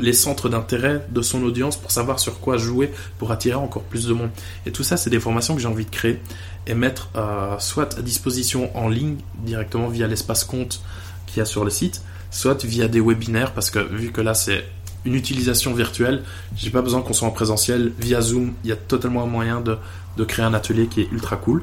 les 0.00 0.12
centres 0.12 0.48
d'intérêt 0.48 1.06
de 1.10 1.22
son 1.22 1.42
audience 1.42 1.76
pour 1.76 1.90
savoir 1.90 2.18
sur 2.18 2.40
quoi 2.40 2.56
jouer 2.56 2.92
pour 3.18 3.30
attirer 3.30 3.56
encore 3.56 3.82
plus 3.82 4.06
de 4.06 4.12
monde. 4.12 4.30
Et 4.66 4.72
tout 4.72 4.82
ça, 4.82 4.96
c'est 4.96 5.10
des 5.10 5.20
formations 5.20 5.54
que 5.54 5.60
j'ai 5.60 5.68
envie 5.68 5.84
de 5.84 5.90
créer 5.90 6.20
et 6.66 6.74
mettre 6.74 7.10
euh, 7.16 7.58
soit 7.58 7.98
à 7.98 8.02
disposition 8.02 8.76
en 8.76 8.88
ligne 8.88 9.16
directement 9.38 9.88
via 9.88 10.06
l'espace 10.06 10.44
compte 10.44 10.82
qu'il 11.26 11.38
y 11.38 11.40
a 11.40 11.44
sur 11.44 11.64
le 11.64 11.70
site, 11.70 12.02
soit 12.30 12.64
via 12.64 12.88
des 12.88 13.00
webinaires 13.00 13.52
parce 13.52 13.70
que 13.70 13.78
vu 13.78 14.12
que 14.12 14.20
là 14.20 14.34
c'est 14.34 14.64
une 15.04 15.14
utilisation 15.14 15.72
virtuelle, 15.72 16.22
j'ai 16.56 16.70
pas 16.70 16.82
besoin 16.82 17.00
qu'on 17.00 17.14
soit 17.14 17.28
en 17.28 17.32
présentiel 17.32 17.92
via 17.98 18.20
Zoom. 18.20 18.52
Il 18.64 18.70
y 18.70 18.72
a 18.72 18.76
totalement 18.76 19.22
un 19.22 19.26
moyen 19.26 19.60
de, 19.60 19.78
de 20.16 20.24
créer 20.24 20.44
un 20.44 20.54
atelier 20.54 20.86
qui 20.86 21.02
est 21.02 21.08
ultra 21.12 21.36
cool. 21.36 21.62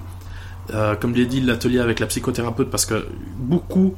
Euh, 0.74 0.96
comme 0.96 1.14
je 1.14 1.22
l'ai 1.22 1.28
dit, 1.28 1.40
l'atelier 1.42 1.80
avec 1.80 2.00
la 2.00 2.08
psychothérapeute 2.08 2.70
parce 2.70 2.86
que 2.86 3.08
beaucoup 3.38 3.96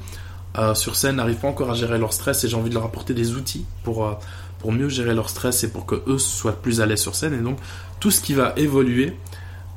euh, 0.57 0.73
sur 0.73 0.95
scène 0.95 1.17
n'arrivent 1.17 1.37
pas 1.37 1.47
encore 1.47 1.71
à 1.71 1.75
gérer 1.75 1.97
leur 1.97 2.13
stress 2.13 2.43
et 2.43 2.47
j'ai 2.47 2.55
envie 2.55 2.69
de 2.69 2.75
leur 2.75 2.85
apporter 2.85 3.13
des 3.13 3.35
outils 3.35 3.65
pour, 3.83 4.05
euh, 4.05 4.13
pour 4.57 4.71
mieux 4.71 4.89
gérer 4.89 5.13
leur 5.13 5.29
stress 5.29 5.63
et 5.63 5.71
pour 5.71 5.85
que 5.85 6.01
eux 6.07 6.17
soient 6.17 6.59
plus 6.59 6.81
à 6.81 6.85
l'aise 6.85 7.01
sur 7.01 7.15
scène. 7.15 7.33
Et 7.33 7.41
donc, 7.41 7.59
tout 7.99 8.09
ce 8.09 8.21
qui 8.21 8.33
va 8.33 8.53
évoluer 8.57 9.15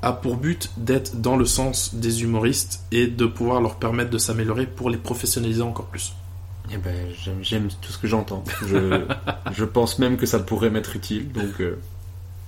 a 0.01 0.13
pour 0.13 0.37
but 0.37 0.71
d'être 0.79 1.21
dans 1.21 1.37
le 1.37 1.45
sens 1.45 1.95
des 1.95 2.23
humoristes 2.23 2.85
et 2.91 3.07
de 3.07 3.27
pouvoir 3.27 3.61
leur 3.61 3.77
permettre 3.77 4.11
de 4.11 4.19
s'améliorer 4.19 4.67
pour 4.67 4.91
les 4.91 4.97
professionnaliser 4.97 5.63
encore 5.63 5.87
plus. 5.87 6.15
Eh 6.73 6.79
ben, 6.79 7.09
j'aime, 7.43 7.69
tout 7.81 7.93
ce 7.93 7.99
que 7.99 8.07
j'entends. 8.07 8.43
Je, 8.67 9.05
je 9.53 9.65
pense 9.65 9.99
même 9.99 10.17
que 10.17 10.27
ça 10.27 10.39
pourrait 10.39 10.71
m'être 10.71 10.97
utile. 10.97 11.31
Donc, 11.33 11.61
euh, 11.61 11.79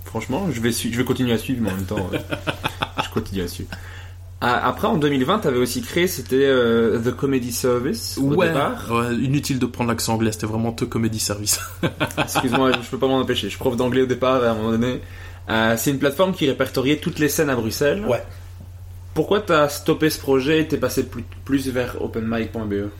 franchement, 0.04 0.48
je 0.50 0.60
vais, 0.60 0.72
je 0.72 0.96
vais 0.96 1.04
continuer 1.04 1.32
à 1.32 1.38
suivre, 1.38 1.60
mais 1.62 1.70
en 1.70 1.76
même 1.76 1.84
temps, 1.84 2.10
je 3.04 3.10
continue 3.10 3.42
à 3.42 3.48
suivre. 3.48 3.70
Ah, 4.46 4.68
après, 4.68 4.86
en 4.88 4.98
2020, 4.98 5.38
t'avais 5.38 5.56
aussi 5.56 5.80
créé, 5.80 6.06
c'était 6.06 6.36
euh, 6.36 6.98
The 6.98 7.16
Comedy 7.16 7.50
Service 7.50 8.18
au 8.18 8.34
ouais, 8.34 8.48
départ. 8.48 8.90
ouais, 8.90 9.14
inutile 9.14 9.58
de 9.58 9.64
prendre 9.64 9.88
l'accent 9.88 10.12
anglais, 10.12 10.32
c'était 10.32 10.44
vraiment 10.44 10.70
The 10.70 10.86
Comedy 10.86 11.18
Service. 11.18 11.58
Excuse-moi, 12.18 12.72
je 12.72 12.90
peux 12.90 12.98
pas 12.98 13.06
m'en 13.06 13.20
empêcher. 13.20 13.44
Je 13.44 13.52
suis 13.52 13.58
prof 13.58 13.74
d'anglais 13.74 14.02
au 14.02 14.06
départ 14.06 14.44
à 14.44 14.50
un 14.50 14.54
moment 14.54 14.72
donné. 14.72 15.00
Euh, 15.48 15.76
c'est 15.78 15.92
une 15.92 15.98
plateforme 15.98 16.34
qui 16.34 16.46
répertoriait 16.46 16.98
toutes 16.98 17.20
les 17.20 17.30
scènes 17.30 17.48
à 17.48 17.56
Bruxelles. 17.56 18.04
Ouais. 18.04 18.22
Pourquoi 19.14 19.40
t'as 19.40 19.70
stoppé 19.70 20.10
ce 20.10 20.18
projet 20.18 20.60
et 20.60 20.68
t'es 20.68 20.76
passé 20.76 21.04
plus, 21.04 21.24
plus 21.46 21.66
vers 21.68 22.02
openmic.be 22.02 22.90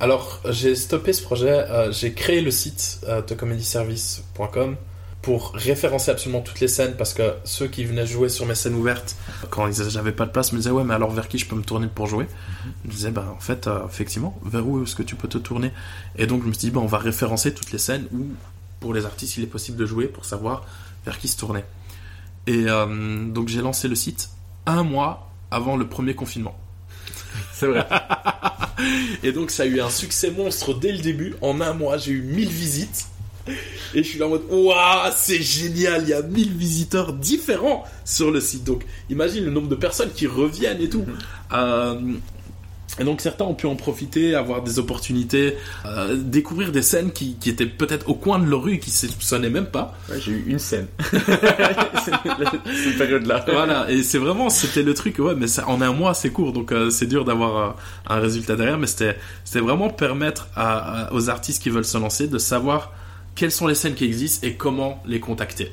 Alors, 0.00 0.40
j'ai 0.50 0.74
stoppé 0.74 1.12
ce 1.12 1.22
projet, 1.22 1.50
euh, 1.70 1.92
j'ai 1.92 2.14
créé 2.14 2.40
le 2.40 2.50
site 2.50 2.98
euh, 3.06 3.22
thecomedyservice.com 3.22 4.74
pour 5.24 5.52
référencer 5.54 6.10
absolument 6.10 6.42
toutes 6.42 6.60
les 6.60 6.68
scènes 6.68 6.96
parce 6.98 7.14
que 7.14 7.32
ceux 7.44 7.66
qui 7.66 7.86
venaient 7.86 8.06
jouer 8.06 8.28
sur 8.28 8.44
mes 8.44 8.54
scènes 8.54 8.74
ouvertes, 8.74 9.16
quand 9.48 9.66
ils 9.66 9.88
j'avais 9.88 10.12
pas 10.12 10.26
de 10.26 10.30
place, 10.30 10.52
me 10.52 10.58
disaient 10.58 10.70
ouais 10.70 10.84
mais 10.84 10.92
alors 10.92 11.10
vers 11.10 11.28
qui 11.28 11.38
je 11.38 11.46
peux 11.46 11.56
me 11.56 11.62
tourner 11.62 11.86
pour 11.86 12.06
jouer? 12.06 12.26
Je 12.84 12.90
disais 12.90 13.10
bah 13.10 13.32
en 13.34 13.40
fait 13.40 13.66
euh, 13.66 13.86
effectivement 13.86 14.38
vers 14.44 14.68
où 14.68 14.82
est-ce 14.82 14.94
que 14.94 15.02
tu 15.02 15.16
peux 15.16 15.26
te 15.26 15.38
tourner? 15.38 15.72
Et 16.16 16.26
donc 16.26 16.42
je 16.42 16.48
me 16.48 16.52
suis 16.52 16.68
dit 16.68 16.70
bah 16.70 16.80
on 16.82 16.86
va 16.86 16.98
référencer 16.98 17.54
toutes 17.54 17.72
les 17.72 17.78
scènes 17.78 18.06
où 18.12 18.26
pour 18.80 18.92
les 18.92 19.06
artistes 19.06 19.38
il 19.38 19.44
est 19.44 19.46
possible 19.46 19.78
de 19.78 19.86
jouer 19.86 20.08
pour 20.08 20.26
savoir 20.26 20.66
vers 21.06 21.18
qui 21.18 21.28
se 21.28 21.38
tourner. 21.38 21.64
Et 22.46 22.66
euh, 22.68 23.24
donc 23.26 23.48
j'ai 23.48 23.62
lancé 23.62 23.88
le 23.88 23.94
site 23.94 24.28
un 24.66 24.82
mois 24.82 25.30
avant 25.50 25.78
le 25.78 25.88
premier 25.88 26.14
confinement. 26.14 26.54
C'est 27.54 27.66
vrai. 27.66 27.88
Et 29.22 29.32
donc 29.32 29.50
ça 29.50 29.62
a 29.62 29.66
eu 29.66 29.80
un 29.80 29.88
succès 29.88 30.30
monstre 30.30 30.74
dès 30.74 30.92
le 30.92 30.98
début. 30.98 31.34
En 31.40 31.62
un 31.62 31.72
mois, 31.72 31.96
j'ai 31.96 32.12
eu 32.12 32.20
1000 32.20 32.46
visites. 32.50 33.06
Et 33.94 34.02
je 34.02 34.08
suis 34.08 34.18
là 34.18 34.26
en 34.26 34.30
mode, 34.30 34.42
waouh, 34.50 35.10
c'est 35.14 35.42
génial, 35.42 36.02
il 36.04 36.08
y 36.08 36.12
a 36.14 36.22
1000 36.22 36.52
visiteurs 36.56 37.12
différents 37.12 37.84
sur 38.04 38.30
le 38.30 38.40
site. 38.40 38.64
Donc 38.64 38.84
imagine 39.10 39.44
le 39.44 39.50
nombre 39.50 39.68
de 39.68 39.74
personnes 39.76 40.10
qui 40.14 40.26
reviennent 40.26 40.80
et 40.80 40.88
tout. 40.88 41.04
Euh, 41.52 41.94
et 43.00 43.02
donc 43.04 43.20
certains 43.20 43.44
ont 43.44 43.54
pu 43.54 43.66
en 43.66 43.74
profiter, 43.74 44.36
avoir 44.36 44.62
des 44.62 44.78
opportunités, 44.78 45.56
euh, 45.84 46.16
découvrir 46.16 46.70
des 46.70 46.82
scènes 46.82 47.10
qui, 47.12 47.34
qui 47.40 47.50
étaient 47.50 47.66
peut-être 47.66 48.08
au 48.08 48.14
coin 48.14 48.38
de 48.38 48.46
leur 48.48 48.62
rue, 48.62 48.78
qui 48.78 48.90
ne 48.90 49.10
soupçonnaient 49.10 49.50
même 49.50 49.66
pas. 49.66 49.96
Ouais, 50.08 50.20
j'ai 50.20 50.30
eu 50.30 50.44
une 50.46 50.60
scène. 50.60 50.86
cette 52.04 52.98
période-là. 52.98 53.44
Voilà, 53.48 53.90
et 53.90 54.02
c'est 54.02 54.18
vraiment, 54.18 54.50
c'était 54.50 54.82
le 54.82 54.94
truc, 54.94 55.18
ouais, 55.18 55.34
mais 55.36 55.46
ça, 55.48 55.68
en 55.68 55.80
un 55.80 55.92
mois, 55.92 56.14
c'est 56.14 56.30
court, 56.30 56.52
donc 56.52 56.72
euh, 56.72 56.90
c'est 56.90 57.06
dur 57.06 57.24
d'avoir 57.24 57.76
un 58.06 58.18
résultat 58.20 58.56
derrière, 58.56 58.78
mais 58.78 58.86
c'était, 58.86 59.16
c'était 59.44 59.60
vraiment 59.60 59.90
permettre 59.90 60.48
à- 60.54 61.06
à- 61.08 61.12
aux 61.12 61.30
artistes 61.30 61.62
qui 61.62 61.70
veulent 61.70 61.84
se 61.84 61.98
lancer 61.98 62.28
de 62.28 62.38
savoir 62.38 62.92
quelles 63.34 63.52
sont 63.52 63.66
les 63.66 63.74
scènes 63.74 63.94
qui 63.94 64.04
existent 64.04 64.46
et 64.46 64.54
comment 64.54 65.02
les 65.06 65.20
contacter. 65.20 65.72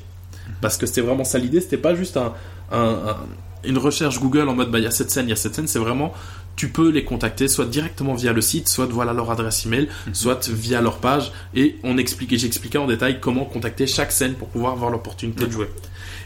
Parce 0.60 0.76
que 0.76 0.86
c'était 0.86 1.00
vraiment 1.00 1.24
ça 1.24 1.38
l'idée, 1.38 1.60
c'était 1.60 1.76
pas 1.76 1.94
juste 1.94 2.16
un, 2.16 2.32
un- 2.72 2.78
un- 2.78 3.16
une 3.64 3.78
recherche 3.78 4.18
Google 4.18 4.48
en 4.48 4.54
mode, 4.54 4.70
bah, 4.72 4.78
il 4.78 4.84
y 4.84 4.88
a 4.88 4.90
cette 4.90 5.10
scène, 5.10 5.26
il 5.26 5.30
y 5.30 5.32
a 5.32 5.36
cette 5.36 5.54
scène, 5.54 5.68
c'est 5.68 5.78
vraiment, 5.78 6.12
tu 6.56 6.68
peux 6.68 6.90
les 6.90 7.04
contacter 7.04 7.46
soit 7.46 7.64
directement 7.64 8.14
via 8.14 8.32
le 8.32 8.40
site, 8.40 8.66
soit 8.68 8.86
voilà 8.86 9.12
leur 9.12 9.30
adresse 9.30 9.64
email, 9.66 9.88
soit 10.12 10.48
via 10.48 10.80
leur 10.80 10.98
page, 10.98 11.30
et 11.54 11.76
on 11.84 11.96
expliquait, 11.96 12.36
j'expliquais 12.38 12.78
en 12.78 12.86
détail 12.88 13.20
comment 13.20 13.44
contacter 13.44 13.86
chaque 13.86 14.10
scène 14.10 14.34
pour 14.34 14.48
pouvoir 14.48 14.72
avoir 14.72 14.90
l'opportunité 14.90 15.46
de 15.46 15.50
jouer. 15.52 15.68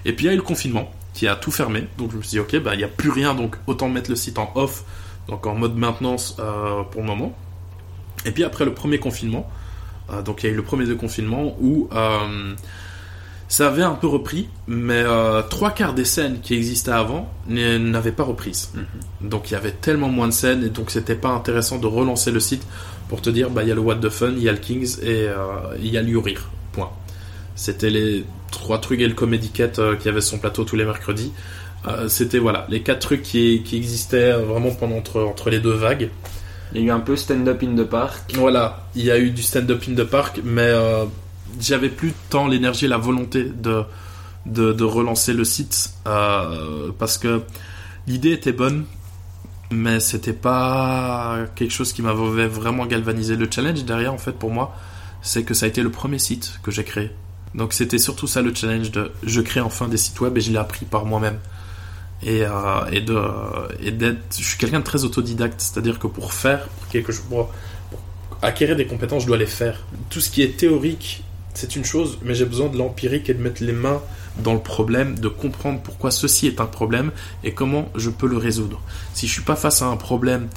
Et 0.07 0.15
puis 0.15 0.25
il 0.25 0.29
y 0.29 0.31
a 0.31 0.33
eu 0.33 0.37
le 0.37 0.43
confinement 0.43 0.91
qui 1.13 1.29
a 1.29 1.37
tout 1.37 1.51
fermé, 1.51 1.87
donc 1.99 2.13
je 2.13 2.17
me 2.17 2.23
suis 2.23 2.31
dit 2.31 2.39
ok, 2.41 2.57
bah 2.63 2.75
il 2.75 2.79
n'y 2.79 2.85
a 2.85 2.89
plus 2.89 3.11
rien, 3.11 3.35
donc 3.35 3.57
autant 3.67 3.91
mettre 3.91 4.09
le 4.09 4.17
site 4.17 4.39
en 4.39 4.51
off, 4.55 4.85
donc 5.29 5.47
en 5.47 5.55
mode 5.55 5.77
maintenance 5.77 6.37
euh, 6.39 6.83
pour 6.91 7.03
le 7.03 7.07
moment. 7.07 7.37
Et 8.25 8.31
puis 8.31 8.45
après 8.45 8.65
le 8.65 8.73
premier 8.73 8.99
confinement, 8.99 9.49
donc 10.25 10.43
il 10.43 10.47
y 10.47 10.49
a 10.51 10.53
eu 10.53 10.57
le 10.57 10.63
premier 10.63 10.87
de 10.87 10.95
confinement 10.95 11.57
où 11.61 11.89
euh, 11.93 12.55
ça 13.49 13.69
avait 13.69 13.83
un 13.83 13.95
peu 13.95 14.07
repris, 14.07 14.49
mais 14.67 15.03
euh, 15.05 15.43
trois 15.43 15.71
quarts 15.71 15.95
des 15.95 16.05
scènes 16.05 16.41
qui 16.41 16.55
existaient 16.55 16.91
avant 16.91 17.31
n'avaient 17.49 18.13
pas 18.13 18.25
reprise. 18.25 18.73
Donc 19.21 19.51
il 19.51 19.55
y 19.55 19.57
avait 19.57 19.73
tellement 19.73 20.09
moins 20.09 20.29
de 20.29 20.33
scènes 20.33 20.65
et 20.65 20.69
donc 20.69 20.91
c'était 20.91 21.15
pas 21.15 21.29
intéressant 21.29 21.79
de 21.79 21.87
relancer 21.87 22.33
le 22.33 22.41
site 22.41 22.67
pour 23.09 23.23
te 23.23 23.31
dire 23.31 23.51
bah 23.51 23.63
il 23.63 23.69
y 23.69 23.73
a 23.73 23.75
le 23.75 23.81
What 23.81 23.97
the 23.97 24.09
Fun, 24.09 24.33
il 24.37 24.43
y 24.43 24.49
a 24.49 24.53
le 24.53 24.59
Kings 24.59 24.99
et 25.03 25.29
euh, 25.29 25.37
il 25.81 25.89
y 25.89 25.97
a 25.97 26.03
l'Urir. 26.03 26.51
Point. 26.73 26.91
C'était 27.55 27.91
les 27.91 28.25
trois 28.51 28.81
trucs 28.81 29.01
et 29.01 29.07
le 29.07 29.15
Comedy 29.15 29.51
Cat 29.51 29.79
euh, 29.79 29.97
qui 29.97 30.09
avait 30.09 30.21
son 30.21 30.39
plateau 30.39 30.65
tous 30.65 30.77
les 30.77 30.85
mercredis. 30.85 31.33
Euh, 31.87 32.09
c'était 32.09 32.39
voilà 32.39 32.67
les 32.69 32.83
quatre 32.83 33.01
trucs 33.01 33.23
qui, 33.23 33.63
qui 33.65 33.77
existaient 33.77 34.33
euh, 34.33 34.39
vraiment 34.39 34.71
pendant 34.71 34.97
entre, 34.97 35.23
entre 35.23 35.51
les 35.51 35.61
deux 35.61 35.73
vagues. 35.73 36.11
Il 36.73 36.81
y 36.81 36.85
a 36.85 36.87
eu 36.87 36.91
un 36.91 37.01
peu 37.01 37.17
stand-up 37.17 37.63
in 37.63 37.75
the 37.77 37.85
park. 37.85 38.35
Voilà, 38.35 38.87
il 38.95 39.05
y 39.05 39.11
a 39.11 39.19
eu 39.19 39.31
du 39.31 39.43
stand-up 39.43 39.83
in 39.89 39.95
the 39.95 40.05
park, 40.05 40.41
mais 40.45 40.63
euh, 40.63 41.05
j'avais 41.61 41.89
plus 41.89 42.13
tant 42.31 42.49
l'énergie 42.49 42.87
et 42.87 42.89
la 42.89 42.99
volonté 42.99 43.45
de, 43.45 43.85
de, 44.47 44.85
relancer 44.85 45.33
le 45.33 45.45
site 45.45 45.91
euh, 46.07 46.91
parce 46.99 47.19
que 47.19 47.43
l'idée 48.07 48.33
était 48.33 48.53
bonne, 48.53 48.85
mais 49.71 50.01
c'était 50.01 50.33
pas 50.33 51.39
quelque 51.55 51.73
chose 51.73 51.93
qui 51.93 52.03
m'avait 52.03 52.47
vraiment 52.49 52.87
galvanisé. 52.87 53.37
Le 53.37 53.49
challenge 53.51 53.85
derrière, 53.85 54.13
en 54.13 54.19
fait, 54.19 54.33
pour 54.33 54.51
moi, 54.51 54.75
c'est 55.23 55.45
que 55.45 55.55
ça 55.55 55.67
a 55.67 55.69
été 55.69 55.83
le 55.83 55.91
premier 55.91 56.19
site 56.19 56.61
que 56.63 56.71
j'ai 56.71 56.85
créé. 56.85 57.11
Donc 57.55 57.73
c'était 57.73 57.99
surtout 57.99 58.27
ça 58.27 58.43
le 58.43 58.55
challenge 58.55 58.91
de 58.91 59.13
je 59.23 59.41
crée 59.41 59.61
enfin 59.61 59.89
des 59.89 59.97
sites 59.97 60.21
web 60.21 60.37
et 60.37 60.41
je 60.41 60.53
l'ai 60.53 60.59
appris 60.59 60.85
par 60.85 61.07
moi-même. 61.07 61.39
Et, 62.23 62.43
euh, 62.43 62.51
et 62.91 63.03
de 63.03 63.21
et 63.83 63.91
d'être 63.91 64.37
je 64.39 64.43
suis 64.43 64.57
quelqu'un 64.57 64.79
de 64.79 64.85
très 64.85 65.05
autodidacte 65.05 65.57
c'est 65.59 65.79
à 65.79 65.83
dire 65.83 65.99
que 65.99 66.07
pour 66.07 66.33
faire 66.33 66.67
pour 66.67 66.89
quelque 66.89 67.13
chose 67.13 67.27
pour, 67.29 67.53
acquérir 68.41 68.75
des 68.75 68.87
compétences 68.87 69.23
je 69.23 69.27
dois 69.27 69.37
les 69.37 69.47
faire. 69.47 69.85
Tout 70.09 70.21
ce 70.21 70.31
qui 70.31 70.43
est 70.43 70.57
théorique 70.57 71.23
c'est 71.53 71.77
une 71.77 71.85
chose 71.85 72.19
mais 72.23 72.35
j'ai 72.35 72.47
besoin 72.47 72.69
de 72.69 72.79
l'empirique 72.79 73.29
et 73.29 73.35
de 73.35 73.43
mettre 73.43 73.63
les 73.63 73.73
mains 73.73 74.01
dans 74.39 74.55
le 74.55 74.61
problème 74.61 75.19
de 75.19 75.29
comprendre 75.29 75.81
pourquoi 75.83 76.11
ceci 76.11 76.47
est 76.47 76.61
un 76.61 76.67
problème 76.67 77.11
et 77.45 77.53
comment 77.53 77.91
je 77.95 78.09
peux 78.11 78.27
le 78.27 78.39
résoudre. 78.39 78.81
Si 79.13 79.27
je 79.27 79.33
suis 79.33 79.43
pas 79.43 79.57
face 79.57 79.83
à 79.83 79.87
un 79.87 79.97
problème 79.97 80.49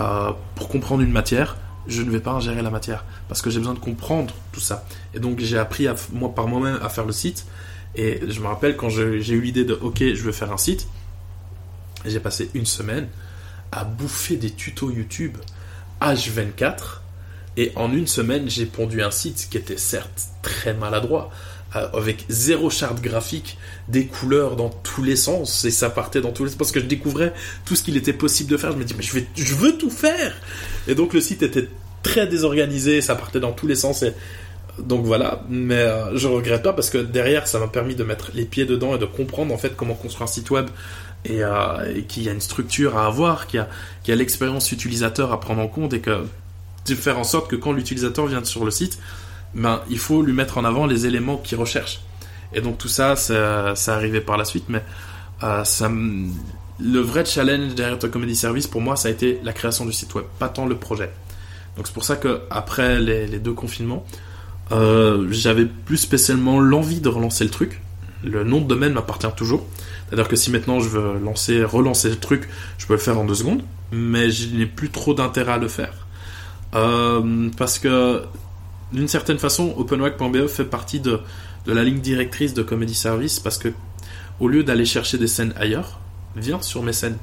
euh, 0.00 0.30
pour 0.54 0.68
comprendre 0.68 1.02
une 1.02 1.12
matière 1.12 1.56
je 1.86 2.02
ne 2.02 2.10
vais 2.10 2.20
pas 2.20 2.32
ingérer 2.32 2.62
la 2.62 2.70
matière 2.70 3.04
parce 3.28 3.42
que 3.42 3.50
j'ai 3.50 3.58
besoin 3.58 3.74
de 3.74 3.78
comprendre 3.78 4.34
tout 4.52 4.60
ça. 4.60 4.84
Et 5.14 5.20
donc 5.20 5.40
j'ai 5.40 5.58
appris 5.58 5.86
moi 6.12 6.34
par 6.34 6.46
moi-même 6.46 6.78
à 6.82 6.88
faire 6.88 7.04
le 7.04 7.12
site. 7.12 7.46
Et 7.94 8.20
je 8.26 8.40
me 8.40 8.46
rappelle 8.46 8.76
quand 8.76 8.88
j'ai 8.88 9.34
eu 9.34 9.40
l'idée 9.40 9.64
de 9.64 9.74
ok 9.74 9.98
je 9.98 10.22
veux 10.22 10.32
faire 10.32 10.52
un 10.52 10.56
site 10.56 10.88
j'ai 12.04 12.20
passé 12.20 12.50
une 12.54 12.66
semaine 12.66 13.08
à 13.70 13.84
bouffer 13.84 14.36
des 14.36 14.50
tutos 14.50 14.90
YouTube 14.90 15.36
H24 16.00 17.00
et 17.56 17.72
en 17.76 17.92
une 17.92 18.06
semaine 18.06 18.48
j'ai 18.48 18.66
pondu 18.66 19.02
un 19.02 19.10
site 19.10 19.48
qui 19.50 19.58
était 19.58 19.76
certes 19.76 20.28
très 20.42 20.74
maladroit 20.74 21.30
euh, 21.74 21.88
avec 21.94 22.26
zéro 22.28 22.68
charte 22.68 23.00
graphique, 23.00 23.56
des 23.88 24.04
couleurs 24.04 24.56
dans 24.56 24.68
tous 24.68 25.02
les 25.02 25.16
sens 25.16 25.64
et 25.64 25.70
ça 25.70 25.88
partait 25.88 26.20
dans 26.20 26.32
tous 26.32 26.44
les 26.44 26.50
sens 26.50 26.58
parce 26.58 26.72
que 26.72 26.80
je 26.80 26.84
découvrais 26.84 27.32
tout 27.64 27.76
ce 27.76 27.82
qu'il 27.82 27.96
était 27.96 28.12
possible 28.12 28.50
de 28.50 28.58
faire. 28.58 28.72
Je 28.72 28.76
me 28.76 28.84
dis 28.84 28.94
mais 28.94 29.02
je, 29.34 29.54
veux 29.54 29.78
tout 29.78 29.90
faire! 29.90 30.34
Et 30.86 30.94
donc 30.94 31.14
le 31.14 31.22
site 31.22 31.42
était 31.42 31.68
très 32.02 32.26
désorganisé, 32.26 33.00
ça 33.00 33.14
partait 33.14 33.40
dans 33.40 33.52
tous 33.52 33.66
les 33.66 33.74
sens 33.74 34.02
et 34.02 34.12
donc 34.78 35.04
voilà, 35.04 35.44
mais 35.48 35.76
euh, 35.76 36.16
je 36.16 36.28
regrette 36.28 36.62
pas 36.62 36.74
parce 36.74 36.90
que 36.90 36.98
derrière 36.98 37.46
ça 37.46 37.58
m'a 37.58 37.68
permis 37.68 37.94
de 37.94 38.04
mettre 38.04 38.32
les 38.34 38.44
pieds 38.44 38.66
dedans 38.66 38.94
et 38.94 38.98
de 38.98 39.06
comprendre 39.06 39.54
en 39.54 39.58
fait 39.58 39.74
comment 39.74 39.94
construire 39.94 40.24
un 40.24 40.32
site 40.32 40.50
web 40.50 40.66
et, 41.24 41.42
euh, 41.42 41.94
et 41.94 42.02
qu'il 42.04 42.24
y 42.24 42.28
a 42.28 42.32
une 42.32 42.40
structure 42.40 42.96
à 42.96 43.06
avoir, 43.06 43.46
qu'il 43.46 43.64
y 44.06 44.12
a, 44.12 44.16
l'expérience 44.16 44.72
utilisateur 44.72 45.32
à 45.32 45.40
prendre 45.40 45.62
en 45.62 45.68
compte 45.68 45.92
et 45.92 46.00
que 46.00 46.24
de 46.86 46.94
faire 46.94 47.18
en 47.18 47.24
sorte 47.24 47.48
que 47.48 47.56
quand 47.56 47.72
l'utilisateur 47.72 48.26
vient 48.26 48.44
sur 48.44 48.64
le 48.64 48.70
site, 48.70 48.98
ben 49.54 49.82
il 49.88 49.98
faut 49.98 50.22
lui 50.22 50.32
mettre 50.32 50.58
en 50.58 50.64
avant 50.64 50.86
les 50.86 51.06
éléments 51.06 51.36
qu'il 51.36 51.58
recherche. 51.58 52.00
Et 52.52 52.60
donc 52.60 52.78
tout 52.78 52.88
ça, 52.88 53.16
ça, 53.16 53.74
ça 53.76 53.94
arrivé 53.94 54.20
par 54.20 54.36
la 54.36 54.44
suite, 54.44 54.64
mais 54.68 54.82
euh, 55.42 55.64
ça, 55.64 55.90
le 56.80 56.98
vrai 56.98 57.24
challenge 57.24 57.74
derrière 57.74 57.98
ton 57.98 58.08
comedy 58.08 58.34
service 58.34 58.66
pour 58.66 58.80
moi, 58.80 58.96
ça 58.96 59.08
a 59.08 59.10
été 59.10 59.40
la 59.44 59.52
création 59.52 59.84
du 59.84 59.92
site 59.92 60.14
web, 60.14 60.24
pas 60.38 60.48
tant 60.48 60.66
le 60.66 60.76
projet. 60.76 61.10
Donc 61.76 61.86
c'est 61.86 61.94
pour 61.94 62.04
ça 62.04 62.16
que 62.16 62.42
après 62.50 62.98
les, 62.98 63.26
les 63.26 63.38
deux 63.38 63.54
confinements, 63.54 64.04
euh, 64.72 65.26
j'avais 65.30 65.66
plus 65.66 65.98
spécialement 65.98 66.60
l'envie 66.60 67.00
de 67.00 67.08
relancer 67.08 67.44
le 67.44 67.50
truc. 67.50 67.80
Le 68.24 68.44
nom 68.44 68.60
de 68.60 68.66
domaine 68.66 68.92
m'appartient 68.92 69.32
toujours. 69.36 69.66
C'est-à-dire 70.06 70.28
que 70.28 70.36
si 70.36 70.50
maintenant 70.50 70.80
je 70.80 70.88
veux 70.88 71.18
lancer, 71.18 71.64
relancer 71.64 72.10
le 72.10 72.16
truc, 72.16 72.48
je 72.78 72.86
peux 72.86 72.94
le 72.94 72.98
faire 72.98 73.18
en 73.18 73.24
deux 73.24 73.34
secondes, 73.34 73.62
mais 73.90 74.30
je 74.30 74.54
n'ai 74.54 74.66
plus 74.66 74.90
trop 74.90 75.14
d'intérêt 75.14 75.52
à 75.52 75.58
le 75.58 75.68
faire. 75.68 76.06
Euh, 76.74 77.50
parce 77.56 77.78
que 77.78 78.22
d'une 78.92 79.08
certaine 79.08 79.38
façon, 79.38 79.74
openwag.be 79.76 80.46
fait 80.46 80.64
partie 80.64 81.00
de, 81.00 81.20
de 81.66 81.72
la 81.72 81.82
ligne 81.82 82.00
directrice 82.00 82.54
de 82.54 82.62
Comedy 82.62 82.94
Service 82.94 83.40
parce 83.40 83.58
que 83.58 83.68
au 84.40 84.48
lieu 84.48 84.64
d'aller 84.64 84.84
chercher 84.84 85.18
des 85.18 85.28
scènes 85.28 85.54
ailleurs, 85.56 86.00
viens 86.36 86.60
sur 86.60 86.82
mes 86.82 86.92
scènes. 86.92 87.18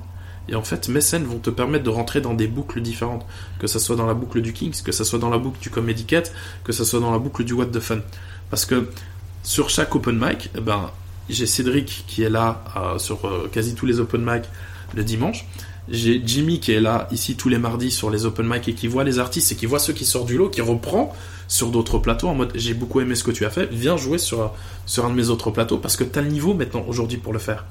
Et 0.48 0.56
en 0.56 0.64
fait, 0.64 0.90
mes 0.90 1.02
scènes 1.02 1.26
vont 1.26 1.38
te 1.38 1.52
permettre 1.52 1.84
de 1.84 1.90
rentrer 1.90 2.22
dans 2.22 2.34
des 2.34 2.48
boucles 2.48 2.82
différentes. 2.82 3.26
Que 3.60 3.68
ce 3.68 3.78
soit 3.78 3.96
dans 3.96 4.08
la 4.08 4.16
boucle 4.16 4.42
du 4.42 4.52
Kings, 4.52 4.82
que 4.84 4.92
ce 4.92 5.04
soit 5.04 5.20
dans 5.20 5.30
la 5.30 5.38
boucle 5.38 5.60
du 5.60 5.70
Comedy 5.70 6.06
Cat, 6.06 6.24
que 6.64 6.72
ce 6.72 6.84
soit 6.84 7.00
dans 7.00 7.12
la 7.12 7.20
boucle 7.20 7.44
du 7.44 7.54
What 7.54 7.68
the 7.68 7.80
Fun. 7.80 8.00
Parce 8.50 8.66
que 8.66 8.90
sur 9.44 9.70
chaque 9.70 9.96
open 9.96 10.18
mic, 10.20 10.50
eh 10.58 10.62
ben, 10.62 10.92
j'ai 11.30 11.46
Cédric 11.46 12.06
qui 12.08 12.24
est 12.24 12.30
là 12.30 12.64
euh, 12.76 12.98
sur 12.98 13.26
euh, 13.26 13.50
quasi 13.52 13.76
tous 13.76 13.86
les 13.86 14.00
open 14.00 14.22
mic 14.24 14.44
le 14.96 15.04
dimanche. 15.04 15.46
J'ai 15.88 16.22
Jimmy 16.24 16.60
qui 16.60 16.72
est 16.72 16.82
là 16.82 17.08
ici 17.12 17.36
tous 17.36 17.50
les 17.50 17.58
mardis 17.58 17.92
sur 17.92 18.10
les 18.12 18.26
open 18.26 18.48
mic 18.48 18.68
et 18.68 18.74
qui 18.74 18.88
voit 18.88 19.04
les 19.04 19.18
artistes 19.18 19.52
et 19.52 19.56
qui 19.56 19.66
voit 19.66 19.80
ceux 19.80 19.94
qui 19.94 20.06
sortent 20.06 20.28
du 20.28 20.38
lot, 20.38 20.50
qui 20.50 20.62
reprend 20.62 21.16
sur 21.48 21.70
d'autres 21.70 21.98
plateaux 21.98 22.28
en 22.28 22.36
mode 22.36 22.52
j'ai 22.54 22.76
beaucoup 22.76 23.02
aimé 23.02 23.16
ce 23.16 23.24
que 23.24 23.32
tu 23.32 23.44
as 23.46 23.50
fait, 23.50 23.68
viens 23.72 23.98
jouer 23.98 24.20
sur, 24.20 24.54
sur 24.86 25.06
un 25.06 25.10
de 25.10 25.16
mes 25.16 25.30
autres 25.30 25.50
plateaux 25.50 25.78
parce 25.78 25.96
que 25.96 26.04
tu 26.04 26.20
as 26.20 26.22
le 26.22 26.30
niveau 26.30 26.54
maintenant 26.54 26.86
aujourd'hui 26.88 27.18
pour 27.18 27.34
le 27.34 27.40
faire. 27.40 27.66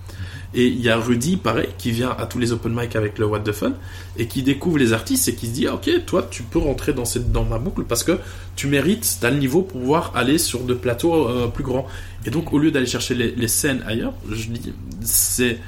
Et 0.55 0.66
il 0.66 0.81
y 0.81 0.89
a 0.89 0.97
Rudy, 0.97 1.37
pareil, 1.37 1.69
qui 1.77 1.91
vient 1.91 2.11
à 2.19 2.25
tous 2.25 2.39
les 2.39 2.53
open 2.53 2.73
mic 2.75 2.97
avec 2.97 3.19
le 3.19 3.27
What 3.27 3.41
the 3.41 3.53
Fun 3.53 3.73
et 4.16 4.27
qui 4.27 4.43
découvre 4.43 4.79
les 4.79 4.95
artistes 4.95 5.29
et 5.29 5.35
qui 5.35 5.47
se 5.47 5.53
dit, 5.53 5.66
ah, 5.66 5.75
ok, 5.75 5.91
toi, 6.07 6.27
tu 6.31 6.43
peux 6.43 6.59
rentrer 6.59 6.95
dans, 6.95 7.05
cette, 7.05 7.31
dans 7.33 7.45
ma 7.45 7.59
boucle 7.59 7.85
parce 7.85 8.03
que 8.03 8.19
tu 8.57 8.66
mérites, 8.66 9.19
t'as 9.20 9.31
le 9.31 9.37
niveau 9.37 9.61
pour 9.62 9.81
pouvoir 9.81 10.12
aller 10.15 10.39
sur 10.39 10.61
de 10.65 10.73
plateaux 10.73 11.29
euh, 11.29 11.49
plus 11.49 11.65
grands. 11.65 11.87
Et 12.25 12.31
donc, 12.31 12.53
au 12.55 12.59
lieu 12.59 12.70
d'aller 12.70 12.87
chercher 12.87 13.15
les, 13.15 13.31
les 13.33 13.49
scènes 13.49 13.85
ailleurs, 13.87 14.15
je 14.31 14.49
dis, 14.49 14.73
c'est 15.03 15.59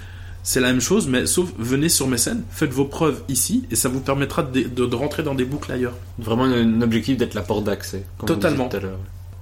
c'est 0.42 0.60
la 0.60 0.68
même 0.68 0.80
chose, 0.80 1.06
mais 1.06 1.26
sauf 1.26 1.50
venez 1.58 1.90
sur 1.90 2.08
mes 2.08 2.16
scènes, 2.16 2.42
faites 2.50 2.72
vos 2.72 2.86
preuves 2.86 3.20
ici, 3.28 3.64
et 3.70 3.76
ça 3.76 3.90
vous 3.90 4.00
permettra 4.00 4.42
de, 4.42 4.62
de- 4.62 4.86
de 4.86 4.96
rentrer 4.96 5.22
dans 5.22 5.34
des 5.34 5.44
boucles 5.44 5.70
ailleurs. 5.70 5.92
Vraiment 6.18 6.44
un 6.44 6.80
objectif 6.80 7.18
d'être 7.18 7.34
la 7.34 7.42
porte 7.42 7.64
d'accès. 7.64 8.04
Totalement. 8.24 8.64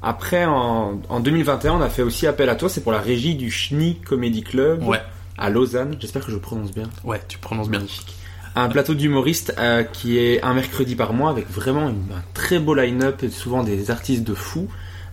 Après, 0.02 0.44
en, 0.44 1.00
en 1.08 1.20
2021, 1.20 1.74
on 1.74 1.80
a 1.80 1.88
fait 1.88 2.02
aussi 2.02 2.26
appel 2.26 2.48
à 2.48 2.56
toi, 2.56 2.68
c'est 2.68 2.80
pour 2.80 2.90
la 2.90 2.98
régie 3.00 3.36
du 3.36 3.48
Schnie 3.52 3.98
Comedy 4.04 4.42
Club 4.42 4.82
Ouais, 4.82 5.00
à 5.38 5.50
Lausanne. 5.50 5.96
J'espère 6.00 6.24
que 6.24 6.32
je 6.32 6.36
prononce 6.36 6.72
bien. 6.72 6.88
ouais, 7.04 7.20
tu 7.28 7.38
prononces 7.38 7.68
bien. 7.68 7.78
Magnifique. 7.80 8.14
Un 8.56 8.68
plateau 8.68 8.94
d'humoristes 8.94 9.54
euh, 9.58 9.84
qui 9.84 10.18
est 10.18 10.42
un 10.42 10.52
mercredi 10.54 10.96
par 10.96 11.12
mois 11.12 11.30
avec 11.30 11.48
vraiment 11.50 11.88
une- 11.88 12.12
un 12.12 12.22
très 12.34 12.58
beau 12.58 12.74
line-up 12.74 13.24
souvent 13.30 13.62
des 13.62 13.90
artistes 13.90 14.24
de 14.24 14.34
fous. 14.34 14.68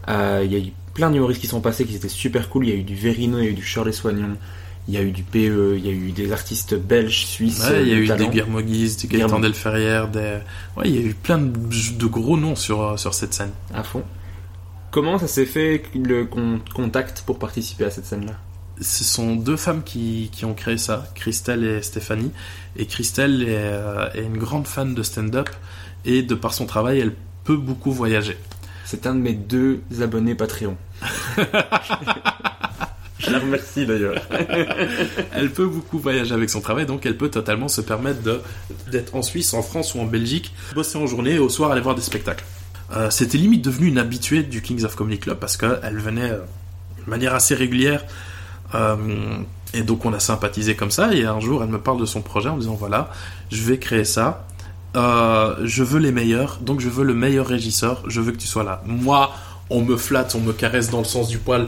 Euh, 0.10 0.41
Il 0.45 0.52
y 0.52 0.56
a 0.56 0.60
eu 0.60 0.72
plein 0.93 1.11
d'humoristes 1.11 1.41
qui 1.41 1.47
sont 1.47 1.61
passés 1.61 1.85
qui 1.85 1.95
étaient 1.95 2.10
super 2.10 2.49
cool. 2.49 2.65
Il 2.68 2.69
y 2.69 2.73
a 2.73 2.77
eu 2.77 2.84
du 2.84 2.95
Verino, 2.95 3.38
il 3.39 3.43
y 3.43 3.47
a 3.47 3.52
eu 3.52 3.53
du 3.53 3.64
Shirley 3.64 3.91
Soignon, 3.91 4.38
il 4.88 4.93
y 4.93 4.97
a 4.97 5.02
eu 5.03 5.11
du 5.11 5.23
PE, 5.23 5.76
il 5.77 5.85
y 5.85 5.89
a 5.89 5.91
eu 5.91 6.11
des 6.11 6.31
artistes 6.31 6.73
belges, 6.76 7.26
suisses. 7.26 7.68
Ouais, 7.69 7.81
il 7.84 7.89
y 7.89 7.91
a 7.91 7.95
de 7.95 8.02
eu 8.02 8.07
des 8.18 8.27
Guillermo 8.30 8.61
Guise, 8.61 8.97
des 8.97 9.07
Gaëtan 9.10 9.26
Guillermo. 9.27 9.43
Delferrière, 9.45 10.07
des... 10.07 10.38
Ouais, 10.77 10.85
il 10.85 10.95
y 10.95 10.97
a 10.97 11.02
eu 11.02 11.14
plein 11.14 11.38
de, 11.38 11.52
de 11.97 12.06
gros 12.07 12.38
noms 12.38 12.56
sur, 12.56 12.81
euh, 12.81 12.97
sur 12.97 13.14
cette 13.14 13.34
scène. 13.34 13.52
à 13.73 13.84
fond. 13.84 14.03
Comment 14.91 15.19
ça 15.19 15.27
s'est 15.27 15.45
fait 15.45 15.84
le 15.93 16.26
con- 16.26 16.61
contact 16.73 17.23
pour 17.26 17.38
participer 17.38 17.84
à 17.85 17.91
cette 17.91 18.06
scène-là? 18.06 18.34
Ce 18.81 19.03
sont 19.03 19.35
deux 19.35 19.56
femmes 19.57 19.84
qui, 19.84 20.30
qui 20.34 20.43
ont 20.45 20.53
créé 20.53 20.77
ça, 20.77 21.06
Christelle 21.15 21.64
et 21.64 21.81
Stéphanie. 21.81 22.31
Et 22.77 22.85
Christelle 22.85 23.43
est, 23.43 23.47
euh, 23.57 24.10
est 24.14 24.23
une 24.23 24.38
grande 24.38 24.68
fan 24.68 24.93
de 24.93 25.02
stand-up 25.03 25.49
et 26.03 26.22
de 26.23 26.35
par 26.35 26.53
son 26.53 26.65
travail, 26.65 26.99
elle 26.99 27.14
peut 27.45 27.56
beaucoup 27.57 27.91
voyager. 27.91 28.38
C'est 28.84 29.07
un 29.07 29.15
de 29.15 29.19
mes 29.22 29.34
deux 29.34 29.81
abonnés 30.02 30.35
Patreon. 30.35 30.76
Je 33.18 33.31
la 33.31 33.39
remercie 33.39 33.85
d'ailleurs. 33.85 34.22
Elle 35.34 35.49
peut 35.49 35.65
beaucoup 35.65 35.97
voyager 35.99 36.34
avec 36.34 36.49
son 36.49 36.60
travail, 36.61 36.85
donc 36.85 37.06
elle 37.06 37.18
peut 37.18 37.30
totalement 37.30 37.69
se 37.69 37.81
permettre 37.81 38.22
de- 38.22 38.41
d'être 38.91 39.15
en 39.15 39.22
Suisse, 39.22 39.53
en 39.53 39.64
France 39.64 39.95
ou 39.95 39.99
en 39.99 40.06
Belgique, 40.06 40.53
bosser 40.76 40.97
en 40.97 41.07
journée 41.07 41.35
et 41.35 41.39
au 41.39 41.49
soir 41.49 41.72
aller 41.72 41.81
voir 41.81 41.95
des 41.95 42.02
spectacles. 42.02 42.43
Euh, 42.95 43.10
C'était 43.10 43.38
limite 43.38 43.64
devenu 43.64 43.88
une 43.88 43.97
habituée 43.97 44.43
du 44.43 44.61
Kings 44.61 44.84
of 44.84 44.95
Comedy 44.95 45.18
Club 45.19 45.39
parce 45.39 45.56
qu'elle 45.57 45.97
venait 45.97 46.30
euh, 46.30 46.41
de 47.06 47.10
manière 47.10 47.34
assez 47.34 47.56
régulière. 47.56 48.03
Euh, 48.73 48.95
et 49.73 49.83
donc 49.83 50.05
on 50.05 50.13
a 50.13 50.19
sympathisé 50.19 50.75
comme 50.75 50.91
ça. 50.91 51.13
Et 51.13 51.25
un 51.25 51.39
jour, 51.39 51.63
elle 51.63 51.69
me 51.69 51.79
parle 51.79 51.99
de 51.99 52.05
son 52.05 52.21
projet 52.21 52.49
en 52.49 52.55
me 52.55 52.61
disant 52.61 52.75
voilà, 52.75 53.09
je 53.51 53.61
vais 53.63 53.77
créer 53.77 54.05
ça. 54.05 54.47
Euh, 54.95 55.55
je 55.63 55.83
veux 55.83 55.99
les 55.99 56.11
meilleurs, 56.11 56.59
donc 56.61 56.79
je 56.79 56.89
veux 56.89 57.03
le 57.03 57.13
meilleur 57.13 57.47
régisseur. 57.47 58.03
Je 58.07 58.21
veux 58.21 58.31
que 58.31 58.37
tu 58.37 58.47
sois 58.47 58.63
là. 58.63 58.81
Moi, 58.85 59.31
on 59.69 59.81
me 59.81 59.97
flatte, 59.97 60.35
on 60.35 60.41
me 60.41 60.53
caresse 60.53 60.89
dans 60.89 60.99
le 60.99 61.05
sens 61.05 61.27
du 61.27 61.37
poil 61.37 61.67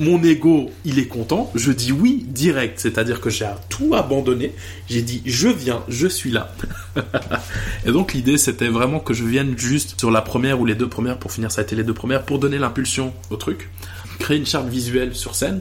mon 0.00 0.22
ego, 0.22 0.70
il 0.84 0.98
est 0.98 1.06
content. 1.06 1.50
Je 1.54 1.72
dis 1.72 1.92
oui 1.92 2.24
direct, 2.28 2.78
c'est-à-dire 2.78 3.20
que 3.20 3.28
j'ai 3.28 3.46
tout 3.68 3.94
abandonné. 3.94 4.54
J'ai 4.88 5.02
dit 5.02 5.22
je 5.26 5.48
viens, 5.48 5.82
je 5.88 6.06
suis 6.06 6.30
là. 6.30 6.54
et 7.86 7.92
donc 7.92 8.14
l'idée 8.14 8.38
c'était 8.38 8.68
vraiment 8.68 9.00
que 9.00 9.14
je 9.14 9.24
vienne 9.24 9.54
juste 9.56 9.98
sur 9.98 10.10
la 10.10 10.22
première 10.22 10.60
ou 10.60 10.66
les 10.66 10.74
deux 10.74 10.88
premières 10.88 11.18
pour 11.18 11.32
finir, 11.32 11.50
ça 11.50 11.60
a 11.60 11.64
été 11.64 11.76
les 11.76 11.84
deux 11.84 11.94
premières 11.94 12.22
pour 12.22 12.38
donner 12.38 12.58
l'impulsion 12.58 13.12
au 13.30 13.36
truc, 13.36 13.70
créer 14.18 14.38
une 14.38 14.46
charte 14.46 14.68
visuelle 14.68 15.14
sur 15.14 15.34
scène 15.34 15.60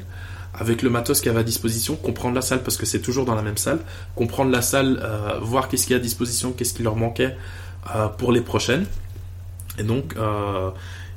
avec 0.59 0.81
le 0.81 0.89
matos 0.89 1.21
qu'il 1.21 1.27
y 1.27 1.29
avait 1.31 1.39
à 1.39 1.43
disposition, 1.43 1.95
comprendre 1.95 2.35
la 2.35 2.41
salle 2.41 2.61
parce 2.63 2.77
que 2.77 2.85
c'est 2.85 2.99
toujours 2.99 3.25
dans 3.25 3.35
la 3.35 3.41
même 3.41 3.57
salle, 3.57 3.79
comprendre 4.15 4.51
la 4.51 4.61
salle, 4.61 4.99
euh, 5.01 5.39
voir 5.41 5.69
qu'est-ce 5.69 5.87
qu'il 5.87 5.93
y 5.93 5.97
a 5.97 5.99
à 5.99 6.03
disposition, 6.03 6.51
qu'est-ce 6.51 6.73
qui 6.73 6.83
leur 6.83 6.97
manquait 6.97 7.37
euh, 7.95 8.07
pour 8.09 8.31
les 8.31 8.41
prochaines. 8.41 8.85
Et 9.77 9.83
donc 9.83 10.15
euh, 10.17 10.69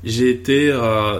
j'ai 0.05 0.31
été 0.31 0.73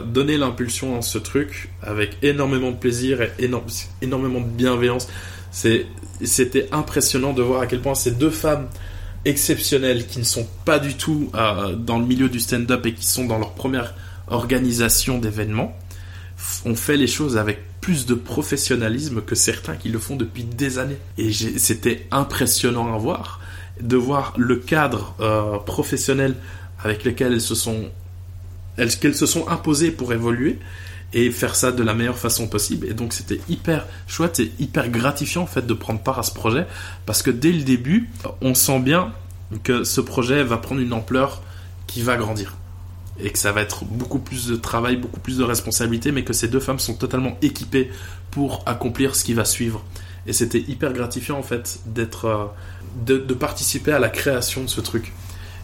donner 0.07 0.37
l'impulsion 0.39 0.99
à 0.99 1.03
ce 1.03 1.19
truc 1.19 1.71
avec 1.83 2.17
énormément 2.23 2.71
de 2.71 2.77
plaisir 2.77 3.23
et 3.23 3.33
éno- 3.47 3.63
énormément 4.01 4.41
de 4.41 4.47
bienveillance. 4.47 5.09
C'était 5.53 6.69
impressionnant 6.73 7.33
de 7.33 7.43
voir 7.43 7.61
à 7.61 7.67
quel 7.67 7.81
point 7.81 7.95
ces 7.95 8.13
deux 8.13 8.31
femmes 8.31 8.69
exceptionnelles 9.25 10.07
qui 10.07 10.19
ne 10.19 10.25
sont 10.25 10.49
pas 10.65 10.81
du 10.81 10.95
tout 10.95 11.31
dans 11.77 11.99
le 11.99 12.07
milieu 12.07 12.29
du 12.29 12.41
stand-up 12.41 12.85
et 12.87 12.93
qui 12.93 13.07
sont 13.07 13.25
dans 13.25 13.39
leur 13.39 13.53
première 13.53 13.95
organisation 14.29 15.19
d'événements 15.19 15.77
ont 16.65 16.75
fait 16.75 16.97
les 16.97 17.07
choses 17.07 17.37
avec 17.37 17.61
plus 17.83 18.07
de 18.07 18.15
professionnalisme 18.15 19.21
que 19.21 19.35
certains 19.35 19.75
qui 19.75 19.91
le 19.91 19.99
font 19.99 20.17
depuis 20.17 20.45
des 20.45 20.79
années. 20.79 20.97
Et 21.19 21.33
c'était 21.33 22.07
impressionnant 22.11 22.95
à 22.95 22.97
voir, 22.97 23.41
de 23.81 23.97
voir 23.97 24.33
le 24.39 24.57
cadre 24.57 25.15
euh, 25.21 25.59
professionnel 25.59 26.37
avec 26.83 27.05
lequel 27.05 27.35
elles 27.35 27.41
se 27.43 27.55
sont 27.55 27.91
elles, 28.79 28.97
qu'elles 28.97 29.17
se 29.17 29.27
sont 29.27 29.49
imposées 29.49 29.91
pour 29.91 30.15
évoluer 30.15 30.59
et 31.13 31.31
faire 31.31 31.55
ça 31.57 31.73
de 31.73 31.83
la 31.83 31.93
meilleure 31.93 32.19
façon 32.19 32.47
possible. 32.47 32.87
Et 32.87 32.95
donc 32.95 33.13
c'était 33.13 33.41
hyper 33.49 33.87
chouette 34.07 34.39
et 34.41 34.53
hyper 34.61 34.89
gratifiant 34.89 35.43
en 35.43 35.47
fait 35.47 35.67
de 35.67 35.75
prendre 35.75 36.01
part 36.01 36.21
à 36.21 36.23
ce 36.23 36.33
projet 36.33 36.67
parce 37.05 37.23
que 37.23 37.31
dès 37.31 37.53
le 37.53 37.63
début, 37.63 38.09
on 38.41 38.55
sent 38.55 38.79
bien 38.79 39.13
que 39.65 39.83
ce 39.83 40.01
projet 40.01 40.45
va 40.45 40.57
prendre 40.57 40.81
une 40.81 40.93
ampleur 40.93 41.43
qui 41.89 42.01
va 42.01 42.17
grandir 42.17 42.57
et 43.21 43.31
que 43.31 43.39
ça 43.39 43.53
va 43.53 43.61
être 43.61 43.85
beaucoup 43.85 44.19
plus 44.19 44.47
de 44.47 44.57
travail, 44.57 44.97
beaucoup 44.97 45.21
plus 45.21 45.39
de 45.39 45.45
responsabilité, 45.45 46.13
mais 46.13 46.25
que 46.25 46.33
ces 46.33 46.49
deux 46.49 46.61
femmes 46.61 46.79
sont 46.79 46.95
totalement 46.95 47.37
équipées 47.43 47.91
pour 48.31 48.63
accomplir 48.67 49.15
ce 49.15 49.25
qui 49.25 49.35
va 49.35 49.45
suivre. 49.45 49.85
Et 50.27 50.33
c'était 50.33 50.61
hyper 50.61 50.93
gratifiant 50.93 51.39
en 51.39 51.43
fait 51.43 51.81
d'être, 51.87 52.25
euh, 52.27 52.47
de, 53.05 53.35
participer 53.35 53.93
à 53.93 53.99
la 53.99 54.09
création 54.09 54.63
de 54.63 54.69
ce 54.69 54.81
truc. 54.81 55.13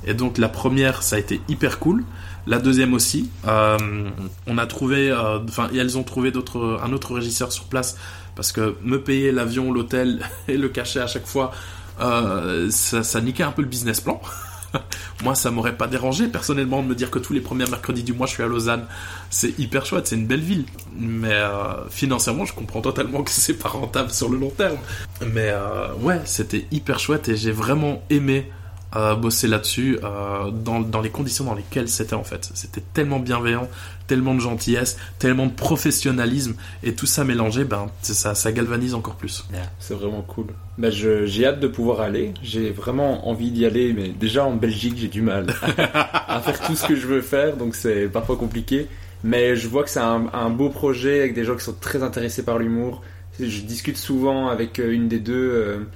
Et 0.04 0.14
donc 0.14 0.38
la 0.38 0.48
première, 0.48 1.02
ça 1.02 1.16
a 1.16 1.18
été 1.18 1.40
hyper 1.48 1.78
cool. 1.78 2.04
La 2.46 2.58
deuxième 2.58 2.94
aussi, 2.94 3.30
euh, 3.46 4.08
on 4.46 4.58
a 4.58 4.66
trouvé, 4.66 5.10
euh, 5.10 5.38
enfin, 5.48 5.68
elles 5.74 5.98
ont 5.98 6.02
trouvé 6.02 6.30
d'autres, 6.30 6.80
un 6.82 6.92
autre 6.92 7.14
régisseur 7.14 7.52
sur 7.52 7.64
place 7.64 7.96
parce 8.34 8.52
que 8.52 8.76
me 8.82 9.00
payer 9.00 9.32
l'avion, 9.32 9.72
l'hôtel 9.72 10.20
et 10.48 10.56
le 10.56 10.68
cachet 10.68 11.00
à 11.00 11.06
chaque 11.06 11.26
fois, 11.26 11.52
ça 11.98 13.20
niquait 13.20 13.42
un 13.42 13.52
peu 13.52 13.62
le 13.62 13.68
business 13.68 14.00
plan. 14.00 14.20
Moi, 15.22 15.34
ça 15.34 15.50
m'aurait 15.50 15.76
pas 15.76 15.86
dérangé 15.86 16.28
personnellement 16.28 16.82
de 16.82 16.88
me 16.88 16.94
dire 16.94 17.10
que 17.10 17.18
tous 17.18 17.32
les 17.32 17.40
premiers 17.40 17.66
mercredis 17.66 18.02
du 18.02 18.12
mois, 18.12 18.26
je 18.26 18.34
suis 18.34 18.42
à 18.42 18.46
Lausanne. 18.46 18.84
C'est 19.30 19.58
hyper 19.58 19.86
chouette, 19.86 20.06
c'est 20.06 20.16
une 20.16 20.26
belle 20.26 20.40
ville. 20.40 20.64
Mais 20.96 21.32
euh, 21.32 21.88
financièrement, 21.90 22.44
je 22.44 22.54
comprends 22.54 22.80
totalement 22.80 23.22
que 23.22 23.30
c'est 23.30 23.58
pas 23.58 23.68
rentable 23.68 24.10
sur 24.10 24.28
le 24.28 24.38
long 24.38 24.50
terme. 24.50 24.78
Mais 25.20 25.50
euh, 25.50 25.92
ouais, 26.00 26.20
c'était 26.24 26.66
hyper 26.70 26.98
chouette 26.98 27.28
et 27.28 27.36
j'ai 27.36 27.52
vraiment 27.52 28.02
aimé 28.10 28.50
euh, 28.98 29.14
bosser 29.14 29.46
là-dessus 29.48 29.98
euh, 30.02 30.50
dans, 30.50 30.80
dans 30.80 31.00
les 31.00 31.10
conditions 31.10 31.44
dans 31.44 31.54
lesquelles 31.54 31.88
c'était 31.88 32.14
en 32.14 32.24
fait. 32.24 32.50
C'était 32.54 32.82
tellement 32.92 33.20
bienveillant, 33.20 33.68
tellement 34.08 34.34
de 34.34 34.40
gentillesse, 34.40 34.98
tellement 35.18 35.46
de 35.46 35.52
professionnalisme 35.52 36.54
et 36.82 36.94
tout 36.94 37.06
ça 37.06 37.24
mélangé, 37.24 37.64
ben 37.64 37.86
ça, 38.02 38.34
ça 38.34 38.52
galvanise 38.52 38.94
encore 38.94 39.14
plus. 39.14 39.46
C'est 39.78 39.94
vraiment 39.94 40.22
cool. 40.22 40.46
Je- 40.78 41.24
j'ai 41.26 41.46
hâte 41.46 41.60
de 41.60 41.68
pouvoir 41.68 42.00
aller. 42.00 42.34
J'ai 42.42 42.70
vraiment 42.70 43.28
envie 43.28 43.50
d'y 43.50 43.64
aller, 43.64 43.92
mais 43.92 44.08
déjà 44.08 44.44
en 44.44 44.54
Belgique, 44.56 44.94
j'ai 44.98 45.08
du 45.08 45.22
mal 45.22 45.46
à 45.78 46.40
faire 46.40 46.60
tout 46.60 46.74
ce 46.76 46.86
que 46.86 46.96
je 46.96 47.06
veux 47.06 47.22
faire, 47.22 47.56
donc 47.56 47.74
c'est 47.76 48.08
parfois 48.08 48.36
compliqué. 48.36 48.88
Mais 49.24 49.56
je 49.56 49.66
vois 49.68 49.82
que 49.84 49.90
c'est 49.90 50.00
un, 50.00 50.26
un 50.32 50.50
beau 50.50 50.68
projet 50.68 51.20
avec 51.20 51.34
des 51.34 51.44
gens 51.44 51.56
qui 51.56 51.64
sont 51.64 51.74
très 51.80 52.02
intéressés 52.02 52.44
par 52.44 52.58
l'humour. 52.58 53.02
Je 53.40 53.60
discute 53.62 53.96
souvent 53.96 54.48
avec 54.48 54.78
euh, 54.80 54.92
une 54.92 55.08
des 55.08 55.18
deux 55.20 55.86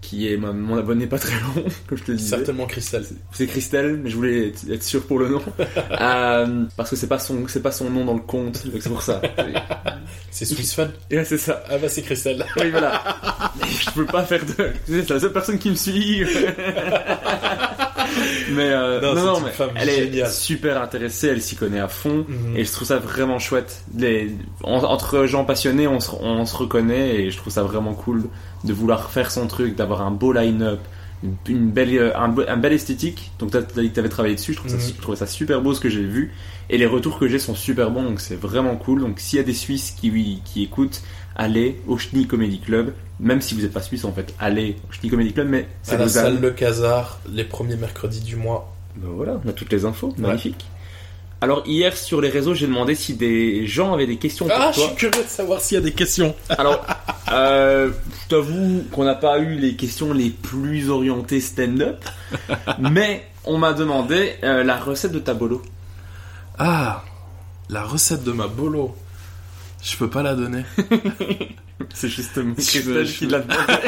qui 0.00 0.32
est 0.32 0.36
ma- 0.36 0.52
mon 0.52 0.76
abonné 0.78 1.06
Patreon, 1.06 1.34
comme 1.86 1.98
je 1.98 2.04
te 2.04 2.10
le 2.12 2.16
disais. 2.16 2.30
Certainement 2.36 2.66
Christelle. 2.66 3.04
C'est 3.32 3.46
Christelle, 3.46 4.00
mais 4.02 4.10
je 4.10 4.16
voulais 4.16 4.52
être- 4.68 4.82
sûr 4.82 5.02
pour 5.06 5.18
le 5.18 5.28
nom. 5.28 5.42
Euh, 6.00 6.64
parce 6.76 6.88
que 6.90 6.96
c'est 6.96 7.06
pas 7.08 7.18
son, 7.18 7.46
c'est 7.46 7.60
pas 7.62 7.72
son 7.72 7.90
nom 7.90 8.04
dans 8.06 8.14
le 8.14 8.20
compte, 8.20 8.66
donc 8.66 8.80
c'est 8.82 8.88
pour 8.88 9.02
ça. 9.02 9.20
C'est 10.30 10.44
Swiss 10.44 10.74
Fun. 10.74 10.88
Ouais, 11.10 11.24
c'est 11.24 11.36
ça. 11.38 11.62
Ah 11.68 11.76
bah 11.76 11.88
c'est 11.88 12.02
Christelle. 12.02 12.44
Oui, 12.56 12.70
voilà. 12.70 13.02
Je 13.66 13.90
peux 13.90 14.06
pas 14.06 14.24
faire 14.24 14.40
de. 14.46 14.70
C'est 14.86 15.10
la 15.10 15.20
seule 15.20 15.32
personne 15.32 15.58
qui 15.58 15.70
me 15.70 15.74
suit. 15.74 16.24
mais 18.52 18.68
euh, 18.70 19.00
Non, 19.00 19.14
non, 19.14 19.40
mais 19.40 19.50
femme 19.50 19.70
elle 19.76 19.88
est 19.88 20.26
super 20.30 20.80
intéressée, 20.82 21.28
elle 21.28 21.42
s'y 21.42 21.56
connaît 21.56 21.80
à 21.80 21.88
fond. 21.88 22.24
Mhm. 22.28 22.56
Et 22.56 22.64
je 22.64 22.72
trouve 22.72 22.86
ça 22.86 22.98
vraiment 22.98 23.38
chouette. 23.38 23.82
Les... 23.96 24.30
en- 24.62 24.82
entre 24.84 25.26
gens 25.26 25.44
passionnés, 25.44 25.86
on 25.86 26.00
se, 26.00 26.10
on 26.20 26.44
se 26.46 26.56
reconnaît 26.56 27.16
et 27.16 27.30
je 27.30 27.36
trouve 27.36 27.52
ça 27.52 27.62
vraiment 27.62 27.94
cool 27.94 28.24
de 28.64 28.72
vouloir 28.72 29.10
faire 29.10 29.30
son 29.30 29.46
truc, 29.46 29.76
d'avoir 29.76 30.02
un 30.02 30.10
beau 30.10 30.32
line-up, 30.32 30.80
une, 31.22 31.34
une 31.48 31.70
belle, 31.70 31.96
euh, 31.96 32.16
un, 32.16 32.34
un 32.48 32.56
bel 32.56 32.72
esthétique. 32.72 33.30
Donc 33.38 33.50
t'as 33.50 33.60
dit 33.60 33.90
que 33.90 33.94
t'avais 33.94 34.08
travaillé 34.08 34.34
dessus, 34.34 34.52
je 34.52 34.58
trouve, 34.58 34.70
ça, 34.70 34.76
Mhm. 34.76 34.92
je 34.96 35.00
trouvais 35.02 35.16
ça 35.18 35.26
super 35.26 35.60
beau 35.62 35.74
ce 35.74 35.80
que 35.80 35.88
j'ai 35.88 36.02
vu. 36.04 36.32
Et 36.72 36.78
les 36.78 36.86
retours 36.86 37.18
que 37.18 37.26
j'ai 37.26 37.38
sont 37.40 37.54
super 37.56 37.90
bons, 37.90 38.04
donc 38.04 38.20
c'est 38.20 38.36
vraiment 38.40 38.76
cool. 38.76 39.00
Donc 39.00 39.18
s'il 39.18 39.38
y 39.38 39.40
a 39.40 39.44
des 39.44 39.54
Suisses 39.54 39.90
qui, 40.00 40.40
qui 40.44 40.62
écoutent, 40.62 41.02
allez 41.40 41.80
au 41.88 41.96
Schnie 41.98 42.26
Comedy 42.26 42.60
Club. 42.60 42.92
Même 43.18 43.40
si 43.40 43.54
vous 43.54 43.62
n'êtes 43.62 43.72
pas 43.72 43.82
Suisse 43.82 44.04
en 44.04 44.12
fait, 44.12 44.32
allez 44.38 44.76
au 44.88 44.92
Schnie 44.92 45.10
Comedy 45.10 45.32
Club, 45.32 45.48
mais 45.48 45.66
c'est 45.82 45.94
À 45.94 45.98
la 45.98 46.08
salle 46.08 46.40
Le 46.40 46.50
Casar, 46.50 47.18
les 47.30 47.44
premiers 47.44 47.76
mercredis 47.76 48.20
du 48.20 48.36
mois. 48.36 48.72
Ben 48.96 49.08
voilà, 49.14 49.40
on 49.44 49.48
a 49.48 49.52
toutes 49.52 49.72
les 49.72 49.84
infos, 49.84 50.14
magnifique. 50.18 50.66
Alors 51.42 51.62
hier 51.66 51.96
sur 51.96 52.20
les 52.20 52.28
réseaux, 52.28 52.52
j'ai 52.54 52.66
demandé 52.66 52.94
si 52.94 53.14
des 53.14 53.66
gens 53.66 53.94
avaient 53.94 54.06
des 54.06 54.16
questions 54.18 54.46
pour 54.46 54.54
Ah, 54.58 54.70
je 54.72 54.76
toi. 54.80 54.86
suis 54.88 54.96
curieux 54.96 55.24
de 55.24 55.28
savoir 55.28 55.60
s'il 55.60 55.76
y 55.76 55.78
a 55.78 55.84
des 55.84 55.92
questions. 55.92 56.34
Alors, 56.50 56.84
euh, 57.32 57.90
je 58.24 58.28
t'avoue 58.28 58.84
qu'on 58.92 59.04
n'a 59.04 59.14
pas 59.14 59.38
eu 59.38 59.54
les 59.54 59.74
questions 59.74 60.12
les 60.12 60.28
plus 60.30 60.90
orientées 60.90 61.40
stand-up, 61.40 62.04
mais 62.78 63.24
on 63.46 63.56
m'a 63.56 63.72
demandé 63.72 64.34
euh, 64.44 64.62
la 64.64 64.76
recette 64.76 65.12
de 65.12 65.18
ta 65.18 65.32
bolo. 65.32 65.62
Ah, 66.58 67.04
la 67.70 67.84
recette 67.84 68.24
de 68.24 68.32
ma 68.32 68.46
bolo. 68.46 68.94
Je 69.82 69.96
peux 69.96 70.10
pas 70.10 70.22
la 70.22 70.34
donner. 70.34 70.64
C'est 71.94 72.08
justement 72.08 72.54
Christelle 72.54 73.06
je- 73.06 73.18
qui 73.18 73.26
l'a 73.26 73.40
demandé. 73.40 73.62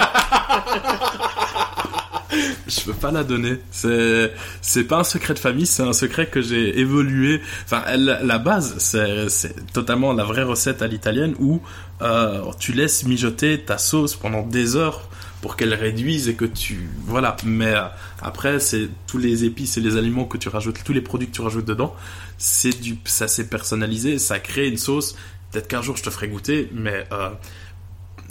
Je 2.66 2.80
peux 2.84 2.94
pas 2.94 3.10
la 3.12 3.24
donner. 3.24 3.58
C'est 3.70 4.32
c'est 4.62 4.84
pas 4.84 5.00
un 5.00 5.04
secret 5.04 5.34
de 5.34 5.38
famille, 5.38 5.66
c'est 5.66 5.82
un 5.82 5.92
secret 5.92 6.26
que 6.28 6.40
j'ai 6.40 6.78
évolué. 6.78 7.42
Enfin, 7.66 7.82
elle- 7.86 8.20
la 8.22 8.38
base, 8.38 8.76
c'est 8.78 9.28
c'est 9.28 9.70
totalement 9.74 10.14
la 10.14 10.24
vraie 10.24 10.42
recette 10.42 10.80
à 10.80 10.86
l'italienne 10.86 11.34
où 11.38 11.60
euh, 12.00 12.40
tu 12.58 12.72
laisses 12.72 13.04
mijoter 13.04 13.60
ta 13.60 13.76
sauce 13.76 14.16
pendant 14.16 14.46
des 14.46 14.76
heures 14.76 15.10
pour 15.42 15.56
qu'elle 15.56 15.74
réduise 15.74 16.28
et 16.30 16.34
que 16.34 16.46
tu 16.46 16.88
voilà. 17.04 17.36
Mais 17.44 17.74
euh, 17.74 17.82
après, 18.22 18.58
c'est 18.60 18.88
tous 19.06 19.18
les 19.18 19.44
épices 19.44 19.76
et 19.76 19.82
les 19.82 19.98
aliments 19.98 20.24
que 20.24 20.38
tu 20.38 20.48
rajoutes, 20.48 20.82
tous 20.82 20.94
les 20.94 21.02
produits 21.02 21.28
que 21.28 21.34
tu 21.34 21.42
rajoutes 21.42 21.66
dedans, 21.66 21.94
c'est 22.38 22.80
du 22.80 22.96
ça 23.04 23.28
c'est 23.28 23.50
personnalisé, 23.50 24.18
ça 24.18 24.38
crée 24.38 24.68
une 24.68 24.78
sauce. 24.78 25.16
Peut-être 25.52 25.68
qu'un 25.68 25.82
jour 25.82 25.96
je 25.96 26.02
te 26.02 26.10
ferai 26.10 26.28
goûter, 26.28 26.68
mais 26.72 27.06
euh, 27.12 27.30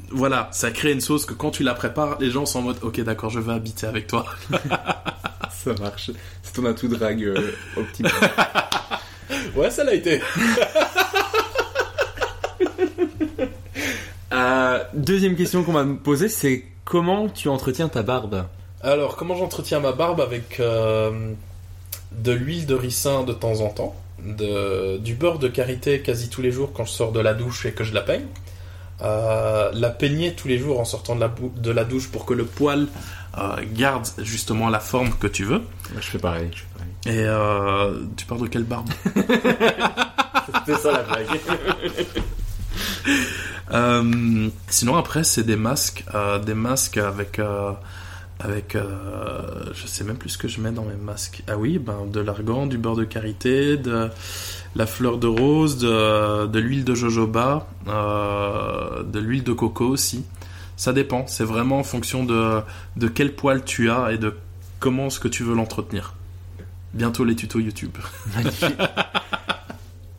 voilà, 0.09 0.49
ça 0.51 0.71
crée 0.71 0.91
une 0.91 1.01
sauce 1.01 1.25
que 1.25 1.33
quand 1.33 1.51
tu 1.51 1.63
la 1.63 1.73
prépares, 1.73 2.17
les 2.19 2.29
gens 2.29 2.45
sont 2.45 2.59
en 2.59 2.63
mode 2.63 2.77
ok 2.81 2.99
d'accord, 3.01 3.29
je 3.29 3.39
vais 3.39 3.53
habiter 3.53 3.87
avec 3.87 4.07
toi. 4.07 4.25
Ça 5.51 5.73
marche. 5.79 6.09
C'est 6.41 6.53
ton 6.53 6.65
atout 6.65 6.87
drague 6.87 7.23
euh, 7.23 7.51
optimal. 7.77 8.11
Ouais, 9.55 9.69
ça 9.69 9.83
l'a 9.83 9.93
été. 9.93 10.21
Euh, 14.33 14.81
deuxième 14.93 15.35
question 15.35 15.61
qu'on 15.61 15.73
m'a 15.73 15.85
posée, 16.01 16.29
c'est 16.29 16.63
comment 16.85 17.27
tu 17.27 17.49
entretiens 17.49 17.89
ta 17.89 18.01
barbe? 18.01 18.45
Alors, 18.81 19.17
comment 19.17 19.35
j'entretiens 19.35 19.81
ma 19.81 19.91
barbe 19.91 20.21
avec 20.21 20.61
euh, 20.61 21.33
de 22.13 22.31
l'huile 22.31 22.65
de 22.65 22.73
ricin 22.73 23.23
de 23.23 23.33
temps 23.33 23.59
en 23.59 23.67
temps, 23.67 23.93
de, 24.25 24.97
du 24.97 25.15
beurre 25.15 25.39
de 25.39 25.47
karité 25.47 26.01
quasi 26.01 26.29
tous 26.29 26.41
les 26.41 26.51
jours 26.51 26.71
quand 26.73 26.85
je 26.85 26.91
sors 26.91 27.11
de 27.11 27.19
la 27.19 27.33
douche 27.33 27.65
et 27.65 27.71
que 27.71 27.83
je 27.83 27.93
la 27.93 28.01
peigne, 28.01 28.25
euh, 29.01 29.71
la 29.73 29.89
peigner 29.89 30.33
tous 30.33 30.47
les 30.47 30.59
jours 30.59 30.79
en 30.79 30.85
sortant 30.85 31.15
de 31.15 31.21
la, 31.21 31.33
de 31.57 31.71
la 31.71 31.83
douche 31.83 32.09
pour 32.09 32.25
que 32.25 32.33
le 32.33 32.45
poil 32.45 32.87
euh, 33.37 33.55
garde 33.73 34.07
justement 34.19 34.69
la 34.69 34.79
forme 34.79 35.11
que 35.19 35.27
tu 35.27 35.43
veux. 35.43 35.61
Je 35.95 36.07
fais 36.07 36.19
pareil, 36.19 36.49
je 36.53 36.59
fais 36.59 36.67
pareil. 36.75 37.17
Et 37.19 37.25
euh, 37.25 38.03
tu 38.15 38.25
parles 38.25 38.41
de 38.41 38.47
quelle 38.47 38.63
barbe? 38.63 38.89
C'était 40.65 40.77
ça 40.77 40.91
la 40.91 41.03
blague. 41.03 41.27
Sinon 44.69 44.97
après 44.97 45.23
c'est 45.23 45.43
des 45.43 45.55
masques, 45.55 46.03
des 46.45 46.53
masques 46.53 46.97
avec 46.97 47.39
avec 48.43 48.75
euh, 48.75 49.41
je 49.73 49.87
sais 49.87 50.03
même 50.03 50.17
plus 50.17 50.29
ce 50.29 50.37
que 50.37 50.47
je 50.47 50.59
mets 50.61 50.71
dans 50.71 50.83
mes 50.83 50.95
masques. 50.95 51.43
Ah 51.47 51.57
oui, 51.57 51.77
ben 51.77 52.05
de 52.11 52.19
l'argan, 52.19 52.65
du 52.65 52.77
beurre 52.77 52.95
de 52.95 53.03
karité, 53.03 53.77
de 53.77 54.09
la 54.75 54.85
fleur 54.85 55.17
de 55.17 55.27
rose, 55.27 55.77
de, 55.77 56.59
l'huile 56.59 56.83
de 56.83 56.95
jojoba, 56.95 57.67
euh, 57.87 59.03
de 59.03 59.19
l'huile 59.19 59.43
de 59.43 59.53
coco 59.53 59.85
aussi. 59.85 60.25
Ça 60.75 60.93
dépend, 60.93 61.27
c'est 61.27 61.43
vraiment 61.43 61.79
en 61.79 61.83
fonction 61.83 62.23
de 62.23 62.61
de 62.95 63.07
quel 63.07 63.35
poil 63.35 63.63
tu 63.63 63.89
as 63.91 64.11
et 64.11 64.17
de 64.17 64.35
comment 64.79 65.07
est-ce 65.07 65.19
que 65.19 65.27
tu 65.27 65.43
veux 65.43 65.55
l'entretenir. 65.55 66.15
Bientôt 66.93 67.23
les 67.23 67.35
tutos 67.35 67.59
YouTube. 67.59 67.95
Magnifique. 68.35 68.75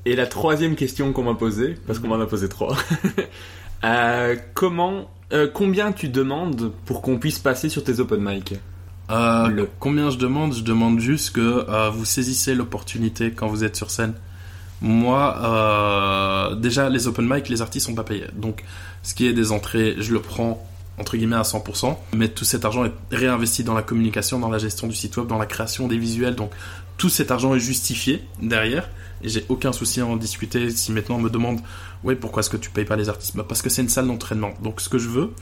Et 0.05 0.17
la 0.17 0.27
troisième 0.27 0.75
question 0.75 1.13
qu'on 1.13 1.23
m'a 1.23 1.35
posée, 1.35 1.77
parce 1.87 1.99
qu'on 1.99 2.09
m'en 2.09 2.21
a 2.21 2.27
posé 2.27 2.49
trois, 2.49 2.77
euh, 3.85 4.37
comment, 4.55 5.11
euh, 5.33 5.49
combien 5.53 5.93
tu 5.93 6.09
demandes 6.09 6.73
pour 6.85 7.03
qu'on 7.03 7.19
puisse 7.19 7.39
passer 7.39 7.69
sur 7.69 7.83
tes 7.85 8.01
open 8.01 8.21
mic 8.23 8.55
Euh, 9.11 9.49
Le- 9.49 9.69
Combien 9.81 10.11
je 10.11 10.17
demande? 10.19 10.55
Je 10.55 10.63
demande 10.63 11.01
juste 11.01 11.31
que 11.31 11.41
euh, 11.69 11.91
vous 11.91 12.05
saisissez 12.05 12.55
l'opportunité 12.55 13.31
quand 13.33 13.49
vous 13.49 13.65
êtes 13.65 13.77
sur 13.77 13.91
scène. 13.91 14.15
Moi, 14.81 16.57
déjà, 16.61 16.89
les 16.89 17.07
open 17.07 17.27
mic, 17.29 17.49
les 17.49 17.63
artistes 17.63 17.87
sont 17.87 17.95
pas 17.95 18.03
payés. 18.05 18.27
Donc, 18.35 18.65
ce 19.03 19.15
qui 19.15 19.27
est 19.27 19.33
des 19.33 19.53
entrées, 19.53 19.95
je 19.99 20.13
le 20.13 20.21
prends 20.21 20.65
entre 20.99 21.17
guillemets 21.17 21.37
à 21.37 21.43
100%, 21.43 21.97
mais 22.15 22.29
tout 22.29 22.45
cet 22.45 22.65
argent 22.65 22.85
est 22.85 22.93
réinvesti 23.11 23.65
dans 23.65 23.75
la 23.75 23.83
communication, 23.83 24.39
dans 24.39 24.51
la 24.51 24.59
gestion 24.59 24.87
du 24.89 24.95
site 24.95 25.17
web, 25.17 25.27
dans 25.27 25.39
la 25.39 25.47
création 25.47 25.89
des 25.89 25.97
visuels. 25.97 26.35
Donc, 26.35 26.51
tout 26.99 27.09
cet 27.09 27.31
argent 27.31 27.55
est 27.55 27.61
justifié 27.61 28.23
derrière. 28.43 28.89
Et 29.25 29.29
j'ai 29.29 29.45
aucun 29.49 29.73
souci 29.73 30.01
à 30.01 30.07
en 30.07 30.17
discuter. 30.17 30.69
Si 30.71 30.91
maintenant 30.93 31.17
on 31.17 31.21
me 31.21 31.31
demande, 31.31 31.61
oui, 32.05 32.15
pourquoi 32.15 32.41
est-ce 32.41 32.51
que 32.51 32.57
tu 32.57 32.71
payes 32.71 32.85
pas 32.85 32.97
les 32.97 33.09
artistes? 33.09 33.37
Bah, 33.37 33.45
Parce 33.49 33.63
que 33.63 33.71
c'est 33.71 33.83
une 33.83 33.89
salle 33.89 34.07
d'entraînement. 34.07 34.55
Donc, 34.63 34.81
ce 34.81 34.89
que 34.89 34.99
je 34.99 35.09
veux, 35.09 35.33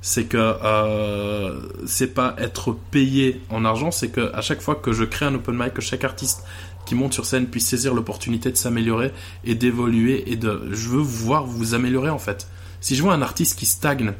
c'est 0.00 0.24
que 0.24 0.36
euh, 0.38 1.60
c'est 1.86 2.14
pas 2.14 2.36
être 2.38 2.72
payé 2.90 3.40
en 3.50 3.64
argent, 3.64 3.90
c'est 3.90 4.08
que 4.08 4.32
à 4.34 4.40
chaque 4.40 4.60
fois 4.60 4.76
que 4.76 4.92
je 4.92 5.04
crée 5.04 5.26
un 5.26 5.34
open 5.34 5.56
mic, 5.56 5.74
que 5.74 5.82
chaque 5.82 6.04
artiste 6.04 6.44
qui 6.84 6.94
monte 6.94 7.12
sur 7.12 7.26
scène 7.26 7.46
puisse 7.48 7.66
saisir 7.66 7.92
l'opportunité 7.92 8.52
de 8.52 8.56
s'améliorer 8.56 9.12
et 9.44 9.54
d'évoluer 9.54 10.30
et 10.30 10.36
de 10.36 10.68
je 10.70 10.88
veux 10.88 11.00
voir 11.00 11.44
vous 11.44 11.74
améliorer 11.74 12.10
en 12.10 12.18
fait. 12.18 12.48
Si 12.80 12.94
je 12.94 13.02
vois 13.02 13.14
un 13.14 13.22
artiste 13.22 13.58
qui 13.58 13.66
stagne 13.66 14.12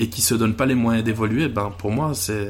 et 0.00 0.08
qui 0.08 0.22
se 0.22 0.34
donne 0.34 0.54
pas 0.54 0.66
les 0.66 0.74
moyens 0.74 1.04
d'évoluer, 1.04 1.48
ben 1.48 1.72
pour 1.78 1.92
moi 1.92 2.14
c'est 2.14 2.48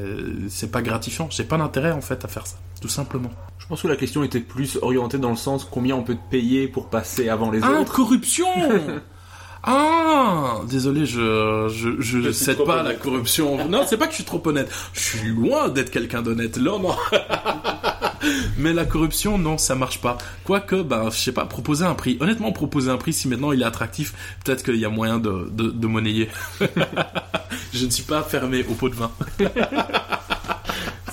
c'est 0.49 0.71
pas 0.71 0.81
gratifiant. 0.81 1.27
J'ai 1.29 1.43
pas 1.43 1.57
d'intérêt 1.57 1.91
en 1.91 2.01
fait 2.01 2.25
à 2.25 2.27
faire 2.27 2.47
ça, 2.47 2.57
tout 2.81 2.89
simplement. 2.89 3.31
Je 3.69 3.75
pense 3.75 3.83
que 3.83 3.87
la 3.87 3.95
question 3.97 4.23
était 4.23 4.39
plus 4.39 4.79
orientée 4.81 5.19
dans 5.19 5.29
le 5.29 5.35
sens 5.35 5.63
combien 5.69 5.95
on 5.95 6.01
peut 6.01 6.15
te 6.15 6.29
payer 6.31 6.67
pour 6.67 6.89
passer 6.89 7.29
avant 7.29 7.51
les 7.51 7.59
Ah, 7.61 7.81
autres. 7.81 7.93
corruption 7.93 8.47
Ah 9.63 10.61
Désolé, 10.67 11.05
je 11.05 11.67
je, 11.71 12.01
je, 12.01 12.21
Je 12.21 12.31
cède 12.31 12.63
pas 12.63 12.73
à 12.73 12.75
la 12.77 12.89
honnête. 12.89 12.99
corruption. 12.99 13.67
Non, 13.69 13.83
c'est 13.85 13.97
pas 13.97 14.05
que 14.07 14.11
je 14.13 14.15
suis 14.15 14.23
trop 14.23 14.41
honnête. 14.47 14.71
Je 14.93 14.99
suis 15.01 15.27
loin 15.29 15.69
d'être 15.69 15.91
quelqu'un 15.91 16.23
d'honnête. 16.23 16.57
Non, 16.57 16.79
non. 16.79 16.95
Mais 18.57 18.73
la 18.73 18.85
corruption, 18.85 19.37
non, 19.37 19.59
ça 19.59 19.75
marche 19.75 20.01
pas. 20.01 20.17
Quoique, 20.45 20.81
ben, 20.81 21.11
je 21.11 21.17
sais 21.17 21.31
pas, 21.31 21.45
proposer 21.45 21.85
un 21.85 21.93
prix. 21.93 22.17
Honnêtement, 22.21 22.51
proposer 22.51 22.89
un 22.89 22.97
prix, 22.97 23.13
si 23.13 23.27
maintenant 23.27 23.51
il 23.51 23.61
est 23.61 23.65
attractif, 23.65 24.15
peut-être 24.43 24.63
qu'il 24.63 24.77
y 24.77 24.85
a 24.85 24.89
moyen 24.89 25.19
de, 25.19 25.47
de, 25.51 25.69
de 25.69 25.87
monnayer. 25.87 26.29
je 27.73 27.85
ne 27.85 27.91
suis 27.91 28.03
pas 28.03 28.23
fermé 28.23 28.65
au 28.67 28.73
pot 28.73 28.89
de 28.89 28.95
vin. 28.95 29.11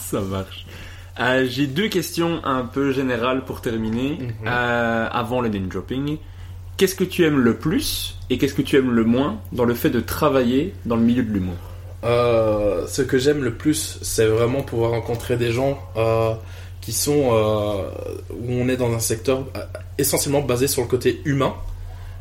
Ça 0.01 0.20
marche. 0.23 0.65
Euh, 1.20 1.47
J'ai 1.48 1.66
deux 1.66 1.88
questions 1.88 2.40
un 2.44 2.62
peu 2.64 2.93
générales 2.93 3.44
pour 3.44 3.60
terminer, 3.62 4.18
Mhm. 4.20 4.30
euh, 4.47 5.09
avant 5.10 5.40
le 5.40 5.48
name 5.48 5.68
dropping. 5.68 6.18
Qu'est-ce 6.76 6.94
que 6.94 7.05
tu 7.05 7.24
aimes 7.24 7.38
le 7.38 7.56
plus 7.56 8.18
et 8.28 8.36
qu'est-ce 8.36 8.52
que 8.52 8.60
tu 8.62 8.76
aimes 8.76 8.90
le 8.90 9.05
moins 9.05 9.38
dans 9.52 9.64
le 9.64 9.74
fait 9.74 9.88
de 9.88 10.01
travailler 10.01 10.74
dans 10.84 10.97
le 10.97 11.02
milieu 11.02 11.22
de 11.22 11.30
l'humour? 11.32 11.55
Euh, 12.05 12.86
ce 12.86 13.01
que 13.01 13.16
j'aime 13.18 13.43
le 13.43 13.55
plus, 13.55 13.98
c'est 14.02 14.26
vraiment 14.26 14.60
pouvoir 14.62 14.90
rencontrer 14.90 15.36
des 15.38 15.52
gens 15.52 15.78
euh, 15.97 16.34
qui 16.82 16.93
sont 16.93 17.30
euh, 17.32 17.88
où 18.30 18.51
on 18.52 18.68
est 18.68 18.76
dans 18.76 18.93
un 18.93 18.98
secteur 18.98 19.44
essentiellement 19.97 20.43
basé 20.43 20.68
sur 20.68 20.82
le 20.82 20.88
côté 20.88 21.22
humain 21.24 21.55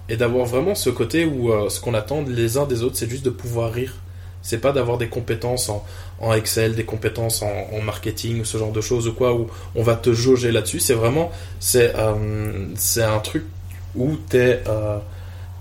et 0.07 0.15
d'avoir 0.15 0.45
vraiment 0.45 0.73
ce 0.73 0.89
côté 0.89 1.25
où 1.25 1.51
euh, 1.51 1.67
ce 1.69 1.81
qu'on 1.81 1.93
attend 1.93 2.23
les 2.25 2.57
uns 2.57 2.65
des 2.65 2.81
autres, 2.81 2.95
c'est 2.95 3.09
juste 3.09 3.25
de 3.25 3.29
pouvoir 3.31 3.73
rire. 3.73 3.93
C'est 4.41 4.59
pas 4.59 4.71
d'avoir 4.71 4.97
des 4.99 5.07
compétences 5.09 5.69
en, 5.69 5.83
en 6.19 6.33
Excel, 6.33 6.75
des 6.75 6.85
compétences 6.85 7.41
en, 7.41 7.81
marketing 7.81 8.45
ce 8.45 8.57
genre 8.57 8.71
de 8.71 8.81
choses 8.81 9.07
ou 9.07 9.13
quoi 9.13 9.33
où 9.33 9.47
on 9.75 9.83
va 9.83 9.95
te 9.95 10.13
jauger 10.13 10.51
là-dessus. 10.51 10.79
C'est 10.79 10.93
vraiment 10.93 11.31
c'est 11.59 11.93
euh, 11.95 12.65
un 12.97 13.19
truc 13.19 13.45
où 13.95 14.15
t'es 14.29 14.61
euh, 14.67 14.97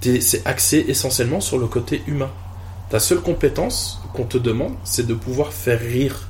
t'es- 0.01 0.20
c'est 0.20 0.47
axé 0.47 0.85
essentiellement 0.89 1.40
sur 1.40 1.59
le 1.59 1.66
côté 1.66 2.02
humain. 2.06 2.31
Ta 2.90 3.01
seule 3.01 3.20
compétence 3.20 4.01
qu'on 4.14 4.24
te 4.24 4.39
demande, 4.39 4.74
c'est 4.85 5.06
de 5.06 5.14
pouvoir 5.14 5.52
faire 5.52 5.81
rire 5.81 6.28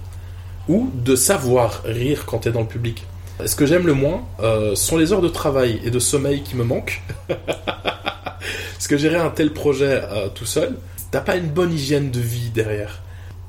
ou 0.69 0.91
de 0.95 1.15
savoir 1.17 1.83
rire 1.85 2.25
quand 2.27 2.39
tu 2.41 2.49
es 2.49 2.53
dans 2.53 2.61
le 2.61 2.67
public. 2.67 3.07
Ce 3.45 3.55
que 3.57 3.67
j'aime 3.67 3.87
le 3.87 3.95
moins 3.95 4.23
euh, 4.41 4.75
sont 4.75 4.97
les 4.97 5.13
heures 5.13 5.21
de 5.21 5.29
travail 5.29 5.81
et 5.85 5.91
de 5.91 5.99
sommeil 5.99 6.43
qui 6.43 6.57
me 6.57 6.65
manquent. 6.65 7.03
Parce 7.29 8.87
que 8.89 8.97
gérer 8.97 9.17
un 9.17 9.31
tel 9.31 9.53
projet 9.53 10.03
euh, 10.05 10.29
tout 10.29 10.47
seul, 10.47 10.77
t'as 11.11 11.21
pas 11.21 11.37
une 11.37 11.49
bonne 11.49 11.73
hygiène 11.73 12.11
de 12.11 12.21
vie 12.21 12.51
derrière. 12.51 13.03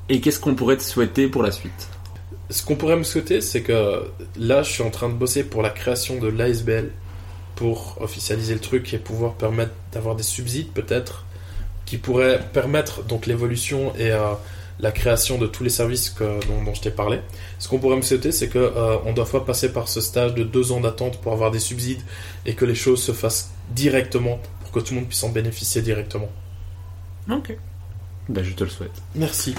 Et 0.08 0.20
qu'est-ce 0.20 0.38
qu'on 0.40 0.54
pourrait 0.54 0.76
te 0.76 0.82
souhaiter 0.82 1.26
pour 1.28 1.42
la 1.42 1.50
suite 1.52 1.88
Ce 2.50 2.62
qu'on 2.64 2.76
pourrait 2.76 2.96
me 2.96 3.02
souhaiter, 3.02 3.40
c'est 3.40 3.62
que 3.62 4.04
là, 4.38 4.62
je 4.62 4.70
suis 4.70 4.82
en 4.82 4.90
train 4.90 5.08
de 5.08 5.14
bosser 5.14 5.42
pour 5.44 5.62
la 5.62 5.70
création 5.70 6.18
de 6.18 6.28
l'ASBL 6.28 6.90
pour 7.56 7.96
officialiser 8.00 8.54
le 8.54 8.60
truc 8.60 8.92
et 8.94 8.98
pouvoir 8.98 9.34
permettre 9.34 9.72
d'avoir 9.92 10.14
des 10.14 10.22
subsides 10.22 10.68
peut-être 10.72 11.24
qui 11.86 11.96
pourraient 11.98 12.40
permettre 12.52 13.02
donc 13.04 13.26
l'évolution 13.26 13.94
et 13.96 14.10
euh, 14.10 14.32
la 14.80 14.92
création 14.92 15.38
de 15.38 15.46
tous 15.46 15.64
les 15.64 15.70
services 15.70 16.10
que- 16.10 16.44
dont, 16.48 16.62
dont 16.64 16.74
je 16.74 16.82
t'ai 16.82 16.90
parlé. 16.90 17.20
Ce 17.58 17.68
qu'on 17.68 17.78
pourrait 17.78 17.96
me 17.96 18.02
souhaiter, 18.02 18.30
c'est 18.32 18.48
que 18.48 18.58
euh, 18.58 18.96
on 19.06 19.12
doit 19.12 19.24
pas 19.26 19.40
passer 19.40 19.72
par 19.72 19.88
ce 19.88 20.00
stage 20.00 20.34
de 20.34 20.44
deux 20.44 20.70
ans 20.72 20.80
d'attente 20.80 21.20
pour 21.20 21.32
avoir 21.32 21.50
des 21.50 21.60
subsides 21.60 22.02
et 22.44 22.54
que 22.54 22.64
les 22.64 22.74
choses 22.74 23.02
se 23.02 23.12
fassent 23.12 23.50
directement 23.70 24.38
pour 24.60 24.70
que 24.72 24.80
tout 24.80 24.94
le 24.94 25.00
monde 25.00 25.08
puisse 25.08 25.22
en 25.24 25.30
bénéficier 25.30 25.80
directement. 25.80 26.28
Ok. 27.30 27.56
Ben, 28.28 28.42
je 28.44 28.52
te 28.52 28.64
le 28.64 28.70
souhaite. 28.70 28.92
Merci. 29.14 29.54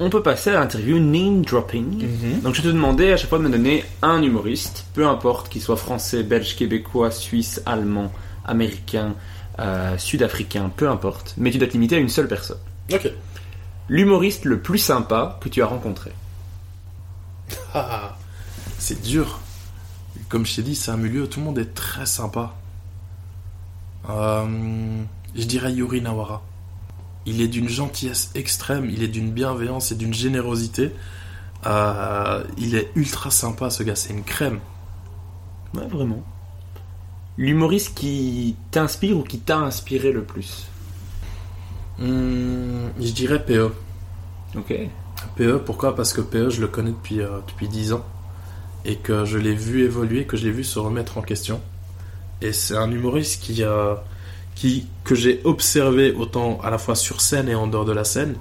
On 0.00 0.08
peut 0.08 0.22
passer 0.22 0.50
à 0.50 0.54
l'interview 0.54 0.98
name 0.98 1.44
dropping. 1.44 2.02
Mhm. 2.02 2.40
Donc 2.40 2.54
je 2.54 2.62
te 2.62 2.68
demandais 2.68 3.12
à 3.12 3.16
chaque 3.18 3.28
fois 3.28 3.38
de 3.38 3.44
me 3.44 3.50
donner 3.50 3.84
un 4.00 4.22
humoriste, 4.22 4.86
peu 4.94 5.06
importe 5.06 5.50
qu'il 5.50 5.60
soit 5.60 5.76
français, 5.76 6.22
belge, 6.22 6.56
québécois, 6.56 7.10
suisse, 7.10 7.62
allemand, 7.66 8.10
américain, 8.46 9.14
euh, 9.58 9.98
sud-africain, 9.98 10.72
peu 10.74 10.88
importe. 10.88 11.34
Mais 11.36 11.50
tu 11.50 11.58
dois 11.58 11.68
te 11.68 11.74
limiter 11.74 11.96
à 11.96 11.98
une 11.98 12.08
seule 12.08 12.28
personne. 12.28 12.56
Ok. 12.90 13.12
L'humoriste 13.90 14.46
le 14.46 14.60
plus 14.60 14.78
sympa 14.78 15.38
que 15.40 15.48
tu 15.48 15.62
as 15.62 15.66
rencontré. 15.66 16.12
Ah, 17.72 18.16
c'est 18.78 19.00
dur. 19.00 19.38
Comme 20.28 20.44
je 20.44 20.56
t'ai 20.56 20.62
dit, 20.62 20.74
c'est 20.74 20.90
un 20.90 20.96
milieu 20.96 21.22
où 21.22 21.26
tout 21.26 21.38
le 21.38 21.46
monde 21.46 21.58
est 21.58 21.72
très 21.72 22.06
sympa. 22.06 22.54
Euh, 24.08 24.44
je 25.36 25.44
dirais 25.44 25.72
Yuri 25.72 26.00
Nawara. 26.00 26.42
Il 27.26 27.40
est 27.42 27.48
d'une 27.48 27.68
gentillesse 27.68 28.30
extrême, 28.34 28.88
il 28.90 29.02
est 29.02 29.08
d'une 29.08 29.30
bienveillance 29.30 29.92
et 29.92 29.94
d'une 29.94 30.14
générosité. 30.14 30.92
Euh, 31.66 32.42
il 32.56 32.74
est 32.74 32.90
ultra 32.94 33.30
sympa, 33.30 33.70
ce 33.70 33.82
gars, 33.82 33.94
c'est 33.94 34.12
une 34.12 34.24
crème. 34.24 34.60
Ouais, 35.74 35.86
vraiment. 35.86 36.22
L'humoriste 37.36 37.94
qui 37.94 38.56
t'inspire 38.70 39.18
ou 39.18 39.22
qui 39.22 39.38
t'a 39.38 39.58
inspiré 39.58 40.12
le 40.12 40.24
plus. 40.24 40.66
Hum, 42.00 42.90
je 42.98 43.12
dirais 43.12 43.44
PE. 43.44 43.70
Ok. 44.56 44.74
PE, 45.36 45.58
pourquoi? 45.64 45.94
Parce 45.94 46.12
que 46.12 46.20
PE, 46.22 46.50
je 46.50 46.60
le 46.60 46.68
connais 46.68 46.90
depuis, 46.90 47.20
euh, 47.20 47.38
depuis 47.46 47.68
10 47.68 47.92
ans. 47.92 48.04
Et 48.86 48.96
que 48.96 49.26
je 49.26 49.36
l'ai 49.36 49.54
vu 49.54 49.84
évoluer, 49.84 50.24
que 50.24 50.38
je 50.38 50.46
l'ai 50.46 50.52
vu 50.52 50.64
se 50.64 50.78
remettre 50.78 51.18
en 51.18 51.22
question. 51.22 51.60
Et 52.40 52.52
c'est 52.52 52.76
un 52.76 52.90
humoriste 52.90 53.42
qui, 53.42 53.62
euh, 53.62 53.94
qui, 54.54 54.86
que 55.04 55.14
j'ai 55.14 55.40
observé 55.44 56.12
autant 56.12 56.60
à 56.62 56.70
la 56.70 56.78
fois 56.78 56.94
sur 56.94 57.20
scène 57.20 57.48
et 57.48 57.54
en 57.54 57.66
dehors 57.66 57.84
de 57.84 57.92
la 57.92 58.04
scène. 58.04 58.34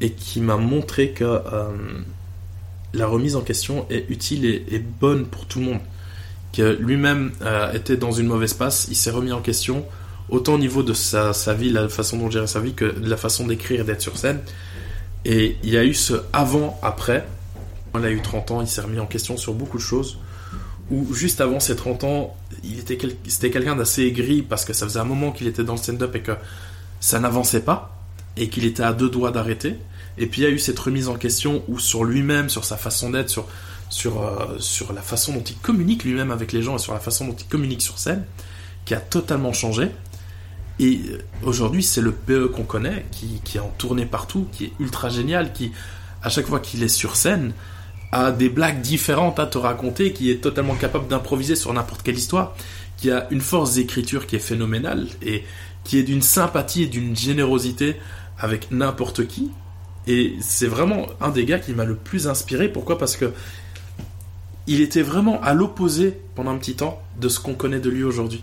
Et 0.00 0.12
qui 0.12 0.40
m'a 0.40 0.56
montré 0.56 1.10
que 1.10 1.24
euh, 1.24 1.68
la 2.94 3.06
remise 3.06 3.36
en 3.36 3.42
question 3.42 3.86
est 3.90 4.06
utile 4.08 4.44
et, 4.44 4.78
bonne 4.78 5.26
pour 5.26 5.46
tout 5.46 5.60
le 5.60 5.66
monde. 5.66 5.80
Que 6.52 6.76
lui-même 6.80 7.32
euh, 7.42 7.72
était 7.72 7.96
dans 7.96 8.12
une 8.12 8.26
mauvaise 8.26 8.54
passe, 8.54 8.88
il 8.90 8.96
s'est 8.96 9.10
remis 9.10 9.32
en 9.32 9.40
question, 9.40 9.84
autant 10.30 10.54
au 10.54 10.58
niveau 10.58 10.82
de 10.82 10.94
sa, 10.94 11.32
sa 11.32 11.54
vie, 11.54 11.70
la 11.70 11.88
façon 11.88 12.16
dont 12.16 12.30
gérer 12.30 12.46
sa 12.46 12.60
vie, 12.60 12.74
que 12.74 12.86
de 12.86 13.08
la 13.08 13.16
façon 13.16 13.46
d'écrire 13.46 13.82
et 13.82 13.84
d'être 13.84 14.00
sur 14.00 14.16
scène. 14.16 14.40
Et 15.24 15.56
il 15.62 15.70
y 15.70 15.76
a 15.76 15.84
eu 15.84 15.94
ce 15.94 16.14
avant-après. 16.32 17.26
Il 17.94 18.04
a 18.04 18.10
eu 18.10 18.22
30 18.22 18.50
ans, 18.52 18.60
il 18.60 18.68
s'est 18.68 18.80
remis 18.80 19.00
en 19.00 19.06
question 19.06 19.36
sur 19.36 19.52
beaucoup 19.52 19.76
de 19.76 19.82
choses. 19.82 20.18
Ou 20.90 21.14
juste 21.14 21.40
avant 21.40 21.60
ses 21.60 21.76
30 21.76 22.04
ans, 22.04 22.36
il 22.64 22.80
était 22.80 22.98
c'était 23.28 23.50
quelqu'un 23.50 23.76
d'assez 23.76 24.02
aigri 24.02 24.42
parce 24.42 24.64
que 24.64 24.72
ça 24.72 24.86
faisait 24.86 24.98
un 24.98 25.04
moment 25.04 25.30
qu'il 25.30 25.46
était 25.46 25.62
dans 25.62 25.74
le 25.74 25.78
stand-up 25.78 26.14
et 26.16 26.20
que 26.20 26.32
ça 26.98 27.20
n'avançait 27.20 27.60
pas 27.60 27.96
et 28.36 28.48
qu'il 28.48 28.64
était 28.64 28.82
à 28.82 28.92
deux 28.92 29.08
doigts 29.08 29.30
d'arrêter. 29.30 29.76
Et 30.18 30.26
puis 30.26 30.42
il 30.42 30.44
y 30.44 30.46
a 30.46 30.50
eu 30.50 30.58
cette 30.58 30.78
remise 30.78 31.08
en 31.08 31.14
question 31.14 31.62
où 31.68 31.78
sur 31.78 32.04
lui-même, 32.04 32.48
sur 32.48 32.64
sa 32.64 32.76
façon 32.76 33.10
d'être, 33.10 33.28
sur, 33.88 34.22
euh, 34.22 34.94
la 34.94 35.02
façon 35.02 35.32
dont 35.32 35.42
il 35.42 35.56
communique 35.56 36.04
lui-même 36.04 36.30
avec 36.30 36.52
les 36.52 36.62
gens 36.62 36.76
et 36.76 36.78
sur 36.78 36.92
la 36.92 37.00
façon 37.00 37.26
dont 37.26 37.36
il 37.38 37.46
communique 37.46 37.82
sur 37.82 37.98
scène, 37.98 38.24
qui 38.84 38.94
a 38.94 39.00
totalement 39.00 39.52
changé. 39.52 39.90
Et 40.78 41.00
euh, 41.10 41.18
aujourd'hui, 41.42 41.82
c'est 41.82 42.00
le 42.00 42.12
PE 42.12 42.48
qu'on 42.48 42.64
connaît, 42.64 43.06
qui, 43.12 43.40
qui 43.44 43.58
est 43.58 43.60
en 43.60 43.72
tournée 43.78 44.06
partout, 44.06 44.48
qui 44.52 44.64
est 44.66 44.72
ultra 44.80 45.08
génial, 45.08 45.52
qui, 45.52 45.72
à 46.22 46.28
chaque 46.28 46.46
fois 46.46 46.60
qu'il 46.60 46.82
est 46.82 46.88
sur 46.88 47.16
scène, 47.16 47.52
a 48.12 48.32
des 48.32 48.48
blagues 48.48 48.80
différentes 48.80 49.38
à 49.38 49.46
te 49.46 49.58
raconter, 49.58 50.12
qui 50.12 50.30
est 50.30 50.36
totalement 50.42 50.74
capable 50.74 51.06
d'improviser 51.08 51.56
sur 51.56 51.72
n'importe 51.72 52.02
quelle 52.02 52.18
histoire, 52.18 52.54
qui 52.96 53.10
a 53.10 53.26
une 53.30 53.40
force 53.40 53.74
d'écriture 53.74 54.26
qui 54.26 54.36
est 54.36 54.40
phénoménale, 54.40 55.06
et 55.22 55.44
qui 55.84 55.98
est 55.98 56.02
d'une 56.02 56.22
sympathie 56.22 56.82
et 56.82 56.86
d'une 56.86 57.16
générosité 57.16 57.96
avec 58.38 58.70
n'importe 58.70 59.26
qui. 59.26 59.50
Et 60.06 60.34
c'est 60.40 60.66
vraiment 60.66 61.06
un 61.20 61.30
des 61.30 61.44
gars 61.44 61.58
qui 61.58 61.72
m'a 61.72 61.84
le 61.84 61.94
plus 61.94 62.26
inspiré. 62.26 62.68
Pourquoi? 62.68 62.98
Parce 62.98 63.16
que 63.16 63.32
il 64.66 64.80
était 64.80 65.02
vraiment 65.02 65.40
à 65.42 65.54
l'opposé 65.54 66.18
pendant 66.34 66.50
un 66.52 66.58
petit 66.58 66.74
temps 66.74 67.00
de 67.20 67.28
ce 67.28 67.40
qu'on 67.40 67.54
connaît 67.54 67.80
de 67.80 67.90
lui 67.90 68.02
aujourd'hui. 68.04 68.42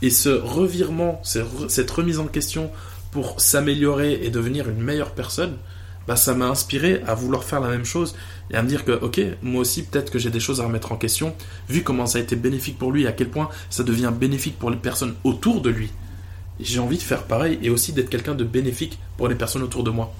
Et 0.00 0.10
ce 0.10 0.28
revirement, 0.30 1.20
ce- 1.22 1.40
cette 1.68 1.90
remise 1.90 2.18
en 2.18 2.26
question 2.26 2.70
pour 3.10 3.40
s'améliorer 3.40 4.20
et 4.24 4.30
devenir 4.30 4.68
une 4.68 4.82
meilleure 4.82 5.12
personne, 5.12 5.56
bah, 6.08 6.16
ça 6.16 6.34
m'a 6.34 6.46
inspiré 6.46 7.02
à 7.06 7.14
vouloir 7.14 7.44
faire 7.44 7.60
la 7.60 7.68
même 7.68 7.84
chose 7.84 8.16
et 8.52 8.56
à 8.56 8.62
me 8.62 8.68
dire 8.68 8.84
que, 8.84 8.92
ok, 8.92 9.20
moi 9.42 9.60
aussi, 9.62 9.82
peut-être 9.84 10.10
que 10.10 10.18
j'ai 10.18 10.30
des 10.30 10.40
choses 10.40 10.60
à 10.60 10.64
remettre 10.64 10.92
en 10.92 10.96
question, 10.96 11.34
vu 11.68 11.82
comment 11.82 12.06
ça 12.06 12.18
a 12.18 12.20
été 12.20 12.36
bénéfique 12.36 12.78
pour 12.78 12.92
lui 12.92 13.02
et 13.04 13.06
à 13.06 13.12
quel 13.12 13.28
point 13.30 13.48
ça 13.70 13.82
devient 13.82 14.12
bénéfique 14.14 14.58
pour 14.58 14.70
les 14.70 14.76
personnes 14.76 15.14
autour 15.24 15.60
de 15.62 15.70
lui. 15.70 15.90
J'ai 16.60 16.78
envie 16.78 16.98
de 16.98 17.02
faire 17.02 17.24
pareil 17.24 17.58
et 17.62 17.70
aussi 17.70 17.92
d'être 17.92 18.10
quelqu'un 18.10 18.34
de 18.34 18.44
bénéfique 18.44 18.98
pour 19.16 19.26
les 19.28 19.34
personnes 19.34 19.62
autour 19.62 19.82
de 19.84 19.90
moi. 19.90 20.12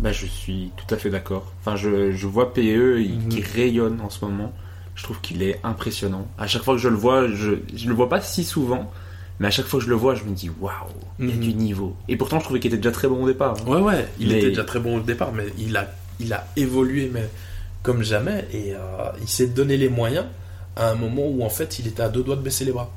Bah, 0.00 0.12
je 0.12 0.26
suis 0.26 0.70
tout 0.76 0.92
à 0.94 0.98
fait 0.98 1.10
d'accord. 1.10 1.52
Enfin, 1.60 1.76
je, 1.76 2.10
je 2.12 2.26
vois 2.26 2.52
PE 2.54 3.00
il- 3.00 3.18
Mhm. 3.20 3.28
qui 3.28 3.42
rayonne 3.42 4.00
en 4.00 4.10
ce 4.10 4.24
moment. 4.24 4.52
Je 4.94 5.04
trouve 5.04 5.20
qu'il 5.20 5.42
est 5.42 5.60
impressionnant. 5.62 6.26
À 6.38 6.46
chaque 6.46 6.62
fois 6.62 6.74
que 6.74 6.80
je 6.80 6.88
le 6.88 6.96
vois, 6.96 7.28
je, 7.28 7.52
je 7.74 7.88
le 7.88 7.94
vois 7.94 8.08
pas 8.08 8.20
si 8.20 8.44
souvent, 8.44 8.90
mais 9.38 9.46
à 9.48 9.50
chaque 9.50 9.66
fois 9.66 9.78
que 9.78 9.84
je 9.84 9.90
le 9.90 9.96
vois, 9.96 10.14
je 10.14 10.24
me 10.24 10.34
dis 10.34 10.50
waouh, 10.60 10.72
il 11.18 11.28
y 11.28 11.32
a 11.32 11.34
Mhm. 11.34 11.40
du 11.40 11.54
niveau. 11.54 11.96
Et 12.08 12.16
pourtant, 12.16 12.38
je 12.38 12.44
trouvais 12.44 12.60
qu'il 12.60 12.70
était 12.72 12.78
déjà 12.82 12.92
très 12.92 13.08
bon 13.08 13.22
au 13.22 13.26
départ. 13.26 13.56
hein. 13.66 13.70
Ouais, 13.70 13.80
ouais, 13.80 14.08
il 14.18 14.28
Mais- 14.28 14.38
était 14.38 14.48
déjà 14.48 14.64
très 14.64 14.80
bon 14.80 14.98
au 14.98 15.00
départ, 15.00 15.32
mais 15.32 15.44
il 15.58 15.76
a, 15.76 15.88
il 16.20 16.32
a 16.32 16.46
évolué 16.56 17.10
mais 17.12 17.28
comme 17.82 18.02
jamais 18.02 18.46
et 18.52 18.74
euh, 18.74 18.78
il 19.20 19.28
s'est 19.28 19.46
donné 19.48 19.76
les 19.76 19.88
moyens 19.88 20.26
à 20.76 20.90
un 20.90 20.94
moment 20.94 21.26
où 21.26 21.42
en 21.42 21.50
fait 21.50 21.78
il 21.78 21.86
était 21.86 22.02
à 22.02 22.08
deux 22.08 22.22
doigts 22.22 22.36
de 22.36 22.42
baisser 22.42 22.64
les 22.64 22.72
bras. 22.72 22.90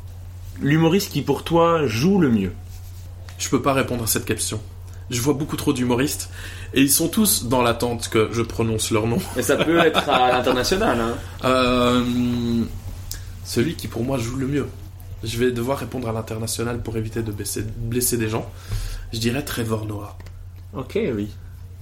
L'humoriste 0.62 1.12
qui, 1.12 1.24
pour 1.24 1.44
toi, 1.44 1.88
joue 1.88 2.20
le 2.20 2.30
mieux? 2.30 2.52
Je 3.40 3.50
peux 3.50 3.62
pas 3.62 3.74
répondre 3.74 4.04
à 4.04 4.08
cette 4.08 4.26
question. 4.26 4.62
Je 5.10 5.20
vois 5.20 5.34
beaucoup 5.34 5.58
trop 5.58 5.74
d'humoristes 5.74 6.30
et 6.74 6.82
ils 6.82 6.92
sont 6.92 7.08
tous 7.08 7.46
dans 7.46 7.62
l'attente 7.62 8.08
que 8.10 8.30
je 8.32 8.42
prononce 8.42 8.92
leur 8.92 9.08
nom. 9.08 9.18
Mais 9.36 9.42
ça 9.42 9.58
peut 9.58 9.80
être 9.80 10.08
à 10.10 10.32
l'international. 10.32 11.00
Hein. 11.00 11.16
Euh, 11.44 12.64
celui 13.44 13.76
qui 13.76 13.88
pour 13.88 14.04
moi 14.04 14.18
joue 14.18 14.38
le 14.38 14.48
mieux. 14.48 14.68
Je 15.24 15.38
vais 15.38 15.52
devoir 15.52 15.80
répondre 15.80 16.08
à 16.08 16.12
l'international 16.14 16.82
pour 16.82 16.98
éviter 16.98 17.22
de 17.22 17.32
baisser- 17.32 17.66
blesser 17.78 18.18
des 18.18 18.30
gens. 18.30 18.50
Je 19.12 19.20
dirais 19.20 19.44
Trevor 19.44 19.86
Noah. 19.86 20.18
Ok, 20.74 20.98
oui. 21.16 21.30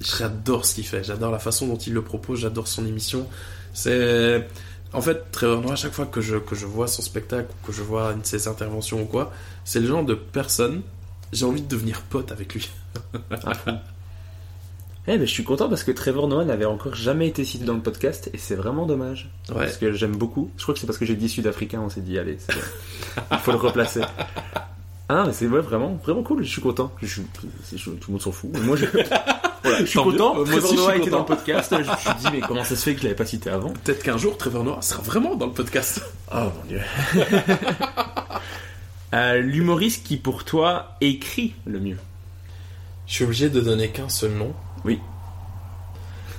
J'adore 0.02 0.66
ce 0.66 0.76
qu'il 0.76 0.86
fait, 0.88 1.04
j'adore 1.04 1.32
la 1.32 1.40
façon 1.40 1.68
dont 1.68 1.78
il 1.78 1.94
le 1.94 2.02
propose, 2.02 2.40
j'adore 2.40 2.68
son 2.68 2.86
émission. 2.86 3.28
C'est. 3.74 4.48
En 4.94 5.02
fait, 5.02 5.32
Trevor 5.32 5.62
Noah, 5.62 5.74
à 5.74 5.76
chaque 5.78 5.94
fois 5.94 6.06
que 6.06 6.20
je, 6.20 6.36
que 6.38 6.54
je 6.56 6.66
vois 6.66 6.88
son 6.88 7.02
spectacle, 7.02 7.48
ou 7.50 7.68
que 7.68 7.72
je 7.72 7.82
vois 7.82 8.12
une 8.12 8.22
de 8.22 8.26
ses 8.26 8.48
interventions 8.50 9.02
ou 9.02 9.06
quoi, 9.06 9.32
c'est 9.64 9.80
le 9.80 9.88
genre 9.88 10.04
de 10.04 10.16
personne, 10.16 10.82
j'ai 11.32 11.46
envie 11.46 11.62
de 11.62 11.68
devenir 11.68 12.02
pote 12.02 12.32
avec 12.34 12.54
lui. 12.54 12.70
Eh 15.08 15.18
ben, 15.18 15.26
je 15.26 15.32
suis 15.32 15.44
content 15.44 15.68
parce 15.68 15.84
que 15.84 15.92
Trevor 15.92 16.28
Noah 16.28 16.46
n'avait 16.46 16.66
encore 16.66 16.94
jamais 16.94 17.28
été 17.28 17.44
cité 17.44 17.66
dans 17.66 17.74
le 17.74 17.82
podcast 17.82 18.30
et 18.34 18.38
c'est 18.38 18.56
vraiment 18.56 18.86
dommage. 18.86 19.30
Ouais. 19.50 19.56
Parce 19.56 19.78
que 19.78 19.94
j'aime 19.94 20.16
beaucoup. 20.16 20.52
Je 20.58 20.64
crois 20.64 20.74
que 20.76 20.80
c'est 20.80 20.86
parce 20.86 21.00
que 21.00 21.06
j'ai 21.06 21.16
dit 21.16 21.28
sud-africain, 21.28 21.82
on 21.82 21.90
s'est 21.90 22.02
dit, 22.02 22.20
allez, 22.20 22.38
il 23.32 23.38
faut 23.40 23.52
le 23.52 23.58
replacer. 23.58 24.02
Ah 25.10 25.16
non, 25.16 25.26
mais 25.28 25.34
c'est 25.34 25.48
ouais, 25.48 25.60
vraiment, 25.62 25.96
vraiment 26.04 26.22
cool, 26.24 26.44
je 26.44 26.50
suis 26.52 26.62
content. 26.62 26.92
Je 27.02 27.22
je- 27.76 27.90
tout 27.92 28.08
le 28.08 28.12
monde 28.12 28.22
s'en 28.22 28.32
fout. 28.32 28.50
Mais 28.54 28.60
moi, 28.60 28.76
je, 28.78 28.86
voilà, 29.64 29.80
je 29.80 29.86
suis 29.86 29.96
Tant 29.98 30.04
content. 30.04 30.36
Moi 30.36 30.46
Trevor 30.46 30.74
Noah 30.74 30.96
était 30.98 31.10
dans 31.10 31.20
le 31.20 31.26
podcast. 31.26 31.72
Je 31.72 31.78
me 31.78 31.84
suis 31.98 32.14
dit, 32.20 32.28
mais 32.32 32.40
comment 32.42 32.64
ça 32.64 32.76
se 32.76 32.84
fait 32.84 32.94
que 32.94 33.00
je 33.00 33.04
l'avais 33.06 33.16
pas 33.16 33.26
cité 33.26 33.50
avant 33.50 33.72
Peut-être 33.84 34.04
qu'un 34.04 34.18
jour, 34.18 34.38
Trevor 34.38 34.64
Noah 34.64 34.82
sera 34.82 35.02
vraiment 35.02 35.36
dans 35.36 35.48
le 35.48 35.52
podcast. 35.54 36.02
Oh 36.34 36.38
mon 36.58 36.66
dieu. 36.68 36.82
Euh, 39.14 39.42
L'humoriste 39.42 40.08
qui, 40.08 40.16
pour 40.16 40.46
toi, 40.46 40.96
écrit 41.02 41.54
le 41.66 41.82
mieux. 41.82 41.98
Je 43.08 43.14
suis 43.16 43.24
obligé 43.26 43.50
de 43.50 43.60
donner 43.60 43.90
qu'un 43.90 44.08
seul 44.08 44.32
nom. 44.32 44.54
Oui. 44.86 45.02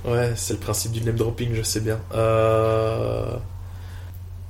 Ouais, 0.06 0.32
c'est 0.36 0.54
le 0.54 0.58
principe 0.58 0.92
du 0.92 1.02
name 1.02 1.16
dropping, 1.16 1.54
je 1.54 1.60
sais 1.62 1.80
bien. 1.80 2.00
Euh, 2.14 3.36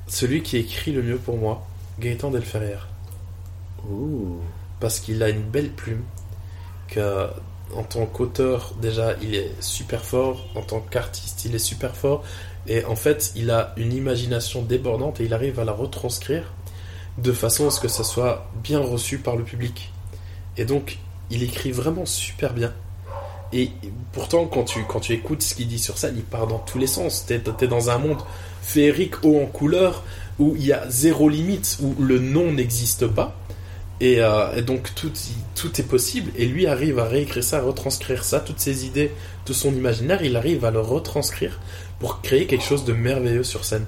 Celui 0.07 0.43
qui 0.43 0.57
écrit 0.57 0.93
le 0.93 1.03
mieux 1.03 1.17
pour 1.19 1.37
moi, 1.37 1.67
Gaëtan 1.99 2.31
Delferrière. 2.31 2.87
Ouh. 3.91 4.39
parce 4.79 5.01
qu'il 5.01 5.21
a 5.25 5.29
une 5.29 5.43
belle 5.43 5.73
plume, 5.73 6.05
que 6.87 7.27
en 7.77 7.83
tant 7.83 8.07
qu'auteur 8.07 8.75
déjà 8.81 9.15
il 9.23 9.35
est 9.35 9.51
super 9.61 10.05
fort, 10.05 10.47
en 10.55 10.63
tant 10.63 10.81
qu'artiste 10.81 11.45
il 11.45 11.55
est 11.55 11.59
super 11.59 11.97
fort, 11.97 12.25
et 12.67 12.85
en 12.85 12.97
fait 12.97 13.33
il 13.37 13.51
a 13.51 13.73
une 13.77 13.93
imagination 13.93 14.63
débordante 14.63 15.21
et 15.21 15.25
il 15.25 15.35
arrive 15.35 15.59
à 15.61 15.65
la 15.65 15.73
retranscrire 15.73 16.53
de 17.19 17.33
façon 17.33 17.67
à 17.67 17.71
ce 17.71 17.81
que 17.81 17.89
ça 17.89 18.05
soit 18.05 18.51
bien 18.63 18.81
reçu 18.81 19.19
par 19.19 19.37
le 19.37 19.45
public. 19.45 19.93
Et 20.57 20.65
donc 20.65 20.99
il 21.31 21.43
écrit 21.43 21.73
vraiment 21.73 22.07
super 22.07 22.53
bien. 22.53 22.73
Et 23.53 23.71
pourtant 24.13 24.47
quand 24.47 24.65
tu, 24.65 24.85
quand 24.89 25.01
tu 25.01 25.13
écoutes 25.13 25.43
ce 25.43 25.55
qu'il 25.55 25.69
dit 25.69 25.79
sur 25.79 25.99
scène, 25.99 26.15
il 26.17 26.25
part 26.25 26.47
dans 26.47 26.59
tous 26.59 26.79
les 26.79 26.87
sens. 26.87 27.27
T'es 27.27 27.43
es 27.61 27.67
dans 27.67 27.91
un 27.91 27.99
monde 27.99 28.23
féerique 28.63 29.25
haut 29.25 29.41
en 29.41 29.47
couleur 29.47 30.05
où 30.39 30.55
il 30.57 30.67
y 30.67 30.73
a 30.73 30.89
zéro 30.89 31.29
limite, 31.29 31.79
où 31.83 31.95
le 32.03 32.19
nom 32.19 32.53
n'existe 32.53 33.07
pas. 33.07 33.37
Et, 34.03 34.21
euh, 34.21 34.57
et 34.57 34.63
donc 34.63 34.95
tout, 34.97 35.13
tout 35.55 35.81
est 35.81 35.85
possible. 35.85 36.33
Et 36.37 36.47
lui 36.47 36.67
arrive 36.67 36.99
à 36.99 37.05
réécrire 37.05 37.45
ça, 37.45 37.59
à 37.59 37.63
retranscrire 37.63 38.25
ça, 38.25 38.41
toutes 38.41 38.59
ses 38.59 38.85
idées, 38.85 39.13
tout 39.45 39.55
son 39.55 39.73
imaginaire, 39.73 40.23
il 40.25 40.37
arrive 40.37 40.65
à 40.65 40.71
le 40.73 40.81
retranscrire 40.81 41.61
pour 42.01 42.21
créer 42.21 42.47
quelque 42.47 42.65
chose 42.65 42.85
de 42.85 42.93
merveilleux 42.93 43.45
sur 43.45 43.65
scène. 43.65 43.87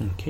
Ok. 0.00 0.24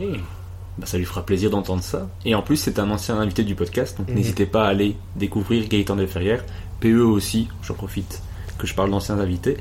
Bah, 0.78 0.86
ça 0.86 0.98
lui 0.98 1.04
fera 1.04 1.24
plaisir 1.24 1.50
d'entendre 1.50 1.82
ça. 1.84 2.08
Et 2.24 2.34
en 2.34 2.42
plus, 2.42 2.56
c'est 2.56 2.78
un 2.80 2.90
ancien 2.90 3.16
invité 3.18 3.44
du 3.44 3.54
podcast, 3.54 3.96
donc 3.96 4.08
Mhm. 4.08 4.14
n'hésitez 4.16 4.46
pas 4.46 4.64
à 4.64 4.70
aller 4.70 4.96
découvrir 5.14 5.68
Gaëtan 5.68 5.94
Delferrière. 5.96 6.44
PE 6.80 7.00
aussi, 7.02 7.48
j'en 7.62 7.74
profite. 7.74 8.20
que 8.58 8.66
je 8.66 8.74
parle 8.74 8.90
d'anciens 8.90 9.18
invités. 9.18 9.56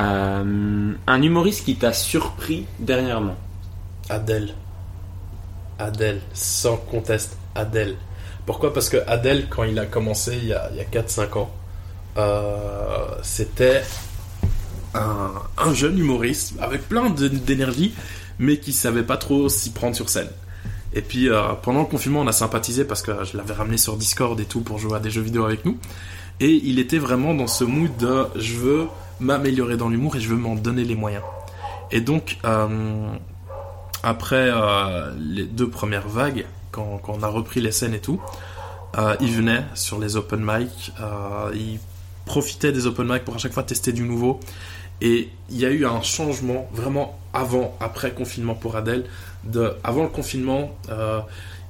Euh, 0.00 0.92
un 1.06 1.22
humoriste 1.22 1.64
qui 1.64 1.76
t'a 1.76 1.92
surpris 1.92 2.66
dernièrement. 2.80 3.36
Adèle. 4.08 4.54
Adèle, 5.78 6.20
sans 6.32 6.76
conteste, 6.76 7.36
Adèle. 7.54 7.94
Pourquoi? 8.46 8.72
Parce 8.72 8.88
que 8.88 8.98
Adèle, 9.08 9.48
quand 9.50 9.64
il 9.64 9.78
a 9.78 9.86
commencé 9.86 10.38
il 10.40 10.48
y 10.48 10.52
a, 10.52 10.70
il 10.70 10.76
y 10.76 10.80
a 10.80 10.84
4-5 10.84 11.38
ans, 11.38 11.50
euh, 12.16 13.04
c'était 13.22 13.82
un, 14.94 15.32
un 15.58 15.74
jeune 15.74 15.98
humoriste 15.98 16.54
avec 16.60 16.88
plein 16.88 17.10
d'énergie, 17.10 17.92
mais 18.38 18.58
qui 18.58 18.72
savait 18.72 19.02
pas 19.02 19.16
trop 19.16 19.48
s'y 19.48 19.70
prendre 19.70 19.96
sur 19.96 20.08
scène. 20.08 20.30
Et 20.94 21.02
puis 21.02 21.28
euh, 21.28 21.52
pendant 21.60 21.80
le 21.80 21.86
confinement, 21.86 22.20
on 22.20 22.26
a 22.28 22.32
sympathisé 22.32 22.84
parce 22.84 23.02
que 23.02 23.24
je 23.24 23.36
l'avais 23.36 23.52
ramené 23.52 23.76
sur 23.76 23.96
Discord 23.96 24.38
et 24.40 24.44
tout 24.44 24.60
pour 24.60 24.78
jouer 24.78 24.96
à 24.96 25.00
des 25.00 25.10
jeux 25.10 25.20
vidéo 25.22 25.44
avec 25.44 25.64
nous. 25.64 25.76
Et 26.38 26.52
il 26.64 26.78
était 26.78 26.98
vraiment 26.98 27.34
dans 27.34 27.48
ce 27.48 27.64
mood 27.64 27.94
de 27.98 28.26
je 28.36 28.54
veux 28.54 28.86
m'améliorer 29.18 29.76
dans 29.76 29.88
l'humour 29.88 30.16
et 30.16 30.20
je 30.20 30.28
veux 30.28 30.36
m'en 30.36 30.54
donner 30.54 30.84
les 30.84 30.94
moyens. 30.94 31.24
Et 31.90 32.00
donc, 32.00 32.38
euh, 32.44 33.08
après 34.02 34.50
les 35.18 35.44
deux 35.44 35.68
premières 35.68 36.08
vagues, 36.08 36.46
quand, 36.76 37.00
on 37.08 37.22
a 37.22 37.28
repris 37.28 37.60
les 37.60 37.72
scènes 37.72 37.94
et 37.94 38.00
tout, 38.00 38.20
euh, 38.98 39.16
il 39.20 39.32
venait 39.32 39.64
sur 39.74 39.98
les 39.98 40.16
open 40.16 40.40
mic, 40.40 40.92
euh, 41.00 41.50
il 41.54 41.78
profitait 42.24 42.72
des 42.72 42.86
open 42.86 43.06
mic 43.10 43.24
pour 43.24 43.34
à 43.34 43.38
chaque 43.38 43.52
fois 43.52 43.62
tester 43.62 43.92
du 43.92 44.02
nouveau. 44.02 44.40
Et 45.00 45.28
il 45.50 45.58
y 45.58 45.66
a 45.66 45.70
eu 45.70 45.84
un 45.84 46.00
changement 46.02 46.68
vraiment 46.72 47.18
avant, 47.32 47.76
après 47.80 48.12
confinement 48.12 48.54
pour 48.54 48.76
Adèle. 48.76 49.04
De, 49.44 49.74
avant 49.84 50.02
le 50.02 50.08
confinement, 50.08 50.76
euh, 50.88 51.20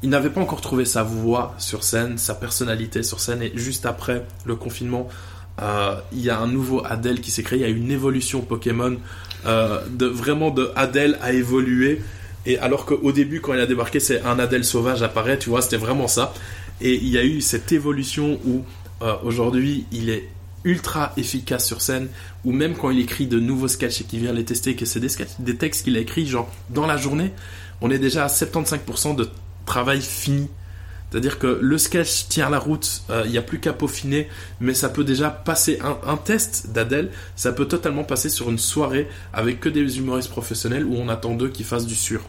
il 0.03 0.11
n'avait 0.11 0.31
pas 0.31 0.41
encore 0.41 0.61
trouvé 0.61 0.85
sa 0.85 1.03
voix 1.03 1.55
sur 1.59 1.83
scène, 1.83 2.19
sa 2.19 2.35
personnalité 2.35 3.03
sur 3.03 3.21
scène. 3.21 3.43
Et 3.43 3.53
juste 3.55 3.87
après 3.87 4.25
le 4.45 4.55
confinement, 4.55 5.09
euh, 5.61 5.97
il 6.13 6.21
y 6.21 6.31
a 6.31 6.39
un 6.39 6.47
nouveau 6.47 6.85
Adèle 6.85 7.21
qui 7.21 7.31
s'est 7.31 7.43
créé. 7.43 7.59
Il 7.59 7.63
y 7.63 7.65
a 7.65 7.69
une 7.69 7.91
évolution 7.91 8.43
Pokémon 8.43 8.97
euh, 9.47 9.81
de 9.91 10.07
vraiment 10.07 10.51
de 10.51 10.71
Adèle 10.77 11.19
à 11.23 11.33
évoluer. 11.33 12.03
Et 12.47 12.59
alors 12.59 12.87
qu'au 12.87 13.13
début, 13.13 13.41
quand 13.41 13.55
il 13.55 13.61
a 13.61 13.67
débarqué, 13.67 14.01
c'est 14.01 14.23
un 14.23 14.39
Adèle 14.39 14.65
sauvage 14.65 15.03
apparaît. 15.03 15.39
Tu 15.39 15.51
vois, 15.51 15.63
c'était 15.63 15.77
vraiment 15.77 16.09
ça. 16.09 16.33
Et 16.81 16.95
il 16.95 17.09
y 17.09 17.19
a 17.19 17.25
eu 17.25 17.41
cette 17.41 17.73
évolution 17.73 18.39
où 18.47 18.63
euh, 19.03 19.15
aujourd'hui, 19.25 19.87
il 19.93 20.11
est 20.11 20.29
ultra 20.65 21.13
efficace 21.17 21.65
sur 21.65 21.81
scène, 21.81 22.09
ou 22.45 22.53
même 22.53 22.75
quand 22.75 22.91
il 22.91 23.01
écrit 23.01 23.27
de 23.27 23.39
nouveaux 23.39 23.69
sketchs 23.69 24.01
et 24.01 24.05
qu'il 24.05 24.21
vient 24.21 24.33
les 24.33 24.45
tester, 24.45 24.75
que 24.75 24.85
c'est 24.85 25.01
des, 25.01 25.09
des 25.39 25.57
textes 25.57 25.85
qu'il 25.85 25.97
a 25.97 26.01
écrits, 26.01 26.27
genre 26.27 26.51
dans 26.71 26.87
la 26.87 26.97
journée, 26.97 27.33
on 27.81 27.91
est 27.91 28.01
déjà 28.01 28.25
à 28.25 28.29
75% 28.29 29.15
de 29.15 29.29
travail 29.65 30.01
fini. 30.01 30.49
C'est-à-dire 31.11 31.39
que 31.39 31.61
le 31.63 31.79
sketch 31.79 32.27
tient 32.29 32.51
la 32.51 32.59
route, 32.59 33.03
euh, 33.11 33.23
il 33.27 33.31
n'y 33.31 33.39
a 33.39 33.43
plus 33.43 33.61
qu'à 33.61 33.73
peaufiner, 33.73 34.29
mais 34.61 34.75
ça 34.75 34.89
peut 34.89 35.05
déjà 35.05 35.31
passer 35.31 35.79
un, 35.83 35.99
un 36.05 36.17
test 36.17 36.73
d'Adèle, 36.73 37.11
ça 37.37 37.53
peut 37.53 37.67
totalement 37.67 38.03
passer 38.03 38.29
sur 38.29 38.51
une 38.51 38.59
soirée 38.59 39.09
avec 39.33 39.61
que 39.61 39.69
des 39.69 39.99
humoristes 39.99 40.31
professionnels 40.31 40.85
où 40.85 40.97
on 40.97 41.09
attend 41.09 41.35
d'eux 41.35 41.49
qu'ils 41.49 41.65
fassent 41.65 41.87
du 41.87 41.95
sur. 41.95 42.23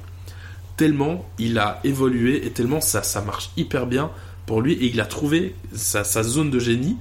Tellement 0.77 1.25
il 1.39 1.57
a 1.59 1.79
évolué 1.83 2.45
et 2.45 2.51
tellement 2.51 2.81
ça, 2.81 3.03
ça 3.03 3.21
marche 3.21 3.49
hyper 3.57 3.87
bien 3.87 4.11
pour 4.45 4.61
lui 4.61 4.73
et 4.73 4.85
il 4.85 5.01
a 5.01 5.05
trouvé 5.05 5.55
sa, 5.73 6.03
sa 6.03 6.23
zone 6.23 6.49
de 6.51 6.59
génie, 6.59 6.97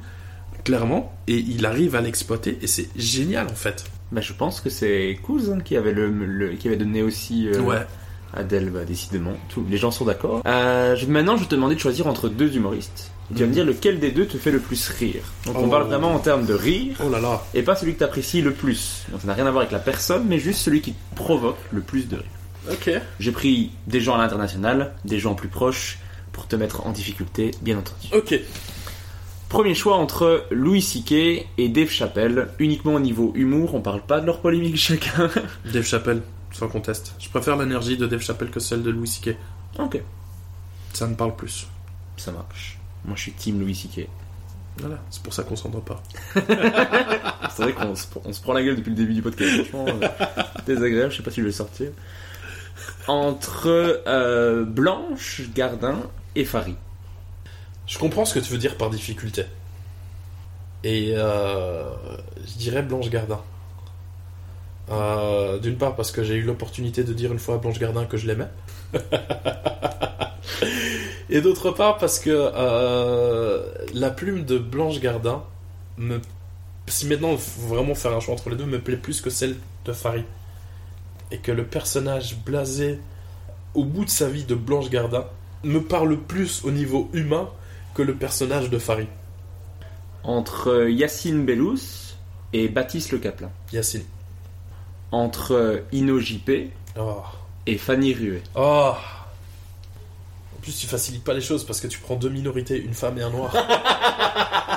clairement, 0.64 1.12
et 1.28 1.36
il 1.36 1.64
arrive 1.66 1.94
à 1.94 2.00
l'exploiter 2.00 2.58
et 2.62 2.66
c'est 2.66 2.88
génial 2.96 3.46
en 3.46 3.54
fait. 3.54 3.84
Bah, 4.12 4.20
je 4.20 4.32
pense 4.32 4.60
que 4.60 4.70
c'est 4.70 5.18
Cousin 5.22 5.60
qui 5.60 5.76
avait, 5.76 5.92
le, 5.92 6.08
le- 6.08 6.54
qui 6.54 6.68
avait 6.68 6.76
donné 6.76 7.02
aussi 7.02 7.48
euh, 7.48 7.60
Ouais. 7.60 7.86
Adèle, 8.34 8.70
bah, 8.70 8.84
décidément. 8.84 9.32
Tous 9.48 9.64
les 9.68 9.78
gens 9.78 9.90
sont 9.90 10.04
d'accord. 10.04 10.42
Euh, 10.46 10.96
maintenant, 11.08 11.36
je 11.36 11.42
vais 11.42 11.48
te 11.48 11.54
demander 11.54 11.74
de 11.74 11.80
choisir 11.80 12.06
entre 12.06 12.28
deux 12.28 12.54
humoristes. 12.56 13.10
Et 13.30 13.34
tu 13.34 13.40
vas 13.40 13.46
me 13.46 13.50
Mhm. 13.50 13.54
dire 13.54 13.64
lequel 13.64 13.98
des 13.98 14.10
deux 14.10 14.26
te 14.26 14.36
fait 14.36 14.50
le 14.50 14.58
plus 14.58 14.88
rire. 14.90 15.22
Donc, 15.46 15.56
on 15.58 15.64
Oh. 15.66 15.68
parle 15.70 15.84
vraiment 15.86 16.12
en 16.14 16.18
termes 16.18 16.44
de 16.46 16.52
rire 16.54 16.96
Oh 17.04 17.08
là 17.08 17.18
là. 17.20 17.42
et 17.54 17.62
pas 17.62 17.74
celui 17.76 17.94
que 17.94 17.98
tu 17.98 18.04
apprécies 18.04 18.42
le 18.42 18.52
plus. 18.52 19.04
Donc, 19.10 19.20
ça 19.22 19.26
n'a 19.28 19.34
rien 19.34 19.46
à 19.46 19.50
voir 19.50 19.62
avec 19.62 19.72
la 19.72 19.78
personne, 19.78 20.26
mais 20.28 20.38
juste 20.38 20.60
celui 20.60 20.80
qui 20.82 20.92
te 20.92 21.14
provoque 21.16 21.56
le 21.72 21.80
plus 21.80 22.08
de 22.08 22.16
rire. 22.16 22.24
Ok. 22.70 22.90
J'ai 23.20 23.32
pris 23.32 23.70
des 23.86 24.00
gens 24.00 24.14
à 24.14 24.18
l'international, 24.18 24.94
des 25.04 25.18
gens 25.18 25.34
plus 25.34 25.48
proches, 25.48 25.98
pour 26.32 26.46
te 26.46 26.56
mettre 26.56 26.86
en 26.86 26.92
difficulté, 26.92 27.52
bien 27.62 27.78
entendu. 27.78 28.08
Ok. 28.12 28.38
Premier 29.48 29.74
choix 29.74 29.96
entre 29.96 30.44
Louis 30.50 30.82
C.K. 30.82 31.12
et 31.56 31.68
Dave 31.68 31.88
Chappelle, 31.88 32.48
uniquement 32.58 32.94
au 32.94 33.00
niveau 33.00 33.32
humour, 33.36 33.74
on 33.74 33.80
parle 33.80 34.02
pas 34.02 34.20
de 34.20 34.26
leur 34.26 34.40
polémique 34.40 34.76
chacun. 34.76 35.30
Dave 35.72 35.84
Chappelle, 35.84 36.22
sans 36.52 36.68
conteste. 36.68 37.14
Je 37.20 37.28
préfère 37.28 37.56
l'énergie 37.56 37.96
de 37.96 38.06
Dave 38.06 38.20
Chappelle 38.20 38.50
que 38.50 38.60
celle 38.60 38.82
de 38.82 38.90
Louis 38.90 39.06
C.K. 39.08 39.36
ok, 39.78 40.02
Ça 40.92 41.06
me 41.06 41.14
parle 41.14 41.36
plus. 41.36 41.68
ça 42.16 42.32
marche. 42.32 42.78
Moi 43.04 43.14
je 43.16 43.22
suis 43.22 43.32
team 43.32 43.60
Louis 43.60 43.74
C.K. 43.74 44.08
Voilà, 44.78 44.98
c'est 45.10 45.22
pour 45.22 45.32
ça 45.32 45.42
qu'on 45.42 45.56
s'entend 45.56 45.80
pas. 45.80 46.02
C'est 47.56 47.62
vrai 47.62 47.72
qu'on 47.72 47.94
se, 47.94 48.04
on 48.26 48.32
se 48.34 48.42
prend 48.42 48.52
la 48.52 48.62
gueule 48.62 48.76
depuis 48.76 48.90
le 48.90 48.96
début 48.96 49.14
du 49.14 49.22
podcast, 49.22 49.50
franchement, 49.64 49.86
euh, 49.88 50.08
désagréable, 50.66 51.10
je 51.12 51.16
sais 51.16 51.22
pas 51.22 51.30
si 51.30 51.40
je 51.40 51.46
vais 51.46 51.52
sortir. 51.52 51.88
Entre 53.08 54.02
euh, 54.06 54.64
Blanche, 54.64 55.42
Gardin 55.54 56.00
et 56.34 56.44
Farid. 56.44 56.76
Je 57.86 57.98
comprends 57.98 58.24
ce 58.24 58.34
que 58.34 58.40
tu 58.44 58.52
veux 58.52 58.58
dire 58.58 58.76
par 58.76 58.90
difficulté. 58.90 59.44
Et 60.82 61.12
euh, 61.16 61.88
je 62.44 62.58
dirais 62.58 62.82
Blanche 62.82 63.08
Gardin. 63.10 63.40
Euh, 64.90 65.58
D'une 65.58 65.76
part 65.76 65.94
parce 65.96 66.10
que 66.10 66.24
j'ai 66.24 66.34
eu 66.34 66.42
l'opportunité 66.42 67.04
de 67.04 67.12
dire 67.12 67.32
une 67.32 67.38
fois 67.38 67.56
à 67.56 67.58
Blanche 67.58 67.78
Gardin 67.78 68.06
que 68.06 68.16
je 68.16 68.26
l'aimais. 68.26 68.48
Et 71.30 71.40
d'autre 71.40 71.70
part 71.72 71.98
parce 71.98 72.18
que 72.18 72.50
la 73.94 74.10
plume 74.10 74.44
de 74.44 74.58
Blanche 74.58 75.00
Gardin 75.00 75.42
me... 75.96 76.20
Si 76.88 77.06
maintenant 77.06 77.32
il 77.32 77.38
faut 77.38 77.66
vraiment 77.66 77.94
faire 77.94 78.12
un 78.12 78.20
choix 78.20 78.34
entre 78.34 78.50
les 78.50 78.56
deux, 78.56 78.64
me 78.64 78.80
plaît 78.80 78.96
plus 78.96 79.20
que 79.20 79.30
celle 79.30 79.56
de 79.84 79.92
Farid. 79.92 80.24
Et 81.30 81.38
que 81.38 81.52
le 81.52 81.64
personnage 81.64 82.36
blasé 82.44 83.00
au 83.74 83.84
bout 83.84 84.04
de 84.04 84.10
sa 84.10 84.28
vie 84.28 84.44
de 84.44 84.54
Blanche 84.54 84.90
Gardin 84.90 85.24
me 85.64 85.80
parle 85.80 86.16
plus 86.18 86.64
au 86.64 86.70
niveau 86.70 87.10
humain 87.12 87.48
que 87.94 88.02
le 88.02 88.14
personnage 88.14 88.70
de 88.70 88.78
Farid. 88.78 89.08
Entre 90.22 90.88
Yacine 90.88 91.44
Bellous 91.44 91.78
et 92.52 92.68
Baptiste 92.68 93.12
Le 93.12 93.18
Caplin. 93.18 93.50
Yacine. 93.72 94.04
Entre 95.12 95.82
Ino 95.92 96.18
JP 96.20 96.50
Oh. 96.98 97.22
et 97.66 97.76
Fanny 97.76 98.14
Ruet. 98.14 98.42
Oh. 98.54 98.92
En 100.56 100.60
plus, 100.62 100.76
tu 100.78 100.86
facilites 100.86 101.22
pas 101.24 101.34
les 101.34 101.40
choses 101.42 101.64
parce 101.64 101.80
que 101.80 101.86
tu 101.88 101.98
prends 101.98 102.16
deux 102.16 102.30
minorités, 102.30 102.80
une 102.82 102.94
femme 102.94 103.18
et 103.18 103.22
un 103.22 103.30
noir. 103.30 103.52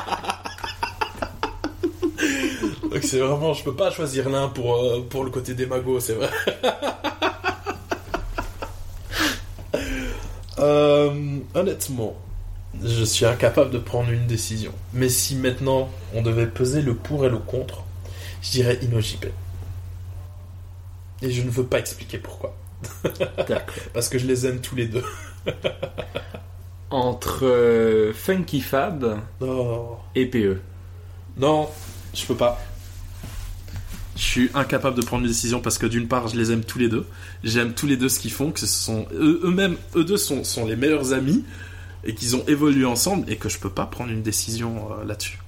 c'est 3.09 3.19
vraiment, 3.19 3.53
je 3.53 3.63
peux 3.63 3.75
pas 3.75 3.89
choisir 3.89 4.29
l'un 4.29 4.49
pour, 4.49 4.75
euh, 4.75 5.01
pour 5.09 5.23
le 5.23 5.31
côté 5.31 5.55
démago, 5.55 5.99
c'est 5.99 6.13
vrai. 6.13 6.29
Euh, 10.61 11.39
honnêtement, 11.55 12.17
je 12.83 13.05
suis 13.05 13.25
incapable 13.25 13.71
de 13.71 13.77
prendre 13.77 14.09
une 14.09 14.27
décision. 14.27 14.73
Mais 14.91 15.07
si 15.07 15.37
maintenant 15.37 15.87
on 16.13 16.21
devait 16.21 16.47
peser 16.47 16.81
le 16.81 16.95
pour 16.95 17.25
et 17.25 17.29
le 17.29 17.37
contre, 17.37 17.83
je 18.41 18.51
dirais 18.51 18.77
InnoJP. 18.83 19.27
Et 21.21 21.31
je 21.31 21.41
ne 21.43 21.49
veux 21.49 21.63
pas 21.63 21.79
expliquer 21.79 22.17
pourquoi. 22.17 22.57
Parce 23.93 24.09
que 24.09 24.17
je 24.19 24.27
les 24.27 24.45
aime 24.47 24.59
tous 24.59 24.75
les 24.75 24.87
deux. 24.87 25.05
Entre 26.89 27.45
euh, 27.45 28.11
Funky 28.11 28.59
Fab 28.59 29.21
Oh. 29.39 29.95
et 30.13 30.25
PE. 30.25 30.59
Non, 31.37 31.69
je 32.13 32.25
peux 32.25 32.35
pas. 32.35 32.59
Je 34.19 34.23
suis 34.25 34.49
incapable 34.53 34.97
de 34.97 35.01
prendre 35.01 35.23
une 35.23 35.29
décision 35.29 35.61
parce 35.61 35.77
que 35.77 35.85
d'une 35.85 36.09
part, 36.09 36.27
je 36.27 36.35
les 36.35 36.51
aime 36.51 36.65
tous 36.65 36.77
les 36.77 36.89
deux. 36.89 37.05
J'aime 37.45 37.73
tous 37.73 37.87
les 37.87 37.95
deux 37.95 38.09
ce 38.09 38.19
qu'ils 38.19 38.33
font, 38.33 38.51
que 38.51 38.59
ce 38.59 38.67
sont 38.67 39.05
eux- 39.13 39.39
eux-mêmes, 39.45 39.77
eux 39.95 40.03
deux 40.03 40.17
sont, 40.17 40.43
sont 40.43 40.65
les 40.65 40.75
meilleurs 40.75 41.13
amis 41.13 41.45
et 42.03 42.13
qu'ils 42.13 42.35
ont 42.35 42.43
évolué 42.45 42.83
ensemble 42.83 43.31
et 43.31 43.37
que 43.37 43.47
je 43.47 43.57
peux 43.59 43.69
pas 43.69 43.85
prendre 43.85 44.11
une 44.11 44.21
décision 44.21 44.89
euh, 44.91 45.05
là-dessus. 45.05 45.39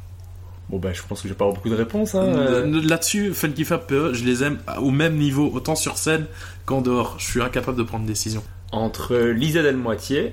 Bon 0.69 0.77
bah 0.79 0.93
je 0.93 1.01
pense 1.01 1.21
que 1.21 1.27
j'ai 1.27 1.33
pas 1.33 1.43
beaucoup 1.51 1.67
de 1.67 1.75
réponses. 1.75 2.15
Hein, 2.15 2.23
Euh, 2.23 2.65
euh. 2.65 2.81
Là-dessus, 2.81 3.33
Funky 3.33 3.65
Fab 3.65 3.85
PE, 3.87 4.13
je 4.13 4.23
les 4.23 4.41
aime 4.41 4.59
au 4.79 4.89
même 4.91 5.17
niveau, 5.17 5.51
autant 5.53 5.75
sur 5.75 5.97
scène 5.97 6.27
qu'en 6.65 6.81
dehors. 6.81 7.15
Je 7.19 7.25
suis 7.25 7.41
incapable 7.41 7.77
de 7.77 7.83
prendre 7.83 8.03
une 8.03 8.07
décision. 8.09 8.41
Entre 8.71 9.17
Lisa 9.17 9.63
Delmoitier 9.63 10.31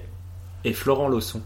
et 0.64 0.72
Florent 0.74 1.08
Lausson. 1.08 1.42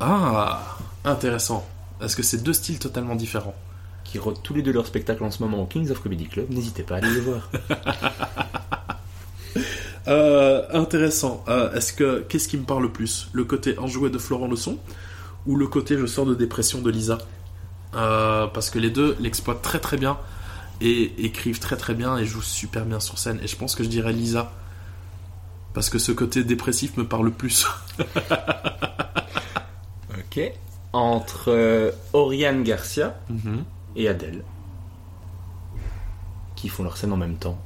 Ah, 0.00 0.78
intéressant. 1.04 1.68
Est-ce 2.02 2.16
que 2.16 2.22
c'est 2.22 2.42
deux 2.42 2.54
styles 2.54 2.78
totalement 2.78 3.14
différents 3.14 3.54
Qui 4.10 4.18
rodent 4.18 4.42
tous 4.42 4.54
les 4.54 4.62
deux 4.62 4.72
leur 4.72 4.86
spectacle 4.86 5.22
en 5.22 5.30
ce 5.30 5.42
moment 5.42 5.62
au 5.62 5.66
Kings 5.66 5.90
of 5.90 6.00
Comedy 6.00 6.26
Club. 6.26 6.46
N'hésitez 6.50 6.82
pas 6.82 6.94
à 6.96 6.98
aller 6.98 7.10
les 7.10 7.20
voir. 7.20 7.50
Euh, 10.06 10.62
intéressant. 10.72 11.44
Euh, 11.48 11.70
Est-ce 11.74 11.92
que 11.92 12.20
qu'est-ce 12.28 12.48
qui 12.48 12.56
me 12.56 12.62
parle 12.64 12.84
le 12.84 12.88
plus? 12.92 13.28
Le 13.34 13.44
côté 13.44 13.78
enjoué 13.78 14.08
de 14.08 14.16
Florent 14.16 14.46
Leçon 14.48 14.78
ou 15.46 15.54
le 15.56 15.66
côté 15.66 15.98
je 15.98 16.06
sors 16.06 16.24
de 16.24 16.34
dépression 16.34 16.80
de 16.80 16.90
Lisa? 16.90 17.18
Euh, 17.94 18.46
Parce 18.46 18.70
que 18.70 18.78
les 18.78 18.88
deux 18.88 19.16
l'exploitent 19.20 19.60
très 19.60 19.80
très 19.80 19.98
bien 19.98 20.16
et 20.80 21.12
écrivent 21.26 21.58
très 21.58 21.76
très 21.76 21.92
bien 21.92 22.16
et 22.16 22.24
jouent 22.24 22.40
super 22.40 22.86
bien 22.86 23.00
sur 23.00 23.18
scène. 23.18 23.38
Et 23.42 23.48
je 23.48 23.56
pense 23.56 23.74
que 23.74 23.84
je 23.84 23.88
dirais 23.90 24.12
Lisa 24.14 24.50
parce 25.74 25.90
que 25.90 25.98
ce 25.98 26.10
côté 26.12 26.42
dépressif 26.42 26.96
me 26.96 27.04
parle 27.04 27.30
plus. 27.30 27.66
ok. 30.10 30.52
Entre 30.94 31.92
Oriane 32.14 32.62
Garcia 32.62 33.14
Mhm. 33.28 33.64
Et 33.98 34.08
Adèle 34.08 34.42
qui 36.56 36.68
font 36.68 36.82
leur 36.82 36.96
scène 36.96 37.12
en 37.12 37.16
même 37.16 37.36
temps 37.36 37.58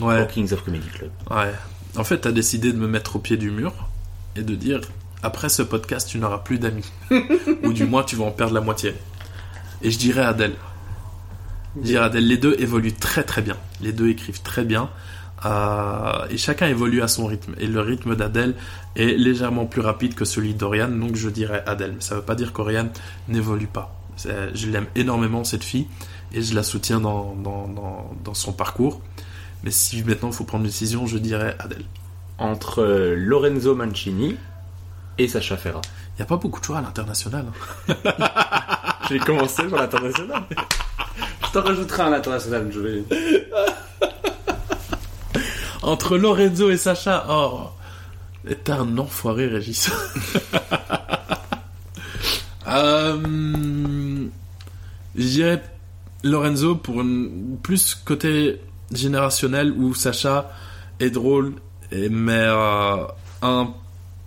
au 0.00 0.06
Ouais. 0.06 0.26
Kings 0.26 0.52
of 0.52 0.64
Comedy 0.64 0.88
Club. 0.88 1.10
Ouais. 1.30 1.52
En 1.96 2.02
fait, 2.04 2.18
t'as 2.18 2.32
décidé 2.32 2.72
de 2.72 2.78
me 2.78 2.88
mettre 2.88 3.16
au 3.16 3.18
pied 3.20 3.36
du 3.36 3.50
mur 3.50 3.72
et 4.36 4.42
de 4.42 4.54
dire 4.56 4.80
après 5.22 5.48
ce 5.48 5.62
podcast, 5.62 6.08
tu 6.08 6.18
n'auras 6.18 6.38
plus 6.38 6.58
d'amis. 6.58 6.90
Ou 7.62 7.72
du 7.72 7.84
moins, 7.84 8.02
tu 8.02 8.16
vas 8.16 8.24
en 8.24 8.32
perdre 8.32 8.52
la 8.54 8.60
moitié. 8.60 8.94
Et 9.82 9.90
je 9.90 9.98
dirais 9.98 10.22
Adèle. 10.24 10.54
Je 11.76 11.82
dirais 11.82 12.04
Adèle, 12.04 12.26
les 12.26 12.36
deux 12.36 12.56
évoluent 12.58 12.92
très 12.94 13.22
très 13.22 13.40
bien. 13.40 13.56
Les 13.80 13.92
deux 13.92 14.08
écrivent 14.08 14.42
très 14.42 14.64
bien. 14.64 14.90
Euh, 15.46 16.26
et 16.30 16.36
chacun 16.36 16.66
évolue 16.66 17.00
à 17.02 17.08
son 17.08 17.26
rythme. 17.26 17.54
Et 17.58 17.66
le 17.66 17.80
rythme 17.80 18.16
d'Adèle 18.16 18.54
est 18.96 19.16
légèrement 19.16 19.64
plus 19.66 19.80
rapide 19.80 20.14
que 20.14 20.24
celui 20.24 20.54
d'Oriane, 20.54 20.98
donc 20.98 21.16
je 21.16 21.28
dirais 21.28 21.62
Adèle. 21.66 21.92
Mais 21.94 22.00
ça 22.00 22.16
veut 22.16 22.22
pas 22.22 22.34
dire 22.34 22.52
qu'Oriane 22.52 22.90
n'évolue 23.28 23.66
pas. 23.68 23.94
C'est- 24.16 24.54
Je 24.54 24.68
l'aime 24.70 24.86
énormément, 24.94 25.44
cette 25.44 25.64
fille, 25.64 25.86
et 26.32 26.42
je 26.42 26.54
la 26.54 26.62
soutiens 26.62 27.00
dans, 27.00 27.34
dans, 27.34 27.68
dans, 27.68 28.10
dans 28.24 28.34
son 28.34 28.52
parcours. 28.52 29.00
Mais 29.62 29.70
si 29.70 30.02
maintenant 30.04 30.28
il 30.28 30.34
faut 30.34 30.44
prendre 30.44 30.64
une 30.64 30.70
décision, 30.70 31.06
je 31.06 31.18
dirais 31.18 31.56
Adèle. 31.58 31.84
Entre 32.38 32.82
euh, 32.82 33.14
Lorenzo 33.16 33.74
Mancini 33.74 34.36
et 35.18 35.28
Sacha 35.28 35.56
Ferra. 35.56 35.80
Il 36.10 36.20
n'y 36.20 36.22
a 36.22 36.26
pas 36.26 36.36
beaucoup 36.36 36.60
de 36.60 36.64
choix 36.64 36.78
à 36.78 36.82
l'international. 36.82 37.46
hein. 37.88 37.94
J'ai 39.08 39.18
commencé 39.20 39.66
sur 39.68 39.76
l'international. 39.76 40.42
Je 41.46 41.50
t'en 41.52 41.62
rajouterai 41.62 42.02
un 42.02 42.12
international. 42.12 42.70
Je 42.72 42.80
vais... 42.80 43.04
Entre 45.82 46.16
Lorenzo 46.16 46.70
et 46.70 46.76
Sacha, 46.78 47.26
oh, 47.28 47.68
t'es 48.64 48.72
un 48.72 48.96
enfoiré, 48.98 49.46
Régis. 49.46 49.90
euh, 52.68 54.26
je 55.16 55.26
dirais 55.26 55.62
Lorenzo 56.22 56.74
pour 56.76 57.00
une, 57.00 57.56
plus 57.62 57.94
côté 57.94 58.60
générationnel 58.92 59.72
où 59.72 59.94
Sacha 59.94 60.50
est 61.00 61.10
drôle, 61.10 61.54
et, 61.92 62.08
mais 62.08 62.32
euh, 62.46 62.96
un, 63.42 63.72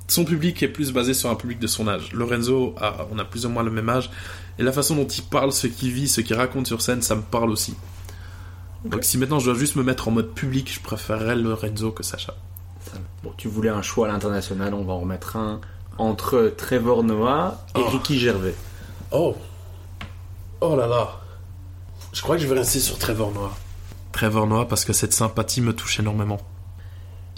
son 0.08 0.26
public 0.26 0.62
est 0.64 0.68
plus 0.68 0.92
basé 0.92 1.14
sur 1.14 1.30
un 1.30 1.36
public 1.36 1.60
de 1.60 1.68
son 1.68 1.88
âge. 1.88 2.14
Lorenzo, 2.14 2.76
a- 2.80 3.08
on 3.12 3.20
a 3.20 3.26
plus 3.26 3.46
ou 3.46 3.50
moins 3.50 3.64
le 3.64 3.72
même 3.72 3.90
âge, 3.90 4.10
et 4.60 4.64
la 4.64 4.72
façon 4.72 4.96
dont 4.96 5.08
il 5.08 5.24
parle, 5.24 5.52
ce 5.52 5.68
qu'il 5.68 5.92
vit, 5.92 6.08
ce 6.08 6.22
qu'il 6.22 6.36
raconte 6.36 6.68
sur 6.68 6.82
scène, 6.82 7.02
ça 7.02 7.16
me 7.16 7.22
parle 7.22 7.50
aussi. 7.50 7.76
Donc 8.86 9.04
si 9.04 9.18
maintenant 9.18 9.40
je 9.40 9.46
dois 9.50 9.60
juste 9.60 9.76
me 9.76 9.84
mettre 9.84 10.08
en 10.08 10.12
mode 10.12 10.34
public, 10.34 10.72
je 10.74 10.80
préférerais 10.80 11.36
Lorenzo 11.36 11.92
que 11.92 12.04
Sacha. 12.04 12.34
Bon, 13.24 13.34
tu 13.36 13.48
voulais 13.48 13.70
un 13.70 13.82
choix 13.82 14.08
à 14.08 14.12
l'international, 14.12 14.74
on 14.74 14.84
va 14.84 14.94
en 14.94 15.00
remettre 15.00 15.36
un 15.36 15.60
entre 15.98 16.54
Trevor 16.58 17.04
Noah 17.04 17.64
et 17.76 17.80
Oh. 17.80 17.90
Ricky 17.90 18.20
Gervais. 18.20 18.56
Oh 19.12 19.36
Oh 20.62 20.76
là 20.76 20.88
là 20.88 21.20
Je 22.14 22.22
crois 22.22 22.36
que 22.36 22.42
je 22.42 22.48
vais 22.48 22.56
rester 22.60 22.80
sur 22.80 22.98
Trevor 22.98 23.32
Noah. 23.32 23.56
Trevor 24.12 24.48
Noah 24.48 24.68
parce 24.68 24.86
que 24.86 24.94
cette 24.94 25.14
sympathie 25.14 25.62
me 25.62 25.74
touche 25.74 26.00
énormément. 26.00 26.40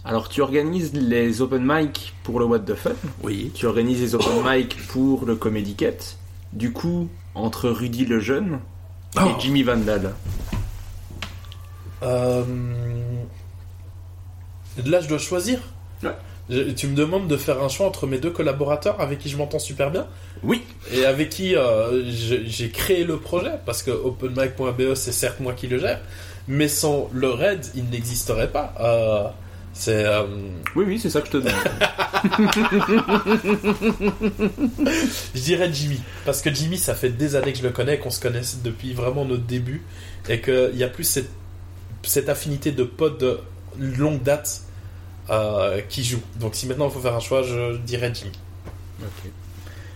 Alors, 0.06 0.30
tu 0.30 0.42
organises 0.42 0.94
les 0.94 1.42
open 1.42 1.62
mic 1.66 2.16
pour 2.24 2.40
le 2.40 2.46
What 2.46 2.60
the 2.60 2.74
Fun, 2.76 2.92
Oui. 3.22 3.52
tu 3.54 3.66
organises 3.66 4.00
les 4.02 4.16
open 4.16 4.42
mic 4.46 4.88
pour 4.88 5.26
le 5.26 5.36
Comedy 5.36 5.76
Cat. 5.76 6.16
Du 6.54 6.72
coup, 6.72 7.10
entre 7.36 7.70
Rudy 7.70 8.06
le 8.06 8.20
Jeune 8.22 8.60
Oh. 9.18 9.22
et 9.26 9.42
Jimmy 9.42 9.64
Vandal. 9.64 10.14
Euh, 12.04 12.44
Là, 14.86 15.02
je 15.02 15.10
dois 15.10 15.18
choisir? 15.18 15.60
Ouais. 16.04 16.16
Je- 16.50 16.72
Tu 16.72 16.88
me 16.88 16.96
demandes 16.96 17.28
de 17.28 17.38
faire 17.38 17.62
un 17.62 17.70
choix 17.70 17.86
entre 17.88 18.08
mes 18.08 18.18
deux 18.18 18.32
collaborateurs 18.32 19.00
avec 19.02 19.20
qui 19.20 19.30
je 19.30 19.38
m'entends 19.38 19.60
super 19.60 19.92
bien 19.92 20.08
Oui. 20.44 20.64
et 20.92 21.06
avec 21.06 21.30
qui 21.30 21.56
euh, 21.56 22.04
j'ai 22.12 22.70
créé 22.70 23.04
le 23.04 23.18
projet 23.18 23.52
parce 23.66 23.84
que 23.84 23.92
OpenMic.be 23.92 24.96
c'est 24.96 25.12
certes 25.12 25.40
moi 25.40 25.54
qui 25.54 25.68
le 25.68 25.78
gère, 25.80 26.00
mais 26.48 26.68
sans 26.68 27.10
le 27.14 27.30
RAID 27.30 27.66
il 27.76 27.86
n'existerait 27.90 28.52
pas. 28.52 28.74
Euh, 28.80 29.28
c'est 29.74 30.04
euh, 30.06 30.24
Oui, 30.76 30.84
oui, 30.88 31.00
c'est 31.00 31.10
ça 31.12 31.22
que 31.22 31.28
je 31.28 31.32
te 31.34 31.38
demande. 31.38 31.54
Je 35.36 35.42
dirais 35.42 35.70
Jimmy, 35.72 36.00
parce 36.26 36.42
que 36.42 36.54
Jimmy, 36.54 36.78
ça 36.78 36.96
fait 36.96 37.10
des 37.10 37.36
années 37.36 37.52
que 37.54 37.60
je 37.60 37.64
le 37.64 37.70
connais, 37.72 37.98
qu'on 38.00 38.10
se 38.10 38.20
connaît 38.20 38.42
depuis 38.64 38.94
vraiment 38.94 39.26
notre 39.26 39.44
début, 39.44 39.84
et 40.28 40.42
qu'il 40.42 40.76
y 40.76 40.84
a 40.84 40.88
plus 40.90 41.04
cette, 41.04 41.30
cette 42.04 42.30
affinité 42.30 42.72
de 42.72 42.84
potes 42.84 43.20
de 43.22 43.40
longue 43.80 44.22
date 44.24 44.62
euh, 45.30 45.82
qui 45.90 46.04
joue. 46.04 46.22
Donc 46.40 46.56
si 46.56 46.68
maintenant 46.68 46.88
il 46.88 46.92
faut 46.92 47.00
faire 47.00 47.16
un 47.16 47.20
choix, 47.20 47.42
je 47.44 47.78
dirais 47.78 48.12
Jimmy. 48.14 48.32
Ok. 49.02 49.32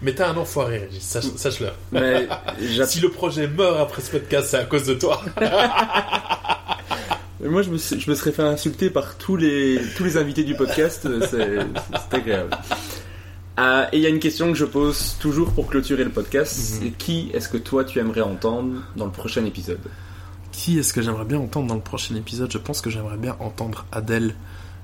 Mais 0.01 0.13
t'es 0.13 0.23
un 0.23 0.35
enfoiré, 0.35 0.79
Régis, 0.79 1.01
sache- 1.01 1.35
sache-le. 1.37 1.69
Mais 1.91 2.27
j'att- 2.73 2.89
Si 2.89 2.99
le 2.99 3.09
projet 3.09 3.47
meurt 3.47 3.79
après 3.79 4.01
ce 4.01 4.11
podcast, 4.11 4.49
c'est 4.51 4.57
à 4.57 4.65
cause 4.65 4.85
de 4.85 4.95
toi. 4.95 5.21
moi, 7.41 7.61
je 7.61 7.69
me, 7.69 7.77
suis- 7.77 7.99
je 7.99 8.09
me 8.09 8.15
serais 8.15 8.31
fait 8.31 8.41
insulter 8.43 8.89
par 8.89 9.17
tous 9.17 9.35
les, 9.35 9.79
tous 9.97 10.03
les 10.03 10.17
invités 10.17 10.43
du 10.43 10.55
podcast. 10.55 11.07
C'est 11.29 11.29
c'est 12.09 12.13
agréable. 12.17 12.57
Euh, 13.59 13.85
et 13.91 13.97
il 13.97 14.01
y 14.03 14.05
a 14.05 14.09
une 14.09 14.19
question 14.19 14.47
que 14.51 14.57
je 14.57 14.65
pose 14.65 15.15
toujours 15.19 15.51
pour 15.53 15.67
clôturer 15.67 16.03
le 16.03 16.09
podcast. 16.09 16.57
Mhm. 16.57 16.79
C'est 16.81 16.89
qui 16.91 17.29
est-ce 17.33 17.47
que 17.49 17.57
toi 17.57 17.83
tu 17.85 17.99
aimerais 17.99 18.21
entendre 18.21 18.81
dans 18.95 19.05
le 19.05 19.11
prochain 19.11 19.45
épisode? 19.45 19.79
Qui 20.51 20.79
est-ce 20.79 20.93
que 20.93 21.01
j'aimerais 21.01 21.25
bien 21.25 21.39
entendre 21.39 21.67
dans 21.67 21.75
le 21.75 21.81
prochain 21.81 22.15
épisode? 22.15 22.51
Je 22.51 22.57
pense 22.57 22.81
que 22.81 22.89
j'aimerais 22.89 23.17
bien 23.17 23.35
entendre 23.39 23.85
Adèle 23.91 24.35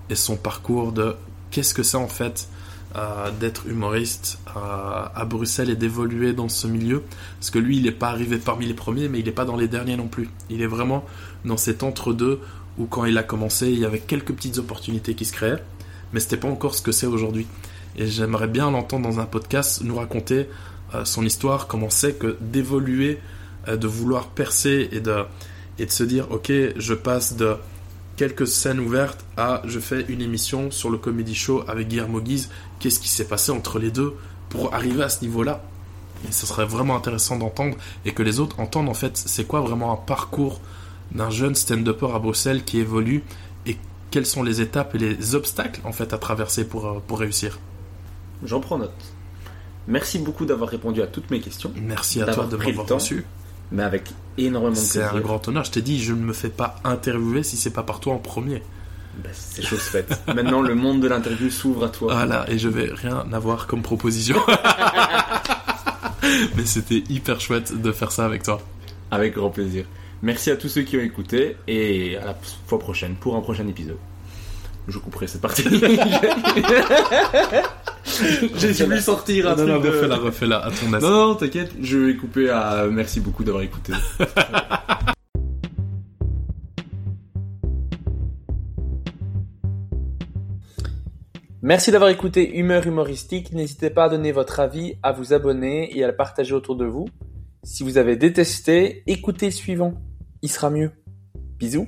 et 0.09 0.15
son 0.15 0.35
parcours 0.35 0.91
de 0.91 1.15
qu'est-ce 1.51 1.73
que 1.73 1.83
c'est 1.83 1.97
en 1.97 2.07
fait 2.07 2.47
euh, 2.95 3.29
d'être 3.39 3.67
humoriste 3.67 4.39
euh, 4.47 5.05
à 5.13 5.23
Bruxelles 5.25 5.69
et 5.69 5.75
d'évoluer 5.75 6.33
dans 6.33 6.49
ce 6.49 6.65
milieu. 6.65 7.03
Parce 7.39 7.51
que 7.51 7.59
lui, 7.59 7.77
il 7.77 7.83
n'est 7.83 7.91
pas 7.91 8.09
arrivé 8.09 8.37
parmi 8.37 8.65
les 8.65 8.73
premiers, 8.73 9.07
mais 9.07 9.19
il 9.19 9.25
n'est 9.25 9.31
pas 9.31 9.45
dans 9.45 9.57
les 9.57 9.67
derniers 9.67 9.95
non 9.95 10.07
plus. 10.07 10.27
Il 10.49 10.63
est 10.63 10.67
vraiment 10.67 11.05
dans 11.45 11.55
cet 11.55 11.83
entre-deux 11.83 12.39
où 12.79 12.85
quand 12.85 13.05
il 13.05 13.15
a 13.19 13.23
commencé, 13.23 13.69
il 13.69 13.77
y 13.77 13.85
avait 13.85 13.99
quelques 13.99 14.33
petites 14.33 14.57
opportunités 14.57 15.13
qui 15.13 15.25
se 15.25 15.33
créaient, 15.33 15.61
mais 16.13 16.19
c'était 16.19 16.37
pas 16.37 16.47
encore 16.47 16.73
ce 16.73 16.81
que 16.81 16.91
c'est 16.91 17.05
aujourd'hui. 17.05 17.45
Et 17.95 18.07
j'aimerais 18.07 18.47
bien 18.47 18.71
l'entendre 18.71 19.07
dans 19.07 19.19
un 19.19 19.25
podcast 19.25 19.83
nous 19.83 19.95
raconter 19.95 20.49
euh, 20.95 21.05
son 21.05 21.23
histoire, 21.23 21.67
comment 21.67 21.91
c'est 21.91 22.17
que 22.17 22.37
d'évoluer, 22.41 23.19
de 23.67 23.87
vouloir 23.87 24.29
percer 24.29 24.89
et 24.91 24.99
de, 24.99 25.25
et 25.77 25.85
de 25.85 25.91
se 25.91 26.03
dire 26.03 26.31
ok, 26.31 26.51
je 26.75 26.93
passe 26.95 27.35
de 27.35 27.55
quelques 28.19 28.47
scènes 28.47 28.81
ouvertes 28.81 29.23
à 29.37 29.61
je 29.63 29.79
fais 29.79 30.01
une 30.09 30.21
émission 30.21 30.71
sur 30.71 30.89
le 30.89 30.97
comedy 30.97 31.33
show 31.33 31.63
avec 31.69 31.87
Guillermo 31.87 32.19
Guise. 32.19 32.49
Qu'est-ce 32.81 32.99
qui 32.99 33.07
s'est 33.07 33.29
passé 33.29 33.49
entre 33.49 33.79
les 33.79 33.91
deux 33.91 34.13
pour 34.49 34.73
arriver 34.73 35.03
à 35.03 35.07
ce 35.07 35.21
niveau-là? 35.21 35.63
Et 36.27 36.33
ce 36.33 36.45
serait 36.45 36.65
vraiment 36.65 36.97
intéressant 36.97 37.37
d'entendre 37.37 37.77
et 38.03 38.11
que 38.11 38.21
les 38.21 38.41
autres 38.41 38.59
entendent 38.59 38.89
en 38.89 38.93
fait 38.93 39.15
c'est 39.15 39.45
quoi 39.45 39.61
vraiment 39.61 39.93
un 39.93 39.95
parcours 39.95 40.59
d'un 41.13 41.29
jeune 41.29 41.55
stand-upper 41.55 42.09
à 42.13 42.19
Bruxelles 42.19 42.65
qui 42.65 42.79
évolue 42.79 43.23
et 43.65 43.77
quelles 44.11 44.25
sont 44.25 44.43
les 44.43 44.59
étapes 44.59 44.95
et 44.95 44.97
les 44.97 45.33
obstacles 45.33 45.79
en 45.85 45.93
fait 45.93 46.11
à 46.11 46.17
traverser 46.17 46.67
pour, 46.67 46.87
euh, 46.87 46.99
pour 47.07 47.19
réussir? 47.19 47.57
J'en 48.43 48.59
prends 48.59 48.79
note. 48.79 48.91
Merci 49.87 50.19
beaucoup 50.19 50.45
d'avoir 50.45 50.69
répondu 50.69 51.01
à 51.01 51.07
toutes 51.07 51.31
mes 51.31 51.39
questions, 51.39 51.71
Merci 51.81 52.21
à 52.21 52.33
toi 52.33 52.47
de 52.47 52.57
m'avoir 52.57 52.85
temps. 52.85 52.95
reçu. 52.95 53.25
Mais 53.71 53.83
avec 53.83 54.09
énormément 54.37 54.73
de 54.73 54.77
C'est 54.77 55.03
un 55.03 55.19
grand 55.19 55.47
honneur. 55.47 55.63
Je 55.63 55.71
t'ai 55.71 55.81
dit, 55.81 56.01
je 56.01 56.13
ne 56.13 56.21
me 56.21 56.33
fais 56.33 56.49
pas 56.49 56.75
interviewer 56.83 57.43
si 57.43 57.57
c'est 57.57 57.73
pas 57.73 57.83
par 57.83 57.99
toi 57.99 58.13
en 58.13 58.17
premier. 58.17 58.63
Bah, 59.23 59.29
c'est 59.33 59.63
chose 59.63 59.79
faite. 59.79 60.21
Maintenant, 60.27 60.61
le 60.61 60.75
monde 60.75 61.01
de 61.01 61.07
l'interview 61.07 61.49
s'ouvre 61.49 61.85
à 61.85 61.89
toi. 61.89 62.13
Voilà, 62.13 62.49
et 62.49 62.57
je 62.57 62.69
vais 62.69 62.89
rien 62.93 63.25
avoir 63.33 63.67
comme 63.67 63.81
proposition. 63.81 64.37
Mais 66.55 66.65
c'était 66.65 67.03
hyper 67.09 67.41
chouette 67.41 67.79
de 67.81 67.91
faire 67.91 68.11
ça 68.11 68.25
avec 68.25 68.43
toi. 68.43 68.61
Avec 69.11 69.33
grand 69.33 69.49
plaisir. 69.49 69.85
Merci 70.21 70.51
à 70.51 70.57
tous 70.57 70.67
ceux 70.69 70.81
qui 70.81 70.97
ont 70.97 71.01
écouté 71.01 71.57
et 71.67 72.17
à 72.17 72.25
la 72.25 72.37
fois 72.67 72.77
prochaine 72.77 73.15
pour 73.15 73.35
un 73.35 73.41
prochain 73.41 73.67
épisode. 73.67 73.97
Je 74.89 74.97
couperai 74.99 75.27
cette 75.27 75.41
partie. 75.41 75.63
J'ai 78.57 78.83
voulu 78.85 78.99
sortir 78.99 79.49
un 79.49 79.55
Non, 79.55 79.65
non, 79.67 79.79
de- 79.79 79.89
refais-la, 79.89 80.15
refais-la 80.17 80.57
à 80.65 80.71
ton 80.71 80.93
aise. 80.93 81.01
Non, 81.03 81.27
non, 81.27 81.35
t'inquiète, 81.35 81.71
je 81.81 81.97
vais 81.97 82.15
couper 82.15 82.49
à 82.49 82.87
merci 82.91 83.19
beaucoup 83.19 83.43
d'avoir 83.43 83.63
écouté. 83.63 83.93
Merci 91.61 91.91
d'avoir 91.91 92.09
écouté 92.09 92.57
Humeur 92.57 92.87
Humoristique. 92.87 93.51
N'hésitez 93.51 93.89
pas 93.89 94.05
à 94.05 94.09
donner 94.09 94.31
votre 94.31 94.59
avis, 94.59 94.95
à 95.03 95.11
vous 95.11 95.33
abonner 95.33 95.95
et 95.97 96.03
à 96.03 96.07
le 96.07 96.15
partager 96.15 96.53
autour 96.53 96.75
de 96.75 96.85
vous. 96.85 97.07
Si 97.63 97.83
vous 97.83 97.97
avez 97.97 98.15
détesté, 98.15 99.03
écoutez 99.07 99.47
le 99.47 99.51
suivant. 99.51 99.93
Il 100.41 100.49
sera 100.49 100.69
mieux. 100.69 100.91
Bisous. 101.57 101.87